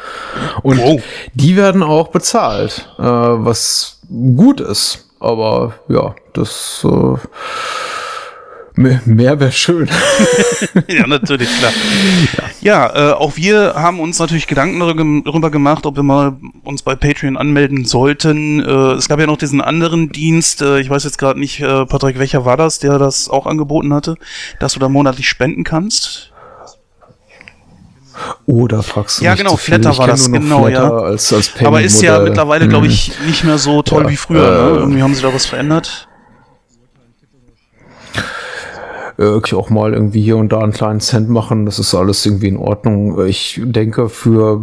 Und 0.62 0.78
wow. 0.78 1.02
die 1.35 1.57
werden 1.57 1.83
auch 1.83 2.09
bezahlt, 2.09 2.89
äh, 2.99 3.02
was 3.02 4.01
gut 4.09 4.60
ist. 4.60 5.07
Aber 5.20 5.75
ja, 5.89 6.15
das 6.33 6.86
äh, 6.89 7.17
mehr 8.78 9.40
wäre 9.40 9.52
schön. 9.52 9.89
ja, 10.89 11.07
natürlich, 11.07 11.48
klar. 11.58 11.73
Ja, 12.60 12.94
ja 12.94 13.10
äh, 13.10 13.12
auch 13.12 13.36
wir 13.36 13.74
haben 13.74 14.00
uns 14.00 14.18
natürlich 14.18 14.47
Gedanken 14.47 15.24
darüber 15.24 15.50
gemacht, 15.50 15.86
ob 15.86 15.97
wir 15.97 16.02
mal 16.02 16.36
uns 16.65 16.82
bei 16.82 16.94
Patreon 16.94 17.36
anmelden 17.36 17.84
sollten. 17.84 18.60
Äh, 18.60 18.92
es 18.92 19.08
gab 19.08 19.18
ja 19.20 19.26
noch 19.26 19.36
diesen 19.36 19.60
anderen 19.60 20.10
Dienst, 20.10 20.62
äh, 20.62 20.81
ich 20.81 20.90
weiß 20.90 21.05
jetzt 21.05 21.18
gerade 21.18 21.39
nicht, 21.39 21.60
äh, 21.60 21.86
Patrick, 21.86 22.18
welcher 22.18 22.44
war 22.44 22.57
das, 22.57 22.78
der 22.78 22.98
das 22.98 23.28
auch 23.28 23.47
angeboten 23.47 23.92
hatte, 23.92 24.16
dass 24.60 24.74
du 24.74 24.81
da 24.81 24.89
monatlich 24.89 25.28
spenden 25.28 25.65
kannst? 25.65 26.32
Oder 28.47 28.82
fragst 28.82 29.20
du 29.20 29.24
Ja, 29.24 29.34
genau, 29.34 29.57
Flatter 29.57 29.97
war 29.97 30.08
das, 30.08 30.31
genau, 30.31 30.66
Flatter 30.66 30.89
ja. 30.89 30.90
Als, 30.90 31.32
als 31.32 31.52
Aber 31.62 31.82
ist 31.82 32.02
ja 32.02 32.18
mittlerweile, 32.18 32.66
glaube 32.66 32.86
mhm. 32.86 32.92
ich, 32.92 33.12
nicht 33.26 33.44
mehr 33.44 33.58
so 33.58 33.82
toll 33.82 34.05
ja, 34.05 34.10
wie 34.10 34.16
früher. 34.16 34.40
Ne? 34.40 34.76
Äh, 34.76 34.81
Irgendwie 34.81 35.02
haben 35.02 35.15
sie 35.15 35.23
da 35.23 35.32
was 35.32 35.47
verändert 35.47 36.08
äh, 39.19 39.55
auch 39.55 39.71
mal 39.71 39.95
irgendwie 39.95 40.23
hier 40.23 40.37
und 40.37 40.53
da 40.53 40.61
einen 40.61 40.73
kleinen 40.73 41.01
Cent 41.01 41.29
machen. 41.29 41.67
Das 41.67 41.79
ist 41.79 41.95
alles 41.95 42.25
irgendwie 42.25 42.49
in 42.49 42.57
Ordnung. 42.57 43.27
Ich 43.27 43.61
denke 43.63 44.09
für 44.09 44.61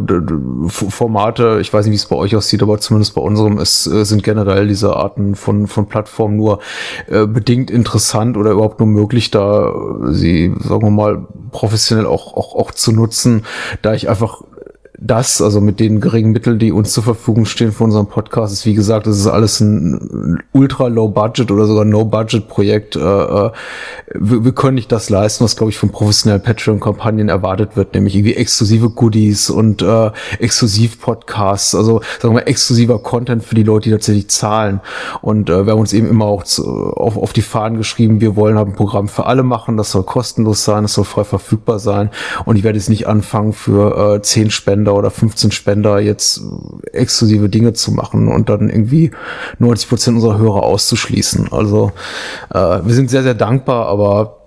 Formate, 0.68 1.58
ich 1.60 1.72
weiß 1.72 1.86
nicht, 1.86 1.92
wie 1.92 1.96
es 1.96 2.06
bei 2.06 2.16
euch 2.16 2.34
aussieht, 2.34 2.62
aber 2.62 2.78
zumindest 2.78 3.14
bei 3.14 3.20
unserem 3.20 3.58
es 3.58 3.86
äh, 3.86 4.04
sind 4.04 4.22
generell 4.22 4.66
diese 4.66 4.96
Arten 4.96 5.34
von, 5.34 5.66
von 5.66 5.86
Plattformen 5.86 6.36
nur 6.36 6.60
äh, 7.08 7.26
bedingt 7.26 7.70
interessant 7.70 8.36
oder 8.36 8.52
überhaupt 8.52 8.78
nur 8.80 8.88
möglich, 8.88 9.30
da 9.30 9.74
sie, 10.08 10.54
sagen 10.58 10.82
wir 10.82 10.90
mal, 10.90 11.26
professionell 11.50 12.06
auch, 12.06 12.34
auch, 12.34 12.54
auch 12.54 12.70
zu 12.70 12.92
nutzen, 12.92 13.44
da 13.82 13.94
ich 13.94 14.08
einfach 14.08 14.42
das, 14.98 15.42
also 15.42 15.60
mit 15.60 15.78
den 15.78 16.00
geringen 16.00 16.32
Mitteln, 16.32 16.58
die 16.58 16.72
uns 16.72 16.92
zur 16.92 17.02
Verfügung 17.02 17.44
stehen 17.44 17.72
für 17.72 17.84
unseren 17.84 18.06
Podcast, 18.06 18.52
ist 18.52 18.66
wie 18.66 18.74
gesagt, 18.74 19.06
das 19.06 19.18
ist 19.18 19.26
alles 19.26 19.60
ein 19.60 20.42
ultra 20.52 20.86
low 20.86 21.08
budget 21.08 21.50
oder 21.50 21.66
sogar 21.66 21.84
no 21.84 22.04
budget 22.04 22.48
Projekt. 22.48 22.96
Äh, 22.96 23.00
äh, 23.00 23.50
wir, 24.14 24.44
wir 24.44 24.52
können 24.52 24.76
nicht 24.76 24.90
das 24.90 25.10
leisten, 25.10 25.44
was 25.44 25.56
glaube 25.56 25.70
ich 25.70 25.78
von 25.78 25.90
professionellen 25.90 26.42
Patreon-Kampagnen 26.42 27.28
erwartet 27.28 27.76
wird, 27.76 27.94
nämlich 27.94 28.14
irgendwie 28.14 28.36
exklusive 28.36 28.88
Goodies 28.90 29.50
und 29.50 29.82
äh, 29.82 30.10
exklusiv 30.38 31.00
Podcasts, 31.00 31.74
also 31.74 32.00
sagen 32.20 32.34
wir 32.34 32.46
exklusiver 32.46 32.98
Content 32.98 33.44
für 33.44 33.54
die 33.54 33.64
Leute, 33.64 33.90
die 33.90 33.90
tatsächlich 33.90 34.28
zahlen. 34.28 34.80
Und 35.20 35.50
äh, 35.50 35.66
wir 35.66 35.72
haben 35.72 35.80
uns 35.80 35.92
eben 35.92 36.08
immer 36.08 36.24
auch 36.24 36.44
zu, 36.44 36.64
auf, 36.64 37.18
auf 37.18 37.32
die 37.34 37.42
Fahnen 37.42 37.76
geschrieben, 37.76 38.20
wir 38.20 38.34
wollen 38.34 38.56
halt 38.56 38.68
ein 38.68 38.74
Programm 38.74 39.08
für 39.08 39.26
alle 39.26 39.42
machen, 39.42 39.76
das 39.76 39.90
soll 39.90 40.04
kostenlos 40.04 40.64
sein, 40.64 40.84
das 40.84 40.94
soll 40.94 41.04
frei 41.04 41.24
verfügbar 41.24 41.78
sein. 41.78 42.10
Und 42.46 42.56
ich 42.56 42.64
werde 42.64 42.78
jetzt 42.78 42.88
nicht 42.88 43.06
anfangen 43.06 43.52
für 43.52 44.16
äh, 44.16 44.22
zehn 44.22 44.50
Spenden 44.50 44.85
Spender 44.86 44.94
oder 44.94 45.10
15 45.10 45.50
Spender 45.50 46.00
jetzt 46.00 46.42
exklusive 46.92 47.48
Dinge 47.48 47.72
zu 47.72 47.92
machen 47.92 48.28
und 48.28 48.48
dann 48.48 48.68
irgendwie 48.68 49.10
90 49.58 49.88
Prozent 49.88 50.16
unserer 50.16 50.38
Hörer 50.38 50.62
auszuschließen. 50.62 51.52
Also 51.52 51.92
äh, 52.52 52.58
wir 52.58 52.94
sind 52.94 53.10
sehr, 53.10 53.22
sehr 53.22 53.34
dankbar, 53.34 53.86
aber 53.86 54.44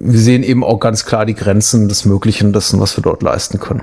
wir 0.00 0.18
sehen 0.18 0.42
eben 0.42 0.64
auch 0.64 0.78
ganz 0.78 1.04
klar 1.04 1.26
die 1.26 1.34
Grenzen 1.34 1.88
des 1.88 2.04
Möglichen 2.04 2.52
dessen, 2.52 2.80
was 2.80 2.96
wir 2.96 3.02
dort 3.02 3.22
leisten 3.22 3.58
können. 3.58 3.82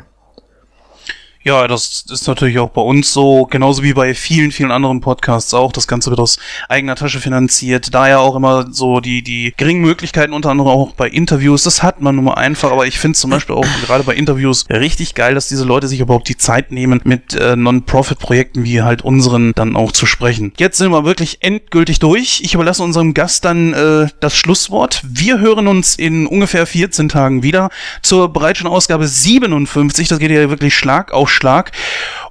Ja, 1.48 1.67
das 1.67 2.06
ist 2.09 2.27
natürlich 2.27 2.57
auch 2.57 2.72
bei 2.72 2.82
uns 2.82 3.14
so, 3.14 3.45
genauso 3.45 3.83
wie 3.83 3.93
bei 3.93 4.15
vielen, 4.15 4.51
vielen 4.51 4.72
anderen 4.72 4.99
Podcasts 4.99 5.53
auch. 5.53 5.72
Das 5.72 5.88
Ganze 5.88 6.09
wird 6.09 6.19
aus 6.19 6.40
eigener 6.69 6.95
Tasche 6.95 7.19
finanziert. 7.19 7.93
Da 7.93 8.09
ja 8.09 8.17
auch 8.17 8.35
immer 8.35 8.65
so 8.72 8.99
die, 8.99 9.22
die 9.22 9.53
geringen 9.56 9.82
Möglichkeiten, 9.82 10.33
unter 10.33 10.49
anderem 10.49 10.72
auch 10.72 10.93
bei 10.93 11.07
Interviews. 11.07 11.61
Das 11.61 11.83
hat 11.83 12.01
man 12.01 12.15
nun 12.15 12.25
mal 12.25 12.33
einfach, 12.33 12.72
aber 12.72 12.88
ich 12.88 12.98
finde 12.98 13.15
zum 13.15 13.30
Beispiel 13.30 13.53
auch 13.53 13.67
gerade 13.85 14.03
bei 14.03 14.15
Interviews 14.15 14.65
richtig 14.72 15.14
geil, 15.14 15.35
dass 15.35 15.48
diese 15.48 15.65
Leute 15.65 15.88
sich 15.88 15.99
überhaupt 15.99 16.30
die 16.30 16.38
Zeit 16.38 16.72
nehmen, 16.72 16.99
mit 17.03 17.35
äh, 17.35 17.56
Non-Profit-Projekten 17.56 18.64
wie 18.64 18.82
halt 18.82 19.03
unseren 19.03 19.51
dann 19.53 19.75
auch 19.75 19.91
zu 19.91 20.07
sprechen. 20.07 20.51
Jetzt 20.57 20.80
sind 20.80 20.90
wir 20.90 21.06
wirklich 21.06 21.43
endgültig 21.43 21.99
durch. 21.99 22.41
Ich 22.43 22.56
überlasse 22.56 22.82
unserem 22.82 23.14
Gast 23.14 23.45
dann 23.45 23.72
äh, 23.74 24.07
das 24.19 24.35
Schlusswort. 24.35 25.03
Wir 25.03 25.38
hören 25.38 25.67
uns 25.67 25.95
in 25.95 26.25
ungefähr 26.25 26.65
14 26.65 27.07
Tagen 27.07 27.43
wieder 27.43 27.69
zur 28.01 28.33
bereits 28.33 28.57
schon 28.57 28.67
Ausgabe 28.67 29.07
57. 29.07 30.07
Das 30.07 30.17
geht 30.17 30.32
ja 30.32 30.49
wirklich 30.49 30.74
Schlag 30.74 31.14
auf 31.14 31.34
Schlag. 31.35 31.72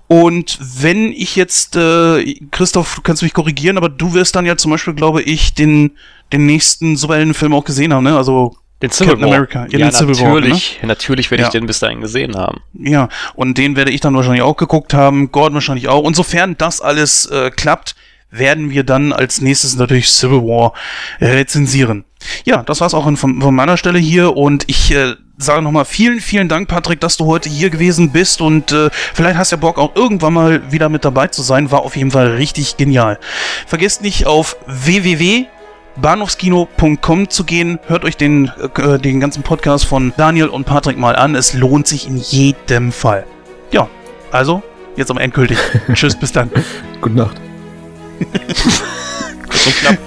Und 0.09 0.59
wenn 0.61 1.13
ich 1.13 1.37
jetzt, 1.37 1.77
äh, 1.77 2.35
Christoph, 2.51 2.97
du 2.97 3.03
kannst 3.03 3.23
mich 3.23 3.33
korrigieren, 3.33 3.77
aber 3.79 3.89
du 3.89 4.13
wirst 4.15 4.35
dann 4.37 4.45
ja 4.47 4.57
zum 4.57 4.71
Beispiel, 4.73 4.95
glaube 4.95 5.23
ich, 5.23 5.55
den, 5.55 5.93
den 6.33 6.47
nächsten 6.47 6.97
Superheldenfilm 6.97 7.55
auch 7.55 7.65
gesehen 7.65 7.93
haben, 7.95 8.05
ne? 8.05 8.17
Also 8.17 8.57
Den 8.83 8.91
Civil 8.91 9.13
Captain 9.13 9.23
War. 9.29 9.35
America. 9.35 9.67
Ja, 9.71 9.79
Ja, 9.79 9.91
Civil 9.93 10.19
War, 10.21 10.35
natürlich. 10.35 10.81
Natürlich 10.83 11.31
werde 11.31 11.43
Ja. 11.43 11.49
ich 11.49 11.53
den 11.53 11.67
bis 11.67 11.79
dahin 11.79 12.01
gesehen 12.01 12.37
haben. 12.37 12.61
Ja, 12.75 13.09
und 13.35 13.57
den 13.57 13.77
werde 13.77 13.93
ich 13.93 14.01
dann 14.01 14.15
wahrscheinlich 14.15 14.43
auch 14.43 14.57
geguckt 14.57 14.93
haben, 14.93 15.33
Gordon 15.33 15.55
wahrscheinlich 15.55 15.89
auch. 15.89 16.03
Und 16.03 16.17
sofern 16.17 16.57
das 16.59 16.81
alles 16.81 17.27
äh, 17.27 17.51
klappt, 17.51 17.95
werden 18.31 18.71
wir 18.71 18.83
dann 18.85 19.13
als 19.13 19.41
nächstes 19.41 19.77
natürlich 19.77 20.11
Civil 20.11 20.43
War 20.43 20.73
rezensieren. 21.21 22.05
Ja, 22.45 22.63
das 22.63 22.81
war's 22.81 22.95
auch 22.95 23.05
von, 23.05 23.17
von 23.17 23.55
meiner 23.55 23.77
Stelle 23.77 23.99
hier 23.99 24.37
und 24.37 24.65
ich 24.67 24.93
äh, 24.93 25.15
sage 25.37 25.63
nochmal 25.63 25.85
vielen, 25.85 26.21
vielen 26.21 26.49
Dank, 26.49 26.69
Patrick, 26.69 27.01
dass 27.01 27.17
du 27.17 27.27
heute 27.27 27.49
hier 27.49 27.71
gewesen 27.71 28.11
bist 28.11 28.41
und 28.41 28.73
äh, 28.73 28.91
vielleicht 28.93 29.37
hast 29.37 29.53
du 29.53 29.57
ja 29.57 29.61
Bock 29.61 29.79
auch 29.79 29.95
irgendwann 29.97 30.33
mal 30.33 30.73
wieder 30.73 30.89
mit 30.89 31.05
dabei 31.05 31.29
zu 31.29 31.43
sein. 31.43 31.71
War 31.71 31.83
auf 31.83 31.97
jeden 31.97 32.11
Fall 32.11 32.35
richtig 32.35 32.77
genial. 32.77 33.19
Vergesst 33.67 34.03
nicht 34.03 34.27
auf 34.27 34.57
www 34.67 35.47
bahnhofskino.com 35.97 37.31
zu 37.31 37.45
gehen. 37.45 37.79
Hört 37.87 38.05
euch 38.05 38.17
den, 38.17 38.51
äh, 38.77 38.99
den 38.99 39.21
ganzen 39.21 39.43
Podcast 39.43 39.87
von 39.87 40.13
Daniel 40.17 40.49
und 40.49 40.65
Patrick 40.65 40.99
mal 40.99 41.17
an. 41.17 41.35
Es 41.35 41.55
lohnt 41.55 41.87
sich 41.87 42.07
in 42.07 42.17
jedem 42.17 42.93
Fall. 42.93 43.27
Ja, 43.71 43.89
also, 44.31 44.63
jetzt 44.97 45.11
am 45.11 45.19
endgültig. 45.19 45.59
Tschüss, 45.93 46.17
bis 46.17 46.33
dann. 46.33 46.51
Gute 47.01 47.17
Nacht. 47.17 47.41
Kurz 49.49 49.67
und 49.67 49.77
knapp. 49.77 49.99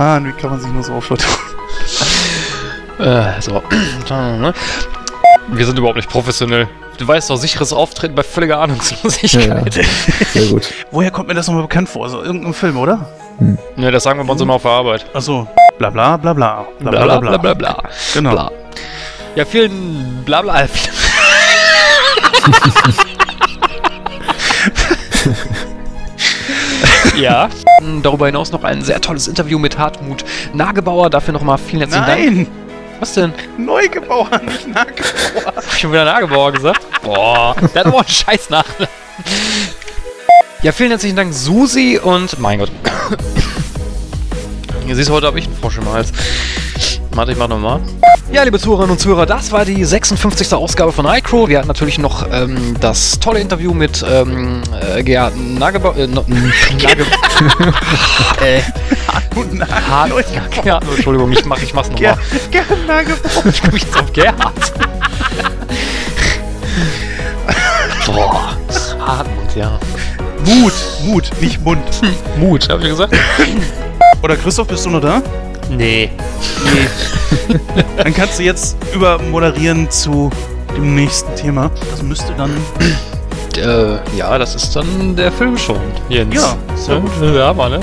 Mann, 0.00 0.26
wie 0.26 0.32
kann 0.32 0.48
man 0.48 0.58
sich 0.58 0.72
nur 0.72 0.82
so 0.82 0.94
aufschütteln? 0.94 1.30
Äh, 2.98 3.40
so. 3.40 3.62
Wir 5.48 5.64
sind 5.64 5.78
überhaupt 5.78 5.96
nicht 5.96 6.10
professionell. 6.10 6.68
Du 6.98 7.08
weißt 7.08 7.30
doch, 7.30 7.36
sicheres 7.36 7.72
Auftreten 7.72 8.14
bei 8.14 8.22
völliger 8.22 8.56
Ja, 8.56 8.60
Ahnungslosigkeit. 8.60 9.74
ja. 9.74 9.82
Sehr 10.34 10.46
gut. 10.48 10.70
Woher 10.90 11.10
kommt 11.10 11.28
mir 11.28 11.34
das 11.34 11.46
nochmal 11.46 11.62
bekannt 11.62 11.88
vor? 11.88 12.04
Also 12.04 12.22
irgendein 12.22 12.52
Film, 12.52 12.76
oder? 12.76 13.06
Ne, 13.76 13.90
das 13.90 14.02
sagen 14.02 14.20
wir 14.20 14.24
bei 14.26 14.32
uns 14.32 14.42
immer 14.42 14.52
auf 14.52 14.62
der 14.62 14.72
Arbeit. 14.72 15.06
Also, 15.14 15.48
bla 15.78 15.88
bla 15.88 16.18
bla 16.18 16.34
bla. 16.34 16.66
Bla 16.78 16.90
bla 16.90 17.18
bla 17.20 17.38
bla 17.38 17.54
bla. 17.54 17.82
Genau. 18.12 18.32
Bla. 18.32 18.50
Ja, 19.34 19.46
vielen 19.46 20.22
bla 20.26 20.42
bla. 20.42 20.64
ja. 27.16 27.48
Darüber 28.02 28.26
hinaus 28.26 28.52
noch 28.52 28.64
ein 28.64 28.82
sehr 28.82 29.00
tolles 29.00 29.28
Interview 29.28 29.58
mit 29.58 29.78
Hartmut 29.78 30.24
Nagebauer. 30.52 31.10
Dafür 31.10 31.32
nochmal 31.32 31.58
vielen 31.58 31.82
herzlichen 31.82 32.06
Dank. 32.06 32.20
Nein! 32.20 32.46
Was 33.00 33.14
denn? 33.14 33.32
Neugebauer, 33.56 34.28
nicht 34.44 34.68
Nagebauer. 34.68 35.46
Hab 35.56 35.72
ich 35.72 35.78
schon 35.78 35.90
wieder 35.90 36.04
Nagebauer 36.04 36.52
gesagt? 36.52 36.82
Boah, 37.02 37.56
der 37.58 37.80
hat 37.80 37.86
aber 37.86 37.96
auch 37.96 38.00
einen 38.00 38.08
scheiß 38.08 38.50
Nachnamen. 38.50 38.88
Ja, 40.62 40.72
vielen 40.72 40.90
herzlichen 40.90 41.16
Dank, 41.16 41.32
Susi 41.32 41.98
und 42.02 42.38
mein 42.38 42.58
Gott. 42.58 42.70
Ihr 44.86 44.94
siehst, 44.94 45.08
heute 45.08 45.28
habe 45.28 45.38
ich 45.38 45.46
einen 45.46 45.56
Frosch 45.56 45.78
im 45.78 45.90
Hals. 45.90 46.12
Warte, 47.12 47.32
ich 47.32 47.38
mach 47.38 47.48
nochmal. 47.48 47.80
Ja, 48.32 48.44
liebe 48.44 48.60
Zuhörerinnen 48.60 48.92
und 48.92 48.98
Zuhörer, 49.00 49.26
das 49.26 49.50
war 49.50 49.64
die 49.64 49.84
56. 49.84 50.54
Ausgabe 50.54 50.92
von 50.92 51.04
iCrow. 51.06 51.48
Wir 51.48 51.58
hatten 51.58 51.66
natürlich 51.66 51.98
noch 51.98 52.24
ähm, 52.30 52.76
das 52.80 53.18
tolle 53.18 53.40
Interview 53.40 53.74
mit 53.74 54.04
ähm, 54.08 54.62
äh, 54.96 55.02
Gerhard 55.02 55.36
Nagebauer. 55.36 55.96
Äh, 55.96 56.06
no, 56.06 56.24
Nage 56.82 57.02
äh, 58.40 58.60
Guten 59.34 59.60
Hart, 59.68 60.12
Gerhard, 60.62 60.84
Entschuldigung, 60.94 61.32
ich, 61.32 61.44
mach, 61.44 61.60
ich 61.60 61.74
mach's 61.74 61.90
nochmal. 61.90 62.16
Ger 62.50 62.62
Ger 62.62 62.76
Nagebauer. 62.86 63.46
Ich 63.46 63.60
komme 63.62 63.78
jetzt 63.78 63.98
auf 63.98 64.12
Gerhard. 64.12 64.72
Boah, 68.06 68.56
Hartmut, 69.04 69.56
ja. 69.56 69.78
Mut, 70.44 70.72
Mut, 71.04 71.30
nicht 71.40 71.60
Mund. 71.62 71.82
Mut, 72.38 72.68
hab 72.68 72.80
ich 72.80 72.88
gesagt? 72.88 73.16
Oder 74.22 74.36
Christoph, 74.36 74.68
bist 74.68 74.86
du 74.86 74.90
noch 74.90 75.00
da? 75.00 75.20
Nee. 75.76 76.10
Nee. 76.64 77.56
dann 77.96 78.14
kannst 78.14 78.38
du 78.38 78.42
jetzt 78.42 78.76
übermoderieren 78.94 79.90
zu 79.90 80.30
dem 80.76 80.94
nächsten 80.94 81.34
Thema. 81.36 81.70
Das 81.90 82.02
müsste 82.02 82.32
dann. 82.36 82.50
Äh, 83.56 83.98
ja, 84.16 84.38
das 84.38 84.54
ist 84.54 84.74
dann 84.74 85.16
der 85.16 85.32
Film 85.32 85.56
schon, 85.58 85.80
Jens. 86.08 86.34
Ja, 86.34 86.56
so 86.76 87.00
gut. 87.00 87.10
Ja, 87.34 87.48
Hammer, 87.48 87.68
ne? 87.68 87.80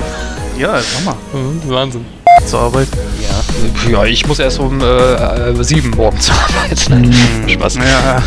Ja, 0.58 0.80
mal. 1.04 1.14
Mhm, 1.32 1.60
Wahnsinn. 1.68 2.04
Zur 2.46 2.60
Arbeit. 2.60 2.88
Ja. 3.20 3.90
ja, 3.90 4.04
ich 4.04 4.26
muss 4.26 4.38
erst 4.38 4.58
um 4.58 4.80
äh, 4.80 5.62
sieben 5.62 5.90
morgens 5.90 6.26
zur 6.26 6.34
Arbeit. 6.34 6.86
Nein, 6.88 7.14
Spaß. 7.46 7.74
Ja, 7.76 8.22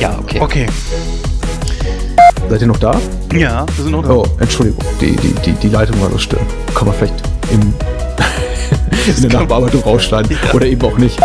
Ja, 0.00 0.18
okay. 0.18 0.40
okay. 0.40 0.66
Seid 2.48 2.60
ihr 2.60 2.66
noch 2.66 2.78
da? 2.78 3.00
Ja, 3.34 3.64
wir 3.76 3.82
sind 3.82 3.92
noch 3.92 4.02
da. 4.02 4.10
Oh, 4.10 4.26
Entschuldigung. 4.38 4.84
Die, 5.00 5.16
die, 5.16 5.32
die, 5.44 5.52
die 5.52 5.68
Leitung 5.68 6.00
war 6.02 6.10
so 6.10 6.18
still. 6.18 6.40
Kann 6.74 6.88
man 6.88 6.96
vielleicht 6.96 7.31
im, 7.50 7.74
in 9.16 9.28
der 9.28 9.40
Nachbearbeitung 9.40 9.82
rausschneiden. 9.82 10.36
Oder 10.52 10.66
eben 10.66 10.82
auch 10.82 10.98
nicht. 10.98 11.18